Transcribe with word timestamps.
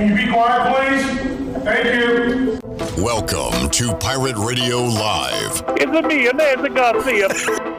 Can 0.00 0.08
you 0.08 0.14
be 0.14 0.32
quiet, 0.32 0.62
please? 0.72 1.62
Thank 1.62 1.84
you. 1.84 2.58
Welcome 3.04 3.68
to 3.68 3.94
Pirate 3.96 4.36
Radio 4.38 4.78
Live. 4.84 5.62
It's 5.76 5.92
me, 6.08 6.24
Nancy 6.32 6.70
Garcia. 6.70 7.28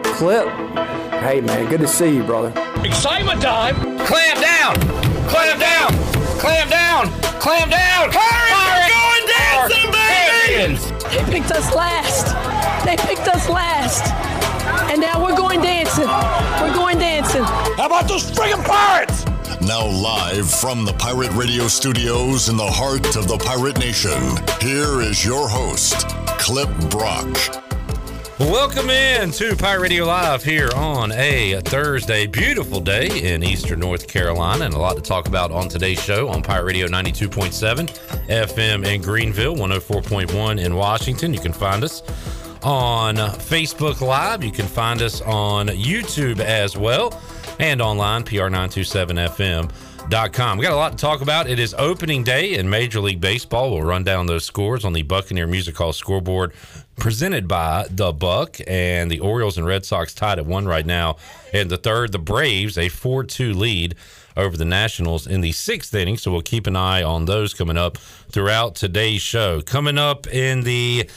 Clip. 0.04 0.48
Hey, 1.24 1.42
man, 1.42 1.68
good 1.68 1.80
to 1.80 1.88
see 1.88 2.18
you, 2.18 2.24
brother. 2.24 2.54
Excitement 2.86 3.42
time! 3.42 3.74
Clam 4.06 4.40
down! 4.40 4.76
Clam 5.30 5.58
down! 5.58 5.94
Clam 6.38 6.70
down! 6.70 7.10
Clam 7.42 7.72
down! 7.72 8.12
Pirates 8.12 8.54
are 8.70 8.90
going 8.94 9.26
dancing, 9.34 9.90
baby! 9.90 11.26
They 11.26 11.40
picked 11.40 11.52
us 11.52 11.74
last. 11.74 12.86
They 12.86 12.98
picked 12.98 13.28
us 13.30 13.50
last. 13.50 14.14
And 14.92 15.02
now 15.02 15.24
we're 15.24 15.36
going 15.36 15.60
dancing. 15.60 16.06
We're 16.06 16.76
going 16.76 17.00
dancing. 17.00 17.42
How 17.42 17.88
about 17.88 18.08
those 18.08 18.30
friggin' 18.30 18.64
pirates? 18.64 19.26
Now, 19.68 19.86
live 19.86 20.50
from 20.50 20.86
the 20.86 20.94
Pirate 20.94 21.32
Radio 21.34 21.68
studios 21.68 22.50
in 22.50 22.58
the 22.58 22.66
heart 22.66 23.16
of 23.16 23.28
the 23.28 23.38
Pirate 23.38 23.78
Nation, 23.78 24.20
here 24.60 25.02
is 25.02 25.24
your 25.24 25.48
host, 25.48 26.08
Clip 26.40 26.68
Brock. 26.90 27.28
Welcome 28.40 28.90
in 28.90 29.30
to 29.34 29.56
Pirate 29.56 29.82
Radio 29.82 30.06
Live 30.06 30.44
here 30.44 30.72
on 30.76 31.12
a 31.12 31.62
Thursday. 31.66 32.26
Beautiful 32.26 32.80
day 32.80 33.34
in 33.34 33.44
eastern 33.44 33.80
North 33.80 34.08
Carolina, 34.08 34.66
and 34.66 34.74
a 34.74 34.80
lot 34.80 34.96
to 34.96 35.02
talk 35.02 35.28
about 35.28 35.52
on 35.52 35.70
today's 35.70 36.02
show 36.02 36.28
on 36.28 36.42
Pirate 36.42 36.66
Radio 36.66 36.88
92.7 36.88 37.88
FM 38.30 38.84
in 38.84 39.00
Greenville, 39.00 39.56
104.1 39.56 40.60
in 40.60 40.74
Washington. 40.74 41.36
You 41.36 41.40
can 41.40 41.54
find 41.54 41.84
us 41.84 42.02
on 42.64 43.16
Facebook 43.16 44.02
Live. 44.02 44.44
You 44.44 44.52
can 44.52 44.66
find 44.66 45.04
us 45.04 45.22
on 45.22 45.68
YouTube 45.68 46.40
as 46.40 46.76
well 46.76 47.12
and 47.62 47.82
online, 47.82 48.24
PR927FM.com. 48.24 50.58
We 50.58 50.64
got 50.64 50.74
a 50.74 50.76
lot 50.76 50.94
to 50.94 50.98
talk 50.98 51.22
about. 51.22 51.48
It 51.48 51.60
is 51.60 51.76
opening 51.78 52.24
day 52.24 52.56
in 52.56 52.68
Major 52.68 53.00
League 53.00 53.22
Baseball. 53.22 53.70
We'll 53.72 53.84
run 53.84 54.04
down 54.04 54.26
those 54.26 54.46
scores 54.46 54.84
on 54.84 54.94
the 54.94 55.04
Buccaneer 55.04 55.46
Music 55.46 55.78
Hall 55.78 55.94
scoreboard 55.94 56.54
presented 56.98 57.48
by 57.48 57.86
the 57.90 58.12
Buck 58.12 58.58
and 58.68 59.12
the 59.12 59.20
Orioles 59.20 59.60
and 59.60 59.68
Red 59.68 59.86
Sox 59.86 60.16
tied 60.16 60.40
at 60.40 60.48
one 60.48 60.68
right 60.68 60.88
now. 60.88 61.18
And 61.54 61.70
the 61.70 61.78
third, 61.78 62.12
the 62.12 62.20
Braves 62.20 62.80
a 62.80 62.90
4-2 62.90 63.56
lead 63.56 63.94
over 64.36 64.58
the 64.58 64.66
Nationals 64.66 65.28
in 65.28 65.42
the 65.42 65.52
sixth 65.52 65.94
inning. 65.94 66.18
So 66.18 66.32
we'll 66.32 66.42
keep 66.42 66.66
an 66.66 66.76
eye 66.76 67.04
on 67.04 67.26
those 67.26 67.54
coming 67.54 67.78
up 67.78 67.98
throughout 67.98 68.74
today's 68.74 69.22
show. 69.22 69.62
Coming 69.62 70.00
up 70.00 70.26
in 70.28 70.62
the 70.62 71.08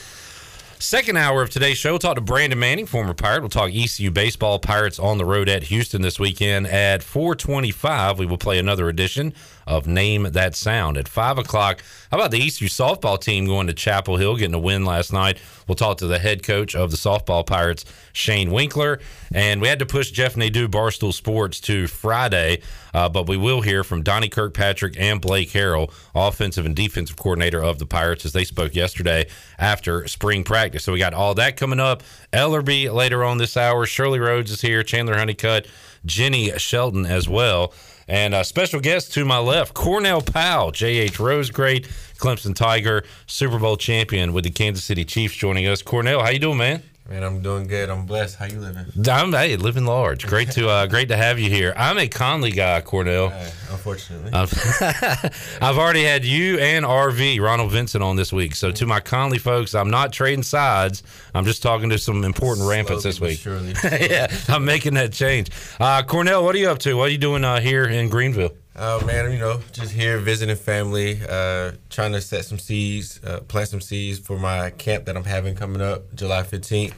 Second 0.79 1.17
hour 1.17 1.41
of 1.41 1.49
today's 1.49 1.77
show, 1.77 1.91
we'll 1.91 1.99
talk 1.99 2.15
to 2.15 2.21
Brandon 2.21 2.59
Manning, 2.59 2.85
former 2.85 3.13
Pirate. 3.13 3.41
We'll 3.41 3.49
talk 3.49 3.71
ECU 3.73 4.11
baseball. 4.11 4.59
Pirates 4.59 4.99
on 4.99 5.17
the 5.17 5.25
road 5.25 5.47
at 5.47 5.63
Houston 5.63 6.01
this 6.01 6.19
weekend. 6.19 6.67
At 6.67 7.01
425, 7.01 8.19
we 8.19 8.25
will 8.25 8.37
play 8.37 8.59
another 8.59 8.89
edition 8.89 9.33
of 9.67 9.87
Name 9.87 10.23
That 10.31 10.55
Sound. 10.55 10.97
At 10.97 11.07
5 11.07 11.37
o'clock, 11.39 11.81
how 12.11 12.17
about 12.17 12.31
the 12.31 12.41
ECU 12.45 12.67
softball 12.67 13.19
team 13.19 13.45
going 13.45 13.67
to 13.67 13.73
Chapel 13.73 14.17
Hill, 14.17 14.35
getting 14.35 14.53
a 14.53 14.59
win 14.59 14.85
last 14.85 15.11
night? 15.11 15.39
We'll 15.67 15.75
talk 15.75 15.97
to 15.97 16.07
the 16.07 16.19
head 16.19 16.43
coach 16.43 16.75
of 16.75 16.91
the 16.91 16.97
softball 16.97 17.45
Pirates, 17.45 17.85
Shane 18.13 18.51
Winkler. 18.51 18.99
And 19.33 19.61
we 19.61 19.67
had 19.67 19.79
to 19.79 19.85
push 19.85 20.11
Jeff 20.11 20.37
Nadeau, 20.37 20.67
Barstool 20.67 21.13
Sports, 21.13 21.59
to 21.61 21.87
Friday, 21.87 22.61
uh, 22.93 23.09
but 23.09 23.27
we 23.27 23.37
will 23.37 23.61
hear 23.61 23.83
from 23.83 24.03
Donnie 24.03 24.29
Kirkpatrick 24.29 24.95
and 24.99 25.19
Blake 25.19 25.49
Harrell, 25.49 25.91
offensive 26.13 26.65
and 26.65 26.75
defensive 26.75 27.17
coordinator 27.17 27.63
of 27.63 27.79
the 27.79 27.85
Pirates, 27.85 28.25
as 28.25 28.33
they 28.33 28.43
spoke 28.43 28.75
yesterday 28.75 29.27
after 29.57 30.07
spring 30.07 30.43
practice. 30.43 30.83
So 30.83 30.93
we 30.93 30.99
got 30.99 31.13
all 31.13 31.33
that 31.35 31.57
coming 31.57 31.79
up. 31.79 32.03
Ellerbe 32.31 32.93
later 32.93 33.23
on 33.23 33.37
this 33.37 33.57
hour. 33.57 33.85
Shirley 33.85 34.19
Rhodes 34.19 34.51
is 34.51 34.61
here. 34.61 34.83
Chandler 34.83 35.17
Honeycutt, 35.17 35.67
Jenny 36.05 36.51
Shelton 36.57 37.05
as 37.05 37.27
well. 37.27 37.73
And 38.07 38.35
a 38.35 38.43
special 38.43 38.79
guest 38.79 39.13
to 39.13 39.25
my 39.25 39.39
left, 39.39 39.73
Cornell 39.73 40.21
Powell, 40.21 40.71
J.H. 40.71 41.19
Rose 41.19 41.49
great, 41.49 41.87
Clemson 42.17 42.55
Tiger, 42.55 43.03
Super 43.25 43.57
Bowl 43.57 43.77
champion 43.77 44.31
with 44.31 44.43
the 44.43 44.51
Kansas 44.51 44.83
City 44.83 45.03
Chiefs 45.03 45.35
joining 45.35 45.67
us. 45.67 45.81
Cornell, 45.81 46.21
how 46.21 46.29
you 46.29 46.39
doing, 46.39 46.57
man? 46.57 46.83
Man, 47.07 47.21
I'm 47.21 47.39
doing 47.43 47.67
good. 47.67 47.91
I'm 47.91 48.07
blessed. 48.07 48.37
How 48.37 48.45
you 48.45 48.59
living? 48.59 48.83
I'm 49.07 49.31
hey, 49.31 49.57
living 49.57 49.85
large. 49.85 50.25
Great 50.25 50.49
to 50.51 50.67
uh, 50.67 50.87
great 50.87 51.09
to 51.09 51.15
have 51.15 51.37
you 51.37 51.51
here. 51.51 51.71
I'm 51.77 51.99
a 51.99 52.07
Conley 52.07 52.49
guy, 52.49 52.81
Cornell. 52.81 53.27
Uh, 53.27 53.51
unfortunately, 53.69 54.33
I've, 54.33 54.51
I've 55.61 55.77
already 55.77 56.03
had 56.03 56.25
you 56.25 56.57
and 56.57 56.83
RV 56.83 57.39
Ronald 57.39 57.71
Vincent 57.71 58.03
on 58.03 58.15
this 58.15 58.33
week. 58.33 58.55
So 58.55 58.71
to 58.71 58.87
my 58.87 59.01
Conley 59.01 59.37
folks, 59.37 59.75
I'm 59.75 59.91
not 59.91 60.13
trading 60.13 60.41
sides. 60.41 61.03
I'm 61.35 61.45
just 61.45 61.61
talking 61.61 61.91
to 61.91 61.99
some 61.99 62.23
important 62.23 62.67
rampants 62.67 63.03
this 63.03 63.21
week. 63.21 63.37
Surely, 63.37 63.75
yeah, 63.83 64.35
I'm 64.49 64.65
making 64.65 64.95
that 64.95 65.13
change. 65.13 65.51
Uh, 65.79 66.01
Cornell, 66.01 66.43
what 66.43 66.55
are 66.55 66.59
you 66.59 66.69
up 66.69 66.79
to? 66.79 66.97
What 66.97 67.09
are 67.09 67.11
you 67.11 67.19
doing 67.19 67.43
uh, 67.43 67.59
here 67.59 67.85
in 67.85 68.09
Greenville? 68.09 68.57
Oh 68.77 69.05
man, 69.05 69.31
you 69.31 69.39
know, 69.39 69.61
just 69.71 69.93
here 69.93 70.17
visiting 70.17 70.57
family, 70.57 71.21
uh, 71.29 71.71
trying 71.89 72.11
to 72.11 72.19
set 72.19 72.43
some 72.43 72.59
seeds, 72.59 73.21
uh, 73.23 73.39
plant 73.47 73.69
some 73.69 73.79
seeds 73.79 74.19
for 74.19 74.37
my 74.37 74.69
camp 74.71 75.05
that 75.05 75.15
I'm 75.15 75.23
having 75.23 75.55
coming 75.55 75.81
up 75.81 76.13
July 76.13 76.43
15th. 76.43 76.93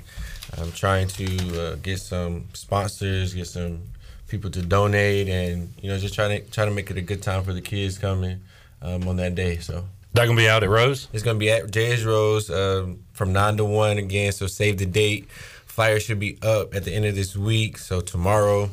I'm 0.58 0.72
trying 0.72 1.08
to 1.10 1.62
uh, 1.62 1.76
get 1.76 2.00
some 2.00 2.46
sponsors, 2.54 3.36
get 3.36 3.46
some 3.46 3.82
people 4.28 4.50
to 4.52 4.64
donate, 4.64 5.28
and 5.28 5.72
you 5.80 5.90
know, 5.90 6.00
just 6.00 6.16
trying 6.16 6.42
to 6.42 6.50
try 6.50 6.66
to 6.66 6.72
make 6.72 6.90
it 6.90 6.98
a 6.98 7.02
good 7.02 7.22
time 7.22 7.44
for 7.44 7.54
the 7.54 7.62
kids 7.62 8.00
coming 8.00 8.42
um, 8.82 9.08
on 9.08 9.18
that 9.18 9.36
day. 9.36 9.58
So 9.58 9.86
that 10.14 10.26
gonna 10.26 10.36
be 10.36 10.50
out 10.50 10.64
at 10.64 10.70
Rose. 10.70 11.08
it's 11.14 11.22
gonna 11.22 11.38
be 11.38 11.52
at 11.52 11.70
Jay's 11.70 12.04
Rose 12.04 12.50
um, 12.50 13.04
from 13.14 13.34
nine 13.34 13.56
to 13.58 13.66
one 13.66 14.00
again. 14.00 14.32
So 14.32 14.48
save 14.48 14.80
the 14.80 14.88
date. 14.88 15.30
Flyer 15.68 16.00
should 16.00 16.20
be 16.20 16.40
up 16.42 16.74
at 16.74 16.86
the 16.86 16.92
end 16.92 17.06
of 17.06 17.14
this 17.14 17.38
week. 17.38 17.78
So 17.78 18.02
tomorrow, 18.02 18.72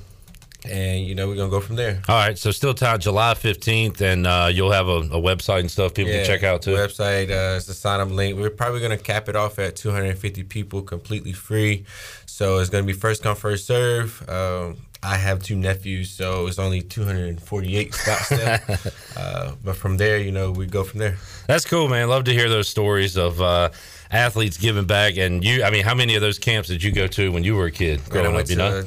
and 0.65 1.05
you 1.05 1.15
know, 1.15 1.29
we're 1.29 1.37
gonna 1.37 1.51
go 1.51 1.61
from 1.61 1.77
there. 1.77 2.03
All 2.09 2.17
right, 2.17 2.39
so 2.39 2.51
still 2.51 2.75
time 2.75 2.99
July 2.99 3.35
15th, 3.35 4.01
and 4.01 4.27
uh, 4.27 4.49
you'll 4.53 4.73
have 4.73 4.89
a, 4.89 4.99
a 4.99 5.21
website 5.21 5.61
and 5.61 5.71
stuff 5.71 5.95
people 5.95 6.13
can 6.13 6.25
check 6.25 6.43
out 6.43 6.63
too. 6.63 6.75
Website, 6.75 7.31
uh, 7.31 7.57
it's 7.57 7.67
the 7.67 7.75
sign 7.75 8.01
up 8.01 8.11
link. 8.11 8.39
We're 8.39 8.51
probably 8.51 8.81
to 8.81 8.99
cap 8.99 9.29
it 9.29 9.37
off 9.37 9.59
at 9.59 9.77
250 9.77 10.45
people, 10.45 10.83
completely 10.83 11.33
free. 11.33 11.85
So 12.27 12.59
it's 12.59 12.71
to 12.71 12.83
be 12.83 12.93
first 12.93 13.23
come, 13.23 13.37
first 13.37 13.67
serve. 13.67 14.29
Um, 14.29 14.79
I 15.05 15.17
have 15.17 15.43
two 15.43 15.55
nephews, 15.55 16.11
so 16.11 16.47
it's 16.47 16.59
only 16.59 16.81
248 16.81 17.95
spots 17.95 18.29
there. 18.31 18.63
uh, 19.17 19.53
but 19.63 19.77
from 19.77 19.99
there, 19.99 20.19
you 20.19 20.33
know, 20.33 20.51
we 20.51 20.67
go 20.67 20.83
from 20.83 20.99
there. 20.99 21.19
That's 21.47 21.67
cool, 21.67 21.89
man. 21.89 22.09
Love 22.09 22.25
to 22.25 22.33
hear 22.33 22.49
those 22.49 22.69
stories 22.69 23.17
of 23.17 23.41
uh, 23.41 23.69
athletes 24.11 24.57
giving 24.57 24.87
back. 24.87 25.19
And 25.19 25.45
you, 25.45 25.63
I 25.63 25.71
mean, 25.71 25.85
how 25.85 25.95
many 25.95 26.15
of 26.15 26.23
those 26.23 26.39
camps 26.39 26.71
did 26.71 26.83
you 26.83 26.91
go 26.91 27.07
to 27.09 27.31
when 27.31 27.45
you 27.45 27.55
were 27.55 27.67
a 27.67 27.71
kid 27.71 28.01
growing 28.09 28.35
up? 28.35 28.49
You 28.49 28.57
know, 28.57 28.85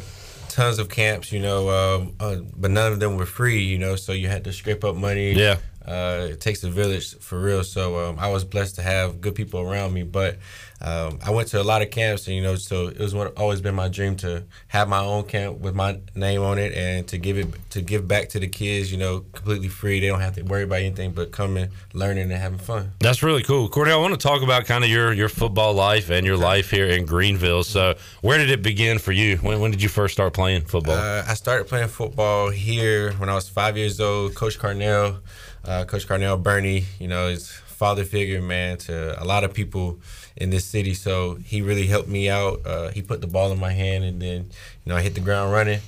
tons 0.57 0.79
of 0.79 0.89
camps, 0.89 1.31
you 1.31 1.39
know, 1.39 1.69
um, 1.69 2.15
uh, 2.19 2.37
but 2.55 2.71
none 2.71 2.91
of 2.91 2.99
them 2.99 3.15
were 3.15 3.27
free, 3.27 3.59
you 3.59 3.77
know, 3.77 3.95
so 3.95 4.11
you 4.11 4.27
had 4.27 4.43
to 4.43 4.51
scrape 4.51 4.83
up 4.83 4.95
money. 4.95 5.33
Yeah. 5.33 5.57
Uh, 5.85 6.29
it 6.31 6.41
takes 6.41 6.63
a 6.63 6.69
village 6.69 7.15
for 7.19 7.39
real. 7.39 7.63
So 7.63 8.09
um, 8.09 8.17
I 8.17 8.29
was 8.29 8.43
blessed 8.43 8.73
to 8.77 8.81
have 8.81 9.21
good 9.21 9.35
people 9.35 9.61
around 9.61 9.93
me. 9.93 10.01
But 10.01 10.39
um, 10.79 11.17
I 11.25 11.31
went 11.31 11.47
to 11.49 11.61
a 11.61 11.63
lot 11.63 11.81
of 11.81 11.89
camps, 11.89 12.27
and 12.27 12.35
you 12.35 12.41
know, 12.41 12.55
so 12.55 12.87
it 12.87 12.99
was 12.99 13.15
one, 13.15 13.27
always 13.29 13.61
been 13.61 13.73
my 13.73 13.87
dream 13.87 14.15
to 14.17 14.43
have 14.67 14.87
my 14.87 14.99
own 14.99 15.23
camp 15.23 15.59
with 15.59 15.73
my 15.73 15.99
name 16.13 16.43
on 16.43 16.59
it, 16.59 16.73
and 16.73 17.07
to 17.07 17.17
give 17.17 17.37
it 17.37 17.47
to 17.71 17.81
give 17.81 18.07
back 18.07 18.29
to 18.29 18.39
the 18.39 18.47
kids. 18.47 18.91
You 18.91 18.99
know, 18.99 19.21
completely 19.33 19.69
free. 19.69 19.99
They 19.99 20.07
don't 20.07 20.21
have 20.21 20.35
to 20.35 20.43
worry 20.43 20.63
about 20.63 20.79
anything 20.79 21.13
but 21.13 21.31
coming, 21.31 21.69
learning, 21.93 22.31
and 22.31 22.39
having 22.39 22.59
fun. 22.59 22.91
That's 22.99 23.23
really 23.23 23.41
cool. 23.41 23.69
Cordell, 23.69 23.93
I 23.93 23.95
want 23.97 24.13
to 24.13 24.19
talk 24.19 24.43
about 24.43 24.65
kind 24.65 24.83
of 24.83 24.89
your, 24.89 25.13
your 25.13 25.29
football 25.29 25.73
life 25.73 26.11
and 26.11 26.25
your 26.27 26.37
life 26.37 26.69
here 26.69 26.85
in 26.85 27.05
Greenville. 27.05 27.63
So, 27.63 27.95
where 28.21 28.37
did 28.37 28.51
it 28.51 28.61
begin 28.61 28.99
for 28.99 29.11
you? 29.11 29.37
When, 29.37 29.59
when 29.59 29.71
did 29.71 29.81
you 29.81 29.89
first 29.89 30.13
start 30.13 30.33
playing 30.33 30.61
football? 30.61 30.95
Uh, 30.95 31.23
I 31.27 31.33
started 31.33 31.67
playing 31.67 31.87
football 31.87 32.51
here 32.51 33.13
when 33.13 33.29
I 33.29 33.33
was 33.35 33.49
five 33.49 33.77
years 33.77 33.99
old. 33.99 34.35
Coach 34.35 34.59
Carnell, 34.59 35.21
uh, 35.65 35.85
Coach 35.85 36.07
Carnell 36.07 36.41
Bernie, 36.41 36.85
you 36.99 37.07
know, 37.07 37.29
is 37.29 37.51
father 37.51 38.03
figure, 38.03 38.41
man, 38.41 38.77
to 38.77 39.21
a 39.21 39.25
lot 39.25 39.43
of 39.43 39.53
people 39.53 39.99
in 40.37 40.49
this 40.49 40.65
city. 40.65 40.93
So 40.93 41.35
he 41.35 41.61
really 41.61 41.87
helped 41.87 42.07
me 42.07 42.29
out. 42.29 42.65
Uh, 42.65 42.89
he 42.89 43.01
put 43.01 43.21
the 43.21 43.27
ball 43.27 43.51
in 43.51 43.59
my 43.59 43.73
hand, 43.73 44.03
and 44.03 44.21
then 44.21 44.49
you 44.85 44.89
know 44.89 44.95
I 44.95 45.01
hit 45.01 45.15
the 45.15 45.21
ground 45.21 45.51
running. 45.51 45.81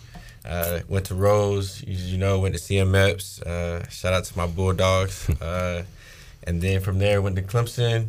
Uh, 0.46 0.80
went 0.88 1.06
to 1.06 1.16
Rose, 1.16 1.84
you, 1.86 2.18
know, 2.18 2.40
went 2.40 2.56
to 2.56 2.60
C.M. 2.60 2.94
Eppes. 2.94 3.42
Uh, 3.42 3.88
shout 3.90 4.14
out 4.14 4.24
to 4.24 4.38
my 4.38 4.48
Bulldogs, 4.48 5.30
uh, 5.42 5.84
and 6.44 6.62
then 6.62 6.82
from 6.82 6.98
there 6.98 7.22
went 7.22 7.36
to 7.36 7.42
Clemson. 7.42 8.08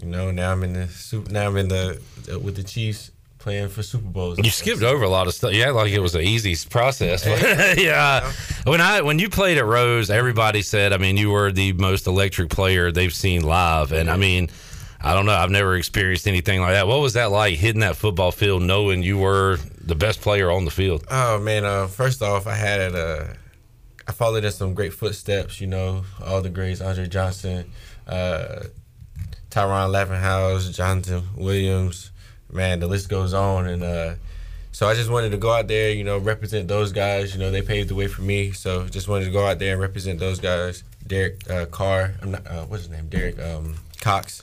You 0.00 0.08
know, 0.08 0.30
now 0.30 0.52
I'm 0.52 0.62
in 0.62 0.72
the 0.72 0.88
super. 0.88 1.30
Now 1.30 1.48
I'm 1.48 1.56
in 1.56 1.68
the 1.68 2.00
with 2.42 2.56
the 2.56 2.62
Chiefs 2.62 3.10
playing 3.42 3.68
for 3.68 3.82
Super 3.82 4.06
Bowls. 4.06 4.38
You 4.38 4.50
skipped 4.50 4.82
over 4.82 5.04
a 5.04 5.08
lot 5.08 5.26
of 5.26 5.34
stuff. 5.34 5.52
Yeah, 5.52 5.70
like 5.70 5.90
it 5.90 5.98
was 5.98 6.14
an 6.14 6.22
easy 6.22 6.56
process. 6.70 7.26
yeah. 7.78 8.32
When 8.64 8.80
I 8.80 9.02
when 9.02 9.18
you 9.18 9.28
played 9.28 9.58
at 9.58 9.66
Rose, 9.66 10.08
everybody 10.08 10.62
said, 10.62 10.92
I 10.92 10.96
mean, 10.96 11.16
you 11.16 11.30
were 11.30 11.50
the 11.50 11.72
most 11.74 12.06
electric 12.06 12.48
player 12.50 12.92
they've 12.92 13.12
seen 13.12 13.42
live, 13.42 13.92
and 13.92 14.08
I 14.08 14.16
mean, 14.16 14.48
I 15.02 15.14
don't 15.14 15.26
know, 15.26 15.32
I've 15.32 15.50
never 15.50 15.76
experienced 15.76 16.28
anything 16.28 16.60
like 16.60 16.74
that. 16.74 16.86
What 16.86 17.00
was 17.00 17.14
that 17.14 17.30
like 17.30 17.54
hitting 17.54 17.80
that 17.80 17.96
football 17.96 18.30
field, 18.30 18.62
knowing 18.62 19.02
you 19.02 19.18
were 19.18 19.58
the 19.80 19.94
best 19.96 20.20
player 20.20 20.50
on 20.50 20.64
the 20.64 20.70
field? 20.70 21.04
Oh 21.10 21.40
man! 21.40 21.64
Uh, 21.64 21.86
first 21.88 22.22
off, 22.22 22.46
I 22.46 22.54
had 22.54 22.94
uh, 22.94 23.24
I 24.06 24.12
followed 24.12 24.44
in 24.44 24.52
some 24.52 24.74
great 24.74 24.92
footsteps. 24.92 25.60
You 25.60 25.66
know, 25.66 26.04
all 26.24 26.40
the 26.40 26.50
greats: 26.50 26.80
Andre 26.80 27.08
Johnson, 27.08 27.70
uh, 28.06 28.64
Tyron 29.52 29.90
Levenhouse, 29.90 30.74
Jonathan 30.74 31.24
Williams. 31.36 32.10
Man, 32.50 32.80
the 32.80 32.86
list 32.86 33.08
goes 33.08 33.34
on. 33.34 33.66
And 33.66 33.82
uh, 33.82 34.14
so 34.72 34.88
I 34.88 34.94
just 34.94 35.10
wanted 35.10 35.30
to 35.30 35.36
go 35.36 35.52
out 35.52 35.68
there, 35.68 35.90
you 35.90 36.04
know, 36.04 36.18
represent 36.18 36.68
those 36.68 36.92
guys. 36.92 37.34
You 37.34 37.40
know, 37.40 37.50
they 37.50 37.62
paved 37.62 37.90
the 37.90 37.94
way 37.94 38.08
for 38.08 38.22
me. 38.22 38.52
So 38.52 38.86
just 38.86 39.08
wanted 39.08 39.26
to 39.26 39.30
go 39.30 39.46
out 39.46 39.58
there 39.58 39.72
and 39.72 39.80
represent 39.80 40.18
those 40.18 40.40
guys. 40.40 40.84
Derek 41.06 41.50
uh, 41.50 41.66
Carr, 41.66 42.14
I'm 42.22 42.30
not, 42.30 42.46
uh, 42.46 42.64
what's 42.64 42.84
his 42.84 42.90
name? 42.92 43.08
Derek 43.08 43.38
um, 43.40 43.76
Cox, 44.00 44.42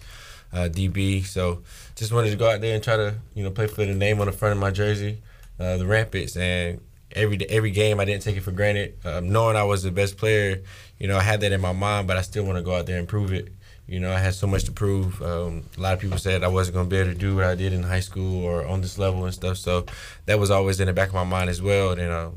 uh, 0.54 0.70
DB. 0.72 1.26
So 1.26 1.64
just 1.96 2.12
wanted 2.12 2.32
to 2.32 2.36
go 2.36 2.50
out 2.50 2.62
there 2.62 2.76
and 2.76 2.84
try 2.84 2.98
to, 2.98 3.16
you 3.34 3.44
know, 3.44 3.52
play 3.52 3.68
for 3.68 3.86
the 3.86 3.94
name 3.94 4.20
on 4.20 4.28
the 4.28 4.32
front 4.32 4.54
of 4.54 4.60
my 4.60 4.72
jersey, 4.72 5.22
uh, 5.60 5.78
the 5.78 5.86
Rampants. 5.86 6.36
And 6.38 6.82
every 7.12 7.38
every 7.50 7.72
game, 7.72 8.00
I 8.00 8.06
didn't 8.06 8.24
take 8.24 8.38
it 8.38 8.42
for 8.42 8.52
granted. 8.52 8.98
Um, 9.06 9.30
knowing 9.30 9.56
I 9.56 9.64
was 9.64 9.84
the 9.84 9.92
best 9.92 10.18
player, 10.18 10.62
you 10.98 11.08
know, 11.08 11.18
I 11.18 11.22
had 11.22 11.42
that 11.42 11.52
in 11.52 11.62
my 11.62 11.74
mind, 11.74 12.08
but 12.08 12.18
I 12.18 12.22
still 12.22 12.44
want 12.44 12.58
to 12.58 12.64
go 12.64 12.76
out 12.76 12.86
there 12.86 13.00
and 13.00 13.08
prove 13.08 13.34
it. 13.34 13.54
You 13.88 14.00
know, 14.00 14.12
I 14.12 14.20
had 14.20 14.36
so 14.36 14.46
much 14.46 14.66
to 14.66 14.72
prove. 14.72 15.20
Um, 15.22 15.64
a 15.76 15.82
lot 15.82 15.94
of 15.94 16.00
people 16.00 16.20
said 16.20 16.44
I 16.44 16.48
wasn't 16.48 16.76
going 16.76 16.86
to 16.86 16.90
be 16.96 17.02
able 17.02 17.12
to 17.12 17.18
do 17.18 17.36
what 17.36 17.46
I 17.46 17.56
did 17.56 17.74
in 17.74 17.82
high 17.82 18.02
school 18.02 18.44
or 18.44 18.64
on 18.68 18.82
this 18.82 19.00
level 19.00 19.26
and 19.26 19.34
stuff. 19.34 19.58
So 19.58 19.86
that 20.28 20.38
was 20.38 20.52
always 20.52 20.80
in 20.80 20.86
the 20.86 20.94
back 20.94 21.08
of 21.08 21.16
my 21.16 21.24
mind 21.24 21.50
as 21.50 21.60
well. 21.60 21.94
And 21.94 22.02
uh, 22.02 22.30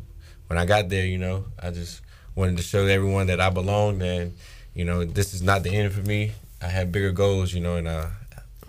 when 0.46 0.58
I 0.58 0.64
got 0.64 0.88
there, 0.88 1.04
you 1.04 1.18
know, 1.18 1.44
I 1.62 1.70
just 1.70 2.00
wanted 2.34 2.56
to 2.56 2.62
show 2.62 2.86
everyone 2.86 3.26
that 3.26 3.38
I 3.38 3.50
belonged 3.50 4.02
and, 4.02 4.34
you 4.74 4.86
know, 4.86 5.04
this 5.04 5.34
is 5.34 5.42
not 5.42 5.62
the 5.62 5.74
end 5.74 5.92
for 5.92 6.00
me. 6.00 6.32
I 6.62 6.68
had 6.68 6.92
bigger 6.92 7.12
goals, 7.12 7.52
you 7.52 7.60
know, 7.60 7.76
and 7.76 7.88
uh, 7.88 8.06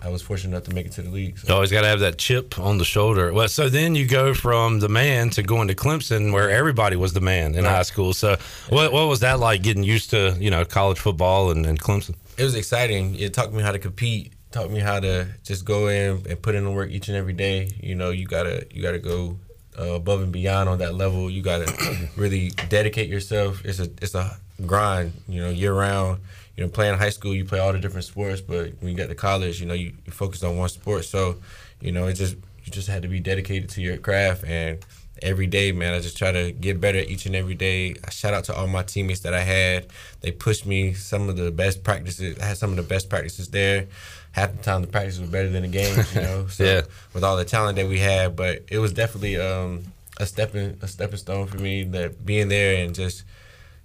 I 0.02 0.08
was 0.08 0.20
fortunate 0.20 0.50
enough 0.50 0.64
to 0.64 0.74
make 0.74 0.84
it 0.84 0.92
to 0.92 1.02
the 1.02 1.10
league. 1.10 1.38
So. 1.38 1.48
You 1.48 1.54
always 1.54 1.70
got 1.70 1.80
to 1.80 1.86
have 1.86 2.00
that 2.00 2.18
chip 2.18 2.58
on 2.58 2.76
the 2.76 2.84
shoulder. 2.84 3.32
Well, 3.32 3.48
so 3.48 3.68
then 3.68 3.94
you 3.94 4.06
go 4.06 4.34
from 4.34 4.80
the 4.80 4.88
man 4.88 5.30
to 5.30 5.42
going 5.42 5.68
to 5.68 5.74
Clemson, 5.74 6.32
where 6.32 6.50
everybody 6.50 6.96
was 6.96 7.14
the 7.14 7.20
man 7.20 7.54
in 7.54 7.64
right. 7.64 7.70
high 7.70 7.82
school. 7.82 8.12
So, 8.12 8.36
what 8.68 8.92
what 8.92 9.08
was 9.08 9.20
that 9.20 9.40
like 9.40 9.62
getting 9.62 9.82
used 9.82 10.10
to 10.10 10.36
you 10.38 10.50
know 10.50 10.64
college 10.64 10.98
football 10.98 11.50
and, 11.50 11.64
and 11.64 11.80
Clemson? 11.80 12.16
It 12.36 12.44
was 12.44 12.54
exciting. 12.54 13.14
It 13.14 13.32
taught 13.32 13.52
me 13.52 13.62
how 13.62 13.72
to 13.72 13.78
compete. 13.78 14.32
Taught 14.50 14.70
me 14.70 14.80
how 14.80 15.00
to 15.00 15.26
just 15.42 15.64
go 15.64 15.88
in 15.88 16.22
and 16.28 16.40
put 16.42 16.54
in 16.54 16.64
the 16.64 16.70
work 16.70 16.90
each 16.90 17.08
and 17.08 17.16
every 17.16 17.32
day. 17.32 17.70
You 17.80 17.94
know, 17.94 18.10
you 18.10 18.26
gotta 18.26 18.66
you 18.72 18.82
gotta 18.82 18.98
go 18.98 19.38
uh, 19.78 19.94
above 19.94 20.20
and 20.20 20.32
beyond 20.32 20.68
on 20.68 20.78
that 20.78 20.94
level. 20.94 21.30
You 21.30 21.42
gotta 21.42 21.72
really 22.16 22.50
dedicate 22.68 23.08
yourself. 23.08 23.64
It's 23.64 23.78
a 23.78 23.88
it's 24.02 24.14
a 24.14 24.36
grind. 24.66 25.12
You 25.28 25.42
know, 25.42 25.50
year 25.50 25.72
round 25.72 26.20
you 26.56 26.64
know, 26.64 26.70
playing 26.70 26.98
high 26.98 27.10
school, 27.10 27.34
you 27.34 27.44
play 27.44 27.58
all 27.58 27.72
the 27.72 27.78
different 27.78 28.04
sports, 28.04 28.40
but 28.40 28.72
when 28.80 28.90
you 28.90 28.96
get 28.96 29.08
to 29.08 29.14
college, 29.14 29.60
you 29.60 29.66
know, 29.66 29.74
you, 29.74 29.92
you 30.04 30.12
focus 30.12 30.42
on 30.42 30.56
one 30.56 30.68
sport. 30.68 31.04
So, 31.04 31.36
you 31.80 31.92
know, 31.92 32.06
it 32.06 32.14
just 32.14 32.36
you 32.64 32.72
just 32.72 32.88
had 32.88 33.02
to 33.02 33.08
be 33.08 33.20
dedicated 33.20 33.68
to 33.70 33.82
your 33.82 33.96
craft 33.96 34.44
and 34.44 34.78
every 35.22 35.46
day, 35.46 35.72
man. 35.72 35.94
I 35.94 36.00
just 36.00 36.16
try 36.16 36.32
to 36.32 36.52
get 36.52 36.80
better 36.80 36.98
each 36.98 37.26
and 37.26 37.34
every 37.34 37.54
day. 37.54 37.94
I 38.04 38.10
shout 38.10 38.34
out 38.34 38.44
to 38.44 38.54
all 38.54 38.66
my 38.66 38.82
teammates 38.82 39.20
that 39.20 39.34
I 39.34 39.40
had. 39.40 39.86
They 40.20 40.30
pushed 40.30 40.66
me 40.66 40.92
some 40.92 41.28
of 41.28 41.36
the 41.36 41.50
best 41.50 41.84
practices. 41.84 42.38
I 42.38 42.46
had 42.46 42.56
some 42.56 42.70
of 42.70 42.76
the 42.76 42.82
best 42.82 43.08
practices 43.08 43.48
there. 43.48 43.86
Half 44.32 44.56
the 44.56 44.62
time 44.62 44.80
the 44.80 44.88
practice 44.88 45.18
was 45.18 45.30
better 45.30 45.48
than 45.48 45.62
the 45.62 45.68
games, 45.68 46.14
you 46.14 46.20
know. 46.20 46.46
So 46.50 46.64
yeah. 46.64 46.82
with 47.12 47.22
all 47.24 47.36
the 47.36 47.44
talent 47.44 47.76
that 47.76 47.88
we 47.88 47.98
had, 47.98 48.34
but 48.36 48.64
it 48.68 48.78
was 48.78 48.92
definitely 48.92 49.36
um, 49.36 49.84
a 50.18 50.26
stepping 50.26 50.78
a 50.82 50.88
stepping 50.88 51.18
stone 51.18 51.46
for 51.46 51.58
me 51.58 51.84
that 51.84 52.24
being 52.24 52.48
there 52.48 52.82
and 52.84 52.94
just 52.94 53.24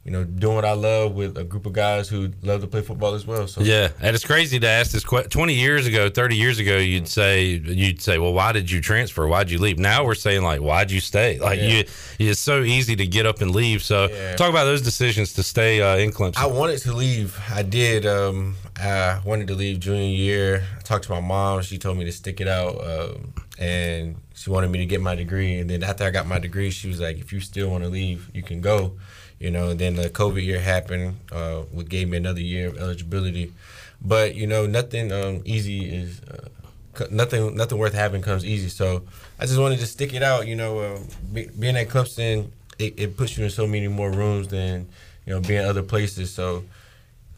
you 0.10 0.16
know, 0.16 0.24
doing 0.24 0.56
what 0.56 0.66
I 0.66 0.72
love 0.72 1.14
with 1.14 1.38
a 1.38 1.44
group 1.44 1.68
of 1.68 1.74
guys 1.74 2.10
who 2.10 2.32
love 2.42 2.62
to 2.62 2.68
play 2.68 2.82
football 2.82 3.14
as 3.14 3.28
well. 3.28 3.48
So 3.48 3.62
yeah, 3.62 3.90
and 4.02 4.16
it's 4.16 4.26
crazy 4.26 4.60
to 4.60 4.68
ask 4.68 4.90
this 4.90 5.04
question. 5.04 5.30
Twenty 5.30 5.54
years 5.54 5.86
ago, 5.86 6.10
thirty 6.10 6.36
years 6.36 6.58
ago, 6.58 6.78
you'd 6.78 7.08
say 7.08 7.46
you'd 7.46 8.02
say, 8.02 8.18
well, 8.18 8.34
why 8.34 8.52
did 8.52 8.72
you 8.72 8.82
transfer? 8.82 9.28
Why'd 9.28 9.52
you 9.52 9.60
leave? 9.60 9.78
Now 9.78 10.04
we're 10.04 10.16
saying 10.16 10.42
like, 10.42 10.62
why'd 10.62 10.90
you 10.90 11.00
stay? 11.00 11.38
Like 11.38 11.60
yeah. 11.60 11.68
you, 11.68 11.84
it's 12.18 12.40
so 12.40 12.64
easy 12.64 12.96
to 12.96 13.06
get 13.06 13.28
up 13.28 13.42
and 13.42 13.52
leave. 13.52 13.84
So 13.84 14.10
yeah. 14.10 14.36
talk 14.36 14.50
about 14.50 14.64
those 14.64 14.82
decisions 14.82 15.34
to 15.34 15.44
stay 15.44 15.80
uh, 15.80 15.98
in 15.98 16.10
Clemson. 16.10 16.38
I 16.38 16.48
wanted 16.48 16.80
to 16.80 16.94
leave. 16.94 17.40
I 17.52 17.62
did. 17.62 18.08
Um, 18.08 18.56
I 18.78 19.22
wanted 19.24 19.48
to 19.50 19.54
leave 19.54 19.80
junior 19.80 20.08
year. 20.08 20.64
I 20.76 20.82
talked 20.82 21.04
to 21.04 21.12
my 21.12 21.20
mom. 21.20 21.62
She 21.62 21.78
told 21.78 22.00
me 22.00 22.06
to 22.06 22.12
stick 22.12 22.42
it 22.42 22.48
out. 22.48 22.84
Um, 22.84 23.34
and 23.60 24.16
she 24.34 24.50
wanted 24.50 24.72
me 24.72 24.80
to 24.80 24.88
get 24.88 25.02
my 25.02 25.14
degree. 25.14 25.60
And 25.60 25.70
then 25.70 25.84
after 25.84 26.04
I 26.06 26.10
got 26.10 26.26
my 26.26 26.40
degree, 26.40 26.72
she 26.72 26.88
was 26.88 27.00
like, 27.00 27.20
if 27.20 27.32
you 27.32 27.42
still 27.42 27.70
want 27.70 27.84
to 27.84 27.90
leave, 27.92 28.32
you 28.34 28.42
can 28.42 28.62
go. 28.62 28.98
You 29.40 29.52
know, 29.52 29.74
then 29.74 29.96
the 29.96 30.10
COVID 30.10 30.44
year 30.44 30.60
happened, 30.60 31.18
uh, 31.32 31.62
what 31.72 31.88
gave 31.88 32.10
me 32.10 32.18
another 32.18 32.42
year 32.42 32.68
of 32.68 32.78
eligibility. 32.78 33.54
But 34.02 34.36
you 34.36 34.48
know, 34.48 34.66
nothing 34.66 35.12
um, 35.12 35.42
easy 35.46 35.94
is 35.94 36.22
uh, 36.22 37.08
nothing. 37.10 37.56
Nothing 37.56 37.78
worth 37.78 37.94
having 37.94 38.22
comes 38.22 38.46
easy. 38.46 38.70
So 38.70 39.04
I 39.40 39.46
just 39.46 39.60
wanted 39.60 39.80
to 39.80 39.88
stick 39.88 40.14
it 40.14 40.24
out. 40.24 40.48
You 40.48 40.56
know, 40.56 40.80
uh, 40.80 41.00
be, 41.32 41.48
being 41.58 41.78
at 41.78 41.88
Clemson, 41.88 42.50
it, 42.78 42.94
it 42.98 43.18
puts 43.18 43.38
you 43.38 43.46
in 43.46 43.50
so 43.50 43.66
many 43.66 43.88
more 43.88 44.12
rooms 44.12 44.50
than 44.50 44.88
you 45.26 45.34
know 45.34 45.42
being 45.42 45.66
other 45.66 45.84
places. 45.84 46.34
So 46.34 46.64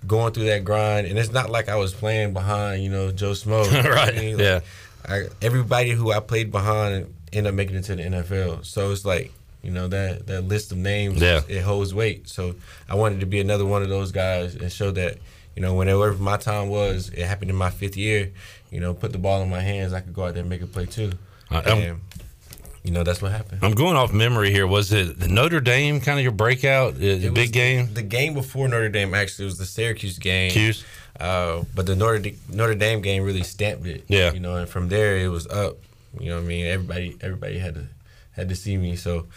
going 0.08 0.34
through 0.34 0.46
that 0.46 0.64
grind, 0.64 1.08
and 1.08 1.18
it's 1.18 1.32
not 1.32 1.50
like 1.50 1.70
I 1.70 1.76
was 1.76 1.94
playing 1.94 2.34
behind, 2.34 2.84
you 2.84 2.90
know, 2.90 3.12
Joe 3.12 3.32
Smo. 3.32 3.72
right. 3.90 4.16
I 4.16 4.20
mean? 4.20 4.38
like, 4.38 4.44
yeah. 4.44 4.60
I, 5.08 5.24
everybody 5.42 5.92
who 5.92 6.12
I 6.12 6.20
played 6.20 6.52
behind 6.52 7.14
ended 7.34 7.52
up 7.52 7.56
making 7.56 7.76
it 7.76 7.84
to 7.84 7.96
the 7.96 8.04
NFL. 8.04 8.66
So 8.66 8.92
it's 8.92 9.06
like 9.06 9.32
you 9.64 9.72
know 9.72 9.88
that 9.88 10.28
that 10.28 10.42
list 10.42 10.72
of 10.72 10.78
names, 10.78 11.22
yeah. 11.22 11.42
it 11.48 11.62
holds 11.62 11.94
weight. 11.94 12.28
So 12.28 12.56
I 12.90 12.96
wanted 12.96 13.20
to 13.20 13.26
be 13.26 13.40
another 13.40 13.66
one 13.66 13.84
of 13.84 13.90
those 13.90 14.12
guys 14.12 14.56
and 14.56 14.72
show 14.72 14.92
that 14.92 15.18
you 15.56 15.62
know 15.62 15.76
whenever 15.76 16.14
my 16.14 16.38
time 16.38 16.70
was, 16.70 17.10
it 17.10 17.26
happened 17.26 17.52
in 17.52 17.58
my 17.58 17.70
fifth 17.70 17.98
year. 17.98 18.32
You 18.72 18.80
know, 18.80 18.94
put 18.94 19.12
the 19.12 19.18
ball 19.18 19.42
in 19.42 19.50
my 19.50 19.62
hands, 19.62 19.94
I 19.94 20.00
could 20.00 20.14
go 20.14 20.26
out 20.26 20.34
there 20.34 20.42
and 20.42 20.50
make 20.50 20.62
a 20.62 20.68
play 20.68 20.86
too. 20.86 21.12
Uh, 21.50 21.62
and, 21.66 22.00
you 22.84 22.92
know 22.92 23.04
that's 23.04 23.22
what 23.22 23.32
happened. 23.32 23.60
I'm 23.62 23.74
going 23.74 23.96
off 23.96 24.12
memory 24.12 24.52
here. 24.52 24.66
Was 24.66 24.92
it 24.92 25.20
the 25.20 25.28
Notre 25.28 25.60
Dame 25.60 26.02
kind 26.02 26.18
of 26.18 26.24
your 26.24 26.32
breakout, 26.32 26.96
the 26.96 27.30
big 27.30 27.54
game? 27.54 27.94
The 27.94 28.02
game 28.02 28.34
before 28.34 28.68
Notre 28.68 28.90
Dame 28.90 29.14
actually 29.14 29.46
was 29.46 29.60
the 29.60 29.66
Syracuse 29.66 30.18
game. 30.18 30.52
Cuse. 30.52 30.84
Uh, 31.20 31.64
but 31.76 31.86
the 31.86 31.96
Notre 31.96 32.32
Notre 32.50 32.74
Dame 32.74 33.02
game 33.02 33.24
really 33.24 33.44
stamped 33.44 33.86
it. 33.86 34.06
Yeah. 34.08 34.34
You 34.34 34.40
know, 34.40 34.56
and 34.56 34.68
from 34.68 34.90
there 34.90 35.18
it 35.18 35.28
was 35.28 35.46
up. 35.48 35.78
You 36.20 36.30
know, 36.30 36.38
what 36.38 36.46
I 36.46 36.48
mean, 36.48 36.66
everybody 36.66 37.18
everybody 37.22 37.60
had 37.60 37.76
to 37.76 37.88
had 38.42 38.50
to 38.50 38.56
see 38.56 38.78
me. 38.78 38.96
So 38.96 39.28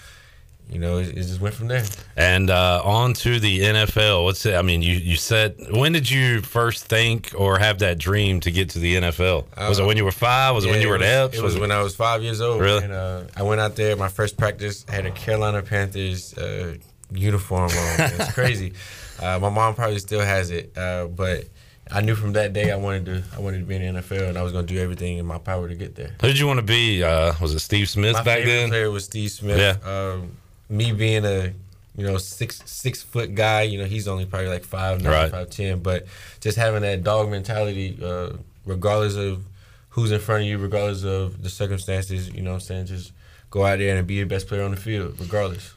you 0.70 0.78
know, 0.78 0.98
it, 0.98 1.08
it, 1.08 1.14
just 1.14 1.40
went 1.40 1.54
from 1.54 1.68
there. 1.68 1.84
And 2.16 2.48
uh, 2.48 2.80
on 2.84 3.12
to 3.14 3.38
the 3.38 3.60
NFL. 3.60 4.24
What's 4.24 4.46
it? 4.46 4.54
I 4.54 4.62
mean, 4.62 4.82
you 4.82 4.94
you 4.94 5.16
said 5.16 5.56
when 5.70 5.92
did 5.92 6.10
you 6.10 6.40
first 6.40 6.86
think 6.86 7.32
or 7.36 7.58
have 7.58 7.80
that 7.80 7.98
dream 7.98 8.40
to 8.40 8.50
get 8.50 8.70
to 8.70 8.78
the 8.78 8.96
NFL? 8.96 9.44
Was 9.56 9.78
it 9.78 9.84
when 9.84 9.96
you 9.96 10.04
were 10.04 10.12
five? 10.12 10.54
Was 10.54 10.64
yeah, 10.64 10.70
it 10.70 10.74
when 10.74 10.82
you 10.82 10.88
were 10.88 10.98
was, 10.98 11.06
at 11.06 11.30
Eppes? 11.30 11.34
It 11.34 11.42
was, 11.42 11.54
was 11.54 11.60
when 11.60 11.70
I 11.70 11.82
was 11.82 11.94
five 11.94 12.22
years 12.22 12.40
old. 12.40 12.60
Really? 12.60 12.84
And, 12.84 12.92
uh, 12.92 13.24
I 13.36 13.42
went 13.42 13.60
out 13.60 13.76
there. 13.76 13.96
My 13.96 14.08
first 14.08 14.36
practice 14.36 14.84
had 14.88 15.06
a 15.06 15.10
Carolina 15.10 15.62
Panthers 15.62 16.36
uh, 16.38 16.76
uniform 17.12 17.70
on. 17.70 17.70
It's 17.98 18.32
crazy. 18.34 18.72
Uh, 19.20 19.38
my 19.38 19.50
mom 19.50 19.74
probably 19.74 19.98
still 19.98 20.22
has 20.22 20.50
it, 20.50 20.76
uh, 20.76 21.06
but. 21.06 21.44
I 21.90 22.00
knew 22.00 22.14
from 22.14 22.32
that 22.32 22.52
day 22.52 22.70
I 22.70 22.76
wanted 22.76 23.06
to 23.06 23.22
I 23.36 23.40
wanted 23.40 23.58
to 23.58 23.64
be 23.64 23.76
in 23.76 23.94
the 23.94 24.00
NFL 24.00 24.28
and 24.28 24.38
I 24.38 24.42
was 24.42 24.52
going 24.52 24.66
to 24.66 24.72
do 24.72 24.80
everything 24.80 25.18
in 25.18 25.26
my 25.26 25.38
power 25.38 25.68
to 25.68 25.74
get 25.74 25.94
there. 25.94 26.12
Who 26.20 26.28
did 26.28 26.38
you 26.38 26.46
want 26.46 26.58
to 26.58 26.64
be? 26.64 27.02
Uh, 27.02 27.34
was 27.40 27.54
it 27.54 27.60
Steve 27.60 27.88
Smith 27.88 28.14
my 28.14 28.22
back 28.22 28.44
then? 28.44 28.70
player 28.70 28.90
was 28.90 29.04
Steve 29.04 29.30
Smith. 29.30 29.58
Yeah. 29.58 29.76
Um, 29.88 30.36
me 30.68 30.92
being 30.92 31.24
a 31.24 31.52
you 31.96 32.06
know 32.06 32.16
six 32.16 32.62
six 32.64 33.02
foot 33.02 33.34
guy, 33.34 33.62
you 33.62 33.78
know 33.78 33.84
he's 33.84 34.08
only 34.08 34.26
probably 34.26 34.48
like 34.48 34.64
five 34.64 35.02
nine, 35.02 35.12
right. 35.12 35.30
five 35.30 35.50
ten, 35.50 35.80
but 35.80 36.06
just 36.40 36.56
having 36.56 36.82
that 36.82 37.04
dog 37.04 37.30
mentality, 37.30 37.98
uh, 38.02 38.30
regardless 38.64 39.16
of 39.16 39.44
who's 39.90 40.10
in 40.10 40.20
front 40.20 40.42
of 40.42 40.48
you, 40.48 40.58
regardless 40.58 41.04
of 41.04 41.42
the 41.42 41.50
circumstances, 41.50 42.28
you 42.30 42.42
know 42.42 42.50
what 42.50 42.56
I'm 42.56 42.60
saying, 42.60 42.86
just 42.86 43.12
go 43.50 43.64
out 43.64 43.78
there 43.78 43.96
and 43.96 44.06
be 44.06 44.20
the 44.20 44.26
best 44.26 44.48
player 44.48 44.64
on 44.64 44.72
the 44.72 44.76
field, 44.76 45.14
regardless. 45.20 45.72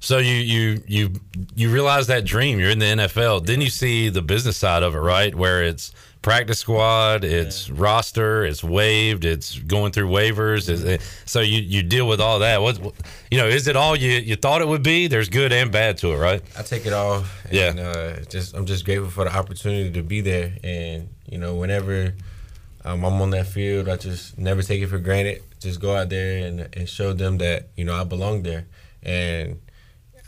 So 0.00 0.18
you 0.18 0.34
you 0.34 0.82
you 0.86 1.12
you 1.54 1.72
realize 1.72 2.06
that 2.06 2.24
dream. 2.24 2.58
You're 2.58 2.70
in 2.70 2.78
the 2.78 2.86
NFL. 2.86 3.46
Then 3.46 3.60
you 3.60 3.68
see 3.68 4.08
the 4.08 4.22
business 4.22 4.56
side 4.56 4.82
of 4.82 4.94
it, 4.94 4.98
right? 4.98 5.34
Where 5.34 5.62
it's 5.62 5.92
practice 6.22 6.58
squad, 6.58 7.24
it's 7.24 7.68
yeah. 7.68 7.74
roster, 7.78 8.44
it's 8.44 8.62
waived, 8.62 9.24
it's 9.24 9.58
going 9.58 9.92
through 9.92 10.08
waivers. 10.08 11.00
So 11.26 11.40
you, 11.40 11.60
you 11.60 11.82
deal 11.82 12.06
with 12.06 12.20
all 12.20 12.40
that. 12.40 12.60
What 12.60 12.78
you 13.30 13.38
know? 13.38 13.46
Is 13.46 13.68
it 13.68 13.76
all 13.76 13.96
you, 13.96 14.12
you 14.12 14.36
thought 14.36 14.62
it 14.62 14.68
would 14.68 14.82
be? 14.82 15.06
There's 15.06 15.28
good 15.28 15.52
and 15.52 15.70
bad 15.70 15.98
to 15.98 16.12
it, 16.12 16.16
right? 16.16 16.42
I 16.58 16.62
take 16.62 16.86
it 16.86 16.92
all. 16.92 17.24
And, 17.44 17.52
yeah. 17.52 17.68
Uh, 17.68 18.24
just 18.24 18.54
I'm 18.54 18.66
just 18.66 18.84
grateful 18.84 19.10
for 19.10 19.24
the 19.24 19.34
opportunity 19.34 19.90
to 19.92 20.02
be 20.02 20.20
there, 20.20 20.54
and 20.62 21.08
you 21.26 21.38
know, 21.38 21.54
whenever 21.54 22.14
um, 22.84 23.04
I'm 23.04 23.20
on 23.20 23.30
that 23.30 23.46
field, 23.46 23.88
I 23.88 23.96
just 23.96 24.38
never 24.38 24.62
take 24.62 24.82
it 24.82 24.88
for 24.88 24.98
granted. 24.98 25.42
Just 25.60 25.80
go 25.80 25.94
out 25.94 26.08
there 26.08 26.46
and 26.46 26.68
and 26.72 26.88
show 26.88 27.12
them 27.12 27.38
that 27.38 27.68
you 27.76 27.84
know 27.84 27.94
I 27.94 28.04
belong 28.04 28.42
there, 28.42 28.66
and 29.02 29.60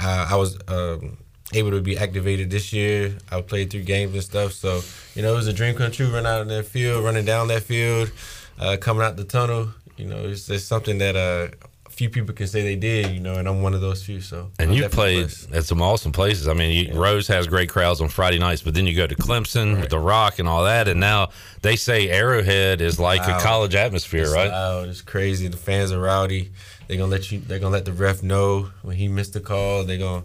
I, 0.02 0.28
I 0.32 0.36
was. 0.36 0.58
Um, 0.68 1.18
able 1.54 1.70
to 1.70 1.80
be 1.80 1.98
activated 1.98 2.50
this 2.50 2.72
year. 2.72 3.16
I 3.30 3.40
played 3.40 3.70
three 3.70 3.82
games 3.82 4.14
and 4.14 4.22
stuff, 4.22 4.52
so 4.52 4.80
you 5.14 5.22
know 5.22 5.32
it 5.32 5.36
was 5.36 5.48
a 5.48 5.52
dream 5.52 5.74
come 5.74 5.90
true. 5.90 6.10
Running 6.10 6.26
out 6.26 6.40
of 6.40 6.48
that 6.48 6.66
field, 6.66 7.04
running 7.04 7.24
down 7.24 7.48
that 7.48 7.62
field, 7.62 8.10
uh, 8.58 8.76
coming 8.80 9.02
out 9.02 9.16
the 9.16 9.24
tunnel. 9.24 9.68
You 9.96 10.06
know, 10.06 10.24
it's, 10.24 10.48
it's 10.48 10.64
something 10.64 10.98
that 10.98 11.16
uh, 11.16 11.48
a 11.86 11.90
few 11.90 12.08
people 12.08 12.34
can 12.34 12.46
say 12.46 12.62
they 12.62 12.76
did. 12.76 13.10
You 13.12 13.20
know, 13.20 13.34
and 13.34 13.48
I'm 13.48 13.62
one 13.62 13.74
of 13.74 13.80
those 13.80 14.02
few. 14.02 14.20
So 14.20 14.50
and 14.58 14.74
you 14.74 14.88
played 14.88 15.28
blessed. 15.28 15.52
at 15.52 15.64
some 15.64 15.82
awesome 15.82 16.12
places. 16.12 16.48
I 16.48 16.54
mean, 16.54 16.70
you, 16.70 16.92
yeah. 16.92 16.98
Rose 16.98 17.28
has 17.28 17.46
great 17.46 17.68
crowds 17.68 18.00
on 18.00 18.08
Friday 18.08 18.38
nights, 18.38 18.62
but 18.62 18.74
then 18.74 18.86
you 18.86 18.96
go 18.96 19.06
to 19.06 19.14
Clemson 19.14 19.74
right. 19.74 19.80
with 19.82 19.90
the 19.90 19.98
Rock 19.98 20.38
and 20.38 20.48
all 20.48 20.64
that, 20.64 20.88
and 20.88 21.00
now 21.00 21.30
they 21.60 21.76
say 21.76 22.08
Arrowhead 22.08 22.80
is 22.80 22.98
like 22.98 23.20
loud. 23.20 23.40
a 23.40 23.44
college 23.44 23.74
atmosphere, 23.74 24.22
it's 24.22 24.32
right? 24.32 24.50
Loud. 24.50 24.88
It's 24.88 25.02
crazy. 25.02 25.48
The 25.48 25.56
fans 25.56 25.92
are 25.92 26.00
rowdy. 26.00 26.50
They're 26.92 26.98
gonna 26.98 27.10
let 27.10 27.32
you. 27.32 27.38
They're 27.38 27.58
gonna 27.58 27.72
let 27.72 27.86
the 27.86 27.92
ref 27.94 28.22
know 28.22 28.68
when 28.82 28.96
he 28.96 29.08
missed 29.08 29.32
the 29.32 29.40
call. 29.40 29.84
They're 29.84 29.96
gonna 29.96 30.24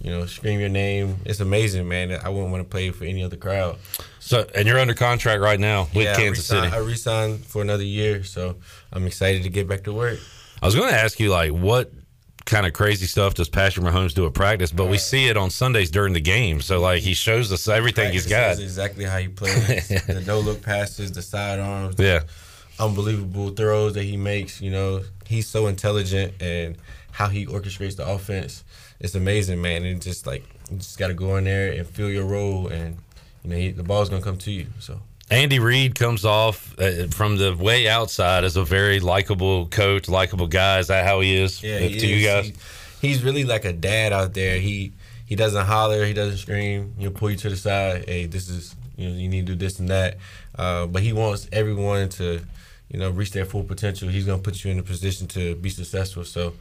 you 0.00 0.10
know, 0.10 0.26
scream 0.26 0.60
your 0.60 0.68
name. 0.68 1.16
It's 1.24 1.40
amazing, 1.40 1.88
man. 1.88 2.12
I 2.12 2.28
wouldn't 2.28 2.52
want 2.52 2.62
to 2.62 2.68
play 2.68 2.90
for 2.90 3.04
any 3.04 3.24
other 3.24 3.36
crowd. 3.36 3.78
So, 4.20 4.46
and 4.54 4.68
you're 4.68 4.78
under 4.78 4.94
contract 4.94 5.40
right 5.40 5.58
now 5.58 5.88
with 5.92 6.04
yeah, 6.04 6.14
Kansas 6.14 6.48
I 6.52 6.60
City. 6.60 6.76
I 6.76 6.78
re-signed 6.78 7.44
for 7.44 7.62
another 7.62 7.82
year, 7.82 8.22
so 8.22 8.56
I'm 8.92 9.08
excited 9.08 9.42
to 9.42 9.48
get 9.48 9.66
back 9.66 9.82
to 9.84 9.92
work. 9.92 10.20
I 10.62 10.66
was 10.66 10.76
going 10.76 10.90
to 10.90 10.96
ask 10.96 11.18
you 11.18 11.30
like 11.30 11.52
what 11.52 11.90
kind 12.44 12.66
of 12.66 12.74
crazy 12.74 13.06
stuff 13.06 13.32
does 13.32 13.48
Patrick 13.48 13.84
Mahomes 13.84 14.12
do 14.12 14.26
at 14.26 14.34
practice, 14.34 14.70
but 14.70 14.86
we 14.86 14.96
uh, 14.96 15.00
see 15.00 15.26
it 15.28 15.38
on 15.38 15.48
Sundays 15.48 15.90
during 15.90 16.12
the 16.12 16.20
game. 16.20 16.60
So 16.60 16.80
like 16.80 17.02
he 17.02 17.14
shows 17.14 17.50
us 17.50 17.66
everything 17.66 18.12
he's 18.12 18.26
got. 18.26 18.58
Exactly 18.60 19.06
how 19.06 19.18
he 19.18 19.28
plays. 19.28 19.88
the 20.06 20.22
no 20.26 20.40
look 20.40 20.60
passes, 20.60 21.12
the 21.12 21.22
sidearms, 21.22 21.96
the 21.96 22.02
Yeah. 22.02 22.20
Unbelievable 22.78 23.50
throws 23.50 23.94
that 23.94 24.02
he 24.04 24.16
makes. 24.16 24.60
You 24.60 24.70
know, 24.70 25.02
he's 25.26 25.46
so 25.46 25.66
intelligent 25.66 26.34
and 26.40 26.76
how 27.12 27.28
he 27.28 27.46
orchestrates 27.46 27.96
the 27.96 28.06
offense. 28.08 28.64
It's 29.00 29.14
amazing, 29.14 29.60
man. 29.60 29.84
And 29.84 30.00
just 30.00 30.26
like 30.26 30.44
you 30.70 30.78
just 30.78 30.98
got 30.98 31.08
to 31.08 31.14
go 31.14 31.36
in 31.36 31.44
there 31.44 31.72
and 31.72 31.86
feel 31.86 32.10
your 32.10 32.24
role, 32.24 32.68
and 32.68 32.96
you 33.42 33.50
know 33.50 33.56
he, 33.56 33.70
the 33.70 33.82
ball's 33.82 34.08
gonna 34.08 34.22
come 34.22 34.38
to 34.38 34.50
you. 34.50 34.66
So 34.78 35.00
Andy 35.30 35.58
Reid 35.58 35.94
comes 35.94 36.24
off 36.24 36.74
uh, 36.78 37.06
from 37.08 37.36
the 37.36 37.54
way 37.54 37.88
outside 37.88 38.44
as 38.44 38.56
a 38.56 38.64
very 38.64 39.00
likable 39.00 39.66
coach, 39.66 40.08
likable 40.08 40.46
guy. 40.46 40.78
Is 40.78 40.86
that 40.88 41.04
how 41.04 41.20
he 41.20 41.36
is 41.36 41.62
yeah, 41.62 41.76
uh, 41.76 41.78
he 41.80 41.98
to 41.98 42.06
you 42.06 42.26
guys? 42.26 42.46
He- 42.46 42.54
he's 43.08 43.22
really 43.22 43.44
like 43.44 43.66
a 43.66 43.72
dad 43.72 44.12
out 44.14 44.32
there. 44.32 44.58
He 44.58 44.92
he 45.26 45.36
doesn't 45.36 45.66
holler, 45.66 46.04
he 46.06 46.12
doesn't 46.14 46.38
scream. 46.38 46.94
He'll 46.98 47.10
pull 47.10 47.30
you 47.30 47.36
to 47.38 47.50
the 47.50 47.56
side. 47.56 48.04
Hey, 48.08 48.26
this 48.26 48.48
is 48.48 48.74
you 48.96 49.10
know 49.10 49.16
you 49.16 49.28
need 49.28 49.46
to 49.46 49.52
do 49.52 49.58
this 49.58 49.78
and 49.78 49.88
that. 49.90 50.16
Uh, 50.56 50.86
but 50.86 51.02
he 51.02 51.12
wants 51.12 51.48
everyone 51.52 52.08
to 52.10 52.40
you 52.94 53.00
know 53.00 53.10
reach 53.10 53.32
their 53.32 53.44
full 53.44 53.64
potential. 53.64 54.08
He's 54.08 54.24
gonna 54.24 54.40
put 54.40 54.62
you 54.62 54.70
in 54.70 54.78
a 54.78 54.82
position 54.84 55.26
to 55.28 55.56
be 55.56 55.68
successful. 55.68 56.24
So 56.24 56.54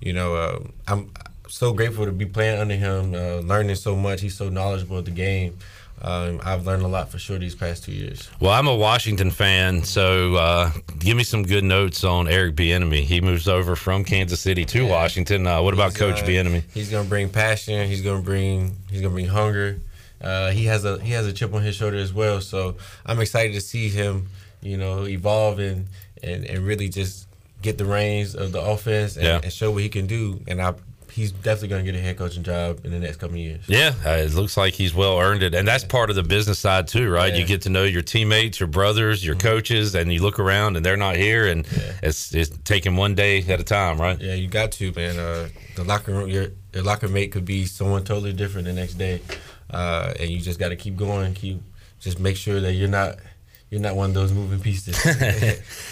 you 0.00 0.14
know 0.14 0.34
uh, 0.34 0.60
I'm 0.88 1.10
so 1.46 1.74
grateful 1.74 2.06
to 2.06 2.12
be 2.12 2.24
playing 2.24 2.58
under 2.58 2.74
him, 2.74 3.14
uh, 3.14 3.46
learning 3.46 3.76
so 3.76 3.94
much. 3.94 4.22
He's 4.22 4.34
so 4.34 4.48
knowledgeable 4.48 4.96
of 4.96 5.04
the 5.04 5.10
game. 5.10 5.58
Um, 6.00 6.40
I've 6.42 6.66
learned 6.66 6.84
a 6.84 6.88
lot 6.88 7.10
for 7.10 7.18
sure 7.18 7.38
these 7.38 7.54
past 7.54 7.84
two 7.84 7.92
years. 7.92 8.30
Well, 8.40 8.52
I'm 8.52 8.66
a 8.66 8.74
Washington 8.74 9.30
fan, 9.30 9.82
so 9.84 10.36
uh, 10.36 10.70
give 10.98 11.18
me 11.18 11.22
some 11.22 11.42
good 11.42 11.64
notes 11.64 12.02
on 12.02 12.28
Eric 12.28 12.56
Bieniemy. 12.56 13.02
He 13.02 13.20
moves 13.20 13.46
over 13.46 13.76
from 13.76 14.04
Kansas 14.04 14.40
City 14.40 14.64
to 14.64 14.86
Washington. 14.86 15.46
Uh, 15.46 15.60
what 15.60 15.74
about 15.74 15.94
Coach 15.94 16.22
uh, 16.22 16.26
Bieniemy? 16.26 16.62
He's 16.72 16.90
gonna 16.90 17.08
bring 17.08 17.28
passion. 17.28 17.86
He's 17.88 18.00
gonna 18.00 18.22
bring. 18.22 18.74
He's 18.90 19.02
gonna 19.02 19.12
bring 19.12 19.26
hunger. 19.26 19.80
Uh, 20.24 20.50
he 20.50 20.64
has 20.64 20.86
a 20.86 20.98
he 21.02 21.12
has 21.12 21.26
a 21.26 21.32
chip 21.34 21.52
on 21.52 21.60
his 21.60 21.76
shoulder 21.76 21.98
as 21.98 22.12
well. 22.12 22.40
So 22.40 22.76
I'm 23.04 23.20
excited 23.20 23.52
to 23.52 23.60
see 23.60 23.90
him, 23.90 24.28
you 24.64 24.76
know, 24.76 25.06
evolve 25.06 25.58
and 25.58 25.86
and, 26.22 26.44
and 26.46 26.66
really 26.66 26.88
just 26.88 27.26
get 27.62 27.78
the 27.78 27.84
reins 27.84 28.34
of 28.34 28.52
the 28.52 28.60
offense 28.60 29.16
and, 29.16 29.24
Yeah. 29.24 29.40
and 29.42 29.52
show 29.52 29.70
what 29.70 29.82
he 29.82 29.88
can 29.88 30.06
do. 30.06 30.40
And 30.48 30.60
I, 30.60 30.74
he's 31.12 31.32
definitely 31.32 31.68
gonna 31.68 31.82
get 31.82 31.94
a 31.94 32.00
head 32.00 32.16
coaching 32.18 32.42
job 32.42 32.80
in 32.84 32.90
the 32.90 32.98
next 32.98 33.18
couple 33.18 33.34
of 33.36 33.40
years. 33.40 33.60
Yeah, 33.68 33.94
uh, 34.04 34.10
it 34.10 34.32
looks 34.34 34.56
like 34.56 34.74
he's 34.74 34.92
well 34.94 35.18
earned 35.20 35.42
it, 35.42 35.54
and 35.54 35.66
that's 35.68 35.84
part 35.84 36.10
of 36.10 36.16
the 36.16 36.22
business 36.22 36.58
side 36.58 36.88
too, 36.88 37.08
right? 37.10 37.32
You 37.34 37.44
get 37.46 37.62
to 37.62 37.70
know 37.70 37.84
your 37.84 38.02
teammates, 38.02 38.58
your 38.58 38.66
brothers, 38.68 39.24
your 39.24 39.34
coaches, 39.36 39.94
and 39.94 40.12
you 40.12 40.20
look 40.22 40.38
around 40.40 40.76
and 40.76 40.84
they're 40.84 40.96
not 40.96 41.16
here, 41.16 41.46
and 41.46 41.66
it's 42.02 42.34
it's 42.34 42.50
taking 42.64 42.96
one 42.96 43.14
day 43.14 43.42
at 43.44 43.60
a 43.60 43.64
time, 43.64 44.00
right? 44.00 44.20
Yeah, 44.20 44.34
you 44.34 44.48
got 44.48 44.72
to 44.72 44.92
man. 44.92 45.18
Uh, 45.18 45.48
the 45.76 45.84
locker 45.84 46.12
room, 46.12 46.28
your 46.28 46.48
your 46.72 46.82
locker 46.82 47.08
mate 47.08 47.32
could 47.32 47.44
be 47.44 47.64
someone 47.66 48.02
totally 48.04 48.32
different 48.32 48.66
the 48.66 48.72
next 48.72 48.94
day, 48.94 49.20
uh, 49.70 50.12
and 50.18 50.30
you 50.30 50.40
just 50.40 50.58
got 50.58 50.70
to 50.70 50.76
keep 50.76 50.96
going. 50.96 51.34
Keep 51.34 51.62
just 52.00 52.18
make 52.18 52.36
sure 52.36 52.60
that 52.60 52.72
you're 52.74 52.88
not 52.88 53.18
you're 53.74 53.82
not 53.82 53.96
one 53.96 54.10
of 54.10 54.14
those 54.14 54.32
moving 54.32 54.60
pieces. 54.60 54.96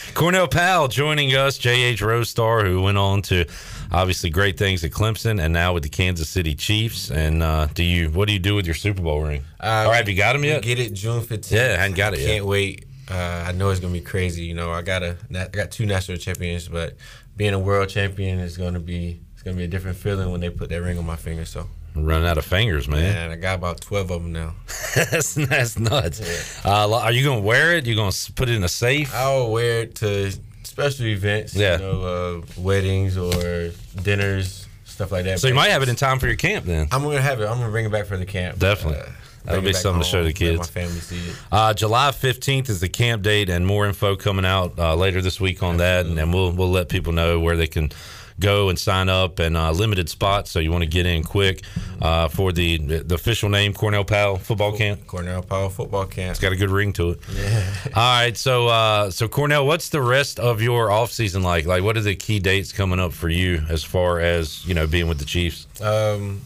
Cornell 0.15 0.47
Powell 0.47 0.87
joining 0.87 1.35
us, 1.35 1.59
J.H. 1.59 2.01
Rose 2.01 2.31
Star, 2.31 2.65
who 2.65 2.81
went 2.81 2.97
on 2.97 3.23
to 3.23 3.45
obviously 3.91 4.31
great 4.31 4.57
things 4.57 4.85
at 4.85 4.93
Clemson 4.93 5.43
and 5.43 5.53
now 5.53 5.75
with 5.75 5.83
the 5.83 5.89
Kansas 5.89 6.29
City 6.29 6.55
Chiefs. 6.55 7.11
And 7.11 7.43
uh, 7.43 7.67
do 7.75 7.83
you 7.83 8.09
what 8.11 8.29
do 8.29 8.35
you 8.35 8.39
do 8.39 8.55
with 8.55 8.67
your 8.67 8.77
Super 8.77 9.03
Bowl 9.03 9.23
ring? 9.23 9.43
Uh, 9.59 9.87
or 9.89 9.95
have 9.95 10.09
you 10.09 10.15
got 10.15 10.37
him 10.37 10.45
yet? 10.45 10.62
Get 10.62 10.79
it 10.79 10.93
June 10.93 11.23
fifteenth. 11.23 11.51
Yeah, 11.51 11.75
I 11.77 11.81
hadn't 11.81 11.97
got 11.97 12.15
it 12.15 12.21
yet. 12.21 12.27
Can't 12.29 12.47
wait. 12.47 12.85
Uh, 13.11 13.47
I 13.49 13.51
know 13.51 13.71
it's 13.71 13.81
gonna 13.81 13.93
be 13.93 14.01
crazy. 14.01 14.45
You 14.45 14.55
know, 14.55 14.71
I 14.71 14.83
got 14.83 15.03
a 15.03 15.17
I 15.35 15.49
got 15.49 15.73
two 15.73 15.85
national 15.85 16.19
champions, 16.19 16.69
but 16.69 16.95
being 17.37 17.53
a 17.53 17.59
world 17.59 17.89
champion 17.89 18.39
is 18.39 18.57
gonna 18.57 18.79
be 18.79 19.21
it's 19.33 19.43
gonna 19.43 19.57
be 19.57 19.65
a 19.65 19.69
different 19.69 19.97
feeling 19.97 20.31
when 20.31 20.41
they 20.41 20.51
put 20.51 20.69
that 20.69 20.83
ring 20.83 20.99
on 20.99 21.05
my 21.05 21.17
finger. 21.17 21.45
So, 21.45 21.67
Running 21.95 22.27
out 22.27 22.39
of 22.39 22.45
fingers, 22.47 22.89
man. 22.89 23.03
man, 23.03 23.31
I 23.31 23.37
got 23.37 23.57
about 23.57 23.81
twelve 23.81 24.11
of 24.11 24.23
them 24.23 24.33
now. 24.33 24.55
that's, 24.95 25.35
that's 25.35 25.79
nuts. 25.79 26.65
Uh, 26.65 26.91
are 26.91 27.13
you 27.13 27.25
to 27.25 27.39
wear 27.39 27.77
it? 27.77 27.87
You 27.87 27.95
to 27.95 28.33
put 28.35 28.49
it 28.49 28.55
in 28.55 28.65
a 28.65 28.69
safe? 28.69 29.15
I'll 29.15 29.51
wear 29.51 29.83
it 29.83 29.95
to 29.97 30.33
special 30.65 31.07
events. 31.07 31.55
Yeah. 31.55 31.79
You 31.79 31.83
know, 31.83 32.03
uh, 32.03 32.61
weddings 32.61 33.17
or 33.19 33.73
dinners, 34.03 34.67
stuff 34.85 35.13
like 35.13 35.25
that. 35.25 35.41
So 35.41 35.49
you 35.49 35.55
might 35.55 35.71
have 35.71 35.83
it 35.83 35.89
in 35.89 35.97
time 35.97 36.19
for 36.19 36.27
your 36.27 36.37
camp 36.37 36.65
then. 36.65 36.89
I'm 36.91 37.03
gonna 37.03 37.21
have 37.21 37.41
it. 37.41 37.47
I'm 37.47 37.59
gonna 37.59 37.71
bring 37.71 37.87
it 37.87 37.93
back 37.93 38.07
for 38.07 38.17
the 38.17 38.27
camp. 38.27 38.59
Definitely. 38.59 39.01
Uh, 39.01 39.13
That'll 39.45 39.63
be 39.63 39.73
something 39.73 40.03
to 40.03 40.09
show 40.09 40.23
the 40.23 40.33
kids. 40.33 40.59
My 40.59 40.65
family 40.65 41.01
see 41.01 41.17
it. 41.17 41.37
Uh, 41.51 41.75
July 41.75 42.11
15th 42.13 42.69
is 42.69 42.79
the 42.81 42.89
camp 42.89 43.23
date, 43.23 43.51
and 43.51 43.67
more 43.67 43.87
info 43.87 44.15
coming 44.15 44.45
out 44.45 44.79
uh, 44.79 44.95
later 44.95 45.21
this 45.21 45.41
week 45.41 45.65
on 45.65 45.79
that. 45.79 46.07
And, 46.07 46.17
and 46.19 46.33
we'll 46.33 46.53
we'll 46.53 46.71
let 46.71 46.89
people 46.89 47.13
know 47.13 47.41
where 47.41 47.57
they 47.57 47.67
can 47.67 47.91
go 48.39 48.69
and 48.69 48.79
sign 48.79 49.09
up 49.09 49.39
and 49.39 49.57
uh, 49.57 49.71
limited 49.73 50.09
spots. 50.09 50.51
So 50.51 50.59
you 50.59 50.71
want 50.71 50.85
to 50.85 50.91
get 50.91 51.07
in 51.07 51.23
quick 51.23 51.62
uh, 52.01 52.29
for 52.29 52.53
the 52.53 52.79
the 52.79 53.15
official 53.15 53.49
name 53.49 53.73
Cornell 53.73 54.05
Powell 54.05 54.39
football 54.39 54.77
camp. 54.77 55.07
Cornell 55.07 55.43
Powell 55.43 55.71
football 55.71 56.07
camp. 56.07 56.33
It's 56.33 56.41
got 56.41 56.53
a 56.53 56.57
good 56.57 56.71
ring 56.71 56.93
to 56.95 57.11
it. 57.11 57.21
Yeah. 57.35 57.65
All 57.95 58.21
right. 58.21 58.37
So 58.37 58.69
uh, 58.69 59.11
so 59.11 59.29
Cornell, 59.29 59.67
what's 59.67 59.89
the 59.89 60.03
rest 60.03 60.39
of 60.39 60.61
your 60.61 60.91
off 60.91 61.12
season 61.12 61.43
like? 61.43 61.67
Like, 61.67 61.83
what 61.83 61.97
are 61.97 62.01
the 62.01 62.17
key 62.17 62.39
dates 62.39 62.73
coming 62.73 63.01
up 63.01 63.12
for 63.12 63.29
you 63.29 63.62
as 63.69 63.85
far 63.85 64.21
as 64.21 64.65
you 64.67 64.75
know 64.75 64.87
being 64.87 65.09
with 65.09 65.19
the 65.19 65.25
Chiefs? 65.25 65.67
Um, 65.81 66.41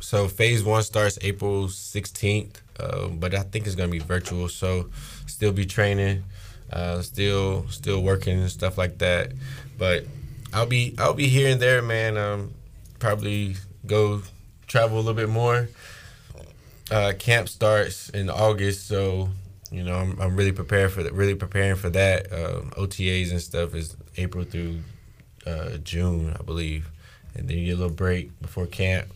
so 0.00 0.28
phase 0.28 0.64
one 0.64 0.82
starts 0.82 1.18
April 1.22 1.66
16th, 1.66 2.56
uh, 2.78 3.08
but 3.08 3.34
I 3.34 3.42
think 3.42 3.66
it's 3.66 3.74
gonna 3.76 3.88
be 3.88 3.98
virtual. 3.98 4.48
So 4.48 4.88
still 5.26 5.52
be 5.52 5.66
training, 5.66 6.24
uh, 6.72 7.02
still 7.02 7.68
still 7.68 8.02
working 8.02 8.40
and 8.40 8.50
stuff 8.50 8.76
like 8.78 8.98
that. 8.98 9.32
But 9.78 10.04
I'll 10.52 10.66
be 10.66 10.94
I'll 10.98 11.14
be 11.14 11.28
here 11.28 11.48
and 11.48 11.60
there, 11.60 11.82
man. 11.82 12.16
Um, 12.16 12.54
probably 12.98 13.56
go 13.86 14.22
travel 14.66 14.96
a 14.96 15.00
little 15.00 15.14
bit 15.14 15.28
more. 15.28 15.68
Uh, 16.90 17.12
camp 17.18 17.48
starts 17.48 18.08
in 18.10 18.28
August, 18.28 18.88
so 18.88 19.28
you 19.70 19.84
know 19.84 19.94
I'm, 19.94 20.20
I'm 20.20 20.36
really 20.36 20.52
prepared 20.52 20.92
for 20.92 21.02
that. 21.02 21.12
Really 21.12 21.36
preparing 21.36 21.76
for 21.76 21.90
that. 21.90 22.32
Um, 22.32 22.70
OTAs 22.76 23.30
and 23.30 23.40
stuff 23.40 23.74
is 23.74 23.96
April 24.16 24.44
through 24.44 24.80
uh, 25.46 25.76
June, 25.78 26.36
I 26.38 26.42
believe, 26.42 26.90
and 27.34 27.48
then 27.48 27.58
you 27.58 27.66
get 27.66 27.72
a 27.72 27.76
little 27.76 27.94
break 27.94 28.40
before 28.40 28.66
camp. 28.66 29.06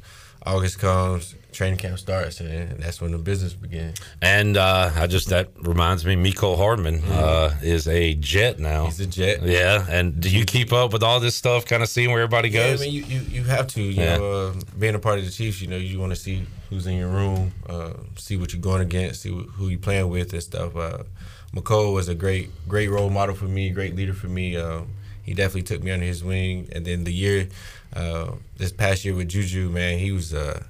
August 0.47 0.79
comes, 0.79 1.35
training 1.55 1.79
camp 1.79 1.99
starts, 1.99 2.41
and 2.41 2.79
that's 2.83 3.01
when 3.01 3.13
the 3.13 3.19
business 3.19 3.55
begins. 3.55 3.99
And 4.21 4.57
uh, 4.57 4.91
I 4.95 5.07
just 5.07 5.29
that 5.31 5.51
reminds 5.61 6.05
me, 6.05 6.17
Mecole 6.17 6.57
Hardman 6.57 7.03
uh, 7.05 7.57
is 7.63 7.89
a 7.89 8.15
Jet 8.15 8.59
now. 8.59 8.87
He's 8.87 9.01
a 9.01 9.07
Jet. 9.07 9.43
Yeah, 9.43 9.87
and 9.89 10.21
do 10.21 10.29
you 10.29 10.45
keep 10.45 10.73
up 10.73 10.93
with 10.93 11.03
all 11.03 11.21
this 11.21 11.35
stuff? 11.35 11.65
Kind 11.65 11.83
of 11.83 11.89
seeing 11.89 12.11
where 12.11 12.21
everybody 12.23 12.51
Yeah, 12.51 12.73
I 12.73 12.77
mean, 12.77 12.93
you, 12.93 13.03
you, 13.05 13.21
you 13.21 13.45
have 13.45 13.67
to. 13.69 13.83
You 13.83 14.03
Yeah. 14.03 14.17
know, 14.19 14.33
uh, 14.49 14.55
being 14.79 14.95
a 14.95 14.99
part 14.99 15.19
of 15.19 15.25
the 15.25 15.31
Chiefs, 15.31 15.61
you 15.61 15.69
know, 15.69 15.77
you 15.77 15.99
want 15.99 16.11
to 16.13 16.17
see 16.17 16.47
who's 16.71 16.87
in 16.87 16.97
your 16.97 17.09
room, 17.09 17.53
uh, 17.69 17.93
see 18.17 18.37
what 18.37 18.53
you're 18.53 18.61
going 18.63 18.83
against, 18.83 19.23
see 19.23 19.31
who 19.31 19.69
you're 19.69 19.79
playing 19.79 20.09
with 20.11 20.33
and 20.33 20.43
stuff. 20.43 20.77
Uh, 20.77 21.05
Mecole 21.55 21.95
was 21.95 22.09
a 22.09 22.15
great, 22.15 22.51
great 22.69 22.89
role 22.91 23.11
model 23.11 23.35
for 23.35 23.45
me, 23.45 23.71
great 23.71 23.95
leader 23.95 24.13
for 24.15 24.27
me. 24.27 24.57
Um, 24.57 24.89
he 25.23 25.35
definitely 25.35 25.63
took 25.63 25.83
me 25.83 25.91
under 25.91 26.05
his 26.05 26.23
wing. 26.25 26.69
And 26.73 26.85
then 26.85 27.05
the 27.05 27.13
year, 27.13 27.49
uh, 27.95 28.33
this 28.57 28.73
past 28.73 29.05
year 29.05 29.15
with 29.15 29.29
Juju, 29.29 29.71
man, 29.71 29.99
he 29.99 30.11
was 30.13 30.35
uh, 30.35 30.65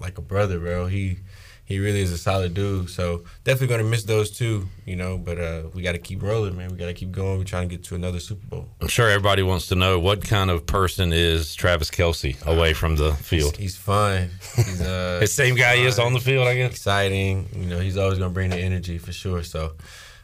like 0.00 0.18
a 0.18 0.22
brother, 0.22 0.58
bro. 0.58 0.86
He 0.86 1.18
he 1.64 1.78
really 1.78 2.00
is 2.00 2.10
a 2.10 2.18
solid 2.18 2.52
dude. 2.52 2.90
So 2.90 3.22
definitely 3.44 3.68
gonna 3.68 3.88
miss 3.88 4.02
those 4.02 4.30
two, 4.32 4.66
you 4.84 4.96
know. 4.96 5.16
But 5.18 5.38
uh, 5.38 5.62
we 5.72 5.82
got 5.82 5.92
to 5.92 5.98
keep 5.98 6.20
rolling, 6.20 6.56
man. 6.56 6.70
We 6.70 6.76
got 6.76 6.86
to 6.86 6.94
keep 6.94 7.12
going. 7.12 7.38
We're 7.38 7.44
trying 7.44 7.68
to 7.68 7.76
get 7.76 7.84
to 7.84 7.94
another 7.94 8.18
Super 8.18 8.44
Bowl. 8.46 8.68
I'm 8.80 8.88
sure 8.88 9.08
everybody 9.08 9.42
wants 9.44 9.68
to 9.68 9.76
know 9.76 10.00
what 10.00 10.24
kind 10.24 10.50
of 10.50 10.66
person 10.66 11.12
is 11.12 11.54
Travis 11.54 11.88
Kelce 11.88 12.44
away 12.44 12.72
from 12.74 12.96
the 12.96 13.12
field. 13.14 13.56
He's 13.56 13.76
fun. 13.76 14.30
He's 14.56 14.80
uh, 14.80 15.18
The 15.20 15.28
same 15.28 15.54
guy 15.54 15.76
he 15.76 15.84
is 15.84 16.00
on 16.00 16.12
the 16.12 16.18
field, 16.20 16.48
I 16.48 16.56
guess. 16.56 16.72
exciting. 16.72 17.48
You 17.54 17.66
know, 17.66 17.78
he's 17.78 17.96
always 17.96 18.18
gonna 18.18 18.30
bring 18.30 18.50
the 18.50 18.58
energy 18.58 18.98
for 18.98 19.12
sure. 19.12 19.44
So, 19.44 19.74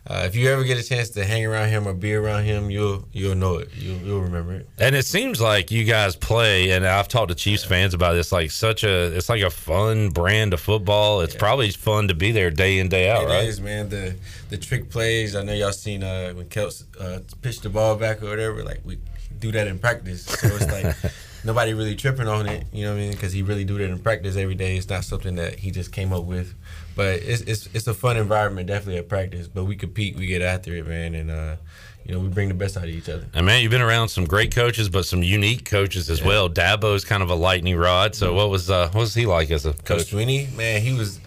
uh, 0.08 0.22
if 0.24 0.36
you 0.36 0.48
ever 0.50 0.62
get 0.62 0.78
a 0.78 0.82
chance 0.82 1.10
to 1.10 1.24
hang 1.24 1.44
around 1.44 1.68
him 1.68 1.88
or 1.88 1.92
be 1.92 2.14
around 2.14 2.44
him, 2.44 2.70
you'll 2.70 3.08
you'll 3.12 3.34
know 3.34 3.56
it. 3.56 3.70
You'll 3.76 3.98
you'll 3.98 4.20
remember 4.20 4.52
it. 4.54 4.68
And 4.78 4.94
it 4.94 5.04
seems 5.04 5.40
like 5.40 5.70
you 5.72 5.82
guys 5.84 6.14
play, 6.14 6.70
and 6.70 6.86
I've 6.86 7.08
talked 7.08 7.30
to 7.30 7.34
Chiefs 7.34 7.64
fans 7.64 7.92
about 7.92 8.12
this. 8.14 8.30
Like 8.30 8.50
such 8.52 8.84
a, 8.84 9.16
it's 9.16 9.28
like 9.28 9.42
a 9.42 9.50
fun 9.50 10.10
brand 10.10 10.54
of 10.54 10.60
football. 10.60 11.22
It's 11.22 11.34
probably 11.34 11.70
fun 11.70 12.06
to 12.08 12.14
be 12.14 12.30
there 12.30 12.50
day 12.50 12.78
in 12.78 12.88
day 12.88 13.10
out, 13.10 13.28
It 13.30 13.48
is, 13.48 13.60
right? 13.60 13.64
man. 13.66 13.88
The 13.88 14.14
the 14.48 14.58
trick 14.58 14.90
plays. 14.90 15.34
I 15.34 15.42
know 15.42 15.52
y'all 15.54 15.72
seen 15.72 16.04
uh, 16.04 16.32
when 16.34 16.46
Kels 16.46 16.84
uh, 17.00 17.20
pitched 17.42 17.64
the 17.64 17.70
ball 17.70 17.96
back 17.96 18.22
or 18.22 18.28
whatever. 18.28 18.62
Like 18.62 18.80
we 18.84 18.98
do 19.38 19.50
that 19.52 19.66
in 19.66 19.78
practice, 19.78 20.24
so 20.24 20.46
it's 20.46 20.70
like 20.70 20.94
nobody 21.46 21.72
really 21.72 21.94
tripping 21.94 22.28
on 22.28 22.46
it. 22.46 22.66
You 22.72 22.84
know 22.84 22.92
what 22.92 22.98
I 22.98 23.02
mean? 23.02 23.12
Because 23.12 23.32
he 23.32 23.42
really 23.42 23.64
do 23.64 23.78
that 23.78 23.84
in 23.84 23.98
practice 24.00 24.36
every 24.36 24.56
day. 24.56 24.76
It's 24.76 24.88
not 24.88 25.04
something 25.04 25.36
that 25.36 25.60
he 25.60 25.70
just 25.70 25.92
came 25.92 26.12
up 26.12 26.24
with. 26.24 26.54
But 26.94 27.20
it's 27.22 27.42
it's 27.42 27.68
it's 27.72 27.86
a 27.86 27.94
fun 27.94 28.16
environment, 28.16 28.66
definitely 28.66 28.98
at 28.98 29.08
practice. 29.08 29.48
But 29.48 29.64
we 29.64 29.76
compete, 29.76 30.16
we 30.16 30.26
get 30.26 30.42
after 30.42 30.74
it, 30.74 30.86
man, 30.86 31.14
and 31.14 31.30
uh, 31.30 31.56
you 32.04 32.14
know 32.14 32.20
we 32.20 32.28
bring 32.28 32.48
the 32.48 32.54
best 32.54 32.76
out 32.76 32.84
of 32.84 32.90
each 32.90 33.08
other. 33.08 33.26
And 33.34 33.46
man, 33.46 33.62
you've 33.62 33.70
been 33.70 33.82
around 33.82 34.08
some 34.08 34.24
great 34.24 34.54
coaches, 34.54 34.88
but 34.88 35.04
some 35.06 35.22
unique 35.22 35.64
coaches 35.64 36.10
as 36.10 36.22
well. 36.22 36.48
Dabo's 36.50 37.04
kind 37.04 37.22
of 37.22 37.30
a 37.30 37.34
lightning 37.34 37.76
rod. 37.76 38.14
So 38.14 38.34
what 38.34 38.50
was 38.50 38.70
uh, 38.70 38.88
what 38.88 39.00
was 39.02 39.14
he 39.14 39.26
like 39.26 39.50
as 39.50 39.66
a 39.66 39.72
Coach 39.72 39.84
coach? 39.84 40.12
Swinney, 40.12 40.52
man, 40.54 40.82
he 40.82 40.92
was 40.92 41.20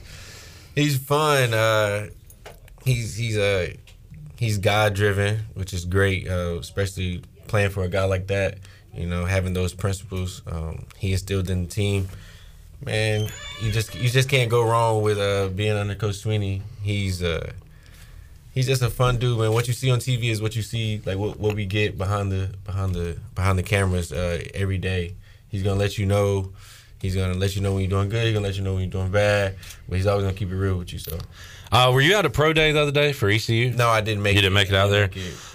he's 0.75 0.97
fun. 0.97 1.53
Uh, 1.53 2.07
he's 2.83 3.15
he's 3.15 3.38
uh, 3.38 3.71
he's 4.38 4.57
God 4.57 4.95
driven, 4.95 5.39
which 5.53 5.73
is 5.73 5.85
great, 5.85 6.27
uh, 6.27 6.57
especially 6.59 7.21
playing 7.47 7.69
for 7.71 7.83
a 7.83 7.89
guy 7.89 8.05
like 8.05 8.27
that, 8.27 8.57
you 8.93 9.05
know, 9.05 9.25
having 9.25 9.53
those 9.53 9.74
principles 9.74 10.41
um, 10.48 10.86
he 10.98 11.12
instilled 11.12 11.50
in 11.50 11.65
the 11.65 11.69
team, 11.69 12.08
man, 12.86 13.29
you 13.62 13.72
just 13.72 13.96
you 13.96 14.10
just 14.10 14.29
can't 14.29 14.50
go 14.50 14.63
wrong 14.63 15.01
with 15.01 15.17
uh, 15.17 15.50
being 15.50 15.74
under 15.74 15.96
Coach 15.96 16.24
Swinney. 16.24 16.62
He's 16.81 17.24
uh, 17.24 17.51
he's 18.51 18.67
just 18.67 18.81
a 18.81 18.89
fun 18.89 19.17
dude, 19.17 19.39
man. 19.39 19.53
What 19.53 19.67
you 19.67 19.74
see 19.74 19.91
on 19.91 20.00
TV 20.00 20.25
is 20.25 20.41
what 20.41 20.55
you 20.55 20.62
see, 20.62 21.01
like 21.05 21.17
what, 21.17 21.39
what 21.39 21.55
we 21.55 21.65
get 21.65 21.98
behind 21.98 22.31
the 22.31 22.50
behind 22.65 22.96
the 22.96 23.17
behind 23.36 23.60
the 23.60 23.63
cameras 23.63 24.12
uh, 24.12 24.43
every 24.53 24.77
day. 24.77 25.15
He's 25.50 25.63
gonna 25.63 25.79
let 25.79 25.98
you 25.98 26.05
know. 26.05 26.51
He's 27.01 27.15
gonna 27.15 27.36
let 27.36 27.55
you 27.55 27.62
know 27.62 27.74
when 27.74 27.81
you're 27.81 27.89
doing 27.89 28.10
good. 28.10 28.25
He's 28.25 28.34
gonna 28.34 28.46
let 28.46 28.55
you 28.55 28.63
know 28.63 28.74
when 28.74 28.84
you're 28.84 28.91
doing 28.91 29.12
bad. 29.12 29.55
But 29.88 29.98
he's 29.98 30.08
always 30.08 30.24
gonna 30.24 30.38
keep 30.38 30.51
it 30.51 30.55
real 30.55 30.77
with 30.77 30.93
you. 30.93 31.00
So. 31.00 31.17
Uh, 31.71 31.91
were 31.93 32.01
you 32.01 32.15
at 32.15 32.25
a 32.25 32.29
pro 32.29 32.51
day 32.51 32.71
the 32.71 32.81
other 32.81 32.91
day 32.91 33.13
for 33.13 33.29
ECU? 33.29 33.71
No, 33.71 33.89
I 33.89 34.01
didn't 34.01 34.23
make. 34.23 34.33
You 34.33 34.39
it. 34.39 34.41
didn't 34.43 34.55
make 34.55 34.69
it 34.69 34.75
out 34.75 34.89
there. 34.89 35.09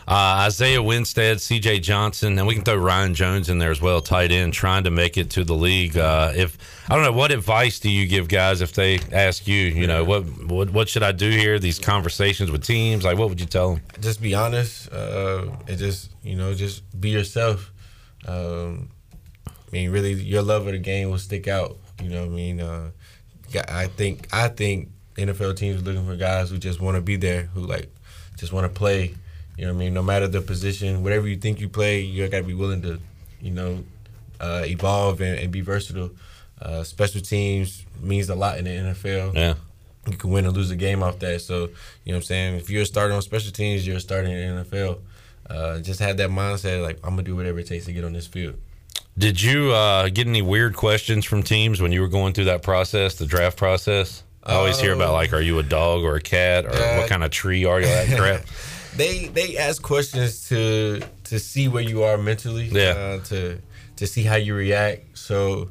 Uh, 0.06 0.44
Isaiah 0.46 0.82
Winstead, 0.82 1.40
C.J. 1.40 1.80
Johnson, 1.80 2.38
and 2.38 2.46
we 2.46 2.54
can 2.54 2.62
throw 2.62 2.76
Ryan 2.76 3.14
Jones 3.14 3.48
in 3.48 3.58
there 3.58 3.70
as 3.70 3.80
well, 3.80 4.00
tight 4.00 4.30
end, 4.30 4.52
trying 4.52 4.84
to 4.84 4.90
make 4.90 5.16
it 5.16 5.30
to 5.30 5.44
the 5.44 5.54
league. 5.54 5.96
Uh, 5.96 6.30
if 6.36 6.58
I 6.88 6.94
don't 6.94 7.04
know, 7.04 7.12
what 7.12 7.32
advice 7.32 7.80
do 7.80 7.90
you 7.90 8.06
give 8.06 8.28
guys 8.28 8.60
if 8.60 8.74
they 8.74 8.98
ask 9.12 9.48
you, 9.48 9.56
you 9.56 9.86
know, 9.86 10.04
what 10.04 10.24
what 10.44 10.70
what 10.70 10.88
should 10.88 11.02
I 11.02 11.12
do 11.12 11.30
here? 11.30 11.58
These 11.58 11.78
conversations 11.78 12.50
with 12.50 12.64
teams, 12.64 13.02
like 13.04 13.16
what 13.18 13.28
would 13.30 13.40
you 13.40 13.46
tell 13.46 13.74
them? 13.74 13.82
Just 14.00 14.20
be 14.20 14.34
honest, 14.34 14.92
uh, 14.92 15.46
and 15.66 15.78
just 15.78 16.10
you 16.22 16.36
know, 16.36 16.54
just 16.54 16.82
be 17.00 17.08
yourself. 17.10 17.72
Um, 18.28 18.90
I 19.48 19.52
mean, 19.72 19.90
really, 19.90 20.12
your 20.12 20.42
love 20.42 20.66
of 20.66 20.72
the 20.72 20.78
game 20.78 21.10
will 21.10 21.18
stick 21.18 21.48
out. 21.48 21.78
You 22.02 22.10
know 22.10 22.20
what 22.20 22.32
I 22.32 22.36
mean? 22.36 22.60
Uh, 22.60 22.90
I 23.68 23.86
think 23.86 24.28
I 24.32 24.48
think 24.48 24.90
NFL 25.16 25.56
teams 25.56 25.80
are 25.80 25.84
looking 25.84 26.06
for 26.06 26.16
guys 26.16 26.50
who 26.50 26.58
just 26.58 26.80
want 26.80 26.96
to 26.96 27.00
be 27.00 27.16
there, 27.16 27.42
who 27.54 27.60
like 27.60 27.88
just 28.36 28.52
want 28.52 28.64
to 28.64 28.78
play. 28.78 29.14
You 29.56 29.66
know 29.66 29.72
what 29.72 29.76
I 29.76 29.84
mean? 29.84 29.94
No 29.94 30.02
matter 30.02 30.26
the 30.26 30.40
position, 30.40 31.02
whatever 31.02 31.28
you 31.28 31.36
think 31.36 31.60
you 31.60 31.68
play, 31.68 32.00
you 32.00 32.26
got 32.28 32.38
to 32.38 32.44
be 32.44 32.54
willing 32.54 32.82
to, 32.82 33.00
you 33.40 33.52
know, 33.52 33.84
uh, 34.40 34.64
evolve 34.66 35.20
and, 35.20 35.38
and, 35.38 35.52
be 35.52 35.60
versatile. 35.60 36.10
Uh, 36.60 36.82
special 36.82 37.20
teams 37.20 37.84
means 38.00 38.28
a 38.28 38.34
lot 38.34 38.58
in 38.58 38.64
the 38.64 38.70
NFL. 38.70 39.34
Yeah. 39.34 39.54
You 40.08 40.16
can 40.16 40.30
win 40.30 40.44
or 40.44 40.50
lose 40.50 40.70
a 40.70 40.76
game 40.76 41.02
off 41.02 41.20
that. 41.20 41.40
So, 41.40 41.54
you 41.54 41.60
know 41.60 41.68
what 42.04 42.14
I'm 42.16 42.22
saying? 42.22 42.56
If 42.56 42.68
you're 42.68 42.84
starting 42.84 43.14
on 43.14 43.22
special 43.22 43.52
teams, 43.52 43.86
you're 43.86 44.00
starting 44.00 44.32
in 44.32 44.56
the 44.56 44.64
NFL. 44.64 44.98
Uh, 45.48 45.78
just 45.80 46.00
have 46.00 46.16
that 46.16 46.30
mindset, 46.30 46.82
like, 46.82 46.96
I'm 47.04 47.10
going 47.10 47.18
to 47.18 47.22
do 47.22 47.36
whatever 47.36 47.60
it 47.60 47.66
takes 47.66 47.84
to 47.84 47.92
get 47.92 48.04
on 48.04 48.12
this 48.12 48.26
field. 48.26 48.56
Did 49.16 49.40
you 49.40 49.72
uh, 49.72 50.08
get 50.08 50.26
any 50.26 50.42
weird 50.42 50.74
questions 50.74 51.24
from 51.24 51.42
teams 51.42 51.80
when 51.80 51.92
you 51.92 52.00
were 52.00 52.08
going 52.08 52.34
through 52.34 52.46
that 52.46 52.62
process, 52.62 53.14
the 53.14 53.26
draft 53.26 53.56
process? 53.56 54.24
I 54.44 54.54
always 54.54 54.78
hear 54.78 54.92
about 54.92 55.12
like, 55.12 55.32
are 55.32 55.40
you 55.40 55.58
a 55.58 55.62
dog 55.62 56.02
or 56.02 56.16
a 56.16 56.20
cat, 56.20 56.66
or 56.66 56.72
uh, 56.72 56.98
what 56.98 57.08
kind 57.08 57.24
of 57.24 57.30
tree 57.30 57.64
are 57.64 57.80
you? 57.80 57.86
That 57.86 58.18
crap. 58.18 58.44
they 58.96 59.26
they 59.28 59.56
ask 59.56 59.82
questions 59.82 60.48
to 60.48 61.00
to 61.24 61.38
see 61.38 61.68
where 61.68 61.82
you 61.82 62.02
are 62.02 62.18
mentally. 62.18 62.66
Yeah. 62.66 62.90
Uh, 62.90 63.20
to 63.24 63.58
to 63.96 64.06
see 64.06 64.22
how 64.22 64.36
you 64.36 64.54
react. 64.54 65.18
So 65.18 65.70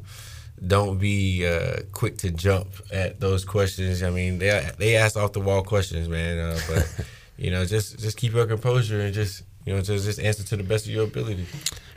don't 0.65 0.97
be 0.97 1.45
uh, 1.45 1.81
quick 1.91 2.17
to 2.19 2.31
jump 2.31 2.67
at 2.91 3.19
those 3.19 3.45
questions. 3.45 4.03
I 4.03 4.09
mean, 4.09 4.39
they 4.39 4.69
they 4.77 4.95
ask 4.95 5.17
off 5.17 5.33
the 5.33 5.41
wall 5.41 5.63
questions, 5.63 6.07
man. 6.09 6.37
Uh, 6.39 6.59
but 6.67 7.05
you 7.37 7.51
know, 7.51 7.65
just 7.65 7.99
just 7.99 8.17
keep 8.17 8.33
your 8.33 8.47
composure 8.47 9.01
and 9.01 9.13
just 9.13 9.43
you 9.65 9.75
know 9.75 9.81
just 9.81 10.05
just 10.05 10.19
answer 10.19 10.43
to 10.43 10.57
the 10.57 10.63
best 10.63 10.85
of 10.85 10.91
your 10.91 11.03
ability. 11.03 11.45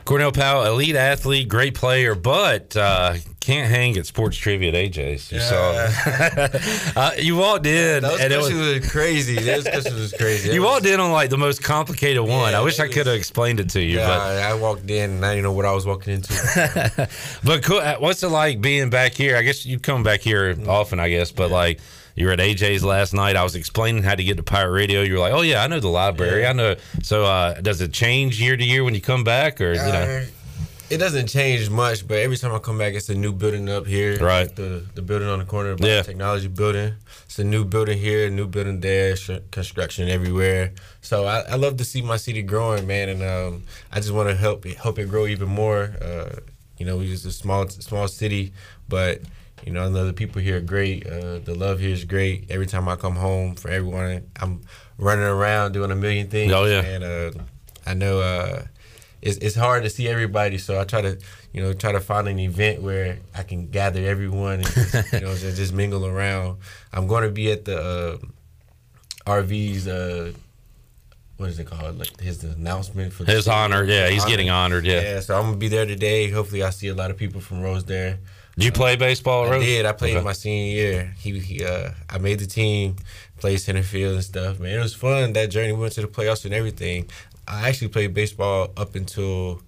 Cornell 0.07 0.31
Powell, 0.31 0.63
elite 0.63 0.95
athlete, 0.95 1.49
great 1.49 1.75
player, 1.75 2.15
but 2.15 2.77
uh, 2.77 3.15
can't 3.41 3.69
hang 3.69 3.97
at 3.97 4.05
sports 4.05 4.37
trivia 4.37 4.69
at 4.69 4.73
AJ's. 4.73 5.29
You 5.33 5.39
yeah. 5.39 5.89
saw, 6.93 6.95
uh, 7.01 7.11
you 7.17 7.35
walked 7.35 7.65
in, 7.65 8.03
those 8.03 8.21
and 8.21 8.31
it 8.31 8.37
was, 8.37 8.53
was 8.53 8.89
crazy. 8.89 9.35
Those 9.35 9.63
questions 9.63 9.99
was 9.99 10.13
crazy. 10.13 10.53
you 10.53 10.61
was, 10.61 10.69
walked 10.69 10.85
in 10.85 11.01
on 11.01 11.11
like 11.11 11.29
the 11.29 11.37
most 11.37 11.61
complicated 11.61 12.21
one. 12.23 12.53
Yeah, 12.53 12.59
I 12.59 12.61
wish 12.61 12.79
I 12.79 12.87
could 12.87 13.05
have 13.05 13.17
explained 13.17 13.59
it 13.59 13.69
to 13.71 13.81
you. 13.81 13.97
Yeah, 13.97 14.07
but 14.07 14.19
I 14.21 14.53
walked 14.53 14.89
in 14.89 15.11
and 15.11 15.25
I 15.25 15.31
didn't 15.31 15.43
know 15.43 15.51
what 15.51 15.65
I 15.65 15.73
was 15.73 15.85
walking 15.85 16.13
into. 16.13 17.09
but 17.43 17.63
cool, 17.63 17.81
what's 17.99 18.23
it 18.23 18.29
like 18.29 18.61
being 18.61 18.89
back 18.89 19.11
here? 19.13 19.35
I 19.35 19.41
guess 19.41 19.65
you 19.65 19.77
come 19.77 20.03
back 20.03 20.21
here 20.21 20.55
often, 20.69 21.01
I 21.01 21.09
guess, 21.09 21.33
but 21.33 21.51
like 21.51 21.81
you 22.17 22.25
were 22.25 22.33
at 22.33 22.39
AJ's 22.39 22.83
last 22.83 23.13
night. 23.13 23.35
I 23.35 23.43
was 23.43 23.55
explaining 23.55 24.01
how 24.01 24.15
to 24.15 24.23
get 24.23 24.37
to 24.37 24.43
Pirate 24.43 24.71
Radio. 24.71 25.03
You 25.03 25.13
were 25.13 25.19
like, 25.19 25.33
"Oh 25.33 25.41
yeah, 25.41 25.63
I 25.63 25.67
know 25.67 25.79
the 25.79 25.87
library. 25.87 26.41
Yeah. 26.41 26.49
I 26.49 26.53
know." 26.53 26.75
So, 27.03 27.23
uh, 27.23 27.61
does 27.61 27.79
it 27.79 27.93
change 27.93 28.41
year 28.41 28.57
to 28.57 28.63
year 28.63 28.83
when 28.83 28.95
you 28.95 29.01
come 29.01 29.23
back, 29.23 29.61
or 29.61 29.73
you 29.73 29.79
know? 29.79 30.25
it 30.89 30.97
doesn't 30.97 31.27
change 31.27 31.69
much, 31.69 32.07
but 32.07 32.17
every 32.17 32.37
time 32.37 32.53
I 32.53 32.59
come 32.59 32.79
back, 32.79 32.95
it's 32.95 33.09
a 33.09 33.15
new 33.15 33.33
building 33.33 33.69
up 33.69 33.85
here. 33.85 34.17
Right. 34.17 34.53
The 34.53 34.83
the 34.95 35.03
building 35.03 35.27
on 35.27 35.37
the 35.37 35.45
corner, 35.45 35.71
of 35.71 35.79
yeah. 35.79 36.01
technology 36.01 36.47
building. 36.47 36.95
It's 37.25 37.37
a 37.37 37.43
new 37.43 37.63
building 37.63 37.99
here, 37.99 38.31
new 38.31 38.47
building 38.47 38.79
there, 38.79 39.15
construction 39.51 40.09
everywhere. 40.09 40.71
So 41.01 41.25
I, 41.25 41.41
I 41.41 41.55
love 41.55 41.77
to 41.77 41.85
see 41.85 42.01
my 42.01 42.17
city 42.17 42.41
growing, 42.41 42.87
man, 42.87 43.09
and 43.09 43.21
um, 43.21 43.63
I 43.91 43.99
just 43.99 44.11
want 44.11 44.29
to 44.29 44.35
help 44.35 44.65
it, 44.65 44.77
help 44.77 44.97
it 44.97 45.07
grow 45.07 45.27
even 45.27 45.49
more. 45.49 45.93
Uh, 46.01 46.39
you 46.79 46.85
know, 46.87 46.97
we 46.97 47.07
just 47.07 47.25
a 47.27 47.31
small 47.31 47.67
small 47.69 48.07
city, 48.07 48.53
but 48.89 49.21
you 49.65 49.71
know, 49.71 49.85
I 49.85 49.89
know 49.89 50.05
the 50.05 50.13
people 50.13 50.41
here 50.41 50.57
are 50.57 50.61
great. 50.61 51.05
Uh, 51.07 51.39
the 51.39 51.55
love 51.55 51.79
here 51.79 51.91
is 51.91 52.05
great. 52.05 52.49
Every 52.49 52.67
time 52.67 52.87
I 52.87 52.95
come 52.95 53.15
home, 53.15 53.55
for 53.55 53.69
everyone, 53.69 54.29
I'm 54.39 54.61
running 54.97 55.25
around 55.25 55.73
doing 55.73 55.91
a 55.91 55.95
million 55.95 56.29
things. 56.29 56.51
Oh 56.53 56.65
yeah, 56.65 56.81
and 56.81 57.03
uh, 57.03 57.43
I 57.85 57.93
know 57.93 58.19
uh, 58.19 58.63
it's, 59.21 59.37
it's 59.37 59.55
hard 59.55 59.83
to 59.83 59.89
see 59.89 60.07
everybody, 60.07 60.57
so 60.57 60.79
I 60.79 60.83
try 60.83 61.01
to 61.01 61.17
you 61.53 61.61
know 61.61 61.73
try 61.73 61.91
to 61.91 61.99
find 61.99 62.27
an 62.27 62.39
event 62.39 62.81
where 62.81 63.19
I 63.35 63.43
can 63.43 63.67
gather 63.67 64.05
everyone 64.05 64.59
and 64.59 64.67
just, 64.67 65.13
you 65.13 65.19
know 65.21 65.35
just, 65.35 65.57
just, 65.57 65.73
mingle 65.73 66.05
around. 66.05 66.59
I'm 66.93 67.07
going 67.07 67.23
to 67.23 67.31
be 67.31 67.51
at 67.51 67.65
the 67.65 67.79
uh, 67.79 68.17
RV's. 69.25 69.87
Uh, 69.87 70.33
what 71.37 71.49
is 71.49 71.59
it 71.59 71.67
called? 71.67 71.99
Like 71.99 72.19
his 72.19 72.43
announcement 72.43 73.13
for 73.13 73.23
his 73.25 73.47
honor. 73.47 73.83
Yeah, 73.83 74.09
he's 74.09 74.23
honor. 74.23 74.29
getting 74.29 74.49
honored. 74.49 74.85
Yeah. 74.85 75.01
Yeah. 75.01 75.19
So 75.19 75.37
I'm 75.37 75.45
gonna 75.45 75.57
be 75.57 75.67
there 75.67 75.85
today. 75.85 76.29
Hopefully, 76.29 76.63
I 76.63 76.71
see 76.71 76.87
a 76.87 76.95
lot 76.95 77.11
of 77.11 77.17
people 77.17 77.41
from 77.41 77.61
Rose 77.61 77.85
there. 77.85 78.17
Did 78.57 78.65
you 78.65 78.71
play 78.71 78.95
baseball, 78.95 79.45
I 79.45 79.51
Rose? 79.51 79.63
did. 79.63 79.85
I 79.85 79.91
played 79.91 80.15
okay. 80.15 80.25
my 80.25 80.33
senior 80.33 80.73
year. 80.73 81.13
He, 81.19 81.37
he 81.39 81.63
uh, 81.63 81.91
I 82.09 82.17
made 82.17 82.39
the 82.39 82.47
team, 82.47 82.95
played 83.37 83.57
center 83.57 83.83
field 83.83 84.15
and 84.15 84.23
stuff. 84.23 84.59
Man, 84.59 84.79
it 84.79 84.81
was 84.81 84.95
fun. 84.95 85.33
That 85.33 85.51
journey. 85.51 85.73
We 85.73 85.79
went 85.79 85.93
to 85.93 86.01
the 86.01 86.07
playoffs 86.07 86.43
and 86.43 86.55
everything. 86.55 87.07
I 87.47 87.69
actually 87.69 87.89
played 87.89 88.15
baseball 88.15 88.71
up 88.75 88.95
until 88.95 89.61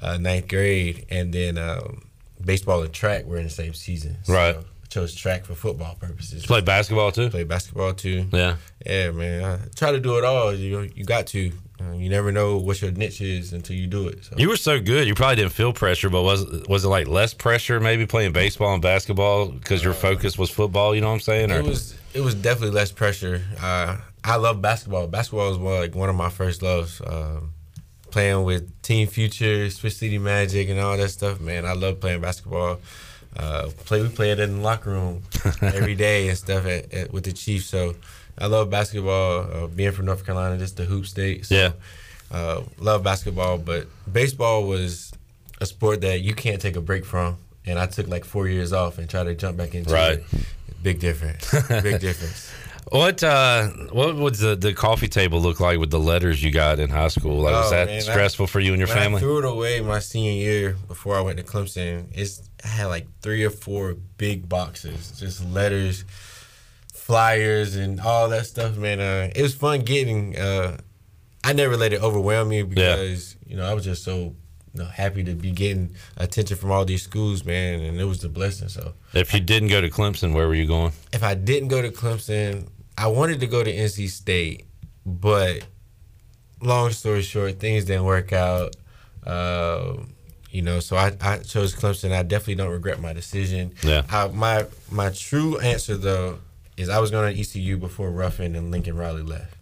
uh, 0.00 0.16
ninth 0.16 0.48
grade, 0.48 1.04
and 1.10 1.34
then 1.34 1.58
um, 1.58 2.02
baseball 2.42 2.82
and 2.82 2.92
track 2.92 3.26
were 3.26 3.36
in 3.36 3.44
the 3.44 3.50
same 3.50 3.74
season. 3.74 4.16
So 4.22 4.32
right. 4.32 4.56
I 4.56 4.62
chose 4.88 5.14
track 5.14 5.44
for 5.44 5.54
football 5.54 5.96
purposes. 6.00 6.46
Play 6.46 6.62
basketball 6.62 7.12
too. 7.12 7.28
Play 7.28 7.44
basketball 7.44 7.92
too. 7.92 8.26
Yeah. 8.32 8.56
Yeah, 8.86 9.10
man. 9.10 9.44
I 9.44 9.58
try 9.76 9.92
to 9.92 10.00
do 10.00 10.16
it 10.16 10.24
all. 10.24 10.54
You 10.54 10.88
you 10.94 11.04
got 11.04 11.26
to. 11.28 11.52
Uh, 11.80 11.92
you 11.92 12.10
never 12.10 12.30
know 12.30 12.58
what 12.58 12.82
your 12.82 12.90
niche 12.90 13.20
is 13.20 13.52
until 13.52 13.76
you 13.76 13.86
do 13.86 14.08
it. 14.08 14.24
So. 14.24 14.34
You 14.36 14.48
were 14.48 14.56
so 14.56 14.80
good. 14.80 15.06
You 15.06 15.14
probably 15.14 15.36
didn't 15.36 15.52
feel 15.52 15.72
pressure, 15.72 16.10
but 16.10 16.22
was 16.22 16.44
was 16.68 16.84
it 16.84 16.88
like 16.88 17.06
less 17.06 17.32
pressure 17.32 17.80
maybe 17.80 18.06
playing 18.06 18.32
baseball 18.32 18.72
and 18.74 18.82
basketball 18.82 19.48
because 19.48 19.82
your 19.82 19.94
focus 19.94 20.36
was 20.36 20.50
football? 20.50 20.94
You 20.94 21.00
know 21.00 21.08
what 21.08 21.14
I'm 21.14 21.20
saying? 21.20 21.50
Or? 21.50 21.60
It 21.60 21.64
was. 21.64 21.96
It 22.12 22.22
was 22.22 22.34
definitely 22.34 22.74
less 22.74 22.90
pressure. 22.90 23.40
Uh, 23.60 23.96
I 24.24 24.36
love 24.36 24.60
basketball. 24.60 25.06
Basketball 25.06 25.48
was 25.48 25.58
one, 25.58 25.80
like 25.80 25.94
one 25.94 26.08
of 26.08 26.16
my 26.16 26.28
first 26.28 26.60
loves. 26.60 27.00
Um, 27.06 27.52
playing 28.10 28.42
with 28.44 28.82
Team 28.82 29.06
Future, 29.06 29.70
Switch 29.70 29.94
City 29.94 30.18
Magic, 30.18 30.68
and 30.68 30.80
all 30.80 30.96
that 30.96 31.10
stuff. 31.10 31.40
Man, 31.40 31.64
I 31.64 31.72
love 31.72 32.00
playing 32.00 32.20
basketball. 32.20 32.80
Uh, 33.36 33.70
play 33.84 34.02
we 34.02 34.08
play 34.08 34.32
it 34.32 34.40
in 34.40 34.56
the 34.56 34.60
locker 34.60 34.90
room 34.90 35.22
every 35.62 35.94
day 35.94 36.28
and 36.28 36.36
stuff 36.36 36.66
at, 36.66 36.92
at, 36.92 37.12
with 37.12 37.24
the 37.24 37.32
Chiefs. 37.32 37.66
So 37.66 37.94
I 38.38 38.46
love 38.46 38.70
basketball. 38.70 39.40
Uh, 39.40 39.66
being 39.66 39.92
from 39.92 40.06
North 40.06 40.24
Carolina, 40.24 40.58
just 40.58 40.76
the 40.76 40.84
hoop 40.84 41.06
state. 41.06 41.46
So, 41.46 41.54
yeah, 41.54 41.72
uh, 42.30 42.62
love 42.78 43.02
basketball. 43.02 43.58
But 43.58 43.86
baseball 44.10 44.64
was 44.64 45.12
a 45.60 45.66
sport 45.66 46.00
that 46.02 46.20
you 46.20 46.34
can't 46.34 46.60
take 46.60 46.76
a 46.76 46.80
break 46.80 47.04
from. 47.04 47.36
And 47.66 47.78
I 47.78 47.86
took 47.86 48.08
like 48.08 48.24
four 48.24 48.48
years 48.48 48.72
off 48.72 48.98
and 48.98 49.08
tried 49.08 49.24
to 49.24 49.34
jump 49.34 49.58
back 49.58 49.74
into 49.74 49.92
right. 49.92 50.18
it. 50.18 50.24
Big 50.82 50.98
difference. 50.98 51.50
Big 51.82 52.00
difference. 52.00 52.50
What 52.90 53.22
uh, 53.22 53.68
what 53.92 54.16
would 54.16 54.34
the, 54.34 54.56
the 54.56 54.72
coffee 54.72 55.06
table 55.06 55.40
look 55.40 55.60
like 55.60 55.78
with 55.78 55.90
the 55.90 56.00
letters 56.00 56.42
you 56.42 56.50
got 56.50 56.80
in 56.80 56.90
high 56.90 57.08
school? 57.08 57.42
Like, 57.42 57.54
oh, 57.54 57.60
was 57.60 57.70
that 57.70 57.86
man, 57.86 58.00
stressful 58.00 58.44
I, 58.44 58.46
for 58.46 58.58
you 58.58 58.72
and 58.72 58.80
your 58.80 58.88
family? 58.88 59.18
I 59.18 59.20
threw 59.20 59.38
it 59.38 59.44
away 59.44 59.80
my 59.80 60.00
senior 60.00 60.32
year 60.32 60.76
before 60.88 61.16
I 61.16 61.20
went 61.20 61.38
to 61.38 61.44
Clemson. 61.44 62.06
It's 62.12 62.42
I 62.64 62.68
had 62.68 62.86
like 62.86 63.06
three 63.20 63.44
or 63.44 63.50
four 63.50 63.94
big 64.16 64.48
boxes, 64.48 65.12
just 65.20 65.44
letters, 65.50 66.04
flyers, 67.10 67.74
and 67.74 68.00
all 68.00 68.28
that 68.28 68.46
stuff. 68.46 68.76
Man, 68.76 69.00
uh, 69.00 69.30
it 69.34 69.42
was 69.42 69.52
fun 69.52 69.80
getting. 69.80 70.36
Uh, 70.38 70.78
I 71.42 71.52
never 71.52 71.76
let 71.76 71.92
it 71.92 72.00
overwhelm 72.00 72.50
me 72.50 72.62
because 72.62 73.36
yeah. 73.42 73.50
you 73.50 73.56
know 73.56 73.68
I 73.68 73.74
was 73.74 73.84
just 73.84 74.04
so 74.04 74.14
you 74.14 74.36
know, 74.74 74.84
happy 74.84 75.24
to 75.24 75.34
be 75.34 75.50
getting 75.50 75.96
attention 76.16 76.56
from 76.56 76.70
all 76.70 76.84
these 76.84 77.02
schools, 77.02 77.44
man, 77.44 77.80
and 77.80 78.00
it 78.00 78.04
was 78.04 78.22
a 78.22 78.28
blessing. 78.28 78.68
So, 78.68 78.94
if 79.12 79.34
you 79.34 79.40
didn't 79.40 79.70
go 79.70 79.80
to 79.80 79.90
Clemson, 79.90 80.32
where 80.32 80.46
were 80.46 80.54
you 80.54 80.68
going? 80.68 80.92
If 81.12 81.24
I 81.24 81.34
didn't 81.34 81.68
go 81.68 81.82
to 81.82 81.90
Clemson, 81.90 82.68
I 82.96 83.08
wanted 83.08 83.40
to 83.40 83.48
go 83.48 83.64
to 83.64 83.72
NC 83.72 84.08
State, 84.08 84.66
but 85.04 85.66
long 86.62 86.90
story 86.90 87.22
short, 87.22 87.58
things 87.58 87.86
didn't 87.86 88.04
work 88.04 88.32
out. 88.32 88.76
Uh, 89.26 89.96
you 90.52 90.62
know, 90.62 90.78
so 90.78 90.96
I, 90.96 91.12
I 91.20 91.38
chose 91.38 91.74
Clemson. 91.74 92.12
I 92.12 92.22
definitely 92.22 92.54
don't 92.54 92.70
regret 92.70 93.00
my 93.00 93.12
decision. 93.12 93.74
Yeah. 93.82 94.04
I, 94.08 94.28
my 94.28 94.66
my 94.92 95.10
true 95.10 95.58
answer 95.58 95.96
though 95.96 96.38
is 96.80 96.88
I 96.88 96.98
was 96.98 97.10
going 97.10 97.34
to 97.34 97.40
ECU 97.40 97.76
before 97.76 98.10
Ruffin 98.10 98.54
and 98.56 98.70
Lincoln 98.70 98.96
Riley 98.96 99.22
left. 99.22 99.54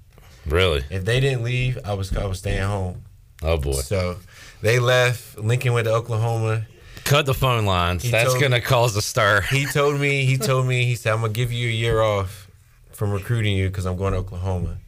Really? 0.47 0.85
If 0.91 1.05
they 1.05 1.21
didn't 1.21 1.43
leave, 1.43 1.79
I 1.85 1.95
was 1.95 2.17
I 2.17 2.27
was 2.27 2.39
staying 2.39 2.63
home. 2.63 3.03
Oh 3.43 3.57
boy. 3.59 3.73
So 3.73 4.17
They 4.63 4.79
left. 4.79 5.39
Lincoln 5.39 5.73
went 5.73 5.87
to 5.87 5.93
Oklahoma. 5.93 6.67
Cut 7.05 7.27
the 7.27 7.35
phone 7.35 7.65
lines. 7.65 8.03
He 8.03 8.11
That's 8.11 8.35
going 8.35 8.53
to 8.53 8.61
cause 8.61 8.97
a 8.97 9.03
stir. 9.03 9.41
He 9.51 9.67
told 9.67 10.01
me. 10.01 10.25
He 10.25 10.37
told 10.37 10.67
me. 10.67 10.85
He 10.85 10.95
said, 10.95 11.13
"I'm 11.13 11.21
gonna 11.21 11.33
give 11.33 11.53
you 11.53 11.69
a 11.69 11.73
year 11.73 12.01
off 12.03 12.49
from 12.93 13.13
recruiting 13.13 13.57
you 13.57 13.69
because 13.69 13.87
I'm 13.87 13.97
going 13.97 14.13
to 14.13 14.19
Oklahoma. 14.19 14.79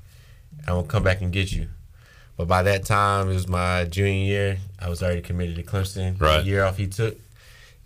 I'm 0.66 0.74
gonna 0.74 0.86
come 0.86 1.02
back 1.02 1.20
and 1.22 1.32
get 1.32 1.52
you." 1.52 1.68
But 2.36 2.48
by 2.48 2.62
that 2.62 2.84
time, 2.84 3.30
it 3.30 3.34
was 3.34 3.48
my 3.48 3.84
junior 3.84 4.24
year. 4.24 4.58
I 4.78 4.88
was 4.88 5.02
already 5.02 5.22
committed 5.22 5.56
to 5.56 5.62
Clemson. 5.62 6.20
Right. 6.20 6.40
The 6.40 6.46
year 6.46 6.64
off 6.64 6.76
he 6.76 6.86
took, 6.86 7.16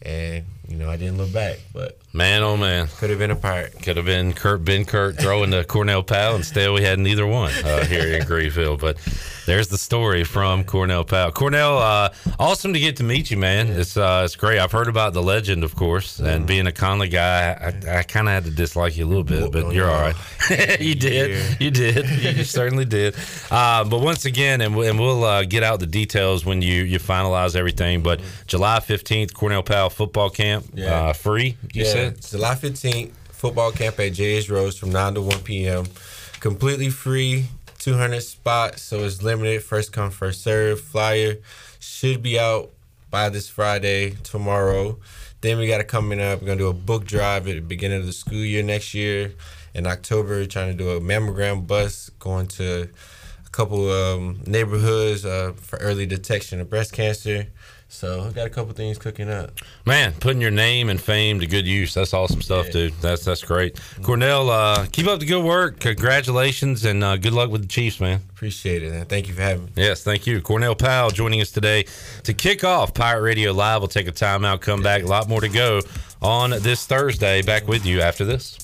and 0.02 0.44
you 0.68 0.76
know 0.76 0.88
I 0.88 0.96
didn't 0.96 1.18
look 1.18 1.32
back. 1.32 1.58
But 1.72 1.98
Man, 2.14 2.44
oh 2.44 2.56
man. 2.56 2.86
could 2.98 3.10
have 3.10 3.18
been 3.18 3.32
a 3.32 3.36
pirate. 3.36 3.82
Could 3.82 3.96
have 3.96 4.06
been 4.06 4.34
Kurt 4.34 4.64
Benkert 4.64 5.18
throwing 5.18 5.50
to 5.50 5.64
Cornell 5.64 6.04
Powell. 6.04 6.36
Instead, 6.36 6.70
we 6.70 6.82
had 6.82 7.00
neither 7.00 7.26
one 7.26 7.52
uh, 7.64 7.84
here 7.84 8.14
in 8.14 8.24
Greenville. 8.24 8.76
But 8.76 8.98
there's 9.46 9.66
the 9.66 9.76
story 9.76 10.22
from 10.22 10.62
Cornell 10.62 11.02
Powell. 11.02 11.32
Cornell, 11.32 11.78
uh, 11.78 12.14
awesome 12.38 12.72
to 12.72 12.78
get 12.78 12.98
to 12.98 13.02
meet 13.02 13.32
you, 13.32 13.36
man. 13.36 13.66
It's 13.66 13.96
uh, 13.96 14.22
it's 14.24 14.36
great. 14.36 14.60
I've 14.60 14.70
heard 14.70 14.86
about 14.86 15.12
the 15.12 15.24
legend, 15.24 15.64
of 15.64 15.74
course, 15.74 16.20
and 16.20 16.46
being 16.46 16.68
a 16.68 16.72
Conley 16.72 17.08
guy, 17.08 17.50
I, 17.50 17.98
I 17.98 18.02
kind 18.04 18.28
of 18.28 18.34
had 18.34 18.44
to 18.44 18.52
dislike 18.52 18.96
you 18.96 19.06
a 19.06 19.08
little 19.08 19.24
bit, 19.24 19.50
but 19.50 19.74
you're 19.74 19.90
all 19.90 20.00
right. 20.00 20.14
you 20.80 20.94
did, 20.94 21.60
you 21.60 21.72
did, 21.72 22.08
you 22.36 22.44
certainly 22.44 22.84
did. 22.84 23.16
Uh, 23.50 23.82
but 23.82 23.98
once 23.98 24.24
again, 24.24 24.60
and, 24.60 24.76
and 24.76 25.00
we'll 25.00 25.24
uh, 25.24 25.42
get 25.42 25.64
out 25.64 25.80
the 25.80 25.86
details 25.88 26.46
when 26.46 26.62
you 26.62 26.84
you 26.84 27.00
finalize 27.00 27.56
everything. 27.56 28.04
But 28.04 28.20
July 28.46 28.78
15th, 28.78 29.34
Cornell 29.34 29.64
Powell 29.64 29.90
football 29.90 30.30
camp, 30.30 30.53
Yeah. 30.74 31.08
uh, 31.08 31.12
free. 31.12 31.56
You 31.72 31.84
yeah, 31.84 31.92
said. 31.92 32.22
July 32.22 32.54
15th, 32.54 33.12
football 33.30 33.72
camp 33.72 33.98
at 34.00 34.12
J.H. 34.12 34.50
Rose 34.50 34.78
from 34.78 34.90
9 34.90 35.14
to 35.14 35.22
1 35.22 35.40
p.m. 35.40 35.86
Completely 36.40 36.90
free, 36.90 37.46
200 37.78 38.20
spots, 38.20 38.82
so 38.82 39.00
it's 39.00 39.22
limited. 39.22 39.62
First 39.62 39.92
come, 39.92 40.10
first 40.10 40.42
serve. 40.42 40.80
Flyer 40.80 41.36
should 41.78 42.22
be 42.22 42.38
out 42.38 42.70
by 43.10 43.28
this 43.28 43.48
Friday, 43.48 44.16
tomorrow. 44.24 44.98
Then 45.40 45.58
we 45.58 45.66
got 45.66 45.78
to 45.78 45.84
coming 45.84 46.20
up. 46.20 46.40
We're 46.40 46.46
gonna 46.46 46.58
do 46.58 46.68
a 46.68 46.72
book 46.72 47.04
drive 47.04 47.46
at 47.46 47.54
the 47.54 47.60
beginning 47.60 48.00
of 48.00 48.06
the 48.06 48.12
school 48.12 48.38
year 48.38 48.62
next 48.62 48.94
year. 48.94 49.34
In 49.74 49.86
October, 49.86 50.46
trying 50.46 50.76
to 50.76 50.76
do 50.76 50.90
a 50.90 51.00
mammogram 51.00 51.66
bus, 51.66 52.10
going 52.18 52.46
to 52.48 52.88
a 53.46 53.50
couple 53.50 53.90
um, 53.90 54.40
neighborhoods 54.46 55.24
uh, 55.24 55.52
for 55.56 55.78
early 55.80 56.06
detection 56.06 56.60
of 56.60 56.70
breast 56.70 56.92
cancer. 56.92 57.48
So 57.94 58.26
we 58.26 58.32
got 58.32 58.46
a 58.46 58.50
couple 58.50 58.72
things 58.74 58.98
cooking 58.98 59.30
up. 59.30 59.52
Man, 59.86 60.12
putting 60.14 60.42
your 60.42 60.50
name 60.50 60.88
and 60.88 61.00
fame 61.00 61.38
to 61.38 61.46
good 61.46 61.64
use. 61.64 61.94
That's 61.94 62.12
awesome 62.12 62.42
stuff, 62.42 62.70
dude. 62.72 62.92
That's 63.00 63.24
that's 63.24 63.42
great. 63.42 63.80
Cornell, 64.02 64.50
uh, 64.50 64.86
keep 64.90 65.06
up 65.06 65.20
the 65.20 65.26
good 65.26 65.44
work. 65.44 65.78
Congratulations 65.78 66.84
and 66.84 67.04
uh, 67.04 67.16
good 67.16 67.32
luck 67.32 67.50
with 67.50 67.62
the 67.62 67.68
Chiefs, 67.68 68.00
man. 68.00 68.20
Appreciate 68.30 68.82
it, 68.82 68.92
and 68.92 69.08
thank 69.08 69.28
you 69.28 69.34
for 69.34 69.42
having 69.42 69.66
me. 69.66 69.72
Yes, 69.76 70.02
thank 70.02 70.26
you. 70.26 70.42
Cornell 70.42 70.74
Powell 70.74 71.10
joining 71.10 71.40
us 71.40 71.52
today 71.52 71.86
to 72.24 72.34
kick 72.34 72.64
off 72.64 72.94
Pirate 72.94 73.22
Radio 73.22 73.52
Live. 73.52 73.80
We'll 73.80 73.88
take 73.88 74.08
a 74.08 74.12
timeout, 74.12 74.60
come 74.60 74.82
back. 74.82 75.04
A 75.04 75.06
lot 75.06 75.28
more 75.28 75.40
to 75.40 75.48
go 75.48 75.80
on 76.20 76.50
this 76.50 76.86
Thursday. 76.86 77.42
Back 77.42 77.68
with 77.68 77.86
you 77.86 78.00
after 78.00 78.24
this. 78.24 78.58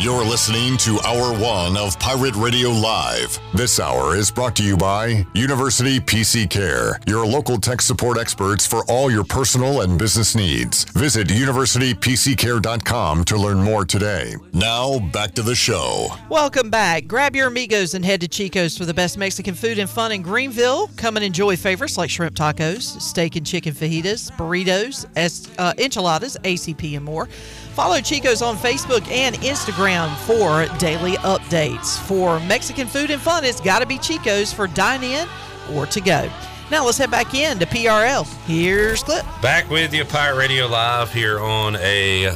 You're 0.00 0.24
listening 0.24 0.78
to 0.78 0.98
Hour 1.06 1.38
One 1.38 1.76
of 1.76 1.98
Pirate 1.98 2.34
Radio 2.34 2.70
Live. 2.70 3.38
This 3.52 3.78
hour 3.78 4.16
is 4.16 4.30
brought 4.30 4.56
to 4.56 4.62
you 4.62 4.74
by 4.74 5.26
University 5.34 6.00
PC 6.00 6.48
Care, 6.48 6.98
your 7.06 7.26
local 7.26 7.58
tech 7.58 7.82
support 7.82 8.16
experts 8.16 8.66
for 8.66 8.82
all 8.90 9.10
your 9.10 9.24
personal 9.24 9.82
and 9.82 9.98
business 9.98 10.34
needs. 10.34 10.84
Visit 10.84 11.26
universitypccare.com 11.28 13.24
to 13.24 13.36
learn 13.36 13.62
more 13.62 13.84
today. 13.84 14.36
Now, 14.54 15.00
back 15.12 15.34
to 15.34 15.42
the 15.42 15.54
show. 15.54 16.08
Welcome 16.30 16.70
back. 16.70 17.06
Grab 17.06 17.36
your 17.36 17.48
amigos 17.48 17.92
and 17.92 18.02
head 18.02 18.22
to 18.22 18.28
Chico's 18.28 18.78
for 18.78 18.86
the 18.86 18.94
best 18.94 19.18
Mexican 19.18 19.54
food 19.54 19.78
and 19.78 19.90
fun 19.90 20.12
in 20.12 20.22
Greenville. 20.22 20.88
Come 20.96 21.18
and 21.18 21.24
enjoy 21.26 21.56
favorites 21.58 21.98
like 21.98 22.08
shrimp 22.08 22.34
tacos, 22.36 22.98
steak 23.02 23.36
and 23.36 23.46
chicken 23.46 23.74
fajitas, 23.74 24.30
burritos, 24.38 25.04
es- 25.14 25.50
uh, 25.58 25.74
enchiladas, 25.76 26.38
ACP, 26.42 26.96
and 26.96 27.04
more. 27.04 27.28
Follow 27.74 28.00
Chico's 28.00 28.42
on 28.42 28.56
Facebook 28.56 29.08
and 29.10 29.36
Instagram 29.36 30.14
for 30.26 30.66
daily 30.78 31.12
updates. 31.18 31.98
For 32.00 32.40
Mexican 32.40 32.86
food 32.86 33.10
and 33.10 33.20
fun, 33.20 33.44
it's 33.44 33.60
got 33.60 33.78
to 33.78 33.86
be 33.86 33.98
Chico's 33.98 34.52
for 34.52 34.66
dine 34.66 35.02
in 35.02 35.28
or 35.72 35.86
to 35.86 36.00
go. 36.00 36.28
Now 36.70 36.84
let's 36.84 36.98
head 36.98 37.10
back 37.10 37.34
in 37.34 37.58
to 37.58 37.66
PRL. 37.66 38.26
Here's 38.44 39.02
Clip. 39.02 39.24
Back 39.42 39.68
with 39.70 39.92
you, 39.92 40.04
Pirate 40.04 40.36
Radio 40.36 40.66
Live 40.66 41.12
here 41.12 41.40
on 41.40 41.76
a 41.76 42.30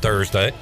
Thursday. 0.00 0.52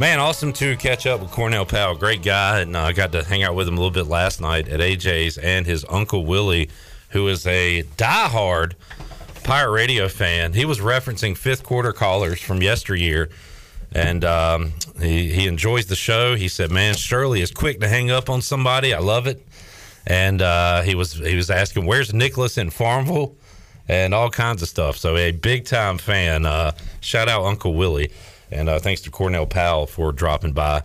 Man, 0.00 0.18
awesome 0.18 0.52
to 0.54 0.76
catch 0.76 1.06
up 1.06 1.20
with 1.20 1.30
Cornell 1.30 1.64
Powell. 1.64 1.94
Great 1.94 2.22
guy, 2.22 2.60
and 2.60 2.76
I 2.76 2.88
uh, 2.88 2.92
got 2.92 3.12
to 3.12 3.22
hang 3.22 3.42
out 3.42 3.54
with 3.54 3.68
him 3.68 3.74
a 3.74 3.76
little 3.76 3.92
bit 3.92 4.06
last 4.06 4.40
night 4.40 4.68
at 4.68 4.80
AJ's 4.80 5.38
and 5.38 5.66
his 5.66 5.84
uncle 5.88 6.24
Willie, 6.24 6.70
who 7.10 7.28
is 7.28 7.46
a 7.46 7.84
diehard 7.96 8.72
Pirate 9.44 9.72
Radio 9.72 10.08
fan. 10.08 10.54
He 10.54 10.64
was 10.64 10.80
referencing 10.80 11.36
fifth 11.36 11.62
quarter 11.62 11.92
callers 11.92 12.40
from 12.40 12.62
yesteryear, 12.62 13.28
and 13.94 14.24
um, 14.24 14.72
he 15.00 15.32
he 15.32 15.46
enjoys 15.46 15.86
the 15.86 15.96
show. 15.96 16.34
He 16.34 16.48
said, 16.48 16.70
"Man, 16.70 16.94
Shirley 16.94 17.40
is 17.40 17.50
quick 17.50 17.80
to 17.80 17.88
hang 17.88 18.10
up 18.10 18.30
on 18.30 18.42
somebody. 18.42 18.94
I 18.94 18.98
love 18.98 19.26
it." 19.26 19.46
And 20.06 20.42
uh, 20.42 20.82
he 20.82 20.94
was 20.94 21.12
he 21.12 21.36
was 21.36 21.50
asking, 21.50 21.86
"Where's 21.86 22.12
Nicholas 22.12 22.58
in 22.58 22.70
Farmville?" 22.70 23.36
and 23.88 24.14
all 24.14 24.30
kinds 24.30 24.62
of 24.62 24.68
stuff. 24.68 24.96
So 24.96 25.16
a 25.16 25.32
big 25.32 25.64
time 25.64 25.98
fan. 25.98 26.46
Uh, 26.46 26.72
shout 27.00 27.28
out 27.28 27.44
Uncle 27.44 27.74
Willie, 27.74 28.10
and 28.50 28.68
uh, 28.68 28.78
thanks 28.78 29.00
to 29.02 29.10
Cornell 29.10 29.46
Powell 29.46 29.86
for 29.86 30.12
dropping 30.12 30.52
by. 30.52 30.82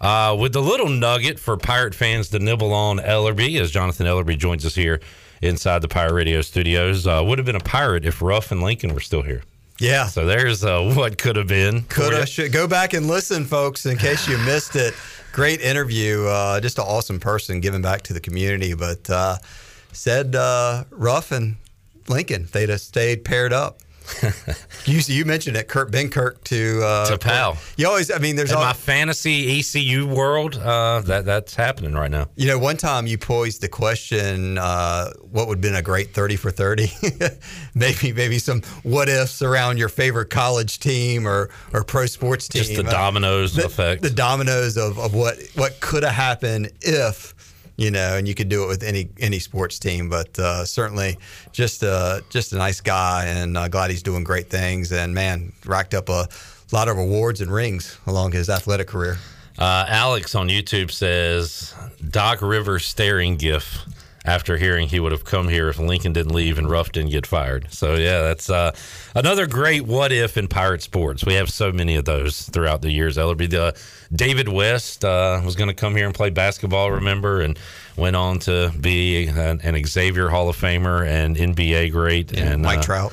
Uh, 0.00 0.36
with 0.38 0.52
the 0.52 0.62
little 0.62 0.88
nugget 0.88 1.38
for 1.38 1.56
Pirate 1.56 1.94
fans 1.94 2.30
to 2.30 2.38
nibble 2.38 2.72
on 2.72 2.98
Ellerbe, 2.98 3.60
as 3.60 3.70
Jonathan 3.70 4.06
Ellerbe 4.06 4.36
joins 4.36 4.64
us 4.64 4.74
here 4.74 5.00
inside 5.42 5.82
the 5.82 5.88
Pirate 5.88 6.14
Radio 6.14 6.40
studios. 6.40 7.06
Uh, 7.06 7.22
would 7.24 7.38
have 7.38 7.46
been 7.46 7.56
a 7.56 7.60
pirate 7.60 8.06
if 8.06 8.22
Ruff 8.22 8.50
and 8.50 8.62
Lincoln 8.62 8.94
were 8.94 9.00
still 9.00 9.22
here. 9.22 9.42
Yeah. 9.80 10.06
So 10.06 10.26
there's 10.26 10.62
uh, 10.62 10.92
what 10.94 11.18
could 11.18 11.36
have 11.36 11.48
been. 11.48 11.82
Could 11.82 12.12
have. 12.12 12.28
Should 12.28 12.52
go 12.52 12.68
back 12.68 12.92
and 12.92 13.06
listen, 13.08 13.44
folks, 13.44 13.86
in 13.86 13.96
case 13.96 14.28
you 14.28 14.38
missed 14.38 14.76
it. 14.76 14.94
Great 15.32 15.60
interview. 15.60 16.26
Uh, 16.26 16.60
just 16.60 16.78
an 16.78 16.84
awesome 16.84 17.18
person 17.18 17.60
giving 17.60 17.82
back 17.82 18.02
to 18.02 18.12
the 18.12 18.20
community. 18.20 18.74
But 18.74 19.08
uh, 19.08 19.36
said 19.92 20.36
uh, 20.36 20.84
Ruff 20.90 21.32
and 21.32 21.56
Lincoln, 22.08 22.48
they'd 22.52 22.68
have 22.68 22.80
stayed 22.80 23.24
paired 23.24 23.52
up. 23.52 23.80
you, 24.84 25.00
you 25.06 25.24
mentioned 25.24 25.56
it, 25.56 25.68
Kurt 25.68 25.90
Benkert 25.90 26.42
to 26.44 26.82
uh, 26.82 27.06
to 27.06 27.18
Powell. 27.18 27.56
You 27.76 27.88
always, 27.88 28.10
I 28.10 28.18
mean, 28.18 28.36
there's 28.36 28.50
in 28.50 28.56
all, 28.56 28.64
my 28.64 28.72
fantasy 28.72 29.58
ECU 29.58 30.06
world 30.06 30.56
uh, 30.56 31.00
that 31.06 31.24
that's 31.24 31.54
happening 31.54 31.94
right 31.94 32.10
now. 32.10 32.28
You 32.36 32.48
know, 32.48 32.58
one 32.58 32.76
time 32.76 33.06
you 33.06 33.18
posed 33.18 33.60
the 33.60 33.68
question, 33.68 34.58
uh, 34.58 35.10
what 35.30 35.48
would 35.48 35.58
have 35.58 35.62
been 35.62 35.74
a 35.74 35.82
great 35.82 36.12
30 36.14 36.36
for 36.36 36.50
30? 36.50 36.90
maybe 37.74 38.12
maybe 38.12 38.38
some 38.38 38.62
what 38.82 39.08
ifs 39.08 39.42
around 39.42 39.78
your 39.78 39.88
favorite 39.88 40.30
college 40.30 40.78
team 40.78 41.26
or, 41.26 41.50
or 41.72 41.84
pro 41.84 42.06
sports 42.06 42.48
team. 42.48 42.62
Just 42.62 42.76
the 42.76 42.82
dominoes 42.82 43.54
the, 43.54 43.66
effect. 43.66 44.02
The 44.02 44.10
dominoes 44.10 44.76
of, 44.76 44.98
of 44.98 45.14
what, 45.14 45.38
what 45.54 45.80
could 45.80 46.02
have 46.02 46.14
happened 46.14 46.70
if, 46.80 47.34
you 47.80 47.90
know, 47.90 48.18
and 48.18 48.28
you 48.28 48.34
could 48.34 48.50
do 48.50 48.62
it 48.64 48.68
with 48.68 48.82
any 48.82 49.08
any 49.18 49.38
sports 49.38 49.78
team. 49.78 50.10
But 50.10 50.38
uh, 50.38 50.66
certainly 50.66 51.16
just, 51.50 51.82
uh, 51.82 52.20
just 52.28 52.52
a 52.52 52.56
nice 52.56 52.82
guy 52.82 53.24
and 53.24 53.56
uh, 53.56 53.68
glad 53.68 53.90
he's 53.90 54.02
doing 54.02 54.22
great 54.22 54.50
things. 54.50 54.92
And, 54.92 55.14
man, 55.14 55.52
racked 55.64 55.94
up 55.94 56.10
a 56.10 56.28
lot 56.72 56.88
of 56.88 56.98
awards 56.98 57.40
and 57.40 57.50
rings 57.50 57.98
along 58.06 58.32
his 58.32 58.50
athletic 58.50 58.88
career. 58.88 59.18
Uh, 59.58 59.86
Alex 59.88 60.34
on 60.34 60.48
YouTube 60.48 60.90
says 60.90 61.74
Doc 62.10 62.42
Rivers 62.42 62.84
staring 62.84 63.36
gif 63.36 63.78
after 64.24 64.56
hearing 64.56 64.88
he 64.88 65.00
would 65.00 65.12
have 65.12 65.24
come 65.24 65.48
here 65.48 65.68
if 65.68 65.78
Lincoln 65.78 66.12
didn't 66.12 66.34
leave 66.34 66.58
and 66.58 66.68
Ruff 66.68 66.92
didn't 66.92 67.10
get 67.10 67.26
fired. 67.26 67.72
So 67.72 67.94
yeah, 67.94 68.22
that's 68.22 68.50
uh, 68.50 68.72
another 69.14 69.46
great 69.46 69.82
what 69.86 70.12
if 70.12 70.36
in 70.36 70.46
pirate 70.48 70.82
sports. 70.82 71.24
We 71.24 71.34
have 71.34 71.50
so 71.50 71.72
many 71.72 71.96
of 71.96 72.04
those 72.04 72.42
throughout 72.42 72.82
the 72.82 72.90
years. 72.90 73.16
Ellerbe, 73.16 73.48
the 73.48 73.74
David 74.14 74.48
West 74.48 75.04
uh, 75.04 75.40
was 75.44 75.56
going 75.56 75.68
to 75.68 75.74
come 75.74 75.96
here 75.96 76.06
and 76.06 76.14
play 76.14 76.30
basketball, 76.30 76.90
remember, 76.90 77.40
and 77.40 77.58
went 77.96 78.16
on 78.16 78.38
to 78.40 78.72
be 78.78 79.26
an, 79.26 79.60
an 79.62 79.84
Xavier 79.84 80.28
Hall 80.28 80.48
of 80.48 80.56
Famer 80.56 81.06
and 81.06 81.36
NBA 81.36 81.92
great. 81.92 82.32
Yeah, 82.32 82.52
and 82.52 82.62
Mike 82.62 82.80
uh, 82.80 82.82
Trout. 82.82 83.12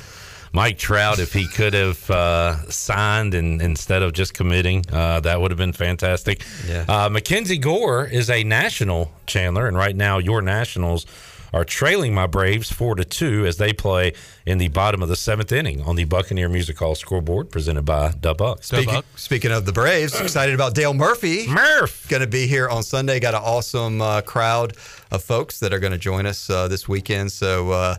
Mike 0.52 0.78
Trout, 0.78 1.18
if 1.18 1.32
he 1.32 1.46
could 1.46 1.74
have 1.74 2.10
uh, 2.10 2.70
signed 2.70 3.34
and 3.34 3.60
instead 3.60 4.02
of 4.02 4.12
just 4.12 4.34
committing, 4.34 4.84
uh, 4.92 5.20
that 5.20 5.40
would 5.40 5.50
have 5.50 5.58
been 5.58 5.72
fantastic. 5.72 6.42
Yeah. 6.66 6.84
Uh, 6.88 7.08
Mackenzie 7.08 7.58
Gore 7.58 8.06
is 8.06 8.30
a 8.30 8.44
national 8.44 9.12
Chandler, 9.26 9.66
and 9.66 9.76
right 9.76 9.94
now 9.94 10.18
your 10.18 10.42
Nationals 10.42 11.06
are 11.52 11.64
trailing 11.64 12.14
my 12.14 12.26
Braves 12.26 12.70
four 12.70 12.94
to 12.94 13.04
two 13.04 13.46
as 13.46 13.56
they 13.56 13.72
play 13.72 14.12
in 14.44 14.58
the 14.58 14.68
bottom 14.68 15.02
of 15.02 15.08
the 15.08 15.16
seventh 15.16 15.52
inning 15.52 15.82
on 15.82 15.96
the 15.96 16.04
Buccaneer 16.04 16.48
Music 16.48 16.78
Hall 16.78 16.94
scoreboard 16.94 17.50
presented 17.50 17.82
by 17.82 18.12
Dub 18.20 18.38
Buck. 18.38 18.62
Speaking, 18.62 19.02
speaking 19.16 19.52
of 19.52 19.64
the 19.66 19.72
Braves, 19.72 20.18
excited 20.20 20.54
about 20.54 20.74
Dale 20.74 20.94
Murphy. 20.94 21.46
Murph 21.48 22.08
going 22.08 22.22
to 22.22 22.26
be 22.28 22.46
here 22.46 22.68
on 22.68 22.82
Sunday. 22.82 23.20
Got 23.20 23.34
an 23.34 23.42
awesome 23.42 24.00
uh, 24.00 24.20
crowd 24.22 24.76
of 25.10 25.22
folks 25.22 25.60
that 25.60 25.72
are 25.72 25.78
going 25.78 25.92
to 25.92 25.98
join 25.98 26.26
us 26.26 26.48
uh, 26.50 26.68
this 26.68 26.88
weekend. 26.88 27.32
So. 27.32 27.70
Uh, 27.70 27.96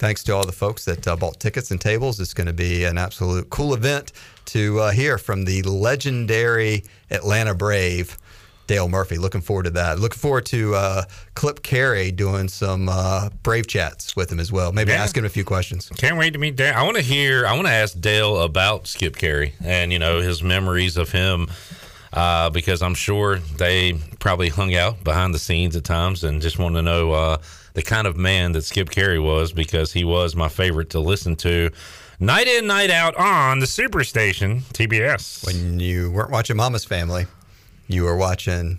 thanks 0.00 0.24
to 0.24 0.34
all 0.34 0.44
the 0.44 0.50
folks 0.52 0.84
that 0.86 1.06
uh, 1.06 1.14
bought 1.14 1.38
tickets 1.38 1.70
and 1.70 1.80
tables. 1.80 2.18
It's 2.18 2.34
going 2.34 2.46
to 2.48 2.52
be 2.52 2.84
an 2.84 2.98
absolute 2.98 3.50
cool 3.50 3.74
event 3.74 4.12
to 4.46 4.80
uh, 4.80 4.90
hear 4.90 5.18
from 5.18 5.44
the 5.44 5.62
legendary 5.62 6.84
Atlanta 7.10 7.54
Brave. 7.54 8.18
Dale 8.66 8.88
Murphy. 8.88 9.18
Looking 9.18 9.40
forward 9.40 9.64
to 9.64 9.70
that. 9.70 9.98
Looking 9.98 10.18
forward 10.20 10.46
to 10.46 10.76
uh, 10.76 11.02
Clip 11.34 11.60
Carey 11.64 12.12
doing 12.12 12.46
some 12.46 12.88
uh, 12.88 13.28
Brave 13.42 13.66
chats 13.66 14.14
with 14.14 14.30
him 14.30 14.38
as 14.38 14.52
well. 14.52 14.70
Maybe 14.72 14.92
Yeah. 14.92 15.02
ask 15.02 15.16
him 15.16 15.24
a 15.24 15.28
few 15.28 15.44
questions. 15.44 15.90
Can't 15.96 16.16
wait 16.16 16.34
to 16.34 16.38
meet 16.38 16.54
Dale. 16.54 16.74
I 16.76 16.84
want 16.84 16.96
to 16.96 17.02
hear. 17.02 17.44
I 17.46 17.54
want 17.54 17.66
to 17.66 17.72
ask 17.72 18.00
Dale 18.00 18.40
about 18.42 18.86
Skip 18.86 19.16
Caray 19.16 19.54
and 19.64 19.92
you 19.92 19.98
know 19.98 20.20
his 20.20 20.40
memories 20.44 20.96
of 20.96 21.10
him, 21.10 21.48
uh, 22.12 22.50
because 22.50 22.80
I'm 22.80 22.94
sure 22.94 23.38
they 23.38 23.94
probably 24.20 24.50
hung 24.50 24.72
out 24.76 25.02
behind 25.02 25.34
the 25.34 25.40
scenes 25.40 25.74
at 25.74 25.82
times 25.82 26.22
and 26.22 26.40
just 26.40 26.56
wanted 26.60 26.76
to 26.76 26.82
know 26.82 27.10
uh, 27.10 27.38
the 27.74 27.82
kind 27.82 28.06
of 28.06 28.16
man 28.16 28.52
that 28.52 28.62
Skip 28.62 28.90
Caray 28.90 29.18
was 29.18 29.52
because 29.52 29.92
he 29.92 30.04
was 30.04 30.34
my 30.34 30.48
favorite 30.48 30.90
to 30.90 31.00
listen 31.00 31.36
to. 31.36 31.70
Night 32.18 32.46
in, 32.46 32.66
night 32.66 32.90
out 32.90 33.16
on 33.16 33.60
the 33.60 33.66
Superstation 33.66 34.62
TBS. 34.72 35.46
When 35.46 35.80
you 35.80 36.10
weren't 36.10 36.30
watching 36.30 36.56
Mama's 36.56 36.84
Family, 36.84 37.26
you 37.88 38.04
were 38.04 38.16
watching 38.16 38.78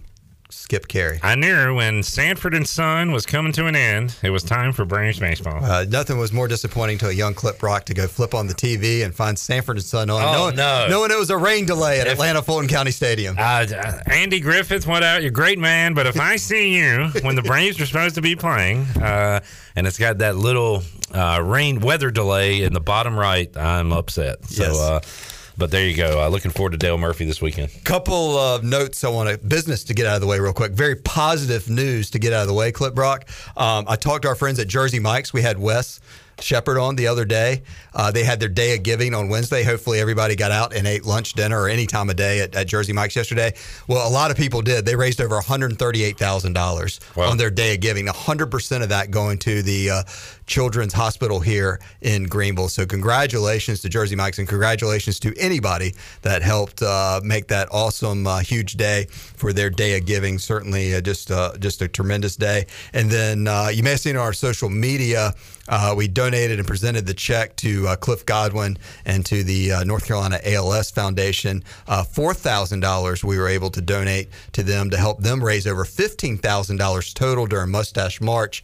Skip 0.72 0.88
Caray. 0.88 1.20
I 1.22 1.36
knew 1.36 1.76
when 1.76 2.02
Sanford 2.02 2.54
and 2.54 2.66
Son 2.66 3.12
was 3.12 3.26
coming 3.26 3.52
to 3.52 3.66
an 3.66 3.76
end, 3.76 4.16
it 4.24 4.30
was 4.30 4.42
time 4.42 4.72
for 4.72 4.86
Braves 4.86 5.20
baseball. 5.20 5.62
Uh, 5.62 5.84
nothing 5.84 6.18
was 6.18 6.32
more 6.32 6.48
disappointing 6.48 6.98
to 7.00 7.10
a 7.10 7.12
young 7.12 7.34
Clip 7.34 7.62
Rock 7.62 7.84
to 7.88 7.94
go 7.94 8.08
flip 8.08 8.34
on 8.34 8.48
the 8.48 8.54
TV 8.54 9.04
and 9.04 9.14
find 9.14 9.38
Sanford 9.38 9.76
and 9.76 9.84
Son 9.86 10.10
on. 10.10 10.22
Oh, 10.22 10.32
knowing, 10.32 10.56
no. 10.56 10.88
knowing 10.90 11.12
it 11.12 11.18
was 11.20 11.30
a 11.30 11.36
rain 11.36 11.66
delay 11.66 12.00
at 12.00 12.08
If- 12.08 12.14
Atlanta 12.14 12.42
Fulton 12.42 12.70
County 12.70 12.92
Stadium. 12.92 13.36
Uh, 13.38 13.66
Andy 14.06 14.40
Griffith 14.40 14.88
went 14.88 15.04
out. 15.04 15.22
You're 15.24 15.28
a 15.28 15.34
great 15.34 15.60
man, 15.60 15.94
but 15.94 16.08
if 16.08 16.18
I 16.18 16.36
see 16.38 16.74
you 16.78 17.10
when 17.22 17.36
the 17.36 17.42
Braves 17.42 17.78
are 17.82 17.86
supposed 17.86 18.16
to 18.16 18.22
be 18.22 18.38
playing, 18.38 18.84
uh, 19.02 19.42
and 19.76 19.86
it's 19.86 20.00
got 20.00 20.20
that 20.20 20.38
little 20.38 20.84
uh, 21.14 21.42
rain 21.44 21.82
weather 21.82 22.12
delay 22.12 22.64
in 22.64 22.72
the 22.72 22.80
bottom 22.80 23.20
right, 23.20 23.50
I'm 23.58 23.92
upset. 23.92 24.46
So, 24.46 24.64
Yes. 25.04 25.38
But 25.58 25.72
there 25.72 25.88
you 25.88 25.96
go. 25.96 26.24
Uh, 26.24 26.28
looking 26.30 26.52
forward 26.52 26.72
to 26.72 26.78
Dale 26.78 26.98
Murphy 26.98 27.26
this 27.26 27.42
weekend. 27.42 27.72
Couple 27.84 28.38
of 28.38 28.64
notes 28.64 29.04
I 29.04 29.10
want 29.10 29.30
to 29.30 29.38
business 29.38 29.84
to 29.86 29.94
get 29.94 30.06
out 30.06 30.16
of 30.16 30.22
the 30.22 30.28
way 30.28 30.40
real 30.40 30.54
quick. 30.54 30.72
Very 30.72 30.96
positive 30.96 31.70
news 31.70 32.10
to 32.12 32.20
get 32.20 32.34
out 32.34 32.42
of 32.42 32.48
the 32.48 32.54
way, 32.54 32.72
Clip 32.72 32.96
Brock. 32.96 33.28
Um, 33.58 33.86
I 33.88 33.96
talked 33.96 34.24
to 34.24 34.28
our 34.28 34.36
friends 34.36 34.60
at 34.60 34.68
Jersey 34.68 35.00
Mike's. 35.00 35.34
We 35.34 35.42
had 35.42 35.60
Wes 35.60 36.00
Shepard 36.44 36.78
on 36.78 36.96
the 36.96 37.08
other 37.08 37.26
day. 37.26 37.64
Uh, 37.94 38.12
they 38.12 38.24
had 38.24 38.40
their 38.40 38.50
day 38.50 38.76
of 38.76 38.84
giving 38.84 39.14
on 39.14 39.30
Wednesday. 39.30 39.64
Hopefully, 39.64 40.00
everybody 40.00 40.36
got 40.36 40.52
out 40.52 40.74
and 40.74 40.88
ate 40.88 41.06
lunch, 41.06 41.34
dinner, 41.34 41.62
or 41.62 41.70
any 41.70 41.86
time 41.86 42.10
of 42.10 42.16
day 42.16 42.40
at, 42.42 42.56
at 42.56 42.68
Jersey 42.68 42.94
Mike's 42.94 43.16
yesterday. 43.16 43.54
Well, 43.88 44.08
a 44.08 44.10
lot 44.10 44.32
of 44.32 44.38
people 44.38 44.62
did. 44.62 44.86
They 44.86 44.96
raised 44.96 45.22
over 45.22 45.40
$138,000 45.40 47.30
on 47.30 47.38
their 47.38 47.52
day 47.52 47.76
of 47.76 47.82
giving. 47.82 48.08
100% 48.08 48.84
of 48.84 48.90
that 48.90 49.12
going 49.12 49.38
to 49.40 49.62
the 49.62 49.90
uh, 49.90 50.04
Children's 50.52 50.92
Hospital 50.92 51.40
here 51.40 51.80
in 52.02 52.26
Greenville. 52.26 52.68
So, 52.68 52.86
congratulations 52.86 53.82
to 53.84 53.90
Jersey 53.90 54.18
Mike's 54.18 54.38
and 54.38 54.46
congratulations 54.46 55.18
to 55.22 55.34
anybody 55.40 55.96
that 56.24 56.42
helped 56.42 56.82
uh, 56.82 57.22
make 57.24 57.48
that 57.48 57.70
awesome, 57.72 58.28
uh, 58.28 58.40
huge 58.40 58.74
day 58.74 59.06
for 59.10 59.54
their 59.54 59.70
day 59.70 59.98
of 59.98 60.06
giving. 60.06 60.38
Certainly, 60.38 60.94
uh, 60.94 61.00
just 61.00 61.32
uh, 61.32 61.54
just 61.58 61.82
a 61.82 61.88
tremendous 61.88 62.36
day. 62.36 62.66
And 62.94 63.10
then 63.10 63.48
uh, 63.48 63.70
you 63.74 63.82
may 63.82 63.92
have 63.92 64.02
seen 64.02 64.18
on 64.18 64.24
our 64.24 64.34
social 64.34 64.70
media. 64.70 65.34
Uh, 65.70 65.94
we 65.96 66.10
donated 66.10 66.60
and 66.60 66.68
presented 66.68 67.06
the 67.06 67.14
check 67.14 67.56
to 67.56 67.96
Cliff 68.02 68.26
Godwin 68.26 68.78
and 69.06 69.26
to 69.28 69.44
the 69.44 69.72
North 69.86 70.06
Carolina 70.06 70.38
ALS 70.44 70.92
Foundation. 70.92 71.64
Uh, 71.88 72.04
$4,000 72.04 73.24
we 73.24 73.38
were 73.38 73.48
able 73.48 73.70
to 73.70 73.80
donate 73.80 74.28
to 74.52 74.64
them 74.64 74.90
to 74.90 74.98
help 74.98 75.22
them 75.22 75.42
raise 75.42 75.66
over 75.66 75.86
$15,000 75.86 77.14
total 77.14 77.46
during 77.46 77.72
Mustache 77.72 78.20
March. 78.20 78.64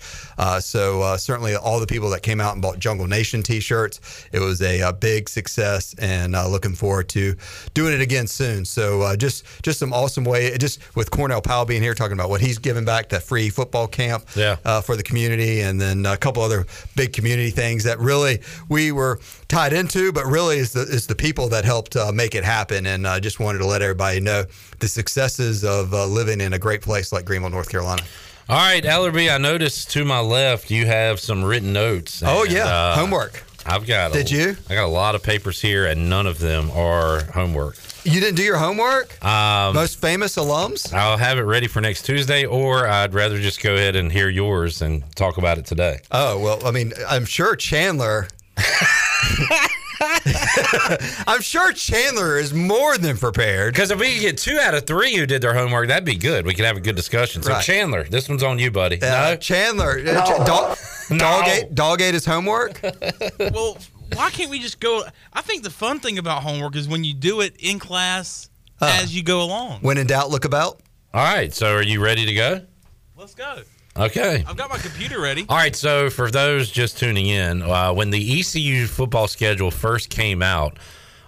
So, 0.60 1.16
certainly, 1.16 1.56
all 1.56 1.77
the 1.80 1.88
people 1.88 2.10
that 2.12 2.24
came 2.24 2.40
out 2.42 2.54
and 2.54 2.62
bought 2.62 2.80
Jungle 2.80 3.08
Nation 3.08 3.44
t 3.44 3.60
shirts, 3.60 4.00
it 4.32 4.40
was 4.40 4.62
a, 4.62 4.82
uh 4.82 4.92
big 4.92 5.30
success 5.30 5.94
and 6.00 6.36
uh, 6.36 6.48
looking 6.48 6.74
forward 6.74 7.10
to 7.10 7.36
doing 7.74 7.94
it 7.94 8.02
again 8.02 8.28
soon. 8.28 8.66
So, 8.66 9.02
uh, 9.02 9.16
just 9.16 9.46
just 9.64 9.80
some 9.80 9.94
awesome 9.94 10.24
way, 10.26 10.58
just 10.58 10.80
with 10.96 11.12
Cornell 11.12 11.42
Powell 11.42 11.66
being 11.66 11.82
here 11.82 11.94
talking 11.94 12.14
about 12.14 12.30
what 12.30 12.42
he's 12.42 12.58
giving 12.58 12.86
back 12.86 13.10
to 13.10 13.20
free 13.20 13.50
football 13.50 13.88
camp 13.88 14.26
Yeah. 14.36 14.58
uh, 14.66 14.82
for 14.82 14.96
the 14.96 15.04
community, 15.04 15.62
and 15.62 15.80
then 15.80 16.06
a 16.06 16.18
couple 16.18 16.42
other 16.44 16.66
big 16.96 17.14
community 17.14 17.50
things 17.52 17.84
that 17.84 18.00
really 18.00 18.42
we 18.70 18.92
were 18.92 19.20
tied 19.48 19.74
into, 19.74 20.12
but 20.12 20.26
really 20.26 20.58
is 20.58 20.74
the 20.74 20.82
is 20.82 21.08
the 21.08 21.16
people 21.16 21.50
that 21.50 21.66
helped 21.66 21.96
uh, 21.96 22.12
make 22.12 22.34
it 22.36 22.44
happen. 22.44 22.86
And 22.86 23.08
I 23.08 23.20
just 23.20 23.40
wanted 23.40 23.60
to 23.60 23.66
let 23.66 23.82
everybody 23.82 24.20
know 24.20 24.46
the 24.80 24.88
successes 24.88 25.64
of 25.64 25.94
uh, 25.94 26.06
living 26.06 26.42
in 26.42 26.54
a 26.54 26.60
great 26.60 26.82
place 26.82 27.12
like 27.12 27.26
Greenville, 27.26 27.50
North 27.50 27.70
Carolina. 27.70 28.02
All 28.50 28.56
right, 28.56 28.82
Ellerbe, 28.82 29.30
I 29.30 29.38
noticed 29.40 29.92
to 29.92 30.06
my 30.06 30.22
left 30.22 30.72
you 30.72 30.86
have 30.86 31.20
some 31.20 31.44
written 31.44 31.74
notes. 31.74 32.24
Oh, 32.26 32.46
yeah. 32.46 32.66
uh, 32.66 32.96
Homework. 32.96 33.44
I've 33.66 33.86
got. 33.86 34.14
Did 34.14 34.32
a, 34.32 34.36
you? 34.36 34.58
I 34.70 34.74
got 34.76 34.86
a 34.86 34.88
lot 34.88 35.16
of 35.16 35.22
papers 35.24 35.60
here, 35.60 35.86
and 35.86 36.10
none 36.10 36.26
of 36.26 36.40
them 36.40 36.72
are 36.72 37.24
homework. 37.34 37.76
You 38.06 38.22
didn't 38.22 38.36
do 38.36 38.44
your 38.44 38.56
homework? 38.56 39.22
Um, 39.26 39.76
Most 39.76 40.00
famous 40.00 40.38
alums? 40.38 40.94
I'll 40.94 41.18
have 41.18 41.38
it 41.38 41.42
ready 41.42 41.68
for 41.68 41.82
next 41.82 42.04
Tuesday, 42.04 42.46
or 42.46 42.88
I'd 42.88 43.14
rather 43.14 43.38
just 43.42 43.62
go 43.62 43.76
ahead 43.76 43.98
and 43.98 44.10
hear 44.10 44.30
yours 44.30 44.82
and 44.82 45.04
talk 45.18 45.38
about 45.38 45.58
it 45.58 45.66
today. 45.66 46.00
Oh 46.12 46.40
well, 46.40 46.66
I 46.66 46.72
mean, 46.72 46.94
I'm 47.10 47.26
sure 47.26 47.58
Chandler. 47.58 48.30
I'm 51.28 51.42
sure 51.42 51.72
Chandler 51.74 52.38
is 52.38 52.54
more 52.54 52.98
than 52.98 53.18
prepared. 53.18 53.74
Because 53.74 53.92
if 53.92 54.00
we 54.00 54.14
could 54.14 54.22
get 54.22 54.38
two 54.38 54.58
out 54.60 54.74
of 54.74 54.86
three 54.86 55.16
who 55.16 55.26
did 55.26 55.42
their 55.42 55.54
homework, 55.54 55.88
that'd 55.88 56.06
be 56.06 56.16
good. 56.16 56.46
We 56.46 56.54
could 56.54 56.66
have 56.66 56.78
a 56.78 56.82
good 56.82 56.96
discussion. 56.96 57.44
So 57.44 57.52
Right. 57.54 57.64
Chandler, 57.64 58.04
this 58.04 58.30
one's 58.30 58.44
on 58.44 58.60
you, 58.60 58.72
buddy. 58.72 59.02
Uh, 59.02 59.32
no, 59.32 59.36
Chandler, 59.38 60.00
uh, 60.08 60.26
Ch- 60.26 60.46
dog, 60.46 60.78
No. 61.10 61.18
dog, 61.18 61.48
ate, 61.48 61.76
dog 61.76 62.02
ate 62.02 62.14
his 62.14 62.26
homework. 62.26 62.80
well, 63.40 63.78
why 64.14 64.30
can't 64.30 64.50
we 64.50 64.60
just 64.60 64.80
go? 64.80 65.04
I 65.34 65.42
think 65.42 65.64
the 65.64 65.70
fun 65.70 66.00
thing 66.00 66.18
about 66.18 66.44
homework 66.44 66.76
is 66.76 66.88
when 66.88 67.04
you 67.04 67.14
do 67.14 67.42
it 67.42 67.56
in 67.60 67.80
class 67.80 68.50
as 68.82 69.16
you 69.16 69.24
go 69.24 69.42
along. 69.42 69.80
When 69.82 69.98
in 69.98 70.08
doubt, 70.08 70.30
look 70.30 70.46
about. 70.46 70.82
All 71.14 71.24
right. 71.24 71.54
So 71.54 71.76
are 71.76 71.84
you 71.84 72.04
ready 72.04 72.26
to 72.26 72.34
go? 72.34 72.62
Let's 73.16 73.34
go. 73.34 73.62
Okay. 73.98 74.44
I've 74.48 74.58
got 74.58 74.70
my 74.70 74.78
computer 74.78 75.20
ready. 75.20 75.46
All 75.50 75.58
right. 75.58 75.76
So 75.76 76.10
for 76.10 76.30
those 76.30 76.70
just 76.70 76.98
tuning 76.98 77.28
in, 77.28 77.62
uh, 77.62 77.94
when 77.94 78.10
the 78.10 78.40
ECU 78.40 78.86
football 78.88 79.28
schedule 79.28 79.72
first 79.72 80.10
came 80.10 80.42
out, 80.44 80.78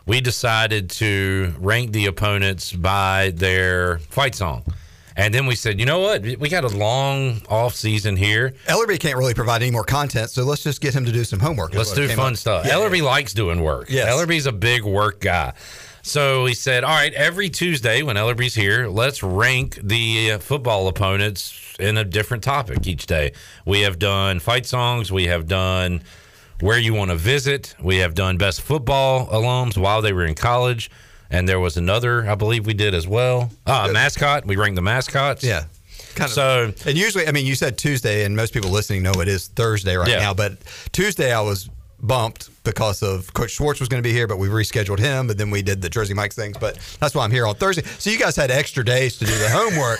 we 0.05 0.21
decided 0.21 0.89
to 0.91 1.53
rank 1.59 1.91
the 1.91 2.07
opponents 2.07 2.73
by 2.73 3.31
their 3.35 3.99
fight 3.99 4.35
song. 4.35 4.63
And 5.15 5.33
then 5.33 5.45
we 5.45 5.55
said, 5.55 5.79
you 5.79 5.85
know 5.85 5.99
what? 5.99 6.23
We 6.23 6.47
got 6.47 6.63
a 6.63 6.69
long 6.69 7.41
off 7.49 7.75
season 7.75 8.15
here. 8.15 8.53
Ellerbe 8.67 8.97
can't 8.99 9.17
really 9.17 9.33
provide 9.33 9.61
any 9.61 9.69
more 9.69 9.83
content, 9.83 10.29
so 10.29 10.45
let's 10.45 10.63
just 10.63 10.79
get 10.79 10.95
him 10.95 11.03
to 11.03 11.11
do 11.11 11.25
some 11.25 11.41
homework. 11.41 11.75
Let's 11.75 11.93
do 11.93 12.07
came 12.07 12.15
fun 12.15 12.33
up. 12.33 12.39
stuff. 12.39 12.65
Yeah, 12.65 12.75
Ellerbe 12.75 12.99
yeah. 12.99 13.03
likes 13.03 13.33
doing 13.33 13.61
work. 13.61 13.87
Yes. 13.89 14.07
Ellerbe's 14.07 14.45
a 14.45 14.53
big 14.53 14.85
work 14.85 15.19
guy. 15.19 15.53
So 16.03 16.45
he 16.45 16.53
said, 16.53 16.85
all 16.85 16.95
right, 16.95 17.13
every 17.13 17.49
Tuesday 17.49 18.01
when 18.01 18.15
Ellerbe's 18.15 18.55
here, 18.55 18.87
let's 18.87 19.21
rank 19.21 19.77
the 19.83 20.31
uh, 20.31 20.39
football 20.39 20.87
opponents 20.87 21.68
in 21.79 21.97
a 21.97 22.03
different 22.03 22.43
topic 22.43 22.85
each 22.87 23.05
day. 23.05 23.31
We 23.65 23.81
have 23.81 23.99
done 23.99 24.39
fight 24.39 24.65
songs. 24.65 25.11
We 25.11 25.27
have 25.27 25.47
done 25.47 26.01
where 26.59 26.77
you 26.77 26.93
want 26.93 27.11
to 27.11 27.15
visit. 27.17 27.75
We 27.81 27.97
have 27.97 28.13
done 28.13 28.37
best 28.37 28.61
football 28.61 29.27
alums 29.27 29.77
while 29.77 30.01
they 30.01 30.13
were 30.13 30.25
in 30.25 30.35
college. 30.35 30.91
And 31.31 31.47
there 31.47 31.59
was 31.59 31.77
another, 31.77 32.27
I 32.29 32.35
believe 32.35 32.65
we 32.65 32.73
did 32.73 32.93
as 32.93 33.07
well. 33.07 33.51
Uh, 33.65 33.89
mascot. 33.93 34.45
We 34.45 34.55
ranked 34.55 34.75
the 34.75 34.81
mascots. 34.81 35.43
Yeah. 35.43 35.65
Kind 36.15 36.29
of. 36.29 36.31
So 36.33 36.73
And 36.87 36.97
usually, 36.97 37.27
I 37.27 37.31
mean, 37.31 37.45
you 37.45 37.53
said 37.55 37.77
Tuesday, 37.77 38.25
and 38.25 38.35
most 38.35 38.51
people 38.53 38.71
listening 38.71 39.03
know 39.03 39.11
it 39.21 39.27
is 39.27 39.47
Thursday 39.47 39.95
right 39.95 40.07
Yeah. 40.09 40.19
now. 40.19 40.33
But 40.33 40.57
Tuesday, 40.91 41.31
I 41.31 41.41
was 41.41 41.69
bumped 42.01 42.49
because 42.69 43.01
of 43.03 43.33
Coach 43.33 43.51
Schwartz 43.51 43.79
was 43.79 43.89
going 43.89 44.01
to 44.01 44.07
be 44.07 44.13
here, 44.13 44.27
but 44.27 44.37
we 44.37 44.47
rescheduled 44.47 44.99
him, 44.99 45.27
but 45.27 45.37
then 45.37 45.49
we 45.49 45.61
did 45.61 45.81
the 45.81 45.89
Jersey 45.89 46.13
Mike's 46.13 46.35
things. 46.35 46.57
But 46.57 46.77
that's 46.99 47.15
why 47.15 47.23
I'm 47.23 47.31
here 47.31 47.47
on 47.47 47.55
Thursday. 47.55 47.83
So 47.97 48.09
you 48.09 48.19
guys 48.19 48.35
had 48.35 48.51
extra 48.51 48.83
days 48.85 49.17
to 49.17 49.25
do 49.25 49.37
the 49.37 49.49
homework, 49.49 49.99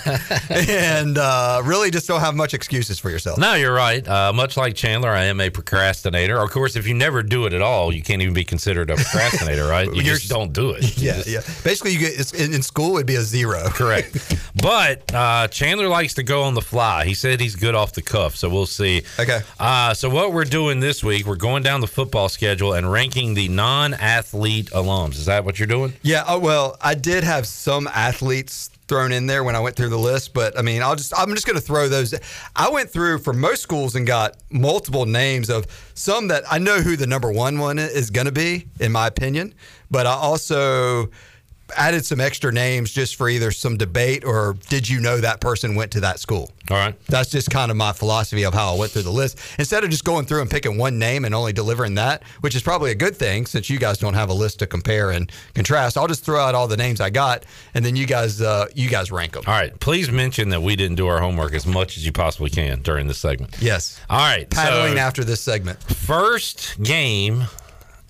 and 0.70 1.18
uh, 1.18 1.62
really 1.66 1.92
just 1.92 2.08
don't 2.08 2.20
have 2.22 2.36
much 2.36 2.54
excuses 2.54 3.00
for 3.00 3.10
yourself. 3.10 3.38
No, 3.38 3.56
you're 3.56 3.74
right. 3.74 4.08
Uh, 4.08 4.32
much 4.34 4.58
like 4.58 4.76
Chandler, 4.76 5.10
I 5.10 5.24
am 5.26 5.40
a 5.42 5.50
procrastinator. 5.50 6.38
Of 6.38 6.52
course, 6.52 6.76
if 6.76 6.88
you 6.88 6.94
never 6.94 7.24
do 7.24 7.46
it 7.46 7.54
at 7.54 7.62
all, 7.62 7.94
you 7.94 8.02
can't 8.04 8.22
even 8.22 8.34
be 8.34 8.44
considered 8.44 8.90
a 8.90 8.96
procrastinator, 8.96 9.66
right? 9.68 9.92
You 9.94 10.02
just 10.14 10.30
don't 10.30 10.54
do 10.54 10.72
it. 10.72 10.84
You 10.98 11.08
Yeah, 11.10 11.14
just- 11.24 11.28
yeah. 11.28 11.42
Basically, 11.64 11.92
you 11.94 12.00
get 12.00 12.34
in, 12.34 12.54
in 12.54 12.62
school 12.62 12.96
it'd 12.96 13.08
be 13.08 13.16
a 13.16 13.22
zero. 13.22 13.64
Correct. 13.70 14.36
But 14.62 15.14
uh, 15.14 15.48
Chandler 15.48 15.88
likes 15.88 16.14
to 16.16 16.24
go 16.24 16.44
on 16.44 16.54
the 16.54 16.62
fly. 16.62 17.06
He 17.06 17.14
said 17.14 17.40
he's 17.40 17.56
good 17.56 17.76
off 17.76 17.94
the 17.94 18.02
cuff, 18.02 18.36
so 18.36 18.50
we'll 18.50 18.66
see. 18.66 19.04
Okay. 19.20 19.40
Uh, 19.60 19.94
so 19.94 20.10
what 20.10 20.34
we're 20.34 20.44
doing 20.46 20.80
this 20.80 21.04
week, 21.04 21.26
we're 21.26 21.36
going 21.36 21.64
down 21.64 21.82
the 21.82 21.88
football 21.88 22.30
schedule 22.30 22.59
and 22.60 22.92
ranking 22.92 23.34
the 23.34 23.48
non-athlete 23.48 24.70
alums. 24.72 25.16
Is 25.16 25.26
that 25.26 25.46
what 25.46 25.60
you're 25.60 25.68
doing? 25.68 25.94
Yeah, 26.02 26.24
oh, 26.28 26.40
well, 26.40 26.78
I 26.82 26.96
did 26.96 27.24
have 27.24 27.48
some 27.48 27.88
athletes 27.88 28.70
thrown 28.88 29.12
in 29.12 29.28
there 29.28 29.44
when 29.44 29.56
I 29.56 29.60
went 29.60 29.76
through 29.76 29.90
the 29.90 30.00
list, 30.00 30.34
but 30.34 30.58
I 30.58 30.62
mean, 30.62 30.82
I'll 30.82 30.96
just 30.96 31.14
I'm 31.18 31.30
just 31.34 31.46
going 31.46 31.56
to 31.56 31.62
throw 31.62 31.88
those. 31.88 32.14
I 32.56 32.70
went 32.70 32.90
through 32.90 33.20
for 33.20 33.34
most 33.34 33.62
schools 33.62 33.96
and 33.96 34.06
got 34.06 34.38
multiple 34.50 35.06
names 35.06 35.50
of 35.50 35.68
some 35.94 36.28
that 36.30 36.44
I 36.52 36.58
know 36.58 36.82
who 36.82 36.98
the 36.98 37.08
number 37.08 37.32
one 37.32 37.60
one 37.60 37.80
is 37.80 38.10
going 38.10 38.26
to 38.26 38.32
be, 38.32 38.68
in 38.80 38.92
my 38.92 39.08
opinion, 39.08 39.54
but 39.92 40.08
I 40.08 40.14
also 40.14 41.10
added 41.76 42.06
some 42.06 42.20
extra 42.20 42.52
names 42.52 42.92
just 42.92 43.16
for 43.16 43.30
either 43.30 43.52
some 43.52 43.78
debate 43.78 44.24
or 44.24 44.56
did 44.70 44.88
you 44.88 45.00
know 45.00 45.18
that 45.20 45.42
person 45.42 45.76
went 45.76 45.92
to 45.92 46.00
that 46.02 46.20
school? 46.20 46.52
All 46.70 46.78
right. 46.78 46.96
That's 47.08 47.30
just 47.30 47.50
kind 47.50 47.72
of 47.72 47.78
my 47.78 47.94
philosophy 47.94 48.44
of 48.44 48.54
how 48.54 48.74
I 48.74 48.78
went 48.78 48.92
through 48.92 49.04
the 49.04 49.12
list. 49.12 49.40
Instead 49.58 49.84
of 49.84 49.90
just 49.90 50.04
going 50.04 50.26
through 50.26 50.42
and 50.42 50.50
picking 50.50 50.78
one 50.78 51.00
name 51.00 51.26
and 51.26 51.34
only 51.34 51.54
delivering 51.54 51.96
that, 51.96 52.24
which 52.42 52.56
is 52.56 52.62
probably 52.62 52.92
a 52.92 52.96
good 52.96 53.16
thing 53.16 53.46
since 53.46 53.70
you 53.70 53.80
guys 53.80 53.98
don't 53.98 54.14
have 54.14 54.30
a 54.30 54.34
list 54.34 54.60
to 54.60 54.68
compare 54.68 55.12
and 55.12 55.32
contrast, 55.56 55.98
I'll 55.98 56.08
just 56.08 56.24
throw 56.24 56.40
out 56.40 56.56
all 56.56 56.68
the 56.68 56.78
names 56.78 57.02
I 57.02 57.10
got 57.10 57.46
and 57.74 57.84
then 57.84 57.96
you 57.96 58.06
guys 58.06 58.42
uh, 58.42 58.68
you 58.76 58.90
guys 58.90 59.12
rank 59.12 59.34
them. 59.34 59.44
All 59.48 59.54
right. 59.54 59.78
Please 59.80 60.12
mention 60.12 60.50
that 60.50 60.62
we 60.62 60.76
didn't 60.76 60.96
do 60.96 61.08
our 61.08 61.20
homework 61.20 61.54
as 61.54 61.66
much 61.66 61.98
as 61.98 62.06
you 62.06 62.12
possibly 62.12 62.50
can 62.50 62.82
during 62.82 63.08
this 63.08 63.18
segment. 63.18 63.56
Yes. 63.60 64.00
All 64.10 64.20
right. 64.20 64.50
Paddling 64.50 64.94
so 64.94 65.00
after 65.00 65.24
this 65.24 65.42
segment. 65.42 65.82
First 65.84 66.82
game 66.82 67.48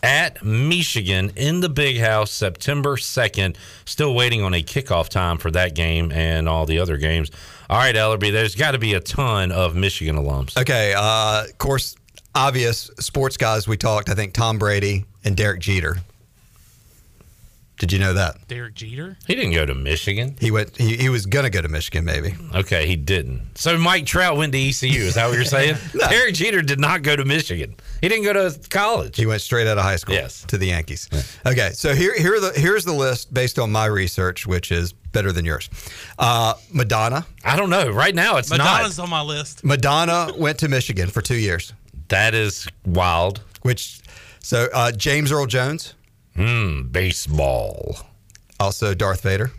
at 0.04 0.44
Michigan 0.44 1.32
in 1.36 1.60
the 1.60 1.70
Big 1.70 2.00
House, 2.00 2.32
September 2.32 2.96
2nd. 2.96 3.56
Still 3.86 4.14
waiting 4.14 4.42
on 4.42 4.54
a 4.54 4.64
kickoff 4.64 5.10
time 5.10 5.38
for 5.38 5.52
that 5.52 5.76
game 5.76 6.12
and 6.12 6.48
all 6.48 6.66
the 6.66 6.80
other 6.80 6.98
games. 6.98 7.32
All 7.70 7.78
right, 7.78 7.96
Ellerbe, 7.96 8.32
there's 8.32 8.56
got 8.56 8.72
to 8.72 8.80
be 8.80 8.94
a 8.94 9.00
ton 9.00 9.52
of 9.52 9.76
Michigan 9.76 10.16
alums. 10.16 10.58
Okay, 10.58 10.94
uh, 10.96 11.46
of 11.46 11.58
course, 11.58 11.96
obvious 12.34 12.90
sports 13.00 13.38
guys 13.38 13.68
we 13.68 13.78
talked, 13.78 14.10
I 14.10 14.16
think 14.16 14.34
Tom 14.34 14.58
Brady 14.58 15.06
and 15.24 15.36
Derek 15.36 15.60
Jeter. 15.60 15.98
Did 17.80 17.92
you 17.94 18.00
know 18.00 18.14
that? 18.14 18.48
Derek 18.48 18.76
Jeter? 18.76 19.18
He 19.26 19.36
didn't 19.36 19.54
go 19.54 19.66
to 19.66 19.74
Michigan. 19.74 20.36
He 20.40 20.52
went 20.52 20.76
he, 20.78 20.98
he 20.98 21.10
was 21.10 21.26
gonna 21.26 21.50
go 21.50 21.62
to 21.62 21.68
Michigan 21.70 22.04
maybe. 22.06 22.36
Okay, 22.54 22.86
he 22.86 22.96
didn't. 22.96 23.58
So 23.58 23.78
Mike 23.78 24.06
Trout 24.06 24.38
went 24.38 24.52
to 24.54 24.60
ECU. 24.60 25.00
Is 25.04 25.16
that 25.16 25.28
what 25.28 25.36
you're 25.36 25.46
saying? 25.46 25.76
No. 25.94 26.08
Derek 26.08 26.34
Jeter 26.36 26.62
did 26.62 26.80
not 26.80 27.02
go 27.02 27.16
to 27.16 27.26
Michigan. 27.26 27.76
He 28.02 28.10
didn't 28.10 28.24
go 28.26 28.34
to 28.34 28.70
college. 28.70 29.18
He 29.18 29.26
went 29.26 29.42
straight 29.42 29.66
out 29.68 29.78
of 29.78 29.84
high 29.84 29.96
school 29.96 30.14
Yes. 30.16 30.44
to 30.50 30.58
the 30.58 30.68
Yankees. 30.68 31.10
Okay, 31.46 31.72
so 31.74 31.96
here 31.96 32.14
here 32.18 32.36
are 32.36 32.40
the 32.40 32.52
here's 32.56 32.86
the 32.86 32.94
list 32.94 33.34
based 33.34 33.58
on 33.58 33.72
my 33.72 33.86
research, 33.86 34.46
which 34.46 34.72
is 34.72 34.94
better 34.94 35.32
than 35.32 35.46
yours. 35.46 35.70
Uh, 36.20 36.54
Madonna. 36.72 37.26
I 37.44 37.56
don't 37.56 37.70
know. 37.70 37.90
Right 37.90 38.14
now, 38.14 38.38
it's 38.38 38.50
Madonna's 38.52 38.98
not. 38.98 39.06
on 39.06 39.10
my 39.10 39.22
list. 39.22 39.64
Madonna 39.64 40.32
went 40.38 40.60
to 40.60 40.68
Michigan 40.70 41.10
for 41.10 41.22
two 41.22 41.38
years. 41.38 41.74
That 42.10 42.34
is 42.34 42.68
wild. 42.86 43.42
Which 43.62 44.02
so 44.42 44.68
uh, 44.74 44.92
James 44.92 45.32
Earl 45.32 45.46
Jones, 45.48 45.94
Hmm, 46.40 46.84
baseball. 46.84 47.98
also 48.62 48.94
Darth 48.94 49.22
Vader. 49.22 49.52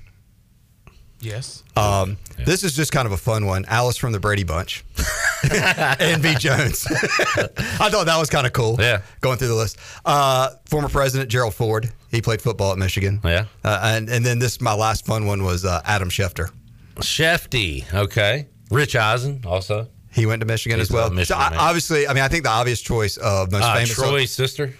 Yes. 1.21 1.62
Um, 1.77 2.16
This 2.47 2.64
is 2.64 2.75
just 2.75 2.90
kind 2.93 3.05
of 3.05 3.12
a 3.12 3.19
fun 3.19 3.45
one. 3.45 3.66
Alice 3.69 3.99
from 3.99 4.12
the 4.12 4.19
Brady 4.21 4.43
Bunch 4.45 4.83
and 5.53 6.23
V. 6.23 6.35
Jones. 6.37 6.87
I 6.90 7.90
thought 7.90 8.07
that 8.07 8.16
was 8.19 8.31
kind 8.31 8.47
of 8.47 8.55
cool. 8.55 8.77
Yeah. 8.79 9.03
Going 9.21 9.37
through 9.37 9.49
the 9.49 9.55
list. 9.55 9.77
Uh, 10.07 10.49
former 10.64 10.88
President 10.88 11.29
Gerald 11.31 11.55
Ford. 11.55 11.93
He 12.11 12.23
played 12.23 12.40
football 12.40 12.73
at 12.73 12.79
Michigan. 12.79 13.21
Yeah. 13.23 13.45
Uh, 13.62 13.81
and, 13.83 14.09
and 14.09 14.25
then 14.25 14.38
this, 14.38 14.62
my 14.62 14.73
last 14.73 15.05
fun 15.05 15.27
one 15.27 15.45
was 15.45 15.66
uh, 15.66 15.83
Adam 15.85 16.09
Schefter. 16.09 16.51
Shefty. 16.97 17.93
Okay. 17.93 18.49
Rich 18.71 18.97
Eisen 18.97 19.43
also. 19.47 19.88
He 20.12 20.25
went 20.25 20.40
to 20.40 20.47
Michigan 20.47 20.79
He's 20.79 20.88
as 20.88 20.95
well. 20.95 21.11
Michigan 21.11 21.27
so 21.27 21.35
I, 21.37 21.55
obviously, 21.69 22.09
I 22.09 22.14
mean, 22.14 22.23
I 22.25 22.29
think 22.29 22.45
the 22.45 22.51
obvious 22.51 22.81
choice 22.81 23.19
of 23.19 23.53
most 23.53 23.62
Uh, 23.64 23.75
famous. 23.75 23.95
Troy's 23.95 24.33
sister. 24.33 24.75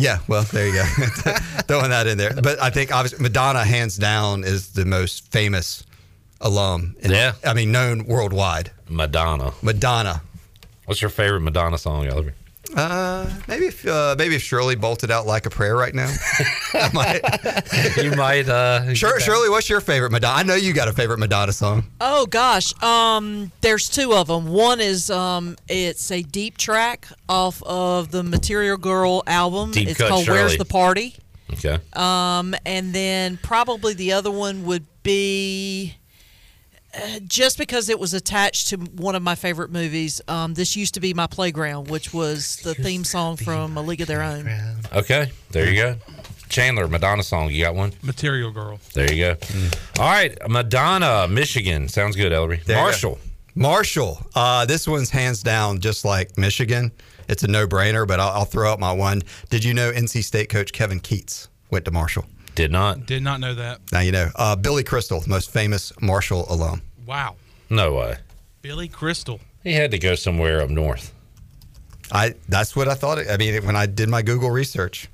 Yeah, 0.00 0.18
well, 0.28 0.42
there 0.44 0.66
you 0.66 0.72
go. 0.72 0.84
Throwing 1.68 1.90
that 1.90 2.06
in 2.06 2.16
there. 2.18 2.32
But 2.32 2.60
I 2.60 2.70
think 2.70 2.90
obviously 2.94 3.22
Madonna, 3.22 3.64
hands 3.64 3.96
down, 3.96 4.44
is 4.44 4.72
the 4.72 4.84
most 4.86 5.30
famous 5.30 5.84
alum. 6.40 6.96
In, 7.00 7.10
Yeah. 7.10 7.34
I 7.44 7.52
mean, 7.54 7.70
known 7.70 8.06
worldwide. 8.06 8.70
Madonna. 8.88 9.52
Madonna. 9.62 10.22
What's 10.86 11.02
your 11.02 11.10
favorite 11.10 11.40
Madonna 11.40 11.76
song, 11.78 12.06
Ellerbe? 12.06 12.32
Uh, 12.76 13.28
maybe 13.48 13.66
if 13.66 13.86
uh, 13.86 14.14
maybe 14.18 14.36
if 14.36 14.42
Shirley 14.42 14.76
bolted 14.76 15.10
out 15.10 15.26
like 15.26 15.46
a 15.46 15.50
prayer 15.50 15.76
right 15.76 15.94
now, 15.94 16.12
might. 16.94 17.20
You 17.96 18.12
might. 18.12 18.48
Uh, 18.48 18.94
Sure, 18.94 19.18
Shirley, 19.20 19.48
what's 19.48 19.68
your 19.68 19.80
favorite 19.80 20.12
Madonna? 20.12 20.34
I 20.38 20.42
know 20.42 20.54
you 20.54 20.72
got 20.72 20.88
a 20.88 20.92
favorite 20.92 21.18
Madonna 21.18 21.52
song. 21.52 21.84
Oh 22.00 22.26
gosh, 22.26 22.80
um, 22.82 23.50
there's 23.60 23.88
two 23.88 24.14
of 24.14 24.28
them. 24.28 24.46
One 24.48 24.80
is 24.80 25.10
um, 25.10 25.56
it's 25.68 26.10
a 26.10 26.22
deep 26.22 26.56
track 26.58 27.08
off 27.28 27.62
of 27.64 28.10
the 28.10 28.22
Material 28.22 28.76
Girl 28.76 29.22
album. 29.26 29.72
Deep 29.72 29.88
it's 29.88 29.98
Cut 29.98 30.08
called 30.10 30.28
"Where's 30.28 30.56
the 30.56 30.64
Party." 30.64 31.16
Okay. 31.52 31.78
Um, 31.94 32.54
and 32.64 32.92
then 32.94 33.36
probably 33.42 33.94
the 33.94 34.12
other 34.12 34.30
one 34.30 34.64
would 34.66 34.86
be 35.02 35.94
just 37.26 37.58
because 37.58 37.88
it 37.88 37.98
was 37.98 38.14
attached 38.14 38.68
to 38.68 38.76
one 38.76 39.14
of 39.14 39.22
my 39.22 39.34
favorite 39.34 39.70
movies. 39.70 40.20
Um, 40.28 40.54
this 40.54 40.76
used 40.76 40.94
to 40.94 41.00
be 41.00 41.14
my 41.14 41.26
playground, 41.26 41.88
which 41.88 42.12
was 42.12 42.56
the 42.56 42.74
theme 42.74 43.04
song 43.04 43.36
from 43.36 43.76
A 43.76 43.82
League 43.82 44.00
of 44.00 44.08
Their 44.08 44.22
Own. 44.22 44.48
Okay. 44.92 45.30
There 45.50 45.68
you 45.68 45.76
go. 45.76 45.96
Chandler, 46.48 46.88
Madonna 46.88 47.22
song. 47.22 47.50
You 47.50 47.62
got 47.62 47.76
one? 47.76 47.92
Material 48.02 48.50
Girl. 48.50 48.80
There 48.92 49.12
you 49.12 49.24
go. 49.24 49.36
All 49.98 50.10
right. 50.10 50.36
Madonna, 50.48 51.28
Michigan. 51.28 51.88
Sounds 51.88 52.16
good, 52.16 52.32
Ellerbe. 52.32 52.64
There. 52.64 52.76
Marshall. 52.76 53.18
Marshall. 53.54 54.18
Uh, 54.34 54.64
this 54.66 54.88
one's 54.88 55.10
hands 55.10 55.42
down 55.42 55.78
just 55.78 56.04
like 56.04 56.36
Michigan. 56.36 56.90
It's 57.28 57.44
a 57.44 57.48
no 57.48 57.68
brainer, 57.68 58.06
but 58.06 58.18
I'll, 58.18 58.30
I'll 58.30 58.44
throw 58.44 58.72
out 58.72 58.80
my 58.80 58.92
one. 58.92 59.22
Did 59.50 59.62
you 59.62 59.74
know 59.74 59.92
NC 59.92 60.24
State 60.24 60.48
coach 60.48 60.72
Kevin 60.72 60.98
Keatts 60.98 61.46
went 61.70 61.84
to 61.84 61.92
Marshall? 61.92 62.24
Did 62.60 62.72
not. 62.72 63.06
Did 63.06 63.22
not 63.22 63.40
know 63.40 63.54
that. 63.54 63.80
Now 63.90 64.00
you 64.00 64.12
know. 64.12 64.28
Uh, 64.36 64.54
Billy 64.54 64.84
Crystal, 64.84 65.22
most 65.26 65.50
famous 65.50 65.92
Marshall 66.02 66.44
alum. 66.52 66.82
Wow. 67.06 67.36
No 67.70 67.94
way. 67.94 68.16
Billy 68.60 68.86
Crystal. 68.86 69.40
He 69.62 69.72
had 69.72 69.90
to 69.92 69.98
go 69.98 70.14
somewhere 70.14 70.60
up 70.60 70.68
north. 70.68 71.14
I 72.12 72.34
that's 72.48 72.76
what 72.76 72.86
I 72.86 72.94
thought. 72.94 73.18
I 73.30 73.38
mean, 73.38 73.64
when 73.64 73.76
I 73.76 73.86
did 73.86 74.10
my 74.10 74.20
Google 74.20 74.50
research, 74.50 75.08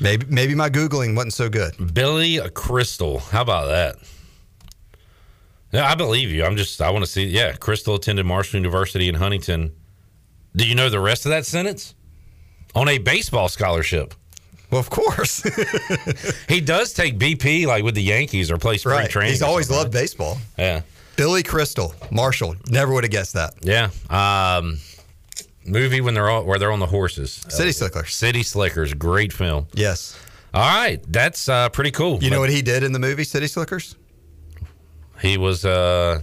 maybe 0.00 0.26
maybe 0.28 0.56
my 0.56 0.68
googling 0.68 1.14
wasn't 1.14 1.34
so 1.34 1.48
good. 1.48 1.94
Billy 1.94 2.40
Crystal. 2.50 3.20
How 3.20 3.42
about 3.42 3.68
that? 3.68 3.96
Yeah, 5.72 5.86
I 5.86 5.94
believe 5.94 6.30
you. 6.30 6.44
I'm 6.44 6.56
just, 6.56 6.80
I 6.80 6.90
want 6.90 7.04
to 7.04 7.10
see. 7.10 7.26
Yeah, 7.26 7.52
Crystal 7.52 7.94
attended 7.96 8.26
Marshall 8.26 8.58
University 8.58 9.08
in 9.08 9.14
Huntington. 9.14 9.72
Do 10.54 10.66
you 10.66 10.74
know 10.74 10.88
the 10.88 11.00
rest 11.00 11.26
of 11.26 11.30
that 11.30 11.44
sentence? 11.44 11.94
On 12.74 12.88
a 12.88 12.98
baseball 12.98 13.48
scholarship. 13.48 14.14
Well, 14.76 14.82
of 14.82 14.90
course. 14.90 15.42
he 16.48 16.60
does 16.60 16.92
take 16.92 17.18
BP 17.18 17.66
like 17.66 17.82
with 17.82 17.94
the 17.94 18.02
Yankees 18.02 18.50
or 18.50 18.58
play 18.58 18.76
spring 18.76 18.98
right. 18.98 19.10
training. 19.10 19.32
He's 19.32 19.40
always 19.40 19.70
loved 19.70 19.90
baseball. 19.90 20.36
Yeah. 20.58 20.82
Billy 21.16 21.42
Crystal, 21.42 21.94
Marshall. 22.10 22.56
Never 22.68 22.92
would 22.92 23.04
have 23.04 23.10
guessed 23.10 23.32
that. 23.32 23.54
Yeah. 23.62 23.88
Um, 24.10 24.78
movie 25.64 26.02
when 26.02 26.12
they're 26.12 26.28
all, 26.28 26.44
where 26.44 26.58
they're 26.58 26.72
on 26.72 26.80
the 26.80 26.86
horses. 26.86 27.32
City 27.48 27.72
Slickers. 27.72 28.14
City 28.14 28.42
Slickers. 28.42 28.92
Great 28.92 29.32
film. 29.32 29.66
Yes. 29.72 30.18
All 30.52 30.60
right. 30.60 31.02
That's 31.08 31.48
uh, 31.48 31.70
pretty 31.70 31.90
cool. 31.90 32.22
You 32.22 32.28
know 32.28 32.40
what 32.40 32.50
he 32.50 32.60
did 32.60 32.82
in 32.82 32.92
the 32.92 32.98
movie 32.98 33.24
City 33.24 33.46
Slickers? 33.46 33.96
He 35.22 35.38
was, 35.38 35.64
uh, 35.64 36.20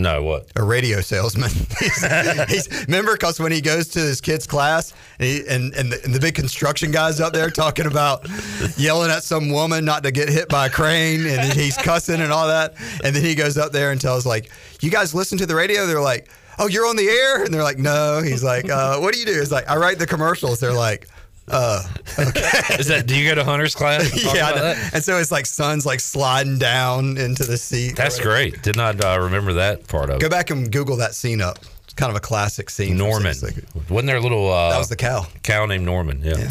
no, 0.00 0.22
what? 0.22 0.46
A 0.56 0.62
radio 0.62 1.02
salesman. 1.02 1.50
he's, 1.78 2.02
he's, 2.48 2.86
remember, 2.86 3.12
because 3.12 3.38
when 3.38 3.52
he 3.52 3.60
goes 3.60 3.88
to 3.88 3.98
his 3.98 4.22
kid's 4.22 4.46
class 4.46 4.94
and, 5.18 5.28
he, 5.28 5.46
and, 5.46 5.74
and, 5.74 5.92
the, 5.92 6.02
and 6.04 6.14
the 6.14 6.18
big 6.18 6.34
construction 6.34 6.90
guys 6.90 7.20
up 7.20 7.34
there 7.34 7.50
talking 7.50 7.84
about 7.84 8.26
yelling 8.78 9.10
at 9.10 9.24
some 9.24 9.50
woman 9.50 9.84
not 9.84 10.02
to 10.04 10.10
get 10.10 10.30
hit 10.30 10.48
by 10.48 10.66
a 10.66 10.70
crane 10.70 11.26
and 11.26 11.52
he's 11.52 11.76
cussing 11.76 12.22
and 12.22 12.32
all 12.32 12.48
that. 12.48 12.74
And 13.04 13.14
then 13.14 13.22
he 13.22 13.34
goes 13.34 13.58
up 13.58 13.72
there 13.72 13.92
and 13.92 14.00
tells, 14.00 14.24
like, 14.24 14.50
you 14.80 14.90
guys 14.90 15.14
listen 15.14 15.36
to 15.36 15.44
the 15.44 15.54
radio? 15.54 15.86
They're 15.86 16.00
like, 16.00 16.30
oh, 16.58 16.66
you're 16.66 16.86
on 16.86 16.96
the 16.96 17.06
air? 17.06 17.44
And 17.44 17.52
they're 17.52 17.62
like, 17.62 17.78
no. 17.78 18.22
He's 18.22 18.42
like, 18.42 18.70
uh, 18.70 18.98
what 19.00 19.12
do 19.12 19.20
you 19.20 19.26
do? 19.26 19.38
He's 19.38 19.52
like, 19.52 19.68
I 19.68 19.76
write 19.76 19.98
the 19.98 20.06
commercials. 20.06 20.60
They're 20.60 20.72
like, 20.72 21.08
uh, 21.50 21.82
okay. 22.18 22.50
Is 22.78 22.86
that, 22.88 23.04
do 23.06 23.16
you 23.16 23.28
go 23.28 23.34
to 23.34 23.44
Hunter's 23.44 23.74
class? 23.74 24.10
Yeah, 24.34 24.46
I 24.46 24.50
about 24.50 24.54
know. 24.56 24.62
that? 24.74 24.94
and 24.94 25.04
so 25.04 25.18
it's 25.18 25.30
like 25.32 25.46
sun's 25.46 25.84
like 25.86 26.00
sliding 26.00 26.58
down 26.58 27.16
into 27.16 27.44
the 27.44 27.56
seat. 27.56 27.96
That's 27.96 28.18
great. 28.20 28.62
Did 28.62 28.76
not 28.76 29.04
uh, 29.04 29.18
remember 29.20 29.52
that 29.54 29.86
part 29.88 30.10
of 30.10 30.20
Go 30.20 30.26
it. 30.26 30.30
back 30.30 30.50
and 30.50 30.70
Google 30.70 30.96
that 30.96 31.14
scene 31.14 31.40
up. 31.40 31.58
It's 31.84 31.94
kind 31.94 32.10
of 32.10 32.16
a 32.16 32.20
classic 32.20 32.70
scene. 32.70 32.90
from 32.90 32.98
Norman. 32.98 33.34
Wasn't 33.88 34.06
there 34.06 34.16
a 34.16 34.20
little. 34.20 34.50
Uh, 34.50 34.70
That 34.70 34.78
was 34.78 34.88
the 34.88 34.96
cow. 34.96 35.26
cow 35.42 35.66
named 35.66 35.84
Norman. 35.84 36.20
Yeah. 36.22 36.50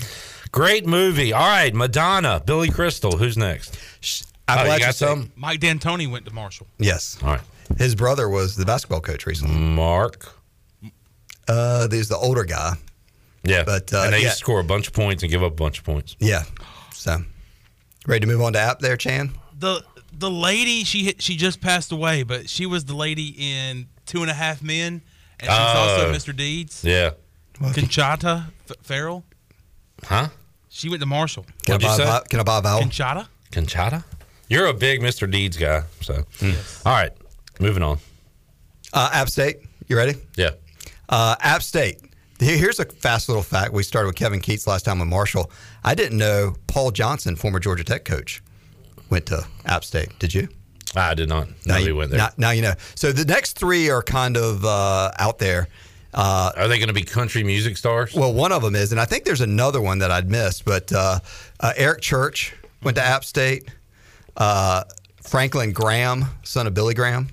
Great 0.52 0.86
movie. 0.88 1.32
All 1.32 1.48
right. 1.48 1.74
Madonna, 1.74 2.42
Billy 2.46 2.70
Crystal. 2.70 3.18
Who's 3.18 3.38
next? 3.38 3.78
I'm 4.48 4.60
Oh, 4.60 4.64
glad 4.66 4.66
you 4.66 4.74
you 4.74 4.80
got 4.88 4.96
said- 4.96 5.08
some? 5.08 5.32
Mike 5.36 5.60
D'Antoni 5.60 6.10
went 6.12 6.26
to 6.26 6.34
Marshall. 6.34 6.68
Yes. 6.80 7.18
All 7.22 7.30
right. 7.30 7.42
His 7.78 7.94
brother 7.94 8.28
was 8.28 8.56
the 8.56 8.66
basketball 8.66 9.00
coach 9.02 9.28
recently. 9.28 9.56
Mark. 9.56 10.34
Uh, 11.48 11.88
there's 11.88 12.10
the 12.10 12.18
older 12.18 12.44
guy. 12.44 12.74
Yeah. 13.44 13.64
But, 13.64 13.94
uh, 13.94 14.02
and 14.04 14.14
they 14.14 14.20
yeah. 14.20 14.26
used 14.26 14.36
to 14.38 14.40
score 14.40 14.60
a 14.60 14.64
bunch 14.64 14.88
of 14.88 14.94
points 14.94 15.24
and 15.24 15.32
give 15.32 15.44
up 15.44 15.52
a 15.54 15.56
bunch 15.56 15.80
of 15.80 15.86
points. 15.86 16.16
Yeah. 16.20 16.44
So, 16.94 17.18
ready 18.08 18.22
to 18.22 18.28
move 18.28 18.42
on 18.42 18.54
to 18.54 18.60
app 18.60 18.80
there, 18.80 18.98
Chan? 18.98 19.32
The 19.58 19.84
the 20.12 20.30
lady 20.30 20.84
she 20.84 21.16
she 21.20 21.36
just 21.38 21.62
passed 21.62 21.92
away, 21.92 22.24
but 22.24 22.50
she 22.50 22.66
was 22.66 22.86
the 22.86 22.96
lady 22.96 23.36
in 23.38 23.88
Two 24.06 24.22
and 24.22 24.30
a 24.30 24.34
Half 24.34 24.62
Men, 24.62 25.02
and 25.40 25.42
she's 25.42 25.50
was 25.50 25.76
Oh. 25.76 26.04
also 26.04 26.12
Mr. 26.14 26.36
Deeds. 26.36 26.84
Yeah. 26.84 27.12
Conchata 27.60 28.48
F- 28.70 28.76
Ferrell. 28.82 29.24
Huh? 30.04 30.30
She 30.70 30.90
went 30.90 31.02
to 31.02 31.06
Marshall. 31.06 31.46
Can 31.66 31.74
I 31.74 31.76
What'd 31.76 31.82
you 31.84 31.88
buy 32.06 32.16
a 32.18 32.20
say? 32.22 32.28
Can 32.30 32.40
I 32.40 32.44
buy 32.44 32.58
a 32.60 32.62
vowel? 32.62 32.82
Conchata. 32.82 33.28
Conchata? 33.52 34.04
You're 34.48 34.66
a 34.68 34.74
big 34.74 35.02
Mr. 35.02 35.30
Deeds 35.30 35.58
guy. 35.58 35.84
So, 36.02 36.26
Yes. 36.42 36.82
all 36.86 36.94
right, 36.94 37.12
moving 37.60 37.84
on. 37.84 38.00
Uh, 38.94 39.10
App 39.14 39.30
State, 39.30 39.58
you 39.88 39.96
ready? 39.98 40.16
Yeah. 40.36 40.52
Uh, 41.08 41.36
App 41.42 41.62
State. 41.62 42.00
Here- 42.40 42.58
Here's 42.58 42.80
a 42.80 42.86
fast 42.86 43.28
little 43.30 43.44
fact. 43.44 43.74
We 43.74 43.84
started 43.84 44.08
with 44.08 44.16
Kevin 44.16 44.40
Keatts 44.42 44.68
last 44.68 44.86
time 44.86 45.00
with 45.00 45.08
Marshall. 45.10 45.52
I 45.84 45.96
didn't 45.96 46.18
know 46.18 46.56
Paul 46.68 46.92
Johnson, 46.92 47.36
former 47.36 47.60
Georgia 47.60 47.84
Tech 47.84 48.06
coach, 48.06 48.42
went 49.10 49.26
to 49.28 49.46
App 49.66 49.84
State. 49.84 50.18
Did 50.20 50.34
you? 50.34 50.48
I 50.96 51.14
did 51.14 51.30
not. 51.30 51.48
Now 51.66 51.78
you, 51.78 51.96
went 51.96 52.10
there. 52.12 52.18
Now, 52.18 52.30
now 52.38 52.52
you 52.52 52.62
know. 52.62 52.74
So 52.96 53.12
the 53.12 53.26
next 53.26 53.60
three 53.60 53.90
are 53.90 54.02
kind 54.02 54.38
of 54.38 54.66
uh, 54.66 55.12
out 55.20 55.38
there. 55.38 55.68
Uh, 56.14 56.52
Are 56.58 56.68
they 56.68 56.80
going 56.80 56.88
to 56.88 56.94
be 56.94 57.04
country 57.04 57.44
music 57.44 57.78
stars? 57.78 58.16
well, 58.16 58.34
one 58.34 58.52
of 58.52 58.64
them 58.64 58.76
is, 58.76 58.92
and 58.92 59.00
I 59.00 59.06
think 59.06 59.26
there's 59.26 59.42
another 59.42 59.80
one 59.80 60.00
that 60.00 60.10
I'd 60.10 60.28
missed, 60.32 60.66
but 60.66 60.92
uh, 60.92 61.20
uh, 61.60 61.74
Eric 61.76 62.02
Church 62.02 62.56
went 62.82 62.96
to 62.98 63.04
App 63.04 63.24
State. 63.24 63.70
Uh, 64.36 64.86
Franklin 65.22 65.72
Graham, 65.72 66.26
son 66.44 66.66
of 66.66 66.74
Billy 66.74 66.96
Graham, 66.96 67.28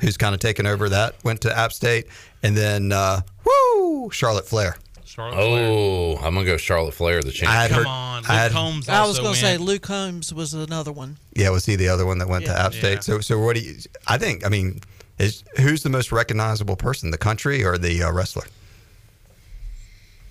who's 0.00 0.16
kind 0.16 0.32
of 0.32 0.40
taken 0.40 0.64
over 0.66 0.88
that, 0.90 1.16
went 1.24 1.40
to 1.40 1.58
App 1.58 1.72
State. 1.72 2.06
And 2.44 2.56
then, 2.56 2.92
uh, 2.92 3.22
woo, 3.44 4.10
Charlotte 4.10 4.46
Flair. 4.46 4.76
Charlotte. 5.04 5.36
Oh, 5.38 6.16
I'm 6.16 6.34
gonna 6.34 6.44
go 6.44 6.56
Charlotte 6.56 6.94
Flair, 6.94 7.22
the 7.22 7.30
champ. 7.32 7.50
I 7.50 7.62
had 7.62 7.70
Come 7.70 7.78
heard- 7.78 7.86
on, 7.86 8.22
Luke 8.22 8.30
I 8.30 8.34
had- 8.34 8.52
Combs. 8.52 8.88
I 8.88 9.06
was 9.06 9.18
going 9.18 9.34
to 9.34 9.40
say. 9.40 9.56
Luke 9.58 9.82
Combs 9.82 10.32
was 10.34 10.54
another 10.54 10.90
one. 10.92 11.16
Yeah, 11.34 11.50
was 11.50 11.64
he 11.66 11.76
the 11.76 11.88
other 11.88 12.04
one 12.04 12.18
that 12.18 12.28
went 12.28 12.44
to 12.46 12.50
Yeah. 12.50 12.66
App 12.66 12.74
State? 12.74 12.94
Yeah. 12.94 13.00
So, 13.00 13.20
so 13.20 13.38
what 13.38 13.54
do 13.56 13.62
you? 13.62 13.76
I 14.08 14.18
think. 14.18 14.44
I 14.44 14.48
mean, 14.48 14.80
is 15.18 15.44
who's 15.58 15.82
the 15.84 15.88
most 15.88 16.10
recognizable 16.12 16.74
person, 16.76 17.10
the 17.12 17.18
country 17.18 17.64
or 17.64 17.78
the 17.78 18.02
uh, 18.02 18.10
wrestler? 18.12 18.44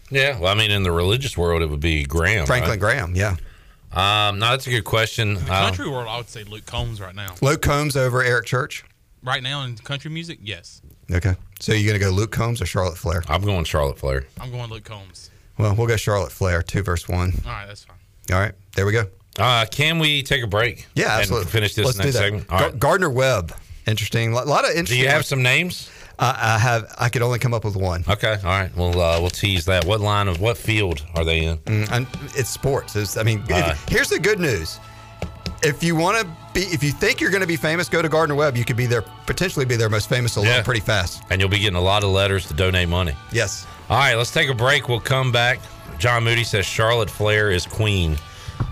Yeah, 0.09 0.37
well, 0.37 0.51
I 0.51 0.55
mean, 0.55 0.69
in 0.69 0.83
the 0.83 0.91
religious 0.91 1.37
world, 1.37 1.61
it 1.61 1.69
would 1.69 1.79
be 1.79 2.03
Graham. 2.03 2.45
Franklin 2.45 2.77
Graham. 2.77 3.15
Yeah, 3.15 3.37
Um, 3.93 4.37
no, 4.39 4.49
that's 4.51 4.67
a 4.67 4.69
good 4.69 4.83
question. 4.83 5.37
In 5.37 5.45
the 5.45 5.53
Uh, 5.53 5.65
country 5.65 5.87
world, 5.89 6.07
I 6.09 6.17
would 6.17 6.29
say 6.29 6.43
Luke 6.43 6.65
Combs 6.65 6.99
right 7.01 7.15
now. 7.15 7.35
Luke 7.41 7.61
Combs 7.61 7.95
over 7.95 8.21
Eric 8.21 8.45
Church. 8.45 8.83
Right 9.23 9.41
now 9.41 9.63
in 9.63 9.77
country 9.77 10.11
music, 10.11 10.39
yes. 10.43 10.81
Okay, 11.11 11.35
so 11.59 11.71
you're 11.73 11.93
gonna 11.93 12.03
go 12.03 12.15
Luke 12.15 12.31
Combs 12.31 12.61
or 12.61 12.65
Charlotte 12.65 12.97
Flair? 12.97 13.23
I'm 13.29 13.41
going 13.41 13.63
Charlotte 13.63 13.97
Flair. 13.99 14.25
I'm 14.39 14.51
going 14.51 14.69
Luke 14.69 14.83
Combs. 14.83 15.29
Well, 15.57 15.75
we'll 15.75 15.87
go 15.87 15.95
Charlotte 15.95 16.31
Flair, 16.31 16.61
two 16.61 16.81
verse 16.83 17.07
one. 17.07 17.33
All 17.45 17.51
right, 17.51 17.65
that's 17.67 17.85
fine. 17.85 17.97
All 18.33 18.39
right, 18.39 18.53
there 18.75 18.85
we 18.85 18.91
go. 18.91 19.05
Uh, 19.39 19.65
can 19.69 19.99
we 19.99 20.23
take 20.23 20.43
a 20.43 20.47
break? 20.47 20.87
Yeah, 20.95 21.13
and 21.13 21.21
absolutely. 21.21 21.51
finish 21.51 21.73
this 21.75 21.85
Let's 21.85 21.97
do 21.97 22.03
next 22.03 22.15
that. 22.15 22.19
segment. 22.19 22.45
All 22.49 22.59
Gar- 22.59 22.69
right. 22.69 22.79
Gardner 22.79 23.09
Webb, 23.09 23.53
interesting. 23.87 24.33
A 24.33 24.35
lot 24.43 24.65
of 24.65 24.71
interesting. 24.71 24.73
Do 24.73 24.79
interesting. 24.79 24.99
you 24.99 25.07
have 25.07 25.25
some 25.25 25.41
names? 25.41 25.89
Uh, 26.19 26.35
I 26.37 26.57
have. 26.59 26.93
I 26.99 27.09
could 27.09 27.21
only 27.21 27.39
come 27.39 27.53
up 27.53 27.63
with 27.65 27.75
one. 27.75 28.03
Okay, 28.07 28.33
all 28.43 28.49
right. 28.49 28.75
Well, 28.75 28.99
uh, 28.99 29.19
we'll 29.21 29.29
tease 29.29 29.65
that. 29.65 29.85
What 29.85 29.99
line 30.01 30.27
of 30.27 30.39
what 30.41 30.57
field 30.57 31.05
are 31.15 31.23
they 31.25 31.45
in? 31.45 31.57
Mm, 31.59 31.91
and 31.91 32.07
it's 32.35 32.49
sports. 32.49 32.95
It's, 32.95 33.17
I 33.17 33.23
mean, 33.23 33.41
if- 33.47 33.51
All 33.51 33.61
right. 33.61 33.77
here's 33.87 34.09
the 34.09 34.19
good 34.19 34.39
news. 34.39 34.79
If 35.63 35.83
you 35.83 35.95
want 35.95 36.17
to 36.19 36.27
be, 36.53 36.61
if 36.61 36.83
you 36.83 36.91
think 36.91 37.21
you're 37.21 37.29
going 37.31 37.41
to 37.41 37.47
be 37.47 37.55
famous, 37.55 37.87
go 37.89 38.01
to 38.01 38.09
Gardner 38.09 38.35
Webb. 38.35 38.57
You 38.57 38.65
could 38.65 38.75
be 38.75 38.85
there, 38.85 39.01
potentially 39.25 39.65
be 39.65 39.75
their 39.75 39.89
most 39.89 40.09
famous 40.09 40.35
alum 40.35 40.47
Yeah. 40.49 40.61
pretty 40.63 40.81
fast. 40.81 41.23
And 41.29 41.39
you'll 41.39 41.49
be 41.49 41.59
getting 41.59 41.75
a 41.77 41.81
lot 41.81 42.03
of 42.03 42.09
letters 42.09 42.45
to 42.47 42.53
donate 42.53 42.89
money. 42.89 43.15
Yes. 43.31 43.65
All 43.89 43.97
right, 43.97 44.15
let's 44.15 44.31
take 44.31 44.49
a 44.49 44.53
break. 44.53 44.89
We'll 44.89 44.99
come 44.99 45.31
back. 45.31 45.59
John 45.99 46.23
Moody 46.23 46.43
says 46.43 46.65
Charlotte 46.65 47.09
Flair 47.09 47.51
is 47.51 47.65
queen. 47.65 48.17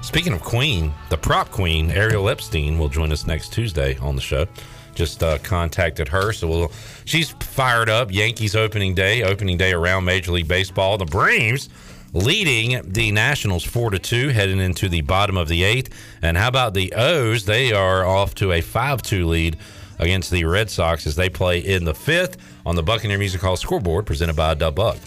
Speaking 0.01 0.33
of 0.33 0.41
queen, 0.41 0.93
the 1.09 1.17
prop 1.17 1.49
queen, 1.51 1.91
Ariel 1.91 2.27
Epstein, 2.29 2.77
will 2.77 2.89
join 2.89 3.11
us 3.11 3.25
next 3.27 3.53
Tuesday 3.53 3.97
on 3.99 4.15
the 4.15 4.21
show. 4.21 4.45
Just 4.93 5.23
uh, 5.23 5.37
contacted 5.39 6.07
her, 6.09 6.33
so 6.33 6.47
we'll. 6.47 6.71
She's 7.05 7.29
fired 7.39 7.89
up. 7.89 8.11
Yankees 8.11 8.55
opening 8.55 8.93
day, 8.93 9.23
opening 9.23 9.57
day 9.57 9.71
around 9.71 10.03
Major 10.03 10.33
League 10.33 10.47
Baseball. 10.49 10.97
The 10.97 11.05
Braves 11.05 11.69
leading 12.13 12.81
the 12.91 13.11
Nationals 13.11 13.63
four 13.63 13.89
to 13.89 13.99
two, 13.99 14.29
heading 14.29 14.59
into 14.59 14.89
the 14.89 15.01
bottom 15.01 15.37
of 15.37 15.47
the 15.47 15.63
eighth. 15.63 15.93
And 16.21 16.37
how 16.37 16.47
about 16.47 16.73
the 16.73 16.93
O's? 16.93 17.45
They 17.45 17.71
are 17.71 18.05
off 18.05 18.35
to 18.35 18.51
a 18.51 18.61
five 18.61 19.01
two 19.01 19.27
lead 19.27 19.57
against 19.99 20.31
the 20.31 20.45
Red 20.45 20.69
Sox 20.69 21.05
as 21.05 21.15
they 21.15 21.29
play 21.29 21.59
in 21.59 21.85
the 21.85 21.93
fifth 21.93 22.37
on 22.65 22.75
the 22.75 22.83
Buccaneer 22.83 23.17
Music 23.17 23.41
Hall 23.41 23.55
scoreboard, 23.55 24.05
presented 24.05 24.35
by 24.35 24.53
Dub 24.53 24.75
Buck. 24.75 24.97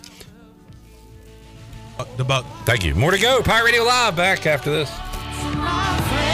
Uh, 1.98 2.04
the 2.16 2.24
Buck. 2.24 2.44
Thank 2.64 2.84
you. 2.84 2.94
More 2.94 3.10
to 3.10 3.18
go. 3.18 3.42
Pirate 3.42 3.66
Radio 3.66 3.82
Live 3.82 4.16
back 4.16 4.46
after 4.46 4.70
this. 4.70 6.33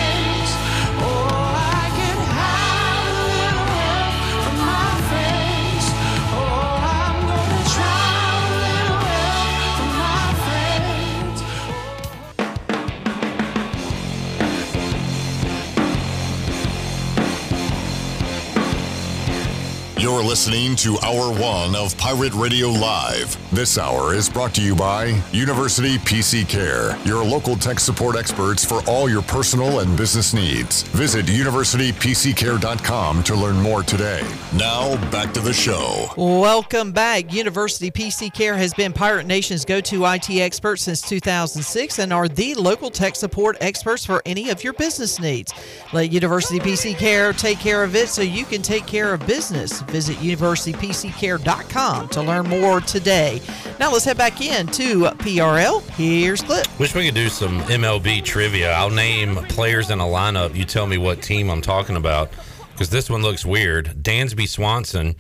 You're 20.01 20.23
listening 20.23 20.77
to 20.77 20.99
Hour 21.01 21.31
One 21.39 21.77
of 21.77 21.95
Pirate 21.99 22.33
Radio 22.33 22.69
Live. 22.69 23.37
This 23.55 23.77
hour 23.77 24.15
is 24.15 24.31
brought 24.31 24.55
to 24.55 24.63
you 24.63 24.75
by 24.75 25.21
University 25.31 25.99
PC 25.99 26.49
Care, 26.49 26.99
your 27.05 27.23
local 27.23 27.55
tech 27.55 27.79
support 27.79 28.17
experts 28.17 28.65
for 28.65 28.81
all 28.89 29.11
your 29.11 29.21
personal 29.21 29.81
and 29.81 29.95
business 29.99 30.33
needs. 30.33 30.85
Visit 30.85 31.27
universitypccare.com 31.27 33.23
to 33.25 33.35
learn 33.35 33.57
more 33.57 33.83
today. 33.83 34.27
Now, 34.57 34.97
back 35.11 35.35
to 35.35 35.41
the 35.41 35.53
show. 35.53 36.09
Welcome 36.17 36.93
back. 36.93 37.35
University 37.35 37.91
PC 37.91 38.33
Care 38.33 38.57
has 38.57 38.73
been 38.73 38.95
Pirate 38.95 39.27
Nation's 39.27 39.67
go 39.67 39.83
to 39.83 40.07
IT 40.07 40.31
expert 40.31 40.79
since 40.79 41.03
2006 41.03 41.99
and 41.99 42.11
are 42.11 42.27
the 42.27 42.55
local 42.55 42.89
tech 42.89 43.17
support 43.17 43.59
experts 43.61 44.07
for 44.07 44.23
any 44.25 44.49
of 44.49 44.65
your 44.65 44.73
business 44.73 45.21
needs. 45.21 45.53
Let 45.93 46.11
University 46.11 46.59
PC 46.59 46.97
Care 46.97 47.35
take 47.35 47.59
care 47.59 47.85
of 47.85 47.95
it 47.95 48.09
so 48.09 48.23
you 48.23 48.47
can 48.47 48.63
take 48.63 48.87
care 48.87 49.13
of 49.13 49.27
business. 49.27 49.83
Visit 49.91 50.17
universitypccare.com 50.19 52.09
to 52.09 52.23
learn 52.23 52.49
more 52.49 52.81
today. 52.81 53.41
Now 53.79 53.93
let's 53.93 54.05
head 54.05 54.17
back 54.17 54.41
in 54.41 54.67
to 54.69 55.03
PRL. 55.03 55.83
Here's 55.91 56.43
Clip. 56.43 56.67
Wish 56.79 56.95
we 56.95 57.07
could 57.07 57.15
do 57.15 57.29
some 57.29 57.61
MLB 57.63 58.25
trivia. 58.25 58.73
I'll 58.73 58.91
name 58.91 59.37
players 59.49 59.91
in 59.91 60.01
a 60.01 60.05
lineup. 60.05 60.55
You 60.55 60.65
tell 60.65 60.87
me 60.87 60.99
what 60.99 61.23
team 61.23 61.51
I'm 61.51 61.61
talking 61.61 61.97
about 61.97 62.31
because 62.73 62.91
this 62.91 63.11
one 63.11 63.23
looks 63.23 63.45
weird. 63.45 64.03
Dansby 64.03 64.49
Swanson, 64.49 65.15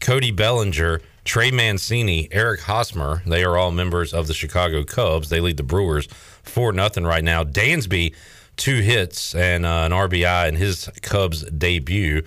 Cody 0.00 0.30
Bellinger, 0.30 1.00
Trey 1.24 1.50
Mancini, 1.50 2.28
Eric 2.30 2.60
Hosmer. 2.60 3.22
They 3.26 3.42
are 3.42 3.56
all 3.56 3.72
members 3.72 4.12
of 4.12 4.26
the 4.26 4.34
Chicago 4.34 4.84
Cubs. 4.84 5.28
They 5.28 5.40
lead 5.40 5.56
the 5.56 5.62
Brewers 5.62 6.06
4 6.42 6.72
nothing 6.72 7.04
right 7.04 7.24
now. 7.24 7.42
Dansby, 7.42 8.14
two 8.56 8.80
hits 8.80 9.34
and 9.34 9.64
uh, 9.64 9.84
an 9.86 9.92
RBI 9.92 10.48
in 10.48 10.56
his 10.56 10.90
Cubs 11.02 11.42
debut. 11.50 12.22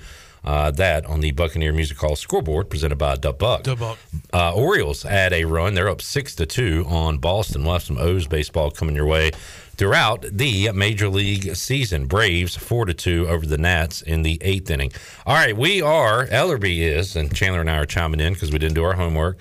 Uh, 0.50 0.72
that 0.72 1.06
on 1.06 1.20
the 1.20 1.30
Buccaneer 1.30 1.72
Music 1.72 1.95
Hall 2.00 2.16
scoreboard 2.16 2.72
presented 2.72 2.97
by 2.97 3.16
Dub 3.18 3.38
Buck. 3.38 3.62
The 3.66 3.76
Buck. 3.76 4.00
Uh, 4.34 4.52
Orioles 4.52 5.06
add 5.06 5.32
a 5.32 5.45
run. 5.45 5.76
They're 5.76 5.88
up 5.88 6.02
six 6.02 6.34
to 6.38 6.47
two 6.47 6.86
on 6.88 7.20
Boston. 7.20 7.62
We'll 7.62 7.74
have 7.74 7.84
some 7.84 8.00
O's 8.00 8.26
baseball 8.26 8.72
coming 8.72 8.95
your 8.95 9.06
way 9.06 9.30
throughout 9.78 10.26
the 10.32 10.72
Major 10.72 11.08
League 11.08 11.56
season. 11.56 12.08
Braves 12.08 12.58
four 12.58 12.86
to 12.86 12.95
two 12.95 13.28
over 13.28 13.45
the 13.45 13.60
Nats 13.60 14.02
in 14.02 14.24
the 14.24 14.39
eighth 14.41 14.72
inning. 14.72 14.91
All 15.28 15.36
right, 15.36 15.56
we 15.56 15.84
are 15.84 16.26
Ellerbe 16.26 16.80
is, 16.80 17.16
and 17.16 17.32
Chandler 17.32 17.62
and 17.62 17.70
I 17.70 17.78
are 17.78 17.86
chiming 17.86 18.20
in 18.20 18.34
because 18.34 18.52
we 18.52 18.58
didn't 18.58 18.74
do 18.74 18.86
our 18.86 18.93
homework. 18.93 19.38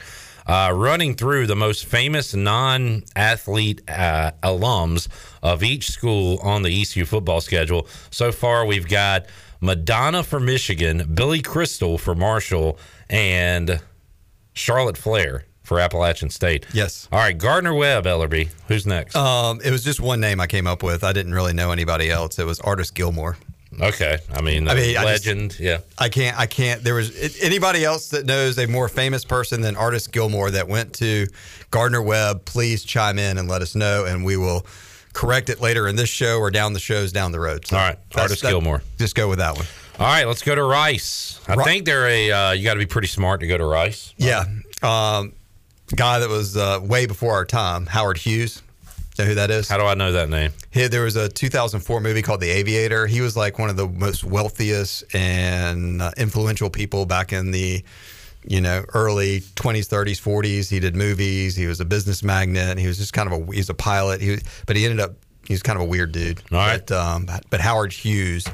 Uh, 0.46 0.72
running 0.74 1.14
through 1.14 1.46
the 1.46 1.56
most 1.56 1.86
famous 1.86 2.34
non-athlete 2.34 3.80
uh, 3.88 4.32
alums 4.42 5.08
of 5.42 5.62
each 5.62 5.90
school 5.90 6.38
on 6.42 6.62
the 6.62 6.82
ECU 6.82 7.06
football 7.06 7.40
schedule. 7.40 7.86
So 8.10 8.30
far, 8.30 8.66
we've 8.66 8.88
got 8.88 9.26
Madonna 9.60 10.22
for 10.22 10.38
Michigan, 10.40 11.10
Billy 11.14 11.42
Crystal 11.42 11.98
for 11.98 12.14
Marshall, 12.14 12.78
and 13.10 13.80
Charlotte 14.52 14.96
Flair 14.98 15.44
for 15.62 15.80
Appalachian 15.80 16.30
State. 16.30 16.64
Yes. 16.72 17.08
All 17.12 17.18
right, 17.18 17.36
Gardner 17.36 17.74
Webb, 17.74 18.04
Ellerbe. 18.04 18.48
Who's 18.68 18.86
next? 18.86 19.14
Um, 19.16 19.60
it 19.62 19.70
was 19.70 19.84
just 19.84 20.00
one 20.00 20.20
name 20.20 20.40
I 20.40 20.46
came 20.46 20.66
up 20.66 20.82
with. 20.82 21.04
I 21.04 21.12
didn't 21.12 21.34
really 21.34 21.52
know 21.52 21.72
anybody 21.72 22.10
else. 22.10 22.38
It 22.38 22.46
was 22.46 22.60
Artis 22.60 22.90
Gilmore. 22.90 23.36
Okay, 23.80 24.16
I 24.32 24.40
mean, 24.40 24.66
I 24.66 24.74
mean, 24.74 24.96
I 24.96 25.02
just- 25.12 25.26
legend. 25.26 25.60
yeah, 25.60 25.78
I 25.98 26.08
can't. 26.08 26.38
I 26.38 26.46
can't. 26.46 26.82
There 26.82 26.94
was 26.94 27.38
anybody 27.42 27.84
else 27.84 28.08
that 28.08 28.24
knows 28.24 28.58
a 28.58 28.66
more 28.66 28.88
famous 28.88 29.24
person 29.26 29.60
than 29.60 29.76
Artis 29.76 30.06
Gilmore 30.06 30.50
that 30.52 30.68
went 30.68 30.94
to 30.94 31.26
Gardner 31.70 32.00
Webb. 32.00 32.46
Please 32.46 32.82
chime 32.82 33.18
in 33.18 33.36
and 33.36 33.46
let 33.46 33.60
us 33.60 33.74
know, 33.74 34.06
and 34.06 34.24
we 34.24 34.36
will 34.38 34.64
correct 35.18 35.50
it 35.50 35.60
later 35.60 35.88
in 35.88 35.96
this 35.96 36.08
show 36.08 36.38
or 36.38 36.48
down 36.50 36.72
the 36.74 36.78
shows 36.80 37.10
down 37.10 37.32
the 37.32 37.40
road. 37.40 37.66
So 37.66 37.76
All 37.76 37.82
right, 37.82 37.98
Artis 38.14 38.40
that- 38.40 38.50
Gilmore. 38.50 38.82
Just 38.98 39.14
go 39.16 39.28
with 39.28 39.38
that 39.40 39.56
one. 39.56 39.66
All 39.98 40.06
right, 40.06 40.24
let's 40.28 40.42
go 40.42 40.54
to 40.54 40.62
Rice. 40.62 41.40
I 41.48 41.54
Ri- 41.54 41.64
think 41.64 41.84
they're 41.84 42.06
a. 42.06 42.30
Uh, 42.30 42.52
you 42.52 42.62
got 42.62 42.74
to 42.74 42.78
be 42.78 42.86
pretty 42.86 43.08
smart 43.08 43.40
to 43.40 43.48
go 43.48 43.58
to 43.58 43.64
Rice. 43.66 44.14
Yeah, 44.16 44.44
um, 44.80 45.32
guy 45.96 46.20
that 46.20 46.28
was 46.28 46.56
uh, 46.56 46.78
way 46.82 47.06
before 47.06 47.32
our 47.32 47.44
time, 47.44 47.86
Howard 47.86 48.16
Hughes. 48.18 48.62
Know 49.18 49.24
who 49.24 49.34
that 49.34 49.50
is? 49.50 49.68
How 49.68 49.76
do 49.78 49.82
I 49.82 49.94
know 49.94 50.12
that 50.12 50.28
name? 50.28 50.52
He, 50.70 50.86
there 50.86 51.02
was 51.02 51.16
a 51.16 51.28
2004 51.28 52.00
movie 52.00 52.22
called 52.22 52.40
The 52.40 52.50
Aviator. 52.50 53.08
He 53.08 53.20
was 53.20 53.36
like 53.36 53.58
one 53.58 53.68
of 53.68 53.76
the 53.76 53.88
most 53.88 54.22
wealthiest 54.22 55.12
and 55.12 56.00
uh, 56.00 56.12
influential 56.16 56.70
people 56.70 57.04
back 57.04 57.32
in 57.32 57.50
the 57.50 57.82
you 58.48 58.62
know, 58.62 58.84
early 58.94 59.40
20s, 59.40 59.88
30s, 59.88 60.20
40s. 60.20 60.70
He 60.70 60.80
did 60.80 60.96
movies. 60.96 61.54
He 61.54 61.66
was 61.66 61.80
a 61.80 61.84
business 61.84 62.22
magnate. 62.22 62.78
He 62.78 62.86
was 62.86 62.96
just 62.96 63.12
kind 63.12 63.30
of 63.30 63.48
a 63.48 63.52
he's 63.52 63.68
a 63.68 63.74
pilot. 63.74 64.20
He 64.20 64.30
was, 64.30 64.42
but 64.66 64.74
he 64.74 64.84
ended 64.84 65.00
up 65.00 65.12
he 65.46 65.54
was 65.54 65.62
kind 65.62 65.76
of 65.76 65.82
a 65.82 65.88
weird 65.88 66.12
dude. 66.12 66.42
All 66.50 66.58
right. 66.58 66.84
But, 66.86 66.96
um, 66.96 67.28
but 67.50 67.60
Howard 67.60 67.92
Hughes 67.92 68.46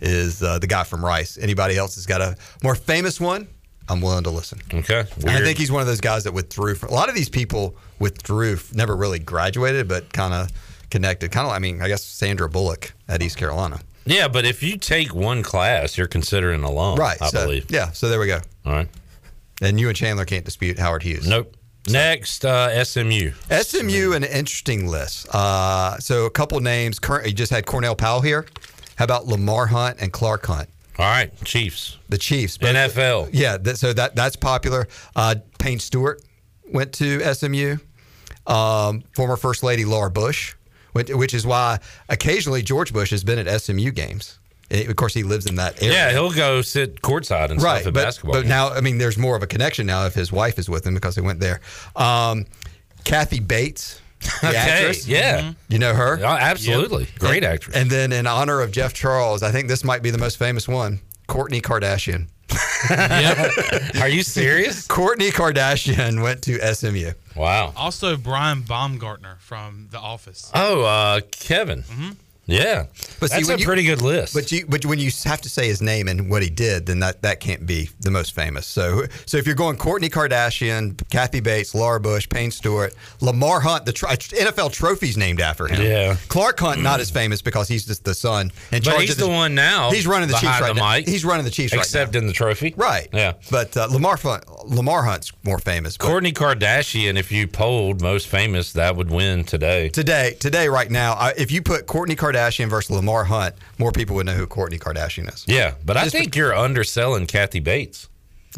is 0.00 0.42
uh, 0.42 0.58
the 0.58 0.66
guy 0.66 0.84
from 0.84 1.04
Rice. 1.04 1.38
Anybody 1.38 1.76
else 1.76 1.94
has 1.94 2.06
got 2.06 2.20
a 2.20 2.36
more 2.62 2.74
famous 2.74 3.20
one? 3.20 3.46
I'm 3.88 4.00
willing 4.00 4.24
to 4.24 4.30
listen. 4.30 4.60
Okay. 4.72 5.04
And 5.20 5.30
I 5.30 5.40
think 5.40 5.58
he's 5.58 5.72
one 5.72 5.80
of 5.80 5.86
those 5.86 6.00
guys 6.00 6.24
that 6.24 6.32
withdrew. 6.32 6.74
From, 6.74 6.90
a 6.90 6.92
lot 6.92 7.08
of 7.08 7.14
these 7.14 7.28
people 7.28 7.76
withdrew, 7.98 8.58
never 8.72 8.96
really 8.96 9.18
graduated, 9.18 9.88
but 9.88 10.12
kind 10.12 10.32
of 10.32 10.50
connected. 10.90 11.32
Kind 11.32 11.46
of, 11.46 11.52
I 11.52 11.58
mean, 11.58 11.82
I 11.82 11.88
guess 11.88 12.02
Sandra 12.02 12.48
Bullock 12.48 12.92
at 13.08 13.22
East 13.22 13.36
Carolina. 13.36 13.80
Yeah, 14.04 14.28
but 14.28 14.44
if 14.44 14.62
you 14.62 14.76
take 14.78 15.14
one 15.14 15.42
class, 15.42 15.96
you're 15.96 16.06
considered 16.06 16.52
an 16.52 16.64
alum. 16.64 16.98
right. 16.98 17.20
I 17.20 17.28
so, 17.28 17.44
believe. 17.44 17.70
Yeah. 17.70 17.92
So 17.92 18.08
there 18.08 18.20
we 18.20 18.26
go. 18.26 18.40
All 18.66 18.72
right. 18.72 18.88
And 19.62 19.78
you 19.80 19.88
and 19.88 19.96
Chandler 19.96 20.24
can't 20.24 20.44
dispute 20.44 20.78
Howard 20.78 21.02
Hughes. 21.02 21.26
Nope. 21.26 21.56
Next, 21.88 22.44
uh, 22.44 22.84
SMU. 22.84 23.32
SMU, 23.50 24.12
an 24.12 24.22
interesting 24.24 24.86
list. 24.86 25.28
Uh, 25.34 25.98
so 25.98 26.26
a 26.26 26.30
couple 26.30 26.60
names. 26.60 26.98
Current, 26.98 27.26
you 27.26 27.32
just 27.32 27.50
had 27.50 27.66
Cornell 27.66 27.96
Powell 27.96 28.20
here. 28.20 28.46
How 28.96 29.04
about 29.04 29.26
Lamar 29.26 29.66
Hunt 29.66 29.98
and 30.00 30.12
Clark 30.12 30.46
Hunt? 30.46 30.68
All 30.98 31.06
right, 31.06 31.32
Chiefs. 31.44 31.98
The 32.08 32.18
Chiefs. 32.18 32.58
But- 32.58 32.74
NFL. 32.76 33.30
Yeah, 33.32 33.56
that, 33.56 33.78
so 33.78 33.92
that 33.94 34.14
that's 34.14 34.36
popular. 34.36 34.86
Uh, 35.16 35.36
Payne 35.58 35.78
Stewart 35.78 36.22
went 36.70 36.92
to 36.94 37.20
SMU. 37.34 37.76
Um, 38.46 39.02
former 39.14 39.36
First 39.36 39.62
Lady 39.62 39.84
Laura 39.84 40.10
Bush, 40.10 40.54
went, 40.94 41.14
which 41.16 41.32
is 41.32 41.46
why 41.46 41.78
occasionally 42.08 42.62
George 42.62 42.92
Bush 42.92 43.10
has 43.10 43.22
been 43.24 43.38
at 43.38 43.60
SMU 43.60 43.90
games. 43.92 44.38
Eh, 44.72 44.88
of 44.88 44.96
course, 44.96 45.14
he 45.14 45.22
lives 45.22 45.46
in 45.46 45.54
that 45.56 45.80
area. 45.82 45.94
Yeah, 45.94 46.10
he'll 46.12 46.32
go 46.32 46.62
sit 46.62 47.00
courtside 47.02 47.50
and 47.50 47.62
right, 47.62 47.82
stuff 47.82 47.88
at 47.88 47.94
but, 47.94 48.04
basketball. 48.04 48.32
but 48.34 48.40
games. 48.40 48.48
now, 48.48 48.70
I 48.70 48.80
mean, 48.80 48.98
there's 48.98 49.18
more 49.18 49.36
of 49.36 49.42
a 49.42 49.46
connection 49.46 49.86
now 49.86 50.06
if 50.06 50.14
his 50.14 50.32
wife 50.32 50.58
is 50.58 50.68
with 50.68 50.86
him 50.86 50.94
because 50.94 51.14
they 51.14 51.22
went 51.22 51.38
there. 51.40 51.60
Um, 51.94 52.46
Kathy 53.04 53.40
Bates, 53.40 54.00
the 54.40 54.48
Okay, 54.48 54.56
actress. 54.56 55.06
yeah. 55.06 55.52
You 55.68 55.78
know 55.78 55.92
her? 55.94 56.18
Oh, 56.22 56.26
absolutely. 56.26 57.06
Great 57.18 57.44
And- 57.44 57.52
actress. 57.54 57.76
And 57.76 57.90
then 57.90 58.12
in 58.12 58.26
honor 58.26 58.60
of 58.60 58.72
Jeff 58.72 58.92
Charles, 58.94 59.42
I 59.42 59.50
think 59.52 59.68
this 59.68 59.84
might 59.84 60.02
be 60.02 60.10
the 60.10 60.18
most 60.18 60.38
famous 60.38 60.66
one. 60.66 61.00
Kourtney 61.28 61.60
Kardashian. 61.62 62.28
Are 64.00 64.08
you 64.08 64.22
serious? 64.22 64.86
Kourtney 64.86 65.30
Kardashian 65.30 66.22
went 66.22 66.42
to 66.42 66.58
SMU. 66.74 67.12
Wow. 67.34 67.72
Also, 67.76 68.16
Brian 68.16 68.62
Baumgartner 68.62 69.38
from 69.40 69.88
The 69.90 69.98
Office. 69.98 70.50
Oh, 70.54 70.82
uh, 70.82 71.20
Kevin. 71.30 71.84
Yeah, 72.44 72.86
But 73.20 73.30
see, 73.30 73.36
that's 73.36 73.48
when 73.48 73.56
a 73.56 73.60
you- 73.60 73.66
pretty 73.66 73.84
good 73.84 74.02
list. 74.02 74.34
But 74.34 74.50
you, 74.50 74.66
but 74.68 74.84
when 74.84 74.98
you 74.98 75.10
have 75.24 75.40
to 75.42 75.48
say 75.48 75.68
his 75.68 75.80
name 75.80 76.08
and 76.08 76.28
what 76.28 76.42
he 76.42 76.50
did, 76.50 76.86
then 76.86 76.98
that, 76.98 77.22
that 77.22 77.38
can't 77.38 77.64
be 77.66 77.88
the 78.00 78.10
most 78.10 78.34
famous. 78.34 78.66
So, 78.66 79.04
so 79.26 79.36
if 79.38 79.46
you're 79.46 79.54
going 79.54 79.76
Kourtney 79.76 80.10
Kardashian, 80.10 81.00
Kathy 81.08 81.38
Bates, 81.38 81.72
Laura 81.72 82.00
Bush, 82.00 82.28
Payne 82.28 82.50
Stewart, 82.50 82.94
Lamar 83.20 83.60
Hunt, 83.60 83.86
the 83.86 83.92
tr- 83.92 84.06
NFL 84.06 84.72
trophy's 84.72 85.16
named 85.16 85.40
after 85.40 85.68
him. 85.68 85.80
Yeah. 85.82 86.16
Clark 86.28 86.58
Hunt 86.58 86.82
not 86.82 86.98
as 86.98 87.10
famous 87.12 87.42
because 87.42 87.68
he's 87.68 87.86
just 87.86 88.04
the 88.04 88.14
son. 88.14 88.50
In 88.72 88.82
but 88.82 89.00
he's 89.00 89.12
of 89.12 89.18
the 89.18 89.28
one 89.28 89.54
now. 89.54 89.92
He's 89.92 90.06
running 90.08 90.28
the 90.28 90.34
Chiefs 90.34 90.60
right 90.60 90.74
the 90.74 90.80
now. 90.80 90.94
mic, 90.94 91.06
He's 91.08 91.24
running 91.24 91.44
the 91.44 91.50
Chiefs 91.50 91.72
right 91.72 91.78
now. 91.78 91.82
except 91.82 92.16
in 92.16 92.26
the 92.26 92.32
trophy. 92.32 92.74
Right. 92.76 93.08
Yeah. 93.12 93.34
But 93.52 93.76
uh, 93.76 93.86
Lamar 93.86 94.16
Hunt, 94.16 94.44
Lamar 94.68 95.04
Hunt's 95.04 95.30
more 95.44 95.60
famous. 95.60 95.96
Kourtney 95.96 96.32
Kardashian, 96.32 97.16
if 97.16 97.30
you 97.30 97.46
polled 97.46 98.02
most 98.02 98.26
famous, 98.26 98.72
that 98.72 98.96
would 98.96 99.10
win 99.12 99.44
today. 99.44 99.90
today, 99.90 100.34
today, 100.40 100.68
right 100.68 100.90
now, 100.90 101.12
I, 101.12 101.34
if 101.36 101.52
you 101.52 101.62
put 101.62 101.86
Kourtney 101.86 102.16
Kardashian 102.16 102.31
versus 102.34 102.90
Lamar 102.90 103.24
Hunt, 103.24 103.54
more 103.78 103.92
people 103.92 104.16
would 104.16 104.26
know 104.26 104.32
who 104.34 104.46
Kourtney 104.46 104.78
Kardashian 104.78 105.32
is. 105.32 105.44
Yeah, 105.48 105.74
but 105.84 105.96
I 105.96 106.04
Just 106.04 106.14
think 106.16 106.34
you're 106.36 106.54
underselling 106.54 107.26
Kathy 107.26 107.60
Bates. 107.60 108.08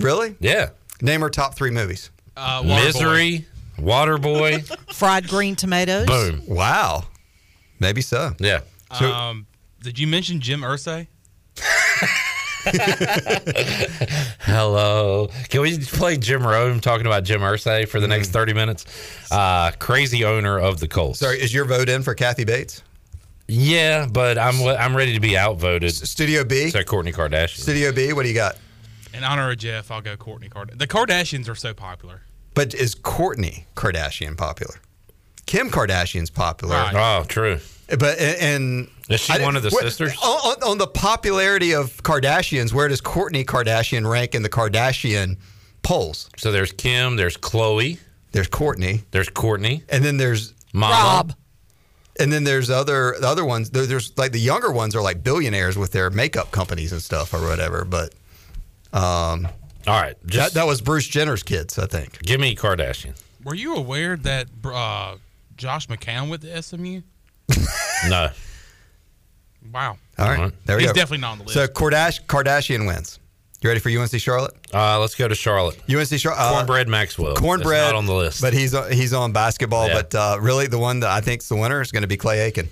Really? 0.00 0.36
Yeah. 0.40 0.70
Name 1.02 1.20
her 1.20 1.30
top 1.30 1.54
three 1.54 1.70
movies. 1.70 2.10
Uh, 2.36 2.62
Misery, 2.64 3.46
Waterboy, 3.78 4.66
Fried 4.94 5.28
green 5.28 5.54
tomatoes. 5.56 6.06
boom. 6.06 6.42
Wow. 6.46 7.04
Maybe 7.80 8.00
so. 8.00 8.32
Yeah. 8.38 8.60
So- 8.98 9.10
um, 9.12 9.46
did 9.82 9.98
you 9.98 10.06
mention 10.06 10.40
Jim 10.40 10.60
Irsay? 10.62 11.06
Hello. 14.40 15.28
Can 15.48 15.60
we 15.60 15.78
play 15.78 16.16
Jim 16.16 16.46
Rome 16.46 16.80
talking 16.80 17.06
about 17.06 17.24
Jim 17.24 17.40
Irsay 17.40 17.86
for 17.88 18.00
the 18.00 18.08
next 18.08 18.30
30 18.30 18.54
minutes? 18.54 18.86
Uh, 19.30 19.70
crazy 19.78 20.24
owner 20.24 20.58
of 20.58 20.80
the 20.80 20.88
Colts. 20.88 21.20
Sorry, 21.20 21.40
is 21.40 21.52
your 21.52 21.64
vote 21.64 21.88
in 21.88 22.02
for 22.02 22.14
Kathy 22.14 22.44
Bates? 22.44 22.82
Yeah, 23.46 24.06
but 24.10 24.38
I'm 24.38 24.60
I'm 24.66 24.96
ready 24.96 25.12
to 25.14 25.20
be 25.20 25.36
outvoted. 25.36 25.92
Studio 25.92 26.44
B? 26.44 26.70
So 26.70 26.80
Kourtney 26.82 27.12
Kardashian. 27.12 27.58
Studio 27.60 27.92
B, 27.92 28.12
what 28.12 28.22
do 28.22 28.28
you 28.28 28.34
got? 28.34 28.56
In 29.12 29.22
honor 29.22 29.50
of 29.50 29.58
Jeff, 29.58 29.90
I'll 29.90 30.00
go 30.00 30.16
Kourtney 30.16 30.48
Kardashian. 30.48 30.78
The 30.78 30.86
Kardashians 30.86 31.48
are 31.48 31.54
so 31.54 31.74
popular. 31.74 32.22
But 32.54 32.74
is 32.74 32.94
Kourtney 32.94 33.64
Kardashian 33.76 34.36
popular? 34.36 34.76
Kim 35.46 35.70
Kardashian's 35.70 36.30
popular. 36.30 36.74
Right. 36.76 36.94
Oh, 37.20 37.24
true. 37.24 37.58
But 37.98 38.18
and 38.18 38.88
Is 39.10 39.20
she 39.20 39.34
I- 39.34 39.42
one 39.42 39.56
of 39.56 39.62
the 39.62 39.68
where- 39.70 39.82
sisters? 39.82 40.14
On, 40.22 40.52
on- 40.52 40.70
on 40.70 40.78
the 40.78 40.86
popularity 40.86 41.74
of 41.74 42.02
Kardashians, 42.02 42.72
where 42.72 42.88
does 42.88 43.02
Kourtney 43.02 43.44
Kardashian 43.44 44.10
rank 44.10 44.34
in 44.34 44.42
the 44.42 44.48
Kardashian 44.48 45.36
polls? 45.82 46.30
So 46.38 46.50
there's 46.50 46.72
Kim, 46.72 47.16
there's 47.16 47.36
Khloe, 47.36 47.98
There's 48.32 48.48
Kourtney, 48.48 49.02
there's 49.10 49.28
Kourtney, 49.28 49.82
and 49.90 50.02
then 50.02 50.16
there's 50.16 50.54
Mama. 50.72 50.94
Rob. 50.94 51.34
And 52.20 52.32
then 52.32 52.44
there's 52.44 52.70
other 52.70 53.16
the 53.20 53.26
other 53.28 53.44
ones. 53.44 53.70
There, 53.70 53.86
there's 53.86 54.16
like 54.16 54.32
the 54.32 54.40
younger 54.40 54.70
ones 54.70 54.94
are 54.94 55.02
like 55.02 55.22
billionaires 55.24 55.76
with 55.76 55.92
their 55.92 56.10
makeup 56.10 56.50
companies 56.50 56.92
and 56.92 57.02
stuff 57.02 57.32
or 57.34 57.40
whatever. 57.46 57.84
But 57.84 58.14
um, 58.92 59.48
All 59.86 60.00
right, 60.00 60.16
that 60.22 60.26
just 60.30 60.54
that 60.54 60.66
was 60.66 60.80
Bruce 60.80 61.06
Jenner's 61.06 61.42
kids, 61.42 61.78
I 61.78 61.86
think. 61.86 62.22
give 62.22 62.40
me 62.40 62.54
Kardashian. 62.54 63.20
Were 63.44 63.54
you 63.54 63.74
aware 63.76 64.16
that 64.16 64.46
uh, 64.64 65.16
Josh 65.56 65.88
McCown 65.88 66.30
with 66.30 66.40
the 66.42 66.62
SMU? 66.62 67.00
No. 68.08 68.28
Wow. 69.72 69.96
All 70.18 70.26
right, 70.28 70.38
All 70.38 70.44
right. 70.44 70.66
there 70.66 70.76
we 70.76 70.82
He's 70.82 70.92
go. 70.92 70.94
definitely 70.94 71.18
not 71.22 71.32
on 71.32 71.38
the 71.38 71.44
list. 71.44 71.54
So 71.54 71.66
Kardash, 71.66 72.22
Kardashian 72.26 72.86
wins. 72.86 73.18
You 73.64 73.70
ready 73.70 73.80
for 73.80 73.88
UNC 73.88 74.10
Charlotte? 74.20 74.54
Uh, 74.74 75.00
let's 75.00 75.14
go 75.14 75.26
to 75.26 75.34
Charlotte. 75.34 75.78
UNC 75.88 76.06
Charlotte. 76.20 76.38
Uh, 76.38 76.52
Cornbread 76.52 76.86
Maxwell. 76.86 77.34
Cornbread 77.34 77.80
That's 77.80 77.92
not 77.92 77.96
on 77.96 78.04
the 78.04 78.12
list. 78.12 78.42
but 78.42 78.52
he's 78.52 78.74
on, 78.74 78.92
he's 78.92 79.14
on 79.14 79.32
basketball. 79.32 79.88
Yeah. 79.88 80.02
But 80.02 80.14
uh, 80.14 80.38
really, 80.38 80.66
the 80.66 80.78
one 80.78 81.00
that 81.00 81.08
I 81.08 81.22
think's 81.22 81.48
the 81.48 81.56
winner 81.56 81.80
is 81.80 81.90
going 81.90 82.02
to 82.02 82.06
be 82.06 82.18
Clay 82.18 82.40
Aiken. 82.40 82.68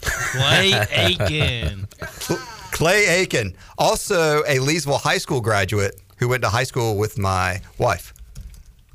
Clay 0.00 0.86
Aiken. 0.92 1.88
Clay 2.70 3.06
Aiken, 3.08 3.56
also 3.76 4.44
a 4.44 4.58
Leesville 4.58 5.00
High 5.00 5.18
School 5.18 5.40
graduate 5.40 6.00
who 6.18 6.28
went 6.28 6.44
to 6.44 6.48
high 6.48 6.62
school 6.62 6.96
with 6.96 7.18
my 7.18 7.60
wife. 7.78 8.14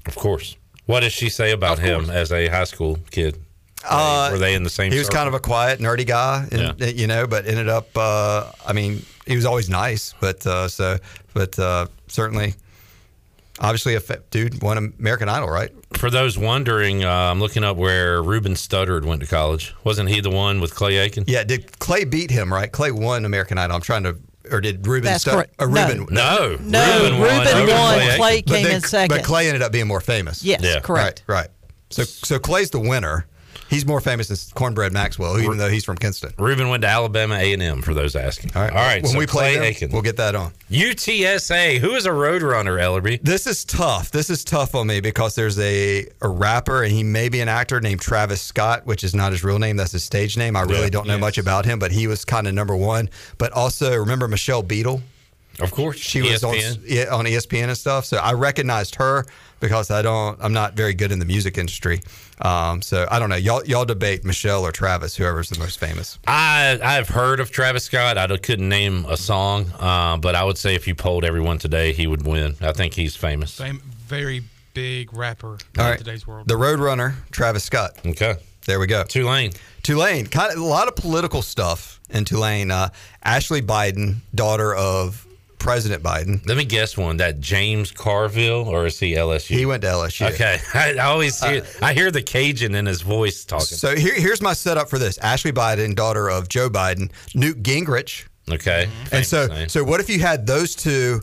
of 0.06 0.16
course. 0.16 0.56
What 0.86 1.02
does 1.02 1.12
she 1.12 1.28
say 1.28 1.52
about 1.52 1.80
him 1.80 2.10
as 2.10 2.32
a 2.32 2.48
high 2.48 2.64
school 2.64 2.98
kid? 3.12 3.38
Uh, 3.84 4.30
Were 4.32 4.38
they 4.38 4.56
in 4.56 4.64
the 4.64 4.70
same? 4.70 4.90
He 4.90 4.98
was 4.98 5.08
circle? 5.08 5.18
kind 5.18 5.28
of 5.28 5.34
a 5.34 5.40
quiet, 5.42 5.80
nerdy 5.80 6.08
guy, 6.08 6.48
and 6.50 6.98
you 6.98 7.08
know, 7.08 7.28
but 7.28 7.46
ended 7.46 7.68
up. 7.68 7.90
Uh, 7.94 8.52
I 8.66 8.72
mean, 8.72 9.06
he 9.26 9.36
was 9.36 9.46
always 9.46 9.70
nice, 9.70 10.14
but 10.20 10.46
uh, 10.46 10.68
so, 10.68 10.98
but 11.34 11.58
uh, 11.60 11.88
certainly, 12.08 12.54
obviously, 13.60 13.96
a 13.96 14.00
fa- 14.00 14.22
dude 14.32 14.62
won 14.62 14.94
American 15.00 15.30
Idol, 15.30 15.50
right? 15.50 15.72
For 15.94 16.10
those 16.10 16.38
wondering, 16.38 17.04
uh, 17.04 17.10
I'm 17.10 17.40
looking 17.40 17.64
up 17.64 17.78
where 17.78 18.22
Ruben 18.22 18.54
Studdard 18.54 19.06
went 19.06 19.22
to 19.22 19.28
college. 19.28 19.74
Wasn't 19.84 20.10
he 20.10 20.20
the 20.22 20.30
one 20.30 20.60
with 20.60 20.76
Clay 20.76 20.98
Aiken? 20.98 21.24
Yeah. 21.28 21.44
Did 21.44 21.80
Clay 21.80 22.04
beat 22.04 22.32
him? 22.32 22.54
Right? 22.54 22.72
Clay 22.72 22.92
won 22.92 23.26
American 23.26 23.58
Idol. 23.58 23.76
I'm 23.78 23.82
trying 23.82 24.04
to, 24.04 24.18
or 24.52 24.60
did 24.62 24.86
Ruben? 24.86 25.06
That's 25.06 25.22
Stud- 25.22 25.34
correct. 25.36 25.56
Or 25.60 25.68
No. 25.70 25.88
Ruben? 25.88 26.14
No, 26.14 26.58
No, 26.62 27.04
Ruben 27.04 27.22
Ruben 27.22 27.22
won. 27.22 27.48
over 27.48 27.72
won. 27.72 28.00
Aiken. 28.02 28.18
Clay 28.18 28.42
came 28.42 28.64
then- 28.64 28.76
in 28.76 28.82
second. 28.82 29.16
But 29.16 29.26
Clay 29.26 29.48
ended 29.48 29.62
up 29.62 29.72
being 29.72 29.88
more 29.88 30.02
famous. 30.02 30.44
Yes, 30.44 30.62
Yeah. 30.62 30.80
correct. 30.82 31.24
Right. 31.28 31.40
Right. 31.42 31.50
So, 31.92 32.04
so 32.04 32.40
Clay's 32.40 32.72
the 32.72 32.80
winner. 32.80 33.26
He's 33.70 33.86
more 33.86 34.00
famous 34.00 34.28
than 34.28 34.38
Cornbread 34.54 34.94
Maxwell, 34.94 35.40
even 35.40 35.58
though 35.58 35.70
he's 35.70 35.84
from 35.84 35.98
Kinston. 35.98 36.34
Ruben 36.38 36.70
went 36.70 36.82
to 36.84 36.88
Alabama 36.88 37.36
A&M 37.36 37.82
for 37.82 37.94
those 37.96 38.16
asking. 38.16 38.52
All 38.56 38.62
right. 38.62 38.72
All 38.72 38.78
right. 38.78 39.02
When 39.04 39.14
so 39.14 39.18
we 39.18 39.26
play 39.26 39.56
Clay 39.58 39.74
them, 39.74 39.90
we'll 39.92 40.02
get 40.04 40.18
that 40.18 40.36
on. 40.36 40.52
UTSA. 40.70 41.80
Who 41.80 41.96
is 41.96 42.06
a 42.06 42.14
road 42.14 42.42
runner, 42.42 42.78
Ellerbe? 42.78 43.22
This 43.22 43.48
is 43.48 43.66
tough. 43.66 44.12
This 44.12 44.30
is 44.30 44.44
tough 44.44 44.76
on 44.76 44.88
me 44.88 45.02
because 45.02 45.36
there's 45.36 45.58
a, 45.60 46.06
a 46.22 46.28
rapper 46.30 46.84
and 46.84 46.92
he 46.92 47.04
may 47.04 47.28
be 47.30 47.40
an 47.42 47.50
actor 47.50 47.82
named 47.82 48.02
Travis 48.02 48.42
Scott, 48.42 48.86
which 48.86 49.04
is 49.04 49.16
not 49.16 49.32
his 49.32 49.44
real 49.44 49.60
name. 49.60 49.78
That's 49.78 49.92
his 49.94 50.04
stage 50.04 50.38
name. 50.38 50.56
I 50.56 50.62
really 50.62 50.84
Yeah. 50.84 50.90
don't 50.90 51.08
know 51.08 51.16
Yes. 51.16 51.22
much 51.22 51.38
about 51.38 51.66
him, 51.66 51.80
but 51.80 51.92
he 51.92 52.08
was 52.08 52.24
kind 52.24 52.48
of 52.48 52.54
number 52.54 52.76
one. 52.76 53.10
But 53.38 53.52
also, 53.54 53.96
remember 53.96 54.28
Michelle 54.28 54.62
Beadle? 54.64 55.02
Of 55.60 55.72
course. 55.72 55.98
She 55.98 56.22
was 56.22 56.44
on, 56.44 56.56
ESPN. 56.56 56.82
yeah, 56.86 57.16
on 57.16 57.26
ESPN 57.26 57.66
and 57.66 57.78
stuff. 57.78 58.06
So 58.06 58.18
I 58.18 58.34
recognized 58.34 58.96
her 58.96 59.26
because 59.60 59.90
I 59.92 60.02
don't. 60.02 60.38
I'm 60.42 60.54
not 60.54 60.74
very 60.74 60.94
good 60.94 61.12
in 61.12 61.20
the 61.20 61.26
music 61.26 61.58
industry. 61.58 62.02
Um, 62.42 62.82
so 62.82 63.08
I 63.10 63.20
don't 63.20 63.30
know. 63.30 63.36
Y'all 63.38 63.64
y'all 63.66 63.86
debate 63.86 64.26
Michelle 64.26 64.66
or 64.66 64.72
Travis, 64.72 65.16
whoever's 65.16 65.50
the 65.50 65.58
most 65.60 65.80
famous. 65.80 66.20
I 66.28 66.78
I've 66.84 67.08
heard 67.08 67.40
of 67.40 67.52
Travis 67.52 67.86
Scott. 67.86 68.18
I 68.18 68.28
couldn't 68.38 68.68
name 68.68 69.06
a 69.06 69.16
song, 69.18 69.72
uh, 69.80 70.18
but 70.18 70.36
I 70.36 70.44
would 70.44 70.58
say 70.58 70.76
if 70.76 70.88
you 70.88 70.96
polled 70.96 71.24
everyone 71.24 71.58
today, 71.58 71.94
he 71.94 72.08
would 72.08 72.26
win. 72.28 72.56
I 72.62 72.74
think 72.74 72.94
he's 72.94 73.16
famous. 73.16 73.56
Fam- 73.58 73.82
very 74.08 74.44
big 74.74 75.14
rapper 75.14 75.58
in 75.76 75.82
All 75.82 75.90
right. 75.90 75.98
today's 75.98 76.28
world. 76.28 76.48
The 76.50 76.56
Roadrunner, 76.56 77.14
Travis 77.32 77.64
Scott. 77.64 77.98
Okay. 78.06 78.36
There 78.66 78.80
we 78.80 78.88
go. 78.88 79.04
Tulane. 79.04 79.52
Tulane, 79.84 80.26
kind 80.26 80.52
of 80.52 80.58
a 80.60 80.66
lot 80.66 80.88
of 80.88 80.96
political 80.96 81.42
stuff 81.44 82.00
in 82.10 82.26
Tulane. 82.26 82.72
Uh, 82.72 82.90
Ashley 83.24 83.62
Biden, 83.62 84.18
daughter 84.34 84.74
of 84.76 85.25
President 85.60 86.04
Biden. 86.04 86.46
Let 86.48 86.58
me 86.58 86.66
guess 86.66 86.98
one. 86.98 87.18
That 87.18 87.40
James 87.40 87.92
Carville, 87.92 88.68
or 88.68 88.86
is 88.86 89.00
he 89.00 89.14
LSU? 89.16 89.56
He 89.58 89.66
went 89.66 89.82
to 89.84 89.88
LSU. 89.90 90.32
Okay, 90.34 90.60
I, 90.74 90.98
always 91.06 91.44
hear, 91.44 91.62
uh, 91.64 91.86
I 91.86 91.94
hear 91.94 92.12
the 92.12 92.22
Cajun 92.22 92.76
in 92.76 92.86
his 92.86 93.02
voice 93.02 93.46
talking. 93.46 93.66
So 93.66 93.96
here, 93.96 94.14
here's 94.16 94.42
my 94.42 94.54
setup 94.54 94.90
for 94.90 95.00
this: 95.00 95.18
Ashley 95.20 95.52
Biden, 95.52 95.96
daughter 95.96 96.30
of 96.30 96.50
Joe 96.50 96.70
Biden, 96.70 97.12
Newt 97.34 97.64
Gingrich. 97.64 98.26
Okay, 98.52 98.88
And 99.12 99.26
so, 99.26 99.48
name. 99.48 99.70
so 99.70 99.84
what 99.84 100.00
if 100.00 100.08
you 100.08 100.20
had 100.20 100.46
those 100.46 100.76
two 100.76 101.22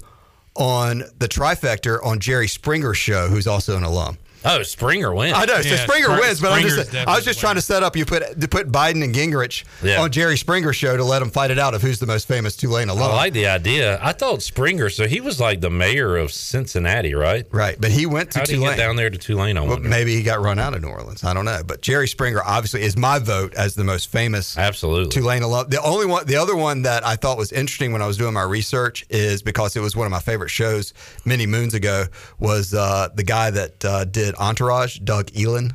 on 0.56 1.04
the 1.18 1.28
trifecta 1.28 2.04
on 2.04 2.18
Jerry 2.18 2.48
Springer's 2.48 2.98
show, 2.98 3.28
who's 3.28 3.46
also 3.46 3.76
an 3.76 3.84
alum? 3.84 4.18
Oh, 4.44 4.62
Springer 4.62 5.14
wins. 5.14 5.34
I 5.36 5.44
know. 5.44 5.60
so 5.60 5.68
Yeah, 5.68 5.76
Springer 5.84 6.08
Spr- 6.08 6.20
wins, 6.20 6.40
but 6.40 6.52
I'm 6.52 6.62
just 6.62 6.94
I 6.94 7.14
was 7.16 7.24
just 7.24 7.40
trying 7.40 7.54
to 7.56 7.62
set 7.62 7.82
up 7.82 7.96
you 7.96 8.04
put 8.04 8.40
to 8.40 8.48
put 8.48 8.70
Biden 8.70 9.02
and 9.04 9.14
Gingrich 9.14 9.64
Yeah. 9.82 10.00
on 10.02 10.10
Jerry 10.10 10.36
Springer's 10.36 10.76
show 10.76 10.96
to 10.96 11.04
let 11.04 11.20
them 11.20 11.30
fight 11.30 11.50
it 11.50 11.58
out 11.58 11.74
of 11.74 11.82
who's 11.82 11.98
the 11.98 12.06
most 12.06 12.26
famous 12.28 12.56
Tulane 12.56 12.88
alum. 12.88 13.10
I 13.10 13.14
like 13.14 13.32
the 13.32 13.46
idea. 13.46 13.98
I 14.02 14.12
thought 14.12 14.42
Springer, 14.42 14.90
so 14.90 15.06
he 15.06 15.20
was 15.20 15.40
like 15.40 15.60
the 15.60 15.70
mayor 15.70 16.16
of 16.16 16.32
Cincinnati, 16.32 17.14
right? 17.14 17.46
right, 17.50 17.76
but 17.80 17.90
he 17.90 18.06
went 18.06 18.30
to 18.32 18.38
How 18.40 18.44
did 18.44 18.52
he 18.52 18.58
Tulane. 18.58 18.76
get 18.76 18.84
down 18.84 18.96
there 18.96 19.10
to 19.10 19.18
Tulane? 19.18 19.56
I 19.56 19.62
Well, 19.62 19.78
maybe 19.78 20.14
he 20.14 20.22
got 20.22 20.40
run 20.40 20.58
out 20.58 20.74
of 20.74 20.82
New 20.82 20.88
Orleans. 20.88 21.24
I 21.24 21.34
don't 21.34 21.44
know, 21.44 21.60
but 21.66 21.80
Jerry 21.82 22.08
Springer 22.08 22.40
obviously 22.44 22.82
is 22.82 22.96
my 22.96 23.18
vote 23.18 23.54
as 23.54 23.74
the 23.74 23.84
most 23.84 24.08
famous 24.10 24.56
Absolutely. 24.58 25.10
Tulane 25.10 25.42
alum. 25.42 25.68
The 25.68 25.82
only 25.82 26.06
one, 26.06 26.26
the 26.26 26.36
other 26.36 26.56
one 26.56 26.82
that 26.82 27.04
I 27.06 27.16
thought 27.16 27.38
was 27.38 27.52
interesting 27.52 27.92
when 27.92 28.02
I 28.02 28.06
was 28.06 28.16
doing 28.16 28.34
my 28.34 28.42
research 28.42 29.04
is 29.10 29.42
because 29.42 29.76
it 29.76 29.80
was 29.80 29.96
one 29.96 30.06
of 30.06 30.10
my 30.10 30.20
favorite 30.20 30.50
shows 30.50 30.92
many 31.24 31.46
moons 31.46 31.74
ago. 31.74 32.04
Was 32.38 32.74
uh, 32.74 33.08
the 33.14 33.22
guy 33.24 33.50
that 33.50 33.84
uh, 33.84 34.04
did 34.04 34.31
Entourage, 34.34 34.98
Doug 34.98 35.30
Ellin, 35.36 35.72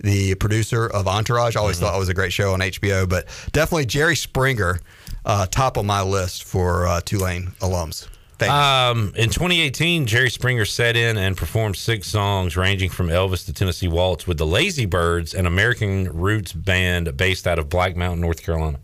the 0.00 0.34
producer 0.36 0.86
of 0.86 1.06
Entourage. 1.08 1.56
I 1.56 1.60
always 1.60 1.78
thought 1.78 1.94
it 1.94 1.98
was 1.98 2.08
a 2.08 2.14
great 2.14 2.32
show 2.32 2.52
on 2.52 2.60
HBO, 2.60 3.08
but 3.08 3.26
definitely 3.52 3.86
Jerry 3.86 4.16
Springer, 4.16 4.80
uh, 5.24 5.46
top 5.46 5.76
of 5.76 5.84
my 5.84 6.02
list 6.02 6.44
for 6.44 6.86
uh, 6.86 7.00
Tulane 7.00 7.48
alums. 7.60 8.08
Um, 8.42 9.12
in 9.16 9.30
2018, 9.30 10.06
Jerry 10.06 10.28
Springer 10.28 10.64
set 10.66 10.96
in 10.96 11.16
and 11.16 11.36
performed 11.36 11.76
six 11.76 12.08
songs 12.08 12.56
ranging 12.56 12.90
from 12.90 13.08
Elvis 13.08 13.46
to 13.46 13.52
Tennessee 13.54 13.88
Waltz 13.88 14.26
with 14.26 14.36
the 14.38 14.44
Lazy 14.46 14.84
Birds, 14.86 15.32
an 15.34 15.46
American 15.46 16.08
roots 16.12 16.52
band 16.52 17.16
based 17.16 17.46
out 17.46 17.58
of 17.58 17.68
Black 17.70 17.96
Mountain, 17.96 18.20
North 18.20 18.42
Carolina. 18.42 18.80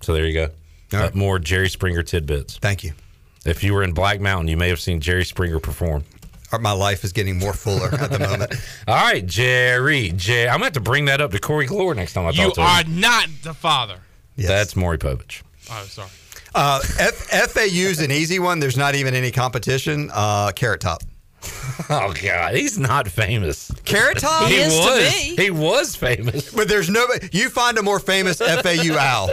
So 0.00 0.12
there 0.12 0.26
you 0.26 0.34
go. 0.34 0.48
All 0.92 1.04
Uh, 1.04 1.10
more 1.14 1.38
Jerry 1.38 1.70
Springer 1.70 2.02
tidbits. 2.02 2.58
Thank 2.58 2.84
you. 2.84 2.92
If 3.46 3.64
you 3.64 3.72
were 3.72 3.82
in 3.82 3.92
Black 3.92 4.20
Mountain, 4.20 4.48
you 4.48 4.56
may 4.58 4.68
have 4.68 4.80
seen 4.80 5.00
Jerry 5.00 5.24
Springer 5.24 5.58
perform. 5.60 6.04
My 6.60 6.72
life 6.72 7.04
is 7.04 7.12
getting 7.12 7.38
more 7.38 7.52
fuller 7.52 7.88
at 7.94 8.10
the 8.10 8.18
moment. 8.18 8.54
All 8.88 8.94
right, 8.94 9.24
Jerry. 9.24 10.12
Jerry. 10.14 10.48
I'm 10.48 10.58
going 10.58 10.60
to 10.60 10.64
have 10.66 10.72
to 10.74 10.80
bring 10.80 11.06
that 11.06 11.20
up 11.20 11.30
to 11.32 11.38
Corey 11.38 11.66
Glore 11.66 11.94
next 11.96 12.12
time 12.12 12.26
I 12.26 12.30
You 12.30 12.52
talk 12.52 12.54
to 12.54 12.60
are 12.62 12.84
not 12.84 13.28
the 13.42 13.54
father. 13.54 13.98
Yes. 14.36 14.48
That's 14.48 14.76
Maury 14.76 14.98
Povich. 14.98 15.42
Oh, 15.70 15.84
sorry. 15.88 16.08
Uh, 16.54 16.80
F- 16.98 17.50
FAU's 17.52 18.00
an 18.00 18.10
easy 18.10 18.38
one. 18.38 18.60
There's 18.60 18.76
not 18.76 18.94
even 18.94 19.14
any 19.14 19.30
competition. 19.30 20.10
Uh, 20.12 20.52
Carrot 20.54 20.80
Top. 20.80 21.02
Oh, 21.90 22.14
God. 22.22 22.54
He's 22.54 22.78
not 22.78 23.08
famous. 23.08 23.70
Carrot 23.84 24.18
Top? 24.18 24.48
He 24.48 24.56
is 24.56 24.72
to 24.72 24.78
was. 24.78 25.12
me. 25.12 25.36
He 25.36 25.50
was 25.50 25.96
famous. 25.96 26.50
But 26.54 26.68
there's 26.68 26.88
no. 26.88 27.04
You 27.32 27.48
find 27.50 27.76
a 27.76 27.82
more 27.82 27.98
famous 27.98 28.38
FAU 28.38 28.96
owl. 28.96 29.28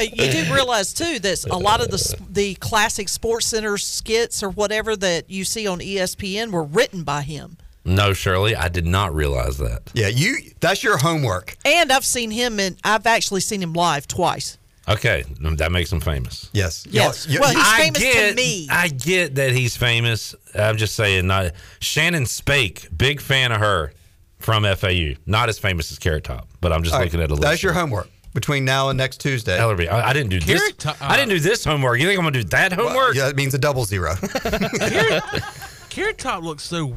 You 0.00 0.30
do 0.30 0.52
realize 0.52 0.92
too 0.92 1.18
that 1.20 1.44
a 1.50 1.56
lot 1.56 1.80
of 1.80 1.90
the 1.90 2.16
the 2.30 2.54
classic 2.56 3.08
Sports 3.08 3.46
Center 3.46 3.78
skits 3.78 4.42
or 4.42 4.50
whatever 4.50 4.94
that 4.96 5.30
you 5.30 5.44
see 5.44 5.66
on 5.66 5.80
ESPN 5.80 6.50
were 6.50 6.64
written 6.64 7.02
by 7.02 7.22
him. 7.22 7.56
No, 7.84 8.12
Shirley, 8.12 8.54
I 8.56 8.68
did 8.68 8.86
not 8.86 9.14
realize 9.14 9.58
that. 9.58 9.90
Yeah, 9.94 10.08
you. 10.08 10.36
That's 10.60 10.82
your 10.82 10.98
homework. 10.98 11.56
And 11.64 11.92
I've 11.92 12.04
seen 12.04 12.30
him 12.30 12.58
and 12.60 12.76
I've 12.84 13.06
actually 13.06 13.40
seen 13.40 13.62
him 13.62 13.72
live 13.72 14.06
twice. 14.08 14.58
Okay, 14.88 15.24
that 15.40 15.72
makes 15.72 15.90
him 15.92 16.00
famous. 16.00 16.48
Yes. 16.52 16.86
Yes. 16.88 17.26
You- 17.28 17.40
Well, 17.40 17.50
he's 17.52 17.58
I 17.66 17.76
famous 17.78 18.00
to 18.02 18.34
me. 18.34 18.68
I 18.70 18.88
get 18.88 19.34
that 19.34 19.50
he's 19.52 19.76
famous. 19.76 20.34
I'm 20.54 20.76
just 20.76 20.94
saying, 20.94 21.26
not 21.26 21.52
Shannon 21.80 22.24
Spake, 22.26 22.88
big 22.96 23.20
fan 23.20 23.50
of 23.50 23.58
her 23.58 23.92
from 24.38 24.62
FAU. 24.64 25.14
Not 25.26 25.48
as 25.48 25.58
famous 25.58 25.90
as 25.90 25.98
Carrot 25.98 26.22
Top, 26.24 26.48
but 26.60 26.72
I'm 26.72 26.82
just 26.84 26.94
All 26.94 27.00
right, 27.00 27.06
looking 27.06 27.20
at 27.20 27.30
a 27.30 27.34
list. 27.34 27.42
That's 27.42 27.62
your 27.64 27.72
homework 27.72 28.08
between 28.32 28.64
now 28.64 28.90
and 28.90 28.96
next 28.96 29.18
Tuesday. 29.20 29.58
Ellerbe, 29.58 29.90
I, 29.90 30.10
I 30.10 30.12
didn't 30.12 30.30
do 30.30 30.38
this. 30.38 30.60
Carrot 30.60 30.78
Top- 30.78 30.96
I 31.00 31.16
didn't 31.16 31.30
do 31.30 31.40
this 31.40 31.64
homework. 31.64 31.98
You 31.98 32.06
think 32.06 32.18
I'm 32.20 32.24
gonna 32.24 32.42
do 32.42 32.48
that 32.50 32.76
Well, 32.76 32.86
homework? 32.88 33.16
yeah, 33.16 33.28
it 33.28 33.34
means 33.34 33.54
a 33.54 33.58
double 33.58 33.84
zero. 33.86 34.14
Carrot 35.90 36.18
Top 36.18 36.42
looks 36.42 36.62
so. 36.64 36.94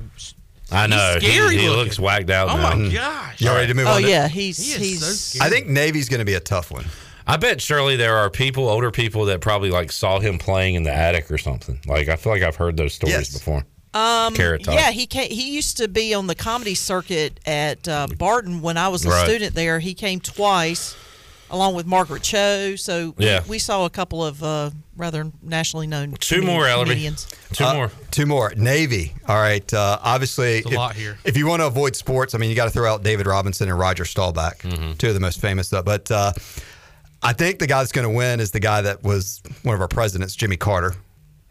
I 0.72 0.86
know. 0.88 1.18
He's 1.20 1.32
scary 1.34 1.56
he, 1.56 1.62
he 1.64 1.70
looks 1.70 1.98
whacked 2.00 2.30
out 2.30 2.50
Oh 2.50 2.58
now. 2.58 2.76
my 2.76 2.94
gosh. 2.94 3.42
You 3.42 3.50
ready 3.50 3.68
to 3.68 3.74
move 3.74 3.88
Oh 3.88 3.94
on? 3.96 4.04
yeah, 4.04 4.28
he's 4.28 4.58
He 4.58 4.90
he's. 4.90 5.00
so 5.00 5.12
scary. 5.40 5.48
I 5.48 5.50
think 5.52 5.68
Navy's 5.68 6.10
going 6.10 6.20
to 6.20 6.26
be 6.26 6.36
a 6.36 6.40
tough 6.40 6.70
one. 6.70 6.86
I 7.30 7.38
bet 7.38 7.61
surely 7.61 7.95
there 7.95 8.17
are 8.17 8.30
people, 8.30 8.67
older 8.67 8.89
people, 8.91 9.25
that 9.25 9.39
probably 9.39 9.69
like 9.69 9.91
saw 9.91 10.19
him 10.19 10.39
playing 10.39 10.75
in 10.75 10.84
the 10.84 10.91
attic 10.93 11.30
or 11.30 11.38
something. 11.38 11.80
Like 11.86 12.09
I 12.09 12.15
feel 12.15 12.34
like 12.34 12.41
I've 12.41 12.55
heard 12.55 12.75
those 12.75 12.93
stories 12.93 13.13
Yes. 13.15 13.34
before. 13.38 13.65
Um, 13.93 14.34
Carrot 14.36 14.63
Top. 14.63 14.73
Yeah, 14.75 14.91
he 14.91 15.05
came, 15.07 15.30
he 15.32 15.53
used 15.55 15.77
to 15.77 15.88
be 15.88 16.13
on 16.13 16.27
the 16.27 16.36
comedy 16.36 16.75
circuit 16.75 17.39
at 17.45 17.88
uh, 17.88 18.07
Barton 18.17 18.61
when 18.61 18.77
I 18.77 18.88
was 18.88 19.05
a 19.05 19.09
Right. 19.09 19.25
student 19.27 19.55
there. 19.55 19.80
He 19.80 19.93
came 19.95 20.19
twice, 20.19 20.95
along 21.51 21.73
with 21.75 21.86
Margaret 21.88 22.21
Cho. 22.23 22.75
So 22.75 23.13
we- 23.17 23.25
Yeah. 23.25 23.41
we, 23.47 23.57
saw 23.59 23.86
a 23.86 23.89
couple 23.89 24.23
of 24.23 24.43
uh, 24.43 24.69
rather 24.95 25.32
nationally 25.41 25.88
known 25.88 26.13
Two 26.19 26.41
comedi- 26.41 26.45
more, 26.45 26.63
Ellerbe. 26.65 26.84
comedians. 26.84 27.27
Two 27.53 27.63
Uh, 27.63 27.73
more. 27.73 27.91
Two 28.11 28.25
more. 28.27 28.53
Navy. 28.55 29.13
All 29.27 29.38
right. 29.39 29.71
Uh, 29.73 29.97
obviously, 30.03 30.57
a 30.63 30.67
if, 30.67 30.71
lot 30.73 30.95
here. 30.95 31.17
if 31.25 31.36
you 31.38 31.47
want 31.47 31.61
to 31.61 31.65
avoid 31.67 31.95
sports, 31.95 32.36
I 32.36 32.38
mean, 32.38 32.49
you 32.51 32.55
got 32.55 32.65
to 32.65 32.71
throw 32.71 32.91
out 32.91 33.01
David 33.03 33.25
Robinson 33.25 33.69
and 33.69 33.77
Roger 33.80 34.03
Staubach, 34.05 34.59
Mm-hmm. 34.59 34.93
two 34.93 35.07
of 35.07 35.13
the 35.15 35.19
most 35.19 35.41
famous. 35.41 35.67
Stuff. 35.67 35.86
But 35.86 36.11
uh, 36.11 36.32
I 37.22 37.34
think 37.34 37.59
the 37.59 37.67
guy 37.67 37.80
that's 37.80 37.91
going 37.91 38.07
to 38.07 38.13
win 38.15 38.39
is 38.39 38.51
the 38.51 38.59
guy 38.59 38.82
that 38.82 39.03
was 39.03 39.41
one 39.63 39.76
of 39.76 39.82
our 39.82 39.88
presidents, 39.88 40.36
Jimmy 40.36 40.57
Carter, 40.57 40.95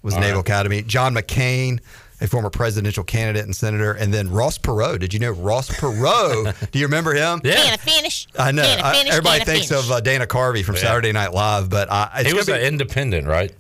was 0.02 0.14
All 0.14 0.20
Naval 0.20 0.36
right. 0.36 0.40
Academy. 0.48 0.82
John 0.82 1.14
McCain, 1.14 1.80
a 2.20 2.26
former 2.26 2.48
presidential 2.50 3.04
candidate 3.04 3.44
and 3.44 3.54
senator, 3.54 3.92
and 3.92 4.12
then 4.14 4.30
Ross 4.30 4.56
Perot. 4.58 4.98
Did 5.00 5.12
you 5.12 5.20
know 5.20 5.30
Ross 5.32 5.68
Perot? 5.68 6.70
Do 6.72 6.78
you 6.78 6.86
remember 6.86 7.12
him? 7.14 7.40
Yeah. 7.44 7.76
finish. 7.76 8.26
I 8.38 8.50
know. 8.52 8.62
Can 8.62 8.80
I 8.84 8.90
I- 8.92 9.04
everybody 9.08 9.40
Can 9.40 9.42
I 9.42 9.52
thinks 9.52 9.68
finish? 9.68 9.84
of 9.84 9.90
uh, 9.92 10.00
Dana 10.00 10.26
Carvey 10.26 10.64
from 10.64 10.76
Yeah. 10.76 10.80
Saturday 10.82 11.12
Night 11.12 11.32
Live, 11.34 11.68
but 11.68 11.88
uh, 11.90 12.08
He 12.24 12.32
was 12.32 12.46
be, 12.46 12.52
an 12.52 12.60
independent, 12.60 13.26
right? 13.26 13.52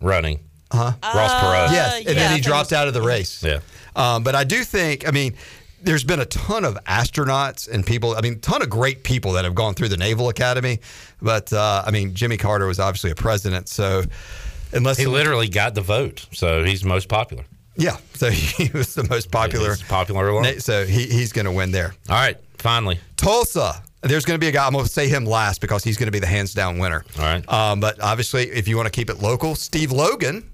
Running. 0.00 0.40
huh? 0.72 0.92
Ross 1.02 1.32
Perot. 1.32 1.72
Yes, 1.72 1.92
Uh, 1.92 1.96
and 1.96 2.06
yeah, 2.06 2.12
then 2.14 2.34
he 2.36 2.40
dropped 2.40 2.72
out 2.72 2.88
of 2.88 2.94
the 2.94 3.02
race. 3.02 3.42
Yeah. 3.42 3.60
Um, 3.96 4.22
but 4.24 4.34
I 4.34 4.44
do 4.44 4.64
think, 4.64 5.06
I 5.06 5.10
mean, 5.12 5.34
there's 5.84 6.04
been 6.04 6.20
a 6.20 6.24
ton 6.26 6.64
of 6.64 6.76
astronauts 6.84 7.68
and 7.70 7.84
people, 7.86 8.16
I 8.16 8.20
mean, 8.20 8.40
ton 8.40 8.62
of 8.62 8.70
great 8.70 9.04
people 9.04 9.32
that 9.32 9.44
have 9.44 9.54
gone 9.54 9.74
through 9.74 9.88
the 9.88 9.96
Naval 9.96 10.28
Academy. 10.28 10.80
But, 11.20 11.52
uh, 11.52 11.84
I 11.86 11.90
mean, 11.90 12.14
Jimmy 12.14 12.36
Carter 12.36 12.66
was 12.66 12.80
obviously 12.80 13.10
a 13.10 13.14
president. 13.14 13.68
So, 13.68 14.04
unless 14.72 14.98
He 14.98 15.06
literally 15.06 15.48
got 15.48 15.74
the 15.74 15.80
vote, 15.82 16.26
so 16.32 16.64
he's 16.64 16.84
most 16.84 17.08
popular. 17.08 17.44
Yeah. 17.76 17.96
So 18.14 18.30
he 18.30 18.70
was 18.72 18.94
the 18.94 19.04
most 19.04 19.30
popular. 19.30 19.70
He's 19.70 19.82
popular 19.82 20.28
alone. 20.28 20.60
So 20.60 20.86
he, 20.86 21.06
he's 21.06 21.32
going 21.32 21.46
to 21.46 21.52
win 21.52 21.70
there. 21.70 21.94
All 22.08 22.16
right, 22.16 22.36
finally. 22.58 22.98
Tulsa. 23.16 23.82
There's 24.02 24.26
going 24.26 24.38
to 24.38 24.40
be 24.40 24.48
a 24.48 24.52
guy, 24.52 24.66
I'm 24.66 24.74
going 24.74 24.84
to 24.84 24.90
say 24.90 25.08
him 25.08 25.24
last 25.24 25.62
because 25.62 25.82
he's 25.82 25.96
going 25.96 26.08
to 26.08 26.12
be 26.12 26.18
the 26.18 26.26
hands 26.26 26.52
down 26.52 26.76
winner. 26.78 27.06
All 27.18 27.24
right. 27.24 27.48
Um, 27.50 27.80
but 27.80 28.02
obviously, 28.02 28.50
if 28.50 28.68
you 28.68 28.76
want 28.76 28.86
to 28.86 28.90
keep 28.90 29.08
it 29.08 29.20
local, 29.20 29.54
Steve 29.54 29.92
Logan, 29.92 30.50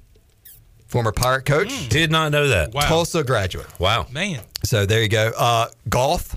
former 0.90 1.12
Pirate 1.12 1.44
coach, 1.46 1.88
Did 1.88 2.10
not 2.10 2.32
know 2.32 2.48
that. 2.48 2.74
Wow. 2.74 2.82
Tulsa 2.82 3.22
graduate. 3.24 3.66
Wow. 3.78 4.06
Man. 4.10 4.40
So 4.64 4.84
there 4.86 5.00
you 5.02 5.08
go. 5.08 5.32
Uh, 5.38 5.68
golf, 5.88 6.36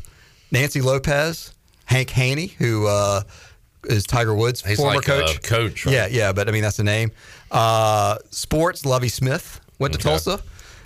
Nancy 0.51 0.79
Lopez, 0.79 1.53
Hank 1.85 2.09
Haney, 2.11 2.47
who 2.59 2.87
uh, 2.87 3.21
is 3.85 4.03
Tiger 4.05 4.33
Woods' 4.35 4.63
He's 4.63 4.77
former 4.77 4.95
like 4.97 5.05
coach. 5.05 5.37
a 5.37 5.39
coach, 5.41 5.85
right? 5.85 5.93
Yeah, 5.93 6.07
yeah, 6.07 6.31
but 6.31 6.47
I 6.47 6.51
mean 6.51 6.61
that's 6.61 6.77
the 6.77 6.83
name. 6.83 7.11
Uh, 7.51 8.17
sports, 8.29 8.85
Lovie 8.85 9.09
Smith 9.09 9.59
went 9.79 9.93
to 9.93 9.99
Okay. 9.99 10.09
Tulsa. 10.09 10.33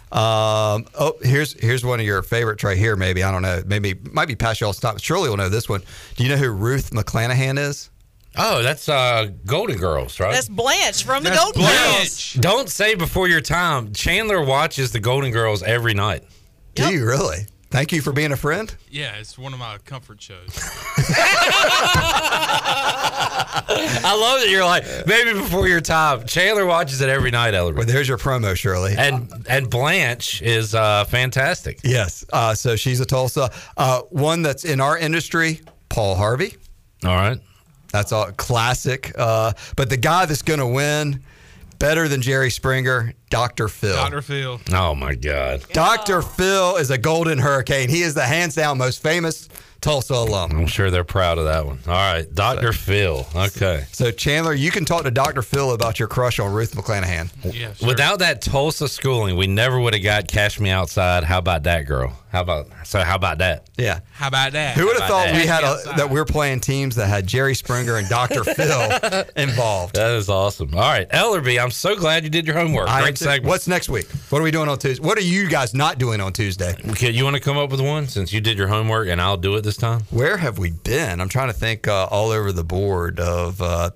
Um, 0.10 0.86
oh, 0.98 1.14
here's 1.22 1.52
here's 1.62 1.84
one 1.84 2.00
of 2.00 2.06
your 2.06 2.22
favorites 2.24 2.64
right 2.64 2.78
here. 2.78 2.96
Maybe 2.96 3.24
I 3.24 3.32
don't 3.32 3.42
know. 3.42 3.62
Maybe 3.66 3.94
might 4.14 4.30
be 4.30 4.36
past 4.36 4.62
y'all's 4.62 4.80
time. 4.80 4.98
Surely 5.00 5.30
will 5.30 5.36
know 5.38 5.50
this 5.50 5.68
one. 5.68 5.82
Do 6.16 6.24
you 6.24 6.30
know 6.30 6.38
who 6.38 6.50
Ruth 6.50 6.92
McClanahan 6.92 7.60
is? 7.60 7.90
Oh, 8.38 8.62
that's 8.62 8.88
uh, 8.88 9.30
Golden 9.46 9.78
Girls, 9.78 10.20
right? 10.20 10.34
That's 10.34 10.50
Blanche 10.50 11.04
from 11.04 11.24
the 11.24 11.32
That's 11.32 11.44
Golden 11.44 11.62
Girls. 11.64 12.34
Don't 12.34 12.70
say 12.70 12.96
before 12.96 13.28
your 13.28 13.42
time. 13.42 13.94
Chandler 13.94 14.44
watches 14.44 14.92
the 14.92 15.00
Golden 15.00 15.32
Girls 15.32 15.64
every 15.64 15.94
night. 15.94 16.24
Do 16.76 16.94
you 16.94 17.06
really? 17.06 17.48
Thank 17.70 17.92
you 17.92 18.02
for 18.02 18.14
being 18.14 18.32
a 18.32 18.38
friend. 18.38 18.74
Yeah, 18.90 19.16
it's 19.16 19.38
one 19.38 19.52
of 19.52 19.60
my 19.60 19.78
comfort 19.80 20.22
shows. 20.22 20.48
I 23.70 24.16
love 24.16 24.40
that 24.42 24.50
you're 24.50 24.64
like 24.66 24.86
maybe 25.06 25.34
before 25.34 25.68
your 25.68 25.82
time. 25.82 26.26
Chandler 26.26 26.66
watches 26.66 27.02
it 27.02 27.10
every 27.10 27.32
night, 27.32 27.54
Ellerbe. 27.54 27.76
Well, 27.76 27.86
there's 27.86 28.08
your 28.08 28.18
promo, 28.18 28.56
Shirley. 28.56 28.96
And 28.98 29.46
and 29.50 29.70
Blanche 29.70 30.42
is 30.42 30.74
uh, 30.74 31.04
fantastic. 31.06 31.80
Yes. 31.84 32.24
Uh, 32.32 32.56
so 32.56 32.76
she's 32.76 33.00
a 33.00 33.06
Tulsa. 33.06 33.52
Uh, 33.76 34.02
one 34.10 34.44
that's 34.44 34.64
in 34.64 34.80
our 34.80 34.98
industry, 34.98 35.62
Paul 35.90 36.16
Harvey. 36.16 36.56
All 37.04 37.16
right. 37.16 37.40
That's 37.98 38.12
all 38.12 38.32
classic. 38.34 39.12
Uh, 39.18 39.54
but 39.76 39.90
the 39.90 39.98
guy 39.98 40.26
that's 40.26 40.44
going 40.44 40.60
to 40.60 40.68
win, 40.68 41.22
better 41.80 42.08
than 42.08 42.22
Jerry 42.22 42.52
Springer, 42.52 43.14
Dr. 43.30 43.68
Phil. 43.68 43.96
Dr. 43.96 44.22
Phil. 44.22 44.62
Oh 44.72 44.94
my 44.96 45.16
God. 45.16 45.64
Dr. 45.74 46.22
Phil 46.22 46.76
is 46.78 46.92
a 46.92 46.98
golden 46.98 47.40
hurricane. 47.40 47.90
He 47.90 48.02
is 48.02 48.14
the 48.14 48.24
hands 48.26 48.56
down 48.56 48.78
most 48.78 49.02
famous 49.02 49.50
Tulsa 49.82 50.14
alum. 50.14 50.52
I'm 50.52 50.68
sure 50.68 50.90
they're 50.90 51.04
proud 51.04 51.38
of 51.38 51.46
that 51.46 51.66
one. 51.66 51.80
All 51.88 51.94
right, 51.94 52.26
Dr. 52.34 52.74
Phil. 52.74 53.28
Okay. 53.36 53.86
So 53.92 54.12
Chandler, 54.12 54.54
you 54.54 54.72
can 54.72 54.86
talk 54.86 55.04
to 55.04 55.12
Dr. 55.12 55.42
Phil 55.42 55.72
about 55.72 56.00
your 56.00 56.08
crush 56.08 56.40
on 56.40 56.52
Ruth 56.52 56.76
McClanahan. 56.76 57.30
Yeah, 57.54 57.74
Without 57.86 58.20
that 58.20 58.42
Tulsa 58.42 58.88
schooling, 58.88 59.38
we 59.38 59.48
never 59.48 59.80
would 59.80 59.94
have 59.94 60.04
got 60.04 60.28
Cash 60.28 60.60
Me 60.60 60.70
Outside. 60.70 61.24
How 61.24 61.38
about 61.38 61.64
that, 61.64 61.84
girl? 61.86 62.18
How 62.30 62.42
about 62.42 62.68
so? 62.84 63.00
How 63.02 63.16
about 63.16 63.38
that? 63.38 63.70
Yeah. 63.78 64.02
How 64.12 64.28
about 64.28 64.52
that? 64.52 64.76
Who 64.76 64.86
would 64.86 64.98
have 65.00 65.08
thought 65.10 65.30
about 65.30 65.40
we 65.42 65.48
had 65.48 65.64
a, 65.64 65.96
that 65.96 66.10
we 66.10 66.16
were 66.20 66.26
playing 66.26 66.60
teams 66.60 66.96
that 66.98 67.08
had 67.08 67.26
Jerry 67.26 67.56
Springer 67.56 67.96
and 67.96 68.10
Dr. 68.10 68.44
Phil 68.56 69.24
involved? 69.38 69.96
That 69.96 70.12
is 70.12 70.30
awesome. 70.30 70.74
All 70.74 70.82
right, 70.82 71.08
Ellerbe, 71.10 71.62
I'm 71.62 71.72
so 71.72 71.96
glad 71.96 72.26
you 72.26 72.30
did 72.30 72.46
your 72.46 72.58
homework. 72.58 72.90
I 72.90 73.02
Great 73.02 73.18
segment. 73.18 73.46
What's 73.50 73.68
next 73.68 73.88
week? 73.88 74.08
What 74.30 74.40
are 74.40 74.44
we 74.44 74.52
doing 74.52 74.68
on 74.68 74.78
Tuesday? 74.78 75.02
What 75.06 75.18
are 75.18 75.22
you 75.22 75.48
guys 75.48 75.74
not 75.74 76.00
doing 76.00 76.20
on 76.20 76.34
Tuesday? 76.34 76.76
Okay, 76.90 77.12
you 77.12 77.24
want 77.24 77.38
to 77.38 77.42
come 77.42 77.58
up 77.58 77.72
with 77.72 77.80
one 77.82 78.08
since 78.08 78.34
you 78.34 78.42
did 78.42 78.58
your 78.58 78.68
homework 78.68 79.08
and 79.08 79.22
I'll 79.22 79.38
do 79.38 79.56
it 79.56 79.62
this 79.62 79.78
time? 79.78 80.02
Where 80.10 80.36
have 80.38 80.58
we 80.60 80.72
been? 80.72 81.22
I'm 81.22 81.30
trying 81.30 81.48
to 81.48 81.54
think 81.54 81.88
uh, 81.88 82.08
all 82.12 82.32
over 82.32 82.52
the 82.52 82.64
board 82.66 83.22
of 83.22 83.62
uh, 83.62 83.92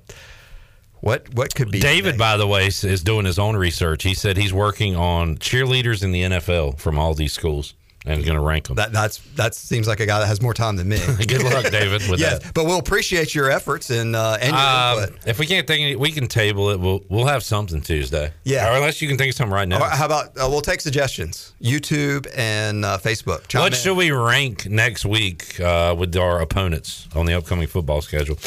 what 1.01 1.33
what 1.33 1.53
could 1.53 1.69
be. 1.71 1.79
David, 1.79 2.17
by 2.17 2.37
the 2.37 2.47
way, 2.47 2.67
is- 2.67 2.83
is 2.83 3.03
doing 3.03 3.25
his 3.25 3.39
own 3.39 3.55
research. 3.57 4.03
He 4.03 4.13
said 4.13 4.37
he's 4.37 4.53
working 4.53 4.95
on 4.95 5.37
cheerleaders 5.37 6.03
in 6.03 6.11
the 6.11 6.21
NFL 6.23 6.79
from 6.79 6.97
all 6.97 7.13
these 7.13 7.33
schools 7.33 7.73
and 8.05 8.23
going 8.25 8.35
to 8.37 8.41
rank 8.43 8.67
them. 8.67 8.75
That 8.77 8.91
that's 8.91 9.17
that 9.35 9.53
seems 9.55 9.87
like 9.87 9.99
a 9.99 10.05
guy 10.05 10.19
that 10.19 10.25
has 10.27 10.41
more 10.41 10.53
time 10.53 10.75
than 10.75 10.87
me. 10.89 10.97
Good 11.27 11.43
luck, 11.43 11.65
David, 11.71 12.09
with 12.09 12.19
yes, 12.19 12.39
that. 12.39 12.53
but 12.53 12.65
we'll 12.65 12.79
appreciate 12.79 13.35
your 13.35 13.49
efforts 13.51 13.89
and 13.89 14.15
uh, 14.15 14.37
and 14.41 14.51
your 14.51 14.59
Um, 14.59 15.09
input. 15.13 15.27
if 15.27 15.39
we 15.39 15.45
can't 15.45 15.67
think, 15.67 15.81
any, 15.81 15.95
we 15.95 16.11
can 16.11 16.27
table 16.27 16.69
it. 16.71 16.79
We'll 16.79 17.01
we'll 17.09 17.27
have 17.27 17.43
something 17.43 17.81
Tuesday. 17.81 18.31
Yeah. 18.43 18.71
or 18.71 18.75
unless 18.77 19.01
you 19.01 19.07
can 19.07 19.17
think 19.17 19.29
of 19.31 19.35
something 19.35 19.53
right 19.53 19.67
now. 19.67 19.81
Or 19.83 19.89
how 19.89 20.05
about 20.05 20.29
uh, 20.37 20.47
we'll 20.49 20.61
take 20.61 20.81
suggestions? 20.81 21.53
YouTube 21.61 22.27
and 22.35 22.83
uh, 22.85 22.97
Facebook. 22.97 23.47
Chime 23.47 23.61
What 23.61 23.73
in. 23.73 23.79
should 23.79 23.97
we 23.97 24.11
rank 24.11 24.67
next 24.67 25.05
week 25.05 25.59
uh, 25.59 25.95
with 25.97 26.15
our 26.17 26.41
opponents 26.41 27.07
on 27.15 27.25
the 27.25 27.33
upcoming 27.33 27.67
football 27.67 28.01
schedule? 28.01 28.37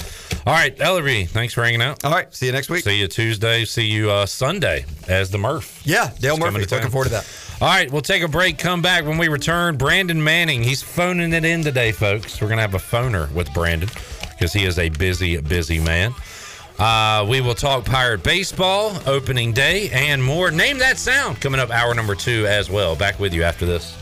All 0.46 0.52
right, 0.52 0.76
Ellerbe, 0.78 1.28
thanks 1.28 1.54
for 1.54 1.62
hanging 1.64 1.80
out. 1.82 2.04
All 2.04 2.10
right, 2.10 2.32
see 2.34 2.46
you 2.46 2.52
next 2.52 2.68
week. 2.70 2.84
See 2.84 2.98
you 3.00 3.08
Tuesday. 3.08 3.64
See 3.64 3.86
you 3.86 4.10
uh, 4.10 4.26
Sunday 4.26 4.84
as 5.08 5.30
the 5.30 5.38
Murph. 5.38 5.80
Yeah, 5.84 6.10
Dale 6.18 6.36
Murphy. 6.36 6.58
Looking 6.66 6.90
forward 6.90 7.04
to 7.06 7.10
that. 7.12 7.24
All 7.60 7.68
right, 7.68 7.90
we'll 7.90 8.02
take 8.02 8.22
a 8.22 8.28
break. 8.28 8.58
Come 8.58 8.82
back 8.82 9.04
when 9.04 9.16
we 9.16 9.28
return. 9.28 9.76
Brandon 9.76 10.22
Manning, 10.22 10.62
he's 10.62 10.82
phoning 10.82 11.32
it 11.32 11.44
in 11.44 11.62
today, 11.62 11.92
folks. 11.92 12.40
We're 12.40 12.48
going 12.48 12.58
to 12.58 12.62
have 12.62 12.74
a 12.74 12.78
phoner 12.78 13.30
with 13.32 13.52
Brandon 13.54 13.88
because 14.30 14.52
he 14.52 14.64
is 14.64 14.78
a 14.78 14.88
busy, 14.88 15.40
busy 15.40 15.78
man. 15.78 16.12
Uh, 16.78 17.24
we 17.28 17.40
will 17.40 17.54
talk 17.54 17.84
Pirate 17.84 18.24
Baseball, 18.24 18.98
opening 19.06 19.52
day, 19.52 19.88
and 19.90 20.22
more. 20.22 20.50
Name 20.50 20.78
that 20.78 20.98
sound 20.98 21.40
coming 21.40 21.60
up 21.60 21.70
hour 21.70 21.94
number 21.94 22.16
two 22.16 22.44
as 22.48 22.68
well. 22.68 22.96
Back 22.96 23.20
with 23.20 23.32
you 23.32 23.44
after 23.44 23.64
this. 23.64 23.96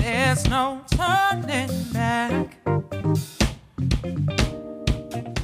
There's 0.00 0.48
no 0.48 0.80
turning 0.90 1.68
back. 1.92 2.56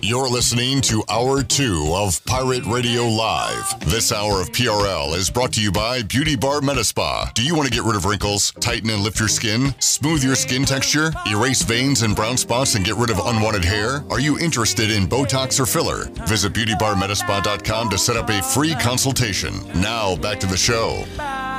You're 0.06 0.28
listening 0.28 0.80
to 0.82 1.02
Hour 1.08 1.42
2 1.42 1.90
of 1.92 2.24
Pirate 2.26 2.64
Radio 2.64 3.02
Live. 3.08 3.90
This 3.90 4.12
hour 4.12 4.40
of 4.40 4.52
PRL 4.52 5.16
is 5.16 5.30
brought 5.30 5.52
to 5.54 5.60
you 5.60 5.72
by 5.72 6.04
Beauty 6.04 6.36
Bar 6.36 6.60
Metaspa. 6.60 7.34
Do 7.34 7.44
you 7.44 7.56
want 7.56 7.66
to 7.66 7.74
get 7.74 7.82
rid 7.82 7.96
of 7.96 8.04
wrinkles, 8.04 8.52
tighten 8.60 8.88
and 8.90 9.02
lift 9.02 9.18
your 9.18 9.26
skin, 9.26 9.74
smooth 9.80 10.22
your 10.22 10.36
skin 10.36 10.64
texture, 10.64 11.10
erase 11.26 11.62
veins 11.62 12.02
and 12.02 12.14
brown 12.14 12.36
spots, 12.36 12.76
and 12.76 12.84
get 12.84 12.94
rid 12.94 13.10
of 13.10 13.18
unwanted 13.18 13.64
hair? 13.64 14.04
Are 14.08 14.20
you 14.20 14.38
interested 14.38 14.92
in 14.92 15.08
Botox 15.08 15.58
or 15.58 15.66
filler? 15.66 16.04
Visit 16.28 16.52
beautybarmetaspa.com 16.52 17.90
to 17.90 17.98
set 17.98 18.16
up 18.16 18.28
a 18.28 18.40
free 18.40 18.76
consultation. 18.76 19.54
Now, 19.74 20.14
back 20.14 20.38
to 20.38 20.46
the 20.46 20.56
show. 20.56 21.04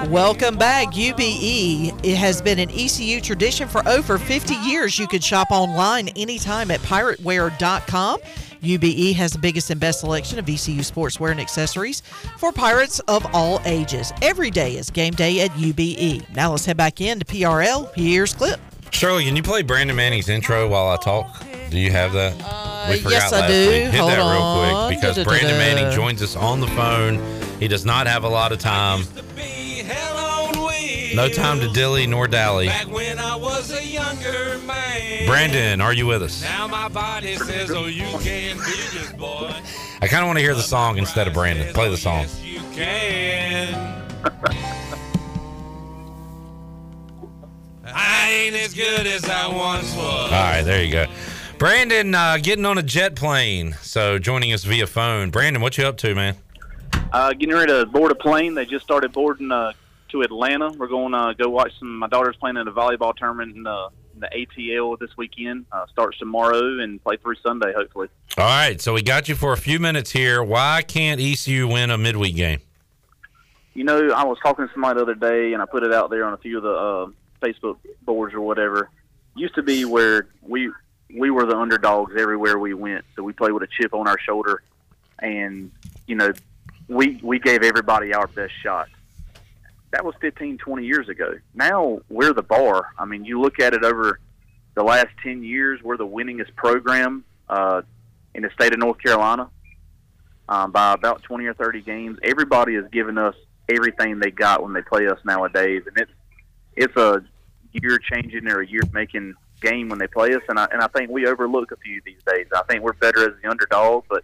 Welcome 0.05 0.57
back, 0.57 0.89
UBE. 0.93 2.05
It 2.05 2.15
has 2.15 2.39
been 2.39 2.59
an 2.59 2.69
ECU 2.69 3.19
tradition 3.19 3.67
for 3.67 3.85
over 3.89 4.19
50 4.19 4.53
years. 4.53 4.99
You 4.99 5.07
can 5.07 5.21
shop 5.21 5.47
online 5.49 6.09
anytime 6.09 6.69
at 6.69 6.79
pirateware.com. 6.81 8.19
UBE 8.61 9.13
has 9.15 9.33
the 9.33 9.39
biggest 9.39 9.69
and 9.69 9.79
best 9.79 9.99
selection 10.01 10.39
of 10.39 10.45
ECU 10.49 10.81
sportswear 10.81 11.31
and 11.31 11.39
accessories 11.39 12.01
for 12.37 12.51
pirates 12.51 12.99
of 13.01 13.25
all 13.33 13.61
ages. 13.65 14.11
Every 14.21 14.49
day 14.51 14.77
is 14.77 14.89
game 14.89 15.13
day 15.13 15.41
at 15.41 15.51
UBE. 15.51 16.25
Now 16.35 16.51
let's 16.51 16.65
head 16.65 16.77
back 16.77 17.01
in 17.01 17.19
to 17.19 17.25
PRL. 17.25 17.93
Here's 17.95 18.33
Clip. 18.33 18.59
Shirley, 18.91 19.25
can 19.25 19.35
you 19.35 19.43
play 19.43 19.61
Brandon 19.61 19.95
Manning's 19.95 20.29
intro 20.29 20.67
while 20.67 20.87
I 20.89 20.97
talk? 20.97 21.43
Do 21.69 21.77
you 21.77 21.91
have 21.91 22.13
that? 22.13 22.33
we 22.35 22.41
Uh, 23.05 23.09
yes, 23.09 23.33
I 23.33 23.39
last 23.41 23.51
do. 23.51 23.67
week. 23.69 23.83
Hit 23.91 23.95
Hold 23.95 24.11
that 24.11 24.17
real 24.17 24.87
quick 24.87 24.97
because 25.01 25.15
Da-da-da-da. 25.17 25.29
Brandon 25.47 25.57
Manning 25.57 25.95
joins 25.95 26.21
us 26.21 26.35
on 26.35 26.61
the 26.61 26.67
phone. 26.67 27.21
He 27.59 27.67
does 27.67 27.85
not 27.85 28.07
have 28.07 28.23
a 28.23 28.29
lot 28.29 28.51
of 28.51 28.59
time. 28.59 29.03
No 31.17 31.27
time 31.27 31.59
to 31.61 31.67
dilly 31.69 32.05
nor 32.05 32.27
dally. 32.27 32.69
When 32.89 33.17
I 33.17 33.35
was 33.35 33.71
a 33.71 33.83
younger 33.83 34.59
man. 34.67 35.25
Brandon, 35.25 35.81
are 35.81 35.91
you 35.91 36.05
with 36.05 36.21
us? 36.21 36.43
Now 36.43 36.67
my 36.67 36.89
body 36.89 37.37
says, 37.37 37.71
oh, 37.71 37.87
you 37.87 38.03
can 38.19 38.55
be 38.57 38.75
this 38.93 39.11
boy. 39.13 39.51
I 39.99 40.07
kind 40.07 40.21
of 40.21 40.27
want 40.27 40.37
to 40.37 40.43
hear 40.43 40.53
the 40.53 40.61
song 40.61 40.99
instead 40.99 41.27
of 41.27 41.33
Brandon. 41.33 41.73
Play 41.73 41.89
the 41.89 41.97
song. 41.97 42.27
You 42.43 42.59
can. 42.71 44.03
I 47.83 48.29
ain't 48.29 48.55
as 48.55 48.75
good 48.75 49.07
as 49.07 49.25
I 49.25 49.47
once 49.47 49.95
was. 49.95 50.25
All 50.25 50.29
right, 50.29 50.61
there 50.61 50.83
you 50.83 50.91
go. 50.91 51.07
Brandon, 51.57 52.13
uh, 52.13 52.37
getting 52.39 52.67
on 52.67 52.77
a 52.77 52.83
jet 52.83 53.15
plane. 53.15 53.75
So 53.81 54.19
joining 54.19 54.53
us 54.53 54.65
via 54.65 54.85
phone. 54.85 55.31
Brandon, 55.31 55.63
what 55.63 55.79
you 55.79 55.85
up 55.85 55.97
to, 55.97 56.13
man? 56.13 56.35
Uh, 57.11 57.33
getting 57.33 57.55
ready 57.55 57.71
to 57.71 57.87
board 57.87 58.11
a 58.11 58.15
plane. 58.15 58.53
They 58.53 58.67
just 58.67 58.85
started 58.85 59.13
boarding 59.13 59.51
uh, 59.51 59.73
to 60.09 60.21
Atlanta. 60.21 60.71
We're 60.71 60.87
going 60.87 61.11
to 61.11 61.35
go 61.37 61.49
watch 61.49 61.71
some. 61.79 61.97
My 61.97 62.07
daughter's 62.07 62.35
playing 62.35 62.57
in 62.57 62.67
a 62.67 62.71
volleyball 62.71 63.15
tournament 63.15 63.55
in 63.55 63.63
the, 63.63 63.89
in 64.13 64.19
the 64.19 64.27
ATL 64.27 64.97
this 64.99 65.15
weekend. 65.17 65.65
Uh, 65.71 65.85
starts 65.87 66.17
tomorrow 66.17 66.79
and 66.79 67.03
play 67.03 67.17
through 67.17 67.35
Sunday, 67.35 67.73
hopefully. 67.75 68.09
All 68.37 68.45
right, 68.45 68.79
so 68.79 68.93
we 68.93 69.01
got 69.01 69.27
you 69.27 69.35
for 69.35 69.53
a 69.53 69.57
few 69.57 69.79
minutes 69.79 70.11
here. 70.11 70.43
Why 70.43 70.83
can't 70.83 71.19
ECU 71.19 71.67
win 71.67 71.89
a 71.89 71.97
midweek 71.97 72.35
game? 72.35 72.59
You 73.73 73.83
know, 73.83 74.09
I 74.11 74.23
was 74.23 74.37
talking 74.41 74.67
to 74.67 74.73
somebody 74.73 74.97
the 74.97 75.03
other 75.03 75.15
day, 75.15 75.53
and 75.53 75.61
I 75.61 75.65
put 75.65 75.83
it 75.83 75.93
out 75.93 76.09
there 76.09 76.25
on 76.25 76.33
a 76.33 76.37
few 76.37 76.57
of 76.57 76.63
the 76.63 76.69
uh, 76.69 77.07
Facebook 77.41 77.77
boards 78.03 78.33
or 78.33 78.41
whatever. 78.41 78.89
Used 79.35 79.55
to 79.55 79.63
be 79.63 79.85
where 79.85 80.27
we 80.41 80.71
we 81.15 81.29
were 81.29 81.45
the 81.45 81.55
underdogs 81.55 82.13
everywhere 82.17 82.57
we 82.59 82.73
went, 82.73 83.05
so 83.15 83.23
we 83.23 83.33
played 83.33 83.51
with 83.51 83.63
a 83.63 83.67
chip 83.67 83.93
on 83.93 84.07
our 84.07 84.19
shoulder, 84.19 84.63
and 85.19 85.71
you 86.07 86.15
know, 86.15 86.33
we 86.87 87.19
we 87.21 87.39
gave 87.39 87.63
everybody 87.63 88.13
our 88.13 88.27
best 88.27 88.53
shot. 88.63 88.87
That 89.91 90.03
was 90.03 90.15
15, 90.21 90.57
20 90.57 90.85
years 90.85 91.09
ago. 91.09 91.33
Now 91.53 91.99
we're 92.09 92.33
the 92.33 92.43
bar. 92.43 92.87
I 92.97 93.05
mean, 93.05 93.25
you 93.25 93.39
look 93.39 93.59
at 93.59 93.73
it 93.73 93.83
over 93.83 94.19
the 94.75 94.83
last 94.83 95.07
10 95.23 95.43
years, 95.43 95.81
we're 95.81 95.97
the 95.97 96.07
winningest 96.07 96.55
program 96.55 97.23
uh, 97.49 97.81
in 98.35 98.43
the 98.43 98.49
state 98.51 98.73
of 98.73 98.79
North 98.79 99.01
Carolina 99.01 99.49
um, 100.49 100.71
by 100.71 100.93
about 100.93 101.23
20 101.23 101.45
or 101.45 101.53
30 101.53 101.81
games. 101.81 102.19
Everybody 102.23 102.75
has 102.75 102.85
given 102.91 103.17
us 103.17 103.35
everything 103.69 104.19
they 104.19 104.31
got 104.31 104.63
when 104.63 104.73
they 104.73 104.81
play 104.81 105.07
us 105.07 105.19
nowadays, 105.25 105.83
and 105.87 105.97
it's 105.97 106.11
it's 106.75 106.95
a 106.95 107.23
year 107.71 107.97
changing 107.97 108.47
or 108.47 108.61
a 108.61 108.67
year 108.67 108.83
making 108.93 109.33
game 109.61 109.89
when 109.89 109.99
they 109.99 110.07
play 110.07 110.33
us, 110.33 110.41
and 110.47 110.59
I 110.59 110.67
and 110.71 110.81
I 110.81 110.87
think 110.87 111.09
we 111.09 111.27
overlook 111.27 111.71
a 111.71 111.77
few 111.77 112.01
these 112.05 112.21
days. 112.25 112.47
I 112.55 112.61
think 112.69 112.83
we're 112.83 112.93
better 112.93 113.27
as 113.27 113.35
the 113.41 113.49
underdog, 113.49 114.05
but 114.09 114.23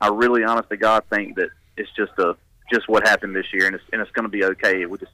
I 0.00 0.08
really, 0.08 0.44
honest 0.44 0.68
to 0.70 0.76
God, 0.76 1.04
think 1.10 1.36
that 1.36 1.50
it's 1.76 1.90
just 1.96 2.12
a 2.18 2.36
just 2.72 2.88
what 2.88 3.06
happened 3.06 3.34
this 3.34 3.46
year, 3.52 3.66
and 3.66 3.74
it's 3.74 3.84
and 3.92 4.00
it's 4.00 4.10
going 4.12 4.24
to 4.24 4.28
be 4.28 4.44
okay. 4.44 4.86
We 4.86 4.98
just 4.98 5.12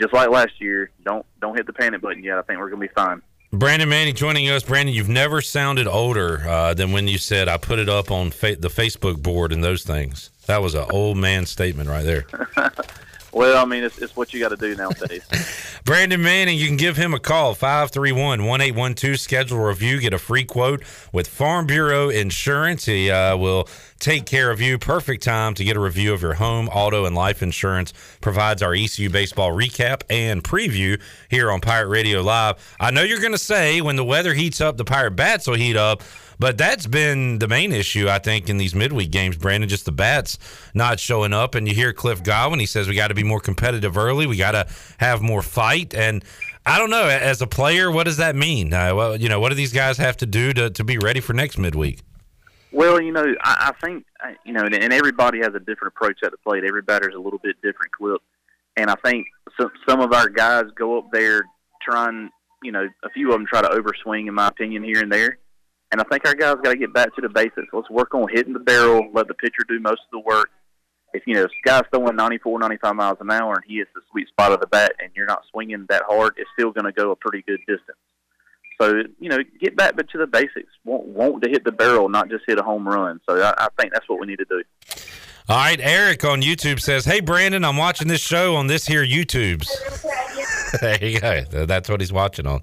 just 0.00 0.12
like 0.12 0.30
last 0.30 0.60
year, 0.60 0.90
don't 1.04 1.24
don't 1.40 1.56
hit 1.56 1.66
the 1.66 1.72
panic 1.72 2.00
button 2.00 2.22
yet. 2.22 2.38
I 2.38 2.42
think 2.42 2.58
we're 2.58 2.70
going 2.70 2.82
to 2.82 2.88
be 2.88 2.94
fine. 2.94 3.22
Brandon 3.52 3.88
Manning 3.88 4.16
joining 4.16 4.48
us. 4.48 4.64
Brandon, 4.64 4.92
you've 4.92 5.08
never 5.08 5.40
sounded 5.40 5.86
older 5.86 6.40
uh, 6.46 6.74
than 6.74 6.90
when 6.90 7.06
you 7.06 7.18
said, 7.18 7.46
I 7.46 7.56
put 7.56 7.78
it 7.78 7.88
up 7.88 8.10
on 8.10 8.32
fa- 8.32 8.56
the 8.56 8.68
Facebook 8.68 9.22
board 9.22 9.52
and 9.52 9.62
those 9.62 9.84
things. 9.84 10.30
That 10.46 10.60
was 10.60 10.74
an 10.74 10.86
old 10.90 11.16
man 11.18 11.46
statement 11.46 11.88
right 11.88 12.04
there. 12.04 12.26
Well, 13.34 13.60
I 13.60 13.64
mean, 13.64 13.82
it's, 13.82 13.98
it's 13.98 14.14
what 14.14 14.32
you 14.32 14.38
got 14.38 14.50
to 14.50 14.56
do 14.56 14.76
nowadays. 14.76 15.26
Brandon 15.84 16.22
Manning, 16.22 16.56
you 16.56 16.68
can 16.68 16.76
give 16.76 16.96
him 16.96 17.12
a 17.12 17.18
call, 17.18 17.54
531 17.54 18.46
1812. 18.46 19.18
Schedule 19.18 19.58
a 19.58 19.66
review, 19.66 20.00
get 20.00 20.14
a 20.14 20.18
free 20.18 20.44
quote 20.44 20.84
with 21.12 21.26
Farm 21.26 21.66
Bureau 21.66 22.08
Insurance. 22.10 22.84
He 22.84 23.10
uh, 23.10 23.36
will 23.36 23.68
take 23.98 24.24
care 24.24 24.52
of 24.52 24.60
you. 24.60 24.78
Perfect 24.78 25.24
time 25.24 25.54
to 25.54 25.64
get 25.64 25.76
a 25.76 25.80
review 25.80 26.14
of 26.14 26.22
your 26.22 26.34
home, 26.34 26.68
auto, 26.68 27.06
and 27.06 27.16
life 27.16 27.42
insurance. 27.42 27.92
Provides 28.20 28.62
our 28.62 28.72
ECU 28.72 29.10
baseball 29.10 29.50
recap 29.50 30.02
and 30.08 30.44
preview 30.44 31.00
here 31.28 31.50
on 31.50 31.60
Pirate 31.60 31.88
Radio 31.88 32.22
Live. 32.22 32.76
I 32.78 32.92
know 32.92 33.02
you're 33.02 33.20
going 33.20 33.32
to 33.32 33.38
say 33.38 33.80
when 33.80 33.96
the 33.96 34.04
weather 34.04 34.32
heats 34.32 34.60
up, 34.60 34.76
the 34.76 34.84
Pirate 34.84 35.16
bats 35.16 35.48
will 35.48 35.56
heat 35.56 35.76
up. 35.76 36.02
But 36.38 36.58
that's 36.58 36.86
been 36.86 37.38
the 37.38 37.48
main 37.48 37.72
issue, 37.72 38.08
I 38.08 38.18
think, 38.18 38.48
in 38.48 38.56
these 38.56 38.74
midweek 38.74 39.10
games, 39.10 39.36
Brandon. 39.36 39.68
Just 39.68 39.84
the 39.84 39.92
bats 39.92 40.38
not 40.74 41.00
showing 41.00 41.32
up. 41.32 41.54
And 41.54 41.68
you 41.68 41.74
hear 41.74 41.92
Cliff 41.92 42.22
Godwin, 42.22 42.60
he 42.60 42.66
says 42.66 42.88
we 42.88 42.94
got 42.94 43.08
to 43.08 43.14
be 43.14 43.24
more 43.24 43.40
competitive 43.40 43.96
early. 43.96 44.26
We 44.26 44.36
got 44.36 44.52
to 44.52 44.66
have 44.98 45.22
more 45.22 45.42
fight. 45.42 45.94
And 45.94 46.24
I 46.66 46.78
don't 46.78 46.90
know, 46.90 47.06
as 47.06 47.42
a 47.42 47.46
player, 47.46 47.90
what 47.90 48.04
does 48.04 48.16
that 48.16 48.34
mean? 48.36 48.72
Uh, 48.72 48.94
well, 48.94 49.16
you 49.16 49.28
know, 49.28 49.40
what 49.40 49.50
do 49.50 49.54
these 49.54 49.72
guys 49.72 49.98
have 49.98 50.16
to 50.18 50.26
do 50.26 50.52
to, 50.52 50.70
to 50.70 50.84
be 50.84 50.98
ready 50.98 51.20
for 51.20 51.32
next 51.32 51.58
midweek? 51.58 52.00
Well, 52.72 53.00
you 53.00 53.12
know, 53.12 53.34
I, 53.44 53.70
I 53.70 53.86
think 53.86 54.04
uh, 54.24 54.32
you 54.44 54.52
know, 54.52 54.64
and, 54.64 54.74
and 54.74 54.92
everybody 54.92 55.38
has 55.38 55.54
a 55.54 55.60
different 55.60 55.94
approach 55.94 56.18
at 56.24 56.32
the 56.32 56.38
plate. 56.38 56.64
Every 56.66 56.82
batter's 56.82 57.14
a 57.14 57.20
little 57.20 57.38
bit 57.38 57.56
different 57.62 57.92
clip, 57.92 58.20
and 58.76 58.90
I 58.90 58.96
think 59.04 59.26
some 59.60 59.70
some 59.88 60.00
of 60.00 60.12
our 60.12 60.28
guys 60.28 60.64
go 60.74 60.98
up 60.98 61.12
there 61.12 61.42
trying, 61.82 62.30
you 62.64 62.72
know, 62.72 62.88
a 63.04 63.10
few 63.10 63.28
of 63.28 63.34
them 63.34 63.46
try 63.46 63.62
to 63.62 63.68
overswing, 63.68 64.26
in 64.26 64.34
my 64.34 64.48
opinion, 64.48 64.82
here 64.82 65.00
and 65.00 65.12
there. 65.12 65.38
And 65.94 66.00
I 66.00 66.04
think 66.10 66.26
our 66.26 66.34
guys 66.34 66.56
got 66.60 66.72
to 66.72 66.76
get 66.76 66.92
back 66.92 67.14
to 67.14 67.20
the 67.20 67.28
basics. 67.28 67.68
Let's 67.72 67.88
work 67.88 68.16
on 68.16 68.26
hitting 68.28 68.52
the 68.52 68.58
barrel, 68.58 69.08
let 69.14 69.28
the 69.28 69.34
pitcher 69.34 69.62
do 69.68 69.78
most 69.78 70.00
of 70.00 70.10
the 70.10 70.18
work. 70.18 70.50
If 71.12 71.22
you 71.24 71.34
know, 71.34 71.44
if 71.44 71.52
guy's 71.64 71.84
throwing 71.94 72.16
94, 72.16 72.58
95 72.58 72.96
miles 72.96 73.18
an 73.20 73.30
hour 73.30 73.54
and 73.54 73.62
he 73.64 73.76
hits 73.76 73.90
the 73.94 74.00
sweet 74.10 74.26
spot 74.26 74.50
of 74.50 74.58
the 74.58 74.66
bat, 74.66 74.90
and 74.98 75.12
you're 75.14 75.24
not 75.24 75.44
swinging 75.52 75.86
that 75.90 76.02
hard, 76.08 76.34
it's 76.36 76.50
still 76.58 76.72
going 76.72 76.86
to 76.86 76.90
go 76.90 77.12
a 77.12 77.14
pretty 77.14 77.44
good 77.46 77.60
distance. 77.68 77.96
So 78.82 79.04
you 79.20 79.28
know, 79.28 79.38
get 79.60 79.76
back 79.76 79.96
to 79.96 80.18
the 80.18 80.26
basics. 80.26 80.72
Want, 80.84 81.06
want 81.06 81.44
to 81.44 81.48
hit 81.48 81.62
the 81.62 81.70
barrel, 81.70 82.08
not 82.08 82.28
just 82.28 82.42
hit 82.44 82.58
a 82.58 82.64
home 82.64 82.88
run. 82.88 83.20
So 83.30 83.40
I, 83.40 83.54
I 83.56 83.68
think 83.78 83.92
that's 83.92 84.08
what 84.08 84.18
we 84.18 84.26
need 84.26 84.40
to 84.40 84.46
do. 84.46 84.64
All 85.48 85.56
right, 85.56 85.78
Eric 85.80 86.24
on 86.24 86.42
YouTube 86.42 86.80
says, 86.80 87.04
"Hey 87.04 87.20
Brandon, 87.20 87.64
I'm 87.64 87.76
watching 87.76 88.08
this 88.08 88.20
show 88.20 88.56
on 88.56 88.66
this 88.66 88.88
here 88.88 89.06
YouTube's." 89.06 89.70
there 90.80 91.04
you 91.04 91.20
go. 91.20 91.44
That's 91.44 91.88
what 91.88 92.00
he's 92.00 92.12
watching 92.12 92.48
on 92.48 92.62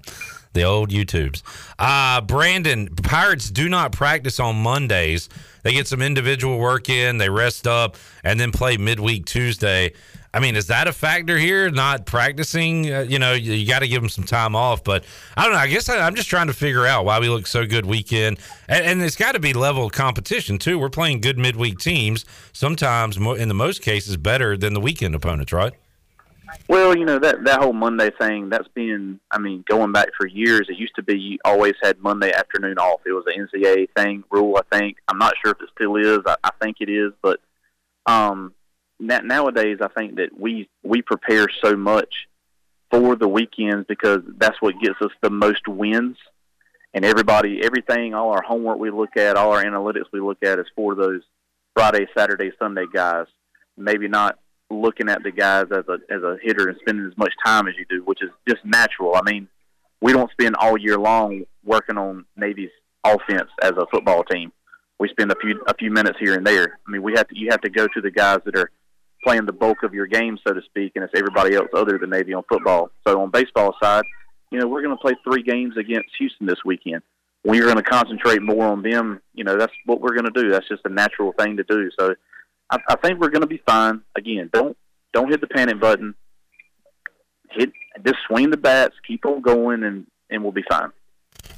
the 0.52 0.62
old 0.62 0.90
YouTubes. 0.90 1.42
Uh, 1.78 2.20
Brandon, 2.20 2.88
Pirates 2.88 3.50
do 3.50 3.68
not 3.68 3.92
practice 3.92 4.38
on 4.40 4.56
Mondays. 4.56 5.28
They 5.62 5.72
get 5.72 5.86
some 5.86 6.02
individual 6.02 6.58
work 6.58 6.88
in, 6.88 7.18
they 7.18 7.28
rest 7.28 7.66
up, 7.66 7.96
and 8.24 8.38
then 8.38 8.52
play 8.52 8.76
midweek 8.76 9.26
Tuesday. 9.26 9.92
I 10.34 10.40
mean, 10.40 10.56
is 10.56 10.68
that 10.68 10.88
a 10.88 10.92
factor 10.92 11.36
here? 11.36 11.70
Not 11.70 12.06
practicing? 12.06 12.92
Uh, 12.92 13.00
you 13.00 13.18
know, 13.18 13.34
you, 13.34 13.52
you 13.52 13.66
got 13.66 13.80
to 13.80 13.88
give 13.88 14.00
them 14.00 14.08
some 14.08 14.24
time 14.24 14.56
off. 14.56 14.82
But 14.82 15.04
I 15.36 15.44
don't 15.44 15.52
know. 15.52 15.58
I 15.58 15.66
guess 15.66 15.90
I, 15.90 16.06
am 16.06 16.14
just 16.14 16.30
trying 16.30 16.46
to 16.46 16.54
figure 16.54 16.86
out 16.86 17.04
why 17.04 17.20
we 17.20 17.28
look 17.28 17.46
so 17.46 17.66
good 17.66 17.84
weekend. 17.84 18.38
And, 18.66 18.84
and 18.84 19.02
it's 19.02 19.16
got 19.16 19.32
to 19.32 19.40
be 19.40 19.52
level 19.52 19.84
of 19.84 19.92
competition, 19.92 20.56
too. 20.58 20.78
We're 20.78 20.88
playing 20.88 21.20
good 21.20 21.36
midweek 21.36 21.78
teams, 21.78 22.24
sometimes, 22.52 23.18
in 23.18 23.48
the 23.48 23.54
most 23.54 23.82
cases, 23.82 24.16
better 24.16 24.56
than 24.56 24.72
the 24.72 24.80
weekend 24.80 25.14
opponents, 25.14 25.52
right? 25.52 25.74
Well, 26.68 26.96
you 26.96 27.04
know 27.04 27.18
that 27.18 27.44
that 27.44 27.60
whole 27.60 27.72
Monday 27.72 28.10
thing 28.20 28.48
that's 28.48 28.68
been 28.68 29.20
I 29.30 29.38
mean 29.38 29.64
going 29.68 29.92
back 29.92 30.08
for 30.16 30.26
years. 30.26 30.68
It 30.68 30.78
used 30.78 30.94
to 30.96 31.02
be 31.02 31.18
you 31.18 31.38
always 31.44 31.74
had 31.82 32.00
Monday 32.00 32.32
afternoon 32.32 32.78
off. 32.78 33.00
It 33.06 33.12
was 33.12 33.24
an 33.26 33.46
NCAA 33.46 33.88
thing 33.96 34.24
rule. 34.30 34.56
I 34.56 34.76
think 34.76 34.96
I'm 35.08 35.18
not 35.18 35.34
sure 35.42 35.52
if 35.52 35.60
it 35.60 35.70
still 35.74 35.96
is. 35.96 36.20
I, 36.26 36.36
I 36.44 36.50
think 36.60 36.76
it 36.80 36.88
is, 36.88 37.12
but 37.22 37.40
um, 38.06 38.54
nowadays 39.00 39.78
I 39.80 39.88
think 39.88 40.16
that 40.16 40.30
we 40.38 40.68
we 40.82 41.02
prepare 41.02 41.46
so 41.62 41.76
much 41.76 42.28
for 42.90 43.16
the 43.16 43.28
weekends 43.28 43.86
because 43.88 44.20
that's 44.36 44.60
what 44.60 44.80
gets 44.80 45.00
us 45.00 45.10
the 45.22 45.30
most 45.30 45.66
wins. 45.66 46.16
And 46.94 47.06
everybody, 47.06 47.60
everything, 47.64 48.12
all 48.12 48.32
our 48.32 48.42
homework 48.42 48.78
we 48.78 48.90
look 48.90 49.16
at, 49.16 49.36
all 49.36 49.52
our 49.52 49.64
analytics 49.64 50.12
we 50.12 50.20
look 50.20 50.42
at 50.42 50.58
is 50.58 50.66
for 50.76 50.94
those 50.94 51.22
Friday, 51.74 52.06
Saturday, 52.16 52.52
Sunday 52.58 52.84
guys. 52.92 53.26
Maybe 53.78 54.08
not 54.08 54.38
looking 54.80 55.08
at 55.08 55.22
the 55.22 55.30
guys 55.30 55.66
as 55.70 55.84
a 55.88 55.98
as 56.12 56.22
a 56.22 56.36
hitter 56.42 56.68
and 56.68 56.78
spending 56.80 57.06
as 57.06 57.16
much 57.16 57.32
time 57.44 57.68
as 57.68 57.74
you 57.76 57.84
do, 57.88 58.04
which 58.04 58.22
is 58.22 58.30
just 58.48 58.64
natural. 58.64 59.14
I 59.14 59.22
mean, 59.22 59.48
we 60.00 60.12
don't 60.12 60.30
spend 60.32 60.56
all 60.56 60.78
year 60.78 60.98
long 60.98 61.44
working 61.64 61.98
on 61.98 62.24
Navy's 62.36 62.70
offense 63.04 63.50
as 63.62 63.72
a 63.72 63.86
football 63.90 64.24
team. 64.24 64.52
We 64.98 65.08
spend 65.08 65.32
a 65.32 65.36
few 65.40 65.62
a 65.66 65.74
few 65.74 65.90
minutes 65.90 66.18
here 66.20 66.34
and 66.34 66.46
there. 66.46 66.78
I 66.86 66.90
mean, 66.90 67.02
we 67.02 67.12
have 67.16 67.28
to 67.28 67.38
you 67.38 67.48
have 67.50 67.60
to 67.62 67.70
go 67.70 67.86
to 67.86 68.00
the 68.00 68.10
guys 68.10 68.38
that 68.44 68.56
are 68.56 68.70
playing 69.24 69.46
the 69.46 69.52
bulk 69.52 69.82
of 69.82 69.94
your 69.94 70.06
game, 70.06 70.38
so 70.46 70.52
to 70.52 70.60
speak, 70.62 70.92
and 70.94 71.04
it's 71.04 71.12
everybody 71.16 71.54
else 71.54 71.68
other 71.74 71.98
than 71.98 72.10
Navy 72.10 72.34
on 72.34 72.42
football. 72.48 72.90
So 73.06 73.20
on 73.22 73.30
baseball 73.30 73.74
side, 73.80 74.04
you 74.50 74.58
know, 74.58 74.66
we're 74.66 74.82
going 74.82 74.96
to 74.96 75.00
play 75.00 75.14
three 75.24 75.42
games 75.42 75.76
against 75.76 76.08
Houston 76.18 76.46
this 76.46 76.64
weekend. 76.64 77.02
We're 77.44 77.64
going 77.64 77.76
to 77.76 77.82
concentrate 77.82 78.42
more 78.42 78.66
on 78.66 78.82
them. 78.82 79.20
You 79.34 79.44
know, 79.44 79.56
that's 79.56 79.72
what 79.86 80.00
we're 80.00 80.14
going 80.14 80.32
to 80.32 80.42
do. 80.42 80.50
That's 80.50 80.68
just 80.68 80.82
a 80.84 80.88
natural 80.88 81.32
thing 81.38 81.56
to 81.56 81.64
do. 81.64 81.90
So 81.98 82.14
I, 82.70 82.78
I 82.88 82.96
think 82.96 83.20
we're 83.20 83.30
going 83.30 83.42
to 83.42 83.46
be 83.46 83.62
fine. 83.66 84.02
Again, 84.16 84.50
don't 84.52 84.76
don't 85.12 85.30
hit 85.30 85.40
the 85.40 85.46
panic 85.46 85.80
button. 85.80 86.14
Hit 87.50 87.72
just 88.04 88.18
swing 88.26 88.50
the 88.50 88.56
bats, 88.56 88.94
keep 89.06 89.24
on 89.26 89.42
going, 89.42 89.82
and 89.82 90.06
and 90.30 90.42
we'll 90.42 90.52
be 90.52 90.64
fine. 90.68 90.90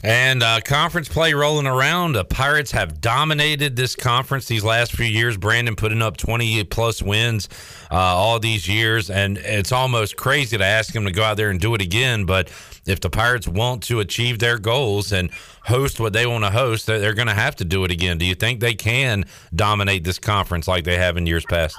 And 0.03 0.43
uh, 0.43 0.61
conference 0.62 1.09
play 1.09 1.32
rolling 1.32 1.66
around. 1.66 2.12
The 2.12 2.26
Pirates 2.26 2.72
have 2.72 3.01
dominated 3.01 3.74
this 3.74 3.97
conference 3.97 4.47
these 4.47 4.62
last 4.62 4.93
few 4.93 5.07
years. 5.07 5.39
Brandon 5.39 5.76
putting 5.76 6.03
up 6.03 6.18
20 6.18 6.62
plus 6.64 7.03
wins 7.03 7.49
uh, 7.91 7.95
all 7.95 8.39
these 8.39 8.68
years. 8.68 9.09
And 9.09 9.39
it's 9.39 9.72
almost 9.72 10.16
crazy 10.16 10.59
to 10.59 10.64
ask 10.64 10.95
him 10.95 11.07
to 11.07 11.11
go 11.11 11.22
out 11.22 11.39
there 11.39 11.49
and 11.49 11.59
do 11.59 11.74
it 11.74 11.80
again. 11.80 12.26
But 12.26 12.49
if 12.85 13.01
the 13.01 13.09
Pirates 13.09 13.49
want 13.49 13.82
to 13.85 14.01
achieve 14.01 14.41
their 14.41 14.59
goals 14.59 15.11
and 15.11 15.30
host 15.62 15.99
what 15.99 16.12
they 16.12 16.26
want 16.26 16.45
to 16.45 16.51
host, 16.51 16.87
they're 16.87 17.14
going 17.14 17.28
to 17.28 17.35
have 17.35 17.57
to 17.57 17.64
do 17.64 17.82
it 17.85 17.91
again. 17.91 18.18
Do 18.18 18.26
you 18.26 18.35
think 18.35 18.61
they 18.61 18.74
can 18.74 19.24
dominate 19.55 20.05
this 20.05 20.18
conference 20.18 20.68
like 20.68 20.85
they 20.85 20.99
have 20.99 21.16
in 21.16 21.26
years 21.26 21.47
past? 21.47 21.78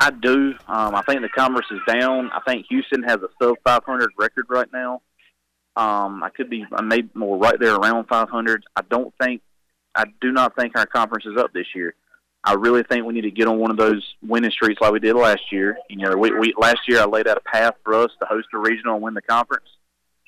I 0.00 0.10
do. 0.10 0.54
Um, 0.68 0.94
I 0.94 1.02
think 1.02 1.22
the 1.22 1.28
conference 1.28 1.66
is 1.72 1.80
down. 1.88 2.30
I 2.30 2.40
think 2.46 2.66
Houston 2.68 3.02
has 3.02 3.16
a 3.16 3.28
sub 3.42 3.56
500 3.64 4.10
record 4.16 4.46
right 4.48 4.68
now. 4.72 5.02
Um, 5.78 6.24
I 6.24 6.30
could 6.30 6.50
be 6.50 6.66
I 6.72 6.82
may 6.82 7.04
more 7.14 7.38
right 7.38 7.58
there 7.58 7.76
around 7.76 8.06
500. 8.08 8.64
I 8.74 8.82
don't 8.90 9.14
think 9.22 9.42
I 9.94 10.06
do 10.20 10.32
not 10.32 10.56
think 10.56 10.76
our 10.76 10.86
conference 10.86 11.24
is 11.24 11.36
up 11.36 11.52
this 11.52 11.68
year. 11.74 11.94
I 12.42 12.54
really 12.54 12.82
think 12.82 13.04
we 13.04 13.14
need 13.14 13.22
to 13.22 13.30
get 13.30 13.46
on 13.46 13.58
one 13.58 13.70
of 13.70 13.76
those 13.76 14.02
winning 14.22 14.50
streaks 14.50 14.80
like 14.80 14.92
we 14.92 14.98
did 14.98 15.14
last 15.14 15.52
year. 15.52 15.78
You 15.88 15.98
know, 15.98 16.16
we, 16.16 16.32
we 16.32 16.52
last 16.58 16.80
year 16.88 17.00
I 17.00 17.04
laid 17.04 17.28
out 17.28 17.36
a 17.36 17.48
path 17.48 17.74
for 17.84 17.94
us 17.94 18.10
to 18.20 18.26
host 18.26 18.48
a 18.54 18.58
regional 18.58 18.94
and 18.94 19.02
win 19.02 19.14
the 19.14 19.22
conference, 19.22 19.68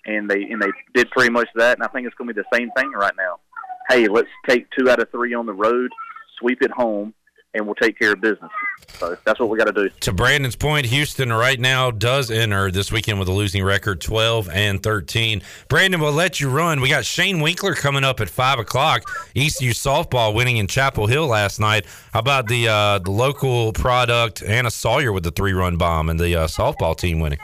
and 0.06 0.30
they 0.30 0.42
and 0.42 0.62
they 0.62 0.70
did 0.94 1.10
pretty 1.10 1.30
much 1.30 1.48
that. 1.56 1.78
And 1.78 1.84
I 1.84 1.88
think 1.88 2.06
it's 2.06 2.14
going 2.14 2.28
to 2.28 2.34
be 2.34 2.40
the 2.40 2.56
same 2.56 2.70
thing 2.76 2.92
right 2.92 3.14
now. 3.16 3.40
Hey, 3.88 4.06
let's 4.06 4.28
take 4.48 4.68
two 4.70 4.88
out 4.88 5.00
of 5.00 5.10
three 5.10 5.34
on 5.34 5.46
the 5.46 5.52
road, 5.52 5.90
sweep 6.38 6.62
it 6.62 6.70
home, 6.70 7.12
and 7.54 7.66
we'll 7.66 7.74
take 7.74 7.98
care 7.98 8.12
of 8.12 8.20
business. 8.20 8.50
So 8.98 9.16
that's 9.24 9.40
what 9.40 9.48
we 9.48 9.58
got 9.58 9.64
to 9.64 9.72
do. 9.72 9.88
To 10.00 10.12
Brandon's 10.12 10.56
point, 10.56 10.86
Houston 10.86 11.32
right 11.32 11.58
now 11.58 11.90
does 11.90 12.30
enter 12.30 12.70
this 12.70 12.92
weekend 12.92 13.18
with 13.18 13.28
a 13.28 13.32
losing 13.32 13.64
record, 13.64 14.00
twelve 14.00 14.48
and 14.50 14.82
thirteen. 14.82 15.42
Brandon 15.68 16.00
we'll 16.00 16.12
let 16.12 16.40
you 16.40 16.50
run. 16.50 16.80
We 16.80 16.88
got 16.88 17.04
Shane 17.04 17.40
Winkler 17.40 17.74
coming 17.74 18.04
up 18.04 18.20
at 18.20 18.28
five 18.28 18.58
o'clock. 18.58 19.02
ECU 19.34 19.72
softball 19.72 20.34
winning 20.34 20.58
in 20.58 20.66
Chapel 20.66 21.06
Hill 21.06 21.26
last 21.26 21.60
night. 21.60 21.86
How 22.12 22.20
about 22.20 22.46
the 22.48 22.68
uh, 22.68 22.98
the 22.98 23.10
local 23.10 23.72
product 23.72 24.42
Anna 24.42 24.70
Sawyer 24.70 25.12
with 25.12 25.24
the 25.24 25.32
three 25.32 25.52
run 25.52 25.76
bomb 25.76 26.08
and 26.08 26.18
the 26.18 26.34
uh, 26.36 26.46
softball 26.46 26.96
team 26.96 27.20
winning? 27.20 27.38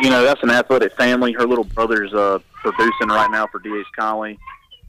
You 0.00 0.10
know 0.10 0.22
that's 0.22 0.42
an 0.42 0.50
athletic 0.50 0.94
family. 0.96 1.32
Her 1.32 1.46
little 1.46 1.64
brother's 1.64 2.12
uh, 2.12 2.38
producing 2.62 3.08
right 3.08 3.30
now 3.30 3.46
for 3.46 3.58
DH 3.60 3.86
Conley 3.98 4.38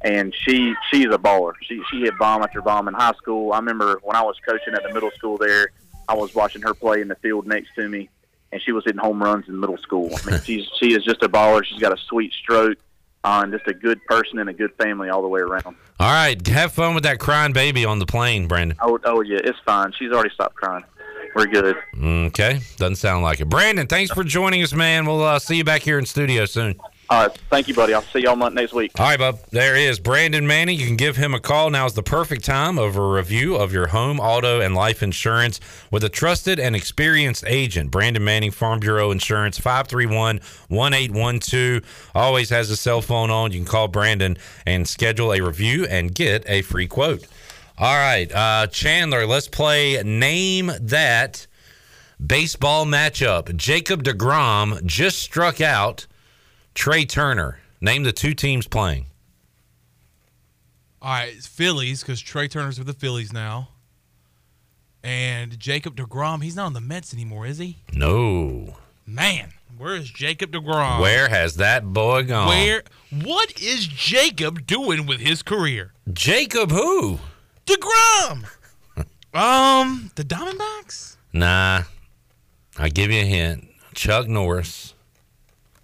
and 0.02 0.36
she 0.44 0.74
she's 0.92 1.06
a 1.06 1.18
baller. 1.18 1.54
She 1.62 1.82
she 1.90 2.02
hit 2.02 2.18
bomb 2.18 2.44
after 2.44 2.62
bomb 2.62 2.88
in 2.88 2.94
high 2.94 3.14
school. 3.14 3.54
I 3.54 3.58
remember 3.58 4.00
when 4.04 4.16
I 4.16 4.22
was 4.22 4.36
coaching 4.48 4.74
at 4.74 4.84
the 4.84 4.94
middle 4.94 5.12
school 5.12 5.38
there, 5.38 5.72
I 6.08 6.14
was 6.14 6.36
watching 6.36 6.62
her 6.62 6.74
play 6.74 7.02
in 7.02 7.08
the 7.08 7.16
field 7.16 7.48
next 7.48 7.74
to 7.76 7.88
me, 7.88 8.10
and 8.52 8.62
she 8.62 8.72
was 8.72 8.84
hitting 8.86 9.00
home 9.00 9.22
runs 9.22 9.48
in 9.48 9.60
middle 9.60 9.78
school. 9.78 10.10
I 10.14 10.32
mean, 10.32 10.42
she's 10.46 10.68
she 10.80 10.94
is 10.94 11.04
just 11.04 11.24
a 11.24 11.30
baller. 11.30 11.64
She's 11.64 11.80
got 11.80 11.94
a 11.94 12.02
sweet 12.04 12.34
stroke, 12.34 12.78
uh, 13.24 13.42
and 13.44 13.52
just 13.52 13.68
a 13.68 13.74
good 13.74 14.04
person 14.06 14.40
and 14.40 14.50
a 14.50 14.54
good 14.54 14.74
family 14.76 15.10
all 15.10 15.22
the 15.22 15.28
way 15.28 15.42
around. 15.42 15.76
All 16.00 16.12
right, 16.12 16.46
have 16.48 16.74
fun 16.74 16.94
with 16.94 17.04
that 17.04 17.20
crying 17.20 17.54
baby 17.54 17.86
on 17.86 18.00
the 18.00 18.06
plane, 18.06 18.48
Brandon. 18.48 18.78
Oh 18.82 19.00
oh 19.06 19.22
yeah, 19.22 19.40
it's 19.44 19.60
fine. 19.66 19.92
She's 19.98 20.12
already 20.12 20.30
stopped 20.30 20.56
crying. 20.56 20.84
We're 21.36 21.46
good. 21.46 21.76
Okay, 22.02 22.62
doesn't 22.78 22.96
sound 22.96 23.24
like 23.24 23.40
it. 23.40 23.50
Brandon, 23.50 23.86
thanks 23.86 24.12
for 24.12 24.24
joining 24.24 24.64
us, 24.64 24.74
man. 24.74 25.06
We'll 25.06 25.24
uh, 25.24 25.38
see 25.38 25.58
you 25.58 25.64
back 25.64 25.82
here 25.82 26.00
in 26.00 26.06
studio 26.06 26.46
soon. 26.46 26.80
All 27.10 27.28
right. 27.28 27.38
Thank 27.50 27.70
you, 27.70 27.74
buddy. 27.74 27.94
I'll 27.94 28.02
see 28.02 28.20
y'all 28.20 28.36
next 28.50 28.74
week. 28.74 28.92
All 29.00 29.06
right, 29.06 29.18
bub. 29.18 29.40
There 29.52 29.78
is 29.78 29.98
Brandon 29.98 30.46
Manning. 30.46 30.78
You 30.78 30.86
can 30.86 30.98
give 30.98 31.16
him 31.16 31.34
a 31.34 31.40
call. 31.40 31.70
Now 31.70 31.86
is 31.86 31.94
the 31.94 32.04
perfect 32.04 32.44
time 32.44 32.78
of 32.78 32.98
a 32.98 33.08
review 33.08 33.56
of 33.56 33.72
your 33.72 33.88
home, 33.88 34.20
auto, 34.20 34.60
and 34.60 34.76
life 34.76 35.02
insurance 35.02 35.62
with 35.90 36.04
a 36.04 36.10
trusted 36.10 36.60
and 36.60 36.76
experienced 36.76 37.46
agent. 37.48 37.92
Brandon 37.92 38.24
Manning, 38.24 38.52
Farm 38.52 38.82
Bureau 38.82 39.12
Insurance, 39.12 39.58
531 39.58 40.42
1812. 40.68 42.12
Always 42.14 42.50
has 42.50 42.70
a 42.70 42.76
cell 42.76 43.02
phone 43.02 43.32
on. 43.32 43.54
You 43.54 43.60
can 43.60 43.68
call 43.68 43.88
Brandon 43.88 44.38
and 44.66 44.86
schedule 44.86 45.34
a 45.34 45.40
review 45.40 45.86
and 45.86 46.14
get 46.14 46.44
a 46.50 46.62
free 46.62 46.88
quote. 46.88 47.26
All 47.78 47.96
right. 47.96 48.30
Uh, 48.34 48.68
Chandler, 48.68 49.26
let's 49.26 49.48
play 49.48 50.02
Name 50.04 50.72
That 50.82 51.48
baseball 52.26 52.86
matchup. 52.86 53.56
Jacob 53.56 54.04
DeGrom 54.04 54.84
just 54.84 55.20
struck 55.20 55.62
out 55.62 56.06
Trea 56.78 57.08
Turner. 57.08 57.60
Name 57.82 58.04
the 58.04 58.12
two 58.12 58.36
teams 58.36 58.68
playing. 58.68 59.08
All 61.02 61.10
right, 61.10 61.34
Phillies 61.34 62.02
because 62.02 62.22
Trea 62.22 62.48
Turner's 62.48 62.78
with 62.78 62.86
the 62.86 62.94
Phillies 62.94 63.34
now. 63.34 63.70
And 65.04 65.58
Jacob 65.58 65.96
DeGrom, 65.96 66.44
he's 66.44 66.56
not 66.56 66.68
on 66.68 66.74
the 66.74 66.80
Mets 66.80 67.16
anymore, 67.16 67.48
is 67.48 67.58
he? 67.58 67.78
No. 67.94 68.78
Man, 69.08 69.54
where 69.80 69.96
is 69.96 70.12
Jacob 70.12 70.52
DeGrom? 70.52 71.02
Where 71.02 71.28
has 71.30 71.56
that 71.56 71.84
boy 71.94 72.24
gone? 72.24 72.50
Where? 72.50 72.84
What 73.24 73.60
is 73.60 73.88
Jacob 73.88 74.68
doing 74.68 75.08
with 75.08 75.20
his 75.20 75.42
career? 75.42 75.94
Jacob 76.14 76.70
who? 76.70 77.18
DeGrom. 77.66 78.46
um, 79.34 80.12
the 80.14 80.24
Diamondbacks. 80.24 81.18
Nah. 81.34 81.84
I'll 82.78 82.90
give 82.90 83.10
you 83.10 83.22
a 83.22 83.26
hint. 83.26 83.68
Chuck 83.96 84.28
Norris. 84.28 84.94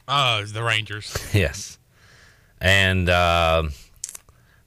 Oh, 0.08 0.40
it's 0.42 0.52
the 0.52 0.64
Rangers. 0.64 1.16
Yes. 1.34 1.78
And 2.62 3.10
uh, 3.10 3.64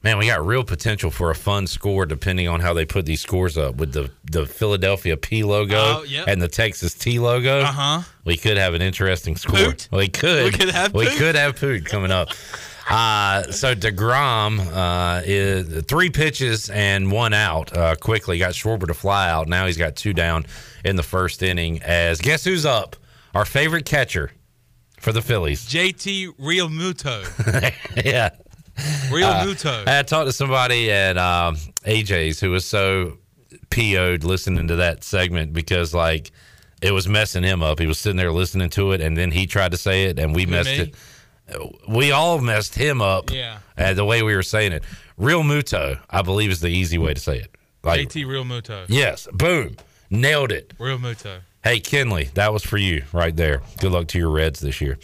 man, 0.03 0.18
we 0.18 0.26
got 0.26 0.45
real 0.45 0.64
potential 0.64 1.11
for 1.11 1.30
a 1.30 1.34
fun 1.34 1.66
score 1.66 2.05
depending 2.05 2.47
on 2.49 2.61
how 2.61 2.74
they 2.74 2.84
put 2.84 3.07
these 3.07 3.20
scores 3.22 3.57
up 3.57 3.76
with 3.76 3.93
the, 3.93 4.11
the 4.30 4.45
Philadelphia 4.45 5.16
P 5.16 5.43
logo 5.45 5.76
Oh, 5.78 6.03
yep. 6.07 6.28
and 6.28 6.43
the 6.43 6.49
Texas 6.49 6.93
T 6.95 7.18
logo. 7.18 7.61
Uh-huh. 7.61 8.03
We 8.24 8.37
could 8.37 8.59
have 8.59 8.74
an 8.74 8.82
interesting 8.82 9.37
score. 9.37 9.57
Poot? 9.72 9.89
We 9.93 10.09
could. 10.09 10.53
We 10.53 10.59
could 10.59 10.70
have 10.70 10.93
We 10.93 11.07
could 11.07 11.34
have 11.37 11.57
Poot 11.57 11.87
coming 11.87 12.11
up. 12.11 12.28
Uh, 12.89 13.45
so 13.51 13.74
Degrom 13.74 14.61
uh, 14.61 15.22
is 15.24 15.84
three 15.87 16.11
pitches 16.11 16.68
and 16.70 17.11
one 17.11 17.32
out. 17.32 17.74
Uh, 17.76 17.97
quickly 17.97 18.39
got 18.39 18.53
Schwarber 18.53 18.87
to 18.87 18.95
fly 18.95 19.28
out. 19.30 19.49
Now 19.49 19.66
he's 19.66 19.76
got 19.78 19.97
two 19.97 20.12
down 20.12 20.45
in 20.84 20.97
the 20.97 21.03
first 21.03 21.43
inning. 21.43 21.82
As 21.82 22.20
guess 22.20 22.45
who's 22.45 22.64
up? 22.66 22.95
Our 23.34 23.45
favorite 23.47 23.87
catcher 23.87 24.30
for 24.99 25.13
the 25.13 25.23
Phillies. 25.23 25.67
JT 25.69 26.37
Realmuto. 26.39 27.25
yeah. 28.05 28.31
Real 29.11 29.27
Uh, 29.29 29.45
Muto. 29.47 29.87
I 29.89 30.03
talked 30.03 30.27
to 30.29 30.33
somebody 30.33 30.91
at 30.91 31.17
um, 31.17 31.57
AJ's 31.85 32.41
who 32.41 32.51
was 32.51 32.65
so 32.67 33.19
PO'd 33.71 34.25
listening 34.25 34.69
to 34.69 34.77
that 34.77 35.03
segment 35.05 35.53
because, 35.53 35.95
like, 35.95 36.31
it 36.83 36.93
was 36.93 37.09
messing 37.09 37.43
him 37.43 37.63
up. 37.63 37.79
He 37.79 37.87
was 37.87 37.99
sitting 37.99 38.17
there 38.19 38.33
listening 38.33 38.69
to 38.71 38.93
it, 38.93 39.01
and 39.01 39.17
then 39.17 39.31
he 39.31 39.47
tried 39.47 39.71
to 39.73 39.79
say 39.79 40.05
it, 40.05 40.19
and 40.19 40.35
we 40.35 40.45
Who, 40.45 40.51
messed 40.51 40.69
me? 40.71 40.93
it. 41.49 41.89
We 41.89 42.13
all 42.13 42.39
messed 42.41 42.75
him 42.75 43.01
up. 43.01 43.31
Yeah. 43.31 43.59
uh, 43.79 43.95
the 43.95 44.05
way 44.05 44.23
we 44.23 44.35
were 44.35 44.43
saying 44.43 44.73
it. 44.73 44.83
Realmuto, 45.19 45.99
I 46.11 46.21
believe, 46.23 46.51
is 46.51 46.61
the 46.61 46.69
easy 46.69 46.99
way 46.99 47.15
to 47.15 47.21
say 47.21 47.39
it. 47.39 47.55
Like, 47.83 48.09
JT 48.09 48.27
Realmuto. 48.27 48.85
yes, 48.89 49.27
boom, 49.33 49.77
nailed 50.11 50.53
it. 50.53 50.75
Realmuto. 50.79 51.39
Hey, 51.67 51.81
Kinley, 51.81 52.31
that 52.35 52.53
was 52.53 52.62
for 52.62 52.77
you 52.79 53.03
right 53.12 53.35
there. 53.35 53.61
Good 53.81 53.91
luck 53.91 54.07
to 54.09 54.19
your 54.19 54.31
Reds 54.31 54.61
this 54.61 54.81
year. 54.81 54.99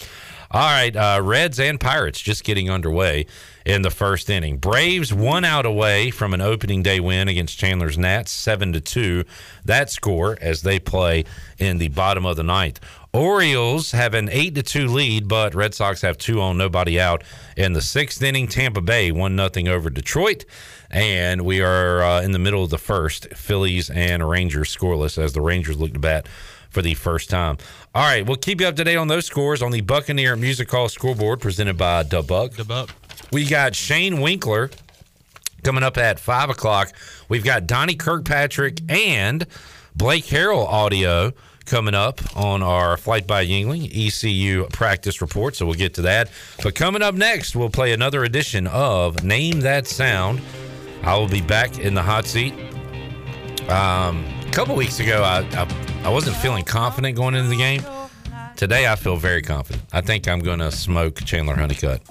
All 0.53 0.61
right, 0.61 0.95
uh, 0.95 1.21
Reds 1.21 1.59
and 1.59 1.81
Pirates 1.81 2.21
just 2.21 2.45
getting 2.45 2.71
underway 2.71 3.27
in 3.67 3.83
the 3.83 3.91
first 3.91 4.31
inning. 4.31 4.59
Braves 4.59 5.13
one 5.13 5.45
out 5.45 5.67
away 5.67 6.13
from 6.13 6.33
an 6.33 6.41
opening 6.41 6.85
day 6.85 7.01
win 7.01 7.27
against 7.27 7.59
Chandler's 7.59 7.99
Nats, 7.99 8.31
seven 8.31 8.73
to 8.75 8.81
two. 8.81 9.25
That 9.65 9.91
score 9.91 10.39
as 10.41 10.63
they 10.63 10.79
play 10.79 11.25
in 11.59 11.79
the 11.79 11.89
bottom 11.89 12.25
of 12.25 12.37
the 12.37 12.45
ninth. 12.45 12.79
Orioles 13.13 13.91
have 13.91 14.15
an 14.15 14.29
eight 14.31 14.55
to 14.55 14.63
two 14.63 14.87
lead, 14.87 15.27
but 15.27 15.55
Red 15.57 15.75
Sox 15.75 16.03
have 16.03 16.17
two 16.17 16.41
on, 16.41 16.59
nobody 16.59 17.01
out 17.01 17.25
in 17.57 17.73
the 17.73 17.83
sixth 17.83 18.23
inning. 18.23 18.47
Tampa 18.47 18.81
Bay 18.81 19.11
one 19.11 19.35
nothing 19.35 19.69
over 19.69 19.91
Detroit, 19.91 20.45
and 20.91 21.43
we 21.43 21.61
are 21.61 22.03
uh, 22.03 22.23
in 22.23 22.33
the 22.33 22.39
middle 22.39 22.63
of 22.63 22.71
the 22.71 22.79
first. 22.79 23.35
Phillies 23.35 23.91
and 23.91 24.27
Rangers 24.29 24.75
scoreless 24.75 25.19
as 25.23 25.33
the 25.33 25.41
Rangers 25.41 25.79
look 25.79 25.93
to 25.93 25.99
bat 25.99 26.27
for 26.73 26.83
the 26.83 26.95
first 26.95 27.31
time. 27.31 27.59
All 27.95 28.03
right, 28.03 28.27
we'll 28.27 28.37
keep 28.37 28.61
you 28.61 28.67
up 28.67 28.77
to 28.77 28.85
date 28.85 28.97
on 28.97 29.09
those 29.09 29.27
scores 29.27 29.63
on 29.63 29.71
the 29.71 29.83
Buccaneer 29.83 30.35
Music 30.37 30.71
Hall 30.71 30.89
scoreboard 30.89 31.41
presented 31.41 31.77
by 31.77 32.03
Da 32.03 32.23
Buck. 32.23 32.53
We 33.31 33.45
got 33.47 33.75
Shane 33.75 34.21
Winkler 34.21 34.71
coming 35.63 35.83
up 35.83 35.99
at 35.99 36.19
five 36.19 36.51
o'clock. 36.51 36.93
We've 37.29 37.45
got 37.45 37.67
Donnie 37.67 37.95
Kirkpatrick 37.95 38.81
and 38.89 39.47
Blake 39.95 40.25
Harrell 40.25 40.67
audio 40.67 41.33
coming 41.67 41.95
up 41.95 42.21
on 42.37 42.63
our 42.63 42.97
Flight 42.97 43.27
by 43.27 43.47
Yingling 43.47 43.91
ECU 43.95 44.67
practice 44.73 45.21
report. 45.21 45.55
So 45.55 45.67
we'll 45.67 45.75
get 45.75 45.95
to 45.95 46.03
that. 46.03 46.31
But 46.63 46.75
coming 46.75 47.03
up 47.03 47.15
next, 47.15 47.55
we'll 47.55 47.71
play 47.71 47.93
another 47.93 48.25
edition 48.25 48.67
of 48.67 49.23
Name 49.23 49.61
That 49.61 49.87
Sound. 49.87 50.41
I 51.03 51.17
will 51.17 51.29
be 51.29 51.41
back 51.41 51.79
in 51.79 51.95
the 51.95 52.03
hot 52.03 52.27
seat. 52.27 52.55
Um, 53.69 54.25
couple 54.53 54.77
weeks 54.77 55.01
ago, 55.01 55.23
I, 55.23 55.41
I 55.57 55.67
I 56.05 56.09
wasn't 56.11 56.37
feeling 56.37 56.63
confident 56.63 57.17
going 57.17 57.35
into 57.35 57.49
the 57.49 57.57
game. 57.57 57.83
Today, 58.55 58.87
I 58.87 58.97
feel 58.97 59.17
very 59.17 59.41
confident. 59.41 59.83
I 59.93 60.03
think 60.03 60.29
I'm 60.29 60.41
going 60.41 60.59
to 60.59 60.71
smoke 60.71 61.17
Chandler 61.25 61.55
Honeycutt. 61.57 62.03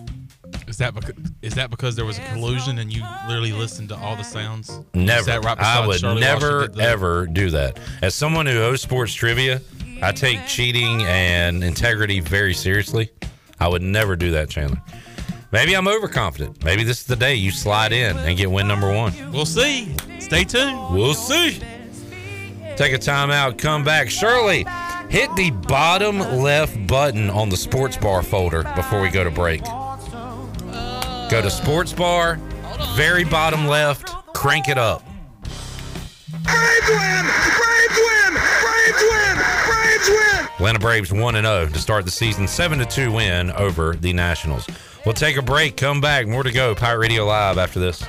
Is 0.68 0.78
that 0.78 0.96
because, 0.96 1.14
is 1.44 1.54
that 1.54 1.70
because 1.70 1.96
there 1.96 2.04
was 2.06 2.18
a 2.18 2.24
collusion 2.34 2.80
and 2.80 2.92
you 2.92 3.04
literally 3.28 3.54
listened 3.54 3.89
to 3.89 3.96
all 3.96 4.16
the 4.16 4.24
sounds? 4.24 4.80
Never. 4.96 5.39
Right 5.39 5.60
I 5.60 5.86
would 5.86 6.00
Charlie 6.00 6.22
never 6.22 6.68
ever 6.80 7.28
do 7.28 7.52
that. 7.52 7.80
As 8.02 8.16
someone 8.16 8.48
who 8.48 8.60
owes 8.60 8.82
sports 8.82 9.14
trivia, 9.14 9.62
I 10.02 10.12
take 10.12 10.48
cheating 10.48 11.04
and 11.04 11.64
integrity 11.64 12.22
very 12.22 12.56
seriously. 12.56 13.12
I 13.60 13.68
would 13.68 13.84
never 13.84 14.16
do 14.16 14.32
that, 14.32 14.50
Chandler. 14.50 14.82
Maybe 15.52 15.76
I'm 15.76 15.88
overconfident. 15.88 16.64
Maybe 16.64 16.84
this 16.84 17.02
is 17.02 17.08
the 17.08 17.16
day 17.16 17.36
you 17.36 17.52
slide 17.52 17.92
in 17.92 18.18
and 18.18 18.36
get 18.36 18.50
win 18.50 18.68
number 18.68 18.92
one. 18.92 19.14
We'll 19.32 19.46
see. 19.46 19.96
Stay 20.20 20.44
tuned. 20.44 20.96
We'll 20.96 21.14
see. 21.14 21.62
Take 22.76 22.93
a 22.93 22.97
time 22.97 23.32
out, 23.32 23.57
come 23.57 23.84
back. 23.84 24.09
Shirley, 24.09 24.65
hit 25.09 25.34
the 25.36 25.51
bottom 25.51 26.19
left 26.19 26.88
button 26.88 27.30
on 27.30 27.49
the 27.49 27.57
sports 27.57 27.97
bar 27.97 28.24
folder 28.24 28.63
before 28.76 29.01
we 29.01 29.09
go 29.09 29.24
to 29.24 29.32
break. 29.32 29.63
Go 29.63 31.41
to 31.41 31.49
sports 31.49 31.93
bar, 31.93 32.39
very 32.95 33.24
bottom 33.24 33.67
left, 33.67 34.09
crank 34.34 34.67
it 34.67 34.78
up. 34.78 35.03
Braves 36.32 36.89
win! 36.89 37.26
Braves 37.26 37.97
win! 37.97 38.34
Braves 38.34 39.01
win! 39.01 39.38
Braves 39.67 40.09
win! 40.09 40.45
Atlanta 40.55 40.80
Braves 40.80 41.13
1 41.13 41.34
0 41.36 41.67
to 41.67 41.80
start 41.80 42.05
the 42.05 42.11
season, 42.11 42.47
7 42.47 42.86
2 42.86 43.11
win 43.11 43.51
over 43.51 43.95
the 43.95 44.13
Nationals. 44.13 44.67
We'll 45.05 45.13
take 45.13 45.38
a 45.38 45.41
break, 45.41 45.78
come 45.78 46.01
back, 46.01 46.28
more 46.28 46.43
to 46.43 46.51
go. 46.51 46.76
Pirate 46.76 46.99
Radio 46.99 47.26
Live 47.26 47.57
after 47.57 47.80
this. 47.80 48.03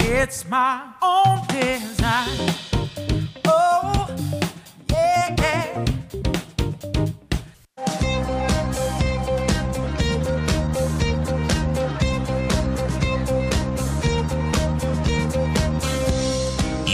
It's 0.00 0.46
my 0.48 0.92
own 1.02 1.46
design. 1.48 2.73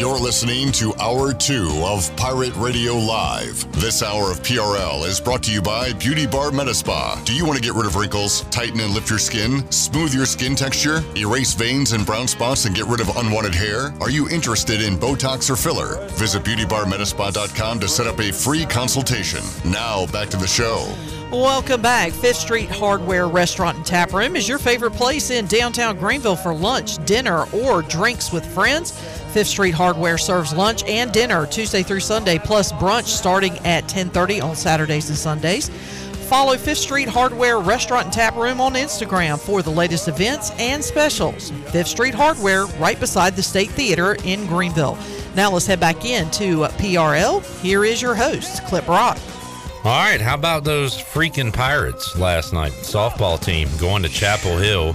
You're 0.00 0.18
listening 0.18 0.72
to 0.72 0.94
Hour 0.98 1.34
2 1.34 1.82
of 1.84 2.16
Pirate 2.16 2.56
Radio 2.56 2.94
Live. 2.94 3.70
This 3.72 4.02
hour 4.02 4.30
of 4.30 4.42
PRL 4.42 5.06
is 5.06 5.20
brought 5.20 5.42
to 5.42 5.52
you 5.52 5.60
by 5.60 5.92
Beauty 5.92 6.26
Bar 6.26 6.52
Metaspa. 6.52 7.22
Do 7.26 7.34
you 7.34 7.44
want 7.44 7.58
to 7.58 7.62
get 7.62 7.74
rid 7.74 7.84
of 7.84 7.96
wrinkles, 7.96 8.40
tighten 8.44 8.80
and 8.80 8.94
lift 8.94 9.10
your 9.10 9.18
skin, 9.18 9.70
smooth 9.70 10.14
your 10.14 10.24
skin 10.24 10.54
texture, 10.54 11.02
erase 11.18 11.52
veins 11.52 11.92
and 11.92 12.06
brown 12.06 12.28
spots, 12.28 12.64
and 12.64 12.74
get 12.74 12.86
rid 12.86 13.02
of 13.02 13.14
unwanted 13.14 13.54
hair? 13.54 13.92
Are 14.00 14.08
you 14.08 14.26
interested 14.30 14.80
in 14.80 14.96
Botox 14.96 15.50
or 15.50 15.56
filler? 15.56 16.02
Visit 16.12 16.44
BeautyBarMetaspa.com 16.44 17.80
to 17.80 17.86
set 17.86 18.06
up 18.06 18.18
a 18.20 18.32
free 18.32 18.64
consultation. 18.64 19.44
Now, 19.70 20.06
back 20.06 20.30
to 20.30 20.38
the 20.38 20.46
show. 20.46 20.90
Welcome 21.30 21.80
back. 21.80 22.10
Fifth 22.10 22.38
Street 22.38 22.68
Hardware 22.68 23.28
Restaurant 23.28 23.76
and 23.76 23.86
Tap 23.86 24.12
Room 24.12 24.34
is 24.34 24.48
your 24.48 24.58
favorite 24.58 24.94
place 24.94 25.30
in 25.30 25.46
downtown 25.46 25.96
Greenville 25.96 26.34
for 26.34 26.52
lunch, 26.52 27.04
dinner, 27.04 27.44
or 27.52 27.82
drinks 27.82 28.32
with 28.32 28.44
friends. 28.52 28.98
Fifth 29.32 29.46
Street 29.46 29.74
Hardware 29.74 30.18
serves 30.18 30.52
lunch 30.52 30.82
and 30.84 31.12
dinner 31.12 31.46
Tuesday 31.46 31.84
through 31.84 32.00
Sunday, 32.00 32.38
plus 32.38 32.72
brunch 32.72 33.06
starting 33.06 33.56
at 33.60 33.86
10:30 33.86 34.40
on 34.40 34.56
Saturdays 34.56 35.08
and 35.08 35.16
Sundays. 35.16 35.70
Follow 36.28 36.56
Fifth 36.56 36.78
Street 36.78 37.08
Hardware 37.08 37.58
Restaurant 37.58 38.06
and 38.06 38.12
Tap 38.12 38.36
Room 38.36 38.60
on 38.60 38.74
Instagram 38.74 39.38
for 39.38 39.62
the 39.62 39.70
latest 39.70 40.08
events 40.08 40.50
and 40.58 40.84
specials. 40.84 41.52
Fifth 41.72 41.88
Street 41.88 42.14
Hardware, 42.14 42.66
right 42.78 42.98
beside 42.98 43.36
the 43.36 43.42
State 43.42 43.70
Theater 43.70 44.16
in 44.24 44.46
Greenville. 44.46 44.98
Now 45.36 45.50
let's 45.52 45.66
head 45.66 45.80
back 45.80 46.04
into 46.04 46.66
PRL. 46.78 47.40
Here 47.62 47.84
is 47.84 48.02
your 48.02 48.14
host, 48.16 48.64
Clip 48.66 48.84
Brock. 48.86 49.18
All 49.84 49.92
right, 49.92 50.20
how 50.20 50.34
about 50.34 50.64
those 50.64 50.96
freaking 50.96 51.52
Pirates 51.52 52.16
last 52.16 52.52
night? 52.52 52.72
Softball 52.82 53.40
team 53.40 53.68
going 53.78 54.02
to 54.02 54.08
Chapel 54.08 54.58
Hill. 54.58 54.94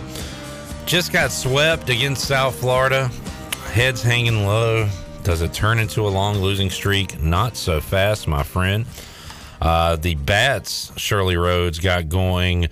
Just 0.86 1.12
got 1.12 1.32
swept 1.32 1.90
against 1.90 2.28
South 2.28 2.56
Florida. 2.56 3.10
Heads 3.76 4.02
hanging 4.02 4.46
low. 4.46 4.88
Does 5.24 5.42
it 5.42 5.52
turn 5.52 5.80
into 5.80 6.08
a 6.08 6.10
long 6.10 6.38
losing 6.38 6.70
streak? 6.70 7.22
Not 7.22 7.58
so 7.58 7.82
fast, 7.82 8.26
my 8.26 8.42
friend. 8.42 8.86
Uh, 9.62 9.98
the 9.98 10.16
Bats, 10.16 10.94
Shirley 10.96 11.36
Rhodes, 11.36 11.80
got 11.80 12.08
going 12.08 12.70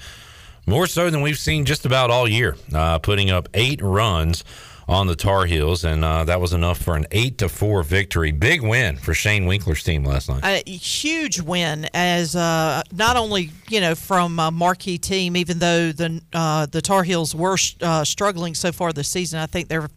more 0.66 0.88
so 0.88 1.10
than 1.10 1.22
we've 1.22 1.38
seen 1.38 1.66
just 1.66 1.86
about 1.86 2.10
all 2.10 2.26
year, 2.26 2.56
uh, 2.74 3.00
putting 3.00 3.32
up 3.32 3.50
eight 3.54 3.82
runs 3.82 4.46
on 4.88 5.08
the 5.08 5.16
Tar 5.16 5.46
Heels, 5.46 5.84
and 5.84 6.04
uh, 6.04 6.24
that 6.26 6.42
was 6.42 6.54
enough 6.54 6.78
for 6.78 6.96
an 6.96 7.06
eight 7.12 7.38
to 7.40 7.50
four 7.50 7.84
victory. 7.84 8.32
Big 8.32 8.62
win 8.62 8.98
for 8.98 9.14
Shane 9.14 9.46
Winkler's 9.46 9.84
team 9.84 10.04
last 10.04 10.30
night. 10.30 10.44
a 10.44 10.70
huge 10.70 11.42
win 11.42 11.88
as 11.94 12.36
uh, 12.36 12.84
not 12.92 13.16
only 13.16 13.52
you 13.70 13.82
know 13.82 13.96
from 13.96 14.40
a 14.40 14.52
marquee 14.52 14.98
team, 14.98 15.36
even 15.36 15.60
though 15.60 15.92
the 15.92 16.22
uh, 16.34 16.66
the 16.66 16.82
Tar 16.82 17.04
Heels 17.04 17.34
were 17.34 17.58
uh, 17.82 18.04
struggling 18.04 18.56
so 18.56 18.72
far 18.72 18.94
this 18.94 19.08
season. 19.10 19.40
I 19.40 19.46
think 19.46 19.68
their 19.68 19.90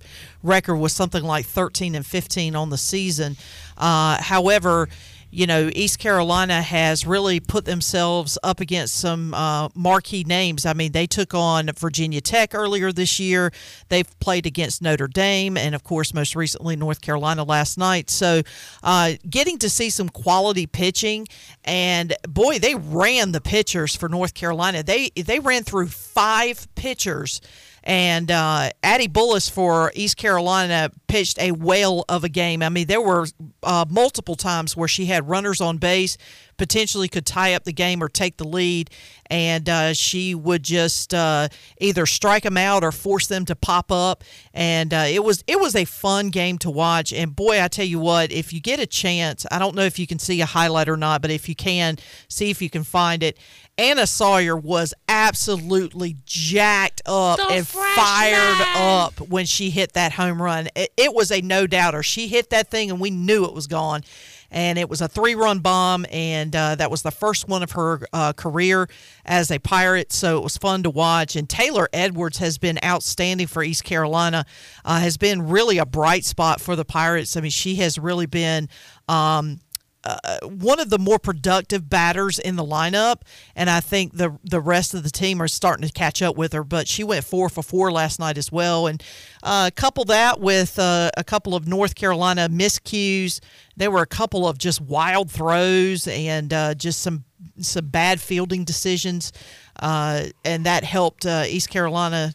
record 0.43 0.77
was 0.77 0.93
something 0.93 1.25
like 1.25 1.47
13 1.47 1.95
and 1.95 2.07
15 2.07 2.55
on 2.55 2.71
the 2.71 2.79
season. 2.79 3.37
Uh, 3.77 4.23
however, 4.23 4.89
you 5.31 5.47
know, 5.47 5.71
East 5.75 5.99
Carolina 5.99 6.63
has 6.63 7.07
really 7.07 7.41
put 7.41 7.65
themselves 7.65 8.39
up 8.43 8.61
against 8.61 8.97
some 8.97 9.35
uh, 9.35 9.69
marquee 9.75 10.25
names. 10.25 10.65
I 10.65 10.73
mean, 10.73 10.93
they 10.93 11.07
took 11.07 11.35
on 11.35 11.71
Virginia 11.77 12.21
Tech 12.21 12.55
earlier 12.55 12.93
this 12.93 13.19
year. 13.19 13.53
They've 13.89 14.09
played 14.21 14.47
against 14.47 14.83
Notre 14.83 15.09
Dame, 15.09 15.57
and 15.57 15.75
of 15.75 15.85
course, 15.85 16.15
most 16.15 16.37
recently 16.37 16.77
North 16.77 17.01
Carolina 17.01 17.45
last 17.45 17.77
night. 17.77 18.09
So, 18.09 18.43
uh, 18.83 19.13
getting 19.29 19.59
to 19.59 19.69
see 19.69 19.91
some 19.91 20.09
quality 20.09 20.67
pitching, 20.67 21.27
and 21.65 22.15
boy, 22.29 22.59
they 22.59 22.75
ran 22.75 23.33
the 23.33 23.41
pitchers 23.41 23.95
for 23.97 24.09
North 24.09 24.35
Carolina. 24.35 24.83
They 24.83 25.11
they 25.11 25.41
ran 25.41 25.65
through 25.65 25.89
five 25.89 26.67
pitchers. 26.75 27.41
And 27.87 28.33
uh, 28.33 28.71
Addie 28.83 29.07
Bullis 29.07 29.49
for 29.49 29.93
East 29.95 30.17
Carolina 30.17 30.91
pitched 31.07 31.39
a 31.39 31.53
whale 31.53 32.05
of 32.09 32.25
a 32.25 32.29
game. 32.29 32.61
I 32.61 32.69
mean, 32.69 32.89
there 32.89 33.01
were 33.01 33.29
uh, 33.63 33.85
multiple 33.89 34.35
times 34.35 34.77
where 34.77 34.89
she 34.89 35.07
had 35.07 35.29
runners 35.29 35.61
on 35.61 35.79
base, 35.79 36.19
potentially 36.57 37.07
could 37.07 37.25
tie 37.25 37.55
up 37.55 37.63
the 37.63 37.73
game 37.73 38.03
or 38.03 38.09
take 38.09 38.39
the 38.39 38.47
lead, 38.47 38.91
and 39.27 39.69
uh, 39.69 39.93
she 39.93 40.35
would 40.35 40.65
just 40.65 41.15
uh, 41.15 41.49
either 41.81 42.07
strike 42.07 42.43
them 42.43 42.57
out 42.57 42.83
or 42.83 42.91
force 42.91 43.29
them 43.29 43.45
to 43.45 43.55
pop 43.55 43.93
up. 43.93 44.25
And 44.53 44.93
uh, 44.93 45.05
it 45.09 45.23
was 45.23 45.45
it 45.47 45.61
was 45.61 45.77
a 45.77 45.85
fun 45.85 46.31
game 46.31 46.59
to 46.59 46.71
watch. 46.71 47.13
And 47.13 47.37
boy, 47.37 47.63
I 47.63 47.69
tell 47.69 47.85
you 47.85 48.01
what, 48.01 48.33
if 48.33 48.53
you 48.53 48.61
get 48.61 48.81
a 48.81 48.87
chance, 48.87 49.47
I 49.51 49.61
don't 49.61 49.77
know 49.77 49.83
if 49.83 49.99
you 49.99 50.09
can 50.09 50.19
see 50.19 50.41
a 50.41 50.47
highlight 50.47 50.89
or 50.89 50.97
not, 50.97 51.23
but 51.23 51.31
if 51.31 51.49
you 51.49 51.55
can, 51.55 51.99
see 52.29 52.51
if 52.51 52.61
you 52.61 52.71
can 52.71 52.83
find 52.83 53.23
it. 53.23 53.39
Anna 53.79 54.07
Sawyer 54.07 54.57
was 54.57 54.95
absolutely 55.07 56.17
jacked 56.25 57.03
up 57.05 57.39
and 57.51 57.67
fired 57.67 58.67
up 58.75 59.21
when 59.21 59.45
she 59.45 59.69
hit 59.69 59.93
that 59.93 60.13
home 60.13 60.41
run. 60.41 60.69
It, 60.75 60.93
it 60.97 61.15
was 61.15 61.31
a 61.31 61.43
no 61.43 61.67
doubter. 61.67 62.03
She 62.03 62.27
hit 62.27 62.51
that 62.51 62.71
thing 62.71 62.91
and 62.91 63.01
we 63.01 63.11
knew 63.11 63.45
it 63.45 63.53
was 63.53 63.67
gone. 63.67 64.03
And 64.49 64.79
it 64.79 64.89
was 64.89 65.01
a 65.01 65.09
three 65.09 65.35
run 65.35 65.59
bomb, 65.59 66.07
and 66.09 66.55
uh, 66.55 66.77
that 66.77 66.89
was 66.89 67.03
the 67.03 67.11
first 67.11 67.49
one 67.49 67.65
of 67.65 67.73
her 67.73 68.01
uh, 68.13 68.33
career 68.33 68.89
as 69.25 69.51
a 69.51 69.59
Pirate. 69.59 70.13
So 70.13 70.39
it 70.39 70.45
was 70.45 70.57
fun 70.57 70.85
to 70.85 70.91
watch. 70.91 71.35
And 71.35 71.49
Taylor 71.49 71.89
Edwards 71.93 72.39
has 72.39 72.57
been 72.57 72.79
outstanding 72.85 73.49
for 73.49 73.65
East 73.65 73.83
Carolina, 73.83 74.47
uh, 74.85 75.01
has 75.01 75.17
been 75.17 75.49
really 75.49 75.79
a 75.79 75.85
bright 75.85 76.25
spot 76.25 76.61
for 76.61 76.77
the 76.77 76.85
Pirates. 76.85 77.37
I 77.37 77.41
mean, 77.41 77.51
she 77.51 77.75
has 77.77 77.99
really 77.99 78.27
been. 78.27 78.69
Um, 79.09 79.59
uh, 80.07 80.47
one 80.47 80.81
of 80.81 80.91
the 80.91 80.99
more 80.99 81.19
productive 81.19 81.89
batters 81.89 82.39
in 82.39 82.57
the 82.57 82.65
lineup, 82.65 83.23
and 83.55 83.69
I 83.69 83.81
think 83.81 84.17
the 84.17 84.39
the 84.45 84.61
rest 84.61 84.95
of 84.95 85.03
the 85.03 85.11
team 85.11 85.41
are 85.43 85.49
starting 85.49 85.87
to 85.87 85.93
catch 85.93 86.23
up 86.23 86.37
with 86.37 86.53
her. 86.53 86.65
But 86.65 86.89
she 86.89 87.05
went 87.05 87.25
four 87.25 87.49
for 87.49 87.63
four 87.63 87.91
last 87.91 88.19
night 88.19 88.39
as 88.39 88.53
well, 88.53 88.87
and 88.87 89.03
uh, 89.43 89.71
couple 89.75 90.05
that 90.07 90.41
with 90.41 90.79
uh, 90.79 91.11
a 91.17 91.25
couple 91.25 91.55
of 91.55 91.67
North 91.67 91.95
Carolina 91.95 92.49
miscues. 92.49 93.41
There 93.77 93.91
were 93.91 94.03
a 94.03 94.07
couple 94.07 94.47
of 94.47 94.59
just 94.59 94.81
wild 94.81 95.31
throws 95.31 96.07
and 96.07 96.53
uh, 96.53 96.75
just 96.75 97.01
some 97.01 97.25
some 97.59 97.87
bad 97.87 98.21
fielding 98.21 98.65
decisions, 98.65 99.33
uh, 99.81 100.25
and 100.45 100.65
that 100.65 100.85
helped 100.85 101.27
East 101.27 101.69
Carolina 101.71 102.33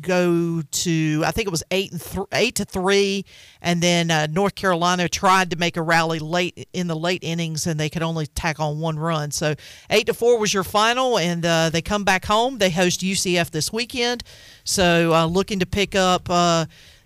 go 0.00 0.62
to 0.62 1.22
I 1.24 1.30
think 1.30 1.46
it 1.46 1.50
was 1.50 1.62
eight 1.70 1.92
and 1.92 2.00
th- 2.00 2.26
eight 2.32 2.54
to 2.56 2.64
three, 2.64 3.24
and 3.60 3.82
then 3.82 4.10
uh, 4.10 4.26
North 4.30 4.54
Carolina 4.54 5.08
tried 5.08 5.50
to 5.50 5.56
make 5.56 5.76
a 5.76 5.82
rally 5.82 6.18
late 6.18 6.68
in 6.72 6.86
the 6.86 6.96
late 6.96 7.22
innings, 7.22 7.66
and 7.66 7.78
they 7.78 7.88
could 7.88 8.02
only 8.02 8.26
tack 8.26 8.60
on 8.60 8.80
one 8.80 8.98
run. 8.98 9.30
So 9.30 9.54
eight 9.90 10.06
to 10.06 10.14
four 10.14 10.38
was 10.38 10.54
your 10.54 10.64
final, 10.64 11.18
and 11.18 11.44
uh, 11.44 11.70
they 11.70 11.82
come 11.82 12.04
back 12.04 12.24
home. 12.24 12.58
They 12.58 12.70
host 12.70 13.00
UCF 13.00 13.50
this 13.50 13.72
weekend, 13.72 14.24
so 14.64 15.12
uh, 15.12 15.26
looking 15.26 15.58
to 15.60 15.66
pick 15.66 15.94
up. 15.94 16.28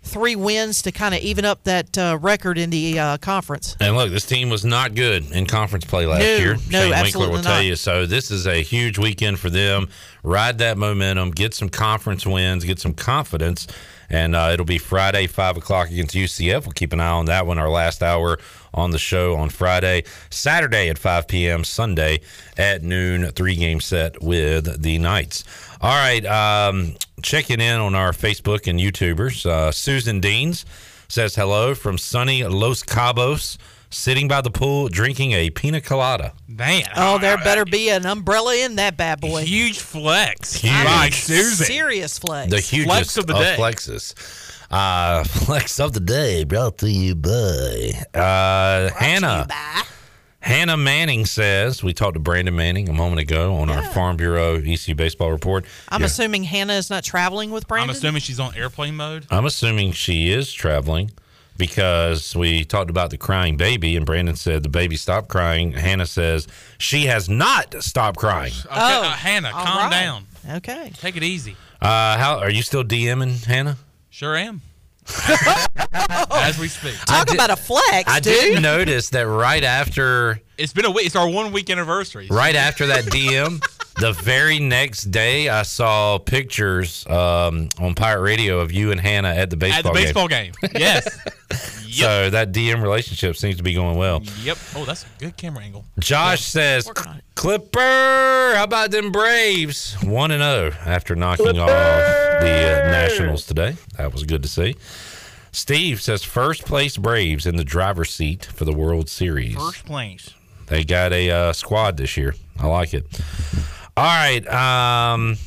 Three 0.06 0.36
wins 0.36 0.82
to 0.82 0.92
kind 0.92 1.14
of 1.14 1.20
even 1.20 1.44
up 1.44 1.64
that 1.64 1.98
uh, 1.98 2.16
record 2.20 2.58
in 2.58 2.70
the 2.70 2.98
uh, 2.98 3.18
conference. 3.18 3.76
And 3.80 3.96
look, 3.96 4.10
this 4.10 4.24
team 4.24 4.48
was 4.48 4.64
not 4.64 4.94
good 4.94 5.30
in 5.32 5.46
conference 5.46 5.84
play 5.84 6.06
last 6.06 6.20
No, 6.20 6.36
year. 6.36 6.56
no, 6.70 6.90
Shane 6.90 7.02
Winkler 7.02 7.30
will 7.30 7.42
tell 7.42 7.62
you. 7.62 7.76
So 7.76 8.06
this 8.06 8.30
is 8.30 8.46
a 8.46 8.62
huge 8.62 8.98
weekend 8.98 9.38
for 9.38 9.50
them. 9.50 9.88
Ride 10.22 10.58
that 10.58 10.78
momentum, 10.78 11.30
get 11.32 11.54
some 11.54 11.68
conference 11.68 12.24
wins, 12.26 12.64
get 12.64 12.78
some 12.78 12.94
confidence. 12.94 13.66
And 14.08 14.36
uh, 14.36 14.50
it'll 14.52 14.64
be 14.64 14.78
Friday, 14.78 15.26
5 15.26 15.56
o'clock 15.56 15.90
against 15.90 16.14
UCF. 16.14 16.62
We'll 16.62 16.70
keep 16.72 16.92
an 16.92 17.00
eye 17.00 17.10
on 17.10 17.24
that 17.26 17.44
one, 17.44 17.58
our 17.58 17.68
last 17.68 18.04
hour 18.04 18.38
on 18.72 18.92
the 18.92 18.98
show 18.98 19.34
on 19.34 19.48
Friday. 19.50 20.04
Saturday 20.30 20.88
at 20.88 20.96
5 20.98 21.26
p.m., 21.26 21.64
Sunday 21.64 22.20
at 22.56 22.84
noon, 22.84 23.28
three 23.32 23.56
game 23.56 23.80
set 23.80 24.22
with 24.22 24.80
the 24.80 24.98
Knights. 24.98 25.42
All 25.80 25.94
right, 25.94 26.24
um, 26.24 26.94
checking 27.22 27.60
in 27.60 27.78
on 27.78 27.94
our 27.94 28.12
Facebook 28.12 28.66
and 28.66 28.80
YouTubers. 28.80 29.44
Uh, 29.46 29.70
Susan 29.72 30.20
Deans 30.20 30.64
says 31.08 31.34
hello 31.34 31.74
from 31.74 31.98
sunny 31.98 32.42
Los 32.44 32.82
Cabos, 32.82 33.58
sitting 33.90 34.26
by 34.26 34.40
the 34.40 34.50
pool 34.50 34.88
drinking 34.88 35.32
a 35.32 35.50
pina 35.50 35.80
colada. 35.80 36.32
Man, 36.48 36.84
Oh, 36.96 37.18
there 37.18 37.36
better 37.38 37.64
be 37.64 37.90
an 37.90 38.06
umbrella 38.06 38.56
in 38.56 38.76
that 38.76 38.96
bad 38.96 39.20
boy. 39.20 39.44
Huge 39.44 39.78
flex. 39.78 40.54
Huge. 40.54 40.72
By 40.84 41.10
Susan. 41.10 41.66
Serious 41.66 42.18
flex. 42.18 42.50
The 42.50 42.60
hugest 42.60 42.88
Flex 42.88 43.16
of 43.18 43.26
the 43.26 43.34
day. 43.34 43.56
flexes. 43.58 44.14
Uh, 44.70 45.22
flex 45.44 45.78
of 45.78 45.92
the 45.92 46.00
day 46.00 46.42
brought 46.44 46.78
to 46.78 46.90
you 46.90 47.14
by 47.14 47.92
uh, 48.14 48.90
Hannah. 48.94 49.46
Hannah 50.46 50.76
Manning 50.76 51.26
says 51.26 51.82
we 51.82 51.92
talked 51.92 52.14
to 52.14 52.20
Brandon 52.20 52.54
Manning 52.54 52.88
a 52.88 52.92
moment 52.92 53.18
ago 53.20 53.56
on 53.56 53.68
our 53.68 53.82
Farm 53.82 54.16
Bureau 54.16 54.54
ECU 54.64 54.94
baseball 54.94 55.32
report. 55.32 55.64
I'm 55.88 56.02
Yeah. 56.02 56.06
assuming 56.06 56.44
Hannah 56.44 56.74
is 56.74 56.88
not 56.88 57.02
traveling 57.02 57.50
with 57.50 57.66
Brandon. 57.66 57.90
I'm 57.90 57.96
assuming 57.96 58.22
she's 58.22 58.38
on 58.38 58.54
airplane 58.54 58.94
mode. 58.94 59.26
I'm 59.28 59.44
assuming 59.44 59.90
she 59.90 60.30
is 60.30 60.52
traveling 60.52 61.10
because 61.56 62.36
we 62.36 62.64
talked 62.64 62.90
about 62.90 63.10
the 63.10 63.18
crying 63.18 63.56
baby, 63.56 63.96
and 63.96 64.06
Brandon 64.06 64.36
said 64.36 64.62
the 64.62 64.68
baby 64.68 64.96
stopped 64.96 65.26
crying. 65.28 65.72
Hannah 65.72 66.06
says 66.06 66.46
she 66.78 67.06
has 67.06 67.28
not 67.28 67.82
stopped 67.82 68.16
crying. 68.20 68.52
Okay, 68.66 68.70
uh, 68.76 69.02
Hannah, 69.10 69.50
calm 69.50 69.78
right. 69.78 69.90
down. 69.90 70.26
Okay. 70.48 70.92
Take 70.96 71.16
it 71.16 71.24
easy. 71.24 71.56
Uh, 71.82 72.16
how 72.18 72.38
are 72.38 72.50
you 72.50 72.62
still 72.62 72.84
DMing 72.84 73.44
Hannah? 73.44 73.78
Sure 74.10 74.36
am. 74.36 74.62
As 76.30 76.58
we 76.58 76.68
speak. 76.68 76.94
Talk 77.06 77.32
about 77.32 77.50
a 77.50 77.56
flex, 77.56 78.10
I 78.10 78.20
dude. 78.20 78.34
did 78.34 78.62
notice 78.62 79.10
that 79.10 79.26
right 79.26 79.62
after 79.64 80.40
It's 80.58 80.72
been 80.72 80.84
a 80.84 80.90
week. 80.90 81.06
It's 81.06 81.16
our 81.16 81.28
one 81.28 81.52
week 81.52 81.70
anniversary. 81.70 82.28
right 82.30 82.54
after 82.54 82.86
that 82.88 83.04
DM, 83.04 83.62
the 83.98 84.12
very 84.12 84.58
next 84.58 85.04
day 85.04 85.48
I 85.48 85.62
saw 85.62 86.18
pictures 86.18 87.06
um, 87.06 87.70
on 87.78 87.94
Pirate 87.94 88.22
Radio 88.22 88.60
of 88.60 88.72
you 88.72 88.92
and 88.92 89.00
Hannah 89.00 89.34
at 89.34 89.50
the 89.50 89.56
baseball 89.56 89.78
At 89.78 89.84
the 89.94 90.00
baseball 90.04 90.28
game. 90.28 90.52
Yes. 90.74 91.08
So 91.88 92.28
that 92.28 92.52
DM 92.52 92.82
relationship 92.82 93.36
seems 93.36 93.56
to 93.56 93.62
be 93.62 93.72
going 93.72 93.96
well. 93.96 94.22
yep. 94.42 94.58
Oh, 94.74 94.84
that's 94.84 95.04
a 95.04 95.06
good 95.18 95.34
camera 95.38 95.64
angle. 95.64 95.86
Josh 95.98 96.44
says, 96.44 96.90
Clipper, 97.36 98.52
how 98.54 98.64
about 98.64 98.90
them 98.90 99.10
Braves? 99.12 99.94
1 100.02 100.30
and 100.30 100.42
0 100.42 100.72
after 100.84 101.14
knocking 101.16 101.58
off 101.58 101.68
the 101.68 102.82
uh, 102.84 102.90
Nationals 102.90 103.46
today. 103.46 103.76
That 103.96 104.12
was 104.12 104.24
good 104.24 104.42
to 104.42 104.48
see. 104.48 104.76
Steve 105.52 106.02
says, 106.02 106.22
first 106.22 106.66
place 106.66 106.98
Braves 106.98 107.46
in 107.46 107.56
the 107.56 107.64
driver's 107.64 108.10
seat 108.12 108.44
for 108.44 108.66
the 108.66 108.74
World 108.74 109.08
Series. 109.08 109.54
First 109.54 109.86
place. 109.86 110.34
They 110.66 110.84
got 110.84 111.14
a 111.14 111.30
uh, 111.30 111.52
squad 111.54 111.96
this 111.96 112.18
year. 112.18 112.34
I 112.58 112.66
like 112.66 112.92
it. 112.92 113.06
All 113.96 114.04
right. 114.04 114.46
Um, 114.48 115.38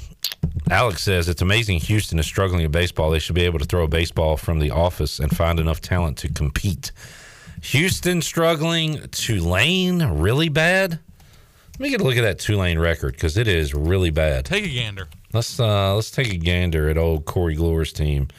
Alex 0.72 1.04
says 1.04 1.30
it's 1.30 1.42
amazing 1.42 1.80
Houston 1.82 2.18
is 2.18 2.26
struggling 2.26 2.66
at 2.66 2.72
baseball. 2.72 3.12
They 3.12 3.20
should 3.20 3.36
be 3.36 3.44
able 3.46 3.60
to 3.60 3.66
throw 3.66 3.84
a 3.84 3.88
baseball 3.88 4.38
from 4.38 4.60
the 4.60 4.72
office 4.72 5.20
and 5.20 5.36
find 5.36 5.60
enough 5.60 5.82
talent 5.82 6.18
to 6.20 6.30
compete. 6.30 6.92
Houston 7.62 8.22
struggling. 8.22 9.08
Tulane 9.12 10.02
really 10.04 10.50
bad. 10.50 11.00
Let 11.74 11.80
me 11.80 11.90
get 11.92 12.02
a 12.02 12.04
look 12.04 12.18
at 12.18 12.24
that 12.24 12.40
Tulane 12.40 12.80
record 12.80 13.14
because 13.14 13.38
it 13.38 13.48
is 13.48 13.74
really 13.74 14.10
bad. 14.10 14.46
Take 14.46 14.66
a 14.66 14.70
gander. 14.70 15.08
Let's 15.32 15.60
uh, 15.60 15.96
let's 15.96 16.10
take 16.10 16.34
a 16.34 16.38
gander 16.38 16.90
at 16.90 16.98
old 16.98 17.26
Corey 17.26 17.56
Glore's 17.56 17.94
team 17.94 18.30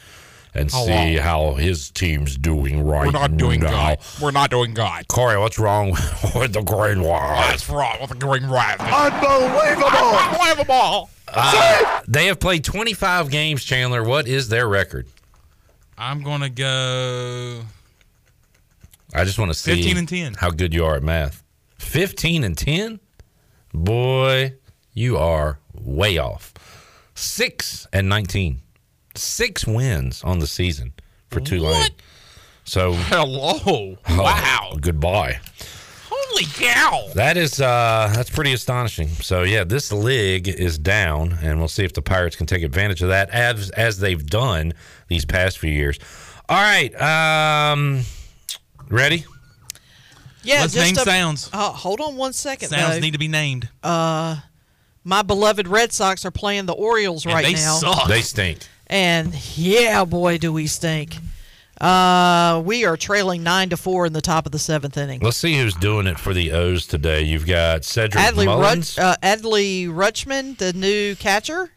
and 0.53 0.69
Oh, 0.73 0.85
see 0.85 1.15
how 1.17 1.53
his 1.53 1.89
team's 1.91 2.35
doing 2.37 2.83
right 2.85 3.05
We're 3.05 3.11
not 3.11 3.37
doing 3.37 3.61
now. 3.61 3.95
good. 3.95 3.99
We're 4.21 4.31
not 4.31 4.49
doing 4.49 4.73
good. 4.73 5.07
Corey, 5.07 5.37
what's 5.37 5.57
wrong 5.57 5.91
with 6.35 6.53
the 6.53 6.61
Green 6.61 7.01
Wave? 7.01 7.09
What's 7.11 7.69
wrong 7.69 7.97
with 8.01 8.09
the 8.11 8.15
green 8.17 8.49
rat. 8.49 8.79
Unbelievable! 8.79 9.87
Unbelievable. 10.17 11.09
Uh, 11.33 12.01
they 12.07 12.25
have 12.25 12.39
played 12.41 12.63
25 12.65 13.29
games, 13.29 13.63
Chandler. 13.63 14.03
What 14.03 14.27
is 14.27 14.49
their 14.49 14.67
record? 14.67 15.07
I'm 15.97 16.21
gonna 16.23 16.49
go. 16.49 17.61
I 19.13 19.23
just 19.23 19.37
want 19.39 19.51
to 19.51 19.57
see 19.57 19.75
15 19.75 19.97
and 19.97 20.07
10. 20.09 20.33
how 20.35 20.49
good 20.51 20.73
you 20.73 20.83
are 20.85 20.95
at 20.95 21.03
math. 21.03 21.43
15 21.79 22.43
and 22.43 22.57
10? 22.57 22.99
Boy, 23.73 24.53
you 24.93 25.17
are 25.17 25.59
way 25.73 26.17
off. 26.17 26.53
6 27.15 27.87
and 27.93 28.07
19. 28.09 28.61
Six 29.15 29.65
wins 29.67 30.23
on 30.23 30.39
the 30.39 30.47
season 30.47 30.93
for 31.29 31.39
Tulane. 31.39 31.73
What? 31.73 31.91
So, 32.63 32.93
Hello. 32.93 33.59
oh, 33.65 33.97
Wow. 34.09 34.77
Goodbye. 34.79 35.39
Holy 36.09 36.45
cow. 36.45 37.07
That 37.15 37.35
is 37.35 37.59
uh 37.59 38.11
that's 38.15 38.29
pretty 38.29 38.53
astonishing. 38.53 39.09
So 39.09 39.43
yeah, 39.43 39.63
this 39.65 39.91
league 39.91 40.47
is 40.47 40.77
down, 40.77 41.37
and 41.41 41.59
we'll 41.59 41.67
see 41.67 41.83
if 41.83 41.91
the 41.93 42.01
Pirates 42.01 42.35
can 42.37 42.45
take 42.45 42.63
advantage 42.63 43.01
of 43.01 43.09
that 43.09 43.29
as 43.31 43.69
as 43.71 43.99
they've 43.99 44.25
done 44.25 44.73
these 45.09 45.25
past 45.25 45.57
few 45.59 45.71
years. 45.71 45.99
All 46.47 46.57
right, 46.61 46.93
um, 47.01 48.01
ready? 48.89 49.25
Yeah, 50.43 50.61
Let's 50.61 50.73
just 50.73 50.85
name 50.85 51.01
a- 51.01 51.05
sounds. 51.05 51.49
Uh, 51.53 51.69
hold 51.71 51.99
on 52.01 52.15
one 52.17 52.33
second. 52.33 52.69
Sounds 52.69 52.95
though. 52.95 52.99
need 52.99 53.11
to 53.11 53.19
be 53.19 53.27
named. 53.27 53.69
Uh, 53.83 54.37
my 55.03 55.21
beloved 55.21 55.67
Red 55.67 55.91
Sox 55.91 56.25
are 56.25 56.31
playing 56.31 56.65
the 56.65 56.73
Orioles 56.73 57.25
And 57.25 57.33
right 57.33 57.45
they 57.45 57.53
now. 57.53 57.75
suck. 57.77 58.07
They 58.07 58.21
stink. 58.21 58.59
And 58.91 59.33
yeah, 59.57 60.03
boy, 60.03 60.37
do 60.37 60.51
we 60.51 60.67
stink. 60.67 61.15
Uh, 61.79 62.61
we 62.63 62.85
are 62.85 62.95
trailing 62.95 63.41
nine 63.41 63.69
to 63.69 63.77
four 63.77 64.05
in 64.05 64.13
the 64.13 64.21
top 64.21 64.45
of 64.45 64.51
the 64.51 64.59
seventh 64.59 64.97
inning. 64.97 65.21
Let's 65.21 65.37
see 65.37 65.57
who's 65.57 65.73
doing 65.73 66.05
it 66.05 66.19
for 66.19 66.33
the 66.33 66.51
O's 66.51 66.85
today. 66.85 67.23
You've 67.23 67.47
got 67.47 67.83
Cedric 67.85 68.23
Adley, 68.23 68.45
Mullins. 68.45 68.97
Rutch, 68.97 68.99
uh, 68.99 69.15
Adley 69.23 69.87
Rutschman, 69.87 70.57
the 70.57 70.73
new 70.73 71.15
catcher. 71.15 71.71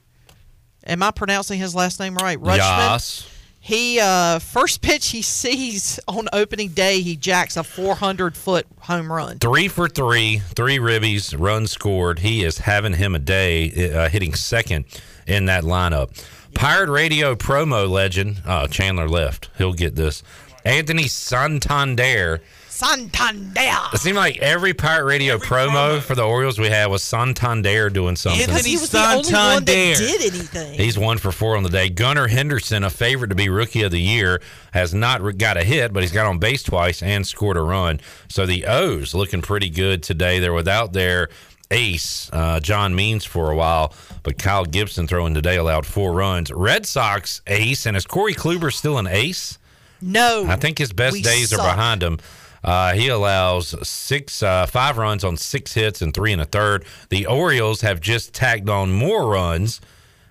Am 0.87 1.03
I 1.03 1.11
pronouncing 1.13 1.59
his 1.59 1.75
last 1.75 2.01
name 2.01 2.17
right? 2.17 2.39
Rutschman. 2.39 2.59
Yas. 2.59 3.31
He 3.61 3.99
uh, 3.99 4.41
first 4.41 4.83
pitch 4.83 5.09
he 5.09 5.23
sees 5.23 5.99
on 6.07 6.29
opening 6.35 6.69
day, 6.69 7.01
he 7.01 7.17
jacks 7.17 7.57
a 7.57 7.65
400 7.65 8.37
foot 8.37 8.67
home 8.81 9.11
run. 9.11 9.39
Three 9.39 9.69
for 9.69 9.89
three, 9.89 10.41
three 10.55 10.77
ribbies, 10.77 11.35
runs 11.39 11.71
scored. 11.71 12.19
He 12.19 12.45
is 12.45 12.59
having 12.59 12.93
him 12.93 13.15
a 13.15 13.19
day, 13.19 13.91
uh, 13.91 14.11
hitting 14.11 14.35
second 14.35 14.85
in 15.27 15.47
that 15.47 15.65
lineup. 15.65 16.23
Pirate 16.55 16.91
Radio 16.91 17.35
promo 17.35 17.89
legend, 17.89 18.43
uh, 18.47 18.67
Chandler 18.69 19.09
left. 19.09 19.51
He'll 19.59 19.73
get 19.75 19.95
this. 19.95 20.23
Anthony 20.65 21.09
Santander. 21.09 22.41
Santander. 22.69 23.61
It 23.93 24.01
seemed 24.01 24.17
like 24.17 24.39
every 24.39 24.75
Pirate 24.75 25.05
Radio 25.05 25.39
promo, 25.39 26.01
for 26.01 26.17
the 26.17 26.23
Orioles 26.23 26.59
we 26.59 26.67
had 26.67 26.87
was 26.87 27.05
Santander 27.05 27.89
doing 27.89 28.17
something. 28.17 28.45
Because 28.45 28.65
he 28.65 28.77
was 28.77 28.91
the 28.91 28.99
only 28.99 29.33
one 29.33 29.65
that 29.65 29.67
did 29.67 30.35
anything. 30.35 30.75
He's 30.75 30.99
one 30.99 31.19
for 31.19 31.31
four 31.31 31.57
on 31.57 31.63
the 31.63 31.69
day. 31.69 31.89
Gunnar 31.89 32.27
Henderson, 32.27 32.83
a 32.83 32.91
favorite 32.91 33.29
to 33.29 33.37
be 33.37 33.49
rookie 33.49 33.83
of 33.83 33.93
the 33.93 34.01
year, 34.01 34.41
has 34.73 34.93
not 34.93 35.39
got 35.39 35.57
a 35.57 35.63
hit, 35.63 35.93
but 35.93 36.03
he's 36.03 36.11
got 36.11 36.27
on 36.27 36.39
base 36.39 36.65
twice 36.65 37.01
and 37.01 37.25
scored 37.25 37.57
a 37.57 37.63
run. 37.63 38.01
So 38.29 38.45
the 38.45 38.65
O's 38.67 39.15
looking 39.15 39.41
pretty 39.41 39.71
good 39.71 40.03
today. 40.03 40.41
They're 40.41 40.53
without 40.53 40.93
their 40.93 41.29
ace, 41.75 42.31
uh, 42.33 42.61
John 42.61 42.95
Means, 42.95 43.25
for 43.25 43.51
a 43.51 43.57
while, 43.57 43.93
but 44.23 44.39
Kyle 44.39 44.65
Gibson 44.65 45.07
throwing 45.07 45.35
today 45.35 45.57
allowed 45.57 45.85
four 45.85 46.13
runs. 46.13 46.51
Red 46.51 46.87
Sox 46.87 47.43
ace, 47.47 47.85
and 47.85 47.97
is 47.97 48.07
Corey 48.07 48.33
Kluber 48.35 48.73
still 48.73 48.97
an 48.97 49.07
ace? 49.07 49.59
No. 50.01 50.47
I 50.49 50.57
think 50.57 50.79
his 50.79 50.93
best 50.93 51.23
days 51.23 51.51
suck. 51.51 51.61
are 51.61 51.69
behind 51.69 52.03
him. 52.03 52.19
Uh, 52.63 52.95
he 52.95 53.09
allows 53.09 53.75
six, 53.87 54.43
uh, 54.43 54.67
five 54.67 54.97
runs 54.97 55.25
on 55.25 55.37
six 55.37 55.75
hits 55.75 56.01
and 56.01 56.15
three 56.15 56.33
and 56.33 56.41
a 56.41 56.47
third. 56.47 56.85
The 57.11 57.27
Orioles 57.27 57.83
have 57.83 58.01
just 58.01 58.33
tacked 58.33 58.71
on 58.71 58.91
more 58.91 59.29
runs. 59.29 59.81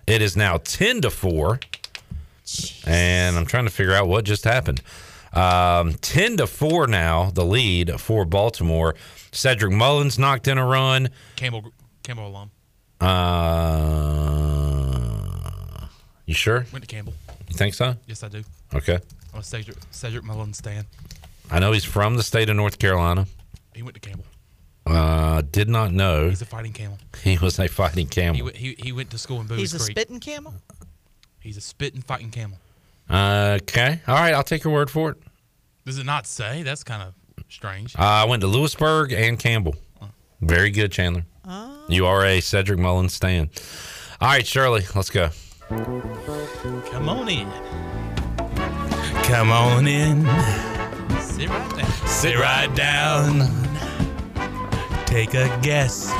It 0.07 0.21
is 0.21 0.35
now 0.35 0.57
ten 0.57 1.01
to 1.01 1.11
four, 1.11 1.59
and 2.87 3.37
I'm 3.37 3.45
trying 3.45 3.65
to 3.65 3.71
figure 3.71 3.93
out 3.93 4.07
what 4.07 4.25
just 4.25 4.45
happened. 4.45 4.81
Um, 5.34 5.93
ten 5.95 6.38
to 6.38 6.47
four 6.47 6.85
now, 6.88 7.31
the 7.31 7.43
lead 7.43 7.99
for 7.99 8.23
Baltimore. 8.26 8.95
Cedric 9.31 9.72
Mullins 9.73 10.19
knocked 10.19 10.47
in 10.47 10.57
a 10.57 10.65
run. 10.65 11.10
Campbell 11.35 11.72
Campbell 12.03 12.27
alum. 12.27 12.51
Uh, 14.14 15.88
you 16.26 16.34
sure? 16.34 16.65
Went 16.72 16.84
to 16.84 16.88
Campbell. 16.88 17.14
You 17.49 17.55
think 17.55 17.73
so? 17.73 17.95
Yes, 18.07 18.23
I 18.23 18.30
do. 18.30 18.43
Okay. 18.73 18.99
I'm 19.34 19.39
a 19.39 19.43
Cedric 19.43 19.77
Cedric 19.91 20.23
Mullins 20.23 20.57
stan. 20.60 20.85
I 21.51 21.60
know 21.60 21.72
he's 21.72 21.84
from 21.84 22.15
the 22.15 22.23
state 22.23 22.49
of 22.49 22.55
North 22.55 22.80
Carolina. 22.80 23.26
He 23.76 23.81
went 23.84 23.95
to 23.95 23.99
Campbell. 24.01 24.26
Uh, 24.85 25.41
did 25.51 25.69
not 25.69 25.93
know 25.93 26.27
He's 26.30 26.41
a 26.41 26.45
fighting 26.45 26.73
camel. 26.73 26.97
he 27.23 27.38
was 27.38 27.57
a 27.57 27.68
fighting 27.69 28.07
camel. 28.07 28.35
He, 28.35 28.41
went- 28.41 28.55
he, 28.57 28.76
he 28.77 28.91
went 28.91 29.10
to 29.11 29.18
school 29.18 29.39
in 29.41 29.47
Bowes 29.47 29.57
He's 29.57 29.73
a 29.73 29.80
spitting 29.80 30.19
camel. 30.19 30.53
He's 31.39 31.57
a 31.57 31.61
spitting 31.61 32.01
fighting 32.01 32.31
camel. 32.31 32.57
Okay. 33.09 33.99
All 34.07 34.15
right. 34.15 34.34
I'll 34.34 34.43
take 34.43 34.63
your 34.63 34.73
word 34.73 34.89
for 34.89 35.11
it. 35.11 35.17
Does 35.85 35.99
it 35.99 36.05
not 36.05 36.25
say? 36.25 36.63
That's 36.63 36.84
kind 36.84 37.03
of 37.03 37.13
strange. 37.49 37.95
Uh, 37.95 38.01
I 38.01 38.25
went 38.25 38.41
to 38.41 38.47
Louisburg 38.47 39.11
and 39.11 39.38
Campbell. 39.38 39.75
Very 40.41 40.71
good, 40.71 40.91
Chandler. 40.91 41.25
You 41.89 42.05
are 42.05 42.25
a 42.25 42.39
Cedric 42.39 42.80
Mullins 42.80 43.13
stan. 43.13 43.49
All 44.21 44.30
right, 44.30 44.47
Shirley, 44.47 44.84
let's 44.95 45.09
go. 45.09 45.30
Come 45.69 47.09
on 47.09 47.27
in. 47.27 47.49
Come 49.23 49.51
on 49.51 49.88
in. 49.88 50.21
Sit 51.19 51.49
right 51.49 51.75
down. 51.75 52.07
Sit 52.07 52.39
right 52.39 52.73
down. 52.75 53.39
Take 55.05 55.34
a 55.34 55.59
guess. 55.61 56.11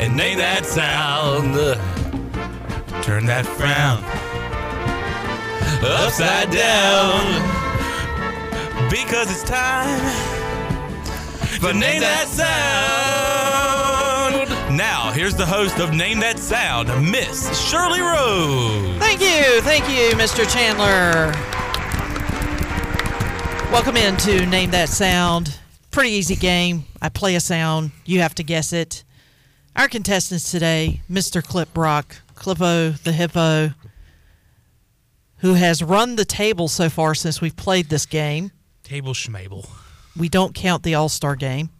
And 0.00 0.16
name 0.16 0.38
that 0.38 0.64
sound. 0.64 1.54
Turn 3.02 3.26
that 3.26 3.46
frown 3.46 4.02
upside 5.82 6.50
down. 6.50 7.40
Because 8.90 9.30
it's 9.30 9.42
time 9.42 10.00
for 11.60 11.72
Name 11.72 12.00
That 12.00 12.26
Sound. 12.28 13.50
Now, 14.76 15.10
here's 15.12 15.34
the 15.34 15.46
host 15.46 15.78
of 15.78 15.92
Name 15.92 16.20
That 16.20 16.38
Sound, 16.38 16.88
Miss 17.10 17.58
Shirley 17.68 18.00
Rose. 18.00 18.98
Thank 18.98 19.20
you, 19.20 19.60
thank 19.62 19.88
you, 19.88 20.10
Mr. 20.16 20.48
Chandler. 20.50 21.32
Welcome 23.72 23.96
into 23.96 24.46
Name 24.46 24.70
That 24.72 24.88
Sound. 24.88 25.58
Pretty 25.90 26.10
easy 26.10 26.36
game. 26.36 26.84
I 27.02 27.08
play 27.08 27.34
a 27.34 27.40
sound, 27.40 27.92
you 28.04 28.20
have 28.20 28.34
to 28.36 28.42
guess 28.42 28.72
it. 28.72 29.04
Our 29.76 29.88
contestants 29.88 30.50
today, 30.50 31.02
Mr. 31.10 31.42
Clip 31.42 31.72
Brock, 31.72 32.16
Clippo 32.34 33.00
the 33.02 33.12
Hippo, 33.12 33.70
who 35.40 35.54
has 35.54 35.82
run 35.82 36.16
the 36.16 36.24
table 36.24 36.68
so 36.68 36.88
far 36.88 37.14
since 37.14 37.40
we've 37.40 37.56
played 37.56 37.88
this 37.88 38.06
game. 38.06 38.52
Table 38.82 39.12
Schmable. 39.12 39.68
We 40.16 40.28
don't 40.28 40.54
count 40.54 40.82
the 40.82 40.94
All 40.94 41.08
Star 41.08 41.36
game. 41.36 41.70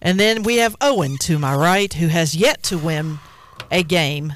And 0.00 0.18
then 0.18 0.42
we 0.42 0.56
have 0.58 0.76
Owen 0.80 1.16
to 1.22 1.38
my 1.38 1.54
right, 1.54 1.92
who 1.92 2.06
has 2.08 2.34
yet 2.34 2.62
to 2.64 2.78
win 2.78 3.18
a 3.70 3.82
game 3.82 4.34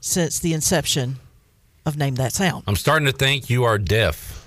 since 0.00 0.38
the 0.38 0.52
inception 0.52 1.16
of 1.84 1.96
Name 1.96 2.16
That 2.16 2.32
Sound. 2.32 2.64
I'm 2.66 2.76
starting 2.76 3.06
to 3.06 3.12
think 3.12 3.48
you 3.48 3.64
are 3.64 3.78
deaf. 3.78 4.44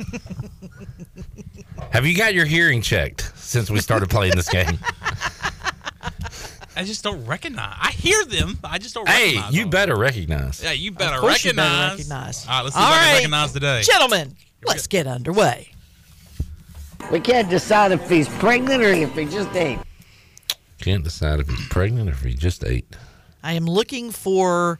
Have 1.90 2.06
you 2.06 2.16
got 2.16 2.34
your 2.34 2.46
hearing 2.46 2.82
checked 2.82 3.32
since 3.36 3.70
we 3.70 3.80
started 3.80 4.10
playing 4.10 4.36
this 4.36 4.48
game? 4.48 4.78
I 6.76 6.84
just 6.84 7.02
don't 7.02 7.24
recognize. 7.26 7.76
I 7.80 7.90
hear 7.90 8.24
them. 8.24 8.58
I 8.62 8.78
just 8.78 8.94
don't 8.94 9.08
hey, 9.08 9.34
recognize 9.36 9.54
you 9.54 9.60
them. 9.62 9.70
better 9.70 9.96
recognize. 9.96 10.62
Yeah, 10.62 10.72
you 10.72 10.92
better 10.92 11.16
Of 11.16 11.20
course 11.20 11.44
you 11.44 11.50
recognize. 11.50 11.66
better 11.78 11.90
recognize. 11.96 12.46
All 12.46 12.52
right, 12.52 12.62
let's 12.62 12.74
see 12.76 12.80
All 12.80 12.88
if 12.92 12.98
I 12.98 13.04
can 13.04 13.14
recognize 13.16 13.52
today. 13.52 13.82
Gentlemen, 13.82 14.36
let's 14.64 14.86
get 14.86 15.06
underway. 15.06 15.72
We 17.10 17.18
can't 17.20 17.50
decide 17.50 17.92
if 17.92 18.08
he's 18.08 18.28
pregnant 18.28 18.82
or 18.82 18.92
if 18.92 19.14
he 19.14 19.24
just 19.24 19.54
ate. 19.56 19.78
Can't 20.80 21.02
decide 21.02 21.40
if 21.40 21.48
he's 21.48 21.68
pregnant 21.68 22.08
or 22.08 22.12
if 22.12 22.22
he 22.22 22.34
just 22.34 22.64
ate. 22.64 22.86
I 23.42 23.54
am 23.54 23.66
looking 23.66 24.10
for 24.12 24.78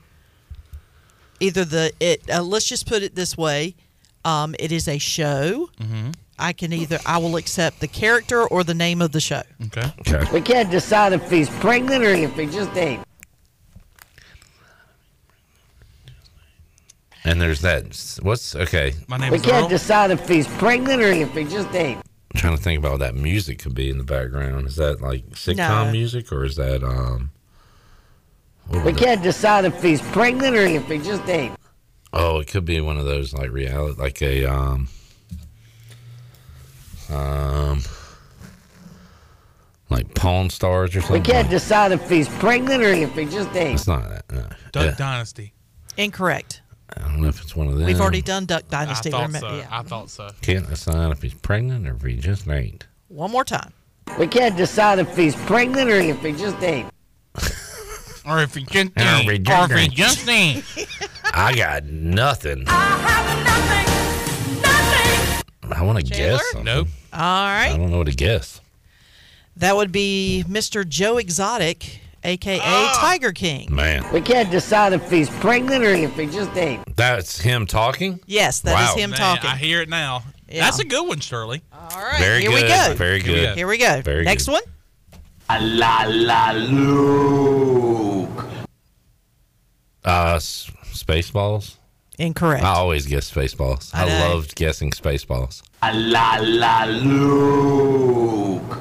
either 1.40 1.64
the 1.64 1.92
it. 1.98 2.22
Uh, 2.30 2.42
let's 2.42 2.66
just 2.66 2.86
put 2.86 3.02
it 3.02 3.14
this 3.14 3.36
way: 3.36 3.74
um, 4.24 4.54
it 4.58 4.70
is 4.70 4.86
a 4.86 4.98
show. 4.98 5.70
Mm-hmm. 5.80 6.10
I 6.40 6.52
can 6.52 6.72
either 6.72 6.98
I 7.06 7.18
will 7.18 7.36
accept 7.36 7.80
the 7.80 7.86
character 7.88 8.42
or 8.46 8.64
the 8.64 8.74
name 8.74 9.00
of 9.02 9.12
the 9.12 9.20
show. 9.20 9.42
Okay. 9.66 9.92
Okay. 10.00 10.32
We 10.32 10.40
can't 10.40 10.70
decide 10.70 11.12
if 11.12 11.30
he's 11.30 11.48
pregnant 11.48 12.02
or 12.04 12.10
if 12.10 12.34
he 12.34 12.46
just 12.46 12.74
ain't. 12.76 13.04
And 17.24 17.40
there's 17.40 17.60
that. 17.60 18.18
What's 18.22 18.56
okay? 18.56 18.94
My 19.06 19.18
name 19.18 19.30
We 19.30 19.36
is 19.36 19.42
can't 19.42 19.64
Earl. 19.64 19.68
decide 19.68 20.10
if 20.10 20.26
he's 20.26 20.48
pregnant 20.48 21.02
or 21.02 21.08
if 21.12 21.32
he 21.34 21.44
just 21.44 21.72
ain't. 21.74 21.98
I'm 22.34 22.40
trying 22.40 22.56
to 22.56 22.62
think 22.62 22.78
about 22.78 22.92
what 22.92 23.00
that 23.00 23.14
music 23.14 23.58
could 23.58 23.74
be 23.74 23.90
in 23.90 23.98
the 23.98 24.04
background. 24.04 24.66
Is 24.66 24.76
that 24.76 25.00
like 25.02 25.28
sitcom 25.30 25.86
No. 25.86 25.92
music 25.92 26.32
or 26.32 26.44
is 26.44 26.56
that 26.56 26.82
um? 26.82 27.30
what 28.68 28.78
We 28.78 28.84
would 28.84 28.94
that- 28.96 29.04
can't 29.04 29.22
decide 29.22 29.64
if 29.66 29.82
he's 29.82 30.00
pregnant 30.00 30.56
or 30.56 30.62
if 30.62 30.86
he 30.88 30.98
just 30.98 31.28
ain't. 31.28 31.56
Oh, 32.12 32.38
it 32.40 32.46
could 32.48 32.64
be 32.64 32.80
one 32.80 32.96
of 32.96 33.04
those 33.04 33.32
like 33.34 33.50
reality, 33.50 34.00
like 34.00 34.22
a 34.22 34.44
um, 34.46 34.88
um, 37.10 37.82
like 39.88 40.14
Pawn 40.14 40.50
Stars 40.50 40.94
or 40.96 41.00
something. 41.00 41.22
We 41.22 41.26
can't 41.26 41.50
decide 41.50 41.92
if 41.92 42.08
he's 42.08 42.28
pregnant 42.28 42.82
or 42.82 42.88
if 42.92 43.14
he 43.14 43.24
just 43.24 43.54
ate. 43.56 43.74
It's 43.74 43.86
not 43.86 44.08
that. 44.08 44.24
Uh, 44.30 44.48
Duck 44.72 44.84
yeah. 44.86 44.94
Dynasty. 44.96 45.52
Incorrect. 45.96 46.62
I 46.96 47.02
don't 47.02 47.20
know 47.20 47.28
if 47.28 47.40
it's 47.40 47.54
one 47.54 47.68
of 47.68 47.76
them. 47.76 47.86
We've 47.86 48.00
already 48.00 48.22
done 48.22 48.46
Duck 48.46 48.68
Dynasty. 48.68 49.12
I 49.14 49.26
thought 49.26 49.40
so. 49.40 49.56
yeah. 49.56 49.66
I 49.70 49.82
thought 49.82 50.10
so. 50.10 50.30
Can't 50.42 50.68
decide 50.68 51.12
if 51.12 51.22
he's 51.22 51.34
pregnant 51.34 51.86
or 51.86 51.94
if 51.94 52.02
he 52.02 52.16
just 52.16 52.48
ate. 52.48 52.86
One 53.08 53.30
more 53.30 53.44
time. 53.44 53.72
We 54.18 54.26
can't 54.26 54.56
decide 54.56 54.98
if 54.98 55.16
he's 55.16 55.36
pregnant 55.36 55.88
or 55.90 55.94
if 56.00 56.20
he 56.20 56.32
just 56.32 56.60
ate. 56.62 56.86
Or 58.26 58.40
if 58.42 58.54
he 58.54 58.64
just 58.64 58.90
Or 58.96 59.02
if 59.02 59.22
he 59.24 59.30
ate. 59.34 59.42
just 59.44 59.70
Or 59.70 59.76
if 59.76 59.80
he 59.80 59.88
just 59.88 60.28
ate. 60.28 60.64
I 61.32 61.54
got 61.54 61.84
nothing. 61.84 62.64
I 65.72 65.82
want 65.82 65.98
to 65.98 66.04
guess. 66.04 66.42
something. 66.50 66.64
Nope. 66.64 66.88
All 67.12 67.20
I 67.20 67.74
don't 67.76 67.90
know 67.90 67.98
what 67.98 68.06
to 68.06 68.14
guess. 68.14 68.60
That 69.56 69.76
would 69.76 69.92
be 69.92 70.44
Mr. 70.48 70.88
Joe 70.88 71.18
Exotic, 71.18 72.00
aka 72.24 72.58
Tiger 72.96 73.32
King. 73.32 73.74
Man, 73.74 74.04
We 74.12 74.20
can't 74.20 74.50
decide 74.50 74.92
if 74.92 75.10
he's 75.10 75.28
pregnant 75.28 75.84
or 75.84 75.90
if 75.90 76.14
he 76.16 76.26
just 76.26 76.56
ate. 76.56 76.80
that's 76.96 77.40
him 77.40 77.66
talking. 77.66 78.20
Yes, 78.26 78.60
that 78.60 78.80
is 78.80 78.88
Wow. 78.90 78.94
him 79.02 79.10
Man, 79.10 79.18
talking. 79.18 79.50
I 79.50 79.56
hear 79.56 79.82
it 79.82 79.88
now. 79.88 80.22
Yeah. 80.48 80.64
That's 80.64 80.78
a 80.78 80.84
good 80.84 81.06
one, 81.06 81.20
Shirley. 81.20 81.62
All 81.72 81.88
right, 82.00 82.18
Very 82.18 82.40
here 82.42 82.50
we 82.52 82.62
go. 82.62 82.94
Very 82.96 83.20
Here 83.20 83.32
we 83.34 83.40
good. 83.40 83.46
go. 83.50 83.54
Here 83.54 83.66
we 83.68 83.78
go. 83.78 84.00
Very 84.02 84.24
Next 84.24 84.46
good. 84.46 84.52
one. 84.52 84.62
La 85.78 86.04
la 86.08 86.52
Luke. 86.52 88.44
Uh, 90.04 90.36
Spaceballs. 90.36 91.74
Incorrect. 92.20 92.62
I 92.62 92.74
always 92.74 93.06
guess 93.06 93.32
Spaceballs. 93.32 93.94
I 93.94 94.02
I, 94.02 94.28
loved 94.28 94.54
guessing 94.54 94.90
Spaceballs. 94.90 95.62
La 95.82 96.36
la 96.38 96.84
Luke. 96.84 98.78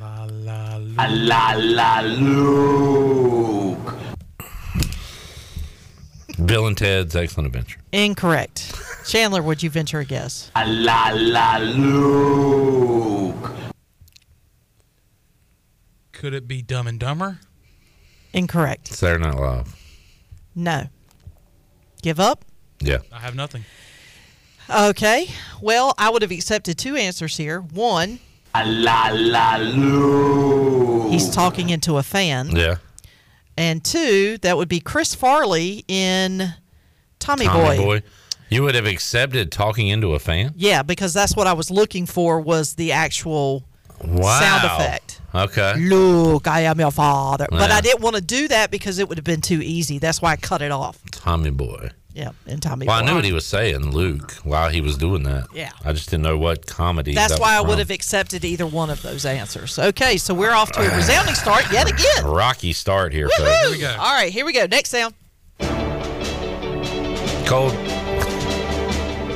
La 0.00 0.24
la 0.24 0.76
La 1.06 1.54
la 1.56 2.00
Luke. 2.00 3.94
Bill 6.44 6.66
and 6.66 6.76
Ted's 6.76 7.14
Excellent 7.14 7.46
Adventure. 7.46 7.78
Incorrect. 7.92 8.74
Chandler, 9.06 9.40
would 9.40 9.62
you 9.62 9.70
venture 9.70 10.00
a 10.00 10.04
guess? 10.04 10.50
La 10.56 11.12
la 11.14 11.58
Luke. 11.58 13.52
Could 16.10 16.34
it 16.34 16.48
be 16.48 16.60
Dumb 16.60 16.88
and 16.88 16.98
Dumber? 16.98 17.38
Incorrect. 18.32 18.88
Saturday 18.88 19.22
Night 19.26 19.36
Live. 19.36 19.83
No. 20.54 20.88
Give 22.02 22.20
up? 22.20 22.44
Yeah. 22.80 22.98
I 23.12 23.18
have 23.20 23.34
nothing. 23.34 23.64
Okay. 24.68 25.28
Well, 25.60 25.94
I 25.98 26.10
would 26.10 26.22
have 26.22 26.30
accepted 26.30 26.78
two 26.78 26.96
answers 26.96 27.36
here. 27.36 27.60
One, 27.60 28.18
La 28.54 29.10
la 29.12 29.56
Luke. 29.56 31.10
he's 31.12 31.28
talking 31.30 31.70
into 31.70 31.96
a 31.98 32.02
fan. 32.02 32.54
Yeah. 32.54 32.76
And 33.56 33.84
two, 33.84 34.38
that 34.38 34.56
would 34.56 34.68
be 34.68 34.80
Chris 34.80 35.14
Farley 35.14 35.84
in 35.86 36.54
Tommy, 37.18 37.46
Boy. 37.46 37.52
Tommy 37.52 37.76
Boy. 37.76 37.84
Boy. 38.00 38.02
You 38.50 38.62
would 38.62 38.74
have 38.74 38.86
accepted 38.86 39.50
talking 39.50 39.88
into 39.88 40.14
a 40.14 40.18
fan? 40.18 40.52
Yeah, 40.56 40.82
because 40.82 41.12
that's 41.14 41.34
what 41.34 41.46
I 41.46 41.52
was 41.54 41.70
looking 41.70 42.06
for 42.06 42.40
was 42.40 42.74
the 42.74 42.92
actual 42.92 43.64
Wow. 44.04 44.40
sound 44.40 44.64
effect. 44.64 45.20
Okay. 45.34 45.74
Luke, 45.78 46.46
I 46.46 46.60
am 46.60 46.78
your 46.78 46.90
father. 46.92 47.46
But 47.50 47.70
I 47.72 47.80
didn't 47.80 48.00
want 48.02 48.14
to 48.16 48.22
do 48.22 48.46
that 48.48 48.70
because 48.70 48.98
it 48.98 49.08
would 49.08 49.18
have 49.18 49.24
been 49.24 49.40
too 49.40 49.60
easy. 49.60 49.98
That's 49.98 50.22
why 50.22 50.32
I 50.32 50.36
cut 50.36 50.62
it 50.62 50.70
off. 50.70 50.98
Tommy 51.10 51.50
Boy. 51.50 51.90
Yeah, 52.12 52.30
and 52.46 52.62
Tommy 52.62 52.86
Well, 52.86 52.94
I 52.96 53.00
Boy. 53.00 53.06
knew 53.06 53.14
what 53.16 53.24
he 53.24 53.32
was 53.32 53.44
saying, 53.44 53.90
Luke, 53.90 54.30
while 54.44 54.68
he 54.70 54.80
was 54.80 54.96
doing 54.96 55.24
that. 55.24 55.48
Yeah. 55.52 55.72
I 55.84 55.92
just 55.92 56.08
didn't 56.10 56.22
know 56.22 56.38
what 56.38 56.64
comedy. 56.66 57.12
That's 57.12 57.32
that 57.32 57.40
why 57.40 57.56
I 57.56 57.60
was 57.60 57.66
would 57.70 57.72
from. 57.74 57.78
have 57.80 57.90
accepted 57.90 58.44
either 58.44 58.64
one 58.66 58.88
of 58.90 59.02
those 59.02 59.24
answers. 59.26 59.76
Okay, 59.76 60.16
so 60.18 60.32
we're 60.32 60.52
off 60.52 60.70
to 60.72 60.80
a 60.80 60.96
resounding 60.96 61.34
start 61.34 61.64
yet 61.72 61.90
again. 61.90 62.24
Rocky 62.24 62.72
start 62.72 63.12
here, 63.12 63.26
Woohoo! 63.28 63.36
folks. 63.38 63.62
Here 63.62 63.70
we 63.72 63.78
go. 63.80 63.96
All 63.98 64.14
right, 64.14 64.32
here 64.32 64.44
we 64.46 64.52
go. 64.52 64.66
Next 64.66 64.90
sound. 64.90 65.14
Cold. 67.46 67.72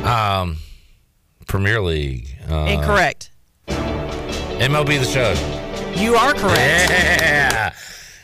Um, 0.07 0.59
Premier 1.49 1.81
League. 1.81 2.29
Uh, 2.49 2.67
Incorrect. 2.71 3.31
MLB 3.67 5.01
the 5.01 5.05
show. 5.05 5.35
You 5.99 6.15
are 6.15 6.33
correct. 6.33 6.91
Yeah. 6.91 7.75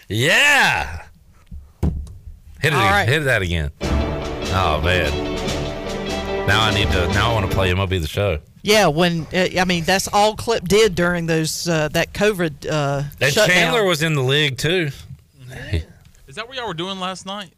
Yeah. 0.08 1.02
Hit 2.60 2.72
it. 2.72 2.74
All 2.74 2.80
right. 2.82 3.08
Hit 3.08 3.20
that 3.24 3.42
again. 3.42 3.70
Oh 3.82 4.80
man. 4.82 6.46
Now 6.46 6.62
I 6.62 6.74
need 6.74 6.88
to. 6.92 7.08
Now 7.08 7.30
I 7.30 7.34
want 7.34 7.50
to 7.50 7.54
play 7.54 7.70
MLB 7.72 8.00
the 8.00 8.06
show. 8.06 8.38
Yeah, 8.62 8.86
when 8.86 9.26
uh, 9.34 9.48
I 9.58 9.64
mean 9.64 9.84
that's 9.84 10.08
all 10.08 10.36
Clip 10.36 10.66
did 10.66 10.94
during 10.94 11.26
those 11.26 11.68
uh, 11.68 11.88
that 11.88 12.12
COVID 12.12 12.66
uh, 12.70 13.02
And 13.20 13.32
shutdown. 13.32 13.54
Chandler 13.56 13.84
was 13.84 14.02
in 14.02 14.14
the 14.14 14.22
league 14.22 14.56
too. 14.56 14.90
Is 16.26 16.36
that 16.36 16.48
what 16.48 16.56
y'all 16.56 16.66
were 16.66 16.74
doing 16.74 16.98
last 17.00 17.26
night? 17.26 17.52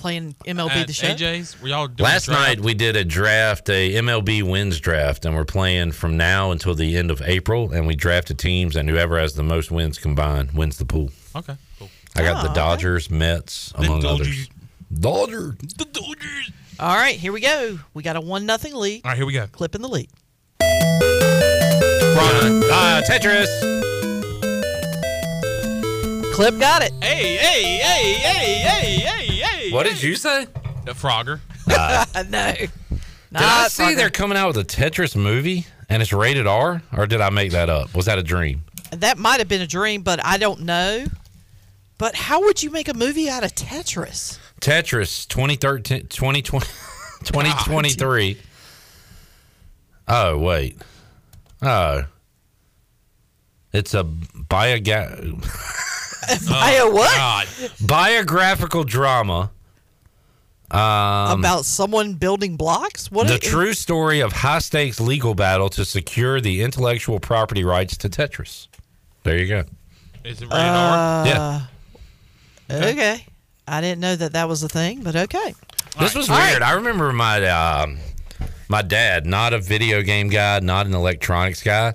Playing 0.00 0.34
MLB 0.46 0.70
At 0.70 0.86
the 0.86 0.92
show. 0.92 1.08
AJ's? 1.08 1.60
Were 1.60 1.68
y'all 1.68 1.86
doing 1.86 2.08
Last 2.08 2.28
night 2.28 2.60
we 2.60 2.74
did 2.74 2.96
a 2.96 3.04
draft, 3.04 3.68
a 3.68 3.94
MLB 3.94 4.42
wins 4.42 4.80
draft, 4.80 5.24
and 5.24 5.34
we're 5.36 5.44
playing 5.44 5.92
from 5.92 6.16
now 6.16 6.50
until 6.50 6.74
the 6.74 6.96
end 6.96 7.10
of 7.10 7.22
April. 7.22 7.72
And 7.72 7.86
we 7.86 7.94
drafted 7.94 8.38
teams, 8.38 8.76
and 8.76 8.88
whoever 8.88 9.18
has 9.18 9.34
the 9.34 9.42
most 9.42 9.70
wins 9.70 9.98
combined 9.98 10.52
wins 10.52 10.78
the 10.78 10.84
pool. 10.86 11.10
Okay, 11.36 11.54
cool. 11.78 11.88
I 12.16 12.22
got 12.22 12.38
Oh, 12.38 12.42
the 12.42 12.50
okay. 12.50 12.54
Dodgers, 12.60 13.10
Mets, 13.10 13.72
among 13.76 14.04
others. 14.04 14.48
Dodgers. 14.92 15.56
The 15.76 15.84
Dodgers. 15.84 16.50
All 16.80 16.96
right, 16.96 17.14
here 17.16 17.32
we 17.32 17.40
go. 17.40 17.78
We 17.94 18.02
got 18.02 18.16
a 18.16 18.20
one 18.20 18.46
nothing 18.46 18.74
lead. 18.74 19.02
All 19.04 19.10
right, 19.10 19.16
here 19.16 19.26
we 19.26 19.34
go. 19.34 19.46
Clip 19.48 19.74
in 19.74 19.82
the 19.82 19.88
lead. 19.88 20.08
Uh, 22.72 23.02
Tetris. 23.06 23.46
Clip 26.34 26.58
got 26.58 26.82
it. 26.82 26.92
Hey, 27.02 27.36
hey, 27.36 27.62
hey, 27.78 28.14
hey, 28.14 28.14
hey, 28.14 28.54
hey, 28.58 28.96
hey. 29.00 29.19
What 29.72 29.86
did 29.86 30.02
you 30.02 30.16
say? 30.16 30.46
The 30.84 30.92
Frogger. 30.92 31.40
Uh, 31.70 32.04
no. 32.28 32.52
Did 32.52 32.68
I 33.32 33.68
see 33.68 33.94
they're 33.94 34.10
coming 34.10 34.36
out 34.36 34.48
with 34.48 34.56
a 34.56 34.64
Tetris 34.64 35.14
movie 35.14 35.66
and 35.88 36.02
it's 36.02 36.12
rated 36.12 36.46
R, 36.46 36.82
or 36.96 37.06
did 37.06 37.20
I 37.20 37.30
make 37.30 37.52
that 37.52 37.68
up? 37.70 37.94
Was 37.94 38.06
that 38.06 38.18
a 38.18 38.22
dream? 38.22 38.64
That 38.92 39.18
might 39.18 39.38
have 39.38 39.48
been 39.48 39.60
a 39.60 39.66
dream, 39.66 40.02
but 40.02 40.24
I 40.24 40.36
don't 40.36 40.62
know. 40.62 41.06
But 41.98 42.14
how 42.14 42.40
would 42.40 42.62
you 42.62 42.70
make 42.70 42.88
a 42.88 42.94
movie 42.94 43.28
out 43.28 43.44
of 43.44 43.54
Tetris? 43.54 44.38
Tetris 44.60 45.28
2013, 45.28 46.06
2020, 46.08 46.66
2023. 47.24 48.38
Oh, 50.08 50.38
wait. 50.38 50.80
Oh. 51.62 52.04
It's 53.72 53.94
a 53.94 54.02
bioga- 54.02 55.30
Bio 56.48 56.90
what? 56.90 57.16
God. 57.16 57.48
biographical 57.80 58.84
drama. 58.84 59.50
Um, 60.70 61.40
About 61.40 61.64
someone 61.64 62.14
building 62.14 62.56
blocks? 62.56 63.10
What? 63.10 63.26
the 63.26 63.34
i- 63.34 63.38
true 63.38 63.72
story 63.74 64.20
of 64.20 64.32
high 64.32 64.60
stakes 64.60 65.00
legal 65.00 65.34
battle 65.34 65.68
to 65.70 65.84
secure 65.84 66.40
the 66.40 66.62
intellectual 66.62 67.18
property 67.18 67.64
rights 67.64 67.96
to 67.98 68.08
Tetris. 68.08 68.68
There 69.24 69.36
you 69.36 69.48
go. 69.48 69.64
Is 70.24 70.40
it 70.42 70.44
rated 70.46 70.58
R? 70.58 71.26
yeah. 71.26 71.60
Okay. 72.70 73.26
I 73.66 73.80
didn't 73.80 74.00
know 74.00 74.14
that 74.16 74.32
that 74.32 74.48
was 74.48 74.62
a 74.62 74.68
thing, 74.68 75.02
but 75.02 75.16
okay. 75.16 75.54
This 75.98 76.14
was 76.14 76.28
All 76.30 76.36
right. 76.36 76.50
weird. 76.50 76.62
I 76.62 76.72
remember 76.72 77.12
my 77.12 77.44
um, 77.48 77.98
my 78.68 78.82
dad, 78.82 79.26
not 79.26 79.52
a 79.52 79.58
video 79.58 80.02
game 80.02 80.28
guy, 80.28 80.60
not 80.60 80.86
an 80.86 80.94
electronics 80.94 81.62
guy. 81.62 81.94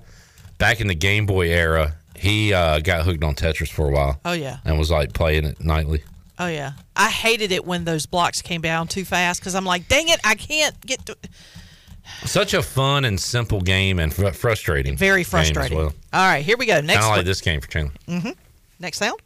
Back 0.58 0.82
in 0.82 0.88
the 0.88 0.96
Game 0.96 1.26
Boy 1.26 1.50
era, 1.50 1.96
he 2.16 2.54
uh, 2.54 2.80
got 2.80 3.06
hooked 3.06 3.24
on 3.24 3.36
Tetris 3.36 3.70
for 3.72 3.88
a 3.90 3.92
while 3.92 4.20
Oh 4.26 4.32
yeah. 4.34 4.58
and 4.66 4.78
was 4.78 4.90
like 4.92 5.14
playing 5.14 5.46
it 5.46 5.60
nightly. 5.64 6.04
Oh 6.40 6.48
yeah. 6.48 6.74
I 6.96 7.10
hated 7.10 7.52
it 7.52 7.66
when 7.66 7.84
those 7.86 8.06
blocks 8.06 8.42
came 8.42 8.62
down 8.62 8.88
too 8.88 9.04
fast 9.06 9.42
because 9.42 9.56
I'm 9.56 9.66
like, 9.66 9.88
dang 9.88 10.08
it, 10.10 10.20
I 10.24 10.36
can't 10.36 10.80
get 10.86 11.06
to. 11.08 11.18
Such 12.26 12.54
a 12.54 12.62
fun 12.62 13.04
and 13.06 13.20
simple 13.20 13.60
game 13.62 14.00
and 14.00 14.14
fr- 14.14 14.28
frustrating. 14.30 14.96
Very 14.96 15.24
game 15.24 15.40
as 15.40 15.50
frustrating. 15.50 15.78
well. 15.78 15.94
All 16.14 16.28
right, 16.28 16.46
here 16.46 16.56
we 16.58 16.66
go. 16.68 16.80
Next 16.82 16.94
Kind 16.94 17.04
of 17.04 17.10
one. 17.10 17.18
like 17.20 17.26
this 17.26 17.42
game 17.42 17.60
for 17.62 17.68
Chandler. 17.68 17.94
Mm-hmm. 18.08 18.30
Next 18.80 18.98
sound. 19.00 19.20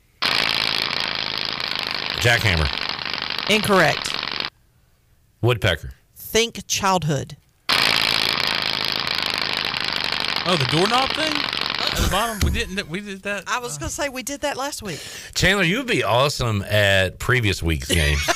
Jackhammer, 2.21 2.67
Incorrect. 3.49 4.11
woodpecker. 5.41 5.91
Think 6.15 6.65
childhood. 6.67 7.37
Oh, 10.51 10.55
the 10.57 10.65
doorknob 10.71 11.09
thing 11.13 11.33
at 11.91 11.97
the 11.97 12.09
bottom. 12.11 12.39
We 12.43 12.51
didn't. 12.51 12.87
We 12.89 12.99
did 13.01 13.23
that. 13.23 13.43
I 13.47 13.59
was 13.59 13.77
gonna 13.77 13.89
say 13.89 14.09
we 14.09 14.23
did 14.23 14.41
that 14.41 14.57
last 14.57 14.81
week. 14.81 14.99
Chandler, 15.35 15.63
you 15.63 15.77
would 15.77 15.87
be 15.87 16.03
awesome 16.03 16.61
at 16.63 17.19
previous 17.19 17.61
week's 17.63 17.87
games. 17.87 18.21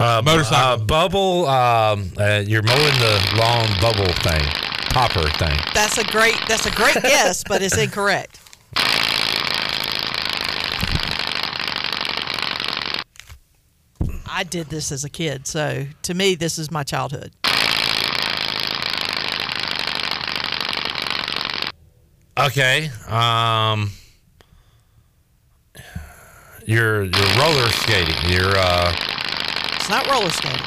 Uh, 0.00 0.22
Motorcycle. 0.24 0.56
Uh, 0.56 0.76
bubble. 0.76 1.46
Um, 1.46 2.12
uh, 2.18 2.44
you're 2.46 2.62
mowing 2.62 2.98
the 3.00 3.34
lawn 3.36 3.68
bubble 3.80 4.12
thing, 4.22 4.44
popper 4.92 5.28
thing. 5.30 5.58
That's 5.74 5.98
a 5.98 6.04
great. 6.04 6.36
That's 6.46 6.66
a 6.66 6.70
great 6.70 6.94
guess, 7.02 7.42
but 7.42 7.62
it's 7.62 7.76
incorrect. 7.76 8.38
I 14.30 14.44
did 14.44 14.66
this 14.68 14.92
as 14.92 15.04
a 15.04 15.08
kid, 15.10 15.46
so 15.46 15.86
to 16.02 16.14
me, 16.14 16.34
this 16.34 16.58
is 16.58 16.70
my 16.70 16.82
childhood. 16.82 17.32
Okay. 22.38 22.88
Um, 23.08 23.90
you're 26.64 27.02
you're 27.04 27.36
roller 27.38 27.68
skating. 27.70 28.14
You're 28.30 28.56
uh, 28.56 28.94
It's 29.74 29.88
not 29.88 30.06
roller 30.08 30.30
skating. 30.30 30.62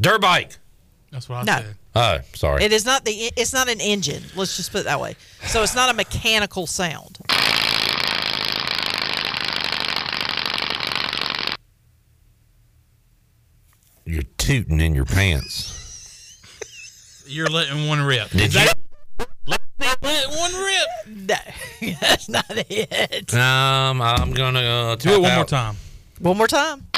dirt 0.00 0.20
bike. 0.20 0.56
That's 1.12 1.28
what 1.28 1.38
I 1.38 1.42
No. 1.44 1.56
said. 1.62 1.76
Oh, 1.94 2.18
sorry. 2.34 2.64
It 2.64 2.72
is 2.72 2.84
not 2.84 3.04
the. 3.04 3.12
It's 3.36 3.52
not 3.52 3.68
an 3.68 3.80
engine. 3.80 4.22
Let's 4.34 4.56
just 4.56 4.72
put 4.72 4.82
it 4.82 4.84
that 4.84 5.00
way. 5.00 5.16
So 5.46 5.62
it's 5.62 5.74
not 5.74 5.90
a 5.90 5.94
mechanical 5.94 6.66
sound. 6.66 7.18
You're 14.10 14.24
tooting 14.38 14.80
in 14.80 14.92
your 14.94 15.04
pants. 15.04 15.76
You're 17.28 17.46
letting 17.46 17.86
one 17.86 18.00
rip. 18.02 18.28
Did 18.30 18.40
Is 18.40 18.54
you? 18.56 18.68
Let 19.46 19.60
let 20.02 20.28
one 20.30 20.52
rip. 20.52 20.88
No. 21.28 21.36
That's 22.00 22.28
not 22.28 22.44
it. 22.50 23.32
Um, 23.32 24.02
I'm 24.02 24.32
gonna 24.32 24.58
uh, 24.58 24.96
Do 24.96 25.10
it 25.10 25.12
tap 25.12 25.22
one 25.22 25.34
more 25.36 25.44
time. 25.44 25.76
One 26.18 26.36
more 26.38 26.48
time. 26.48 26.86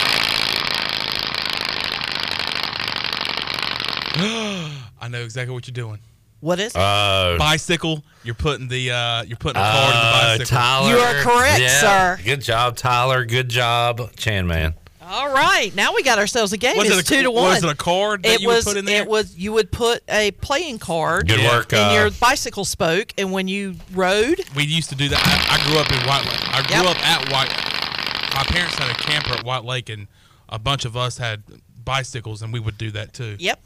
I 4.15 5.09
know 5.11 5.21
exactly 5.23 5.53
what 5.53 5.67
you're 5.67 5.73
doing. 5.75 5.99
What 6.41 6.61
is 6.61 6.75
it? 6.75 6.79
Oh. 6.79 7.37
bicycle. 7.39 8.03
You're 8.25 8.35
putting 8.35 8.69
the 8.69 8.91
uh, 8.91 9.23
you're 9.25 9.37
putting 9.37 9.61
a 9.61 9.65
card 9.65 9.95
in 9.95 10.01
the 10.01 10.07
Uh, 10.07 10.39
bicycle. 10.39 10.57
Tyler. 10.57 10.91
You 10.91 10.97
are 10.99 11.23
correct, 11.23 11.61
Yeah. 11.61 11.81
sir. 12.17 12.19
Good 12.25 12.41
job, 12.41 12.77
Tyler. 12.77 13.27
Good 13.27 13.51
job, 13.51 14.01
Chan 14.17 14.47
Man. 14.47 14.75
All 15.13 15.31
right, 15.31 15.71
now 15.75 15.93
we 15.95 16.03
got 16.03 16.19
ourselves 16.19 16.55
a 16.55 16.57
game. 16.57 16.75
Was 16.79 16.89
it 16.89 16.99
a- 16.99 17.03
two 17.05 17.23
to 17.23 17.31
one. 17.31 17.45
was 17.51 17.63
it 17.63 17.69
a 17.69 17.75
card 17.75 18.23
that 18.23 18.37
it 18.37 18.41
you 18.41 18.49
would 18.49 18.55
was, 18.57 18.65
put 18.65 18.79
in 18.79 18.87
there? 18.87 19.03
It 19.03 19.09
was. 19.09 19.37
You 19.37 19.53
would 19.53 19.71
put 19.71 20.03
a 20.09 20.31
playing 20.31 20.79
card. 20.79 21.29
Good 21.29 21.41
work, 21.41 21.71
In 21.75 21.79
uh, 21.79 21.93
your 21.93 22.11
bicycle 22.13 22.65
spoke, 22.65 23.13
and 23.19 23.31
when 23.31 23.47
you 23.47 23.75
rode, 23.93 24.41
We 24.57 24.65
used 24.65 24.89
to 24.89 24.95
do 24.95 25.11
that. 25.11 25.21
I, 25.23 25.59
I 25.61 25.71
grew 25.71 25.79
up 25.79 25.91
in 25.93 25.99
White 26.09 26.25
Lake. 26.25 26.49
I 26.55 26.63
grew 26.67 26.77
Yep. 26.89 26.97
up 26.97 27.07
at 27.07 27.31
White. 27.31 28.35
My 28.35 28.43
parents 28.45 28.79
had 28.79 28.91
a 28.91 28.95
camper 28.95 29.35
at 29.35 29.45
White 29.45 29.65
Lake, 29.65 29.91
and 29.91 30.07
a 30.49 30.59
bunch 30.59 30.87
of 30.87 30.97
us 30.97 31.19
had 31.19 31.43
bicycles, 31.85 32.41
and 32.41 32.51
we 32.51 32.59
would 32.61 32.79
do 32.79 32.91
that 32.93 33.13
too. 33.13 33.37
yep, 33.39 33.61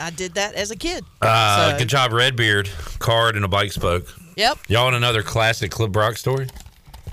I 0.00 0.08
did 0.08 0.32
that 0.34 0.54
as 0.54 0.70
a 0.70 0.76
kid. 0.76 1.04
Uh, 1.20 1.72
So- 1.72 1.78
Good 1.78 1.88
job, 1.88 2.12
Redbeard. 2.14 2.70
Card 3.00 3.36
and 3.36 3.44
a 3.44 3.48
bike 3.48 3.72
spoke. 3.72 4.06
Yep. 4.36 4.58
Y'all 4.68 4.84
want 4.84 4.96
another 4.96 5.22
classic 5.22 5.70
Clip 5.70 5.92
Brock 5.92 6.16
story? 6.16 6.48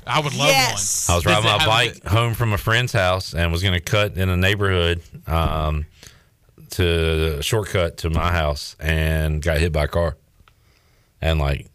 I 0.07 0.19
would 0.19 0.33
love 0.35 0.47
Yes. 0.47 1.09
I 1.09 1.15
was 1.15 1.23
Does 1.23 1.33
riding 1.33 1.49
my 1.49 1.57
have 1.57 1.67
bike 1.67 2.03
home 2.05 2.33
from 2.33 2.53
a 2.53 2.57
friend's 2.57 2.93
house 2.93 3.33
and 3.33 3.51
was 3.51 3.61
going 3.61 3.73
to 3.73 3.79
cut 3.79 4.17
in 4.17 4.29
a 4.29 4.37
neighborhood 4.37 5.01
um, 5.27 5.85
to 6.71 7.41
shortcut 7.41 7.97
to 7.97 8.09
my 8.09 8.31
house 8.31 8.75
and 8.79 9.41
got 9.41 9.57
hit 9.57 9.71
by 9.71 9.85
a 9.85 9.87
car 9.87 10.17
and 11.21 11.39
like 11.39 11.67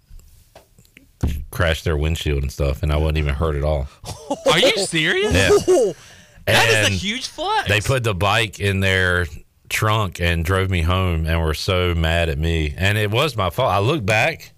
crashed 1.51 1.85
their 1.85 1.97
windshield 1.97 2.43
and 2.43 2.53
stuff 2.53 2.83
and 2.83 2.93
I 2.93 2.97
wasn't 2.97 3.19
even 3.19 3.35
hurt 3.35 3.57
at 3.57 3.65
all. 3.65 3.89
Are 4.51 4.59
you 4.59 4.77
serious? 4.79 5.33
Yeah. 5.69 5.93
That 6.47 6.71
is 6.71 6.89
a 6.89 6.91
huge 6.91 7.27
flex. 7.27 7.69
They 7.69 7.83
put 7.83 8.05
the 8.05 8.15
bike 8.15 8.59
in 8.59 8.81
their 8.81 9.27
trunk 9.69 10.19
and 10.19 10.43
drove 10.43 10.71
me 10.71 10.81
home 10.81 11.27
and 11.27 11.43
were 11.43 11.53
so 11.53 11.95
mad 11.95 12.31
at 12.31 12.39
me. 12.39 12.73
And 12.75 12.97
it 12.97 13.11
was 13.11 13.37
my 13.37 13.51
fault. 13.51 13.71
I 13.71 13.81
looked 13.81 14.07
back 14.07 14.53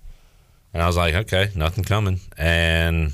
and 0.73 0.81
I 0.85 0.87
was 0.87 0.97
like, 0.97 1.15
okay, 1.15 1.49
nothing 1.57 1.83
coming. 1.83 2.21
And 2.39 3.13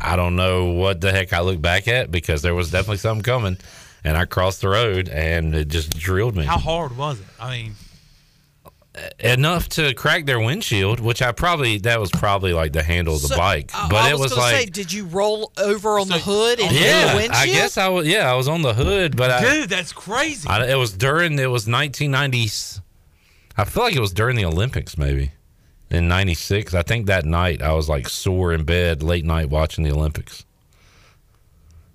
I 0.00 0.16
don't 0.16 0.36
know 0.36 0.66
what 0.72 1.00
the 1.00 1.10
heck 1.12 1.32
I 1.32 1.40
looked 1.40 1.62
back 1.62 1.88
at 1.88 2.10
because 2.10 2.42
there 2.42 2.54
was 2.54 2.70
definitely 2.70 2.98
something 2.98 3.22
coming. 3.22 3.58
And 4.04 4.16
I 4.16 4.24
crossed 4.26 4.60
the 4.60 4.68
road 4.68 5.08
and 5.08 5.54
it 5.54 5.68
just 5.68 5.90
drilled 5.98 6.36
me. 6.36 6.44
How 6.44 6.56
hard 6.58 6.96
was 6.96 7.20
it? 7.20 7.26
I 7.40 7.50
mean, 7.50 7.72
Enough 9.20 9.68
to 9.70 9.94
crack 9.94 10.26
their 10.26 10.40
windshield, 10.40 10.98
which 10.98 11.22
I 11.22 11.30
probably, 11.30 11.78
that 11.78 12.00
was 12.00 12.10
probably 12.10 12.52
like 12.52 12.72
the 12.72 12.82
handle 12.82 13.14
of 13.14 13.22
the 13.22 13.28
So, 13.28 13.36
bike. 13.36 13.70
uh, 13.72 13.88
but 13.88 13.96
I 14.04 14.10
it 14.10 14.12
was, 14.14 14.22
was 14.22 14.30
gonna 14.32 14.42
like, 14.42 14.56
say, 14.56 14.66
did 14.66 14.92
you 14.92 15.04
roll 15.04 15.52
over 15.56 16.00
on 16.00 16.08
the 16.08 16.18
hood 16.18 16.58
and 16.58 16.68
hit 16.70 16.80
the 16.80 16.84
yeah, 16.84 17.14
windshield? 17.14 17.34
I 17.36 17.46
guess 17.46 17.76
I 17.78 17.88
was, 17.88 18.08
yeah, 18.08 18.28
I 18.30 18.34
was 18.34 18.48
on 18.48 18.62
the 18.62 18.74
hood, 18.74 19.16
but 19.16 19.30
I, 19.30 19.40
dude, 19.40 19.68
that's 19.68 19.92
crazy. 19.92 20.48
I, 20.48 20.66
it 20.72 20.74
was 20.76 20.92
during 20.92 21.38
it 21.38 21.46
was 21.46 21.66
1990s. 21.66 22.80
I 23.56 23.64
feel 23.64 23.84
like 23.84 23.94
it 23.94 24.00
was 24.00 24.12
during 24.12 24.34
the 24.36 24.44
Olympics, 24.44 24.98
maybe 24.98 25.30
in 25.90 26.08
'96. 26.08 26.74
I 26.74 26.82
think 26.82 27.06
that 27.06 27.24
night 27.24 27.62
I 27.62 27.72
was 27.72 27.88
like 27.88 28.08
sore 28.08 28.52
in 28.52 28.64
bed 28.64 29.02
late 29.02 29.24
night 29.24 29.50
watching 29.50 29.84
the 29.84 29.92
Olympics. 29.92 30.44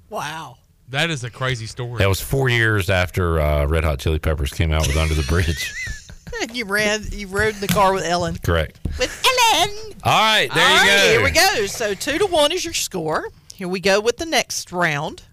Wow. 0.09 0.57
That 0.89 1.09
is 1.09 1.23
a 1.23 1.29
crazy 1.29 1.65
story. 1.65 1.97
That 1.97 2.09
was 2.09 2.21
four 2.21 2.49
years 2.49 2.89
after 2.89 3.39
uh, 3.39 3.65
Red 3.65 3.83
Hot 3.83 3.99
Chili 3.99 4.19
Peppers 4.19 4.51
came 4.51 4.71
out 4.71 4.85
with 4.85 4.95
Under 4.95 5.15
the 5.15 5.23
Bridge. 5.23 5.73
you 6.53 6.65
ran. 6.65 7.03
You 7.11 7.27
rode 7.27 7.55
in 7.55 7.61
the 7.61 7.67
car 7.67 7.93
with 7.93 8.05
Ellen. 8.05 8.37
Correct. 8.43 8.79
With 8.99 9.25
Ellen. 9.25 9.69
All 10.03 10.19
right, 10.19 10.49
there 10.53 10.65
All 10.65 10.71
you 10.71 10.77
right, 10.77 10.97
go. 11.03 11.09
Here 11.09 11.23
we 11.23 11.31
go. 11.31 11.65
So 11.67 11.93
two 11.93 12.17
to 12.17 12.25
one 12.27 12.51
is 12.51 12.63
your 12.63 12.73
score. 12.73 13.29
Here 13.53 13.67
we 13.67 13.79
go 13.79 13.99
with 14.01 14.17
the 14.17 14.25
next 14.25 14.71
round. 14.71 15.23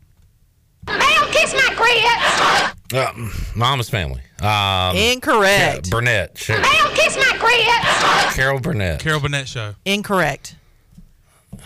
Ma'am, 0.86 1.30
kiss 1.30 1.52
my 1.52 1.74
grits. 1.76 2.94
Uh, 2.94 3.12
Mama's 3.54 3.90
family. 3.90 4.22
Um, 4.42 4.96
Incorrect. 4.96 5.84
Ca- 5.84 5.90
Burnett. 5.90 6.38
Sh- 6.38 6.48
Ma'am, 6.50 6.94
kiss 6.94 7.16
my 7.16 7.36
grits. 7.38 8.34
Carol 8.34 8.58
Burnett. 8.60 9.00
Carol 9.00 9.20
Burnett 9.20 9.48
show. 9.48 9.74
Incorrect. 9.84 10.56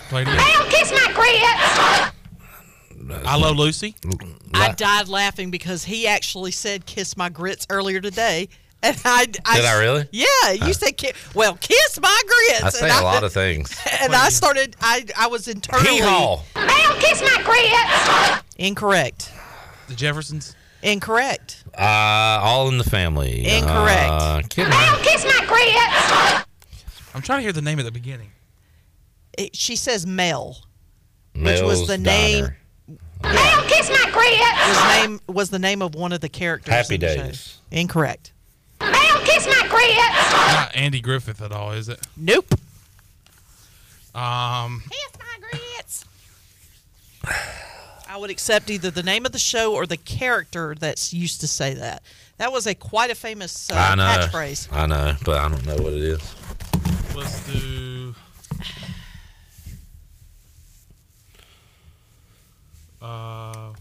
Play 0.09 0.23
it 0.23 0.29
again. 0.29 0.37
Ma'am, 0.37 0.69
kiss 0.71 0.91
my 0.91 1.13
grits. 1.15 2.11
I 3.27 3.37
love 3.37 3.57
Lucy. 3.57 3.95
I 4.55 4.73
died 4.73 5.09
laughing 5.09 5.51
because 5.51 5.85
he 5.85 6.07
actually 6.07 6.51
said 6.53 6.87
"kiss 6.87 7.17
my 7.17 7.29
grits" 7.29 7.67
earlier 7.71 8.01
today, 8.01 8.49
and 8.83 8.99
I. 9.05 9.27
I 9.45 9.57
Did 9.57 9.65
I 9.67 9.79
really? 9.81 10.09
Yeah, 10.11 10.53
you 10.53 10.73
said 10.73 10.97
ki- 10.97 11.13
well, 11.35 11.55
kiss 11.61 12.01
my 12.01 12.23
grits. 12.27 12.63
I 12.65 12.69
say 12.71 12.89
and 12.91 12.99
a 13.01 13.05
lot 13.05 13.23
of 13.25 13.33
things. 13.35 13.77
And 14.01 14.15
I 14.15 14.31
started. 14.31 14.75
I 14.81 15.05
I 15.19 15.27
was 15.27 15.49
internally. 15.49 15.97
Hee-haw. 15.97 16.43
Ma'am, 16.57 16.99
kiss 17.01 17.21
my 17.21 17.43
grits. 17.45 18.43
Incorrect. 18.57 19.31
The 19.89 19.95
Jeffersons. 19.95 20.57
Incorrect. 20.85 21.65
Uh, 21.77 21.81
all 22.43 22.69
in 22.69 22.77
the 22.77 22.85
family. 22.85 23.47
Incorrect. 23.47 24.11
Uh, 24.11 24.43
kid 24.51 24.69
Ma'am, 24.69 24.99
kiss 25.03 25.25
my 25.25 25.47
grits. 25.47 26.47
I'm 27.15 27.23
trying 27.23 27.39
to 27.39 27.43
hear 27.43 27.53
the 27.53 27.63
name 27.63 27.79
at 27.79 27.87
the 27.87 27.91
beginning. 27.91 28.31
It, 29.39 29.57
she 29.57 29.77
says 29.77 30.07
Mel, 30.07 30.59
which 31.35 31.63
was 31.63 31.87
the 31.87 31.97
name. 31.97 32.45
Diner. 32.45 32.57
Ma'am, 33.23 33.65
kiss 33.67 33.89
my 33.89 34.11
grits. 34.13 34.41
Was 34.69 34.99
name 34.99 35.21
was 35.27 35.51
the 35.51 35.59
name 35.59 35.81
of 35.81 35.95
one 35.95 36.13
of 36.13 36.21
the 36.21 36.29
characters. 36.29 36.75
Happy 36.75 36.97
in 36.97 37.01
the 37.01 37.15
show. 37.15 37.23
Days. 37.23 37.59
Incorrect. 37.71 38.33
Ma'am, 38.81 39.25
kiss 39.25 39.47
my 39.47 39.67
grits. 39.71 40.33
Not 40.33 40.77
Andy 40.77 41.01
Griffith 41.01 41.41
at 41.41 41.51
all, 41.51 41.73
is 41.73 41.89
it? 41.89 41.99
Nope. 42.15 42.55
Um, 44.15 44.83
Kiss 44.91 45.19
my 45.19 45.49
grits. 45.51 46.05
I 48.15 48.17
would 48.17 48.31
accept 48.31 48.71
either 48.71 48.93
the 48.93 49.03
name 49.03 49.27
of 49.27 49.33
the 49.33 49.41
show 49.41 49.75
or 49.75 49.87
the 49.87 49.97
character 49.97 50.77
that's 50.79 51.13
used 51.13 51.41
to 51.41 51.49
say 51.49 51.75
that. 51.75 52.01
That 52.37 52.53
was 52.53 52.65
a 52.69 52.73
quite 52.77 53.11
a 53.11 53.15
famous 53.17 53.73
uh, 53.73 53.75
I 53.75 53.97
know. 53.97 54.05
catchphrase. 54.05 54.69
I 54.71 54.87
know, 54.87 55.17
but 55.25 55.39
I 55.39 55.49
don't 55.49 55.67
know 55.67 55.75
what 55.83 55.95
it 55.95 56.01
is. 56.01 56.35
let's 57.17 57.45
do. 57.53 58.15
Uh, 63.03 63.73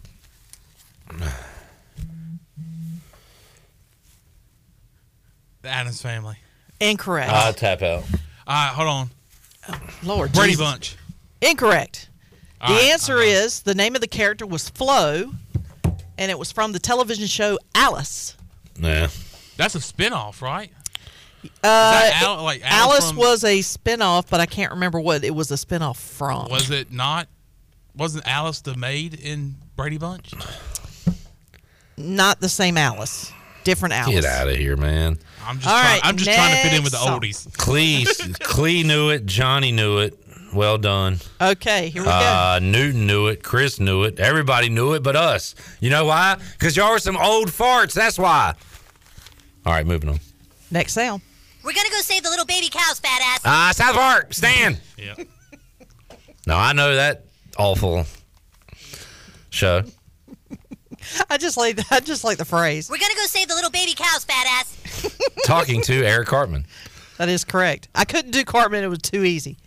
the 5.61 5.69
Addams 5.69 6.01
Family. 6.01 6.38
Incorrect. 6.80 7.31
I 7.31 7.51
tap 7.51 7.84
out. 7.84 8.01
All 8.01 8.07
right, 8.47 8.73
hold 8.73 8.88
on. 8.88 9.10
Lord 10.01 10.34
Brady 10.34 10.53
Jesus. 10.53 10.65
Bunch. 10.65 10.97
Incorrect. 11.39 12.10
All 12.64 12.69
the 12.69 12.76
right, 12.76 12.91
answer 12.91 13.19
is 13.19 13.61
the 13.64 13.76
name 13.76 13.94
of 13.95 14.02
the 14.02 14.07
character 14.07 14.45
was 14.48 14.69
Flo, 14.69 15.31
and 16.18 16.31
it 16.31 16.40
was 16.40 16.52
from 16.52 16.72
the 16.72 16.80
television 16.80 17.27
show 17.27 17.60
Alice. 17.76 18.35
Yeah. 18.80 19.10
That's 19.57 19.76
a 19.76 19.80
spinoff, 19.80 20.41
right? 20.41 20.72
Uh, 21.64 22.10
Al- 22.14 22.41
like 22.44 22.61
Alice 22.64 22.72
Alice 23.03 23.07
from- 23.10 23.18
was 23.18 23.44
a 23.44 23.60
spinoff, 23.60 24.30
but 24.30 24.40
I 24.40 24.45
can't 24.45 24.72
remember 24.72 24.99
what 24.99 25.23
it 25.26 25.35
was 25.35 25.52
a 25.52 25.56
spinoff 25.56 25.98
from. 25.98 26.49
Was 26.49 26.72
it 26.72 26.91
not? 26.91 27.27
Wasn't 27.95 28.26
Alice 28.27 28.61
the 28.61 28.76
maid 28.77 29.14
in 29.14 29.56
Brady 29.76 29.98
Bunch? 29.98 30.31
Not 31.98 32.40
the 32.40 32.49
same 32.49 32.77
Alice. 32.77 33.31
Different 33.64 33.94
Alice. 33.94 34.15
Get 34.15 34.26
out 34.26 34.48
of 34.49 34.56
here, 34.56 34.76
man. 34.76 35.18
I'm 35.45 35.57
just 35.57 35.68
All 35.68 35.80
trying, 35.80 35.91
right, 35.94 36.02
I'm 36.03 36.18
just 36.18 36.30
trying 36.31 36.56
to 36.56 36.61
fit 36.69 36.73
in 36.77 36.84
with 36.84 36.91
the 36.94 36.98
song. 36.98 37.19
oldies. 37.22 37.57
Clee, 37.57 38.06
Clee 38.40 38.84
knew 38.84 39.10
it. 39.10 39.26
Johnny 39.26 39.72
knew 39.72 39.99
it. 39.99 40.18
Well 40.53 40.77
done. 40.77 41.19
Okay, 41.41 41.89
here 41.89 42.01
we 42.03 42.07
go. 42.07 42.11
Uh, 42.11 42.59
Newton 42.61 43.07
knew 43.07 43.27
it. 43.27 43.43
Chris 43.43 43.80
knew 43.80 44.03
it. 44.03 44.19
Everybody 44.19 44.69
knew 44.69 44.93
it 44.93 45.01
but 45.03 45.15
us. 45.15 45.55
You 45.80 45.89
know 45.89 46.05
why? 46.05 46.38
Because 46.53 46.77
y'all 46.77 46.88
are 46.89 46.99
some 46.99 47.17
old 47.17 47.47
farts. 47.49 47.93
That's 47.93 48.19
why. 48.19 48.53
All 49.65 49.73
right, 49.73 49.85
moving 49.85 50.09
on. 50.09 50.19
Next 50.69 50.93
sale. 50.93 51.21
We're 51.63 51.73
gonna 51.73 51.89
go 51.89 52.01
save 52.01 52.23
the 52.23 52.30
little 52.30 52.45
baby 52.45 52.69
cows, 52.69 52.99
fat 52.99 53.21
ass. 53.23 53.41
Uh, 53.45 53.73
South 53.73 53.95
Park, 53.95 54.34
Stan. 54.34 54.77
Yeah. 54.97 55.15
No, 56.45 56.57
I 56.57 56.73
know 56.73 56.95
that 56.95 57.25
awful 57.57 58.05
show. 59.49 59.84
I 61.30 61.38
just 61.38 61.57
like 61.57 61.80
I 61.91 61.99
just 61.99 62.23
like 62.23 62.38
the 62.38 62.45
phrase. 62.45 62.89
We're 62.89 62.97
gonna 62.97 63.15
go 63.15 63.25
save 63.25 63.47
the 63.47 63.55
little 63.55 63.71
baby 63.71 63.93
cows, 63.93 64.25
fat 64.25 64.45
ass. 64.47 65.15
Talking 65.45 65.81
to 65.84 66.03
Eric 66.05 66.27
Cartman. 66.27 66.65
That 67.17 67.30
is 67.30 67.43
correct. 67.45 67.88
I 67.95 68.05
couldn't 68.05 68.31
do 68.31 68.43
Cartman; 68.43 68.84
it 68.84 68.88
was 68.88 68.99
too 68.99 69.23
easy. 69.23 69.57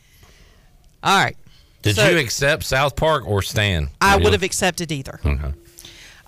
All 1.06 1.16
right, 1.16 1.36
Did 1.82 1.94
So- 1.96 2.08
you 2.08 2.18
accept 2.18 2.64
South 2.64 2.96
Park 2.96 3.22
or 3.26 3.40
Stan? 3.42 3.90
I 4.00 4.16
would 4.16 4.32
have 4.32 4.42
accepted 4.42 4.90
either. 4.90 5.20
Okay. 5.24 5.52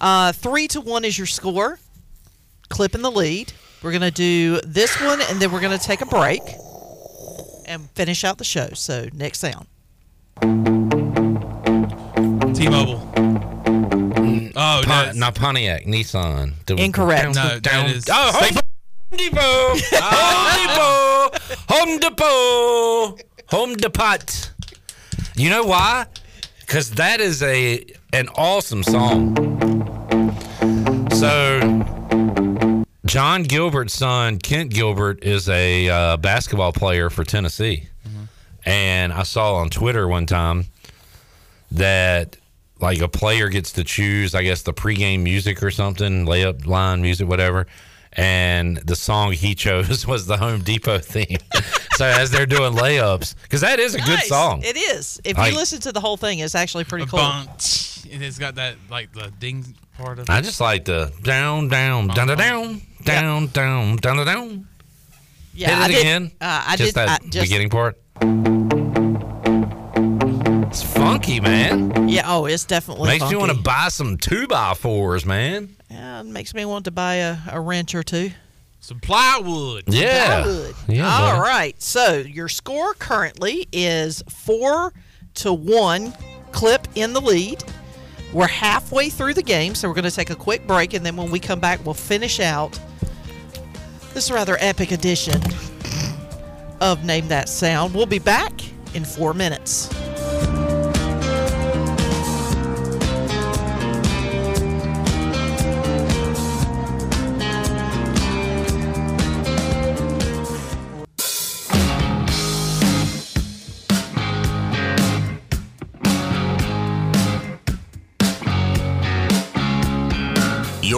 Uh, 0.00 0.30
three 0.32 0.68
to 0.68 0.80
one 0.80 1.04
is 1.04 1.18
your 1.18 1.26
score. 1.26 1.80
Clip 2.68 2.94
in 2.94 3.02
the 3.02 3.10
lead. 3.10 3.52
We're 3.82 3.90
gonna 3.92 4.10
do 4.12 4.60
this 4.64 5.00
one, 5.00 5.20
and 5.22 5.40
then 5.40 5.50
we're 5.50 5.60
gonna 5.60 5.76
take 5.78 6.00
a 6.00 6.06
break 6.06 6.42
and 7.66 7.90
finish 7.96 8.22
out 8.22 8.38
the 8.38 8.44
show. 8.44 8.68
So 8.74 9.08
next 9.12 9.40
sound. 9.40 9.66
T-Mobile. 12.54 13.02
Oh, 14.56 14.82
Pon- 14.84 15.06
no. 15.06 15.12
not 15.14 15.34
Pontiac, 15.34 15.84
Nissan. 15.86 16.54
Incorrect. 16.78 17.34
No, 17.34 17.58
down- 17.60 17.86
is- 17.86 18.04
Oh, 18.10 18.32
Home 19.10 19.16
Depot. 19.16 19.76
Home 20.00 20.58
Depot. 20.58 21.38
Home 21.68 21.98
Depot. 21.98 23.16
Home 23.50 23.74
Depot. 23.76 24.18
You 25.38 25.50
know 25.50 25.62
why? 25.62 26.06
Because 26.60 26.90
that 26.92 27.20
is 27.20 27.44
a 27.44 27.84
an 28.12 28.28
awesome 28.34 28.82
song. 28.82 29.36
So, 31.12 31.84
John 33.06 33.44
Gilbert's 33.44 33.94
son, 33.94 34.38
Kent 34.38 34.72
Gilbert, 34.72 35.22
is 35.22 35.48
a 35.48 35.88
uh, 35.88 36.16
basketball 36.16 36.72
player 36.72 37.08
for 37.08 37.22
Tennessee. 37.22 37.88
And 38.64 39.12
I 39.12 39.22
saw 39.22 39.54
on 39.54 39.70
Twitter 39.70 40.08
one 40.08 40.26
time 40.26 40.66
that 41.70 42.36
like 42.80 43.00
a 43.00 43.08
player 43.08 43.48
gets 43.48 43.72
to 43.72 43.84
choose, 43.84 44.34
I 44.34 44.42
guess, 44.42 44.62
the 44.62 44.74
pregame 44.74 45.22
music 45.22 45.62
or 45.62 45.70
something, 45.70 46.26
layup 46.26 46.66
line 46.66 47.00
music, 47.00 47.28
whatever 47.28 47.68
and 48.18 48.78
the 48.78 48.96
song 48.96 49.32
he 49.32 49.54
chose 49.54 50.06
was 50.06 50.26
the 50.26 50.36
Home 50.36 50.60
Depot 50.60 50.98
theme. 50.98 51.38
so 51.92 52.04
as 52.04 52.30
they're 52.30 52.46
doing 52.46 52.72
layups, 52.74 53.34
because 53.42 53.60
that 53.60 53.78
is 53.78 53.94
a 53.94 53.98
nice. 53.98 54.08
good 54.08 54.20
song. 54.22 54.62
It 54.64 54.76
is. 54.76 55.20
If 55.24 55.38
like, 55.38 55.52
you 55.52 55.58
listen 55.58 55.80
to 55.82 55.92
the 55.92 56.00
whole 56.00 56.16
thing, 56.16 56.40
it's 56.40 56.56
actually 56.56 56.84
pretty 56.84 57.06
cool. 57.06 57.20
Bunch. 57.20 58.04
It's 58.10 58.38
got 58.38 58.56
that 58.56 58.76
like 58.90 59.12
the 59.12 59.32
ding 59.38 59.64
part 59.96 60.18
of 60.18 60.28
it. 60.28 60.30
I 60.30 60.40
just 60.40 60.60
like 60.60 60.84
the 60.84 61.12
down, 61.22 61.68
down, 61.68 62.10
uh-huh. 62.10 62.26
down, 62.26 62.26
down, 62.26 62.36
down, 62.36 63.42
yep. 63.44 63.52
down, 63.52 63.96
down, 63.96 64.26
down. 64.26 64.68
Yeah, 65.54 65.86
Hit 65.86 65.90
it 65.92 65.96
I 65.96 66.00
again. 66.00 66.22
Did, 66.24 66.32
uh, 66.40 66.64
I 66.66 66.76
just 66.76 66.94
that 66.94 67.08
I 67.08 67.28
just, 67.28 67.48
beginning 67.48 67.70
part. 67.70 67.98
It's 70.80 70.94
funky, 70.94 71.40
man. 71.40 72.08
Yeah. 72.08 72.22
Oh, 72.24 72.46
it's 72.46 72.64
definitely 72.64 73.08
Makes 73.08 73.32
you 73.32 73.40
want 73.40 73.50
to 73.50 73.58
buy 73.58 73.88
some 73.88 74.16
two 74.16 74.46
by 74.46 74.74
fours, 74.74 75.26
man. 75.26 75.74
Yeah, 75.90 76.20
it 76.20 76.26
makes 76.26 76.54
me 76.54 76.64
want 76.64 76.84
to 76.84 76.92
buy 76.92 77.14
a, 77.14 77.36
a 77.50 77.60
wrench 77.60 77.96
or 77.96 78.04
two. 78.04 78.30
Some 78.78 79.00
plywood. 79.00 79.82
Yeah. 79.88 80.44
Plywood. 80.44 80.74
Yeah, 80.86 81.12
All 81.12 81.30
buddy. 81.32 81.40
right. 81.40 81.82
So 81.82 82.18
your 82.18 82.46
score 82.46 82.94
currently 82.94 83.66
is 83.72 84.22
four 84.28 84.92
to 85.34 85.52
one. 85.52 86.12
Clip 86.52 86.86
in 86.94 87.12
the 87.12 87.20
lead. 87.20 87.64
We're 88.32 88.46
halfway 88.46 89.10
through 89.10 89.34
the 89.34 89.42
game, 89.42 89.74
so 89.74 89.88
we're 89.88 89.94
going 89.94 90.04
to 90.04 90.14
take 90.14 90.30
a 90.30 90.36
quick 90.36 90.64
break, 90.68 90.94
and 90.94 91.04
then 91.04 91.16
when 91.16 91.32
we 91.32 91.40
come 91.40 91.58
back, 91.58 91.84
we'll 91.84 91.94
finish 91.94 92.38
out 92.38 92.78
this 94.14 94.30
rather 94.30 94.56
epic 94.60 94.92
edition 94.92 95.42
of 96.80 97.04
Name 97.04 97.26
That 97.26 97.48
Sound. 97.48 97.96
We'll 97.96 98.06
be 98.06 98.20
back 98.20 98.52
in 98.94 99.04
four 99.04 99.34
minutes. 99.34 99.88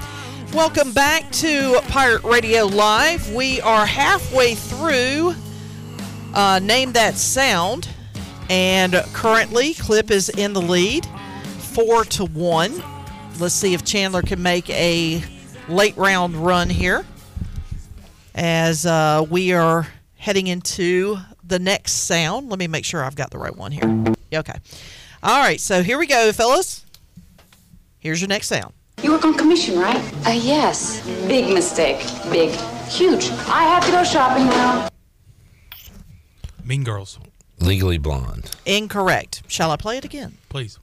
Welcome 0.53 0.93
back 0.93 1.31
to 1.31 1.81
Pirate 1.87 2.25
Radio 2.25 2.67
Live. 2.67 3.33
We 3.33 3.61
are 3.61 3.87
halfway 3.87 4.57
through 4.57 5.37
uh, 6.35 6.59
Name 6.61 6.91
That 6.95 7.15
Sound, 7.15 7.89
and 8.51 8.95
currently 9.13 9.75
Clip 9.75 10.11
is 10.11 10.31
in 10.31 10.53
the 10.53 10.61
lead 10.61 11.07
four 11.75 12.05
to 12.05 12.27
one. 12.27 12.83
Let's 13.39 13.55
see 13.55 13.75
if 13.75 13.85
Chandler 13.85 14.23
can 14.23 14.43
make 14.43 14.69
a 14.71 15.23
late 15.69 15.97
round 15.97 16.37
run 16.37 16.69
here 16.69 17.05
as 18.35 18.85
uh, 18.85 19.25
we 19.29 19.53
are 19.53 19.87
heading 20.17 20.47
into 20.47 21.17
the 21.43 21.59
next 21.59 21.93
sound. 21.93 22.51
Let 22.51 22.59
me 22.59 22.67
make 22.67 22.85
sure 22.85 23.03
I've 23.03 23.17
got 23.17 23.31
the 23.31 23.39
right 23.39 23.57
one 23.57 23.73
here. 23.73 24.05
Okay. 24.33 24.59
All 25.23 25.39
right, 25.41 25.61
so 25.61 25.83
here 25.83 25.99
we 25.99 26.07
go, 26.07 26.33
fellas. 26.33 26.85
Here's 27.99 28.21
your 28.21 28.29
next 28.29 28.49
sound. 28.49 28.75
You 29.03 29.13
work 29.13 29.25
on 29.25 29.35
commission, 29.35 29.79
right? 29.79 29.97
Uh, 30.27 30.31
yes. 30.31 31.05
Big 31.27 31.53
mistake. 31.53 31.99
Big. 32.31 32.51
Huge. 32.89 33.31
I 33.47 33.63
have 33.65 33.85
to 33.87 33.93
go 33.93 34.05
shopping 34.05 34.47
now. 34.47 34.89
Mean 36.65 36.85
Girls, 36.85 37.19
Legally 37.61 37.99
Blonde. 37.99 38.51
Incorrect. 38.67 39.43
Shall 39.49 39.71
I 39.71 39.77
play 39.77 39.97
it 39.97 40.05
again? 40.05 40.39
please. 40.49 40.79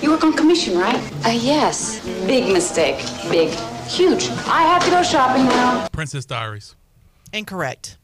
You 0.00 0.10
work 0.10 0.22
on 0.22 0.32
commission, 0.32 0.78
right? 0.78 0.96
Uh, 1.26 1.30
yes. 1.30 1.98
Big 2.26 2.52
mistake. 2.52 2.98
Big. 3.30 3.48
Huge. 3.88 4.28
I 4.46 4.62
have 4.62 4.84
to 4.84 4.90
go 4.90 5.02
shopping 5.02 5.44
now. 5.46 5.88
Princess 5.88 6.24
Diaries. 6.24 6.76
Incorrect. 7.32 7.96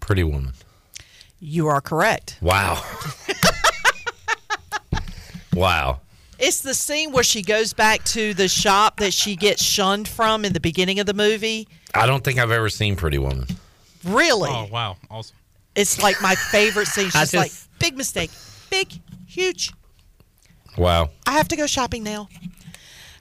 Pretty 0.00 0.22
Woman. 0.22 0.52
You 1.40 1.68
are 1.68 1.80
correct. 1.80 2.38
Wow. 2.42 2.82
wow. 5.54 6.00
It's 6.38 6.60
the 6.60 6.74
scene 6.74 7.10
where 7.12 7.24
she 7.24 7.42
goes 7.42 7.72
back 7.72 8.04
to 8.04 8.34
the 8.34 8.48
shop 8.48 8.98
that 8.98 9.14
she 9.14 9.34
gets 9.34 9.62
shunned 9.62 10.08
from 10.08 10.44
in 10.44 10.52
the 10.52 10.60
beginning 10.60 11.00
of 11.00 11.06
the 11.06 11.14
movie. 11.14 11.68
I 11.94 12.06
don't 12.06 12.22
think 12.22 12.38
I've 12.38 12.50
ever 12.50 12.68
seen 12.68 12.96
Pretty 12.96 13.18
Woman. 13.18 13.46
Really? 14.04 14.50
Oh 14.52 14.68
wow, 14.70 14.96
awesome. 15.10 15.36
It's 15.78 16.02
like 16.02 16.20
my 16.20 16.34
favorite 16.34 16.88
scene. 16.88 17.10
I 17.14 17.20
She's 17.20 17.34
like, 17.34 17.52
big 17.78 17.96
mistake. 17.96 18.32
Big, 18.68 18.88
huge. 19.26 19.72
Wow. 20.76 21.10
I 21.24 21.32
have 21.32 21.46
to 21.48 21.56
go 21.56 21.68
shopping 21.68 22.02
now. 22.02 22.28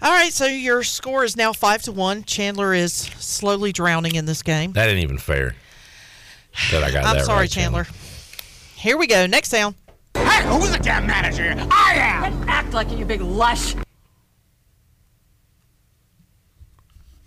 All 0.02 0.12
right, 0.12 0.34
so 0.34 0.46
your 0.46 0.84
score 0.84 1.24
is 1.24 1.38
now 1.38 1.54
five 1.54 1.84
to 1.84 1.92
one. 1.92 2.24
Chandler 2.24 2.74
is 2.74 2.94
slowly 2.94 3.72
drowning 3.72 4.16
in 4.16 4.26
this 4.26 4.42
game. 4.42 4.74
That 4.74 4.90
ain't 4.90 5.04
even 5.04 5.20
fair. 5.20 5.56
That 6.72 6.84
I 6.84 6.92
got 6.92 7.06
I'm 7.06 7.18
that 7.18 7.26
sorry, 7.26 7.42
right, 7.42 7.50
Chandler. 7.50 7.86
Here 8.76 8.98
we 8.98 9.06
go. 9.06 9.28
Next 9.28 9.50
sound. 9.50 9.76
Hey, 10.16 10.44
who's 10.48 10.72
the 10.72 10.80
damn 10.80 11.06
manager? 11.06 11.56
I 11.72 11.94
am! 11.96 12.50
Act 12.50 12.74
like 12.74 12.92
it, 12.92 12.98
you 12.98 13.06
big 13.06 13.22
lush. 13.22 13.76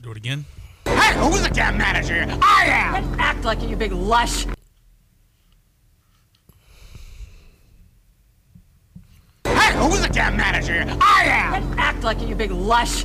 Do 0.00 0.10
it 0.10 0.16
again. 0.16 0.44
Hey, 0.86 1.14
who's 1.20 1.42
the 1.42 1.50
damn 1.50 1.78
manager? 1.78 2.26
I 2.42 2.64
am! 2.66 3.20
Act 3.20 3.44
like 3.44 3.62
it, 3.62 3.70
you 3.70 3.76
big 3.76 3.92
lush. 3.92 4.46
Hey, 9.70 9.78
who's 9.78 10.00
the 10.00 10.08
damn 10.08 10.36
manager? 10.36 10.84
I 11.00 11.26
am! 11.26 11.78
Act 11.78 12.02
like 12.02 12.20
it, 12.20 12.28
you 12.28 12.34
big 12.34 12.50
lush. 12.50 13.04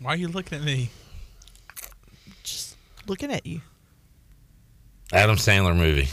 Why 0.00 0.12
are 0.12 0.16
you 0.16 0.28
looking 0.28 0.58
at 0.58 0.64
me? 0.64 0.90
Just 2.42 2.76
looking 3.06 3.32
at 3.32 3.46
you. 3.46 3.62
Adam 5.14 5.36
Sandler 5.36 5.74
movie. 5.74 6.08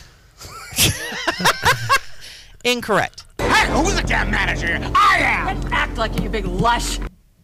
Incorrect. 2.63 3.25
Hey, 3.37 3.67
who's 3.73 3.95
the 3.95 4.03
damn 4.03 4.31
manager? 4.31 4.79
I 4.95 5.17
am! 5.19 5.73
Act 5.73 5.97
like 5.97 6.15
it, 6.15 6.23
you 6.23 6.29
big 6.29 6.45
lush. 6.45 6.99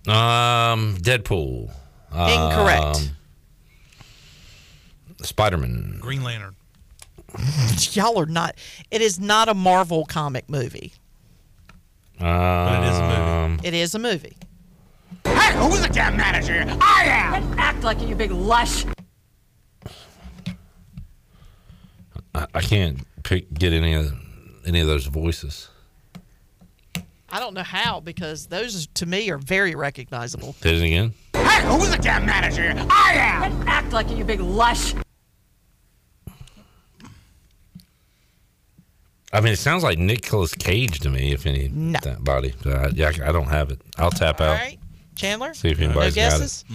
Um, 0.07 0.95
Deadpool. 1.01 1.69
Incorrect. 2.13 2.81
Um, 2.81 3.09
Spider-Man. 5.21 5.97
Green 5.99 6.23
Lantern. 6.23 6.55
Y'all 7.91 8.17
are 8.17 8.25
not. 8.25 8.55
It 8.89 9.01
is 9.01 9.19
not 9.19 9.49
a 9.49 9.53
Marvel 9.53 10.05
comic 10.05 10.49
movie. 10.49 10.93
Um, 12.19 12.73
it 12.73 12.83
is 12.83 12.97
a 12.97 13.09
movie. 13.09 13.67
It 13.67 13.73
is 13.73 13.95
a 13.95 13.99
movie. 13.99 14.37
Hey, 15.23 15.57
who's 15.57 15.81
the 15.81 15.89
damn 15.89 16.17
manager? 16.17 16.65
I 16.81 17.03
am! 17.05 17.57
Act 17.57 17.83
like 17.83 18.01
it, 18.01 18.09
you 18.09 18.15
big 18.15 18.31
lush. 18.31 18.85
I, 22.35 22.45
I 22.53 22.61
can't 22.61 22.99
pick 23.23 23.53
get 23.53 23.73
any 23.73 23.93
of 23.93 24.13
any 24.65 24.81
of 24.81 24.87
those 24.87 25.05
voices. 25.05 25.69
I 27.31 27.39
don't 27.39 27.53
know 27.53 27.63
how 27.63 27.99
because 27.99 28.47
those 28.47 28.87
to 28.95 29.05
me 29.05 29.29
are 29.29 29.37
very 29.37 29.75
recognizable. 29.75 30.55
Did 30.61 30.81
it 30.81 30.85
again? 30.85 31.13
Hey, 31.33 31.61
who's 31.67 31.89
the 31.89 31.97
damn 31.97 32.25
manager? 32.25 32.73
I 32.89 33.13
am! 33.15 33.67
Act 33.67 33.93
like 33.93 34.09
it, 34.09 34.17
you 34.17 34.25
big 34.25 34.41
lush. 34.41 34.93
I 39.31 39.41
mean, 39.41 39.53
it 39.53 39.59
sounds 39.59 39.83
like 39.83 39.97
Nicolas 39.99 40.53
Cage 40.55 40.99
to 41.01 41.09
me. 41.09 41.31
If 41.33 41.45
any 41.45 41.69
No. 41.69 41.99
that 42.03 42.23
body, 42.23 42.53
uh, 42.65 42.89
yeah, 42.93 43.11
I 43.23 43.31
don't 43.31 43.49
have 43.49 43.69
it. 43.69 43.79
I'll 43.97 44.09
tap 44.11 44.41
out. 44.41 44.47
All 44.49 44.53
right, 44.55 44.79
Chandler? 45.15 45.53
See 45.53 45.69
if 45.69 45.79
no 45.79 45.85
anybody's 45.85 46.15
got 46.15 46.27
it. 46.27 46.39
guesses? 46.39 46.65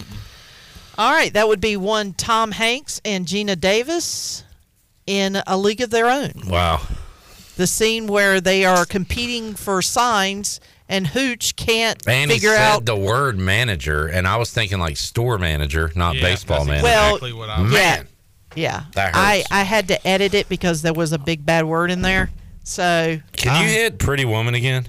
All 0.97 1.13
right, 1.13 1.33
that 1.33 1.49
would 1.49 1.61
be 1.61 1.77
one 1.77 2.13
Tom 2.13 2.53
Hanks 2.53 3.01
and 3.05 3.27
Geena 3.27 3.59
Davis 3.59 4.45
in 5.07 5.43
A 5.47 5.57
League 5.59 5.81
of 5.81 5.91
Their 5.91 6.07
Own. 6.09 6.33
Wow. 6.47 6.81
The 7.57 7.67
scene 7.67 8.07
where 8.07 8.41
they 8.41 8.65
are 8.65 8.85
competing 8.87 9.55
for 9.55 9.83
signs 9.83 10.61
and 10.89 11.07
Hooch 11.09 11.57
can't 11.57 12.01
And 12.07 12.31
he 12.31 12.37
figure 12.37 12.51
said 12.55 12.61
out. 12.61 12.85
the 12.85 12.95
word 12.97 13.39
manager, 13.39 14.07
and 14.07 14.29
I 14.29 14.37
was 14.37 14.51
thinking 14.53 14.79
like 14.79 14.97
store 14.97 15.39
manager, 15.39 15.91
not 15.97 16.15
Yeah, 16.17 16.23
baseball 16.23 16.65
that's 16.65 16.83
manager. 16.85 17.27
Well, 17.27 17.65
Man, 17.65 18.07
yeah, 18.55 18.85
yeah. 18.95 19.11
I. 19.15 19.45
I 19.51 19.63
had 19.65 19.89
to 19.89 20.07
edit 20.07 20.35
it 20.35 20.49
because 20.49 20.83
there 20.83 20.93
was 20.93 21.13
a 21.13 21.19
big 21.19 21.45
bad 21.45 21.65
word 21.65 21.91
in 21.91 22.03
there. 22.03 22.31
So 22.65 23.19
Can 23.33 23.63
you 23.63 23.69
hit 23.71 23.99
Pretty 23.99 24.25
Woman 24.25 24.55
again? 24.55 24.89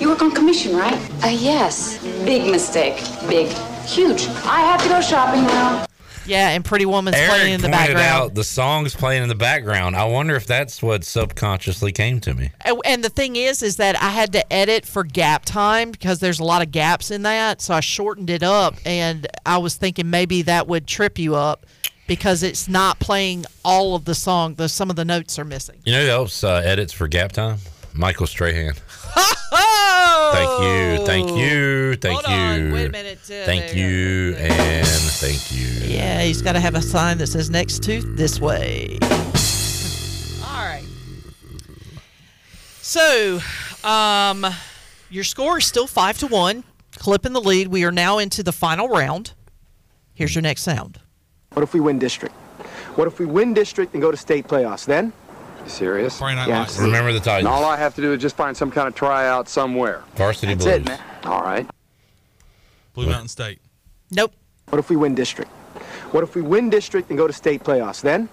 You 0.00 0.08
work 0.08 0.22
on 0.22 0.30
commission, 0.32 0.74
right? 0.76 0.94
Uh, 1.24 1.28
yes. 1.28 1.98
Big 2.24 2.50
mistake. 2.50 2.96
Big. 3.28 3.48
Huge. 3.86 4.26
I 4.44 4.60
have 4.60 4.82
to 4.82 4.88
go 4.88 5.00
shopping 5.00 5.42
now. 5.44 5.86
Yeah, 6.26 6.48
and 6.50 6.64
Pretty 6.64 6.86
Woman's 6.86 7.16
Eric 7.16 7.30
playing 7.30 7.54
in 7.54 7.60
the 7.60 7.68
pointed 7.68 7.94
background. 7.94 8.22
out 8.22 8.34
the 8.34 8.42
song's 8.42 8.96
playing 8.96 9.22
in 9.22 9.28
the 9.28 9.36
background. 9.36 9.94
I 9.94 10.04
wonder 10.06 10.34
if 10.34 10.44
that's 10.44 10.82
what 10.82 11.04
subconsciously 11.04 11.92
came 11.92 12.18
to 12.20 12.34
me. 12.34 12.50
And- 12.62 12.80
And 12.84 13.04
the 13.04 13.08
thing 13.10 13.36
is, 13.36 13.62
is 13.62 13.76
that 13.76 13.94
I 14.02 14.08
had 14.10 14.32
to 14.32 14.52
edit 14.52 14.86
for 14.86 15.04
gap 15.04 15.44
time 15.44 15.92
because 15.92 16.18
there's 16.18 16.40
a 16.40 16.44
lot 16.44 16.62
of 16.62 16.72
gaps 16.72 17.12
in 17.12 17.22
that. 17.22 17.62
So 17.62 17.74
I 17.74 17.80
shortened 17.80 18.28
it 18.30 18.42
up, 18.42 18.74
and 18.84 19.28
I 19.46 19.58
was 19.58 19.76
thinking 19.76 20.10
maybe 20.10 20.42
that 20.42 20.66
would 20.66 20.86
trip 20.88 21.16
you 21.18 21.36
up 21.36 21.64
because 22.06 22.42
it's 22.42 22.68
not 22.68 22.98
playing 22.98 23.44
all 23.64 23.94
of 23.94 24.04
the 24.04 24.14
song. 24.14 24.54
The 24.54 24.68
some 24.68 24.90
of 24.90 24.96
the 24.96 25.04
notes 25.04 25.38
are 25.38 25.44
missing. 25.44 25.80
You 25.84 25.92
know 25.92 26.04
who 26.04 26.10
else 26.10 26.44
uh, 26.44 26.62
edits 26.64 26.92
for 26.92 27.08
Gap 27.08 27.32
Time? 27.32 27.58
Michael 27.92 28.26
Strahan. 28.26 28.74
Thank 30.32 30.62
you, 30.62 31.06
thank 31.06 31.30
you, 31.30 31.94
thank 31.96 32.28
you. 32.28 32.72
Wait 32.72 32.86
a 32.86 32.90
minute. 32.90 33.18
Thank 33.20 33.74
you 33.74 34.34
and 34.36 34.86
thank 34.86 35.52
you. 35.52 35.66
Yeah, 35.88 36.22
he's 36.22 36.42
got 36.42 36.52
to 36.52 36.60
have 36.60 36.74
a 36.74 36.82
sign 36.82 37.18
that 37.18 37.28
says 37.28 37.48
next 37.48 37.82
to 37.84 38.02
this 38.02 38.40
way. 38.40 38.98
All 40.44 40.64
right. 40.64 40.84
So, 42.82 43.40
um, 43.84 44.46
your 45.10 45.24
score 45.24 45.58
is 45.58 45.66
still 45.66 45.86
five 45.86 46.18
to 46.18 46.26
one. 46.26 46.64
Clip 46.98 47.24
in 47.24 47.32
the 47.32 47.40
lead. 47.40 47.68
We 47.68 47.84
are 47.84 47.92
now 47.92 48.18
into 48.18 48.42
the 48.42 48.52
final 48.52 48.88
round. 48.88 49.32
Here's 50.14 50.34
your 50.34 50.42
next 50.42 50.62
sound. 50.62 51.00
What 51.56 51.62
if 51.62 51.72
we 51.72 51.80
win 51.80 51.98
district? 51.98 52.34
What 52.96 53.08
if 53.08 53.18
we 53.18 53.24
win 53.24 53.54
district 53.54 53.94
and 53.94 54.02
go 54.02 54.10
to 54.10 54.16
state 54.18 54.46
playoffs? 54.46 54.84
Then? 54.84 55.10
You 55.64 55.70
serious? 55.70 56.18
Friday 56.18 56.46
yeah, 56.46 56.60
Lights. 56.60 56.78
Remember 56.78 57.14
the 57.14 57.18
Titans. 57.18 57.46
And 57.46 57.48
all 57.48 57.64
I 57.64 57.78
have 57.78 57.94
to 57.94 58.02
do 58.02 58.12
is 58.12 58.20
just 58.20 58.36
find 58.36 58.54
some 58.54 58.70
kind 58.70 58.86
of 58.86 58.94
tryout 58.94 59.48
somewhere. 59.48 60.04
Varsity 60.16 60.52
That's 60.52 60.66
Blues. 60.66 60.76
it, 60.76 60.84
man. 60.84 61.00
All 61.24 61.40
right. 61.40 61.66
Blue 62.92 63.06
Mountain 63.06 63.28
State. 63.28 63.58
Nope. 64.10 64.34
What 64.68 64.80
if 64.80 64.90
we 64.90 64.96
win 64.96 65.14
district? 65.14 65.50
What 66.12 66.22
if 66.22 66.34
we 66.34 66.42
win 66.42 66.68
district 66.68 67.08
and 67.08 67.16
go 67.16 67.26
to 67.26 67.32
state 67.32 67.64
playoffs? 67.64 68.02
Then? 68.02 68.28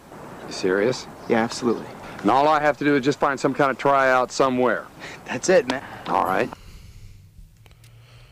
You 0.45 0.51
serious? 0.51 1.07
Yeah, 1.29 1.45
absolutely. 1.45 1.87
And 2.23 2.29
all 2.29 2.49
I 2.49 2.59
have 2.59 2.75
to 2.79 2.83
do 2.83 2.97
is 2.97 3.05
just 3.05 3.19
find 3.19 3.39
some 3.39 3.53
kind 3.53 3.71
of 3.71 3.77
tryout 3.77 4.33
somewhere. 4.33 4.85
That's 5.27 5.47
it, 5.47 5.69
man. 5.69 5.81
All 6.07 6.25
right. 6.25 6.49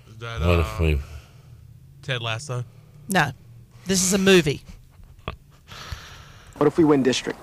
Is 0.09 0.17
that 0.17 0.41
What 0.41 0.59
uh, 0.59 0.59
if 0.59 0.79
we? 0.81 0.99
Ted 2.01 2.21
Lasso? 2.21 2.65
No, 3.07 3.31
this 3.85 4.03
is 4.03 4.11
a 4.11 4.17
movie. 4.17 4.63
What 6.61 6.67
if 6.67 6.77
we 6.77 6.83
win 6.83 7.01
district? 7.01 7.39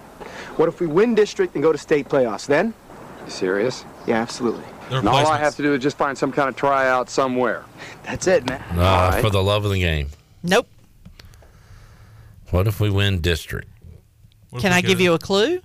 What 0.58 0.68
if 0.68 0.78
we 0.78 0.86
win 0.86 1.16
district 1.16 1.56
and 1.56 1.60
go 1.64 1.72
to 1.72 1.78
state 1.78 2.08
playoffs? 2.08 2.46
Then? 2.46 2.72
You 3.24 3.30
serious? 3.32 3.84
Yeah, 4.06 4.20
absolutely. 4.22 4.62
And 4.90 5.08
all 5.08 5.26
I 5.26 5.38
have 5.38 5.56
to 5.56 5.62
do 5.62 5.74
is 5.74 5.82
just 5.82 5.98
find 5.98 6.16
some 6.16 6.30
kind 6.30 6.48
of 6.48 6.54
tryout 6.54 7.10
somewhere. 7.10 7.64
That's 8.04 8.28
it, 8.28 8.46
man. 8.46 8.62
Uh, 8.78 8.80
All 8.84 9.10
right. 9.10 9.20
For 9.20 9.28
the 9.28 9.42
love 9.42 9.64
of 9.64 9.72
the 9.72 9.80
game. 9.80 10.10
Nope. 10.44 10.68
What 12.52 12.68
if 12.68 12.78
we 12.78 12.90
win 12.90 13.20
district? 13.20 13.66
Can 14.60 14.70
I 14.70 14.82
give 14.82 15.00
you 15.00 15.14
a 15.14 15.18
clue? 15.18 15.62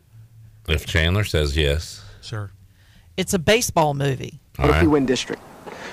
If 0.68 0.88
Chandler 0.88 1.24
says 1.24 1.56
yes. 1.56 2.04
Sure. 2.24 2.50
It's 3.18 3.36
a 3.36 3.40
baseball 3.40 3.94
movie. 3.94 4.40
What 4.56 4.72
if 4.72 4.82
we 4.82 4.88
win 4.88 5.06
district? 5.06 5.44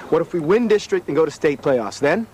What 0.09 0.23
if 0.23 0.33
we 0.33 0.41
win 0.41 0.67
district 0.67 1.09
and 1.09 1.15
go 1.15 1.27
to 1.27 1.31
state 1.31 1.61
playoffs? 1.61 2.01
Then? 2.01 2.27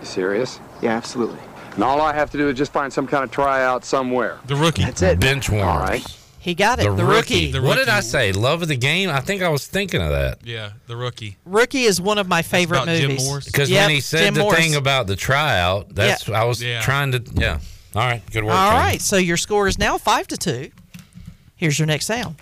You 0.00 0.06
serious? 0.06 0.58
Yeah, 0.80 0.96
absolutely. 0.96 1.38
And 1.74 1.82
all 1.84 2.00
I 2.00 2.12
have 2.12 2.30
to 2.32 2.38
do 2.38 2.48
is 2.48 2.56
just 2.58 2.72
find 2.72 2.92
some 2.92 3.06
kind 3.06 3.24
of 3.24 3.30
tryout 3.30 3.84
somewhere. 3.84 4.38
The 4.46 4.56
rookie. 4.56 4.82
That's 4.84 5.02
it. 5.02 5.18
Bench 5.20 5.48
warmers. 5.48 5.66
All 5.74 5.80
right. 5.80 6.18
He 6.38 6.54
got 6.54 6.80
it. 6.80 6.84
The, 6.84 6.94
The, 6.94 7.04
rookie. 7.04 7.52
rookie. 7.52 7.60
What 7.66 7.76
did 7.76 7.88
I 7.88 8.00
say? 8.00 8.32
Love 8.32 8.62
of 8.62 8.68
the 8.68 8.76
game? 8.76 9.08
I 9.08 9.20
think 9.20 9.42
I 9.42 9.48
was 9.48 9.66
thinking 9.66 10.02
of 10.02 10.10
that. 10.10 10.38
Yeah, 10.44 10.72
the 10.88 10.96
rookie. 10.96 11.36
Rookie 11.44 11.84
is 11.84 12.00
one 12.00 12.18
of 12.18 12.26
my 12.28 12.42
favorite 12.42 12.82
about 12.82 12.88
movies. 13.00 13.46
Because 13.46 13.70
Yep, 13.70 13.80
when 13.86 13.90
he 13.94 14.00
said 14.00 14.24
Jim 14.24 14.34
the 14.34 14.40
Morris. 14.40 14.58
thing 14.58 14.74
about 14.74 15.06
the 15.06 15.14
tryout, 15.14 15.94
that's 15.94 16.28
I 16.28 16.42
was 16.44 16.60
Yeah. 16.60 16.80
trying 16.80 17.12
to. 17.12 17.22
Yeah. 17.34 17.58
All 17.94 18.02
right. 18.02 18.22
Good 18.32 18.42
work. 18.42 18.54
All 18.54 18.70
Chandler. 18.70 18.80
right, 18.80 19.00
so 19.00 19.16
your 19.18 19.36
score 19.36 19.68
is 19.68 19.78
now 19.78 19.98
five 19.98 20.26
to 20.28 20.36
two. 20.36 20.70
Here's 21.54 21.78
your 21.78 21.86
next 21.86 22.06
sound. 22.06 22.34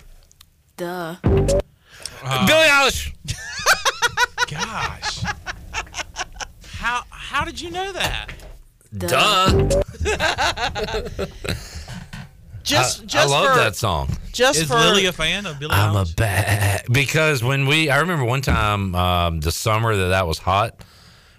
Duh. 0.77 1.15
Uh, 1.23 2.47
Billie 2.47 2.67
Eilish. 2.69 3.13
Gosh. 4.49 5.21
How 6.77 7.03
how 7.11 7.45
did 7.45 7.61
you 7.61 7.69
know 7.69 7.91
that? 7.93 8.29
Duh. 8.97 9.69
Just, 12.63 13.01
I, 13.01 13.05
just 13.05 13.15
I 13.15 13.25
love 13.25 13.53
for, 13.53 13.59
that 13.59 13.75
song. 13.75 14.07
Just 14.31 14.61
Is 14.61 14.67
for 14.67 14.75
Lily 14.75 15.07
a 15.07 15.11
fan 15.11 15.47
of 15.47 15.59
Billie 15.59 15.73
I'm 15.73 15.95
a 15.95 16.05
bad 16.15 16.83
because 16.91 17.43
when 17.43 17.65
we 17.65 17.89
I 17.89 17.99
remember 17.99 18.23
one 18.23 18.41
time 18.41 18.93
um, 18.93 19.39
the 19.39 19.51
summer 19.51 19.95
that 19.95 20.09
that 20.09 20.27
was 20.27 20.37
hot, 20.37 20.75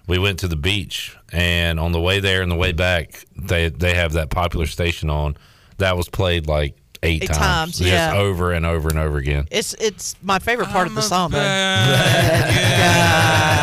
we 0.08 0.18
went 0.18 0.40
to 0.40 0.48
the 0.48 0.56
beach 0.56 1.16
and 1.32 1.78
on 1.78 1.92
the 1.92 2.00
way 2.00 2.18
there 2.18 2.42
and 2.42 2.50
the 2.50 2.56
way 2.56 2.72
back 2.72 3.24
they 3.36 3.68
they 3.68 3.94
have 3.94 4.14
that 4.14 4.30
popular 4.30 4.66
station 4.66 5.10
on 5.10 5.36
that 5.78 5.96
was 5.96 6.08
played 6.08 6.48
like 6.48 6.74
eight, 7.04 7.22
Eight 7.22 7.26
times, 7.28 7.38
times, 7.38 7.78
just 7.78 7.90
yeah. 7.90 8.14
over 8.16 8.52
and 8.52 8.66
over 8.66 8.88
and 8.88 8.98
over 8.98 9.18
again. 9.18 9.46
it's 9.50 9.74
it's 9.74 10.14
my 10.22 10.38
favorite 10.38 10.68
part 10.68 10.86
of 10.86 10.94
the 10.94 11.00
I'm 11.00 11.06
a 11.06 11.08
song. 11.08 11.32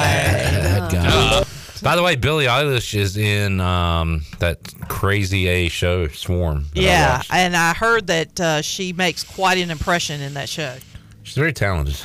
Though. 1.82 1.86
bad 1.86 1.90
God. 1.90 1.90
By 1.92 1.96
the 1.96 2.04
way, 2.04 2.16
Billie 2.16 2.46
Eilish 2.46 2.94
is 2.96 3.18
in 3.18 3.60
um, 3.62 4.22
that 4.40 4.60
crazy 4.88 5.48
A 5.48 5.70
show 5.70 6.08
Swarm. 6.08 6.66
that 6.74 6.80
I 6.80 6.84
Yeah, 6.84 7.22
and 7.32 7.56
I 7.56 7.74
heard 7.74 8.08
that 8.08 8.40
uh, 8.40 8.62
she 8.62 8.94
makes 8.94 9.24
quite 9.24 9.58
an 9.58 9.72
impression 9.72 10.22
in 10.22 10.34
that 10.36 10.50
show. 10.50 10.78
she's 11.24 11.36
very 11.36 11.54
talented. 11.54 11.98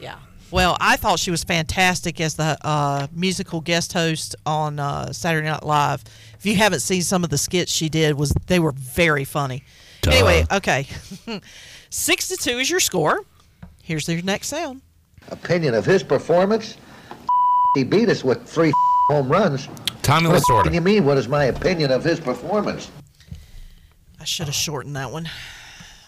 Yeah. 0.00 0.16
Well, 0.50 0.76
I 0.80 0.96
thought 0.96 1.18
she 1.18 1.30
was 1.30 1.44
fantastic 1.44 2.20
as 2.20 2.34
the 2.34 2.56
uh, 2.62 3.06
musical 3.12 3.60
guest 3.60 3.92
host 3.92 4.34
on 4.46 4.78
uh, 4.78 5.12
Saturday 5.12 5.46
Night 5.48 5.62
Live. 5.64 6.04
If 6.38 6.46
you 6.46 6.54
haven't 6.56 6.80
seen 6.80 7.02
some 7.02 7.24
of 7.24 7.30
the 7.30 7.36
skits 7.38 7.70
she 7.72 7.88
did, 7.88 8.16
was 8.16 8.32
they 8.46 8.58
were 8.60 8.72
very 8.72 9.24
funny. 9.24 9.64
Duh. 10.02 10.12
Anyway, 10.12 10.46
okay, 10.52 10.86
six 11.90 12.28
to 12.28 12.36
two 12.36 12.58
is 12.58 12.70
your 12.70 12.80
score. 12.80 13.20
Here's 13.82 14.08
your 14.08 14.22
next 14.22 14.48
sound. 14.48 14.80
opinion 15.30 15.74
of 15.74 15.84
his 15.84 16.02
performance. 16.02 16.76
He 17.74 17.84
beat 17.84 18.08
us 18.08 18.24
with 18.24 18.48
three 18.48 18.72
home 19.08 19.28
runs. 19.28 19.68
Tommy 20.02 20.28
What 20.28 20.42
Lasorda. 20.42 20.64
can 20.64 20.74
you 20.74 20.80
mean? 20.80 21.04
What 21.04 21.16
is 21.18 21.28
my 21.28 21.44
opinion 21.44 21.90
of 21.90 22.04
his 22.04 22.20
performance? 22.20 22.90
I 24.20 24.24
should 24.24 24.46
have 24.46 24.54
shortened 24.54 24.96
that 24.96 25.10
one. 25.10 25.28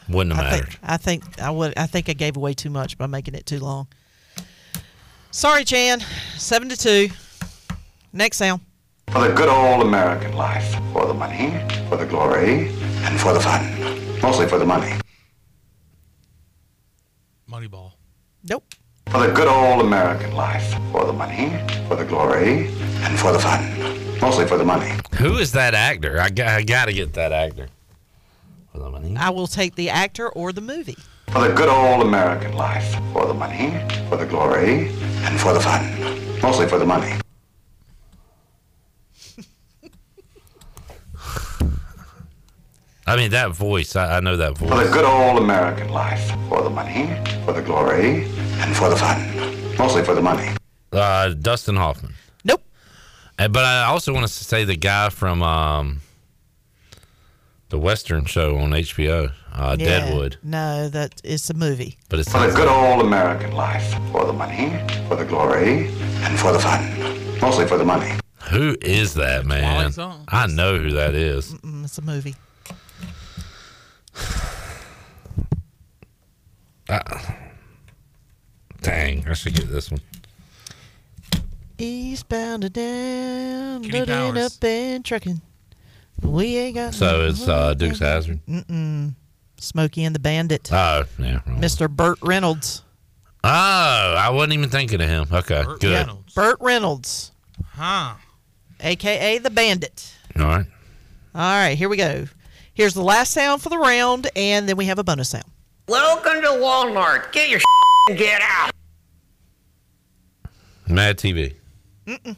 Wouldn't 0.08 0.34
have 0.36 0.44
I 0.46 0.50
mattered. 0.50 0.68
think 0.68 0.80
I 0.82 0.96
think 0.96 1.40
I 1.40 1.50
would 1.50 1.74
I 1.78 1.86
think 1.86 2.08
I 2.08 2.12
gave 2.12 2.36
away 2.36 2.52
too 2.54 2.70
much 2.70 2.98
by 2.98 3.06
making 3.06 3.34
it 3.34 3.46
too 3.46 3.60
long. 3.60 3.88
Sorry, 5.30 5.64
Chan. 5.64 6.00
Seven 6.36 6.68
to 6.68 6.76
two. 6.76 7.08
Next 8.12 8.36
sound. 8.38 8.60
For 9.10 9.20
the 9.26 9.32
good 9.32 9.48
old 9.48 9.82
American 9.86 10.32
life. 10.36 10.74
For 10.92 11.06
the 11.06 11.14
money, 11.14 11.54
for 11.88 11.96
the 11.96 12.06
glory, 12.06 12.68
and 13.04 13.20
for 13.20 13.32
the 13.32 13.40
fun. 13.40 13.64
Mostly 14.20 14.46
for 14.46 14.58
the 14.58 14.66
money. 14.66 14.92
Moneyball. 17.48 17.92
Nope. 19.12 19.22
For 19.22 19.26
the 19.26 19.34
good 19.34 19.48
old 19.48 19.84
American 19.84 20.34
life. 20.34 20.74
For 20.92 21.04
the 21.04 21.12
money, 21.12 21.52
for 21.88 21.96
the 21.96 22.04
glory, 22.04 22.68
and 22.68 23.18
for 23.18 23.32
the 23.32 23.38
fun. 23.38 24.20
Mostly 24.20 24.46
for 24.46 24.56
the 24.56 24.64
money. 24.64 24.92
Who 25.16 25.38
is 25.38 25.52
that 25.52 25.74
actor? 25.74 26.20
I 26.20 26.30
got, 26.30 26.48
I 26.48 26.62
got 26.62 26.86
to 26.86 26.92
get 26.92 27.14
that 27.14 27.32
actor. 27.32 27.68
For 28.72 28.78
the 28.78 28.90
money. 28.90 29.16
I 29.16 29.30
will 29.30 29.46
take 29.46 29.74
the 29.74 29.90
actor 29.90 30.28
or 30.28 30.52
the 30.52 30.60
movie. 30.60 30.96
For 31.28 31.40
the 31.40 31.52
good 31.54 31.68
old 31.68 32.06
American 32.06 32.52
life. 32.54 32.94
For 33.12 33.26
the 33.26 33.34
money, 33.34 33.74
for 34.08 34.16
the 34.16 34.26
glory, 34.26 34.88
and 34.88 35.40
for 35.40 35.54
the 35.54 35.60
fun. 35.60 35.84
Mostly 36.42 36.66
for 36.66 36.78
the 36.78 36.86
money. 36.86 37.14
I 43.06 43.16
mean 43.16 43.32
that 43.32 43.50
voice. 43.50 43.96
I, 43.96 44.18
I 44.18 44.20
know 44.20 44.36
that 44.36 44.56
voice. 44.56 44.68
For 44.68 44.84
the 44.84 44.90
good 44.92 45.04
old 45.04 45.42
American 45.42 45.88
life. 45.88 46.30
For 46.48 46.62
the 46.62 46.70
money, 46.70 47.08
for 47.44 47.52
the 47.52 47.62
glory, 47.62 48.28
and 48.60 48.76
for 48.76 48.88
the 48.88 48.96
fun. 48.96 49.18
Mostly 49.78 50.02
for 50.04 50.14
the 50.14 50.22
money. 50.22 50.48
Uh, 50.92 51.30
Dustin 51.30 51.76
Hoffman. 51.76 52.14
Nope. 52.44 52.62
Uh, 53.38 53.48
But 53.48 53.64
I 53.64 53.84
also 53.84 54.12
want 54.12 54.26
to 54.26 54.32
say 54.32 54.64
the 54.64 54.76
guy 54.76 55.08
from 55.08 55.42
um, 55.42 56.00
The 57.70 57.78
Western 57.78 58.24
show 58.26 58.56
on 58.58 58.70
HBO, 58.70 59.32
uh, 59.54 59.76
Yeah. 59.78 59.86
Deadwood. 60.00 60.36
No, 60.42 60.88
that 60.88 61.20
it's 61.24 61.48
a 61.50 61.54
movie. 61.54 61.96
But 62.08 62.18
it's 62.18 62.30
For 62.30 62.40
the 62.46 62.52
good 62.54 62.68
old 62.68 63.04
American 63.04 63.52
life. 63.52 63.94
For 64.12 64.24
the 64.26 64.32
money, 64.32 64.70
for 65.08 65.16
the 65.16 65.24
glory, 65.24 65.86
and 66.24 66.38
for 66.38 66.52
the 66.52 66.58
fun. 66.58 66.82
Mostly 67.40 67.66
for 67.66 67.78
the 67.78 67.84
money. 67.84 68.12
Who 68.50 68.76
is 68.82 69.14
that 69.14 69.46
man? 69.46 69.92
I 70.28 70.46
know 70.48 70.78
who 70.78 70.90
that 70.92 71.14
is. 71.14 71.52
Mm, 71.54 71.84
it's 71.84 71.98
a 71.98 72.02
movie. 72.02 72.34
Ah. 76.88 77.49
Dang, 78.82 79.26
I 79.28 79.32
should 79.34 79.54
get 79.54 79.68
this 79.70 79.90
one. 79.90 80.00
Eastbound 81.78 82.64
and 82.64 82.72
down, 82.74 83.82
Kenny 83.84 83.98
loading 84.00 84.34
Powers. 84.34 84.56
up 84.58 84.64
and 84.64 85.04
trucking. 85.04 85.40
We 86.22 86.56
ain't 86.56 86.74
got. 86.74 86.94
So 86.94 87.06
no 87.06 87.26
it's 87.28 87.48
uh, 87.48 87.72
Dukes 87.74 87.98
Hazard. 88.00 88.40
Mm-mm. 88.46 89.14
Smokey 89.58 90.04
and 90.04 90.14
the 90.14 90.18
Bandit. 90.18 90.70
Oh, 90.72 91.04
yeah. 91.18 91.40
wrong. 91.46 91.60
Mr. 91.60 91.88
Burt 91.88 92.18
Reynolds. 92.22 92.82
Oh, 93.42 93.48
I 93.48 94.28
wasn't 94.30 94.52
even 94.54 94.68
thinking 94.68 95.00
of 95.00 95.08
him. 95.08 95.26
Okay, 95.32 95.64
good. 95.80 96.08
Burt 96.34 96.58
Reynolds, 96.60 97.32
Huh. 97.72 98.14
aka 98.80 99.38
the 99.38 99.48
Bandit. 99.50 100.14
All 100.36 100.44
right. 100.44 100.66
All 101.34 101.40
right, 101.40 101.78
here 101.78 101.88
we 101.88 101.96
go. 101.96 102.26
Here's 102.74 102.92
the 102.94 103.02
last 103.02 103.32
sound 103.32 103.62
for 103.62 103.70
the 103.70 103.78
round, 103.78 104.28
and 104.36 104.68
then 104.68 104.76
we 104.76 104.84
have 104.86 104.98
a 104.98 105.04
bonus 105.04 105.30
sound. 105.30 105.44
Welcome 105.88 106.42
to 106.42 106.48
Walmart. 106.48 107.32
Get 107.32 107.48
your 107.48 107.60
and 107.60 107.64
get 108.08 108.42
out. 108.42 108.70
Mad 110.88 111.18
TV. 111.18 111.54
Mm-mm. 112.06 112.36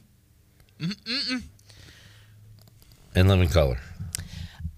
Mm-mm. 0.81 1.43
In 3.15 3.29
living 3.29 3.49
color. 3.49 3.79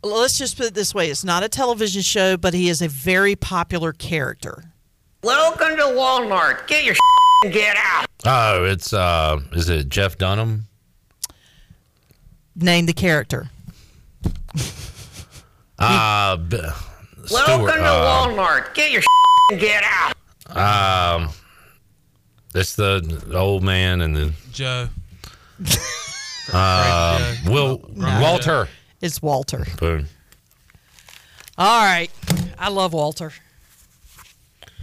Let's 0.03 0.39
just 0.39 0.57
put 0.57 0.67
it 0.67 0.75
this 0.75 0.95
way: 0.95 1.11
it's 1.11 1.25
not 1.25 1.43
a 1.43 1.49
television 1.49 2.03
show, 2.03 2.37
but 2.37 2.55
he 2.55 2.69
is 2.69 2.83
a 2.83 2.89
very 2.89 3.35
popular 3.37 3.93
character. 3.93 4.65
Welcome 5.23 5.77
to 5.77 5.83
Walmart. 5.83 6.67
Get 6.67 6.85
your 6.85 6.95
and 7.45 7.53
get 7.53 7.77
out. 7.79 8.07
Oh, 8.27 8.65
it's 8.65 8.93
uh, 8.93 9.41
is 9.53 9.69
it 9.69 9.89
Jeff 9.89 10.19
Dunham? 10.19 10.67
Name 12.57 12.87
the 12.87 12.93
character. 12.93 13.51
Uh, 15.79 16.37
B- 16.37 16.59
Stewart. 17.25 17.49
Welcome 17.49 17.79
to 17.79 17.85
uh, 17.85 18.27
Walmart. 18.29 18.75
Get 18.75 18.93
your 18.93 19.03
and 19.51 19.59
get 19.59 19.83
out. 19.85 20.15
Um, 20.49 21.31
it's 22.55 22.77
the 22.77 23.31
old 23.35 23.63
man 23.63 24.01
and 24.01 24.17
the 24.17 24.33
Joe. 24.53 24.89
uh, 26.53 27.35
Will 27.47 27.91
No. 27.95 28.21
Walter. 28.21 28.69
It's 29.01 29.21
Walter. 29.23 29.67
Boom. 29.79 30.07
All 31.57 31.85
right, 31.85 32.11
I 32.59 32.69
love 32.69 32.93
Walter 32.93 33.33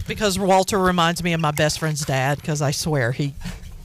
because 0.06 0.38
Walter 0.38 0.78
reminds 0.78 1.22
me 1.22 1.32
of 1.34 1.40
my 1.40 1.50
best 1.50 1.78
friend's 1.78 2.04
dad. 2.04 2.38
Because 2.40 2.62
I 2.62 2.70
swear 2.70 3.12
he 3.12 3.34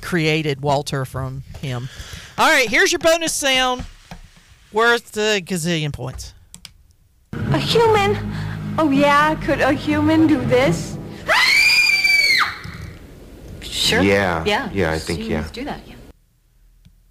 created 0.01 0.61
Walter 0.61 1.05
from 1.05 1.43
him. 1.61 1.89
All 2.37 2.49
right, 2.49 2.69
here's 2.69 2.91
your 2.91 2.99
bonus 2.99 3.33
sound, 3.33 3.85
worth 4.71 5.17
a 5.17 5.41
gazillion 5.41 5.91
points. 5.91 6.33
A 7.33 7.57
human? 7.57 8.17
Oh, 8.77 8.89
yeah, 8.91 9.35
could 9.35 9.59
a 9.59 9.73
human 9.73 10.27
do 10.27 10.39
this? 10.45 10.96
Sure. 13.77 14.01
Yeah. 14.01 14.43
Yeah. 14.45 14.69
Yeah, 14.73 14.91
I 14.91 14.97
think, 14.97 15.29
yeah. 15.29 15.47
do 15.53 15.63
that, 15.65 15.81
yeah. 15.87 15.95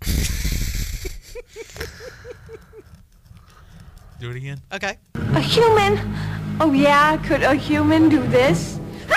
Do 4.19 4.31
it 4.31 4.37
again. 4.37 4.59
Okay. 4.73 4.97
A 5.15 5.41
human? 5.41 6.01
Oh, 6.59 6.73
yeah, 6.73 7.19
could 7.19 7.43
a 7.43 7.55
human 7.55 8.09
do 8.09 8.27
this? 8.27 8.81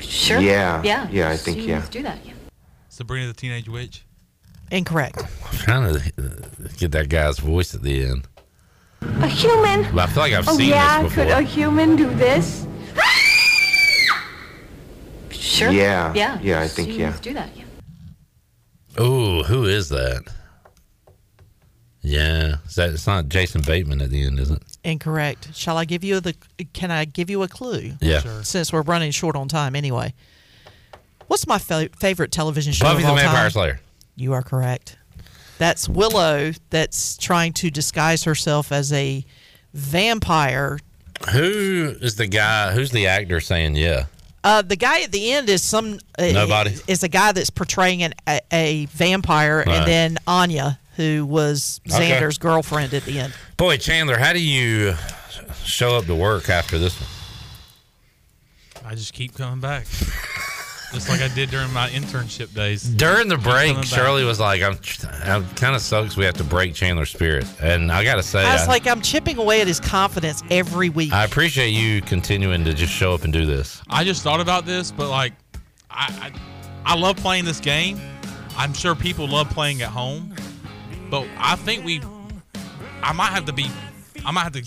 Sure. 0.00 0.38
Yeah. 0.38 0.80
Yeah. 0.84 1.08
Yeah, 1.10 1.30
I 1.30 1.36
think, 1.36 1.66
yeah. 1.66 1.84
do 1.90 2.00
that, 2.02 2.24
yeah. 2.24 2.34
Sabrina 2.88 3.26
the 3.26 3.32
Teenage 3.32 3.68
Witch. 3.68 4.04
Incorrect. 4.70 5.20
I'm 5.20 5.58
trying 5.58 5.94
to 5.94 5.98
uh, 6.16 6.68
get 6.76 6.92
that 6.92 7.08
guy's 7.08 7.40
voice 7.40 7.74
at 7.74 7.82
the 7.82 8.04
end. 8.04 8.28
A 9.00 9.26
human? 9.26 9.82
But 9.94 10.08
I 10.08 10.12
feel 10.12 10.22
like 10.22 10.32
I've 10.32 10.48
oh, 10.48 10.56
seen 10.56 10.70
yeah, 10.70 11.02
this 11.02 11.14
could 11.14 11.28
a 11.28 11.42
human 11.42 11.96
do 11.96 12.08
this? 12.14 12.68
Sure. 15.42 15.70
Yeah. 15.70 16.14
Yeah. 16.14 16.38
Yeah, 16.40 16.60
I 16.60 16.68
think, 16.68 16.96
yeah. 16.96 17.16
do 17.20 17.34
that, 17.34 17.50
yeah. 17.56 17.64
Ooh, 19.02 19.42
who 19.42 19.64
is 19.64 19.88
that? 19.88 20.22
Yeah, 22.02 22.56
is 22.66 22.74
that 22.74 22.90
it's 22.90 23.06
not 23.06 23.28
Jason 23.28 23.62
Bateman 23.62 24.00
at 24.00 24.10
the 24.10 24.24
end, 24.24 24.38
is 24.40 24.50
it? 24.50 24.62
Incorrect. 24.84 25.54
Shall 25.54 25.76
I 25.78 25.84
give 25.84 26.02
you 26.02 26.20
the? 26.20 26.34
Can 26.72 26.90
I 26.90 27.04
give 27.04 27.30
you 27.30 27.42
a 27.42 27.48
clue? 27.48 27.92
Yeah. 28.00 28.20
Sure. 28.20 28.42
Since 28.42 28.72
we're 28.72 28.82
running 28.82 29.12
short 29.12 29.36
on 29.36 29.46
time, 29.46 29.76
anyway. 29.76 30.12
What's 31.28 31.46
my 31.46 31.58
fa- 31.58 31.90
favorite 31.96 32.32
television 32.32 32.72
show 32.72 32.86
Buffy 32.86 32.96
of 32.96 33.02
the 33.02 33.08
all 33.08 33.16
Vampire 33.16 33.42
time? 33.42 33.50
Slayer. 33.50 33.80
You 34.16 34.32
are 34.32 34.42
correct. 34.42 34.98
That's 35.58 35.88
Willow. 35.88 36.52
That's 36.70 37.16
trying 37.16 37.52
to 37.54 37.70
disguise 37.70 38.24
herself 38.24 38.72
as 38.72 38.92
a 38.92 39.24
vampire. 39.72 40.80
Who 41.30 41.94
is 42.00 42.16
the 42.16 42.26
guy? 42.26 42.72
Who's 42.72 42.90
the 42.90 43.06
actor 43.06 43.40
saying 43.40 43.76
yeah? 43.76 44.06
Uh, 44.44 44.60
the 44.62 44.76
guy 44.76 45.02
at 45.02 45.12
the 45.12 45.32
end 45.32 45.48
is 45.48 45.62
some 45.62 45.98
uh, 46.18 46.26
Nobody? 46.32 46.74
Is 46.88 47.02
a 47.02 47.08
guy 47.08 47.32
that's 47.32 47.50
portraying 47.50 48.02
an, 48.02 48.14
a, 48.28 48.40
a 48.52 48.86
vampire, 48.86 49.58
Right. 49.58 49.68
and 49.68 49.86
then 49.86 50.18
Anya, 50.26 50.78
who 50.96 51.24
was 51.24 51.80
Okay. 51.88 52.10
Xander's 52.10 52.38
girlfriend 52.38 52.92
at 52.94 53.04
the 53.04 53.18
end. 53.20 53.32
Boy, 53.56 53.76
Chandler, 53.76 54.18
how 54.18 54.32
do 54.32 54.42
you 54.42 54.94
show 55.64 55.96
up 55.96 56.06
to 56.06 56.14
work 56.14 56.48
after 56.50 56.78
this 56.78 56.98
one? 57.00 57.08
I 58.84 58.94
just 58.96 59.12
keep 59.12 59.34
coming 59.36 59.60
back. 59.60 59.86
Just 60.92 61.08
like 61.08 61.20
I 61.22 61.28
did 61.34 61.50
during 61.50 61.72
my 61.72 61.88
internship 61.88 62.54
days. 62.54 62.82
During 62.82 63.28
the 63.28 63.38
break. 63.38 63.82
Shirley 63.84 64.24
was 64.24 64.38
like, 64.38 64.60
"I'm, 64.62 64.78
I'm 65.24 65.48
kind 65.54 65.74
of 65.74 65.80
sucks. 65.80 66.16
We 66.16 66.24
have 66.24 66.34
to 66.34 66.44
break 66.44 66.74
Chandler's 66.74 67.10
spirit." 67.10 67.46
And 67.62 67.90
I 67.90 68.04
gotta 68.04 68.22
say, 68.22 68.44
I 68.44 68.52
was 68.52 68.62
I, 68.62 68.66
like, 68.66 68.86
I'm 68.86 69.00
chipping 69.00 69.38
away 69.38 69.60
at 69.62 69.66
his 69.66 69.80
confidence 69.80 70.42
every 70.50 70.90
week. 70.90 71.12
I 71.12 71.24
appreciate 71.24 71.70
you 71.70 72.02
continuing 72.02 72.64
to 72.64 72.74
just 72.74 72.92
show 72.92 73.14
up 73.14 73.24
and 73.24 73.32
do 73.32 73.46
this. 73.46 73.82
I 73.88 74.04
just 74.04 74.22
thought 74.22 74.40
about 74.40 74.66
this, 74.66 74.92
but 74.92 75.08
like, 75.08 75.32
I, 75.90 76.32
I 76.84 76.92
I 76.92 76.96
love 76.96 77.16
playing 77.16 77.44
this 77.44 77.60
game. 77.60 77.98
I'm 78.56 78.74
sure 78.74 78.94
people 78.94 79.26
love 79.26 79.48
playing 79.50 79.82
at 79.82 79.88
home, 79.88 80.34
but 81.10 81.26
I 81.38 81.56
think 81.56 81.84
we, 81.84 82.02
I 83.02 83.12
might 83.12 83.30
have 83.30 83.46
to 83.46 83.52
be, 83.52 83.66
I 84.24 84.30
might 84.30 84.42
have 84.42 84.52
to 84.52 84.62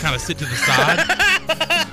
kind 0.00 0.14
of 0.14 0.20
sit 0.20 0.38
to 0.38 0.44
the 0.44 0.54
side. 0.56 0.98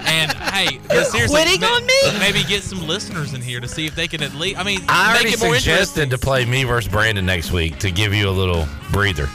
and 0.07 0.31
hey, 0.33 0.79
but 0.87 1.05
seriously, 1.07 1.35
Quitting 1.41 1.61
ma- 1.61 1.67
on 1.67 1.85
me? 1.85 2.19
Maybe 2.19 2.43
get 2.43 2.63
some 2.63 2.85
listeners 2.87 3.33
in 3.33 3.41
here 3.41 3.59
to 3.59 3.67
see 3.67 3.85
if 3.85 3.95
they 3.95 4.07
can 4.07 4.21
at 4.23 4.33
least. 4.35 4.59
I 4.59 4.63
mean, 4.63 4.81
I 4.89 5.13
make 5.13 5.21
already 5.21 5.29
it 5.33 5.39
more 5.41 5.55
suggested 5.55 6.09
to 6.11 6.17
play 6.17 6.45
me 6.45 6.63
versus 6.63 6.91
Brandon 6.91 7.25
next 7.25 7.51
week 7.51 7.79
to 7.79 7.91
give 7.91 8.13
you 8.13 8.29
a 8.29 8.31
little 8.31 8.67
breather. 8.91 9.29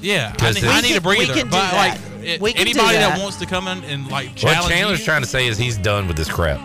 Yeah, 0.00 0.32
I 0.34 0.36
'Cause 0.38 0.54
need, 0.54 0.64
it's- 0.64 0.78
I 0.78 0.80
need 0.86 0.92
a 0.92 1.00
We 1.08 1.16
breather. 1.16 1.34
can 1.34 1.44
do 1.46 1.50
but 1.50 1.70
that. 1.70 1.74
like, 1.74 2.00
it- 2.24 2.40
We 2.40 2.52
can 2.52 2.64
do 2.64 2.70
anybody 2.70 2.96
that. 2.98 3.14
that. 3.16 3.20
wants 3.20 3.36
to 3.38 3.46
come 3.46 3.66
in 3.68 3.82
and 3.84 4.08
like 4.08 4.38
What 4.40 4.68
Chandler's 4.68 5.00
you- 5.00 5.04
trying 5.04 5.22
to 5.22 5.28
say 5.28 5.46
is 5.46 5.58
he's 5.58 5.76
done 5.76 6.06
with 6.06 6.16
this 6.16 6.28
crap. 6.28 6.60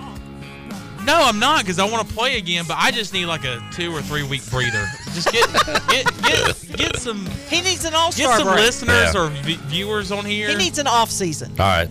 No, 1.06 1.15
I'm 1.23 1.40
not 1.40 1.61
because 1.61 1.80
I 1.80 1.90
want 1.90 2.07
to 2.07 2.14
play 2.14 2.38
again. 2.38 2.65
But 2.68 2.78
I 2.80 2.91
just 2.91 3.14
need 3.14 3.26
like 3.26 3.44
a 3.44 3.61
two 3.72 3.91
or 3.94 4.02
three 4.02 4.23
week 4.23 4.48
breather. 4.49 4.86
Just 5.14 5.32
get 5.32 5.48
get 5.90 6.06
get, 6.22 6.78
get 6.78 6.98
some. 6.98 7.26
He 7.49 7.61
needs 7.61 7.86
an 7.86 7.94
all-star. 7.94 8.28
Get 8.28 8.36
star 8.36 8.38
some 8.40 8.48
break. 8.48 8.65
listeners 8.65 9.14
Yeah. 9.14 9.22
or 9.22 9.30
v- 9.30 9.60
viewers 9.68 10.11
on 10.11 10.26
here. 10.26 10.49
He 10.49 10.56
needs 10.56 10.78
an 10.78 10.88
off 10.88 11.10
season. 11.10 11.52
All 11.60 11.65
right, 11.65 11.90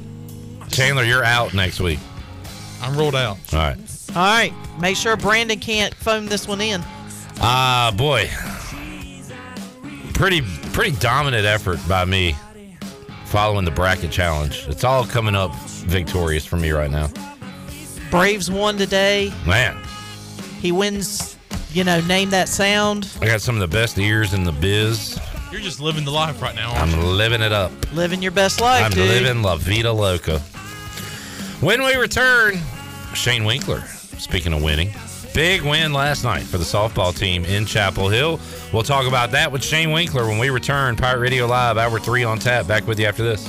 Chandler, 0.70 1.04
you're 1.04 1.24
out 1.24 1.54
next 1.54 1.80
week. 1.80 1.98
I'm 2.82 2.96
ruled 2.96 3.14
out. 3.16 3.36
All 3.52 3.58
right. 3.58 3.76
All 4.10 4.22
right. 4.22 4.52
Make 4.80 4.96
sure 4.96 5.16
Brandon 5.16 5.58
can't 5.58 5.94
phone 5.94 6.26
this 6.26 6.48
one 6.48 6.60
in. 6.60 6.82
Ah, 7.40 7.92
boy. 7.96 8.28
Pretty 10.14 10.42
pretty 10.72 10.96
dominant 10.98 11.46
effort 11.46 11.78
by 11.88 12.04
me 12.04 12.34
following 13.26 13.64
the 13.64 13.70
bracket 13.70 14.10
challenge. 14.10 14.64
It's 14.68 14.84
all 14.84 15.04
coming 15.04 15.34
up 15.34 15.54
victorious 15.54 16.44
for 16.44 16.56
me 16.56 16.70
right 16.70 16.90
now. 16.90 17.08
Braves 18.10 18.50
won 18.50 18.76
today. 18.76 19.32
Man, 19.46 19.76
He 20.60 20.72
wins, 20.72 21.36
you 21.72 21.84
know, 21.84 22.00
name 22.02 22.30
that 22.30 22.48
sound. 22.48 23.08
I 23.20 23.26
got 23.26 23.40
some 23.40 23.54
of 23.54 23.60
the 23.60 23.68
best 23.68 23.98
ears 23.98 24.34
in 24.34 24.44
the 24.44 24.52
biz. 24.52 25.18
You're 25.52 25.60
just 25.60 25.80
living 25.80 26.04
the 26.04 26.10
life 26.10 26.40
right 26.42 26.54
now. 26.54 26.72
Aren't 26.72 26.92
I'm 26.94 27.02
living 27.16 27.40
it 27.40 27.52
up. 27.52 27.72
Living 27.92 28.22
your 28.22 28.32
best 28.32 28.60
life, 28.60 28.84
I'm 28.84 28.90
dude. 28.92 29.08
living 29.08 29.42
La 29.42 29.56
Vida 29.56 29.92
Loca. 29.92 30.38
When 31.60 31.82
we 31.82 31.94
return, 31.96 32.58
Shane 33.14 33.44
Winkler, 33.44 33.80
speaking 34.18 34.52
of 34.52 34.62
winning, 34.62 34.90
big 35.34 35.62
win 35.62 35.92
last 35.92 36.24
night 36.24 36.42
for 36.42 36.58
the 36.58 36.64
softball 36.64 37.16
team 37.16 37.44
in 37.44 37.66
Chapel 37.66 38.08
Hill. 38.08 38.40
We'll 38.72 38.82
talk 38.84 39.06
about 39.06 39.30
that 39.32 39.50
with 39.52 39.62
Shane 39.64 39.90
Winkler 39.92 40.26
when 40.26 40.38
we 40.38 40.50
return. 40.50 40.96
Pirate 40.96 41.18
Radio 41.20 41.46
Live, 41.46 41.76
hour 41.78 41.98
three 42.00 42.24
on 42.24 42.38
tap. 42.38 42.66
Back 42.66 42.86
with 42.86 42.98
you 42.98 43.06
after 43.06 43.22
this. 43.24 43.46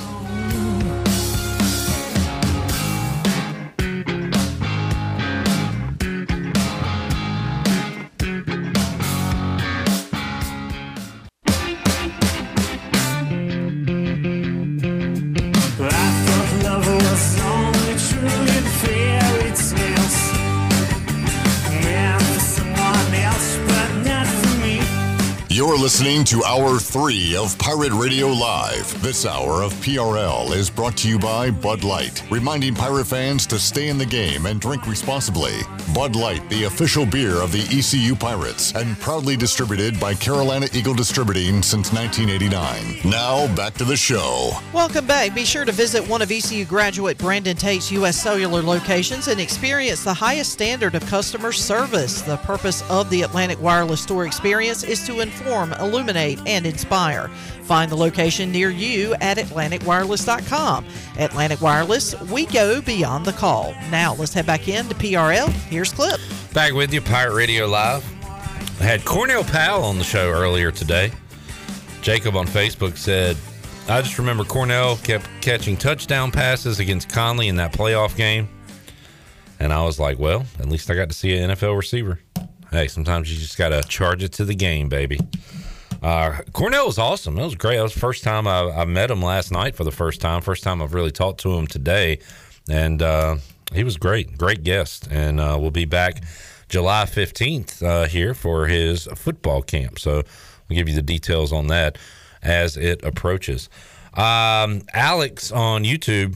Listening 26.22 26.42
to 26.42 26.48
Hour 26.48 26.78
3 26.78 27.36
of 27.36 27.58
Pirate 27.58 27.92
Radio 27.94 28.28
Live. 28.28 29.02
This 29.02 29.26
hour 29.26 29.64
of 29.64 29.74
PRL 29.76 30.52
is 30.56 30.70
brought 30.70 30.96
to 30.98 31.10
you 31.10 31.18
by 31.18 31.50
Bud 31.50 31.84
Light, 31.84 32.24
reminding 32.30 32.76
Pirate 32.76 33.06
fans 33.06 33.48
to 33.48 33.58
stay 33.58 33.88
in 33.88 33.98
the 33.98 34.06
game 34.06 34.46
and 34.46 34.62
drink 34.62 34.88
responsibly. 34.88 35.54
Bud 35.96 36.16
Light, 36.16 36.48
the 36.50 36.66
official 36.66 37.06
beer 37.06 37.42
of 37.42 37.52
the 37.52 37.62
ECU 37.76 38.16
Pirates, 38.16 38.74
and 38.76 39.00
proudly 39.00 39.36
distributed 39.36 40.00
by 40.00 40.14
Carolina 40.14 40.68
Eagle 40.74 40.94
Distributing 40.94 41.64
since 41.64 41.92
1989. 41.92 43.10
Now, 43.10 43.54
back 43.56 43.74
to 43.76 43.84
the 43.84 43.98
show. 43.98 44.52
Welcome 44.74 45.08
back. 45.08 45.34
Be 45.34 45.46
sure 45.46 45.66
to 45.66 45.72
visit 45.72 46.08
one 46.08 46.22
of 46.22 46.32
ECU 46.32 46.66
graduate 46.66 47.18
Brandon 47.18 47.58
Tate's 47.58 47.92
U.S. 47.94 48.22
Cellular 48.22 48.62
locations 48.62 49.28
and 49.28 49.40
experience 49.40 50.04
the 50.04 50.14
highest 50.14 50.52
standard 50.52 50.94
of 50.94 51.06
customer 51.08 51.52
service. 51.52 52.22
The 52.22 52.38
purpose 52.38 52.88
of 52.90 53.10
the 53.10 53.24
Atlantic 53.24 53.60
Wireless 53.62 54.02
Store 54.02 54.26
experience 54.26 54.84
is 54.84 55.06
to 55.08 55.22
inform, 55.22 55.74
illuminate, 55.74 56.11
and 56.18 56.66
inspire. 56.66 57.28
Find 57.64 57.92
the 57.92 57.96
location 57.96 58.52
near 58.52 58.70
you 58.70 59.14
at 59.22 59.38
AtlanticWireless.com. 59.38 60.86
Atlantic 61.18 61.62
Wireless, 61.62 62.20
we 62.24 62.46
go 62.48 62.82
beyond 62.82 63.26
the 63.26 63.32
call. 63.34 63.74
Now, 63.90 64.16
let's 64.16 64.34
head 64.34 64.46
back 64.46 64.68
in 64.68 64.88
to 64.90 64.96
PRL. 64.96 65.50
Here's 65.70 65.94
Clip. 65.94 66.20
Back 66.54 66.74
with 66.74 66.94
you, 66.94 67.02
Pirate 67.02 67.34
Radio 67.34 67.68
Live. 67.68 68.04
I 68.82 68.84
had 68.84 69.06
Cornell 69.06 69.44
Powell 69.44 69.84
on 69.84 69.98
the 69.98 70.04
show 70.04 70.30
earlier 70.30 70.72
today. 70.72 71.12
Jacob 72.02 72.36
on 72.36 72.48
Facebook 72.48 72.98
said, 72.98 73.38
I 73.88 74.02
just 74.02 74.18
remember 74.18 74.44
Cornell 74.44 74.98
kept 74.98 75.28
catching 75.42 75.78
touchdown 75.78 76.32
passes 76.32 76.80
against 76.80 77.10
Conley 77.10 77.48
in 77.48 77.56
that 77.58 77.74
playoff 77.74 78.16
game. 78.16 78.50
And 79.60 79.72
I 79.72 79.84
was 79.84 80.00
like, 80.00 80.18
well, 80.18 80.46
at 80.60 80.68
least 80.68 80.90
I 80.90 80.96
got 80.96 81.10
to 81.10 81.16
see 81.16 81.38
an 81.38 81.52
NFL 81.52 81.78
receiver. 81.78 82.20
Hey, 82.72 82.88
sometimes 82.88 83.32
you 83.32 83.38
just 83.40 83.58
got 83.58 83.70
to 83.70 83.82
charge 83.88 84.24
it 84.24 84.32
to 84.34 84.46
the 84.46 84.56
game, 84.56 84.90
baby. 84.90 85.20
Uh, 86.02 86.40
Cornell 86.52 86.88
was 86.88 86.98
awesome. 86.98 87.38
It 87.38 87.44
was 87.44 87.56
great. 87.56 87.78
That 87.78 87.84
was 87.84 87.94
the 87.94 88.00
first 88.00 88.24
time 88.24 88.48
I, 88.48 88.72
I, 88.72 88.86
met 88.86 89.12
him 89.12 89.22
last 89.22 89.52
night 89.52 89.76
for 89.76 89.84
the 89.84 89.92
first 89.92 90.20
time. 90.20 90.42
First 90.42 90.64
time 90.64 90.82
I've 90.82 90.96
really 90.96 91.12
talked 91.12 91.42
to 91.42 91.54
him 91.54 91.68
today. 91.68 92.20
And 92.68 93.02
uh, 93.02 93.38
he 93.74 93.84
was 93.84 93.98
great. 93.98 94.36
Great 94.38 94.64
guest. 94.64 95.08
And 95.12 95.40
uh, 95.40 95.58
we'll 95.60 95.70
be 95.70 95.86
back 95.86 96.24
July 96.70 97.06
15th 97.06 97.84
uh, 97.84 98.08
here 98.08 98.34
for 98.34 98.66
his 98.66 99.06
football 99.16 99.62
camp. 99.62 100.00
So 100.00 100.24
we'll 100.68 100.78
give 100.78 100.90
you 100.90 100.96
the 100.96 101.04
details 101.04 101.54
on 101.54 101.68
that 101.68 102.00
as 102.42 102.78
it 102.78 103.04
approaches. 103.04 103.70
Um, 104.16 104.82
Alex 104.94 105.52
on 105.52 105.84
YouTube 105.84 106.36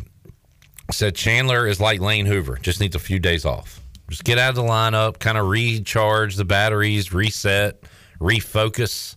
said 0.91 1.15
Chandler 1.15 1.67
is 1.67 1.79
like 1.79 1.99
Lane 1.99 2.27
Hoover, 2.27 2.57
just 2.61 2.79
needs 2.79 2.95
a 2.95 2.99
few 2.99 3.17
days 3.17 3.45
off. 3.45 3.81
Just 4.09 4.23
get 4.23 4.37
out 4.37 4.49
of 4.49 4.55
the 4.55 4.61
lineup, 4.61 5.17
kind 5.17 5.37
of 5.37 5.47
recharge 5.47 6.35
the 6.35 6.45
batteries, 6.45 7.11
reset, 7.11 7.81
refocus, 8.19 9.14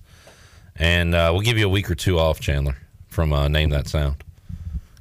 and 0.78 1.14
uh, 1.14 1.30
we'll 1.32 1.42
give 1.42 1.58
you 1.58 1.66
a 1.66 1.70
week 1.70 1.90
or 1.90 1.94
two 1.94 2.18
off, 2.18 2.40
Chandler, 2.40 2.76
from 3.08 3.32
uh, 3.32 3.48
Name 3.48 3.70
That 3.70 3.88
Sound, 3.88 4.22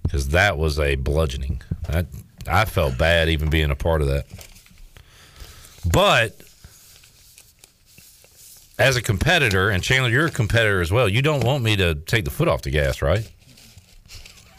because 0.04 0.30
that 0.30 0.58
was 0.58 0.80
a 0.80 0.96
bludgeoning. 0.96 1.62
I, 1.90 2.06
I 2.50 2.66
felt 2.66 2.98
bad 2.98 3.30
even 3.30 3.50
being 3.50 3.70
a 3.70 3.76
part 3.76 4.02
of 4.02 4.08
that. 4.08 4.26
But 5.92 6.36
as 8.80 8.96
a 8.96 9.02
competitor, 9.02 9.70
and 9.70 9.84
Chandler, 9.84 10.10
you're 10.10 10.28
a 10.28 10.32
competitor 10.32 10.82
as 10.82 10.92
well, 10.92 11.08
you 11.08 11.22
don't 11.22 11.44
want 11.44 11.64
me 11.64 11.76
to 11.78 11.96
take 11.96 12.26
the 12.26 12.32
foot 12.32 12.48
off 12.48 12.64
the 12.64 12.72
gas, 12.72 13.02
right? 13.02 13.30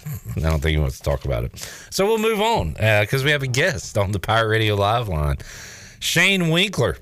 I 0.36 0.40
don't 0.40 0.60
think 0.60 0.76
he 0.76 0.78
wants 0.78 0.98
to 0.98 1.02
talk 1.02 1.24
about 1.24 1.44
it. 1.44 1.58
So 1.90 2.06
we'll 2.06 2.18
move 2.18 2.40
on 2.40 2.72
because 2.72 3.22
uh, 3.22 3.24
we 3.24 3.30
have 3.32 3.42
a 3.42 3.48
guest 3.48 3.98
on 3.98 4.12
the 4.12 4.18
Pirate 4.18 4.48
Radio 4.48 4.74
Live 4.76 5.08
line. 5.08 5.36
Shane 6.00 6.50
Winkler. 6.50 6.96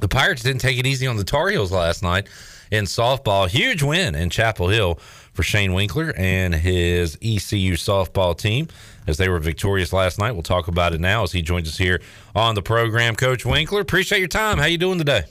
The 0.00 0.08
Pirates 0.08 0.42
didn't 0.42 0.60
take 0.60 0.78
it 0.78 0.86
easy 0.86 1.06
on 1.06 1.16
the 1.16 1.24
Tar 1.24 1.48
Heels 1.48 1.72
last 1.72 2.02
night 2.02 2.26
in 2.74 2.84
softball. 2.86 3.48
Huge 3.48 3.82
win 3.82 4.14
in 4.14 4.30
Chapel 4.30 4.68
Hill 4.68 4.96
for 5.32 5.42
Shane 5.42 5.72
Winkler 5.74 6.12
and 6.16 6.54
his 6.54 7.16
ECU 7.22 7.74
softball 7.74 8.36
team 8.36 8.68
as 9.06 9.16
they 9.16 9.28
were 9.28 9.38
victorious 9.38 9.92
last 9.92 10.18
night. 10.18 10.32
We'll 10.32 10.42
talk 10.42 10.66
about 10.66 10.92
it 10.92 11.00
now 11.00 11.22
as 11.22 11.32
he 11.32 11.40
joins 11.40 11.68
us 11.68 11.78
here 11.78 12.00
on 12.34 12.54
the 12.56 12.62
program. 12.62 13.14
Coach 13.14 13.46
Winkler, 13.46 13.80
appreciate 13.80 14.18
your 14.18 14.28
time. 14.28 14.58
How 14.58 14.66
you 14.66 14.78
doing 14.78 14.98
today? 14.98 15.22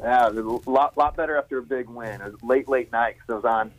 Yeah, 0.00 0.28
a 0.28 0.30
lot, 0.30 0.96
lot 0.96 1.16
better 1.16 1.36
after 1.36 1.58
a 1.58 1.62
big 1.62 1.88
win. 1.88 2.20
It 2.20 2.32
was 2.32 2.42
late, 2.42 2.68
late 2.68 2.90
night 2.92 3.16
because 3.16 3.44
I 3.44 3.48
was 3.48 3.70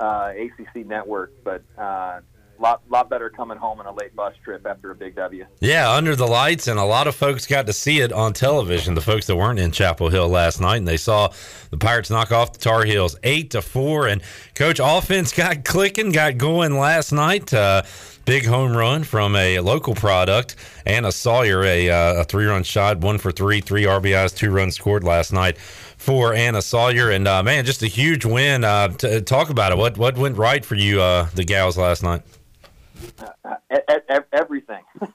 on 0.00 0.06
uh, 0.06 0.32
ACC 0.36 0.86
network, 0.86 1.32
but 1.44 1.62
uh, 1.78 2.20
lot 2.60 2.82
lot 2.88 3.08
better 3.10 3.30
coming 3.30 3.58
home 3.58 3.80
on 3.80 3.86
a 3.86 3.92
late 3.92 4.14
bus 4.14 4.34
trip 4.44 4.66
after 4.66 4.90
a 4.90 4.94
big 4.94 5.16
W. 5.16 5.46
Yeah, 5.60 5.90
under 5.90 6.14
the 6.14 6.26
lights, 6.26 6.68
and 6.68 6.78
a 6.78 6.84
lot 6.84 7.06
of 7.06 7.14
folks 7.14 7.46
got 7.46 7.66
to 7.66 7.72
see 7.72 8.00
it 8.00 8.12
on 8.12 8.32
television. 8.32 8.94
The 8.94 9.00
folks 9.00 9.26
that 9.26 9.36
weren't 9.36 9.58
in 9.58 9.70
Chapel 9.70 10.08
Hill 10.08 10.28
last 10.28 10.60
night, 10.60 10.76
and 10.76 10.88
they 10.88 10.96
saw 10.96 11.32
the 11.70 11.78
Pirates 11.78 12.10
knock 12.10 12.32
off 12.32 12.52
the 12.52 12.58
Tar 12.58 12.84
Heels 12.84 13.16
eight 13.22 13.50
to 13.50 13.62
four. 13.62 14.06
And 14.06 14.22
Coach, 14.54 14.80
offense 14.82 15.32
got 15.36 15.64
clicking, 15.64 16.12
got 16.12 16.38
going 16.38 16.78
last 16.78 17.12
night. 17.12 17.52
Uh, 17.52 17.82
big 18.24 18.46
home 18.46 18.76
run 18.76 19.02
from 19.02 19.34
a 19.36 19.60
local 19.60 19.94
product. 19.94 20.56
Anna 20.86 21.10
Sawyer, 21.10 21.64
a, 21.64 21.90
uh, 21.90 22.20
a 22.20 22.24
three 22.24 22.46
run 22.46 22.62
shot, 22.62 22.98
one 22.98 23.18
for 23.18 23.32
three, 23.32 23.60
three 23.60 23.84
RBIs, 23.84 24.36
two 24.36 24.50
runs 24.50 24.76
scored 24.76 25.04
last 25.04 25.32
night 25.32 25.58
for 25.58 26.32
Anna 26.32 26.62
Sawyer. 26.62 27.10
And 27.10 27.26
uh, 27.26 27.42
man, 27.42 27.64
just 27.64 27.82
a 27.82 27.86
huge 27.86 28.24
win. 28.24 28.64
Uh, 28.64 28.88
t- 28.88 29.20
talk 29.22 29.50
about 29.50 29.72
it. 29.72 29.78
What 29.78 29.98
what 29.98 30.16
went 30.16 30.36
right 30.36 30.64
for 30.64 30.74
you, 30.74 31.00
uh, 31.00 31.28
the 31.34 31.44
gals, 31.44 31.76
last 31.76 32.02
night? 32.02 32.22
Uh, 33.44 34.20
everything. 34.32 34.82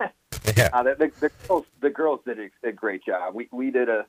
yeah. 0.58 0.70
Uh, 0.74 0.84
the, 0.84 1.12
the, 1.20 1.32
girls, 1.48 1.66
the 1.82 1.90
girls 1.90 2.20
did 2.26 2.40
a, 2.40 2.68
a, 2.68 2.72
great 2.72 3.04
job. 3.06 3.34
We 3.34 3.48
we 3.52 3.72
did 3.72 3.90
a 3.90 4.06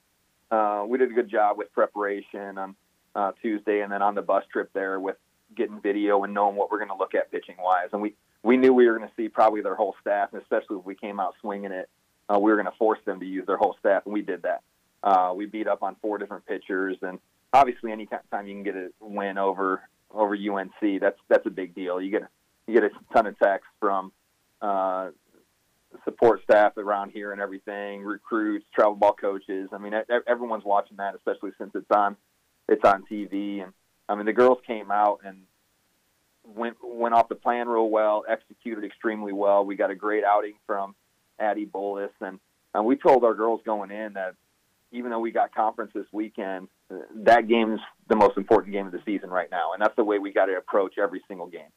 uh, 0.50 0.84
we 0.86 0.98
did 0.98 1.10
a 1.10 1.14
good 1.14 1.28
job 1.28 1.58
with 1.58 1.72
preparation 1.72 2.58
on 2.58 2.76
uh, 3.14 3.32
Tuesday, 3.42 3.80
and 3.80 3.90
then 3.90 4.02
on 4.02 4.14
the 4.14 4.22
bus 4.22 4.44
trip 4.52 4.70
there 4.72 5.00
with 5.00 5.16
getting 5.56 5.80
video 5.80 6.22
and 6.24 6.34
knowing 6.34 6.56
what 6.56 6.70
we're 6.70 6.78
going 6.78 6.90
to 6.90 6.96
look 6.96 7.14
at 7.14 7.30
pitching 7.30 7.56
wise. 7.58 7.88
And 7.92 8.02
we 8.02 8.14
we 8.42 8.56
knew 8.56 8.72
we 8.72 8.86
were 8.86 8.96
going 8.96 9.08
to 9.08 9.14
see 9.16 9.28
probably 9.28 9.60
their 9.62 9.74
whole 9.74 9.94
staff, 10.00 10.32
and 10.32 10.40
especially 10.42 10.76
if 10.76 10.84
we 10.84 10.94
came 10.94 11.18
out 11.18 11.34
swinging 11.40 11.72
it, 11.72 11.88
uh, 12.28 12.38
we 12.38 12.50
were 12.50 12.56
going 12.56 12.70
to 12.70 12.78
force 12.78 13.00
them 13.04 13.20
to 13.20 13.26
use 13.26 13.46
their 13.46 13.56
whole 13.56 13.76
staff, 13.80 14.02
and 14.04 14.12
we 14.12 14.22
did 14.22 14.42
that. 14.42 14.62
Uh, 15.02 15.32
we 15.34 15.46
beat 15.46 15.68
up 15.68 15.82
on 15.82 15.96
four 16.02 16.18
different 16.18 16.46
pitchers, 16.46 16.96
and 17.02 17.18
obviously, 17.52 17.92
any 17.92 18.06
time 18.06 18.46
you 18.46 18.54
can 18.54 18.62
get 18.62 18.76
a 18.76 18.90
win 19.00 19.38
over 19.38 19.82
over 20.12 20.36
UNC, 20.36 21.00
that's 21.00 21.18
that's 21.28 21.46
a 21.46 21.50
big 21.50 21.74
deal. 21.74 22.00
You 22.00 22.10
get 22.10 22.22
you 22.66 22.74
get 22.74 22.84
a 22.84 22.90
ton 23.12 23.26
of 23.26 23.38
texts 23.38 23.70
from 23.80 24.12
uh, 24.60 25.10
support 26.04 26.42
staff 26.42 26.76
around 26.76 27.10
here 27.10 27.32
and 27.32 27.40
everything, 27.40 28.02
recruits, 28.02 28.64
travel 28.74 28.94
ball 28.94 29.14
coaches. 29.14 29.70
I 29.72 29.78
mean, 29.78 29.92
everyone's 30.26 30.64
watching 30.64 30.96
that, 30.98 31.14
especially 31.14 31.50
since 31.58 31.70
it's 31.74 31.90
on 31.90 32.16
it's 32.68 32.84
on 32.84 33.04
TV. 33.10 33.62
And 33.62 33.72
I 34.08 34.14
mean, 34.14 34.26
the 34.26 34.32
girls 34.32 34.58
came 34.66 34.90
out 34.90 35.20
and 35.24 35.42
went 36.54 36.76
went 36.82 37.14
off 37.14 37.28
the 37.28 37.34
plan 37.34 37.68
real 37.68 37.88
well, 37.88 38.24
executed 38.28 38.84
extremely 38.84 39.32
well. 39.32 39.64
We 39.64 39.76
got 39.76 39.90
a 39.90 39.94
great 39.94 40.24
outing 40.24 40.54
from 40.66 40.94
Addie 41.38 41.66
Bullis, 41.66 42.10
and, 42.20 42.38
and 42.74 42.84
we 42.84 42.96
told 42.96 43.24
our 43.24 43.34
girls 43.34 43.60
going 43.64 43.90
in 43.90 44.14
that 44.14 44.34
even 44.92 45.10
though 45.10 45.18
we 45.18 45.32
got 45.32 45.54
conference 45.54 45.90
this 45.94 46.06
weekend, 46.12 46.68
that 47.14 47.48
game's 47.48 47.80
the 48.08 48.16
most 48.16 48.36
important 48.36 48.72
game 48.72 48.86
of 48.86 48.92
the 48.92 49.02
season 49.04 49.30
right 49.30 49.50
now, 49.50 49.72
and 49.72 49.82
that's 49.82 49.96
the 49.96 50.04
way 50.04 50.18
we 50.18 50.32
got 50.32 50.46
to 50.46 50.56
approach 50.56 50.94
every 50.98 51.22
single 51.28 51.48
game. 51.48 51.68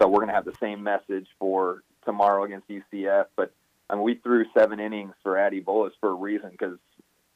So 0.00 0.08
we're 0.08 0.20
going 0.20 0.28
to 0.28 0.34
have 0.34 0.44
the 0.44 0.56
same 0.60 0.82
message 0.82 1.26
for 1.38 1.82
tomorrow 2.04 2.44
against 2.44 2.68
UCF. 2.68 3.26
But 3.36 3.52
I 3.88 3.94
mean, 3.94 4.04
we 4.04 4.14
threw 4.14 4.46
seven 4.56 4.80
innings 4.80 5.14
for 5.22 5.36
Addie 5.36 5.60
Bullis 5.60 5.90
for 6.00 6.10
a 6.10 6.14
reason 6.14 6.50
because 6.50 6.78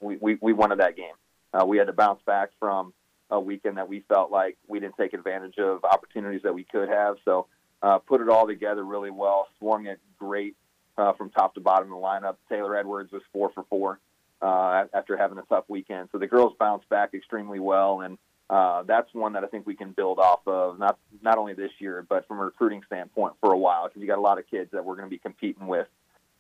we, 0.01 0.16
we, 0.16 0.39
we 0.41 0.53
wanted 0.53 0.78
that 0.78 0.97
game. 0.97 1.15
Uh, 1.53 1.65
we 1.66 1.78
had 1.78 1.89
to 1.89 1.93
bounce 1.93 2.20
back 2.27 2.51
from 2.59 2.95
a 3.31 3.39
weekend 3.39 3.77
that 3.77 3.89
we 3.89 4.01
felt 4.09 4.31
like 4.31 4.57
we 4.66 4.81
didn't 4.81 4.97
take 4.97 5.12
advantage 5.12 5.59
of 5.59 5.85
opportunities 5.85 6.43
that 6.43 6.55
we 6.55 6.65
could 6.65 6.89
have. 6.89 7.16
So 7.24 7.47
uh, 7.82 7.99
put 7.99 8.20
it 8.20 8.28
all 8.28 8.47
together 8.47 8.85
really 8.85 9.11
well, 9.11 9.47
swung 9.59 9.86
it 9.86 10.01
great 10.19 10.57
uh, 10.97 11.12
from 11.12 11.31
top 11.31 11.55
to 11.55 11.61
bottom 11.61 11.93
of 11.93 12.01
the 12.01 12.05
lineup. 12.05 12.36
Taylor 12.49 12.77
Edwards 12.77 13.12
was 13.12 13.23
four 13.32 13.51
for 13.53 13.65
four 13.69 14.01
uh, 14.41 14.85
after 14.95 15.16
having 15.16 15.39
a 15.39 15.43
tough 15.43 15.65
weekend. 15.69 16.09
So 16.12 16.19
the 16.19 16.27
girls 16.27 16.55
bounced 16.59 16.89
back 16.89 17.15
extremely 17.15 17.61
well, 17.61 18.01
and 18.01 18.16
uh, 18.51 18.83
that's 18.83 19.12
one 19.15 19.33
that 19.33 19.45
I 19.45 19.47
think 19.47 19.66
we 19.66 19.75
can 19.75 19.93
build 19.93 20.19
off 20.19 20.41
of 20.47 20.79
not 20.79 20.99
not 21.23 21.39
only 21.39 21.55
this 21.55 21.71
year, 21.79 22.05
but 22.07 22.29
from 22.29 22.39
a 22.39 22.45
recruiting 22.45 22.83
standpoint 22.87 23.35
for 23.41 23.53
a 23.53 23.59
while, 23.59 23.89
because 23.89 24.01
you 24.01 24.07
got 24.07 24.19
a 24.19 24.21
lot 24.21 24.39
of 24.39 24.47
kids 24.51 24.71
that 24.73 24.85
we're 24.85 24.97
going 24.97 25.07
to 25.07 25.11
be 25.11 25.19
competing 25.19 25.66
with 25.66 25.87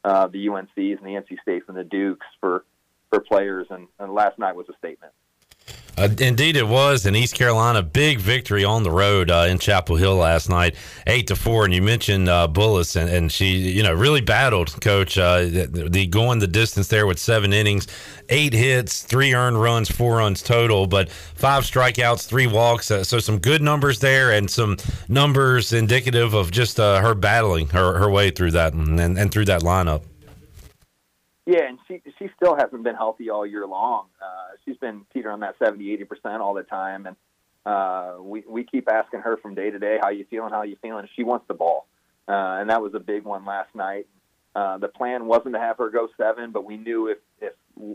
uh, 0.04 0.26
the 0.28 0.46
UNCs 0.46 0.68
and 0.76 1.06
the 1.06 1.20
NC 1.20 1.40
States 1.40 1.64
and 1.68 1.76
the 1.76 1.84
Dukes 1.84 2.26
for 2.40 2.64
for 3.10 3.20
players, 3.20 3.66
and, 3.70 3.88
and 3.98 4.12
last 4.12 4.38
night 4.38 4.56
was 4.56 4.68
a 4.68 4.76
statement. 4.76 5.12
Uh, 5.96 6.08
indeed, 6.18 6.56
it 6.56 6.66
was 6.66 7.06
in 7.06 7.14
East 7.14 7.34
Carolina. 7.34 7.82
Big 7.82 8.18
victory 8.18 8.64
on 8.64 8.82
the 8.82 8.90
road 8.90 9.30
uh, 9.30 9.46
in 9.48 9.58
Chapel 9.58 9.96
Hill 9.96 10.16
last 10.16 10.48
night, 10.48 10.74
eight 11.06 11.28
to 11.28 11.36
four. 11.36 11.64
And 11.64 11.72
you 11.72 11.82
mentioned 11.82 12.28
uh, 12.28 12.48
Bullis, 12.50 12.96
and, 12.96 13.08
and 13.08 13.30
she, 13.30 13.56
you 13.56 13.82
know, 13.82 13.92
really 13.92 14.20
battled, 14.20 14.80
Coach. 14.80 15.16
Uh, 15.16 15.42
the, 15.42 15.88
the, 15.90 16.06
going 16.06 16.40
the 16.40 16.46
distance 16.48 16.88
there 16.88 17.06
with 17.06 17.18
seven 17.18 17.52
innings, 17.52 17.86
eight 18.28 18.52
hits, 18.52 19.02
three 19.02 19.34
earned 19.34 19.60
runs, 19.60 19.90
four 19.90 20.16
runs 20.16 20.42
total, 20.42 20.86
but 20.86 21.08
five 21.10 21.62
strikeouts, 21.62 22.26
three 22.26 22.46
walks. 22.46 22.90
Uh, 22.90 23.04
so 23.04 23.18
some 23.18 23.38
good 23.38 23.62
numbers 23.62 24.00
there, 24.00 24.32
and 24.32 24.50
some 24.50 24.76
numbers 25.08 25.72
indicative 25.72 26.34
of 26.34 26.50
just 26.50 26.80
uh, 26.80 27.00
her 27.00 27.14
battling 27.14 27.68
her, 27.68 27.98
her 27.98 28.10
way 28.10 28.30
through 28.30 28.50
that 28.50 28.72
and, 28.72 28.98
and 29.00 29.30
through 29.30 29.44
that 29.44 29.62
lineup. 29.62 30.02
Yeah, 31.46 31.64
and 31.68 31.78
she 31.86 32.00
she 32.18 32.30
still 32.36 32.56
hasn't 32.56 32.82
been 32.84 32.94
healthy 32.94 33.28
all 33.28 33.46
year 33.46 33.66
long. 33.66 34.06
Uh, 34.20 34.56
she's 34.64 34.78
been 34.78 35.04
teetering 35.12 35.34
on 35.34 35.40
that 35.40 35.56
70, 35.62 35.92
80 35.92 36.04
percent 36.04 36.40
all 36.40 36.54
the 36.54 36.62
time, 36.62 37.06
and 37.06 37.16
uh, 37.66 38.16
we 38.20 38.44
we 38.48 38.64
keep 38.64 38.90
asking 38.90 39.20
her 39.20 39.36
from 39.36 39.54
day 39.54 39.70
to 39.70 39.78
day, 39.78 39.98
how 40.00 40.08
you 40.08 40.24
feeling, 40.30 40.52
how 40.52 40.62
you 40.62 40.76
feeling. 40.80 41.06
She 41.16 41.22
wants 41.22 41.46
the 41.46 41.54
ball, 41.54 41.86
uh, 42.28 42.32
and 42.60 42.70
that 42.70 42.80
was 42.80 42.94
a 42.94 43.00
big 43.00 43.24
one 43.24 43.44
last 43.44 43.74
night. 43.74 44.06
Uh, 44.54 44.78
the 44.78 44.88
plan 44.88 45.26
wasn't 45.26 45.54
to 45.54 45.60
have 45.60 45.78
her 45.78 45.90
go 45.90 46.08
seven, 46.16 46.50
but 46.50 46.64
we 46.64 46.78
knew 46.78 47.08
if 47.08 47.18
if 47.40 47.52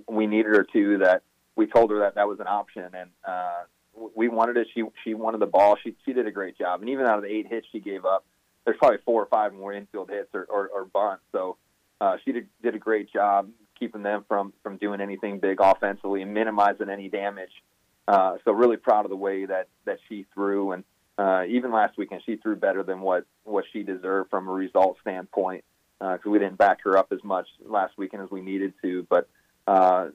we 0.07 0.27
needed 0.27 0.53
her 0.53 0.67
to, 0.73 0.97
that 0.99 1.23
we 1.55 1.65
told 1.65 1.89
her 1.89 1.99
that 1.99 2.15
that 2.15 2.27
was 2.27 2.39
an 2.39 2.47
option, 2.47 2.84
and 2.93 3.09
uh, 3.27 3.63
we 4.15 4.27
wanted 4.27 4.57
it. 4.57 4.67
She 4.76 4.84
she 5.03 5.15
wanted 5.15 5.39
the 5.39 5.47
ball. 5.47 5.76
She 5.84 5.95
she 6.05 6.13
did 6.13 6.27
a 6.27 6.31
great 6.31 6.57
job, 6.57 6.81
and 6.81 6.89
even 6.89 7.05
out 7.05 7.17
of 7.17 7.23
the 7.23 7.30
eight 7.30 7.47
hits 7.47 7.65
she 7.71 7.80
gave 7.80 8.05
up, 8.05 8.26
there's 8.65 8.77
probably 8.77 8.99
four 9.05 9.23
or 9.23 9.27
five 9.27 9.53
more 9.53 9.73
infield 9.73 10.09
hits 10.09 10.30
or 10.34 10.45
or, 10.49 10.67
or 10.67 10.85
bunts. 10.85 11.23
So 11.31 11.57
uh, 12.01 12.17
she 12.23 12.31
did 12.31 12.47
did 12.61 12.76
a 12.76 12.80
great 12.80 13.11
job 13.11 13.49
keeping 13.77 14.03
them 14.03 14.26
from 14.27 14.53
from 14.61 14.77
doing 14.77 15.01
anything 15.01 15.39
big 15.39 15.59
offensively 15.61 16.21
and 16.21 16.34
minimizing 16.34 16.89
any 16.89 17.09
damage. 17.09 17.51
Uh, 18.07 18.38
so 18.43 18.51
really 18.51 18.77
proud 18.77 19.05
of 19.05 19.09
the 19.09 19.17
way 19.17 19.45
that 19.45 19.67
that 19.85 19.99
she 20.07 20.26
threw, 20.34 20.71
and 20.71 20.84
uh, 21.17 21.43
even 21.47 21.71
last 21.71 21.97
weekend 21.97 22.21
she 22.26 22.35
threw 22.38 22.55
better 22.55 22.84
than 22.84 23.01
what 23.01 23.26
what 23.43 23.65
she 23.71 23.84
deserved 23.84 24.30
from 24.30 24.47
a 24.47 24.51
result 24.51 24.97
standpoint 25.01 25.63
because 25.99 26.26
we 26.26 26.39
didn't 26.39 26.57
back 26.57 26.80
her 26.84 26.97
up 26.97 27.11
as 27.11 27.21
much 27.23 27.47
last 27.65 27.97
weekend 27.97 28.23
as 28.23 28.31
we 28.31 28.41
needed 28.41 28.73
to. 28.81 29.05
But 29.09 29.27
uh, 29.67 30.07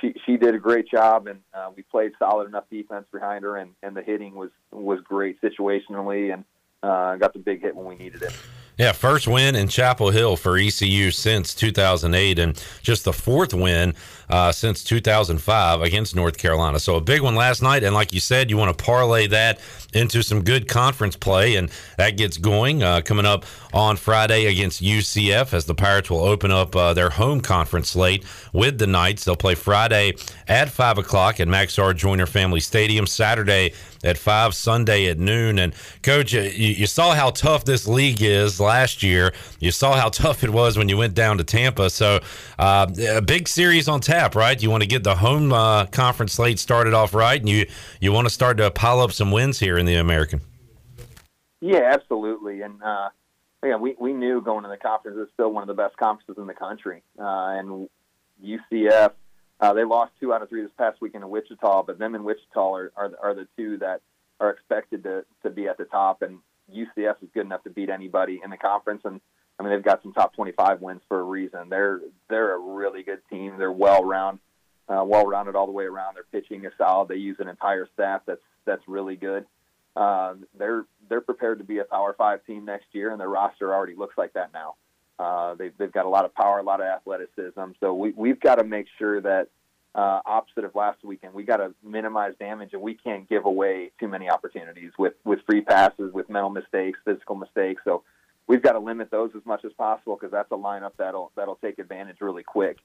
she 0.00 0.14
she 0.26 0.36
did 0.36 0.54
a 0.54 0.58
great 0.58 0.88
job, 0.88 1.26
and 1.26 1.40
uh, 1.54 1.70
we 1.74 1.82
played 1.82 2.12
solid 2.18 2.48
enough 2.48 2.64
defense 2.70 3.06
behind 3.12 3.44
her, 3.44 3.56
and, 3.56 3.72
and 3.82 3.96
the 3.96 4.02
hitting 4.02 4.34
was 4.34 4.50
was 4.72 5.00
great 5.02 5.40
situationally, 5.40 6.32
and 6.32 6.44
uh, 6.82 7.16
got 7.16 7.32
the 7.32 7.38
big 7.38 7.60
hit 7.60 7.76
when 7.76 7.86
we 7.86 7.94
needed 7.96 8.22
it. 8.22 8.34
Yeah, 8.80 8.92
first 8.92 9.28
win 9.28 9.56
in 9.56 9.68
Chapel 9.68 10.08
Hill 10.08 10.36
for 10.36 10.56
ECU 10.56 11.10
since 11.10 11.54
2008, 11.54 12.38
and 12.38 12.64
just 12.80 13.04
the 13.04 13.12
fourth 13.12 13.52
win 13.52 13.94
uh, 14.30 14.52
since 14.52 14.82
2005 14.84 15.82
against 15.82 16.16
North 16.16 16.38
Carolina. 16.38 16.80
So 16.80 16.96
a 16.96 17.00
big 17.02 17.20
one 17.20 17.34
last 17.34 17.60
night, 17.60 17.84
and 17.84 17.94
like 17.94 18.14
you 18.14 18.20
said, 18.20 18.48
you 18.48 18.56
want 18.56 18.74
to 18.74 18.82
parlay 18.82 19.26
that 19.26 19.60
into 19.92 20.22
some 20.22 20.44
good 20.44 20.66
conference 20.66 21.14
play, 21.14 21.56
and 21.56 21.70
that 21.98 22.16
gets 22.16 22.38
going 22.38 22.82
uh, 22.82 23.02
coming 23.02 23.26
up 23.26 23.44
on 23.74 23.96
Friday 23.96 24.46
against 24.46 24.80
UCF 24.80 25.52
as 25.52 25.66
the 25.66 25.74
Pirates 25.74 26.08
will 26.08 26.24
open 26.24 26.50
up 26.50 26.74
uh, 26.74 26.94
their 26.94 27.10
home 27.10 27.42
conference 27.42 27.90
slate 27.90 28.24
with 28.54 28.78
the 28.78 28.86
Knights. 28.86 29.26
They'll 29.26 29.36
play 29.36 29.56
Friday 29.56 30.14
at 30.48 30.70
five 30.70 30.96
o'clock 30.96 31.38
at 31.38 31.48
Max 31.48 31.78
R. 31.78 31.92
Joyner 31.92 32.24
Family 32.24 32.60
Stadium. 32.60 33.06
Saturday 33.06 33.74
at 34.02 34.18
five, 34.18 34.54
Sunday 34.54 35.06
at 35.06 35.18
noon. 35.18 35.58
And 35.58 35.74
coach, 36.02 36.32
you, 36.32 36.42
you 36.42 36.86
saw 36.86 37.14
how 37.14 37.30
tough 37.30 37.64
this 37.64 37.86
league 37.86 38.22
is 38.22 38.60
last 38.60 39.02
year. 39.02 39.32
You 39.58 39.70
saw 39.70 39.96
how 39.96 40.08
tough 40.10 40.42
it 40.44 40.50
was 40.50 40.78
when 40.78 40.88
you 40.88 40.96
went 40.96 41.14
down 41.14 41.38
to 41.38 41.44
Tampa. 41.44 41.90
So 41.90 42.20
uh, 42.58 42.86
a 43.08 43.22
big 43.22 43.48
series 43.48 43.88
on 43.88 44.00
tap, 44.00 44.34
right? 44.34 44.60
You 44.60 44.70
want 44.70 44.82
to 44.82 44.88
get 44.88 45.04
the 45.04 45.16
home 45.16 45.52
uh, 45.52 45.86
conference 45.86 46.34
slate 46.34 46.58
started 46.58 46.94
off 46.94 47.14
right, 47.14 47.40
and 47.40 47.48
you 47.48 47.66
you 48.00 48.12
want 48.12 48.26
to 48.26 48.30
start 48.30 48.56
to 48.58 48.70
pile 48.70 49.00
up 49.00 49.12
some 49.12 49.30
wins 49.30 49.58
here 49.58 49.78
in 49.78 49.86
the 49.86 49.96
American. 49.96 50.40
Yeah, 51.60 51.90
absolutely. 51.92 52.62
And 52.62 52.82
uh, 52.82 53.10
yeah, 53.64 53.76
we 53.76 53.94
we 53.98 54.12
knew 54.12 54.40
going 54.40 54.62
to 54.64 54.70
the 54.70 54.76
conference 54.76 55.18
is 55.18 55.28
still 55.34 55.52
one 55.52 55.62
of 55.62 55.68
the 55.68 55.74
best 55.74 55.96
conferences 55.96 56.36
in 56.38 56.46
the 56.46 56.54
country, 56.54 57.02
uh, 57.18 57.58
and 57.58 57.88
UCF. 58.42 59.12
Uh, 59.60 59.74
they 59.74 59.84
lost 59.84 60.12
two 60.18 60.32
out 60.32 60.42
of 60.42 60.48
three 60.48 60.62
this 60.62 60.70
past 60.78 61.00
weekend 61.00 61.22
in 61.22 61.30
Wichita, 61.30 61.82
but 61.82 61.98
them 61.98 62.14
and 62.14 62.24
Wichita 62.24 62.72
are, 62.72 62.92
are, 62.96 63.12
are 63.22 63.34
the 63.34 63.46
two 63.56 63.76
that 63.78 64.00
are 64.40 64.50
expected 64.50 65.02
to, 65.02 65.24
to 65.42 65.50
be 65.50 65.68
at 65.68 65.76
the 65.76 65.84
top. 65.84 66.22
And 66.22 66.38
UCF 66.74 67.22
is 67.22 67.28
good 67.34 67.44
enough 67.44 67.62
to 67.64 67.70
beat 67.70 67.90
anybody 67.90 68.40
in 68.42 68.50
the 68.50 68.56
conference. 68.56 69.02
And 69.04 69.20
I 69.58 69.62
mean, 69.62 69.72
they've 69.72 69.82
got 69.82 70.02
some 70.02 70.14
top 70.14 70.34
25 70.34 70.80
wins 70.80 71.02
for 71.08 71.20
a 71.20 71.24
reason. 71.24 71.68
They're 71.68 72.00
they're 72.30 72.54
a 72.54 72.58
really 72.58 73.02
good 73.02 73.20
team. 73.28 73.58
They're 73.58 73.70
well 73.70 74.02
round, 74.02 74.38
uh, 74.88 75.04
well 75.04 75.26
rounded 75.26 75.54
all 75.54 75.66
the 75.66 75.72
way 75.72 75.84
around. 75.84 76.14
Their 76.14 76.24
pitching 76.40 76.64
is 76.64 76.72
solid. 76.78 77.08
They 77.08 77.16
use 77.16 77.36
an 77.40 77.48
entire 77.48 77.86
staff 77.92 78.22
that's 78.26 78.40
that's 78.64 78.82
really 78.88 79.16
good. 79.16 79.44
Uh, 79.94 80.34
they're 80.58 80.86
they're 81.10 81.20
prepared 81.20 81.58
to 81.58 81.64
be 81.64 81.78
a 81.78 81.84
Power 81.84 82.14
Five 82.16 82.44
team 82.46 82.64
next 82.64 82.86
year, 82.92 83.10
and 83.10 83.20
their 83.20 83.28
roster 83.28 83.74
already 83.74 83.94
looks 83.94 84.16
like 84.16 84.32
that 84.32 84.54
now. 84.54 84.76
Uh, 85.20 85.54
they've, 85.54 85.72
they've 85.76 85.92
got 85.92 86.06
a 86.06 86.08
lot 86.08 86.24
of 86.24 86.34
power, 86.34 86.58
a 86.60 86.62
lot 86.62 86.80
of 86.80 86.86
athleticism. 86.86 87.72
So 87.78 87.92
we, 87.92 88.12
we've 88.16 88.40
got 88.40 88.54
to 88.54 88.64
make 88.64 88.86
sure 88.98 89.20
that 89.20 89.48
uh, 89.94 90.20
opposite 90.24 90.64
of 90.64 90.74
last 90.74 91.04
weekend, 91.04 91.34
we 91.34 91.42
got 91.42 91.58
to 91.58 91.74
minimize 91.84 92.32
damage, 92.38 92.70
and 92.72 92.80
we 92.80 92.94
can't 92.94 93.28
give 93.28 93.44
away 93.44 93.90
too 94.00 94.08
many 94.08 94.30
opportunities 94.30 94.92
with 94.98 95.12
with 95.24 95.40
free 95.44 95.60
passes, 95.60 96.10
with 96.14 96.30
mental 96.30 96.48
mistakes, 96.48 96.98
physical 97.04 97.36
mistakes. 97.36 97.82
So 97.84 98.02
we've 98.46 98.62
got 98.62 98.72
to 98.72 98.78
limit 98.78 99.10
those 99.10 99.30
as 99.36 99.44
much 99.44 99.62
as 99.66 99.72
possible 99.74 100.16
because 100.16 100.32
that's 100.32 100.50
a 100.52 100.56
lineup 100.56 100.92
that'll 100.96 101.32
that'll 101.36 101.56
take 101.56 101.78
advantage 101.78 102.16
really 102.22 102.44
quick. 102.44 102.78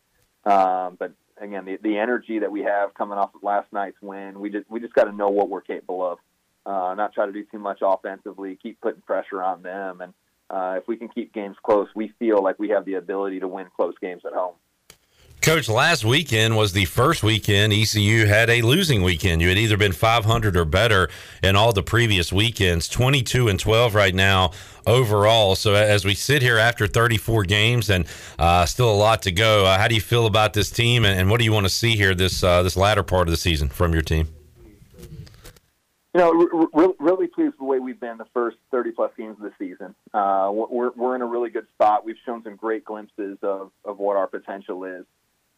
Um, 0.44 0.98
but 1.00 1.14
again, 1.40 1.64
the, 1.64 1.78
the 1.82 1.98
energy 1.98 2.40
that 2.40 2.52
we 2.52 2.64
have 2.64 2.94
coming 2.96 3.18
off 3.18 3.34
of 3.34 3.44
last 3.44 3.72
night's 3.72 4.02
win, 4.02 4.42
we 4.42 4.50
just 4.50 4.70
we 4.70 4.82
just 4.82 4.94
got 4.94 5.06
to 5.06 5.14
know 5.14 5.30
what 5.30 5.48
we're 5.48 5.62
capable 5.62 6.06
of. 6.06 6.18
Uh, 6.66 6.96
not 6.96 7.14
try 7.14 7.28
to 7.28 7.32
do 7.32 7.46
too 7.46 7.60
much 7.60 7.80
offensively, 7.82 8.58
keep 8.62 8.82
putting 8.82 9.02
pressure 9.04 9.42
on 9.42 9.62
them, 9.62 10.02
and 10.02 10.14
uh, 10.50 10.76
if 10.78 10.88
we 10.88 10.98
can 10.98 11.10
keep 11.10 11.34
games 11.34 11.58
close, 11.64 11.88
we 11.96 12.14
feel 12.20 12.44
like 12.44 12.60
we 12.60 12.70
have 12.70 12.86
the 12.86 12.96
ability 12.96 13.40
to 13.40 13.48
win 13.48 13.68
close 13.76 13.94
games 14.02 14.24
at 14.26 14.34
home. 14.34 14.56
Coach, 15.42 15.70
last 15.70 16.04
weekend 16.04 16.58
was 16.58 16.74
the 16.74 16.86
first 16.86 17.22
weekend 17.22 17.72
ECU 17.72 18.26
had 18.26 18.50
a 18.50 18.64
losing 18.64 19.04
weekend. 19.04 19.44
You 19.44 19.50
had 19.50 19.60
either 19.60 19.78
been 19.78 19.92
500 19.92 20.58
or 20.58 20.66
better 20.66 21.08
in 21.44 21.56
all 21.56 21.72
the 21.72 21.84
previous 21.84 22.34
weekends, 22.34 22.88
22 22.88 23.50
and 23.50 23.60
12 23.60 23.94
right 23.94 24.16
now 24.16 24.54
overall. 24.88 25.56
So 25.56 25.76
as 25.76 26.04
we 26.04 26.16
sit 26.16 26.42
here 26.42 26.58
after 26.58 26.88
34 26.88 27.44
games 27.44 27.92
and 27.92 28.08
uh, 28.40 28.66
still 28.66 28.92
a 28.92 28.96
lot 28.96 29.22
to 29.24 29.32
go, 29.32 29.66
uh, 29.66 29.78
how 29.78 29.88
do 29.88 29.94
you 29.94 30.02
feel 30.02 30.26
about 30.26 30.54
this 30.54 30.72
team 30.72 31.06
and, 31.06 31.20
and, 31.20 31.30
what 31.30 31.38
do 31.38 31.44
you 31.44 31.54
want 31.54 31.68
to 31.68 31.72
see 31.72 31.96
here 31.96 32.16
this 32.16 32.44
uh, 32.44 32.64
this 32.64 32.76
latter 32.76 33.04
part 33.04 33.28
of 33.28 33.32
the 33.32 33.38
season 33.38 33.70
from 33.70 33.94
your 33.94 34.02
team? 34.02 34.35
You 36.16 36.22
know, 36.22 36.32
re- 36.74 36.94
really 36.98 37.28
pleased 37.28 37.52
with 37.52 37.58
the 37.58 37.66
way 37.66 37.80
we've 37.80 38.00
been 38.00 38.18
the 38.18 38.28
first 38.34 38.56
30 38.72 38.92
plus 38.92 39.12
games 39.18 39.36
of 39.38 39.44
the 39.44 39.52
season. 39.60 39.94
Uh, 40.14 40.50
we're, 40.50 40.92
we're 40.92 41.14
in 41.14 41.22
a 41.22 41.26
really 41.26 41.50
good 41.50 41.68
spot. 41.74 42.06
We've 42.06 42.16
shown 42.26 42.42
some 42.42 42.56
great 42.56 42.86
glimpses 42.86 43.38
of, 43.42 43.72
of 43.84 44.00
what 44.00 44.16
our 44.16 44.26
potential 44.26 44.86
is. 44.86 45.04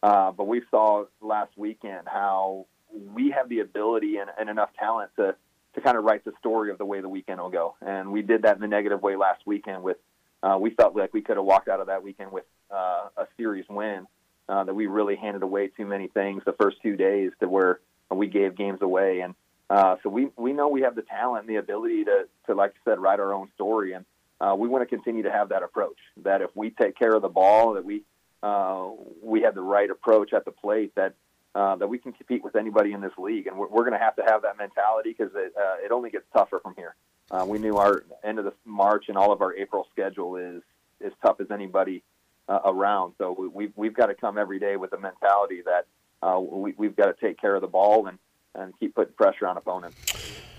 Uh, 0.02 0.32
but 0.32 0.48
we 0.48 0.64
saw 0.72 1.06
last 1.22 1.52
weekend 1.58 2.08
how 2.08 2.66
we 2.92 3.30
have 3.38 3.50
the 3.50 3.60
ability 3.60 4.18
and, 4.18 4.32
and 4.40 4.50
enough 4.50 4.72
talent 4.80 5.12
to, 5.18 5.36
to 5.76 5.82
kind 5.82 5.96
of 5.96 6.04
write 6.04 6.26
the 6.26 6.34
story 6.40 6.72
of 6.72 6.80
the 6.80 6.86
way 6.86 7.02
the 7.02 7.10
weekend 7.10 7.40
will 7.40 7.52
go. 7.52 7.76
And 7.80 8.12
we 8.12 8.24
did 8.24 8.42
that 8.42 8.56
in 8.56 8.62
the 8.62 8.68
negative 8.68 9.04
way 9.04 9.16
last 9.16 9.44
weekend 9.46 9.84
with, 9.84 9.98
uh, 10.42 10.58
we 10.60 10.72
felt 10.72 10.96
like 10.96 11.14
we 11.14 11.22
could 11.22 11.38
have 11.38 11.46
walked 11.46 11.68
out 11.68 11.82
of 11.82 11.86
that 11.86 12.02
weekend 12.02 12.32
with 12.32 12.46
uh, 12.72 13.10
a 13.16 13.28
series 13.38 13.66
win, 13.70 14.08
uh, 14.50 14.64
that 14.64 14.74
we 14.74 14.88
really 14.88 15.18
handed 15.18 15.44
away 15.44 15.68
too 15.68 15.86
many 15.86 16.08
things 16.08 16.42
the 16.48 16.54
first 16.54 16.78
two 16.82 16.96
days 16.96 17.30
to 17.42 17.48
where 17.48 17.80
we 18.10 18.26
gave 18.26 18.58
games 18.58 18.82
away. 18.82 19.20
And, 19.20 19.36
uh, 19.70 19.98
so 20.02 20.10
we, 20.10 20.30
we 20.38 20.54
know 20.54 20.70
we 20.70 20.82
have 20.82 20.96
the 20.96 21.02
talent 21.02 21.46
and 21.46 21.50
the 21.50 21.60
ability 21.60 22.06
to, 22.06 22.28
to, 22.46 22.54
like 22.54 22.72
I 22.72 22.92
said, 22.92 23.00
write 23.00 23.20
our 23.20 23.34
own 23.34 23.50
story. 23.56 23.94
And 23.94 24.06
uh, 24.40 24.56
we 24.58 24.68
want 24.68 24.88
to 24.88 24.96
continue 24.96 25.24
to 25.24 25.32
have 25.32 25.50
that 25.50 25.64
approach 25.64 25.98
that 26.24 26.42
if 26.42 26.56
we 26.56 26.70
take 26.70 26.98
care 26.98 27.14
of 27.14 27.22
the 27.22 27.30
ball, 27.30 27.74
that 27.74 27.84
we, 27.84 28.04
uh, 28.44 28.90
we 29.22 29.42
have 29.42 29.56
the 29.56 29.62
right 29.62 29.90
approach 29.90 30.32
at 30.32 30.46
the 30.46 30.52
plate, 30.52 30.94
that, 30.96 31.16
uh, 31.54 31.76
that 31.76 31.88
we 31.88 31.98
can 31.98 32.14
compete 32.14 32.44
with 32.44 32.56
anybody 32.56 32.94
in 32.94 33.02
this 33.02 33.12
league. 33.18 33.48
And 33.48 33.58
we're, 33.58 33.68
we're 33.68 33.84
going 33.84 33.98
to 33.98 34.04
have 34.04 34.16
to 34.18 34.24
have 34.26 34.44
that 34.44 34.58
mentality 34.58 35.14
because 35.18 35.34
it, 35.36 35.54
uh, 35.58 35.76
it 35.84 35.92
only 35.92 36.12
gets 36.12 36.26
tougher 36.34 36.60
from 36.62 36.76
here. 36.76 36.96
We 37.46 37.60
knew 37.60 37.76
our 37.76 38.04
end 38.24 38.40
of 38.40 38.46
the 38.46 38.54
March 38.64 39.10
and 39.10 39.18
all 39.18 39.34
of 39.34 39.42
our 39.42 39.54
April 39.54 39.86
schedule 39.92 40.38
is 40.38 40.62
as 41.06 41.12
tough 41.22 41.42
as 41.42 41.52
anybody 41.52 42.02
around. 42.48 43.16
So 43.18 43.36
we, 43.38 43.48
we've, 43.50 43.74
we've 43.76 43.94
got 43.94 44.06
to 44.06 44.14
come 44.14 44.38
every 44.38 44.60
day 44.60 44.78
with 44.78 44.92
the 44.92 44.98
mentality 44.98 45.62
that 45.66 45.88
we, 46.40 46.74
we've 46.78 46.96
got 46.96 47.08
to 47.08 47.14
take 47.20 47.38
care 47.38 47.54
of 47.54 47.62
the 47.62 47.68
ball 47.68 48.08
and, 48.08 48.18
and 48.58 48.74
keep 48.80 48.96
putting 48.96 49.14
pressure 49.14 49.48
on 49.48 49.56
opponents. 49.56 49.98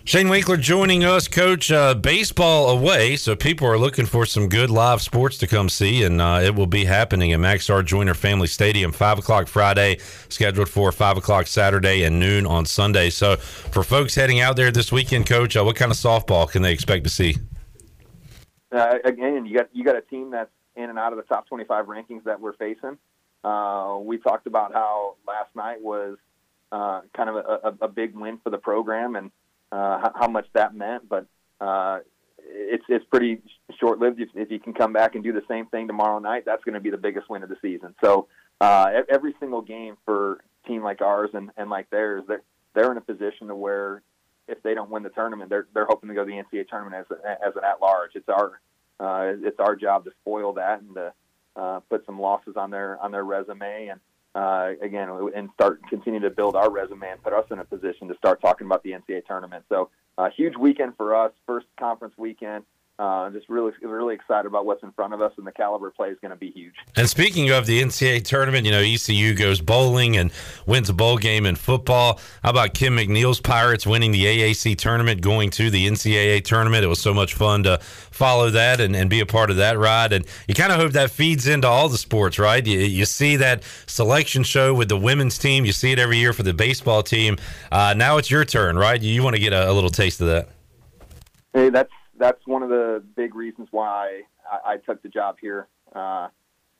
Shane 0.05 0.31
Winkler 0.31 0.57
joining 0.57 1.05
us, 1.05 1.29
Coach. 1.29 1.70
Uh, 1.70 1.95
baseball 1.95 2.70
away, 2.70 3.16
so 3.16 3.37
people 3.37 3.66
are 3.66 3.77
looking 3.77 4.07
for 4.07 4.25
some 4.25 4.49
good 4.49 4.70
live 4.70 5.03
sports 5.03 5.37
to 5.37 5.47
come 5.47 5.69
see, 5.69 6.03
and 6.03 6.19
uh, 6.19 6.41
it 6.43 6.55
will 6.55 6.66
be 6.66 6.87
happening 6.87 7.31
at 7.35 7.41
Max 7.41 7.69
R. 7.69 7.83
Joyner 7.83 8.15
Family 8.15 8.47
Stadium, 8.47 8.91
five 8.91 9.19
o'clock 9.19 9.49
Friday, 9.49 9.99
scheduled 10.31 10.70
for 10.70 10.93
five 10.93 11.19
o'clock 11.19 11.47
Saturday 11.47 12.05
and 12.05 12.19
noon 12.19 12.47
on 12.47 12.65
Sunday. 12.65 13.11
So, 13.11 13.37
for 13.37 13.83
folks 13.83 14.15
heading 14.15 14.41
out 14.41 14.57
there 14.57 14.70
this 14.70 14.91
weekend, 14.91 15.27
Coach, 15.27 15.59
uh, 15.59 15.65
what 15.65 15.77
kind 15.77 15.91
of 15.91 15.99
softball 15.99 16.51
can 16.51 16.62
they 16.62 16.73
expect 16.73 17.05
to 17.05 17.11
see? 17.11 17.37
Uh, 18.73 18.95
again, 19.05 19.45
you 19.45 19.59
got 19.59 19.69
you 19.75 19.85
got 19.85 19.97
a 19.97 20.03
team 20.03 20.31
that's 20.31 20.51
in 20.75 20.89
and 20.89 20.99
out 20.99 21.12
of 21.12 21.19
the 21.19 21.25
top 21.25 21.47
twenty-five 21.49 21.85
rankings 21.85 22.25
that 22.25 22.41
we're 22.41 22.55
facing. 22.55 22.97
Uh, 23.45 23.99
we 24.01 24.16
talked 24.16 24.47
about 24.47 24.73
how 24.73 25.16
last 25.27 25.55
night 25.55 25.83
was 25.83 26.16
uh, 26.73 27.01
kind 27.16 27.31
of 27.31 27.36
a, 27.36 27.39
a, 27.39 27.86
a, 27.86 27.89
big 27.89 28.15
win 28.15 28.39
for 28.43 28.51
the 28.51 28.59
program 28.59 29.16
and 29.16 29.31
uh, 29.73 30.11
how, 30.15 30.28
much 30.28 30.47
that 30.55 30.74
meant. 30.74 31.09
But 31.09 31.27
uh, 31.61 32.01
it's 32.39 32.85
it's 32.89 33.05
pretty 33.07 33.40
short 33.81 33.99
lived. 33.99 34.20
If, 34.20 34.28
if, 34.35 34.51
you 34.51 34.59
can 34.59 34.74
come 34.74 34.93
back 34.93 35.15
and 35.15 35.24
do 35.24 35.32
the 35.32 35.43
same 35.49 35.66
thing 35.66 35.86
tomorrow 35.86 36.19
night, 36.19 36.45
that's 36.45 36.62
going 36.65 36.74
to 36.74 36.81
be 36.81 36.90
the 36.90 36.99
biggest 36.99 37.28
win 37.28 37.43
of 37.43 37.49
the 37.49 37.57
season. 37.62 37.95
So 38.05 38.28
uh, 38.61 38.90
every 39.09 39.35
single 39.40 39.62
game 39.62 39.97
for 40.05 40.40
team 40.66 40.82
like 40.82 41.01
ours 41.01 41.31
and, 41.32 41.51
and 41.57 41.70
like 41.70 41.89
theirs, 41.90 42.24
they're 42.28 42.43
they're 42.74 42.90
in 42.93 42.99
a 42.99 43.03
position 43.03 43.49
to 43.49 43.55
where 43.55 44.03
if 44.47 44.62
they 44.62 44.74
don't 44.74 44.90
win 44.90 45.03
the 45.03 45.11
tournament, 45.11 45.51
they're 45.51 45.66
they're 45.74 45.86
hoping 45.86 46.09
to 46.09 46.15
go 46.15 46.24
to 46.24 46.31
the 46.31 46.36
NCAA 46.36 46.69
tournament 46.69 47.07
as 47.11 47.16
a, 47.16 47.47
as 47.47 47.57
an 47.57 47.65
at 47.65 47.81
large. 47.81 48.12
It's 48.15 48.28
our 48.28 48.61
uh, 49.01 49.36
it's 49.43 49.61
our 49.61 49.77
job 49.77 50.05
to 50.05 50.11
spoil 50.20 50.55
that 50.55 50.81
and 50.81 50.95
to 50.95 51.12
uh, 51.57 51.81
put 51.90 52.05
some 52.07 52.20
losses 52.20 52.57
on 52.57 52.70
their 52.70 53.01
on 53.03 53.11
their 53.11 53.24
resume 53.24 53.89
and 53.89 54.01
uh, 54.35 54.73
again, 54.83 55.09
and 55.35 55.51
start 55.55 55.81
continue 55.89 56.21
to 56.21 56.31
build 56.31 56.57
our 56.57 56.71
resume 56.71 57.11
and 57.11 57.23
put 57.23 57.33
us 57.33 57.47
in 57.51 57.59
a 57.59 57.65
position 57.65 58.09
to 58.09 58.17
start 58.17 58.41
talking 58.41 58.67
about 58.67 58.83
the 58.83 58.93
NCAA 58.93 59.27
tournament. 59.27 59.65
So, 59.69 59.91
uh, 60.17 60.31
huge 60.37 60.57
weekend 60.57 60.97
for 60.97 61.15
us, 61.15 61.33
first 61.47 61.67
conference 61.79 62.15
weekend. 62.17 62.65
Uh, 62.99 63.31
just 63.31 63.49
really, 63.49 63.70
really 63.81 64.12
excited 64.12 64.45
about 64.45 64.66
what's 64.66 64.83
in 64.83 64.91
front 64.91 65.15
of 65.15 65.23
us, 65.23 65.33
and 65.39 65.47
the 65.47 65.53
caliber 65.53 65.89
play 65.89 66.09
is 66.09 66.19
going 66.20 66.33
to 66.33 66.37
be 66.37 66.51
huge. 66.51 66.75
And 66.97 67.09
speaking 67.09 67.49
of 67.51 67.65
the 67.65 67.81
NCAA 67.81 68.25
tournament, 68.25 68.66
you 68.66 68.73
know 68.73 68.81
ECU 68.81 69.35
goes 69.35 69.61
bowling 69.61 70.16
and 70.16 70.33
wins 70.66 70.89
a 70.89 70.93
bowl 70.93 71.16
game 71.16 71.47
in 71.47 71.55
football. 71.55 72.19
How 72.43 72.51
about 72.51 72.75
Kim 72.75 72.97
McNeill's 72.97 73.41
Pirates 73.41 73.87
winning 73.87 74.11
the 74.11 74.25
AAC 74.25 74.77
tournament, 74.79 75.20
going 75.20 75.51
to 75.51 75.70
the 75.70 75.87
NCAA 75.87 76.43
tournament? 76.43 76.83
It 76.83 76.89
was 76.89 77.01
so 77.01 77.15
much 77.15 77.35
fun 77.35 77.62
to 77.62 77.79
follow 77.79 78.51
that 78.51 78.81
and, 78.81 78.97
and 78.97 79.09
be 79.09 79.20
a 79.20 79.27
part 79.27 79.51
of 79.51 79.59
that 79.59 79.79
ride. 79.79 80.12
And 80.12 80.27
you 80.49 80.55
kind 80.57 80.73
of 80.73 80.81
hope 80.81 80.91
that 80.93 81.12
feeds 81.12 81.47
into 81.47 81.69
all 81.69 81.89
the 81.89 81.99
sports, 81.99 82.37
right? 82.37 82.66
You, 82.66 82.81
you 82.81 83.05
see 83.05 83.37
that 83.37 83.62
selection 83.87 84.43
show 84.43 84.75
with 84.75 84.89
the 84.89 84.99
women's 84.99 85.39
team. 85.39 85.65
You 85.65 85.73
see 85.73 85.93
it 85.93 86.01
every 86.01 86.19
year 86.19 86.33
for 86.33 86.43
the 86.43 86.53
baseball 86.53 87.05
team. 87.05 87.37
Uh, 87.70 87.95
now 87.97 88.16
it's 88.16 88.29
your 88.29 88.45
turn, 88.45 88.77
right? 88.77 89.01
You 89.01 89.23
want 89.23 89.37
to 89.37 89.41
get 89.41 89.53
a, 89.53 89.70
a 89.70 89.73
little 89.73 89.91
taste 89.91 90.20
of 90.20 90.27
that. 90.27 90.49
Hey, 91.55 91.70
that's 91.70 91.93
that's 92.19 92.47
one 92.47 92.62
of 92.62 92.69
the 92.69 93.03
big 93.16 93.35
reasons 93.35 93.69
why 93.70 94.23
I, 94.51 94.73
I 94.73 94.77
took 94.78 95.03
the 95.03 95.09
job 95.09 95.36
here 95.40 95.69
uh, 95.95 96.28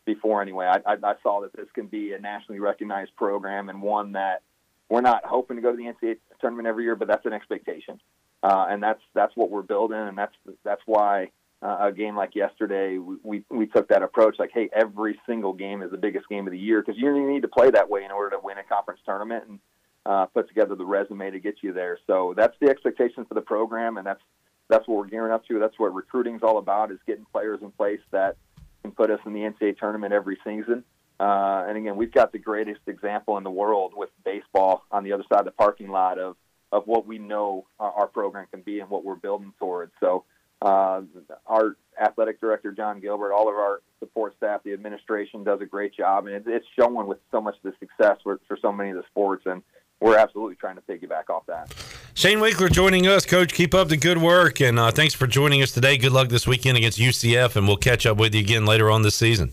before. 0.05 0.43
Anyway, 0.43 0.66
I, 0.66 0.77
I, 0.86 0.97
I 1.02 1.15
saw 1.23 1.43
that 1.43 1.55
this 1.55 1.69
can 1.74 1.86
be 1.86 2.12
a 2.12 2.19
nationally 2.19 2.60
recognized 2.60 3.15
program 3.16 3.69
and 3.69 3.82
one 3.82 4.12
that 4.12 4.43
we're 4.89 5.01
not 5.01 5.24
hoping 5.24 5.56
to 5.56 5.62
go 5.62 5.70
to 5.70 5.77
the 5.77 5.85
NCAA 5.85 6.16
tournament 6.40 6.66
every 6.66 6.85
year, 6.85 6.97
but 6.97 7.09
that's 7.09 7.27
an 7.27 7.32
expectation, 7.32 8.01
uh, 8.43 8.66
and 8.70 8.82
that's 8.82 9.02
that's 9.15 9.36
what 9.36 9.51
we're 9.51 9.62
building, 9.62 9.98
and 9.98 10.16
that's 10.16 10.35
that's 10.65 10.82
why. 10.86 11.31
Uh, 11.60 11.89
a 11.89 11.93
game 11.93 12.15
like 12.15 12.36
yesterday, 12.36 12.98
we, 12.98 13.16
we 13.24 13.44
we 13.51 13.66
took 13.66 13.89
that 13.89 14.05
approach. 14.05 14.36
Like, 14.39 14.52
hey, 14.55 14.70
every 14.73 15.19
single 15.27 15.52
game 15.52 15.82
is 15.82 15.90
the 15.90 15.97
biggest 15.97 16.28
game 16.28 16.47
of 16.47 16.52
the 16.52 16.59
year 16.59 16.81
because 16.81 16.97
you 16.97 17.28
need 17.28 17.43
to 17.43 17.48
play 17.48 17.69
that 17.69 17.90
way 17.90 18.05
in 18.05 18.12
order 18.12 18.36
to 18.36 18.40
win 18.40 18.59
a 18.59 18.62
conference 18.62 19.01
tournament 19.05 19.44
and 19.48 19.59
uh, 20.06 20.27
put 20.27 20.48
together 20.48 20.74
the 20.74 20.85
resume 20.85 21.31
to 21.31 21.40
get 21.40 21.56
you 21.62 21.73
there. 21.73 21.98
So 22.06 22.32
that's 22.36 22.56
the 22.60 22.70
expectation 22.70 23.24
for 23.24 23.35
the 23.35 23.40
program, 23.40 23.98
and 23.98 24.06
that's 24.06 24.23
that's 24.69 24.86
what 24.86 24.99
we're 24.99 25.07
gearing 25.07 25.32
up 25.32 25.47
to. 25.47 25.59
That's 25.59 25.78
what 25.78 25.95
recruiting 25.95 26.36
is 26.36 26.43
all 26.43 26.59
about: 26.59 26.90
is 26.90 26.99
getting 27.07 27.27
players 27.32 27.61
in 27.62 27.70
place 27.73 28.01
that 28.11 28.36
can 28.82 28.93
put 28.93 29.11
us 29.11 29.20
in 29.27 29.32
the 29.32 29.40
NCAA 29.40 29.78
tournament 29.78 30.12
every 30.12 30.39
season. 30.45 30.85
Uh, 31.20 31.65
and 31.66 31.77
again, 31.77 31.97
we've 31.97 32.12
got 32.12 32.32
the 32.32 32.39
greatest 32.39 32.81
example 32.86 33.36
in 33.39 33.45
the 33.45 33.51
world 33.51 33.93
with 33.97 34.11
baseball 34.24 34.85
on 34.93 35.03
the 35.03 35.12
other 35.12 35.24
side 35.28 35.40
of 35.40 35.47
the 35.47 35.51
parking 35.53 35.90
lot 35.90 36.19
of 36.19 36.36
of 36.70 36.86
what 36.86 37.07
we 37.07 37.19
know 37.19 37.66
our, 37.81 37.93
our 37.93 38.07
program 38.07 38.47
can 38.51 38.61
be 38.61 38.81
and 38.81 38.90
what 38.90 39.05
we're 39.05 39.15
building 39.15 39.53
towards. 39.59 39.93
So, 40.01 40.24
uh, 40.61 41.03
our 41.47 41.77
athletic 42.01 42.40
director 42.40 42.73
Jon 42.73 43.01
Gilbert, 43.01 43.32
all 43.32 43.49
of 43.49 43.55
our 43.55 43.81
support 44.01 44.36
staff, 44.36 44.62
the 44.65 44.73
administration 44.73 45.45
does 45.45 45.61
a 45.61 45.66
great 45.66 45.95
job, 45.95 46.27
and 46.27 46.35
it's, 46.35 46.47
it's 46.49 46.66
showing 46.78 47.07
with 47.07 47.19
so 47.31 47.40
much 47.40 47.57
of 47.65 47.73
the 47.73 47.73
success 47.78 48.19
for, 48.23 48.40
for 48.47 48.59
so 48.61 48.73
many 48.73 48.90
of 48.90 48.97
the 48.97 49.05
sports. 49.11 49.45
And 49.47 49.62
we're 50.01 50.16
absolutely 50.16 50.57
trying 50.57 50.77
to 50.77 50.83
piggyback 50.83 51.31
off 51.31 51.47
that. 51.47 51.75
Shane 52.15 52.41
Winkler 52.41 52.69
joining 52.69 53.07
us, 53.07 53.25
Coach. 53.25 53.53
Keep 53.53 53.75
up 53.75 53.89
the 53.89 53.97
good 53.97 54.19
work, 54.19 54.61
and 54.61 54.79
uh, 54.79 54.91
thanks 54.91 55.15
for 55.15 55.27
joining 55.27 55.62
us 55.62 55.73
today. 55.73 55.97
Good 55.97 56.12
luck 56.12 56.29
this 56.29 56.47
weekend 56.47 56.77
against 56.77 56.99
UCF, 56.99 57.57
and 57.57 57.66
we'll 57.66 57.77
catch 57.77 58.07
up 58.07 58.16
with 58.16 58.35
you 58.35 58.41
again 58.41 58.66
later 58.66 58.91
on 58.91 59.03
this 59.03 59.15
season. 59.15 59.53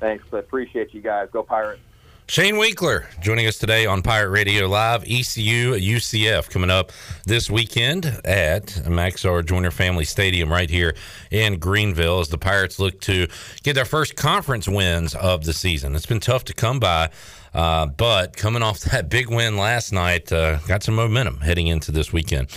Thanks. 0.00 0.24
I 0.32 0.38
appreciate 0.38 0.94
you 0.94 1.00
guys. 1.00 1.28
Go 1.32 1.42
Pirates. 1.42 1.80
Shane 2.30 2.58
Winkler 2.58 3.08
joining 3.22 3.46
us 3.46 3.56
today 3.56 3.86
on 3.86 4.02
Pirate 4.02 4.28
Radio 4.28 4.66
Live. 4.66 5.02
ECU 5.04 5.72
UCF 5.72 6.50
coming 6.50 6.68
up 6.68 6.92
this 7.24 7.48
weekend 7.48 8.04
at 8.22 8.86
Max 8.86 9.24
R. 9.24 9.42
Joyner 9.42 9.70
Family 9.70 10.04
Stadium 10.04 10.52
right 10.52 10.68
here 10.68 10.94
in 11.30 11.58
Greenville 11.58 12.20
as 12.20 12.28
the 12.28 12.36
Pirates 12.36 12.78
look 12.78 13.00
to 13.00 13.28
get 13.62 13.72
their 13.72 13.86
first 13.86 14.14
conference 14.14 14.68
wins 14.68 15.14
of 15.14 15.46
the 15.46 15.54
season. 15.54 15.96
It's 15.96 16.04
been 16.04 16.20
tough 16.20 16.44
to 16.44 16.52
come 16.52 16.78
by, 16.78 17.08
uh, 17.54 17.86
but 17.86 18.36
coming 18.36 18.62
off 18.62 18.80
that 18.90 19.08
big 19.08 19.28
win 19.30 19.56
last 19.56 19.92
night, 19.92 20.32
uh, 20.32 20.58
got 20.66 20.82
some 20.82 20.94
momentum 20.94 21.40
heading 21.40 21.66
into 21.66 21.92
this 21.92 22.12
weekend. 22.12 22.48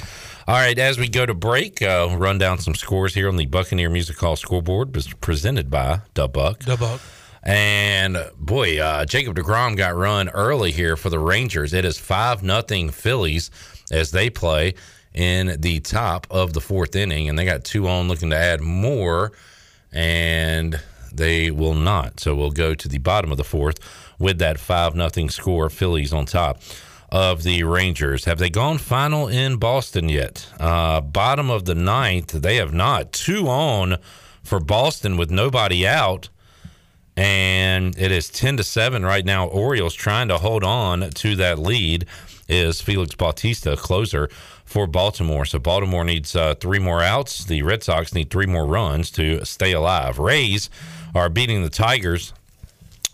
All 0.48 0.56
right, 0.56 0.78
as 0.78 0.98
we 0.98 1.08
go 1.08 1.26
to 1.26 1.34
break, 1.34 1.82
uh, 1.82 2.16
run 2.18 2.38
down 2.38 2.58
some 2.58 2.76
scores 2.76 3.14
here 3.14 3.28
on 3.28 3.38
the 3.38 3.46
Buccaneer 3.46 3.90
Music 3.90 4.18
Hall 4.18 4.36
scoreboard, 4.36 4.92
presented 5.22 5.70
by 5.70 6.02
Dubuck. 6.16 6.60
Dubuck. 6.60 7.00
And 7.44 8.18
boy, 8.38 8.80
uh, 8.80 9.06
Jacob 9.06 9.36
DeGrom 9.36 9.76
got 9.76 9.96
run 9.96 10.30
early 10.30 10.72
here 10.72 10.96
for 10.96 11.10
the 11.10 11.20
Rangers. 11.20 11.74
It 11.74 11.86
is 11.86 11.98
5 11.98 12.44
nothing 12.44 12.90
Phillies 12.90 13.50
as 13.92 14.12
they 14.12 14.30
play 14.30 14.76
in 15.14 15.60
the 15.60 15.80
top 15.80 16.28
of 16.30 16.54
the 16.54 16.62
fourth 16.62 16.96
inning. 16.96 17.30
And 17.30 17.38
they 17.38 17.46
got 17.46 17.64
two 17.64 17.88
on 17.88 18.08
looking 18.08 18.30
to 18.30 18.38
add 18.38 18.62
more, 18.62 19.32
and 19.92 20.80
they 21.12 21.52
will 21.52 21.74
not. 21.74 22.20
So 22.20 22.36
we'll 22.36 22.52
go 22.52 22.76
to 22.76 22.88
the 22.88 23.00
bottom 23.00 23.32
of 23.32 23.38
the 23.38 23.44
fourth 23.44 23.80
with 24.22 24.38
that 24.40 24.60
5 24.60 24.96
nothing 24.96 25.30
score. 25.30 25.70
Phillies 25.70 26.14
on 26.14 26.26
top 26.26 26.62
of 27.12 27.44
the 27.44 27.64
Rangers. 27.64 28.26
Have 28.26 28.38
they 28.38 28.50
gone 28.50 28.78
final 28.78 29.28
in 29.28 29.58
Boston 29.58 30.08
yet? 30.08 30.48
Uh, 30.60 31.02
bottom 31.02 31.50
of 31.50 31.66
the 31.66 31.76
ninth, 31.76 32.32
they 32.32 32.56
have 32.56 32.74
not. 32.74 33.12
Two 33.12 33.50
on 33.50 33.98
for 34.44 34.60
Boston 34.60 35.18
with 35.18 35.30
nobody 35.30 35.86
out 35.86 36.30
and 37.18 37.98
it 37.98 38.12
is 38.12 38.30
10 38.30 38.58
to 38.58 38.64
7 38.64 39.04
right 39.04 39.26
now 39.26 39.48
orioles 39.48 39.94
trying 39.94 40.28
to 40.30 40.38
hold 40.38 40.64
on 40.64 41.10
to 41.12 41.36
that 41.36 41.60
lead 41.60 42.06
is 42.48 42.82
felix 42.82 43.14
bautista 43.16 43.76
closer 43.76 44.30
for 44.64 44.88
baltimore 44.88 45.46
so 45.46 45.60
baltimore 45.60 46.06
needs 46.06 46.36
uh, 46.36 46.56
three 46.56 46.80
more 46.80 47.02
outs 47.02 47.44
the 47.46 47.62
red 47.64 47.84
sox 47.84 48.14
need 48.14 48.30
three 48.30 48.46
more 48.46 48.66
runs 48.66 49.12
to 49.12 49.44
stay 49.44 49.74
alive 49.74 50.20
rays 50.20 50.70
are 51.14 51.30
beating 51.30 51.64
the 51.64 51.70
tigers 51.70 52.34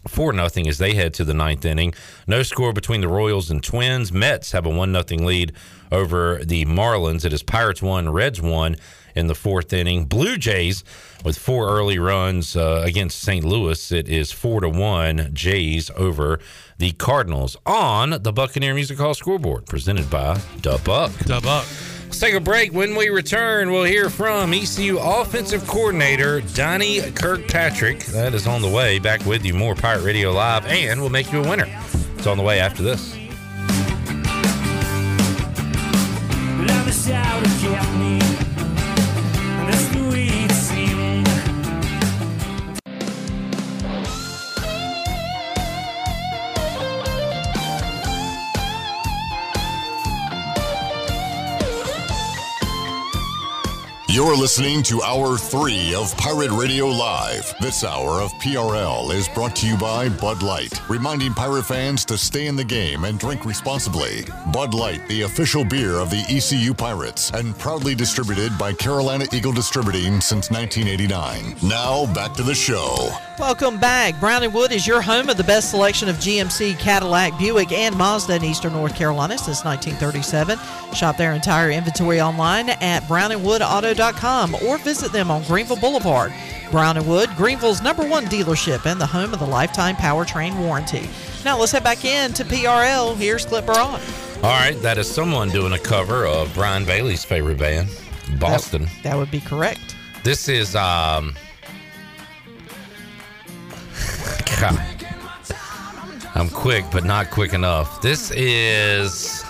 four 0.07 0.33
nothing 0.33 0.67
as 0.67 0.77
they 0.77 0.93
head 0.93 1.13
to 1.15 1.23
the 1.23 1.33
ninth 1.33 1.65
inning. 1.65 1.93
No 2.27 2.43
score 2.43 2.73
between 2.73 3.01
the 3.01 3.07
Royals 3.07 3.49
and 3.49 3.63
Twins. 3.63 4.11
Mets 4.11 4.51
have 4.51 4.65
a 4.65 4.69
one 4.69 4.91
nothing 4.91 5.25
lead 5.25 5.53
over 5.91 6.43
the 6.43 6.65
Marlins. 6.65 7.25
It 7.25 7.33
is 7.33 7.43
Pirates 7.43 7.81
one, 7.81 8.09
Reds 8.09 8.41
one 8.41 8.75
in 9.15 9.27
the 9.27 9.35
fourth 9.35 9.73
inning. 9.73 10.05
Blue 10.05 10.37
Jays 10.37 10.83
with 11.25 11.37
four 11.37 11.69
early 11.69 11.97
runs 11.97 12.55
uh, 12.55 12.83
against 12.85 13.19
St. 13.19 13.43
Louis. 13.43 13.91
It 13.91 14.07
is 14.07 14.31
four 14.31 14.61
to 14.61 14.69
one 14.69 15.31
Jays 15.33 15.89
over 15.95 16.39
the 16.77 16.91
Cardinals 16.93 17.57
on 17.65 18.21
the 18.21 18.31
Buccaneer 18.31 18.73
Music 18.73 18.97
Hall 18.99 19.15
scoreboard, 19.15 19.65
presented 19.65 20.09
by 20.09 20.35
Dubuck. 20.61 21.09
Dubuck. 21.25 21.96
Let's 22.07 22.19
take 22.19 22.35
a 22.35 22.39
break. 22.39 22.71
When 22.71 22.95
we 22.95 23.09
return, 23.09 23.69
we'll 23.69 23.83
hear 23.83 24.09
from 24.09 24.53
ECU 24.53 24.97
offensive 24.97 25.67
coordinator 25.67 26.39
Donnie 26.39 27.01
Kirkpatrick. 27.11 28.05
That 28.05 28.33
is 28.33 28.47
on 28.47 28.61
the 28.61 28.69
way. 28.69 28.97
Back 28.97 29.25
with 29.25 29.45
you, 29.45 29.53
more 29.53 29.75
Pirate 29.75 30.03
Radio 30.03 30.31
Live, 30.31 30.65
and 30.67 31.01
we'll 31.01 31.09
make 31.09 31.33
you 31.33 31.43
a 31.43 31.47
winner. 31.47 31.67
It's 32.17 32.25
on 32.25 32.37
the 32.37 32.43
way 32.43 32.61
after 32.61 32.81
this. 32.81 33.13
You're 54.17 54.35
listening 54.35 54.81
to 54.81 55.03
Hour 55.03 55.37
3 55.37 55.93
of 55.93 56.17
Pirate 56.17 56.49
Radio 56.49 56.87
Live. 56.87 57.53
This 57.61 57.83
hour 57.83 58.19
of 58.19 58.33
PRL 58.39 59.13
is 59.13 59.29
brought 59.29 59.55
to 59.57 59.67
you 59.67 59.77
by 59.77 60.09
Bud 60.09 60.41
Light, 60.41 60.81
reminding 60.89 61.35
pirate 61.35 61.65
fans 61.67 62.03
to 62.05 62.17
stay 62.17 62.47
in 62.47 62.55
the 62.55 62.63
game 62.63 63.03
and 63.03 63.19
drink 63.19 63.45
responsibly. 63.45 64.25
Bud 64.51 64.73
Light, 64.73 65.07
the 65.07 65.21
official 65.21 65.63
beer 65.63 65.99
of 65.99 66.09
the 66.09 66.25
ECU 66.35 66.73
Pirates, 66.73 67.29
and 67.29 67.55
proudly 67.59 67.93
distributed 67.93 68.57
by 68.57 68.73
Carolina 68.73 69.27
Eagle 69.31 69.53
Distributing 69.53 70.19
since 70.19 70.49
1989. 70.49 71.55
Now, 71.61 72.11
back 72.15 72.33
to 72.37 72.43
the 72.43 72.55
show. 72.55 73.11
Welcome 73.37 73.79
back. 73.79 74.19
Brown 74.19 74.41
and 74.41 74.51
Wood 74.51 74.71
is 74.71 74.87
your 74.87 74.99
home 74.99 75.29
of 75.29 75.37
the 75.37 75.43
best 75.43 75.69
selection 75.69 76.09
of 76.09 76.15
GMC, 76.15 76.79
Cadillac, 76.79 77.37
Buick, 77.37 77.71
and 77.71 77.95
Mazda 77.95 78.37
in 78.37 78.43
Eastern 78.43 78.73
North 78.73 78.95
Carolina 78.95 79.37
since 79.37 79.63
1937. 79.63 80.57
Shop 80.95 81.17
their 81.17 81.33
entire 81.33 81.69
inventory 81.69 82.19
online 82.19 82.69
at 82.69 83.03
brownandwoodauto.com 83.03 84.06
or 84.65 84.77
visit 84.77 85.11
them 85.11 85.29
on 85.31 85.43
Greenville 85.43 85.77
Boulevard. 85.77 86.33
Brown 86.71 86.97
and 86.97 87.07
Wood, 87.07 87.29
Greenville's 87.37 87.81
number 87.81 88.07
one 88.07 88.25
dealership 88.25 88.85
and 88.85 88.99
the 88.99 89.05
home 89.05 89.33
of 89.33 89.39
the 89.39 89.45
lifetime 89.45 89.95
powertrain 89.95 90.57
warranty. 90.59 91.09
Now 91.45 91.57
let's 91.57 91.71
head 91.71 91.83
back 91.83 92.03
in 92.05 92.33
to 92.33 92.43
PRL. 92.43 93.15
Here's 93.15 93.45
Clip 93.45 93.65
Baron. 93.65 94.01
All 94.43 94.51
right, 94.51 94.75
that 94.81 94.97
is 94.97 95.09
someone 95.09 95.49
doing 95.49 95.73
a 95.73 95.79
cover 95.79 96.25
of 96.25 96.53
Brian 96.53 96.85
Bailey's 96.85 97.23
favorite 97.23 97.57
band, 97.57 97.89
Boston. 98.39 98.83
That, 98.83 99.03
that 99.03 99.17
would 99.17 99.31
be 99.31 99.41
correct. 99.41 99.95
This 100.23 100.49
is 100.49 100.75
um 100.75 101.35
God. 104.59 104.79
I'm 106.33 106.49
quick, 106.49 106.85
but 106.91 107.03
not 107.03 107.29
quick 107.31 107.53
enough. 107.53 108.01
This 108.01 108.31
is. 108.31 109.43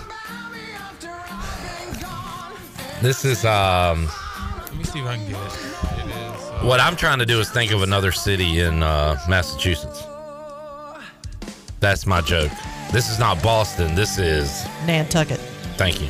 This 3.02 3.26
is 3.26 3.46
um. 3.46 4.10
Let 4.78 4.86
me 4.86 4.92
see 4.92 5.00
if 5.00 5.08
I 5.08 5.16
can 5.16 5.26
get 5.26 5.42
it. 5.42 6.06
It 6.06 6.06
is. 6.06 6.44
Uh, 6.44 6.60
what 6.62 6.80
I'm 6.80 6.96
trying 6.96 7.18
to 7.18 7.26
do 7.26 7.40
is 7.40 7.50
think 7.50 7.72
of 7.72 7.82
another 7.82 8.12
city 8.12 8.60
in 8.60 8.84
uh, 8.84 9.20
Massachusetts. 9.28 10.04
That's 11.80 12.06
my 12.06 12.22
joke. 12.22 12.52
This 12.92 13.10
is 13.10 13.18
not 13.18 13.42
Boston. 13.42 13.96
This 13.96 14.20
is 14.20 14.68
Nantucket. 14.86 15.40
Thank 15.78 16.00
you. 16.00 16.10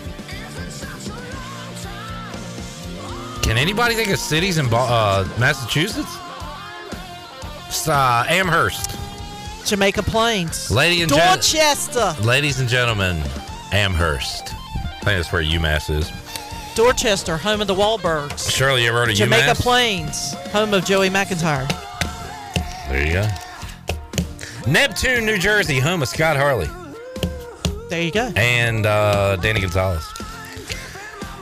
Can 3.41 3.57
anybody 3.57 3.95
think 3.95 4.09
of 4.09 4.19
cities 4.19 4.57
in 4.57 4.65
uh, 4.73 5.25
Massachusetts? 5.39 6.17
Uh, 7.87 8.25
Amherst. 8.27 8.97
Jamaica 9.65 10.03
Plains. 10.03 10.69
Lady 10.69 11.03
and 11.03 11.09
gen- 11.09 11.25
Dorchester. 11.25 12.13
Ladies 12.21 12.59
and 12.59 12.67
gentlemen, 12.67 13.23
Amherst. 13.71 14.53
I 14.53 14.89
think 14.89 15.03
that's 15.05 15.31
where 15.31 15.41
UMass 15.41 15.89
is. 15.89 16.11
Dorchester, 16.77 17.37
home 17.37 17.59
of 17.59 17.65
the 17.65 17.73
Wahlbergs. 17.73 18.51
Shirley, 18.51 18.83
you 18.83 18.89
ever 18.89 18.99
heard 18.99 19.09
of 19.09 19.15
Jamaica 19.15 19.53
UMass? 19.53 19.61
Plains, 19.63 20.33
home 20.51 20.75
of 20.75 20.85
Joey 20.85 21.09
McIntyre. 21.09 21.67
There 22.87 23.03
you 23.03 23.13
go. 23.13 23.27
Neptune, 24.71 25.25
New 25.25 25.39
Jersey, 25.39 25.79
home 25.79 26.03
of 26.03 26.07
Scott 26.07 26.37
Harley 26.37 26.69
There 27.89 28.03
you 28.03 28.11
go. 28.11 28.31
and 28.35 28.85
uh, 28.85 29.37
Danny 29.37 29.59
Gonzalez. 29.59 30.03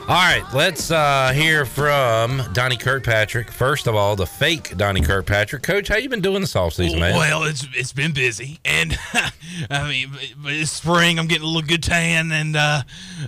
All 0.08 0.14
right, 0.14 0.44
let's 0.54 0.92
uh, 0.92 1.32
hear 1.34 1.64
from 1.64 2.40
Donnie 2.52 2.76
Kirkpatrick. 2.76 3.50
First 3.50 3.88
of 3.88 3.96
all, 3.96 4.14
the 4.14 4.24
fake 4.24 4.76
Donnie 4.76 5.00
Kirkpatrick. 5.00 5.64
Coach, 5.64 5.88
how 5.88 5.96
you 5.96 6.08
been 6.08 6.20
doing 6.20 6.40
this 6.42 6.54
offseason, 6.54 7.00
man? 7.00 7.16
Well, 7.16 7.42
it's 7.42 7.66
it's 7.74 7.92
been 7.92 8.12
busy, 8.12 8.60
and 8.64 8.96
I 9.68 9.88
mean, 9.88 10.12
but- 10.40 10.52
it's 10.52 10.70
spring. 10.70 11.18
I'm 11.18 11.26
getting 11.26 11.42
a 11.42 11.46
little 11.48 11.66
good 11.66 11.82
tan, 11.82 12.30
and 12.30 12.54
uh, 12.54 12.82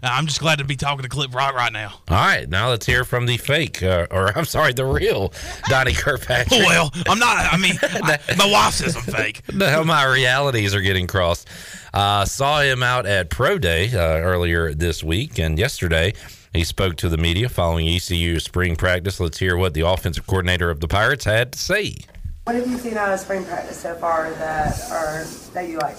I'm 0.05 0.26
just 0.28 0.38
glad 0.38 0.60
to 0.60 0.64
be 0.64 0.76
talking 0.76 1.02
to 1.02 1.09
Clip 1.09 1.32
Brock 1.32 1.52
right 1.56 1.72
now. 1.72 1.94
All 2.09 2.16
right, 2.16 2.48
now 2.48 2.68
let's 2.68 2.86
hear 2.86 3.02
from 3.05 3.26
the 3.26 3.38
fake, 3.38 3.82
uh, 3.82 4.06
or 4.12 4.30
I'm 4.38 4.44
sorry, 4.44 4.72
the 4.72 4.84
real 4.84 5.32
Donnie 5.68 5.94
Kirkpatrick. 5.94 6.60
Well, 6.64 6.92
I'm 7.09 7.18
not. 7.18 7.52
I 7.52 7.56
mean, 7.56 7.74
I- 7.82 8.20
my 8.38 8.48
wife 8.48 8.74
says 8.74 8.94
I'm 8.94 9.02
fake. 9.02 9.42
now 9.52 9.82
my 9.82 10.05
realities 10.05 10.76
are 10.76 10.80
getting 10.80 11.09
crossed. 11.09 11.48
Uh, 11.92 12.24
saw 12.24 12.60
him 12.60 12.84
out 12.84 13.05
at 13.05 13.30
Pro 13.30 13.59
Day 13.59 13.92
uh, 13.92 13.98
earlier 14.20 14.72
this 14.74 15.02
week, 15.02 15.40
and 15.40 15.59
yesterday 15.59 16.12
he 16.52 16.64
spoke 16.64 16.96
to 16.96 17.08
the 17.08 17.16
media 17.16 17.48
following 17.48 17.88
ECU 17.88 18.40
spring 18.40 18.76
practice. 18.76 19.20
Let's 19.20 19.38
hear 19.38 19.56
what 19.56 19.74
the 19.74 19.82
offensive 19.82 20.26
coordinator 20.26 20.70
of 20.70 20.80
the 20.80 20.88
Pirates 20.88 21.24
had 21.24 21.52
to 21.52 21.58
say. 21.58 21.96
What 22.44 22.56
have 22.56 22.66
you 22.66 22.78
seen 22.78 22.96
out 22.96 23.12
of 23.12 23.20
spring 23.20 23.44
practice 23.44 23.78
so 23.78 23.94
far 23.96 24.30
that 24.30 24.90
are 24.90 25.24
that 25.52 25.68
you 25.68 25.78
like? 25.78 25.96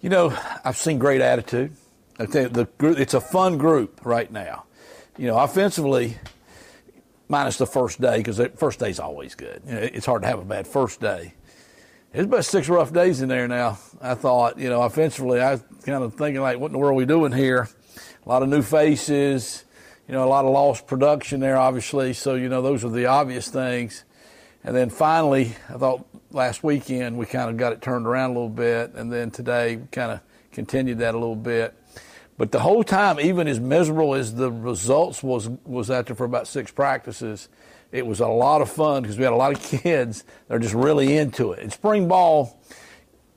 You 0.00 0.10
know, 0.10 0.36
I've 0.64 0.76
seen 0.76 0.98
great 0.98 1.20
attitude. 1.20 1.72
I 2.18 2.26
think 2.26 2.52
the 2.52 2.66
group, 2.78 2.98
it's 2.98 3.14
a 3.14 3.20
fun 3.20 3.58
group 3.58 4.00
right 4.04 4.30
now. 4.30 4.64
You 5.16 5.26
know, 5.26 5.38
offensively, 5.38 6.16
minus 7.28 7.58
the 7.58 7.66
first 7.66 8.00
day 8.00 8.18
because 8.18 8.36
the 8.36 8.50
first 8.50 8.78
day's 8.78 9.00
always 9.00 9.34
good. 9.34 9.62
You 9.66 9.74
know, 9.74 9.80
it's 9.80 10.06
hard 10.06 10.22
to 10.22 10.28
have 10.28 10.38
a 10.38 10.44
bad 10.44 10.66
first 10.66 11.00
day. 11.00 11.34
There's 12.12 12.26
about 12.26 12.44
six 12.44 12.68
rough 12.68 12.92
days 12.92 13.20
in 13.20 13.28
there 13.28 13.48
now. 13.48 13.78
I 14.00 14.14
thought, 14.14 14.58
you 14.58 14.70
know, 14.70 14.82
offensively, 14.82 15.40
I 15.40 15.52
was 15.52 15.64
kind 15.84 16.02
of 16.02 16.14
thinking 16.14 16.40
like, 16.40 16.58
what 16.58 16.68
in 16.68 16.72
the 16.72 16.78
world 16.78 16.92
are 16.92 16.94
we 16.94 17.04
doing 17.04 17.32
here? 17.32 17.68
A 18.28 18.30
lot 18.30 18.42
of 18.42 18.50
new 18.50 18.60
faces, 18.60 19.64
you 20.06 20.12
know, 20.12 20.22
a 20.22 20.28
lot 20.28 20.44
of 20.44 20.50
lost 20.50 20.86
production 20.86 21.40
there, 21.40 21.56
obviously. 21.56 22.12
So, 22.12 22.34
you 22.34 22.50
know, 22.50 22.60
those 22.60 22.84
are 22.84 22.90
the 22.90 23.06
obvious 23.06 23.48
things. 23.48 24.04
And 24.62 24.76
then 24.76 24.90
finally, 24.90 25.54
I 25.70 25.78
thought 25.78 26.06
last 26.30 26.62
weekend 26.62 27.16
we 27.16 27.24
kind 27.24 27.48
of 27.48 27.56
got 27.56 27.72
it 27.72 27.80
turned 27.80 28.06
around 28.06 28.32
a 28.32 28.32
little 28.34 28.50
bit, 28.50 28.92
and 28.92 29.10
then 29.10 29.30
today 29.30 29.80
kind 29.92 30.12
of 30.12 30.20
continued 30.52 30.98
that 30.98 31.14
a 31.14 31.18
little 31.18 31.36
bit. 31.36 31.74
But 32.36 32.52
the 32.52 32.60
whole 32.60 32.84
time, 32.84 33.18
even 33.18 33.48
as 33.48 33.60
miserable 33.60 34.14
as 34.14 34.34
the 34.34 34.52
results 34.52 35.22
was 35.22 35.48
was 35.64 35.90
after 35.90 36.14
for 36.14 36.24
about 36.24 36.46
six 36.46 36.70
practices, 36.70 37.48
it 37.92 38.06
was 38.06 38.20
a 38.20 38.28
lot 38.28 38.60
of 38.60 38.68
fun 38.68 39.00
because 39.00 39.16
we 39.16 39.24
had 39.24 39.32
a 39.32 39.36
lot 39.36 39.54
of 39.54 39.62
kids 39.82 40.24
that 40.48 40.56
are 40.56 40.58
just 40.58 40.74
really 40.74 41.16
into 41.16 41.52
it. 41.52 41.60
And 41.60 41.72
spring 41.72 42.08
ball 42.08 42.57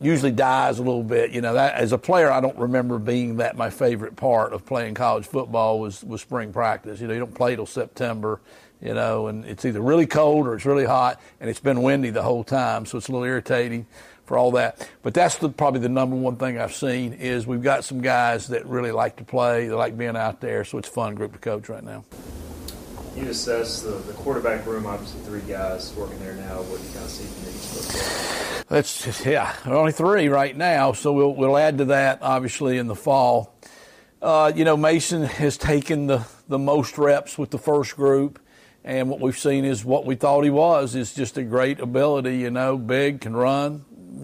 usually 0.02 0.32
dies 0.32 0.80
a 0.80 0.84
little 0.84 1.04
bit. 1.04 1.32
You 1.32 1.42
know, 1.42 1.54
that 1.54 1.76
as 1.76 1.92
a 1.92 1.98
player, 1.98 2.32
I 2.32 2.42
don't 2.42 2.58
remember 2.58 3.00
being 3.00 3.38
that 3.38 3.56
my 3.56 3.70
favorite 3.70 4.16
part 4.16 4.54
of 4.54 4.66
playing 4.66 4.96
college 4.96 5.26
football 5.26 5.80
was 5.80 6.04
was 6.04 6.22
spring 6.22 6.52
practice. 6.52 7.00
You 7.00 7.08
know, 7.08 7.14
you 7.14 7.20
don't 7.20 7.36
play 7.36 7.56
till 7.56 7.66
September. 7.66 8.42
You 8.82 8.96
know, 8.96 9.28
and 9.28 9.46
it's 9.46 9.64
either 9.64 9.80
really 9.80 10.08
cold 10.08 10.48
or 10.48 10.56
it's 10.56 10.66
really 10.66 10.86
hot, 10.86 11.22
and 11.40 11.52
it's 11.52 11.60
been 11.60 11.84
windy 11.84 12.10
the 12.10 12.24
whole 12.24 12.44
time, 12.44 12.88
so 12.88 12.98
it's 12.98 13.10
a 13.10 13.12
little 13.12 13.28
irritating 13.28 13.86
for 14.26 14.40
all 14.40 14.50
that. 14.54 14.90
But 15.04 15.14
that's 15.14 15.38
the, 15.38 15.50
probably 15.50 15.82
the 15.82 15.90
number 15.90 16.16
one 16.16 16.38
thing 16.38 16.58
I've 16.58 16.74
seen 16.74 17.14
is 17.14 17.46
we've 17.46 17.62
got 17.62 17.84
some 17.84 18.02
guys 18.02 18.48
that 18.48 18.66
really 18.66 18.92
like 18.92 19.18
to 19.18 19.24
play, 19.24 19.68
they 19.68 19.74
like 19.76 20.00
being 20.00 20.18
out 20.18 20.42
there, 20.42 20.66
so 20.66 20.80
it's 20.80 20.90
a 20.90 20.92
fun 20.92 21.14
group 21.14 21.34
to 21.34 21.38
coach 21.38 21.70
right 21.70 21.84
now. 21.84 22.04
You 23.16 23.28
assess 23.28 23.82
the, 23.82 23.92
the 23.92 24.14
quarterback 24.14 24.66
room, 24.66 24.86
obviously 24.86 25.20
three 25.22 25.42
guys 25.42 25.94
working 25.98 26.18
there 26.20 26.36
now. 26.36 26.62
What 26.62 26.80
do 26.80 26.88
you 26.88 26.94
kind 26.94 27.06
of 27.06 27.12
see 27.12 27.26
from 27.26 27.50
each? 27.50 28.68
That's 28.70 29.26
yeah, 29.26 29.54
only 29.66 29.92
three 29.92 30.30
right 30.30 30.56
now, 30.56 30.94
so 30.94 31.12
we'll 31.12 31.36
we'll 31.36 31.58
add 31.58 31.80
to 31.80 31.86
that 31.86 32.20
obviously 32.22 32.78
in 32.78 32.88
the 32.88 32.96
fall. 32.96 33.54
Uh, 34.22 34.54
you 34.56 34.64
know, 34.64 34.78
Mason 34.78 35.24
has 35.24 35.58
taken 35.58 36.08
the 36.08 36.26
the 36.48 36.58
most 36.58 36.98
reps 36.98 37.38
with 37.38 37.50
the 37.52 37.58
first 37.58 37.98
group, 37.98 38.40
and 38.86 39.10
what 39.10 39.20
we've 39.20 39.38
seen 39.38 39.66
is 39.66 39.84
what 39.84 40.06
we 40.06 40.16
thought 40.16 40.46
he 40.46 40.50
was 40.50 40.96
is 40.96 41.14
just 41.14 41.38
a 41.38 41.44
great 41.44 41.82
ability. 41.82 42.38
You 42.38 42.50
know, 42.50 42.78
big, 42.78 43.20
can 43.20 43.36
run, 43.36 43.84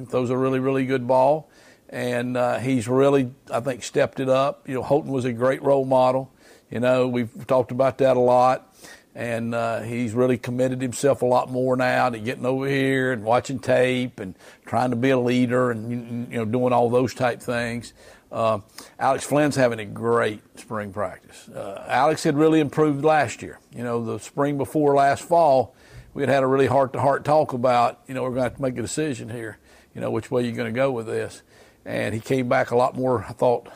throws 0.10 0.30
a 0.30 0.38
really 0.38 0.60
really 0.60 0.86
good 0.86 1.06
ball, 1.06 1.52
and 1.90 2.38
uh, 2.38 2.60
he's 2.60 2.88
really 2.88 3.32
I 3.52 3.60
think 3.60 3.84
stepped 3.84 4.22
it 4.22 4.30
up. 4.30 4.70
You 4.70 4.76
know, 4.76 4.82
Holton 4.82 5.12
was 5.12 5.26
a 5.26 5.34
great 5.34 5.62
role 5.62 5.84
model. 5.84 6.32
You 6.70 6.80
know, 6.80 7.08
we've 7.08 7.48
talked 7.48 7.72
about 7.72 7.98
that 8.00 8.18
a 8.18 8.20
lot 8.20 8.74
and 9.18 9.56
uh, 9.56 9.82
he's 9.82 10.14
really 10.14 10.38
committed 10.38 10.80
himself 10.80 11.24
a 11.24 11.26
lot 11.26 11.50
more 11.50 11.76
now 11.76 12.08
to 12.08 12.20
getting 12.20 12.46
over 12.46 12.68
here 12.68 13.12
and 13.12 13.24
watching 13.24 13.58
tape 13.58 14.20
and 14.20 14.36
trying 14.64 14.92
to 14.92 14.96
be 14.96 15.10
a 15.10 15.18
leader 15.18 15.72
and 15.72 16.32
you 16.32 16.38
know 16.38 16.46
doing 16.46 16.72
all 16.72 16.88
those 16.88 17.16
type 17.16 17.42
things. 17.42 17.94
Uh, 18.32 18.60
Alex 19.00 19.26
Flynn's 19.26 19.56
having 19.56 19.80
a 19.80 19.86
great 19.86 20.42
spring 20.60 20.94
practice. 20.94 21.50
Uh, 21.50 21.84
Alex 21.88 22.24
had 22.24 22.38
really 22.38 22.60
improved 22.60 23.04
last 23.04 23.42
year. 23.42 23.58
You 23.76 23.84
know, 23.84 24.06
the 24.06 24.20
spring 24.20 24.56
before 24.56 24.94
last 24.94 25.24
fall, 25.24 25.74
we 26.14 26.22
had 26.22 26.30
had 26.30 26.44
a 26.44 26.48
really 26.48 26.68
heart-to-heart 26.68 27.26
talk 27.26 27.54
about 27.54 28.02
you 28.08 28.14
know 28.14 28.22
we're 28.22 28.30
going 28.30 28.42
to 28.42 28.44
have 28.44 28.56
to 28.58 28.62
make 28.62 28.78
a 28.78 28.84
decision 28.84 29.30
here. 29.30 29.58
You 29.96 30.02
know 30.02 30.12
which 30.12 30.30
way 30.30 30.44
you're 30.44 30.56
going 30.56 30.72
to 30.72 30.78
go 30.78 30.92
with 30.92 31.08
this, 31.08 31.42
and 31.86 32.14
he 32.14 32.22
came 32.22 32.48
back 32.48 32.70
a 32.70 32.76
lot 32.76 32.96
more. 32.96 33.26
I 33.28 33.32
thought 33.32 33.68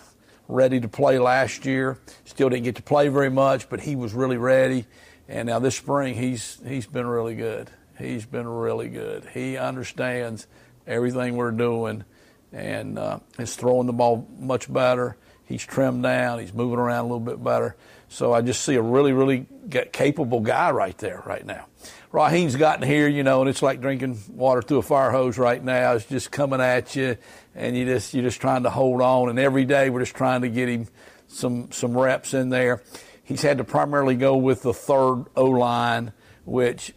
ready 0.52 0.80
to 0.80 0.88
play 0.88 1.18
last 1.18 1.66
year. 1.66 1.98
Still 2.26 2.50
didn't 2.50 2.66
get 2.66 2.76
to 2.76 2.84
play 2.84 3.08
very 3.08 3.30
much, 3.30 3.70
but 3.70 3.80
he 3.80 3.96
was 3.96 4.14
really 4.14 4.38
ready. 4.38 4.86
And 5.28 5.48
now 5.48 5.60
this 5.60 5.76
spring, 5.76 6.16
he's 6.16 6.60
he's 6.68 6.86
been 6.86 7.08
really 7.08 7.36
good. 7.36 7.70
He's 7.98 8.26
been 8.26 8.48
really 8.48 8.90
good. 8.90 9.26
He 9.34 9.58
understands 9.58 10.48
everything 10.86 11.36
we're 11.36 11.52
doing, 11.52 12.04
and 12.52 13.00
uh, 13.00 13.20
is 13.40 13.56
throwing 13.56 13.88
the 13.88 13.94
ball 13.94 14.28
much 14.38 14.72
better. 14.72 15.18
He's 15.46 15.66
trimmed 15.66 16.04
down. 16.04 16.40
He's 16.40 16.54
moving 16.54 16.80
around 16.80 17.06
a 17.06 17.08
little 17.08 17.20
bit 17.20 17.44
better. 17.44 17.76
So 18.08 18.34
I 18.34 18.42
just 18.42 18.64
see 18.64 18.76
a 18.76 18.82
really, 18.82 19.14
really 19.14 19.46
capable 19.94 20.42
guy 20.42 20.72
right 20.72 20.98
there 20.98 21.24
right 21.26 21.46
now. 21.46 21.68
Raheim's 22.12 22.58
gotten 22.58 22.86
here, 22.86 23.08
you 23.08 23.24
know, 23.24 23.42
and 23.42 23.50
it's 23.50 23.62
like 23.62 23.80
drinking 23.80 24.20
water 24.30 24.62
through 24.62 24.80
a 24.80 24.82
fire 24.82 25.12
hose 25.12 25.38
right 25.38 25.64
now. 25.64 25.94
It's 25.94 26.06
just 26.06 26.30
coming 26.30 26.60
at 26.60 26.96
you, 26.96 27.18
and 27.56 27.78
you 27.78 27.86
just 27.86 28.14
you're 28.14 28.24
just 28.24 28.42
trying 28.42 28.64
to 28.64 28.70
hold 28.70 29.02
on. 29.02 29.30
And 29.30 29.40
every 29.40 29.66
day 29.66 29.90
we're 29.90 30.02
just 30.02 30.16
trying 30.16 30.42
to 30.42 30.50
get 30.50 30.70
him 30.70 30.88
some 31.28 31.72
some 31.72 31.98
reps 31.98 32.34
in 32.34 32.50
there. 32.50 32.84
He's 33.24 33.42
had 33.42 33.58
to 33.60 33.64
primarily 33.64 34.16
go 34.16 34.36
with 34.36 34.62
the 34.62 34.74
third 34.74 35.26
O 35.36 35.46
line, 35.46 36.14
which 36.46 36.94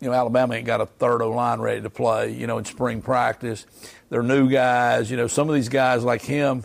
you 0.00 0.08
know 0.08 0.14
Alabama 0.14 0.54
ain't 0.54 0.66
got 0.66 0.80
a 0.80 0.86
third 0.86 1.22
O 1.22 1.30
line 1.30 1.60
ready 1.60 1.80
to 1.82 1.90
play. 1.90 2.32
You 2.32 2.46
know, 2.46 2.58
in 2.58 2.64
spring 2.64 3.02
practice, 3.02 3.66
they're 4.08 4.22
new 4.22 4.48
guys. 4.48 5.10
You 5.10 5.16
know, 5.16 5.26
some 5.26 5.48
of 5.48 5.54
these 5.54 5.68
guys 5.68 6.02
like 6.04 6.22
him, 6.22 6.64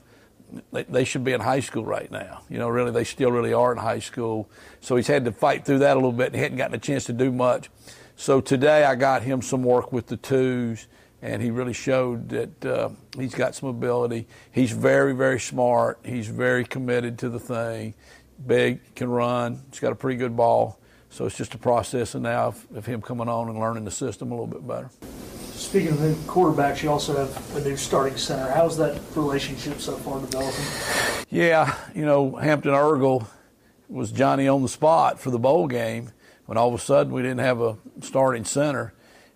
they, 0.71 1.03
should 1.03 1.23
be 1.23 1.33
in 1.33 1.41
high 1.41 1.59
school 1.59 1.85
right 1.85 2.09
now. 2.09 2.41
You 2.49 2.57
know, 2.57 2.69
really, 2.69 2.91
they 2.91 3.03
still 3.03 3.31
really 3.31 3.53
are 3.53 3.71
in 3.71 3.77
high 3.77 3.99
school. 3.99 4.49
So 4.79 4.95
he's 4.95 5.07
had 5.07 5.25
to 5.25 5.31
fight 5.31 5.65
through 5.65 5.79
that 5.79 5.93
a 5.93 5.99
little 5.99 6.11
bit 6.11 6.33
and 6.33 6.35
hadn't 6.35 6.57
gotten 6.57 6.75
a 6.75 6.79
chance 6.79 7.05
to 7.05 7.13
do 7.13 7.31
much. 7.31 7.69
So 8.15 8.39
today 8.41 8.85
I 8.85 8.95
got 8.95 9.23
him 9.23 9.41
some 9.41 9.63
work 9.63 9.91
with 9.91 10.07
the 10.07 10.17
twos, 10.17 10.87
and 11.21 11.41
he 11.41 11.51
really 11.51 11.73
showed 11.73 12.29
that 12.29 12.65
uh, 12.65 12.89
he's 13.17 13.33
got 13.33 13.55
some 13.55 13.69
ability. 13.69 14.27
He's 14.51 14.71
very, 14.71 15.13
very 15.13 15.39
smart. 15.39 15.99
He's 16.03 16.27
very 16.27 16.65
committed 16.65 17.17
to 17.19 17.29
the 17.29 17.39
thing. 17.39 17.95
Big, 18.45 18.95
can 18.95 19.09
run. 19.09 19.61
He's 19.71 19.79
got 19.79 19.91
a 19.91 19.95
pretty 19.95 20.17
good 20.17 20.35
ball. 20.35 20.79
So 21.09 21.25
it's 21.25 21.37
just 21.37 21.53
a 21.53 21.57
process 21.57 22.13
now 22.15 22.47
of, 22.47 22.67
of 22.75 22.85
him 22.85 23.01
coming 23.01 23.29
on 23.29 23.47
and 23.47 23.57
learning 23.57 23.85
the 23.85 23.91
system 23.91 24.31
a 24.31 24.35
little 24.35 24.47
bit 24.47 24.67
better. 24.67 24.89
Speaking 25.53 25.93
of 25.93 26.01
new 26.01 26.13
quarterbacks, 26.25 26.83
you 26.83 26.91
also 26.91 27.15
have 27.15 27.55
a 27.55 27.61
new 27.61 27.77
starting 27.77 28.17
center. 28.17 28.51
How's 28.51 28.75
that 28.77 28.99
relationship 29.15 29.79
so 29.79 29.95
far 29.95 30.19
developing? 30.19 30.65
Yeah, 31.29 31.73
you 31.95 32.05
know, 32.05 32.35
Hampton 32.35 32.71
Ergle 32.71 33.27
was 33.87 34.11
Johnny 34.11 34.47
on 34.47 34.61
the 34.61 34.67
spot 34.67 35.19
for 35.19 35.31
the 35.31 35.39
bowl 35.39 35.67
game 35.67 36.11
when 36.45 36.57
all 36.57 36.67
of 36.67 36.73
a 36.73 36.83
sudden 36.83 37.13
we 37.13 37.21
didn't 37.21 37.39
have 37.39 37.61
a 37.61 37.77
starting 38.01 38.43
center. 38.43 38.93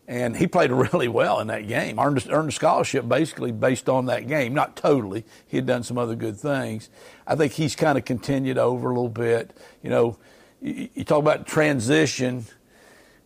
And 0.10 0.36
he 0.36 0.48
played 0.48 0.72
really 0.94 1.08
well 1.08 1.40
in 1.40 1.48
that 1.48 1.68
game. 1.68 2.00
Earned 2.00 2.26
a, 2.26 2.32
earned 2.32 2.50
a 2.50 2.52
scholarship 2.52 3.08
basically 3.08 3.52
based 3.52 3.88
on 3.88 4.08
that 4.08 4.28
game. 4.28 4.54
Not 4.54 4.76
totally. 4.76 5.24
He 5.48 5.56
had 5.56 5.68
done 5.68 5.84
some 5.84 5.98
other 5.98 6.16
good 6.16 6.36
things. 6.36 6.90
I 7.26 7.36
think 7.36 7.54
he's 7.54 7.76
kind 7.76 7.98
of 7.98 8.04
continued 8.04 8.58
over 8.58 8.90
a 8.90 8.94
little 8.94 9.08
bit. 9.08 9.56
You 9.84 9.92
know, 9.92 10.18
you, 10.62 10.90
you 10.96 11.04
talk 11.04 11.20
about 11.20 11.46
transition. 11.46 12.46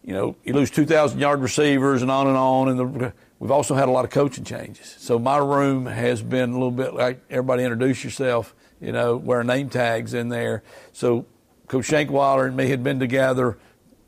You 0.04 0.14
know, 0.14 0.36
you 0.44 0.54
lose 0.54 0.70
2,000 0.70 1.18
yard 1.18 1.40
receivers 1.40 2.02
and 2.02 2.12
on 2.12 2.28
and 2.28 2.36
on. 2.36 2.68
And 2.68 2.80
the, 2.80 3.14
we've 3.40 3.52
also 3.52 3.76
had 3.76 3.88
a 3.88 3.92
lot 3.92 4.04
of 4.04 4.12
coaching 4.12 4.44
changes. 4.44 4.94
So 5.00 5.18
my 5.18 5.38
room 5.38 5.86
has 5.86 6.22
been 6.22 6.50
a 6.50 6.54
little 6.54 6.70
bit 6.70 6.94
like 6.94 7.22
everybody 7.30 7.64
introduce 7.64 8.04
yourself, 8.04 8.54
you 8.82 8.92
know, 8.92 9.16
wear 9.16 9.42
name 9.46 9.70
tags 9.70 10.14
in 10.14 10.28
there. 10.28 10.64
So 10.92 11.26
Coach 11.70 11.88
Shankweiler 11.88 12.46
and 12.46 12.58
me 12.58 12.68
had 12.68 12.84
been 12.84 13.00
together 13.00 13.58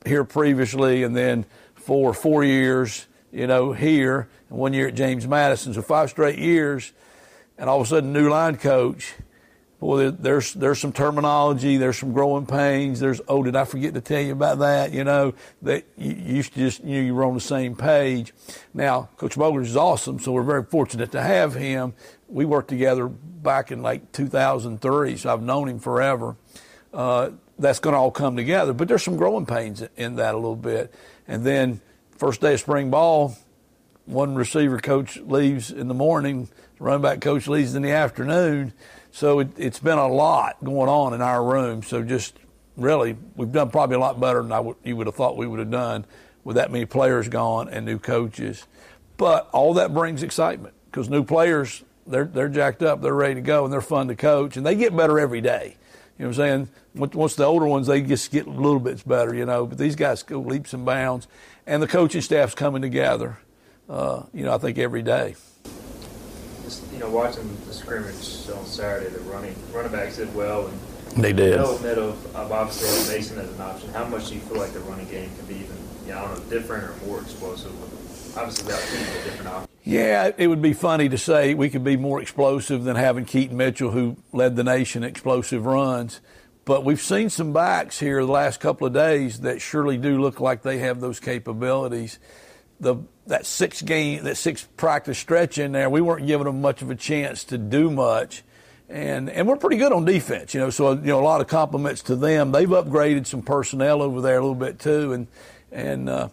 here 0.06 0.26
previously, 0.26 1.04
and 1.04 1.16
then 1.16 1.46
for 1.86 2.16
four 2.16 2.44
years, 2.44 3.06
you 3.32 3.46
know, 3.46 3.72
here, 3.72 4.28
and 4.50 4.58
one 4.58 4.74
year 4.74 4.88
at 4.88 4.96
James 4.96 5.28
Madison. 5.28 5.72
So 5.72 5.84
five 5.84 6.10
straight 6.10 6.40
years, 6.40 6.92
and 7.60 7.70
all 7.70 7.80
of 7.80 7.86
a 7.86 7.90
sudden, 7.90 8.12
new 8.12 8.28
line 8.28 8.58
coach. 8.58 9.14
Boy, 9.80 10.10
there's 10.10 10.54
there's 10.54 10.80
some 10.80 10.92
terminology, 10.92 11.78
there's 11.78 12.00
some 12.00 12.12
growing 12.12 12.48
pains. 12.48 13.00
There's 13.00 13.22
oh, 13.28 13.44
did 13.44 13.56
I 13.56 13.66
forget 13.66 13.94
to 13.94 14.02
tell 14.02 14.22
you 14.22 14.32
about 14.32 14.58
that? 14.60 14.94
You 14.94 15.04
know 15.04 15.36
that 15.62 15.86
you, 15.96 16.42
to 16.42 16.52
just 16.56 16.84
know 16.84 17.00
you 17.00 17.14
were 17.14 17.24
on 17.24 17.36
the 17.36 17.40
same 17.40 17.76
page. 17.76 18.34
Now, 18.74 19.10
Coach 19.18 19.36
Bogler 19.36 19.62
is 19.62 19.78
awesome, 19.78 20.18
so 20.18 20.32
we're 20.32 20.42
very 20.42 20.64
fortunate 20.64 21.12
to 21.12 21.22
have 21.22 21.54
him. 21.54 21.94
We 22.28 22.46
worked 22.46 22.70
together 22.70 23.08
back 23.08 23.72
in 23.72 23.84
like 23.84 24.12
2003, 24.12 25.18
so 25.18 25.32
I've 25.32 25.44
known 25.44 25.70
him 25.70 25.80
forever. 25.80 26.36
Uh, 26.92 27.32
that's 27.60 27.80
going 27.80 27.94
to 27.94 27.98
all 27.98 28.12
come 28.12 28.36
together, 28.36 28.74
but 28.74 28.88
there's 28.88 29.04
some 29.04 29.18
growing 29.18 29.46
pains 29.46 29.84
in 29.96 30.16
that 30.16 30.34
a 30.34 30.38
little 30.38 30.56
bit. 30.56 30.94
And 31.28 31.44
then 31.44 31.82
first 32.18 32.42
day 32.42 32.54
of 32.54 32.60
spring 32.60 32.90
ball, 32.90 33.36
one 34.06 34.36
receiver 34.36 34.80
coach 34.80 35.18
leaves 35.18 35.72
in 35.72 35.88
the 35.88 35.94
morning, 35.94 36.50
running 36.80 37.02
back 37.02 37.22
coach 37.22 37.48
leaves 37.48 37.76
in 37.76 37.82
the 37.82 37.92
afternoon. 37.92 38.74
So 39.12 39.40
it, 39.40 39.58
has 39.58 39.80
been 39.80 39.98
a 39.98 40.08
lot 40.08 40.64
going 40.64 40.90
on 40.90 41.14
in 41.14 41.22
our 41.22 41.44
room. 41.44 41.84
So 41.84 42.04
just 42.04 42.38
really, 42.78 43.18
we've 43.36 43.52
done 43.52 43.70
probably 43.70 43.96
a 43.96 44.00
lot 44.00 44.20
better 44.20 44.42
than 44.42 44.52
I 44.52 44.58
w- 44.58 44.76
you 44.84 44.96
would 44.96 45.08
have 45.08 45.16
thought 45.16 45.38
we 45.38 45.48
would 45.48 45.60
have 45.60 45.72
done 45.72 46.06
with 46.44 46.58
that 46.58 46.72
many 46.72 46.86
players 46.86 47.28
gone 47.28 47.70
and 47.70 47.86
new 47.86 47.98
coaches. 47.98 48.68
But 49.18 49.50
all 49.52 49.76
that 49.76 49.94
brings 49.94 50.24
excitement 50.24 50.76
because 50.92 51.10
new 51.10 51.24
players, 51.24 51.84
they're, 52.06 52.26
they're 52.26 52.50
jacked 52.50 52.84
up, 52.84 53.02
they're 53.02 53.14
ready 53.14 53.36
to 53.36 53.42
go, 53.42 53.64
and 53.64 53.74
they're 53.74 53.82
fun 53.82 54.10
to 54.10 54.16
coach, 54.16 54.58
and 54.58 54.66
they 54.66 54.76
get 54.76 54.96
better 54.96 55.20
every 55.20 55.42
day. 55.42 55.78
You 56.18 56.26
know 56.26 56.30
what 56.30 56.40
I'm 56.40 56.68
saying? 56.68 56.70
Once 56.96 57.36
the 57.36 57.46
older 57.46 57.66
ones, 57.66 57.88
they 57.88 58.02
just 58.02 58.32
get 58.32 58.48
a 58.48 58.50
little 58.50 58.80
bit 58.80 59.06
better, 59.08 59.36
you 59.36 59.46
know. 59.46 59.66
But 59.66 59.78
these 59.78 59.96
guys 59.96 60.24
go 60.24 60.40
leaps 60.40 60.74
and 60.74 60.86
bounds, 60.86 61.28
and 61.68 61.84
the 61.84 61.88
coaching 61.88 62.22
staff's 62.22 62.56
coming 62.56 62.82
together. 62.82 63.38
Uh, 63.90 64.24
you 64.34 64.44
know, 64.44 64.54
I 64.54 64.58
think 64.58 64.78
every 64.78 65.04
day 65.04 65.36
just 66.66 66.92
you 66.92 67.00
know 67.00 67.10
watching 67.10 67.48
the 67.68 67.74
scrimmage 67.74 68.50
on 68.50 68.66
Saturday, 68.66 69.10
the 69.10 69.20
running 69.22 69.56
running 69.72 69.92
backs 69.92 70.18
did 70.18 70.34
well, 70.36 70.68
and 70.68 71.24
they 71.24 71.32
did. 71.32 71.58
No 71.58 71.76
admit 71.76 71.98
of, 71.98 72.36
of 72.36 72.52
obviously 72.52 73.16
Mason 73.16 73.40
as 73.40 73.50
an 73.52 73.62
option. 73.62 73.90
How 73.94 74.06
much 74.06 74.30
do 74.30 74.36
you 74.36 74.42
feel 74.42 74.58
like 74.58 74.74
the 74.74 74.80
running 74.82 75.08
game 75.08 75.30
can 75.38 75.46
be 75.46 75.56
even, 75.56 75.78
you 76.06 76.12
know, 76.12 76.20
I 76.20 76.28
don't 76.28 76.44
know, 76.44 76.50
different 76.50 76.84
or 76.84 77.06
more 77.06 77.22
explosive? 77.22 77.72
Obviously, 78.36 78.66
without 78.66 78.82
Keaton, 78.82 79.22
a 79.22 79.24
different 79.24 79.48
option. 79.48 79.70
Yeah, 79.84 80.32
it 80.36 80.48
would 80.48 80.64
be 80.64 80.74
funny 80.74 81.08
to 81.10 81.18
say 81.18 81.54
we 81.54 81.70
could 81.70 81.84
be 81.84 81.96
more 81.96 82.20
explosive 82.20 82.84
than 82.84 82.96
having 82.96 83.26
Keaton 83.26 83.56
Mitchell, 83.56 83.92
who 83.92 84.18
led 84.34 84.56
the 84.56 84.64
nation 84.64 85.04
in 85.04 85.10
explosive 85.10 85.66
runs. 85.66 86.20
But 86.66 86.84
we've 86.84 87.02
seen 87.02 87.30
some 87.30 87.54
backs 87.54 88.00
here 88.00 88.26
the 88.26 88.32
last 88.32 88.60
couple 88.60 88.88
of 88.88 88.94
days 88.94 89.42
that 89.42 89.62
surely 89.62 89.98
do 89.98 90.20
look 90.20 90.40
like 90.40 90.64
they 90.64 90.80
have 90.80 91.00
those 91.00 91.20
capabilities. 91.20 92.18
The 92.80 92.98
that 93.28 93.46
six 93.46 93.82
game, 93.82 94.24
that 94.24 94.38
six 94.38 94.68
practice 94.78 95.18
stretch 95.18 95.58
in 95.58 95.72
there, 95.72 95.90
we 95.90 96.02
weren't 96.02 96.28
giving 96.28 96.46
them 96.46 96.62
much 96.62 96.82
of 96.82 96.90
a 96.90 96.96
chance 96.96 97.44
to 97.46 97.58
do 97.58 97.90
much. 97.90 98.44
And, 98.88 99.30
and 99.30 99.48
we're 99.48 99.56
pretty 99.56 99.78
good 99.78 99.92
on 99.92 100.06
defense, 100.06 100.54
you 100.54 100.60
know, 100.60 100.70
so, 100.70 100.92
you 100.92 101.02
know, 101.02 101.20
a 101.20 101.24
lot 101.24 101.42
of 101.42 101.48
compliments 101.48 102.04
to 102.04 102.16
them. 102.16 102.52
They've 102.52 102.70
upgraded 102.70 103.26
some 103.26 103.42
personnel 103.42 104.04
over 104.04 104.22
there 104.22 104.38
a 104.38 104.42
little 104.42 104.54
bit 104.54 104.78
too. 104.78 105.14
And, 105.14 105.28
and, 105.72 106.08
uh, 106.08 106.30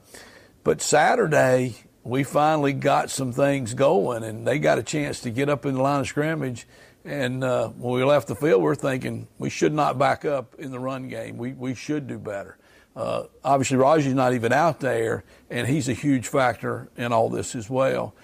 but 0.63 0.83
Saturday, 0.83 1.77
we 2.05 2.25
finally 2.25 2.75
got 2.75 3.09
some 3.09 3.33
things 3.33 3.73
going 3.73 4.23
and 4.23 4.47
they 4.47 4.59
got 4.59 4.79
a 4.79 4.83
chance 4.83 5.21
to 5.21 5.31
get 5.31 5.49
up 5.49 5.65
in 5.65 5.75
the 5.75 5.83
line 5.83 6.01
of 6.01 6.09
scrimmage. 6.09 6.67
And, 7.05 7.43
uh, 7.43 7.69
when 7.69 7.95
we 7.95 8.05
left 8.05 8.29
the 8.29 8.37
field, 8.37 8.63
we're 8.63 8.75
thinking 8.75 9.27
we 9.39 9.51
should 9.51 9.73
not 9.73 9.99
back 9.99 10.25
up 10.25 10.55
in 10.59 10.71
the 10.71 10.79
run 10.79 11.09
game. 11.09 11.37
We, 11.37 11.53
we 11.53 11.75
should 11.75 12.07
do 12.07 12.19
better. 12.19 12.57
Uh, 12.95 13.25
obviously, 13.43 13.79
Raji's 13.79 14.15
not 14.15 14.35
even 14.35 14.53
out 14.53 14.81
there, 14.81 15.25
and 15.51 15.67
he's 15.67 15.89
a 15.89 15.95
huge 15.95 16.29
factor 16.29 16.89
in 16.97 17.13
all 17.13 17.29
this 17.29 17.55
as 17.55 17.71
well. 17.71 18.15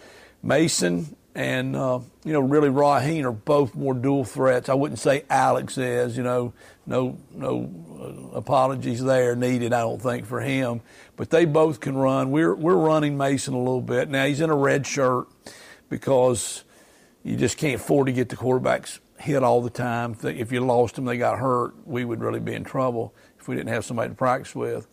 Mason 0.43 1.17
and 1.35 1.77
uh, 1.77 2.01
you 2.25 2.33
know 2.33 2.41
really 2.41 2.69
Raheim 2.69 3.25
are 3.25 3.33
both 3.33 3.75
more 3.75 3.95
dual 3.95 4.25
threats. 4.25 4.69
I 4.69 4.75
wouldn't 4.75 4.99
say 4.99 5.25
Alex 5.31 5.79
is. 5.79 6.17
You 6.17 6.25
know, 6.25 6.53
no 6.85 7.17
no 7.33 7.71
uh, 8.01 8.37
apologies 8.37 9.03
there 9.03 9.37
needed. 9.37 9.73
I 9.73 9.81
don't 9.81 10.03
think 10.03 10.27
for 10.27 10.41
him, 10.41 10.81
but 11.17 11.31
they 11.31 11.45
both 11.45 11.81
can 11.81 11.97
run. 11.97 12.31
We're 12.31 12.55
we're 12.55 12.77
running 12.77 13.17
Mason 13.17 13.55
a 13.55 13.59
little 13.59 13.81
bit 13.81 14.09
now. 14.09 14.27
He's 14.27 14.41
in 14.41 14.51
a 14.51 14.57
red 14.57 14.87
shirt 14.87 15.29
because 15.89 16.65
you 17.29 17.37
just 17.37 17.59
can't 17.59 17.75
afford 17.75 18.07
to 18.07 18.13
get 18.13 18.31
the 18.31 18.37
quarterbacks 18.37 19.01
hit 19.19 19.43
all 19.43 19.61
the 19.61 19.69
time. 19.69 20.17
If 20.23 20.51
you 20.51 20.61
lost 20.61 20.95
them, 20.95 21.05
they 21.05 21.19
got 21.19 21.39
hurt, 21.39 21.75
we 21.87 22.05
would 22.05 22.21
really 22.23 22.41
be 22.41 22.55
in 22.55 22.65
trouble 22.65 23.15
if 23.39 23.47
we 23.47 23.55
didn't 23.55 23.69
have 23.69 23.85
somebody 23.85 24.09
to 24.09 24.15
practice 24.15 24.55
with. 24.55 24.87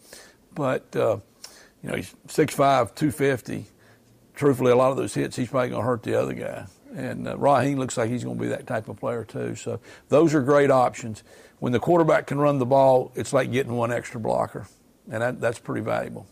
But, 0.53 0.93
uh, 0.97 1.19
you 1.81 1.89
know, 1.89 1.95
he's 1.95 2.13
6'5, 2.27 2.93
250. 2.93 3.65
Truthfully, 4.33 4.71
a 4.71 4.75
lot 4.75 4.91
of 4.91 4.97
those 4.97 5.13
hits, 5.13 5.37
he's 5.37 5.47
probably 5.47 5.69
going 5.69 5.81
to 5.81 5.87
hurt 5.87 6.03
the 6.03 6.19
other 6.19 6.33
guy. 6.33 6.65
And 6.93 7.25
uh, 7.25 7.37
Raheim 7.37 7.77
looks 7.77 7.95
like 7.95 8.09
he's 8.09 8.25
going 8.25 8.37
to 8.37 8.41
be 8.41 8.49
that 8.49 8.67
type 8.67 8.89
of 8.89 8.99
player, 8.99 9.23
too. 9.23 9.55
So 9.55 9.79
those 10.09 10.33
are 10.33 10.41
great 10.41 10.71
options. 10.71 11.23
When 11.59 11.71
the 11.71 11.79
quarterback 11.79 12.27
can 12.27 12.37
run 12.37 12.59
the 12.59 12.65
ball, 12.65 13.13
it's 13.15 13.31
like 13.31 13.49
getting 13.49 13.73
one 13.73 13.93
extra 13.93 14.19
blocker. 14.19 14.67
And 15.09 15.21
that, 15.21 15.39
that's 15.39 15.59
pretty 15.59 15.81
valuable. 15.81 16.27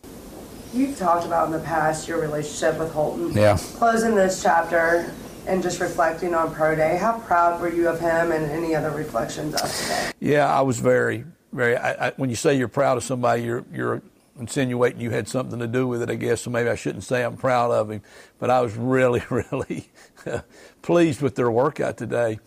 You've 0.74 0.98
talked 0.98 1.26
about 1.26 1.46
in 1.46 1.54
the 1.54 1.60
past 1.60 2.10
your 2.10 2.20
relationship 2.20 2.78
with 2.78 2.92
Holton. 2.92 3.32
Yeah. 3.32 3.58
Closing 3.76 4.16
this 4.16 4.44
chapter 4.44 5.14
and 5.48 5.62
just 5.62 5.80
reflecting 5.80 6.34
on 6.34 6.54
Pro 6.54 6.76
Day, 6.76 6.98
how 6.98 7.20
proud 7.20 7.60
were 7.60 7.72
you 7.72 7.88
of 7.90 8.00
him 8.00 8.32
and 8.32 8.46
any 8.52 8.76
other 8.76 8.92
reflections 8.92 9.54
of 9.56 9.72
today? 9.76 10.12
Yeah, 10.20 10.48
I 10.48 10.62
was 10.62 10.80
very, 10.80 11.26
very. 11.52 11.76
I, 11.76 12.08
I, 12.08 12.12
when 12.18 12.30
you 12.30 12.36
say 12.36 12.58
you're 12.58 12.68
proud 12.68 12.98
of 12.98 13.04
somebody, 13.04 13.44
you're 13.44 13.66
you're 13.74 14.02
insinuating 14.40 15.00
you 15.00 15.12
had 15.12 15.28
something 15.28 15.60
to 15.60 15.68
do 15.68 15.88
with 15.88 16.02
it, 16.02 16.10
I 16.10 16.16
guess. 16.16 16.42
So 16.42 16.50
maybe 16.50 16.70
I 16.70 16.76
shouldn't 16.76 17.04
say 17.04 17.24
I'm 17.24 17.38
proud 17.38 17.72
of 17.72 17.92
him, 17.92 18.02
but 18.40 18.50
I 18.50 18.62
was 18.62 18.76
really, 18.76 19.22
really 19.30 19.90
pleased 20.82 21.22
with 21.22 21.36
their 21.36 21.52
workout 21.52 21.98
today. 21.98 22.40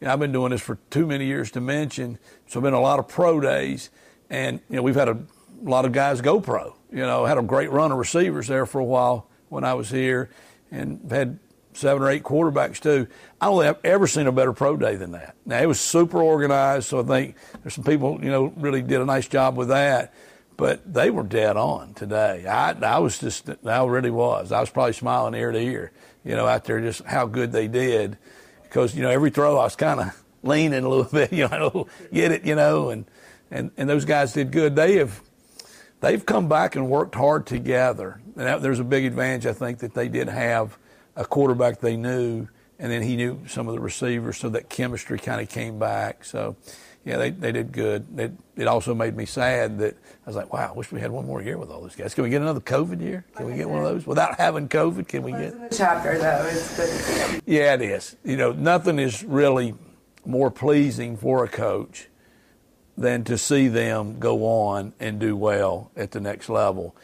You 0.00 0.06
know, 0.06 0.12
I've 0.12 0.20
been 0.20 0.32
doing 0.32 0.50
this 0.50 0.60
for 0.60 0.78
too 0.90 1.06
many 1.06 1.26
years 1.26 1.50
to 1.52 1.60
mention, 1.60 2.18
so 2.46 2.60
been 2.60 2.74
a 2.74 2.80
lot 2.80 2.98
of 2.98 3.08
pro 3.08 3.40
days, 3.40 3.90
and 4.28 4.60
you 4.68 4.76
know 4.76 4.82
we've 4.82 4.94
had 4.94 5.08
a 5.08 5.18
lot 5.62 5.84
of 5.84 5.92
guys 5.92 6.20
go 6.20 6.40
pro. 6.40 6.74
You 6.90 7.00
know, 7.06 7.24
had 7.24 7.38
a 7.38 7.42
great 7.42 7.70
run 7.70 7.92
of 7.92 7.98
receivers 7.98 8.48
there 8.48 8.66
for 8.66 8.80
a 8.80 8.84
while 8.84 9.28
when 9.48 9.64
I 9.64 9.74
was 9.74 9.90
here, 9.90 10.30
and 10.70 11.00
had 11.10 11.38
seven 11.72 12.02
or 12.02 12.10
eight 12.10 12.22
quarterbacks 12.22 12.80
too. 12.80 13.06
I 13.40 13.46
don't 13.46 13.62
think 13.62 13.76
I've 13.76 13.84
ever 13.84 14.06
seen 14.06 14.26
a 14.26 14.32
better 14.32 14.52
pro 14.52 14.76
day 14.76 14.96
than 14.96 15.12
that. 15.12 15.36
Now 15.46 15.60
it 15.60 15.66
was 15.66 15.80
super 15.80 16.22
organized, 16.22 16.88
so 16.88 17.00
I 17.00 17.02
think 17.04 17.36
there's 17.62 17.74
some 17.74 17.84
people 17.84 18.18
you 18.22 18.30
know 18.30 18.52
really 18.56 18.82
did 18.82 19.00
a 19.00 19.04
nice 19.04 19.28
job 19.28 19.56
with 19.56 19.68
that. 19.68 20.12
But 20.56 20.92
they 20.92 21.08
were 21.08 21.22
dead 21.22 21.56
on 21.56 21.94
today. 21.94 22.46
I 22.46 22.72
I 22.72 22.98
was 22.98 23.18
just 23.18 23.48
I 23.64 23.84
really 23.84 24.10
was. 24.10 24.52
I 24.52 24.60
was 24.60 24.70
probably 24.70 24.92
smiling 24.92 25.34
ear 25.34 25.52
to 25.52 25.58
ear, 25.58 25.92
you 26.24 26.36
know, 26.36 26.46
out 26.46 26.64
there 26.64 26.80
just 26.80 27.02
how 27.04 27.26
good 27.26 27.52
they 27.52 27.66
did, 27.66 28.18
because 28.64 28.94
you 28.94 29.02
know 29.02 29.10
every 29.10 29.30
throw 29.30 29.58
I 29.58 29.64
was 29.64 29.76
kind 29.76 30.00
of 30.00 30.22
leaning 30.42 30.84
a 30.84 30.88
little 30.88 31.04
bit, 31.12 31.32
you 31.32 31.48
know, 31.48 31.86
get 32.12 32.32
it, 32.32 32.44
you 32.44 32.54
know, 32.54 32.90
and 32.90 33.06
and 33.50 33.70
and 33.76 33.88
those 33.88 34.04
guys 34.04 34.34
did 34.34 34.50
good. 34.50 34.76
They 34.76 34.96
have 34.96 35.22
they've 36.00 36.24
come 36.24 36.48
back 36.48 36.76
and 36.76 36.88
worked 36.88 37.14
hard 37.14 37.46
together. 37.46 38.20
And 38.36 38.46
that, 38.46 38.62
there's 38.62 38.80
a 38.80 38.84
big 38.84 39.04
advantage 39.04 39.46
I 39.46 39.52
think 39.52 39.78
that 39.78 39.94
they 39.94 40.08
did 40.08 40.28
have 40.28 40.76
a 41.20 41.24
quarterback 41.26 41.80
they 41.80 41.98
knew, 41.98 42.48
and 42.78 42.90
then 42.90 43.02
he 43.02 43.14
knew 43.14 43.46
some 43.46 43.68
of 43.68 43.74
the 43.74 43.80
receivers, 43.80 44.38
so 44.38 44.48
that 44.48 44.70
chemistry 44.70 45.18
kind 45.18 45.38
of 45.38 45.50
came 45.50 45.78
back. 45.78 46.24
So, 46.24 46.56
yeah, 47.04 47.18
they, 47.18 47.28
they 47.28 47.52
did 47.52 47.72
good. 47.72 48.06
It, 48.18 48.32
it 48.56 48.66
also 48.66 48.94
made 48.94 49.14
me 49.14 49.26
sad 49.26 49.78
that 49.80 49.94
I 49.94 50.26
was 50.26 50.34
like, 50.34 50.50
wow, 50.50 50.70
I 50.70 50.76
wish 50.76 50.90
we 50.90 50.98
had 50.98 51.10
one 51.10 51.26
more 51.26 51.42
year 51.42 51.58
with 51.58 51.68
all 51.68 51.82
these 51.82 51.94
guys. 51.94 52.14
Can 52.14 52.24
we 52.24 52.30
get 52.30 52.40
another 52.40 52.60
COVID 52.60 53.02
year? 53.02 53.26
Can 53.36 53.46
we 53.46 53.54
get 53.54 53.68
one 53.68 53.84
of 53.84 53.92
those 53.92 54.06
without 54.06 54.38
having 54.38 54.66
COVID? 54.66 55.08
Can 55.08 55.22
we 55.22 55.32
get? 55.32 55.70
The 55.70 55.76
chapter 55.76 56.16
though 56.18 56.48
It's 56.50 56.76
good. 56.76 57.42
Yeah, 57.44 57.74
it 57.74 57.82
is. 57.82 58.16
You 58.24 58.38
know, 58.38 58.52
nothing 58.52 58.98
is 58.98 59.22
really 59.22 59.74
more 60.24 60.50
pleasing 60.50 61.18
for 61.18 61.44
a 61.44 61.48
coach 61.48 62.08
than 62.96 63.24
to 63.24 63.36
see 63.36 63.68
them 63.68 64.18
go 64.18 64.46
on 64.46 64.94
and 64.98 65.20
do 65.20 65.36
well 65.36 65.90
at 65.96 66.12
the 66.12 66.20
next 66.20 66.48
level. 66.48 66.96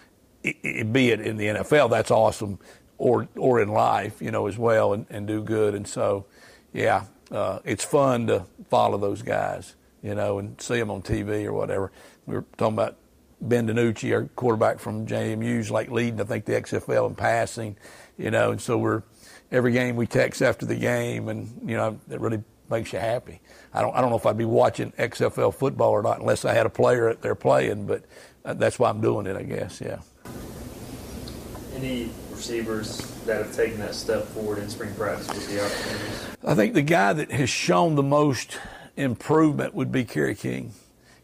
It, 0.43 0.56
it, 0.62 0.93
be 0.93 1.10
it 1.10 1.20
in 1.20 1.36
the 1.36 1.47
NFL, 1.47 1.90
that's 1.90 2.10
awesome 2.10 2.59
or 2.98 3.28
or 3.36 3.60
in 3.60 3.68
life, 3.68 4.20
you 4.20 4.31
know, 4.31 4.47
as 4.47 4.59
well, 4.59 4.93
and, 4.93 5.06
and 5.10 5.27
do 5.27 5.43
good. 5.43 5.74
And 5.74 5.86
so, 5.86 6.27
yeah, 6.73 7.05
uh, 7.31 7.60
it's 7.64 7.85
fun 7.85 8.27
to 8.28 8.47
follow 8.70 8.98
those 8.98 9.23
guys, 9.23 9.74
you 10.02 10.14
know, 10.14 10.39
and 10.39 10.60
see 10.60 10.78
them 10.78 10.90
on 10.90 11.02
TV 11.02 11.44
or 11.44 11.52
whatever. 11.52 11.93
We 12.27 12.35
were 12.35 12.44
talking 12.56 12.74
about 12.74 12.97
Ben 13.40 13.66
DiNucci, 13.68 14.14
our 14.14 14.24
quarterback 14.36 14.78
from 14.78 15.06
JMU's, 15.06 15.70
like 15.70 15.90
leading, 15.90 16.20
I 16.20 16.24
think, 16.24 16.47
the 16.47 16.52
XFL 16.52 17.09
in 17.09 17.14
passing, 17.14 17.77
you 18.16 18.31
know, 18.31 18.51
and 18.51 18.60
so 18.60 18.78
we're 18.78 19.02
every 19.52 19.73
game 19.73 19.97
we 19.97 20.06
text 20.06 20.43
after 20.43 20.66
the 20.66 20.77
game, 20.77 21.28
and 21.28 21.68
you 21.68 21.77
know, 21.77 21.98
it 22.10 22.20
really 22.20 22.43
makes 22.70 22.93
you 22.93 22.98
happy. 22.98 23.40
I 23.73 23.82
don't 23.82 23.94
I 23.94 24.01
don't 24.01 24.10
know 24.10 24.16
if 24.16 24.27
I'd 24.27 24.39
be 24.39 24.44
watching 24.44 24.93
XFL 24.93 25.55
football 25.55 25.90
or 25.90 26.02
not 26.02 26.20
unless 26.20 26.44
I 26.44 26.55
had 26.55 26.66
a 26.66 26.70
player 26.70 27.10
out 27.10 27.23
there 27.23 27.35
playing, 27.35 27.86
but 27.86 28.05
uh, 28.44 28.55
that's 28.55 28.78
why 28.78 28.89
I'm 28.89 29.01
doing 29.01 29.27
it, 29.27 29.36
I 29.36 29.43
guess. 29.43 29.81
Yeah. 29.81 30.01
Any 31.74 32.10
receivers 32.47 32.98
that 33.24 33.39
have 33.39 33.52
taken 33.52 33.78
that 33.81 33.93
step 33.93 34.24
forward 34.27 34.59
in 34.59 34.68
spring 34.68 34.94
practice 34.94 35.27
with 35.28 35.48
the 35.48 35.64
opportunities? 35.64 36.36
I 36.44 36.55
think 36.55 36.74
the 36.74 36.82
guy 36.82 37.12
that 37.12 37.32
has 37.32 37.51
shown 37.51 37.97
the 37.97 38.05
most 38.05 38.59
improvement 38.97 39.74
would 39.74 39.90
be 39.90 40.05
Kerry 40.05 40.36
King. 40.36 40.73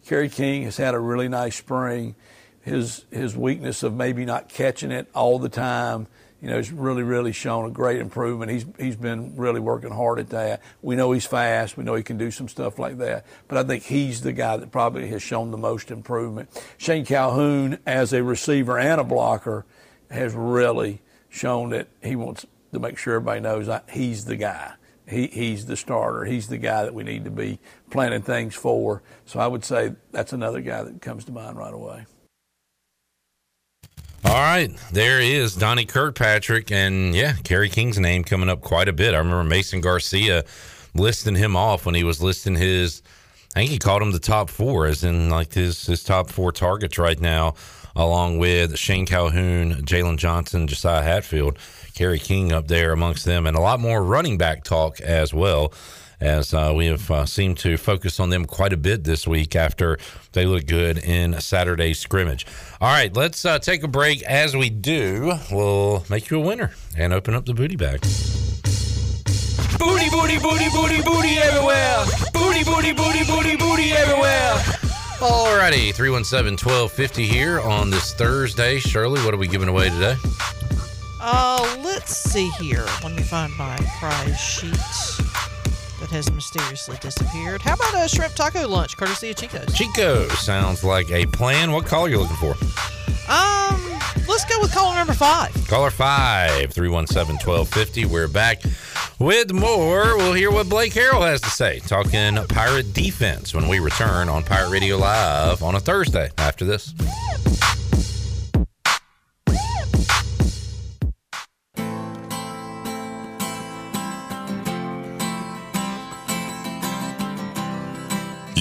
Kerry 0.05 0.29
King 0.29 0.65
has 0.65 0.77
had 0.77 0.95
a 0.95 0.99
really 0.99 1.29
nice 1.29 1.55
spring. 1.55 2.17
His 2.63 3.05
his 3.13 3.37
weakness 3.37 3.85
of 3.85 3.95
maybe 3.95 4.25
not 4.25 4.49
catching 4.49 4.91
it 4.91 5.09
all 5.15 5.39
the 5.39 5.49
time, 5.49 6.09
you 6.41 6.49
know, 6.49 6.57
has 6.57 6.73
really 6.73 7.05
really 7.05 7.33
shown 7.33 7.67
a 7.67 7.71
great 7.71 8.01
improvement. 8.01 8.51
He's 8.51 8.67
he's 8.77 8.97
been 8.97 9.37
really 9.37 9.61
working 9.61 9.93
hard 9.93 10.19
at 10.19 10.31
that. 10.31 10.61
We 10.81 10.97
know 10.97 11.13
he's 11.13 11.27
fast. 11.27 11.77
We 11.77 11.85
know 11.85 11.95
he 11.95 12.03
can 12.03 12.19
do 12.19 12.33
some 12.33 12.49
stuff 12.49 12.81
like 12.81 12.99
that. 12.99 13.27
But 13.47 13.59
I 13.59 13.63
think 13.63 13.85
he's 13.85 14.23
the 14.23 14.33
guy 14.33 14.57
that 14.57 14.73
probably 14.73 15.07
has 15.09 15.23
shown 15.23 15.53
the 15.53 15.57
most 15.57 15.93
improvement. 15.93 16.51
Shane 16.79 17.05
Calhoun, 17.05 17.79
as 17.87 18.13
a 18.13 18.25
receiver 18.25 18.77
and 18.77 19.01
a 19.01 19.05
blocker, 19.05 19.65
has 20.11 20.35
really 20.35 21.01
shown 21.33 21.71
that 21.71 21.89
he 22.03 22.15
wants 22.15 22.47
to 22.73 22.79
make 22.79 22.99
sure 22.99 23.15
everybody 23.15 23.41
knows 23.41 23.67
that 23.67 23.89
he's 23.91 24.27
the 24.27 24.37
guy. 24.37 24.75
He, 25.09 25.27
he's 25.27 25.67
the 25.67 25.77
starter. 25.77 26.25
He's 26.25 26.47
the 26.47 26.59
guy 26.59 26.85
that 26.85 26.95
we 26.95 27.03
need 27.03 27.25
to 27.25 27.31
be 27.31 27.59
planning 27.91 28.23
things 28.23 28.55
for. 28.55 29.03
So 29.25 29.41
I 29.41 29.47
would 29.47 29.65
say 29.65 29.95
that's 30.13 30.33
another 30.33 30.61
guy 30.61 30.83
that 30.85 31.03
comes 31.03 31.25
to 31.25 31.33
mind 31.33 31.57
right 31.57 31.75
away. 31.75 32.07
All 34.25 34.35
right, 34.35 34.71
there 34.93 35.21
is 35.21 35.57
Donnie 35.57 35.85
Kirkpatrick, 35.85 36.71
and 36.71 37.15
yeah, 37.15 37.35
Kerry 37.43 37.69
King's 37.69 37.99
name 37.99 38.23
coming 38.23 38.49
up 38.49 38.61
quite 38.61 38.89
a 38.89 38.93
bit. 38.93 39.15
I 39.15 39.19
remember 39.19 39.43
Mason 39.43 39.81
Garcia 39.81 40.45
listing 40.95 41.35
him 41.35 41.57
off 41.57 41.85
when 41.85 41.95
he 41.95 42.05
was 42.05 42.23
listing 42.23 42.55
his. 42.55 43.03
I 43.55 43.61
think 43.61 43.71
he 43.71 43.79
called 43.79 44.01
him 44.01 44.13
the 44.13 44.21
top 44.21 44.49
four, 44.49 44.87
as 44.87 45.03
in 45.03 45.29
like 45.29 45.53
his 45.55 45.87
his 45.87 46.05
top 46.05 46.31
four 46.31 46.53
targets 46.53 46.99
right 46.99 47.21
now, 47.21 47.55
along 47.95 48.39
with 48.39 48.79
Shane 48.79 49.07
Calhoun, 49.07 49.83
Jalen 49.83 50.17
Johnson, 50.17 50.67
Josiah 50.67 51.03
Hatfield, 51.03 51.59
Kerry 51.95 52.19
King 52.19 52.53
up 52.53 52.69
there 52.69 52.93
amongst 52.93 53.25
them, 53.25 53.47
and 53.47 53.57
a 53.57 53.61
lot 53.61 53.81
more 53.81 54.03
running 54.03 54.39
back 54.39 54.65
talk 54.65 55.01
as 55.01 55.35
well 55.35 55.73
as 56.23 56.55
uh, 56.55 56.73
we 56.75 56.87
have 56.87 57.11
uh, 57.11 57.27
seemed 57.27 57.59
to 57.59 57.77
focus 57.77 58.21
on 58.21 58.31
them 58.31 58.45
quite 58.45 58.73
a 58.73 58.77
bit 58.77 59.03
this 59.03 59.27
week 59.27 59.57
after 59.57 59.99
they 60.33 60.47
look 60.47 60.67
good 60.67 60.99
in 60.99 61.39
Saturday's 61.41 61.99
scrimmage. 61.99 62.47
All 62.81 62.89
right, 62.89 63.15
let's 63.15 63.45
uh, 63.45 63.59
take 63.59 63.83
a 63.83 63.89
break. 63.89 64.23
As 64.23 64.57
we 64.57 64.71
do, 64.71 65.33
we'll 65.51 66.05
make 66.09 66.31
you 66.31 66.39
a 66.39 66.41
winner 66.41 66.73
and 66.97 67.13
open 67.13 67.35
up 67.35 67.45
the 67.45 67.55
booty 67.55 67.77
bag. 67.77 68.01
Booty, 69.79 70.09
booty, 70.11 70.39
booty, 70.39 70.69
booty, 70.71 71.03
booty 71.03 71.39
everywhere. 71.39 72.05
Booty, 72.33 72.63
booty, 72.63 72.93
booty, 72.93 73.25
booty, 73.25 73.57
booty 73.57 73.93
everywhere. 73.93 74.92
Alrighty, 75.23 75.95
317 75.95 76.55
1250 76.55 77.25
here 77.25 77.61
on 77.61 77.91
this 77.91 78.13
Thursday. 78.13 78.81
Shirley, 78.81 79.25
what 79.25 79.33
are 79.33 79.37
we 79.37 79.47
giving 79.47 79.69
away 79.69 79.89
today? 79.89 80.17
Uh, 81.21 81.79
let's 81.85 82.17
see 82.17 82.49
here. 82.59 82.85
Let 83.05 83.13
me 83.13 83.23
find 83.23 83.57
my 83.57 83.77
prize 84.01 84.41
sheet 84.41 84.75
has 86.13 86.31
mysteriously 86.33 86.97
disappeared. 87.01 87.63
How 87.63 87.75
about 87.75 87.95
a 87.95 88.09
shrimp 88.09 88.35
taco 88.35 88.69
lunch, 88.69 88.97
courtesy 88.97 89.31
of 89.31 89.37
Chico's? 89.37 89.73
Chico 89.75 90.29
sounds 90.29 90.85
like 90.85 91.11
a 91.11 91.27
plan. 91.27 91.73
What 91.73 91.87
call 91.87 92.07
are 92.07 92.09
you 92.09 92.19
looking 92.19 92.37
for? 92.37 92.55
Um, 93.31 93.81
let's 94.29 94.45
go 94.45 94.61
with 94.61 94.73
caller 94.73 94.95
number 94.95 95.15
five. 95.15 95.53
Caller 95.69 95.91
5 95.91 96.73
317 96.73 97.35
1250. 97.47 98.05
We're 98.07 98.29
back 98.29 98.63
with 99.19 99.53
more. 99.53 100.17
We'll 100.17 100.35
hear 100.35 100.51
what 100.51 100.69
Blake 100.69 100.93
Harrell 100.93 101.27
has 101.27 101.41
to 101.43 101.51
say, 101.51 101.79
talking 101.81 102.37
Pirate 102.49 102.93
defense 102.93 103.55
when 103.55 103.69
we 103.69 103.79
return 103.79 104.29
on 104.29 104.43
Pirate 104.43 104.71
Radio 104.71 104.99
Live 104.99 105.63
on 105.63 105.75
a 105.75 105.81
Thursday 105.81 106.31
after 106.39 106.65
this. 106.65 106.93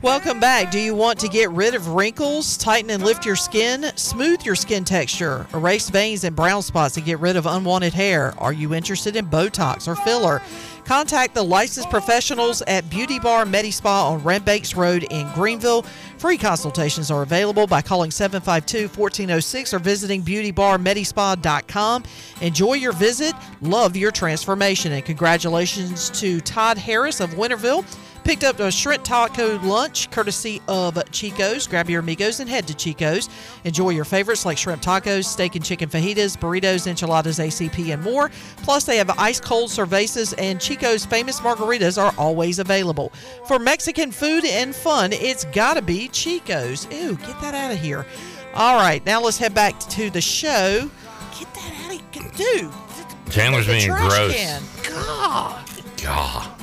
Welcome 0.00 0.38
back. 0.38 0.70
Do 0.70 0.78
you 0.78 0.94
want 0.94 1.18
to 1.18 1.28
get 1.28 1.50
rid 1.50 1.74
of 1.74 1.88
wrinkles, 1.88 2.56
tighten 2.56 2.90
and 2.90 3.02
lift 3.02 3.26
your 3.26 3.34
skin, 3.34 3.90
smooth 3.96 4.44
your 4.44 4.54
skin 4.54 4.84
texture, 4.84 5.44
erase 5.52 5.90
veins 5.90 6.22
and 6.22 6.36
brown 6.36 6.62
spots, 6.62 6.96
and 6.96 7.04
get 7.04 7.18
rid 7.18 7.34
of 7.34 7.46
unwanted 7.46 7.94
hair? 7.94 8.32
Are 8.38 8.52
you 8.52 8.74
interested 8.74 9.16
in 9.16 9.26
Botox 9.26 9.88
or 9.88 9.96
filler? 9.96 10.40
Contact 10.84 11.34
the 11.34 11.42
licensed 11.42 11.90
professionals 11.90 12.62
at 12.68 12.88
Beauty 12.88 13.18
Bar 13.18 13.44
Medi 13.44 13.72
Spa 13.72 14.12
on 14.12 14.20
Rambanks 14.20 14.76
Road 14.76 15.02
in 15.10 15.28
Greenville. 15.32 15.82
Free 16.18 16.38
consultations 16.38 17.10
are 17.10 17.22
available 17.22 17.66
by 17.66 17.82
calling 17.82 18.12
752 18.12 18.96
1406 18.96 19.74
or 19.74 19.80
visiting 19.80 20.22
beautybarmedispa.com. 20.22 22.04
Enjoy 22.40 22.74
your 22.74 22.92
visit, 22.92 23.34
love 23.62 23.96
your 23.96 24.12
transformation, 24.12 24.92
and 24.92 25.04
congratulations 25.04 26.08
to 26.10 26.40
Todd 26.40 26.78
Harris 26.78 27.18
of 27.18 27.30
Winterville. 27.30 27.84
Picked 28.28 28.44
up 28.44 28.60
a 28.60 28.70
shrimp 28.70 29.04
taco 29.04 29.58
lunch 29.60 30.10
courtesy 30.10 30.60
of 30.68 31.02
Chico's. 31.12 31.66
Grab 31.66 31.88
your 31.88 32.00
amigos 32.00 32.40
and 32.40 32.50
head 32.50 32.68
to 32.68 32.74
Chico's. 32.74 33.30
Enjoy 33.64 33.88
your 33.88 34.04
favorites 34.04 34.44
like 34.44 34.58
shrimp 34.58 34.82
tacos, 34.82 35.24
steak 35.24 35.56
and 35.56 35.64
chicken 35.64 35.88
fajitas, 35.88 36.36
burritos, 36.36 36.86
enchiladas, 36.86 37.38
ACP, 37.38 37.90
and 37.90 38.02
more. 38.02 38.30
Plus, 38.58 38.84
they 38.84 38.98
have 38.98 39.08
ice 39.18 39.40
cold 39.40 39.70
cervezas, 39.70 40.34
and 40.36 40.60
Chico's 40.60 41.06
famous 41.06 41.40
margaritas 41.40 41.96
are 41.96 42.12
always 42.18 42.58
available. 42.58 43.14
For 43.46 43.58
Mexican 43.58 44.10
food 44.10 44.44
and 44.44 44.74
fun, 44.74 45.14
it's 45.14 45.44
gotta 45.44 45.80
be 45.80 46.08
Chico's. 46.08 46.86
Ooh, 46.92 47.16
get 47.16 47.40
that 47.40 47.54
out 47.54 47.72
of 47.72 47.80
here. 47.80 48.04
All 48.52 48.76
right, 48.76 49.02
now 49.06 49.22
let's 49.22 49.38
head 49.38 49.54
back 49.54 49.80
to 49.80 50.10
the 50.10 50.20
show. 50.20 50.90
Get 51.38 51.54
that 51.54 51.86
out 51.86 51.94
of 51.94 52.36
here. 52.36 52.60
Dude. 52.60 53.32
Chandler's 53.32 53.66
being 53.66 53.88
gross. 53.88 54.34
Can. 54.34 54.62
God. 54.84 55.64
God. 56.02 56.57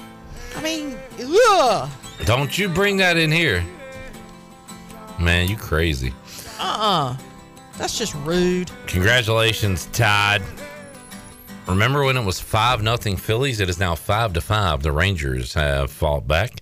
I 0.56 0.62
mean, 0.62 0.98
ugh. 1.20 1.90
Don't 2.26 2.58
you 2.58 2.70
bring 2.70 2.98
that 2.98 3.18
in 3.18 3.32
here. 3.32 3.64
Man, 5.20 5.48
you 5.48 5.58
crazy. 5.58 6.14
Uh-uh. 6.60 7.18
That's 7.78 7.98
just 7.98 8.14
rude. 8.16 8.72
Congratulations, 8.88 9.88
Todd. 9.88 10.42
Remember 11.68 12.04
when 12.04 12.16
it 12.16 12.24
was 12.24 12.40
5 12.40 12.84
nothing 12.84 13.18
Phillies? 13.18 13.60
It 13.60 13.70
is 13.70 13.80
now 13.80 13.96
5 13.96 14.34
to 14.34 14.42
5. 14.42 14.84
The 14.84 14.92
Rangers 14.92 15.54
have 15.56 15.92
fought 15.92 16.28
back 16.28 16.62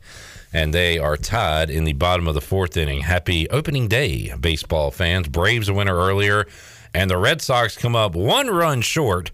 and 0.53 0.73
they 0.73 0.99
are 0.99 1.17
tied 1.17 1.69
in 1.69 1.83
the 1.83 1.93
bottom 1.93 2.27
of 2.27 2.35
the 2.35 2.41
fourth 2.41 2.77
inning. 2.77 3.01
Happy 3.01 3.49
opening 3.49 3.87
day, 3.87 4.33
baseball 4.39 4.91
fans. 4.91 5.27
Braves 5.27 5.67
a 5.67 5.73
winner 5.73 5.97
earlier, 5.97 6.45
and 6.93 7.09
the 7.09 7.17
Red 7.17 7.41
Sox 7.41 7.75
come 7.75 7.95
up 7.95 8.15
one 8.15 8.49
run 8.49 8.81
short. 8.81 9.31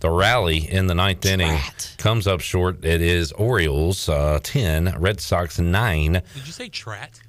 The 0.00 0.10
rally 0.10 0.58
in 0.70 0.86
the 0.86 0.94
ninth 0.94 1.24
inning 1.24 1.58
comes 1.96 2.26
up 2.26 2.40
short. 2.40 2.84
It 2.84 3.00
is 3.00 3.32
Orioles 3.32 4.08
uh, 4.08 4.40
10, 4.42 4.96
Red 4.98 5.20
Sox 5.20 5.58
9. 5.58 6.12
Did 6.12 6.22
you 6.34 6.52
say 6.52 6.68
trat? 6.68 7.20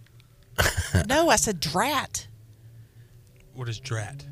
no, 1.08 1.30
I 1.30 1.38
said 1.38 1.60
drat. 1.60 2.28
What 3.54 3.70
is 3.70 3.80
drat? 3.80 4.26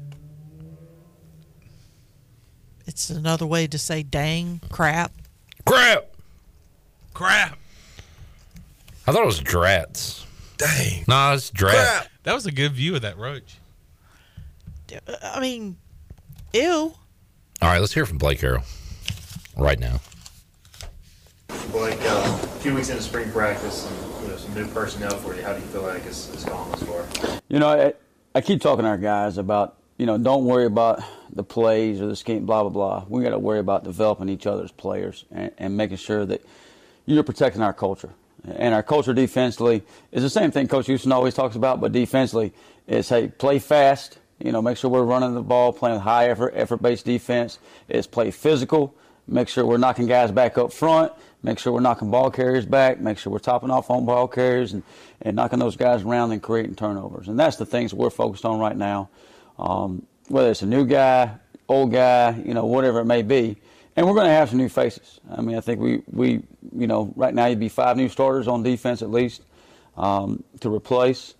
It's 2.85 3.09
another 3.09 3.47
way 3.47 3.67
to 3.67 3.77
say 3.77 4.03
dang, 4.03 4.61
crap. 4.69 5.11
Crap. 5.65 6.05
Crap. 7.13 7.57
I 9.07 9.11
thought 9.11 9.23
it 9.23 9.25
was 9.25 9.41
drats. 9.41 10.25
Dang. 10.57 11.05
No, 11.07 11.33
it's 11.33 11.49
drat. 11.49 12.09
That 12.23 12.33
was 12.33 12.45
a 12.45 12.51
good 12.51 12.73
view 12.73 12.95
of 12.95 13.01
that 13.01 13.17
roach. 13.17 13.57
I 15.23 15.39
mean, 15.39 15.77
ew. 16.53 16.93
All 17.61 17.69
right, 17.69 17.79
let's 17.79 17.93
hear 17.93 18.05
from 18.05 18.17
Blake 18.17 18.39
Harrell 18.39 18.63
right 19.57 19.79
now. 19.79 20.01
Blake, 21.71 21.99
uh, 22.01 22.39
a 22.43 22.47
few 22.59 22.75
weeks 22.75 22.89
into 22.89 23.01
spring 23.01 23.31
practice 23.31 23.89
and 23.89 24.23
you 24.23 24.29
know, 24.29 24.37
some 24.37 24.53
new 24.53 24.67
personnel 24.67 25.15
for 25.17 25.35
you, 25.35 25.41
how 25.41 25.53
do 25.53 25.61
you 25.61 25.67
feel 25.67 25.83
like 25.83 26.05
it's, 26.05 26.31
it's 26.33 26.43
gone 26.43 26.69
this 26.71 26.83
far? 26.83 27.39
You 27.47 27.59
know, 27.59 27.67
I, 27.67 27.93
I 28.33 28.41
keep 28.41 28.61
talking 28.61 28.83
to 28.83 28.89
our 28.89 28.97
guys 28.97 29.37
about, 29.37 29.77
you 29.97 30.05
know, 30.05 30.17
don't 30.17 30.45
worry 30.45 30.65
about 30.65 31.01
the 31.31 31.43
plays 31.43 32.01
or 32.01 32.07
the 32.07 32.15
scheme, 32.15 32.45
blah, 32.45 32.61
blah, 32.61 32.69
blah. 32.69 33.05
We 33.07 33.23
got 33.23 33.29
to 33.29 33.39
worry 33.39 33.59
about 33.59 33.83
developing 33.85 34.27
each 34.29 34.45
other's 34.45 34.71
players 34.71 35.23
and, 35.31 35.51
and 35.57 35.77
making 35.77 35.97
sure 35.97 36.25
that 36.25 36.45
you're 37.05 37.23
protecting 37.23 37.61
our 37.61 37.73
culture. 37.73 38.11
And 38.45 38.73
our 38.73 38.83
culture 38.83 39.13
defensively 39.13 39.83
is 40.11 40.23
the 40.23 40.29
same 40.29 40.51
thing 40.51 40.67
Coach 40.67 40.87
Houston 40.87 41.11
always 41.11 41.33
talks 41.33 41.55
about, 41.55 41.79
but 41.79 41.93
defensively 41.93 42.53
is, 42.87 43.07
hey, 43.09 43.29
play 43.29 43.59
fast. 43.59 44.19
You 44.39 44.51
know, 44.51 44.61
make 44.61 44.77
sure 44.77 44.89
we're 44.89 45.03
running 45.03 45.33
the 45.33 45.41
ball, 45.41 45.71
playing 45.71 45.99
high 45.99 46.29
effort, 46.29 46.53
effort-based 46.55 47.05
defense. 47.05 47.59
Is 47.87 48.07
play 48.07 48.31
physical. 48.31 48.95
make 49.27 49.47
sure 49.47 49.65
we're 49.65 49.77
knocking 49.77 50.07
guys 50.07 50.31
back 50.31 50.57
up 50.57 50.71
front, 50.71 51.11
make 51.41 51.59
sure 51.59 51.73
we're 51.73 51.79
knocking 51.79 52.11
ball 52.11 52.29
carriers 52.29 52.65
back, 52.65 52.99
make 52.99 53.17
sure 53.17 53.31
we're 53.31 53.39
topping 53.39 53.71
off 53.71 53.89
on 53.89 54.05
ball 54.05 54.27
carriers 54.27 54.73
and, 54.73 54.83
and 55.21 55.35
knocking 55.35 55.59
those 55.59 55.75
guys 55.75 56.03
around 56.03 56.31
and 56.31 56.41
creating 56.41 56.75
turnovers. 56.75 57.27
And 57.27 57.39
that's 57.39 57.57
the 57.57 57.65
things 57.65 57.93
we're 57.93 58.09
focused 58.09 58.45
on 58.45 58.59
right 58.59 58.75
now. 58.75 59.09
Um, 59.57 60.05
whether 60.27 60.49
it's 60.49 60.61
a 60.61 60.67
new 60.67 60.85
guy, 60.85 61.31
old 61.67 61.91
guy, 61.91 62.41
you 62.45 62.53
know, 62.53 62.65
whatever 62.65 62.99
it 62.99 63.05
may 63.05 63.21
be. 63.21 63.57
And 63.95 64.05
we're 64.05 64.13
going 64.13 64.27
to 64.27 64.33
have 64.33 64.49
some 64.49 64.57
new 64.57 64.69
faces. 64.69 65.21
I 65.31 65.41
mean, 65.41 65.55
I 65.55 65.61
think 65.61 65.79
we, 65.79 66.01
we 66.11 66.43
you 66.75 66.87
know, 66.87 67.13
right 67.15 67.33
now 67.33 67.45
you'd 67.45 67.59
be 67.59 67.69
five 67.69 67.95
new 67.95 68.09
starters 68.09 68.47
on 68.47 68.61
defense 68.61 69.01
at 69.01 69.09
least 69.09 69.41
um, 69.95 70.43
to 70.59 70.73
replace. 70.73 71.35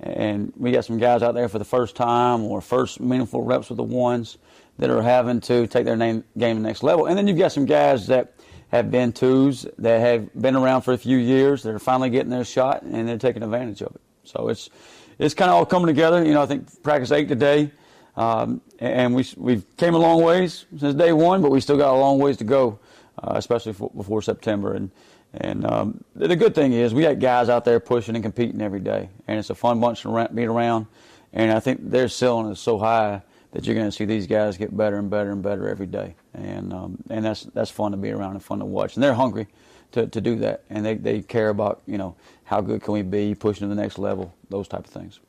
And 0.00 0.52
we 0.56 0.70
got 0.70 0.84
some 0.84 0.98
guys 0.98 1.22
out 1.22 1.34
there 1.34 1.48
for 1.48 1.58
the 1.58 1.64
first 1.64 1.96
time 1.96 2.44
or 2.44 2.60
first 2.60 3.00
meaningful 3.00 3.42
reps 3.42 3.68
with 3.68 3.78
the 3.78 3.82
ones 3.82 4.38
that 4.78 4.90
are 4.90 5.02
having 5.02 5.40
to 5.40 5.66
take 5.66 5.84
their 5.84 5.96
name, 5.96 6.22
game 6.36 6.56
to 6.56 6.62
the 6.62 6.68
next 6.68 6.82
level. 6.82 7.06
And 7.06 7.18
then 7.18 7.26
you've 7.26 7.38
got 7.38 7.50
some 7.50 7.66
guys 7.66 8.06
that 8.06 8.34
have 8.68 8.90
been 8.90 9.12
twos 9.12 9.66
that 9.78 10.00
have 10.00 10.32
been 10.40 10.54
around 10.54 10.82
for 10.82 10.92
a 10.92 10.98
few 10.98 11.16
years 11.16 11.62
that 11.62 11.74
are 11.74 11.78
finally 11.78 12.10
getting 12.10 12.30
their 12.30 12.44
shot 12.44 12.82
and 12.82 13.08
they're 13.08 13.18
taking 13.18 13.42
advantage 13.42 13.82
of 13.82 13.94
it. 13.94 14.00
So 14.24 14.48
it's 14.48 14.70
it's 15.18 15.34
kind 15.34 15.50
of 15.50 15.56
all 15.56 15.66
coming 15.66 15.88
together. 15.88 16.24
You 16.24 16.32
know, 16.34 16.42
I 16.42 16.46
think 16.46 16.82
practice 16.82 17.10
eight 17.10 17.28
today, 17.28 17.72
um, 18.16 18.60
and 18.78 19.14
we 19.14 19.26
we've 19.36 19.76
came 19.76 19.94
a 19.94 19.98
long 19.98 20.22
ways 20.22 20.66
since 20.76 20.94
day 20.94 21.12
one, 21.12 21.42
but 21.42 21.50
we 21.50 21.60
still 21.60 21.78
got 21.78 21.92
a 21.92 21.98
long 21.98 22.18
ways 22.18 22.36
to 22.36 22.44
go, 22.44 22.78
uh, 23.22 23.32
especially 23.34 23.72
for, 23.72 23.90
before 23.96 24.22
September. 24.22 24.74
And 24.74 24.90
and 25.34 25.66
um, 25.66 26.04
the 26.14 26.36
good 26.36 26.54
thing 26.54 26.72
is 26.72 26.94
we 26.94 27.02
got 27.02 27.18
guys 27.18 27.48
out 27.48 27.64
there 27.64 27.80
pushing 27.80 28.14
and 28.14 28.24
competing 28.24 28.62
every 28.62 28.80
day, 28.80 29.08
and 29.26 29.38
it's 29.38 29.50
a 29.50 29.54
fun 29.54 29.80
bunch 29.80 30.02
to 30.02 30.28
be 30.32 30.44
around. 30.44 30.86
And 31.32 31.52
I 31.52 31.60
think 31.60 31.90
their 31.90 32.08
ceiling 32.08 32.50
is 32.50 32.58
so 32.58 32.78
high 32.78 33.22
that 33.52 33.66
you're 33.66 33.74
going 33.74 33.86
to 33.86 33.92
see 33.92 34.04
these 34.04 34.26
guys 34.26 34.56
get 34.56 34.74
better 34.76 34.96
and 34.96 35.10
better 35.10 35.30
and 35.30 35.42
better 35.42 35.68
every 35.68 35.86
day. 35.86 36.14
And 36.34 36.72
um, 36.72 36.98
and 37.10 37.24
that's 37.24 37.42
that's 37.44 37.70
fun 37.70 37.92
to 37.92 37.98
be 37.98 38.10
around 38.10 38.32
and 38.32 38.42
fun 38.42 38.60
to 38.60 38.64
watch. 38.64 38.94
And 38.94 39.02
they're 39.02 39.14
hungry 39.14 39.46
to, 39.92 40.06
to 40.06 40.20
do 40.20 40.36
that, 40.36 40.64
and 40.70 40.84
they, 40.84 40.94
they 40.94 41.20
care 41.20 41.48
about 41.50 41.82
you 41.86 41.98
know 41.98 42.16
how 42.44 42.60
good 42.60 42.82
can 42.82 42.94
we 42.94 43.02
be, 43.02 43.34
pushing 43.34 43.68
to 43.68 43.74
the 43.74 43.80
next 43.80 43.98
level, 43.98 44.34
those 44.48 44.68
type 44.68 44.86
of 44.86 44.90
things. 44.90 45.20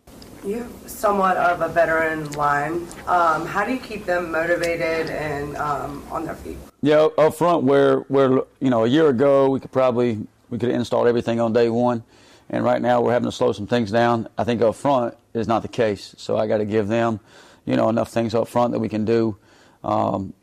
You 0.46 0.60
have 0.60 0.72
somewhat 0.88 1.36
of 1.36 1.62
a 1.62 1.68
veteran 1.68 2.32
line. 2.32 2.88
Um, 3.08 3.46
how 3.46 3.66
do 3.66 3.74
you 3.74 3.80
keep 3.80 4.06
them 4.06 4.32
motivated 4.32 5.10
and 5.10 5.58
um, 5.58 6.06
on 6.10 6.24
their 6.24 6.36
feet? 6.36 6.58
Yeah, 6.82 7.08
up 7.18 7.36
front, 7.36 7.64
where 7.64 8.00
where 8.02 8.42
you 8.60 8.70
know 8.70 8.86
a 8.86 8.88
year 8.88 9.10
ago 9.10 9.50
we 9.50 9.60
could 9.60 9.72
probably 9.72 10.26
we 10.50 10.58
could 10.58 10.70
have 10.70 10.80
installed 10.80 11.08
everything 11.08 11.40
on 11.40 11.54
day 11.54 11.70
one, 11.70 12.04
and 12.50 12.64
right 12.64 12.82
now 12.82 13.02
we're 13.02 13.12
having 13.12 13.30
to 13.30 13.36
slow 13.36 13.52
some 13.52 13.68
things 13.68 13.92
down. 13.92 14.28
I 14.38 14.44
think 14.44 14.62
up 14.62 14.76
front 14.76 15.16
is 15.34 15.48
not 15.48 15.62
the 15.62 15.68
case, 15.68 16.16
so 16.18 16.38
I 16.38 16.48
got 16.48 16.58
to 16.58 16.66
give 16.66 16.88
them 16.88 17.20
you 17.70 17.76
know, 17.76 17.88
enough 17.88 18.10
things 18.10 18.34
up 18.34 18.48
front 18.48 18.72
that 18.72 18.80
we 18.80 18.90
can 18.90 19.06
do, 19.06 19.38
um, 19.84 20.34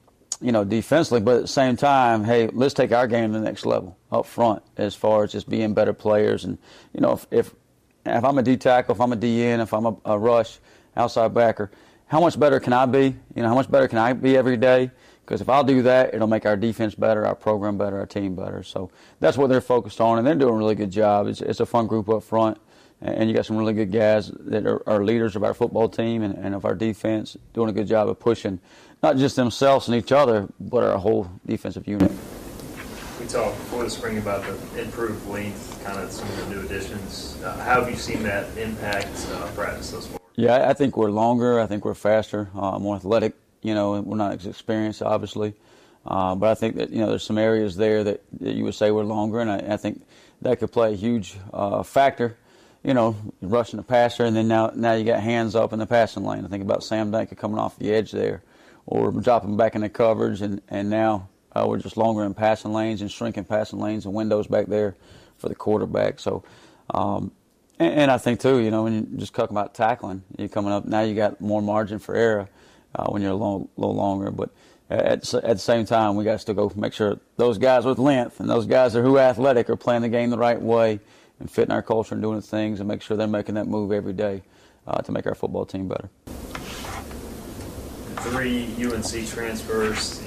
you 0.40 0.52
know, 0.52 0.62
defensively. 0.62 1.20
But 1.20 1.36
at 1.36 1.42
the 1.42 1.48
same 1.48 1.76
time, 1.76 2.22
hey, 2.22 2.46
let's 2.52 2.72
take 2.72 2.92
our 2.92 3.08
game 3.08 3.32
to 3.32 3.38
the 3.38 3.44
next 3.44 3.66
level 3.66 3.98
up 4.12 4.26
front 4.26 4.62
as 4.76 4.94
far 4.94 5.24
as 5.24 5.32
just 5.32 5.48
being 5.48 5.74
better 5.74 5.92
players. 5.92 6.44
And, 6.44 6.56
you 6.94 7.00
know, 7.00 7.12
if, 7.14 7.26
if, 7.32 7.54
if 8.04 8.24
I'm 8.24 8.38
a 8.38 8.44
D 8.44 8.56
tackle, 8.56 8.94
if 8.94 9.00
I'm 9.00 9.12
a 9.12 9.16
DN, 9.16 9.60
if 9.60 9.74
I'm 9.74 9.86
a, 9.86 9.96
a 10.04 10.16
rush, 10.16 10.58
outside 10.96 11.34
backer, 11.34 11.70
how 12.06 12.20
much 12.20 12.38
better 12.38 12.60
can 12.60 12.72
I 12.72 12.86
be? 12.86 13.16
You 13.34 13.42
know, 13.42 13.48
how 13.48 13.56
much 13.56 13.68
better 13.68 13.88
can 13.88 13.98
I 13.98 14.12
be 14.12 14.36
every 14.36 14.56
day? 14.56 14.92
Because 15.26 15.40
if 15.40 15.48
I'll 15.48 15.64
do 15.64 15.82
that, 15.82 16.14
it'll 16.14 16.28
make 16.28 16.46
our 16.46 16.56
defense 16.56 16.94
better, 16.94 17.26
our 17.26 17.34
program 17.34 17.76
better, 17.76 17.98
our 17.98 18.06
team 18.06 18.36
better. 18.36 18.62
So 18.62 18.92
that's 19.18 19.36
what 19.36 19.48
they're 19.48 19.60
focused 19.60 20.00
on, 20.00 20.18
and 20.18 20.26
they're 20.26 20.36
doing 20.36 20.54
a 20.54 20.56
really 20.56 20.76
good 20.76 20.92
job. 20.92 21.26
It's, 21.26 21.42
it's 21.42 21.58
a 21.58 21.66
fun 21.66 21.88
group 21.88 22.08
up 22.08 22.22
front 22.22 22.58
and 23.02 23.28
you 23.28 23.36
got 23.36 23.44
some 23.44 23.56
really 23.56 23.74
good 23.74 23.92
guys 23.92 24.30
that 24.40 24.66
are, 24.66 24.88
are 24.88 25.04
leaders 25.04 25.36
of 25.36 25.44
our 25.44 25.54
football 25.54 25.88
team 25.88 26.22
and, 26.22 26.34
and, 26.34 26.54
of 26.54 26.64
our 26.64 26.74
defense, 26.74 27.36
doing 27.52 27.68
a 27.68 27.72
good 27.72 27.86
job 27.86 28.08
of 28.08 28.18
pushing 28.18 28.58
not 29.02 29.16
just 29.16 29.36
themselves 29.36 29.88
and 29.88 29.96
each 29.96 30.12
other, 30.12 30.48
but 30.58 30.82
our 30.82 30.98
whole 30.98 31.30
defensive 31.44 31.86
unit. 31.86 32.10
We 33.20 33.26
talked 33.26 33.56
before 33.58 33.84
the 33.84 33.90
spring 33.90 34.18
about 34.18 34.44
the 34.44 34.82
improved 34.82 35.28
length, 35.28 35.82
kind 35.84 35.98
of 35.98 36.10
some 36.10 36.28
of 36.28 36.36
the 36.36 36.54
new 36.54 36.60
additions. 36.62 37.38
Uh, 37.42 37.56
how 37.58 37.82
have 37.82 37.90
you 37.90 37.96
seen 37.96 38.22
that 38.22 38.56
impact 38.56 39.26
uh, 39.32 39.46
practice 39.48 39.90
thus 39.90 40.06
far? 40.06 40.20
Yeah, 40.34 40.68
I 40.68 40.72
think 40.72 40.96
we're 40.96 41.10
longer. 41.10 41.60
I 41.60 41.66
think 41.66 41.84
we're 41.84 41.94
faster, 41.94 42.48
uh, 42.54 42.78
more 42.78 42.96
athletic. 42.96 43.34
You 43.66 43.74
know, 43.74 44.00
we're 44.00 44.16
not 44.16 44.34
as 44.34 44.46
experienced, 44.46 45.02
obviously. 45.02 45.54
Uh, 46.06 46.36
but 46.36 46.50
I 46.50 46.54
think 46.54 46.76
that 46.76 46.90
you 46.90 47.00
know 47.00 47.08
there's 47.08 47.24
some 47.24 47.38
areas 47.38 47.76
there 47.76 48.04
that, 48.04 48.22
that 48.40 48.54
you 48.54 48.64
would 48.64 48.74
say 48.74 48.90
we're 48.90 49.04
longer, 49.04 49.40
and 49.40 49.50
I, 49.50 49.74
I 49.74 49.76
think 49.76 50.06
that 50.42 50.60
could 50.60 50.70
play 50.70 50.92
a 50.92 50.96
huge 50.96 51.36
uh, 51.52 51.82
factor 51.82 52.36
you 52.86 52.94
know, 52.94 53.16
rushing 53.42 53.78
the 53.78 53.82
passer, 53.82 54.24
and 54.24 54.36
then 54.36 54.46
now 54.46 54.70
now 54.72 54.92
you 54.92 55.04
got 55.04 55.20
hands 55.20 55.56
up 55.56 55.72
in 55.72 55.80
the 55.80 55.86
passing 55.86 56.24
lane. 56.24 56.44
I 56.44 56.48
think 56.48 56.62
about 56.62 56.84
Sam 56.84 57.10
Danka 57.10 57.36
coming 57.36 57.58
off 57.58 57.76
the 57.80 57.92
edge 57.92 58.12
there, 58.12 58.44
or 58.86 59.10
dropping 59.10 59.56
back 59.56 59.74
in 59.74 59.80
the 59.80 59.88
coverage, 59.88 60.40
and 60.40 60.62
and 60.68 60.88
now 60.88 61.28
uh, 61.52 61.66
we're 61.66 61.78
just 61.78 61.96
longer 61.96 62.22
in 62.22 62.32
passing 62.32 62.72
lanes 62.72 63.00
and 63.00 63.10
shrinking 63.10 63.42
passing 63.42 63.80
lanes 63.80 64.04
and 64.04 64.14
windows 64.14 64.46
back 64.46 64.66
there 64.66 64.94
for 65.36 65.48
the 65.48 65.56
quarterback. 65.56 66.20
So, 66.20 66.44
um, 66.90 67.32
and, 67.80 67.92
and, 67.92 68.10
I 68.10 68.18
think 68.18 68.38
too, 68.38 68.60
you 68.60 68.70
know, 68.70 68.84
when 68.84 68.92
you're 68.92 69.20
just 69.20 69.34
talking 69.34 69.56
about 69.56 69.74
tackling, 69.74 70.22
you're 70.38 70.48
coming 70.48 70.72
up 70.72 70.84
now. 70.84 71.00
You 71.00 71.16
got 71.16 71.40
more 71.40 71.60
margin 71.60 71.98
for 71.98 72.14
error 72.14 72.48
uh, 72.96 73.06
when 73.10 73.22
you're 73.22 73.32
a 73.32 73.34
little, 73.34 73.70
little 73.76 73.94
longer, 73.94 74.30
but. 74.30 74.50
At, 74.88 75.34
at 75.34 75.42
the 75.42 75.58
same 75.58 75.84
time, 75.84 76.14
we 76.14 76.22
got 76.22 76.34
to 76.34 76.38
still 76.38 76.54
go 76.54 76.70
make 76.76 76.92
sure 76.92 77.18
those 77.36 77.58
guys 77.58 77.84
with 77.84 77.98
length 77.98 78.38
and 78.38 78.48
those 78.48 78.66
guys 78.66 78.92
that 78.92 79.00
are 79.00 79.02
who 79.02 79.18
athletic 79.18 79.68
are 79.68 79.74
playing 79.74 80.02
the 80.02 80.08
game 80.08 80.30
the 80.30 80.38
right 80.38 80.62
way 80.62 81.00
and 81.40 81.50
fitting 81.50 81.72
our 81.72 81.82
culture 81.82 82.14
and 82.14 82.22
doing 82.22 82.40
things 82.40 82.80
and 82.80 82.88
make 82.88 83.02
sure 83.02 83.16
they're 83.16 83.26
making 83.26 83.56
that 83.56 83.66
move 83.66 83.92
every 83.92 84.12
day 84.12 84.42
uh, 84.86 85.00
to 85.02 85.12
make 85.12 85.26
our 85.26 85.34
football 85.34 85.66
team 85.66 85.88
better. 85.88 86.08
Three 88.30 88.66
UNC 88.80 89.28
transfers. 89.28 90.22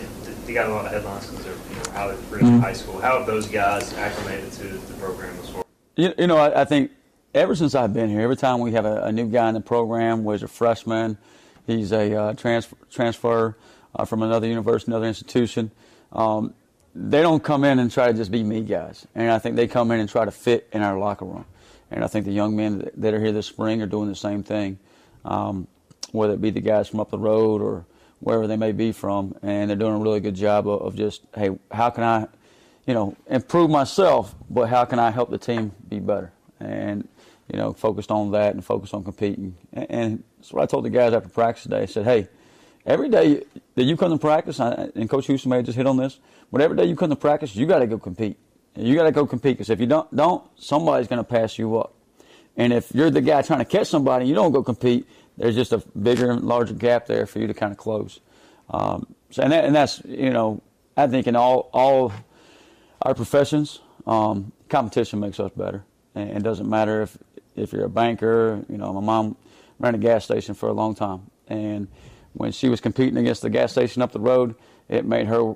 They 0.45 0.53
got 0.53 0.69
a 0.69 0.73
lot 0.73 0.85
of 0.85 0.91
headlines 0.91 1.27
because 1.27 1.45
they're 1.45 1.53
you 1.53 1.83
know, 1.83 1.91
how 1.91 2.07
they 2.07 2.15
mm-hmm. 2.15 2.59
high 2.59 2.73
school. 2.73 2.99
How 2.99 3.17
have 3.17 3.27
those 3.27 3.47
guys 3.47 3.93
acclimated 3.93 4.51
to 4.53 4.67
the 4.67 4.93
program 4.95 5.37
as 5.39 5.51
well? 5.51 5.65
You, 5.95 6.13
you 6.17 6.27
know, 6.27 6.37
I, 6.37 6.61
I, 6.61 6.65
think 6.65 6.91
ever 7.35 7.55
since 7.55 7.75
I've 7.75 7.93
been 7.93 8.09
here, 8.09 8.21
every 8.21 8.37
time 8.37 8.59
we 8.59 8.71
have 8.71 8.85
a, 8.85 9.03
a 9.03 9.11
new 9.11 9.27
guy 9.27 9.49
in 9.49 9.53
the 9.53 9.61
program, 9.61 10.23
whether 10.23 10.37
he's 10.37 10.43
a 10.43 10.47
freshman, 10.47 11.17
he's 11.69 11.91
a 11.91 12.15
uh, 12.15 12.33
transfer, 12.33 12.75
transfer 12.91 13.57
uh, 13.95 14.05
from 14.05 14.23
another 14.23 14.47
university, 14.47 14.91
another 14.91 15.07
institution. 15.07 15.71
Um, 16.11 16.53
they 16.95 17.21
don't 17.21 17.43
come 17.43 17.63
in 17.63 17.79
and 17.79 17.91
try 17.91 18.07
to 18.07 18.13
just 18.13 18.31
be 18.31 18.43
me 18.43 18.61
guys. 18.61 19.07
And 19.15 19.31
I 19.31 19.39
think 19.39 19.55
they 19.55 19.67
come 19.67 19.91
in 19.91 19.99
and 19.99 20.09
try 20.09 20.25
to 20.25 20.31
fit 20.31 20.67
in 20.73 20.81
our 20.81 20.97
locker 20.97 21.25
room. 21.25 21.45
And 21.91 22.03
I 22.03 22.07
think 22.07 22.25
the 22.25 22.31
young 22.31 22.55
men 22.55 22.89
that 22.97 23.13
are 23.13 23.19
here 23.19 23.31
this 23.31 23.47
spring 23.47 23.81
are 23.81 23.87
doing 23.87 24.09
the 24.09 24.15
same 24.15 24.43
thing, 24.43 24.77
um, 25.25 25.67
whether 26.11 26.33
it 26.33 26.41
be 26.41 26.49
the 26.49 26.61
guys 26.61 26.87
from 26.87 26.99
up 26.99 27.09
the 27.09 27.17
road 27.17 27.61
or 27.61 27.85
wherever 28.19 28.47
they 28.47 28.57
may 28.57 28.71
be 28.71 28.91
from. 28.91 29.35
And 29.41 29.69
they're 29.69 29.77
doing 29.77 29.95
a 29.95 29.99
really 29.99 30.19
good 30.19 30.35
job 30.35 30.67
of, 30.67 30.81
of 30.81 30.95
just, 30.95 31.21
hey, 31.35 31.57
how 31.71 31.89
can 31.89 32.03
I, 32.03 32.27
you 32.85 32.93
know, 32.93 33.15
improve 33.27 33.69
myself, 33.69 34.35
but 34.49 34.69
how 34.69 34.85
can 34.85 34.99
I 34.99 35.11
help 35.11 35.29
the 35.29 35.37
team 35.37 35.71
be 35.87 35.99
better? 35.99 36.31
And, 36.59 37.07
you 37.51 37.57
know, 37.57 37.73
focused 37.73 38.11
on 38.11 38.31
that 38.31 38.53
and 38.53 38.63
focused 38.63 38.93
on 38.93 39.03
competing. 39.03 39.55
And, 39.73 39.87
and 39.89 40.23
that's 40.39 40.53
what 40.53 40.63
I 40.63 40.65
told 40.65 40.85
the 40.85 40.89
guys 40.89 41.13
after 41.13 41.29
practice 41.29 41.63
today. 41.63 41.81
I 41.81 41.85
said, 41.85 42.05
hey, 42.05 42.29
every 42.85 43.09
day 43.09 43.43
that 43.75 43.83
you 43.83 43.97
come 43.97 44.11
to 44.11 44.17
practice, 44.17 44.59
and 44.59 45.09
Coach 45.09 45.27
Houston 45.27 45.49
may 45.49 45.61
just 45.61 45.77
hit 45.77 45.85
on 45.85 45.97
this, 45.97 46.19
but 46.51 46.61
every 46.61 46.77
day 46.77 46.85
you 46.85 46.95
come 46.95 47.09
to 47.09 47.15
practice, 47.15 47.55
you 47.55 47.65
got 47.65 47.79
to 47.79 47.87
go 47.87 47.97
compete. 47.97 48.37
You 48.75 48.95
got 48.95 49.03
to 49.03 49.11
go 49.11 49.25
compete 49.25 49.57
because 49.57 49.69
if 49.69 49.79
you 49.79 49.85
don't, 49.85 50.13
don't 50.15 50.43
somebody's 50.57 51.07
going 51.07 51.23
to 51.23 51.29
pass 51.29 51.59
you 51.59 51.77
up. 51.77 51.93
And 52.55 52.71
if 52.71 52.93
you're 52.95 53.11
the 53.11 53.21
guy 53.21 53.41
trying 53.41 53.59
to 53.59 53.65
catch 53.65 53.87
somebody 53.87 54.23
and 54.23 54.29
you 54.29 54.35
don't 54.35 54.51
go 54.51 54.63
compete, 54.63 55.07
there's 55.37 55.55
just 55.55 55.73
a 55.73 55.79
bigger 55.97 56.31
and 56.31 56.43
larger 56.43 56.73
gap 56.73 57.05
there 57.05 57.25
for 57.25 57.39
you 57.39 57.47
to 57.47 57.53
kind 57.53 57.71
of 57.71 57.77
close. 57.77 58.19
Um, 58.69 59.07
so, 59.31 59.43
and, 59.43 59.51
that, 59.51 59.65
and 59.65 59.75
that's, 59.75 60.01
you 60.05 60.29
know, 60.29 60.61
I 60.95 61.07
think 61.07 61.27
in 61.27 61.35
all, 61.35 61.69
all 61.73 62.13
our 63.01 63.13
professions, 63.13 63.79
um, 64.07 64.51
competition 64.69 65.19
makes 65.19 65.39
us 65.39 65.51
better. 65.55 65.83
And 66.15 66.31
it 66.31 66.43
doesn't 66.43 66.69
matter 66.69 67.01
if, 67.01 67.17
if 67.55 67.73
you're 67.73 67.85
a 67.85 67.89
banker, 67.89 68.63
you 68.69 68.77
know, 68.77 68.93
my 68.93 69.01
mom 69.01 69.37
ran 69.79 69.95
a 69.95 69.97
gas 69.97 70.25
station 70.25 70.53
for 70.53 70.69
a 70.69 70.73
long 70.73 70.95
time. 70.95 71.29
And 71.47 71.87
when 72.33 72.51
she 72.51 72.69
was 72.69 72.81
competing 72.81 73.17
against 73.17 73.41
the 73.41 73.49
gas 73.49 73.71
station 73.71 74.01
up 74.01 74.11
the 74.11 74.19
road, 74.19 74.55
it 74.87 75.05
made 75.05 75.27
her 75.27 75.55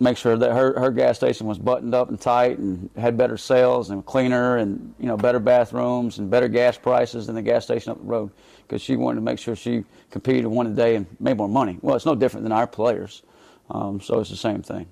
make 0.00 0.16
sure 0.16 0.36
that 0.36 0.52
her, 0.52 0.78
her 0.78 0.90
gas 0.90 1.16
station 1.16 1.46
was 1.46 1.58
buttoned 1.58 1.94
up 1.94 2.08
and 2.08 2.20
tight 2.20 2.58
and 2.58 2.88
had 2.96 3.16
better 3.16 3.36
sales 3.36 3.90
and 3.90 4.04
cleaner 4.06 4.58
and 4.58 4.94
you 4.98 5.06
know 5.06 5.16
better 5.16 5.40
bathrooms 5.40 6.18
and 6.18 6.30
better 6.30 6.48
gas 6.48 6.78
prices 6.78 7.26
than 7.26 7.34
the 7.34 7.42
gas 7.42 7.64
station 7.64 7.90
up 7.90 7.98
the 7.98 8.04
road 8.04 8.30
because 8.62 8.80
she 8.80 8.96
wanted 8.96 9.16
to 9.16 9.22
make 9.22 9.38
sure 9.38 9.56
she 9.56 9.84
competed 10.10 10.46
won 10.46 10.66
a 10.66 10.70
day 10.70 10.94
and 10.94 11.06
made 11.18 11.36
more 11.36 11.48
money. 11.48 11.78
Well, 11.82 11.96
it's 11.96 12.06
no 12.06 12.14
different 12.14 12.44
than 12.44 12.52
our 12.52 12.66
players, 12.66 13.22
um, 13.70 14.00
so 14.00 14.20
it's 14.20 14.30
the 14.30 14.36
same 14.36 14.62
thing. 14.62 14.86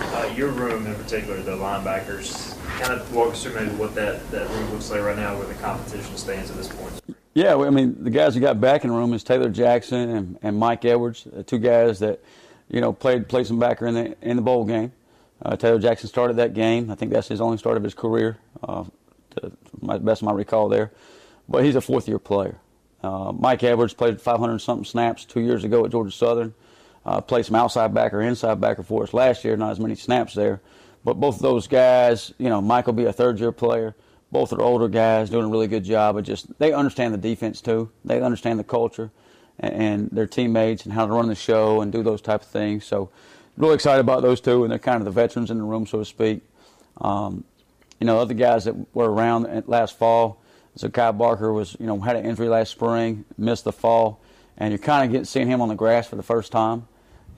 Uh, 0.00 0.32
your 0.36 0.48
room 0.48 0.86
in 0.86 0.94
particular, 0.94 1.40
the 1.42 1.52
linebackers, 1.52 2.56
kind 2.80 2.92
of 2.92 3.14
walk 3.14 3.32
us 3.32 3.42
through 3.42 3.54
maybe 3.54 3.74
what 3.76 3.94
that, 3.94 4.30
that 4.30 4.48
room 4.50 4.70
looks 4.72 4.90
like 4.90 5.02
right 5.02 5.16
now, 5.16 5.36
where 5.36 5.46
the 5.46 5.54
competition 5.54 6.16
stands 6.16 6.50
at 6.50 6.56
this 6.56 6.68
point. 6.68 6.92
Yeah, 7.34 7.54
I 7.56 7.70
mean, 7.70 8.02
the 8.02 8.10
guys 8.10 8.34
we 8.34 8.40
got 8.40 8.60
back 8.60 8.84
in 8.84 8.90
the 8.90 8.96
room 8.96 9.12
is 9.12 9.22
Taylor 9.22 9.50
Jackson 9.50 10.08
and, 10.10 10.38
and 10.42 10.58
Mike 10.58 10.84
Edwards, 10.84 11.26
two 11.46 11.58
guys 11.58 11.98
that– 12.00 12.20
you 12.68 12.80
know, 12.80 12.92
played 12.92 13.28
played 13.28 13.46
some 13.46 13.58
backer 13.58 13.86
in 13.86 13.94
the 13.94 14.16
in 14.22 14.36
the 14.36 14.42
bowl 14.42 14.64
game. 14.64 14.92
Uh, 15.42 15.56
Taylor 15.56 15.78
Jackson 15.78 16.08
started 16.08 16.36
that 16.36 16.54
game. 16.54 16.90
I 16.90 16.94
think 16.94 17.12
that's 17.12 17.28
his 17.28 17.40
only 17.40 17.58
start 17.58 17.76
of 17.76 17.82
his 17.82 17.94
career, 17.94 18.38
uh, 18.62 18.84
to 19.36 19.52
my 19.80 19.98
best 19.98 20.22
of 20.22 20.26
my 20.26 20.32
recall 20.32 20.68
there. 20.68 20.92
But 21.48 21.64
he's 21.64 21.76
a 21.76 21.80
fourth 21.80 22.08
year 22.08 22.18
player. 22.18 22.58
Uh, 23.02 23.32
Mike 23.32 23.62
Edwards 23.62 23.92
played 23.92 24.20
500 24.20 24.58
something 24.58 24.84
snaps 24.84 25.24
two 25.24 25.40
years 25.40 25.62
ago 25.62 25.84
at 25.84 25.90
Georgia 25.90 26.10
Southern. 26.10 26.54
Uh, 27.06 27.20
played 27.20 27.46
some 27.46 27.54
outside 27.54 27.94
backer, 27.94 28.20
inside 28.20 28.60
backer 28.60 28.82
for 28.82 29.04
us 29.04 29.14
last 29.14 29.44
year. 29.44 29.56
Not 29.56 29.70
as 29.70 29.80
many 29.80 29.94
snaps 29.94 30.34
there, 30.34 30.60
but 31.04 31.14
both 31.14 31.36
of 31.36 31.42
those 31.42 31.68
guys, 31.68 32.34
you 32.36 32.48
know, 32.48 32.60
will 32.60 32.92
be 32.92 33.04
a 33.04 33.12
third 33.12 33.38
year 33.38 33.52
player. 33.52 33.94
Both 34.32 34.52
are 34.52 34.60
older 34.60 34.88
guys 34.88 35.30
doing 35.30 35.44
a 35.44 35.48
really 35.48 35.68
good 35.68 35.84
job 35.84 36.16
of 36.16 36.24
just 36.24 36.58
they 36.58 36.72
understand 36.72 37.14
the 37.14 37.18
defense 37.18 37.60
too. 37.60 37.90
They 38.04 38.20
understand 38.20 38.58
the 38.58 38.64
culture 38.64 39.12
and, 39.60 39.74
and 39.74 40.10
their 40.10 40.26
teammates 40.26 40.84
and 40.84 40.92
how 40.92 41.06
to 41.06 41.12
run 41.12 41.28
the 41.28 41.36
show 41.36 41.80
and 41.80 41.92
do 41.92 42.02
those 42.02 42.20
type 42.20 42.42
of 42.42 42.48
things. 42.48 42.84
So 42.84 43.08
really 43.56 43.76
excited 43.76 44.00
about 44.00 44.22
those 44.22 44.40
two, 44.40 44.64
and 44.64 44.70
they're 44.70 44.80
kind 44.80 45.00
of 45.00 45.04
the 45.04 45.12
veterans 45.12 45.50
in 45.52 45.58
the 45.58 45.64
room, 45.64 45.86
so 45.86 46.00
to 46.00 46.04
speak. 46.04 46.42
Um, 47.00 47.44
you 48.00 48.06
know, 48.06 48.18
other 48.18 48.34
guys 48.34 48.64
that 48.64 48.74
were 48.94 49.10
around 49.10 49.68
last 49.68 49.96
fall. 49.96 50.42
So 50.74 50.90
Kai 50.90 51.12
Barker 51.12 51.52
was, 51.52 51.76
you 51.78 51.86
know, 51.86 51.98
had 52.00 52.16
an 52.16 52.26
injury 52.26 52.48
last 52.48 52.70
spring, 52.70 53.24
missed 53.38 53.64
the 53.64 53.72
fall, 53.72 54.20
and 54.58 54.72
you're 54.72 54.78
kind 54.78 55.04
of 55.04 55.12
getting 55.12 55.24
seeing 55.24 55.46
him 55.46 55.62
on 55.62 55.68
the 55.68 55.74
grass 55.76 56.08
for 56.08 56.16
the 56.16 56.22
first 56.22 56.50
time. 56.52 56.88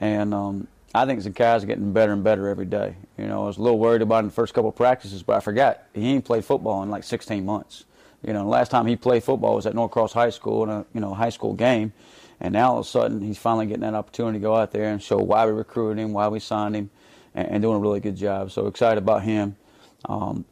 And 0.01 0.33
um, 0.33 0.69
I 0.95 1.05
think 1.07 1.21
Zakai's 1.21 1.65
getting 1.65 1.93
better 1.93 2.13
and 2.13 2.25
better 2.25 2.49
every 2.49 2.67
day. 2.67 2.97
You 3.17 3.27
know, 3.27 3.45
I 3.45 3.47
was 3.47 3.59
a 3.59 3.63
little 3.63 3.79
worried 3.79 4.03
about 4.03 4.21
him 4.21 4.27
the 4.27 4.35
first 4.35 4.55
couple 4.55 4.71
of 4.71 4.77
practices, 4.77 5.23
but 5.23 5.37
I 5.37 5.41
forgot 5.41 5.83
he 5.95 6.09
ain't 6.09 6.25
played 6.25 6.45
football 6.45 6.83
in 6.83 6.91
like 6.91 7.05
16 7.05 7.45
months. 7.45 7.85
You 8.27 8.33
know, 8.33 8.49
last 8.49 8.71
time 8.71 8.87
he 8.87 8.97
played 8.97 9.23
football 9.23 9.55
was 9.55 9.67
at 9.67 9.75
Norcross 9.75 10.13
High 10.13 10.31
School 10.31 10.65
in 10.65 10.71
a 10.71 10.87
you 10.93 11.01
know 11.01 11.15
high 11.15 11.29
school 11.31 11.55
game, 11.55 11.93
and 12.41 12.53
now 12.53 12.73
all 12.73 12.79
of 12.81 12.87
a 12.87 12.89
sudden 12.89 13.21
he's 13.21 13.39
finally 13.39 13.67
getting 13.67 13.83
that 13.83 13.95
opportunity 13.95 14.39
to 14.39 14.43
go 14.43 14.57
out 14.57 14.73
there 14.73 14.91
and 14.93 15.01
show 15.01 15.19
why 15.19 15.47
we 15.47 15.53
recruited 15.53 16.03
him, 16.03 16.13
why 16.13 16.27
we 16.27 16.41
signed 16.41 16.75
him, 16.75 16.91
and, 17.35 17.49
and 17.49 17.63
doing 17.63 17.77
a 17.77 17.79
really 17.79 18.01
good 18.01 18.17
job. 18.17 18.51
So 18.51 18.67
excited 18.67 18.99
about 18.99 19.23
him. 19.23 19.57
Um, 20.07 20.45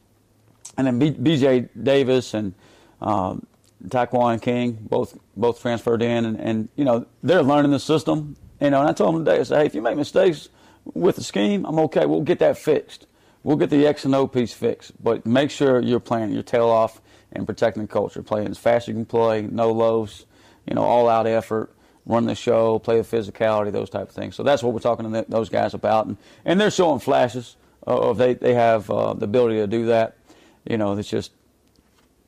and 0.78 0.86
then 0.86 0.98
B.J. 1.22 1.70
Davis 1.82 2.34
and 2.34 2.54
um, 3.00 3.46
Taekwon 3.84 4.40
King 4.40 4.78
both 4.80 5.18
both 5.36 5.60
transferred 5.60 6.02
in, 6.02 6.24
and, 6.24 6.38
and 6.38 6.68
you 6.76 6.84
know 6.84 7.06
they're 7.22 7.42
learning 7.42 7.72
the 7.72 7.80
system. 7.80 8.36
You 8.60 8.70
know, 8.70 8.80
and 8.80 8.88
I 8.88 8.92
told 8.92 9.14
them 9.14 9.24
today, 9.24 9.40
I 9.40 9.42
said, 9.42 9.60
hey, 9.60 9.66
if 9.66 9.74
you 9.74 9.82
make 9.82 9.96
mistakes 9.96 10.48
with 10.94 11.16
the 11.16 11.22
scheme, 11.22 11.64
I'm 11.66 11.78
okay. 11.80 12.06
We'll 12.06 12.22
get 12.22 12.38
that 12.38 12.56
fixed. 12.56 13.06
We'll 13.42 13.56
get 13.56 13.70
the 13.70 13.86
X 13.86 14.04
and 14.04 14.14
O 14.14 14.26
piece 14.26 14.52
fixed, 14.52 14.92
but 15.02 15.24
make 15.24 15.50
sure 15.50 15.80
you're 15.80 16.00
playing 16.00 16.32
your 16.32 16.42
tail 16.42 16.68
off 16.68 17.00
and 17.32 17.46
protecting 17.46 17.82
the 17.82 17.88
culture, 17.88 18.22
playing 18.22 18.48
as 18.48 18.58
fast 18.58 18.84
as 18.84 18.88
you 18.88 18.94
can 18.94 19.04
play, 19.04 19.42
no 19.42 19.70
lows, 19.70 20.26
you 20.66 20.74
know, 20.74 20.82
all 20.82 21.08
out 21.08 21.26
effort, 21.26 21.72
run 22.06 22.24
the 22.26 22.34
show, 22.34 22.78
play 22.78 22.96
with 22.96 23.10
physicality, 23.10 23.70
those 23.70 23.90
type 23.90 24.08
of 24.08 24.14
things. 24.14 24.34
So 24.34 24.42
that's 24.42 24.62
what 24.62 24.72
we're 24.72 24.80
talking 24.80 25.12
to 25.12 25.26
those 25.28 25.48
guys 25.48 25.74
about, 25.74 26.06
and, 26.06 26.16
and 26.44 26.60
they're 26.60 26.70
showing 26.70 26.98
flashes 26.98 27.56
of 27.82 28.18
they 28.18 28.34
they 28.34 28.54
have 28.54 28.90
uh, 28.90 29.14
the 29.14 29.24
ability 29.24 29.56
to 29.56 29.66
do 29.66 29.86
that. 29.86 30.16
You 30.64 30.76
know, 30.76 30.96
it's 30.96 31.08
just 31.08 31.32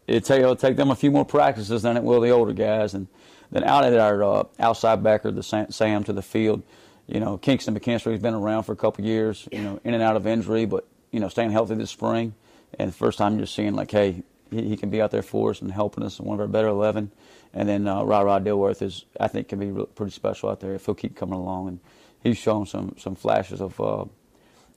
it 0.07 0.31
it'll 0.31 0.57
take 0.57 0.77
them 0.77 0.91
a 0.91 0.97
few 0.97 1.11
more 1.11 1.25
practices 1.25 1.83
than 1.83 1.97
it 1.97 2.03
will 2.03 2.21
the 2.21 2.31
older 2.31 2.53
guys, 2.53 2.95
and 2.95 3.09
then 3.51 3.65
out 3.65 3.85
at 3.85 3.99
our 3.99 4.23
uh, 4.23 4.45
outside 4.59 5.03
backer, 5.03 5.31
the 5.31 5.43
Sam 5.43 6.05
to 6.05 6.13
the 6.13 6.23
field. 6.23 6.63
You 7.07 7.21
know, 7.21 7.39
Kingston 7.39 7.79
McKinstry's 7.79 8.21
been 8.21 8.35
around 8.35 8.65
for 8.65 8.73
a 8.73 8.77
couple 8.77 9.05
years. 9.05 9.49
You 9.51 9.63
know, 9.63 9.81
in 9.85 9.95
and 9.95 10.03
out 10.03 10.17
of 10.17 10.27
injury, 10.27 10.67
but 10.67 10.87
you 11.11 11.21
know, 11.21 11.29
staying 11.29 11.51
healthy 11.51 11.75
this 11.75 11.91
spring. 11.91 12.35
And 12.79 12.91
the 12.91 12.95
first 12.95 13.17
time 13.17 13.39
you're 13.39 13.47
seeing 13.47 13.75
like, 13.75 13.91
hey, 13.91 14.23
he, 14.51 14.69
he 14.69 14.77
can 14.77 14.91
be 14.91 15.01
out 15.01 15.11
there 15.11 15.23
for 15.23 15.51
us 15.51 15.63
and 15.63 15.73
helping 15.73 16.05
us 16.05 16.19
in 16.19 16.27
one 16.27 16.35
of 16.35 16.41
our 16.41 16.49
better 16.49 16.69
eleven. 16.69 17.11
And 17.55 17.67
then 17.67 17.89
uh, 17.89 18.03
Rod 18.03 18.27
Rod 18.27 18.45
Dilworth 18.45 18.83
is, 18.83 19.07
I 19.19 19.29
think, 19.29 19.49
can 19.49 19.59
be 19.59 19.85
pretty 19.95 20.13
special 20.13 20.51
out 20.51 20.61
there 20.61 20.75
if 20.75 20.85
he'll 20.85 20.95
keep 20.95 21.17
coming 21.17 21.35
along. 21.35 21.69
And 21.69 21.81
he's 22.23 22.37
shown 22.37 22.67
some 22.67 22.95
some 22.99 23.15
flashes 23.15 23.63
of, 23.63 23.81
uh, 23.81 24.05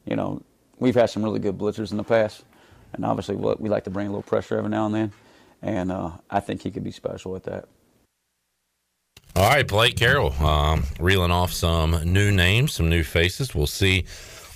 you 0.05 0.15
know, 0.15 0.41
we've 0.79 0.95
had 0.95 1.09
some 1.09 1.23
really 1.23 1.39
good 1.39 1.57
blitzers 1.57 1.91
in 1.91 1.97
the 1.97 2.03
past, 2.03 2.45
and 2.93 3.03
obviously 3.03 3.35
we 3.35 3.67
like 3.67 3.83
to 3.83 3.89
bring 3.89 4.07
a 4.07 4.09
little 4.09 4.23
pressure 4.23 4.57
every 4.57 4.69
now 4.69 4.85
and 4.85 4.95
then. 4.95 5.11
And 5.61 5.91
uh, 5.91 6.11
I 6.29 6.39
think 6.39 6.61
he 6.61 6.71
could 6.71 6.83
be 6.83 6.91
special 6.91 7.35
at 7.35 7.43
that. 7.43 7.67
All 9.33 9.47
right, 9.49 9.65
Blake 9.65 9.95
Harrell, 9.95 10.39
um, 10.41 10.83
reeling 10.99 11.31
off 11.31 11.53
some 11.53 11.91
new 12.11 12.31
names, 12.31 12.73
some 12.73 12.89
new 12.89 13.01
faces. 13.03 13.55
We'll 13.55 13.65
see 13.65 14.03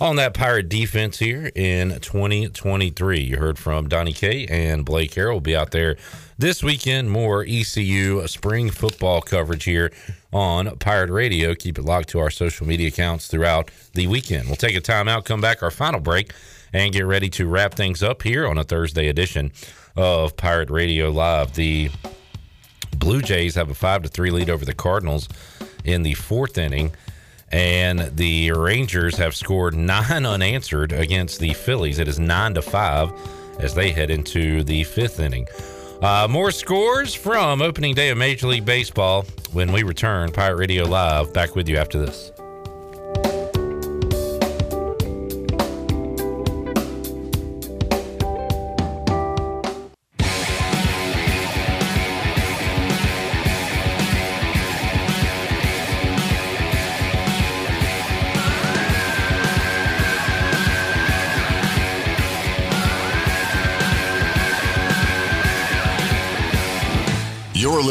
on 0.01 0.17
that 0.17 0.33
Pirate 0.33 0.67
defense 0.67 1.17
here 1.17 1.49
in 1.55 1.97
2023. 2.01 3.21
You 3.21 3.37
heard 3.37 3.57
from 3.57 3.87
Donnie 3.87 4.11
K 4.11 4.45
and 4.47 4.83
Blake 4.83 5.11
Harrell 5.11 5.33
will 5.33 5.39
be 5.39 5.55
out 5.55 5.71
there 5.71 5.95
this 6.37 6.61
weekend. 6.61 7.09
More 7.09 7.45
ECU 7.47 8.27
spring 8.27 8.69
football 8.69 9.21
coverage 9.21 9.63
here 9.63 9.93
on 10.33 10.75
Pirate 10.77 11.09
Radio. 11.09 11.55
Keep 11.55 11.79
it 11.79 11.85
locked 11.85 12.09
to 12.09 12.19
our 12.19 12.29
social 12.29 12.67
media 12.67 12.89
accounts 12.89 13.27
throughout 13.27 13.71
the 13.93 14.07
weekend. 14.07 14.47
We'll 14.47 14.57
take 14.57 14.75
a 14.75 14.81
timeout, 14.81 15.23
come 15.23 15.39
back, 15.39 15.63
our 15.63 15.71
final 15.71 16.01
break, 16.01 16.33
and 16.73 16.91
get 16.91 17.05
ready 17.05 17.29
to 17.29 17.47
wrap 17.47 17.75
things 17.75 18.03
up 18.03 18.23
here 18.23 18.45
on 18.45 18.57
a 18.57 18.65
Thursday 18.65 19.07
edition 19.07 19.53
of 19.95 20.35
Pirate 20.35 20.69
Radio 20.69 21.11
Live. 21.11 21.53
The 21.53 21.89
Blue 22.99 23.21
Jays 23.21 23.55
have 23.55 23.69
a 23.69 23.75
five 23.75 24.03
to 24.03 24.09
three 24.09 24.31
lead 24.31 24.49
over 24.49 24.65
the 24.65 24.73
Cardinals 24.73 25.29
in 25.83 26.03
the 26.03 26.13
fourth 26.13 26.57
inning, 26.57 26.91
and 27.51 27.99
the 28.15 28.51
Rangers 28.51 29.17
have 29.17 29.35
scored 29.35 29.75
nine 29.75 30.25
unanswered 30.25 30.91
against 30.91 31.39
the 31.39 31.53
Phillies. 31.53 31.99
It 31.99 32.07
is 32.07 32.19
nine 32.19 32.53
to 32.55 32.61
five 32.61 33.11
as 33.59 33.73
they 33.73 33.91
head 33.91 34.09
into 34.09 34.63
the 34.63 34.83
fifth 34.83 35.19
inning. 35.19 35.47
Uh, 36.01 36.27
more 36.29 36.51
scores 36.51 37.13
from 37.13 37.61
opening 37.61 37.95
day 37.95 38.09
of 38.09 38.17
Major 38.17 38.47
League 38.47 38.65
Baseball 38.65 39.23
when 39.53 39.71
we 39.71 39.83
return. 39.83 40.31
Pirate 40.31 40.57
Radio 40.57 40.83
Live 40.83 41.33
back 41.33 41.55
with 41.55 41.69
you 41.69 41.77
after 41.77 41.97
this. 41.97 42.31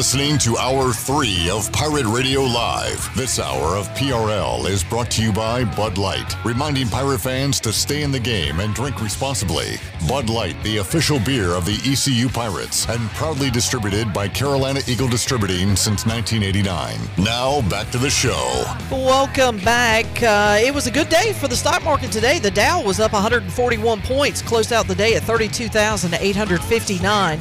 Listening 0.05 0.36
to 0.36 0.58
Hour 0.58 0.92
3 0.92 1.49
of 1.49 1.73
Pirate 1.73 2.05
Radio 2.05 2.42
Live. 2.42 3.08
This 3.16 3.39
hour 3.39 3.74
of 3.74 3.89
PRL 3.94 4.68
is 4.68 4.84
brought 4.84 5.10
to 5.12 5.23
you 5.23 5.33
by 5.33 5.65
Bud 5.65 5.97
Light, 5.97 6.36
reminding 6.44 6.89
Pirate 6.89 7.20
fans 7.20 7.58
to 7.60 7.73
stay 7.73 8.02
in 8.02 8.12
the 8.12 8.20
game 8.20 8.60
and 8.60 8.74
drink 8.74 9.00
responsibly. 9.00 9.78
Bud 10.07 10.28
Light, 10.28 10.62
the 10.62 10.76
official 10.76 11.18
beer 11.20 11.55
of 11.55 11.65
the 11.65 11.81
ECU 11.91 12.28
Pirates, 12.28 12.86
and 12.86 13.00
proudly 13.12 13.49
distributed 13.49 14.12
by 14.12 14.28
Carolina 14.28 14.81
Eagle 14.86 15.08
Distributing 15.08 15.74
since 15.74 16.05
1989. 16.05 16.99
Now, 17.16 17.62
back 17.70 17.91
to 17.92 17.99
the 17.99 18.10
show. 18.10 18.62
Welcome 18.91 19.57
back. 19.60 20.05
Uh, 20.23 20.58
it 20.60 20.74
was 20.74 20.86
a 20.86 20.91
good 20.91 21.08
day 21.08 21.33
for 21.33 21.49
the 21.49 21.57
stock 21.57 21.83
market 21.83 22.12
today. 22.12 22.39
The 22.39 22.50
Dow 22.50 22.83
was 22.83 23.00
up 23.00 23.15
141 23.15 24.02
points, 24.02 24.42
closed 24.42 24.70
out 24.70 24.86
the 24.86 24.94
day 24.94 25.15
at 25.15 25.23
32,859 25.23 27.41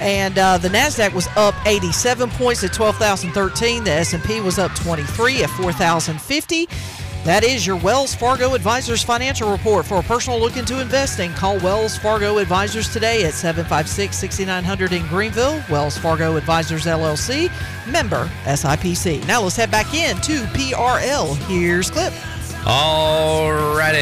and 0.00 0.38
uh, 0.38 0.58
the 0.58 0.68
Nasdaq 0.68 1.12
was 1.12 1.28
up 1.36 1.54
87 1.66 2.30
points 2.30 2.64
at 2.64 2.72
12,013. 2.72 3.84
The 3.84 3.90
S&P 3.90 4.40
was 4.40 4.58
up 4.58 4.74
23 4.74 5.42
at 5.42 5.50
4,050. 5.50 6.68
That 7.24 7.44
is 7.44 7.66
your 7.66 7.76
Wells 7.76 8.14
Fargo 8.14 8.54
Advisors 8.54 9.02
financial 9.02 9.50
report. 9.50 9.84
For 9.84 9.98
a 9.98 10.02
personal 10.02 10.40
look 10.40 10.56
into 10.56 10.80
investing, 10.80 11.30
call 11.32 11.58
Wells 11.58 11.98
Fargo 11.98 12.38
Advisors 12.38 12.90
today 12.90 13.24
at 13.24 13.34
756 13.34 14.16
6900 14.16 14.92
in 14.92 15.06
Greenville. 15.06 15.62
Wells 15.70 15.98
Fargo 15.98 16.36
Advisors 16.36 16.86
LLC, 16.86 17.50
member 17.86 18.30
SIPC. 18.44 19.26
Now 19.26 19.42
let's 19.42 19.56
head 19.56 19.70
back 19.70 19.92
in 19.92 20.16
to 20.22 20.44
PRL. 20.54 21.36
Here's 21.46 21.90
Clip. 21.90 22.14
Alrighty, 22.64 23.96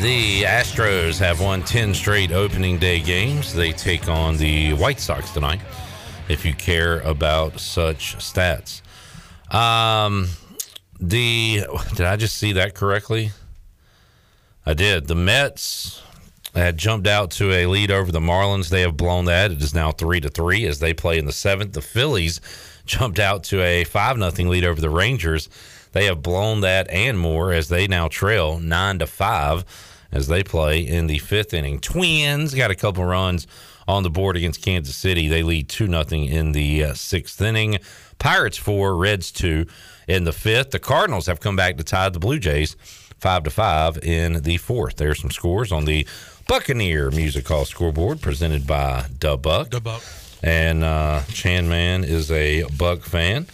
the 0.00 0.42
Astros 0.42 1.18
have 1.20 1.40
won 1.40 1.62
10 1.62 1.94
straight 1.94 2.32
opening 2.32 2.78
day 2.78 2.98
games. 2.98 3.54
They 3.54 3.70
take 3.70 4.08
on 4.08 4.36
the 4.36 4.72
White 4.74 4.98
Sox 4.98 5.30
tonight, 5.30 5.60
if 6.28 6.44
you 6.44 6.52
care 6.52 6.98
about 7.00 7.60
such 7.60 8.16
stats. 8.16 8.82
Um, 9.54 10.28
the 11.00 11.64
did 11.94 12.06
I 12.06 12.16
just 12.16 12.36
see 12.38 12.52
that 12.54 12.74
correctly? 12.74 13.30
I 14.66 14.74
did. 14.74 15.06
The 15.06 15.14
Mets 15.14 16.02
had 16.54 16.76
jumped 16.76 17.06
out 17.06 17.30
to 17.32 17.52
a 17.52 17.66
lead 17.66 17.92
over 17.92 18.10
the 18.10 18.20
Marlins. 18.20 18.68
They 18.68 18.80
have 18.82 18.96
blown 18.96 19.26
that. 19.26 19.52
It 19.52 19.62
is 19.62 19.74
now 19.74 19.92
three 19.92 20.20
to 20.20 20.28
three 20.28 20.66
as 20.66 20.80
they 20.80 20.92
play 20.92 21.18
in 21.18 21.24
the 21.24 21.32
seventh. 21.32 21.72
The 21.74 21.82
Phillies 21.82 22.40
jumped 22.84 23.20
out 23.20 23.44
to 23.44 23.62
a 23.62 23.84
five 23.84 24.18
nothing 24.18 24.48
lead 24.48 24.64
over 24.64 24.80
the 24.80 24.90
Rangers. 24.90 25.48
They 25.92 26.04
have 26.06 26.22
blown 26.22 26.60
that 26.60 26.88
and 26.90 27.18
more 27.18 27.52
as 27.52 27.68
they 27.68 27.86
now 27.86 28.08
trail 28.08 28.58
nine 28.58 28.98
to 29.00 29.06
five 29.06 29.64
as 30.12 30.28
they 30.28 30.42
play 30.42 30.80
in 30.80 31.06
the 31.06 31.18
fifth 31.18 31.54
inning. 31.54 31.80
Twins 31.80 32.54
got 32.54 32.70
a 32.70 32.74
couple 32.74 33.04
runs 33.04 33.46
on 33.86 34.02
the 34.02 34.10
board 34.10 34.36
against 34.36 34.62
Kansas 34.62 34.96
City. 34.96 35.28
They 35.28 35.42
lead 35.42 35.68
two 35.68 35.88
nothing 35.88 36.24
in 36.24 36.52
the 36.52 36.84
uh, 36.84 36.94
sixth 36.94 37.40
inning. 37.40 37.78
Pirates 38.18 38.56
four, 38.56 38.96
Reds 38.96 39.32
two 39.32 39.66
in 40.06 40.24
the 40.24 40.32
fifth. 40.32 40.70
The 40.70 40.78
Cardinals 40.78 41.26
have 41.26 41.40
come 41.40 41.56
back 41.56 41.76
to 41.76 41.84
tie 41.84 42.08
the 42.08 42.18
Blue 42.18 42.38
Jays 42.38 42.76
five 43.18 43.44
to 43.44 43.50
five 43.50 43.98
in 43.98 44.42
the 44.42 44.56
fourth. 44.58 44.96
There's 44.96 45.20
some 45.20 45.30
scores 45.30 45.72
on 45.72 45.84
the 45.84 46.06
Buccaneer 46.46 47.10
Music 47.10 47.46
Hall 47.46 47.64
scoreboard 47.64 48.20
presented 48.20 48.66
by 48.66 49.06
Dubuck. 49.18 49.68
Dubuck. 49.70 50.02
And 50.42 50.82
uh, 50.82 51.22
Chan 51.28 51.68
Man 51.68 52.02
is 52.02 52.30
a 52.30 52.64
Buck 52.78 53.02
fan. 53.02 53.46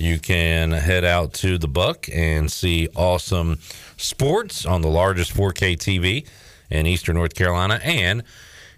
You 0.00 0.18
can 0.18 0.70
head 0.72 1.04
out 1.04 1.34
to 1.34 1.58
the 1.58 1.68
Buck 1.68 2.08
and 2.10 2.50
see 2.50 2.88
awesome 2.96 3.58
sports 3.98 4.64
on 4.64 4.80
the 4.80 4.88
largest 4.88 5.34
4K 5.34 5.76
TV 5.76 6.26
in 6.70 6.86
Eastern 6.86 7.16
North 7.16 7.34
Carolina 7.34 7.78
and 7.84 8.22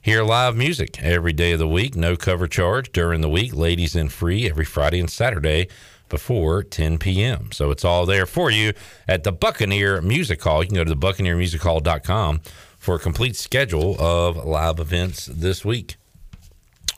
hear 0.00 0.24
live 0.24 0.56
music 0.56 1.00
every 1.00 1.32
day 1.32 1.52
of 1.52 1.60
the 1.60 1.68
week. 1.68 1.94
No 1.94 2.16
cover 2.16 2.48
charge 2.48 2.90
during 2.90 3.20
the 3.20 3.28
week. 3.28 3.54
Ladies 3.54 3.94
in 3.94 4.08
free 4.08 4.50
every 4.50 4.64
Friday 4.64 4.98
and 4.98 5.08
Saturday 5.08 5.68
before 6.08 6.64
10 6.64 6.98
p.m. 6.98 7.52
So 7.52 7.70
it's 7.70 7.84
all 7.84 8.04
there 8.04 8.26
for 8.26 8.50
you 8.50 8.72
at 9.06 9.22
the 9.22 9.30
Buccaneer 9.30 10.00
Music 10.00 10.42
Hall. 10.42 10.64
You 10.64 10.68
can 10.70 10.74
go 10.76 10.84
to 10.84 10.92
the 10.92 10.96
buccaneermusichall.com 10.96 12.40
for 12.78 12.96
a 12.96 12.98
complete 12.98 13.36
schedule 13.36 13.96
of 14.00 14.44
live 14.44 14.80
events 14.80 15.26
this 15.26 15.64
week. 15.64 15.94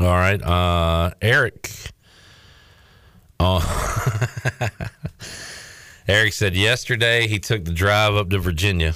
All 0.00 0.06
right, 0.06 0.42
uh, 0.42 1.10
Eric. 1.20 1.92
Oh, 3.46 3.60
Eric 6.08 6.32
said 6.32 6.56
yesterday 6.56 7.26
he 7.26 7.38
took 7.38 7.66
the 7.66 7.72
drive 7.72 8.14
up 8.14 8.30
to 8.30 8.38
Virginia, 8.38 8.94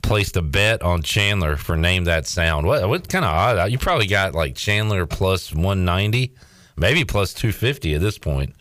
placed 0.00 0.38
a 0.38 0.42
bet 0.42 0.80
on 0.80 1.02
Chandler 1.02 1.56
for 1.56 1.76
name 1.76 2.04
that 2.04 2.26
sound. 2.26 2.66
What 2.66 2.88
what 2.88 3.10
kind 3.10 3.26
of 3.26 3.30
odd? 3.30 3.70
You 3.70 3.76
probably 3.76 4.06
got 4.06 4.34
like 4.34 4.56
Chandler 4.56 5.04
plus 5.04 5.52
one 5.52 5.84
ninety, 5.84 6.32
maybe 6.78 7.04
plus 7.04 7.34
two 7.34 7.52
fifty 7.52 7.92
at 7.92 8.00
this 8.00 8.16
point. 8.16 8.54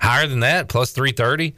Higher 0.00 0.28
than 0.28 0.40
that, 0.40 0.68
plus 0.68 0.92
three 0.92 1.10
thirty. 1.10 1.56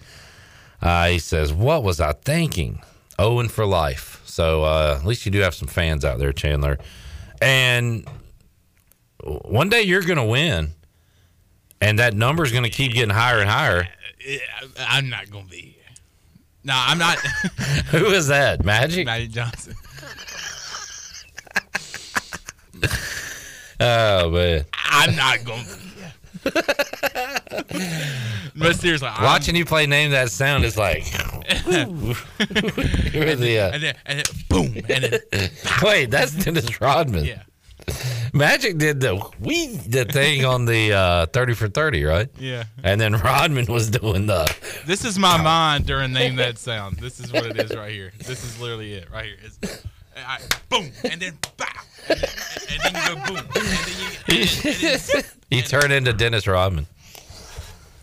Uh, 0.81 1.09
he 1.09 1.19
says, 1.19 1.53
"What 1.53 1.83
was 1.83 2.01
I 2.01 2.13
thinking? 2.13 2.81
Owen 3.19 3.51
for 3.51 3.67
life." 3.67 4.23
So 4.25 4.65
uh, 4.65 4.97
at 4.99 5.07
least 5.07 5.27
you 5.27 5.31
do 5.31 5.41
have 5.41 5.55
some 5.55 5.69
fans 5.69 6.07
out 6.07 6.19
there, 6.19 6.33
Chandler. 6.33 6.79
And 7.43 8.09
one 9.23 9.69
day 9.69 9.83
you're 9.83 10.01
going 10.01 10.17
to 10.17 10.25
win, 10.25 10.73
and 11.83 11.99
that 11.99 12.15
number 12.15 12.43
is 12.45 12.53
going 12.53 12.65
to 12.65 12.71
keep 12.71 12.93
getting 12.93 13.11
higher 13.11 13.41
and 13.41 13.51
higher. 13.51 13.87
I'm 14.79 15.11
not 15.11 15.31
going 15.31 15.45
to 15.45 15.51
be 15.51 15.61
here. 15.61 15.75
No, 16.65 16.73
I'm 16.77 16.97
not. 16.97 17.19
Who 17.91 18.07
is 18.07 18.29
that? 18.29 18.65
Magic? 18.65 19.05
Magic 19.05 19.33
Johnson. 19.33 19.75
Oh 23.85 24.31
man, 24.31 24.65
I'm 24.73 25.17
not 25.17 25.43
going 25.43 25.65
to 25.65 25.75
be 25.75 25.81
here. 25.99 26.13
but 28.57 28.77
seriously, 28.77 29.09
I'm- 29.09 29.25
watching 29.25 29.57
you 29.57 29.65
play 29.65 29.87
name 29.87 30.13
that 30.13 30.31
sound 30.31 30.65
is 30.65 30.79
like. 30.79 31.03
You're 31.67 33.35
the, 33.35 33.59
uh, 33.59 33.73
and 33.73 33.83
then, 33.83 33.97
and 34.07 34.19
then 34.21 34.25
boom, 34.49 34.73
and 34.89 35.03
then 35.05 35.19
Wait, 35.83 36.13
that's 36.13 36.31
Dennis 36.33 36.81
Rodman. 36.81 37.25
Yeah. 37.25 37.43
Magic 38.33 38.79
did 38.79 39.01
the 39.01 39.23
we 39.41 39.77
the 39.77 40.05
thing 40.05 40.45
on 40.45 40.65
the 40.65 40.93
uh, 40.93 41.27
thirty 41.27 41.55
for 41.55 41.69
thirty, 41.69 42.05
right? 42.05 42.29
Yeah. 42.39 42.65
And 42.83 43.01
then 43.01 43.17
Rodman 43.17 43.67
was 43.67 43.91
doing 43.91 44.27
the 44.27 44.55
This 44.87 45.05
is 45.05 45.19
my 45.19 45.41
mind 45.41 45.87
during 45.87 46.13
name 46.13 46.37
that 46.37 46.59
sound. 46.59 46.97
This 46.97 47.21
is 47.21 47.33
what 47.33 47.47
it 47.47 47.59
is 47.59 47.77
right 47.77 47.93
here. 47.93 48.13
This 48.19 48.45
is 48.45 48.61
literally 48.61 48.95
it 48.95 49.11
right 49.11 49.27
here. 49.27 49.37
It's, 49.43 49.85
I, 50.17 50.39
boom, 50.69 50.91
and 51.05 51.21
then 51.21 51.39
bow, 51.57 51.67
and 52.09 52.21
then, 52.21 52.31
and 52.71 52.81
then 52.83 52.95
you 52.95 53.15
go 53.15 53.27
boom, 53.27 53.37
and 53.39 53.49
then 53.55 54.37
you, 54.37 54.41
and 54.41 55.01
then, 55.01 55.25
you 55.51 55.63
turn 55.63 55.91
into 55.91 56.13
Dennis 56.13 56.47
Rodman. 56.47 56.87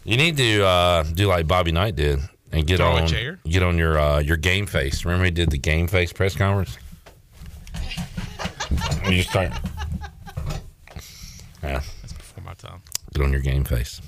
You 0.03 0.17
need 0.17 0.37
to 0.37 0.65
uh, 0.65 1.03
do 1.03 1.27
like 1.27 1.47
Bobby 1.47 1.71
Knight 1.71 1.95
did 1.95 2.19
and 2.51 2.65
get 2.65 2.77
Throw 2.77 2.97
on 2.97 3.37
get 3.47 3.63
on 3.63 3.77
your 3.77 3.99
uh, 3.99 4.19
your 4.19 4.37
game 4.37 4.65
face. 4.65 5.05
Remember 5.05 5.25
he 5.25 5.31
did 5.31 5.51
the 5.51 5.57
game 5.57 5.87
face 5.87 6.11
press 6.13 6.35
conference. 6.35 6.77
You 8.71 9.11
just 9.17 9.29
start. 9.29 9.51
Yeah, 11.63 11.81
That's 12.01 12.13
before 12.13 12.43
my 12.43 12.53
time. 12.53 12.81
get 13.13 13.23
on 13.23 13.31
your 13.31 13.41
game 13.41 13.63
face. 13.63 14.01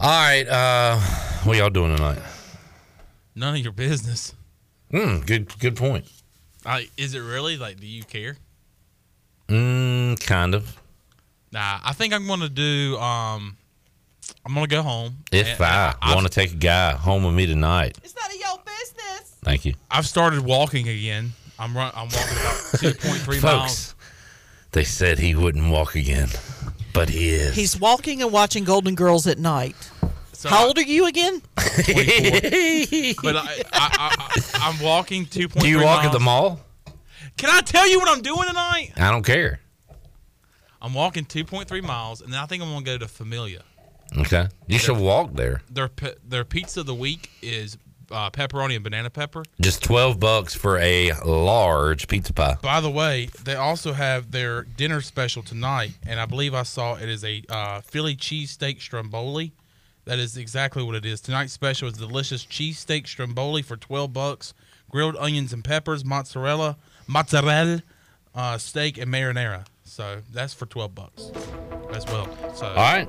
All 0.00 0.08
right, 0.08 0.46
uh, 0.48 0.98
what 1.44 1.56
y'all 1.56 1.70
doing 1.70 1.96
tonight? 1.96 2.18
None 3.34 3.54
of 3.56 3.60
your 3.60 3.72
business. 3.72 4.34
Hmm, 4.90 5.18
good 5.20 5.58
good 5.58 5.76
point. 5.76 6.06
I, 6.64 6.88
is 6.96 7.14
it 7.14 7.20
really 7.20 7.56
like? 7.56 7.80
Do 7.80 7.86
you 7.86 8.04
care? 8.04 8.36
Mm, 9.48 10.18
kind 10.24 10.54
of. 10.54 10.76
Nah, 11.52 11.80
I 11.84 11.92
think 11.92 12.14
I'm 12.14 12.26
gonna 12.26 12.48
do. 12.48 12.96
Um, 12.98 13.56
I'm 14.46 14.54
gonna 14.54 14.66
go 14.66 14.82
home. 14.82 15.18
If 15.32 15.60
And- 15.60 15.64
I, 15.64 15.94
and 16.00 16.14
want 16.14 16.26
to 16.26 16.32
take 16.32 16.52
a 16.52 16.56
guy 16.56 16.92
home 16.92 17.24
with 17.24 17.34
me 17.34 17.46
tonight, 17.46 17.98
It's 18.02 18.14
none 18.14 18.30
of 18.30 18.36
your 18.40 18.58
business. 18.64 19.34
thank 19.42 19.64
you, 19.64 19.74
I've 19.90 20.06
started 20.06 20.40
walking 20.40 20.88
again. 20.88 21.32
I'm 21.58 21.76
run. 21.76 21.92
I'm 21.94 22.08
walking 22.08 22.36
about 22.38 22.56
2.3 22.96 23.28
miles. 23.42 23.42
folks. 23.42 23.94
They 24.72 24.84
said 24.84 25.18
he 25.18 25.34
wouldn't 25.34 25.70
walk 25.70 25.94
again, 25.94 26.28
but 26.92 27.08
he 27.08 27.28
is. 27.30 27.54
He's 27.54 27.78
walking 27.78 28.22
and 28.22 28.32
watching 28.32 28.64
Golden 28.64 28.94
Girls 28.96 29.26
at 29.28 29.38
night. 29.38 29.76
So 30.32 30.48
How 30.48 30.64
I- 30.64 30.66
old 30.66 30.78
are 30.78 30.82
you 30.82 31.06
again? 31.06 31.42
24. 31.56 31.94
but 33.22 33.36
I, 33.36 33.40
I, 33.40 33.64
I, 33.72 34.14
I, 34.18 34.42
I'm 34.68 34.82
walking 34.82 35.26
2.3 35.26 35.60
Do 35.60 35.68
you 35.68 35.76
walk 35.82 36.00
at 36.00 36.06
miles. 36.06 36.12
the 36.12 36.20
mall? 36.20 36.60
Can 37.36 37.50
I 37.50 37.60
tell 37.60 37.88
you 37.88 37.98
what 38.00 38.08
I'm 38.08 38.22
doing 38.22 38.46
tonight? 38.48 38.92
I 38.96 39.10
don't 39.10 39.24
care. 39.24 39.60
I'm 40.82 40.92
walking 40.92 41.24
2.3 41.24 41.82
miles, 41.82 42.20
and 42.20 42.32
then 42.32 42.40
I 42.40 42.46
think 42.46 42.62
I'm 42.62 42.68
gonna 42.70 42.84
go 42.84 42.98
to 42.98 43.08
Familia. 43.08 43.62
Okay, 44.18 44.48
you 44.66 44.78
should 44.78 44.98
walk 44.98 45.32
there. 45.34 45.62
Their 45.70 45.90
their 46.24 46.44
pizza 46.44 46.80
of 46.80 46.86
the 46.86 46.94
week 46.94 47.30
is 47.42 47.78
uh, 48.10 48.30
pepperoni 48.30 48.74
and 48.74 48.84
banana 48.84 49.10
pepper. 49.10 49.44
Just 49.60 49.82
twelve 49.82 50.18
bucks 50.20 50.54
for 50.54 50.78
a 50.78 51.12
large 51.24 52.08
pizza 52.08 52.32
pie. 52.32 52.56
By 52.62 52.80
the 52.80 52.90
way, 52.90 53.28
they 53.44 53.54
also 53.54 53.92
have 53.92 54.30
their 54.30 54.62
dinner 54.62 55.00
special 55.00 55.42
tonight, 55.42 55.92
and 56.06 56.20
I 56.20 56.26
believe 56.26 56.54
I 56.54 56.62
saw 56.62 56.94
it 56.94 57.08
is 57.08 57.24
a 57.24 57.42
uh, 57.48 57.80
Philly 57.80 58.16
cheesesteak 58.16 58.80
stromboli. 58.80 59.52
That 60.06 60.18
is 60.18 60.36
exactly 60.36 60.82
what 60.82 60.94
it 60.94 61.06
is. 61.06 61.20
Tonight's 61.20 61.52
special 61.54 61.88
is 61.88 61.94
delicious 61.94 62.44
cheesesteak 62.44 63.06
stromboli 63.06 63.62
for 63.62 63.76
twelve 63.76 64.12
bucks, 64.12 64.52
grilled 64.90 65.16
onions 65.16 65.52
and 65.52 65.64
peppers, 65.64 66.04
mozzarella, 66.04 66.76
mozzarella, 67.06 67.82
uh, 68.34 68.58
steak, 68.58 68.98
and 68.98 69.10
marinara. 69.10 69.64
So 69.84 70.20
that's 70.32 70.52
for 70.52 70.66
twelve 70.66 70.94
bucks 70.94 71.30
as 71.92 72.04
well. 72.06 72.28
So 72.54 72.66
All 72.66 72.74
right, 72.74 73.08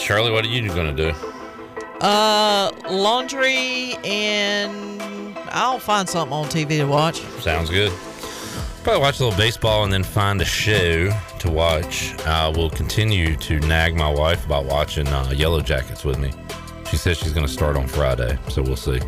Shirley, 0.00 0.32
what 0.32 0.44
are 0.44 0.48
you 0.48 0.66
gonna 0.68 0.92
do? 0.92 1.14
Uh, 2.00 2.70
laundry 2.88 3.96
and 4.04 5.36
I'll 5.50 5.78
find 5.78 6.08
something 6.08 6.32
on 6.32 6.46
TV 6.46 6.78
to 6.78 6.84
watch. 6.84 7.20
Sounds 7.40 7.70
good. 7.70 7.92
Probably 8.84 9.02
watch 9.02 9.20
a 9.20 9.24
little 9.24 9.38
baseball 9.38 9.84
and 9.84 9.92
then 9.92 10.04
find 10.04 10.40
a 10.40 10.44
show 10.44 11.10
to 11.40 11.50
watch. 11.50 12.14
Uh, 12.24 12.52
we'll 12.54 12.70
continue 12.70 13.36
to 13.36 13.60
nag 13.60 13.96
my 13.96 14.10
wife 14.10 14.46
about 14.46 14.64
watching 14.64 15.06
uh, 15.08 15.30
Yellow 15.34 15.60
Jackets 15.60 16.04
with 16.04 16.18
me. 16.18 16.32
She 16.88 16.96
says 16.96 17.18
she's 17.18 17.32
going 17.32 17.46
to 17.46 17.52
start 17.52 17.76
on 17.76 17.86
Friday, 17.86 18.38
so 18.48 18.62
we'll 18.62 18.76
see. 18.76 19.00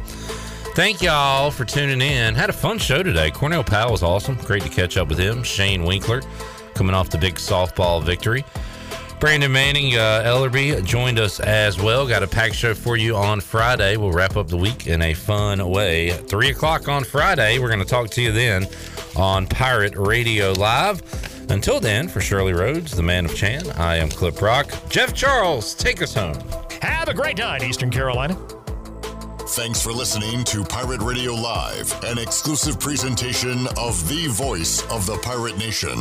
Thank 0.74 1.02
y'all 1.02 1.50
for 1.50 1.64
tuning 1.64 2.00
in. 2.00 2.34
Had 2.34 2.50
a 2.50 2.52
fun 2.52 2.78
show 2.78 3.02
today. 3.02 3.30
Cornell 3.30 3.64
Powell 3.64 3.92
was 3.92 4.02
awesome. 4.02 4.36
Great 4.44 4.62
to 4.62 4.68
catch 4.68 4.96
up 4.96 5.08
with 5.08 5.18
him. 5.18 5.42
Shane 5.42 5.84
Winkler 5.84 6.22
coming 6.74 6.94
off 6.94 7.10
the 7.10 7.18
big 7.18 7.36
softball 7.36 8.02
victory. 8.02 8.44
Brandon 9.20 9.52
Manning, 9.52 9.96
uh, 9.96 10.22
Ellerbe 10.24 10.82
joined 10.82 11.18
us 11.18 11.40
as 11.40 11.78
well. 11.78 12.08
Got 12.08 12.22
a 12.22 12.26
packed 12.26 12.54
show 12.54 12.72
for 12.72 12.96
you 12.96 13.16
on 13.16 13.42
Friday. 13.42 13.98
We'll 13.98 14.12
wrap 14.12 14.38
up 14.38 14.48
the 14.48 14.56
week 14.56 14.86
in 14.86 15.02
a 15.02 15.12
fun 15.12 15.68
way. 15.68 16.12
Three 16.12 16.48
o'clock 16.48 16.88
on 16.88 17.04
Friday. 17.04 17.58
We're 17.58 17.68
going 17.68 17.80
to 17.80 17.84
talk 17.84 18.08
to 18.12 18.22
you 18.22 18.32
then 18.32 18.66
on 19.16 19.46
Pirate 19.46 19.94
Radio 19.94 20.52
Live. 20.52 21.02
Until 21.50 21.80
then, 21.80 22.08
for 22.08 22.22
Shirley 22.22 22.54
Rhodes, 22.54 22.92
the 22.92 23.02
man 23.02 23.26
of 23.26 23.34
Chan, 23.36 23.70
I 23.72 23.96
am 23.96 24.08
Clip 24.08 24.36
Brock. 24.36 24.72
Jeff 24.88 25.12
Charles, 25.12 25.74
take 25.74 26.00
us 26.00 26.14
home. 26.14 26.38
Have 26.80 27.08
a 27.08 27.14
great 27.14 27.36
night, 27.36 27.62
Eastern 27.62 27.90
Carolina. 27.90 28.34
Thanks 29.50 29.82
for 29.82 29.92
listening 29.92 30.44
to 30.44 30.64
Pirate 30.64 31.02
Radio 31.02 31.34
Live, 31.34 31.92
an 32.04 32.16
exclusive 32.18 32.80
presentation 32.80 33.66
of 33.76 34.08
the 34.08 34.28
voice 34.28 34.82
of 34.90 35.04
the 35.04 35.18
pirate 35.18 35.58
nation. 35.58 35.98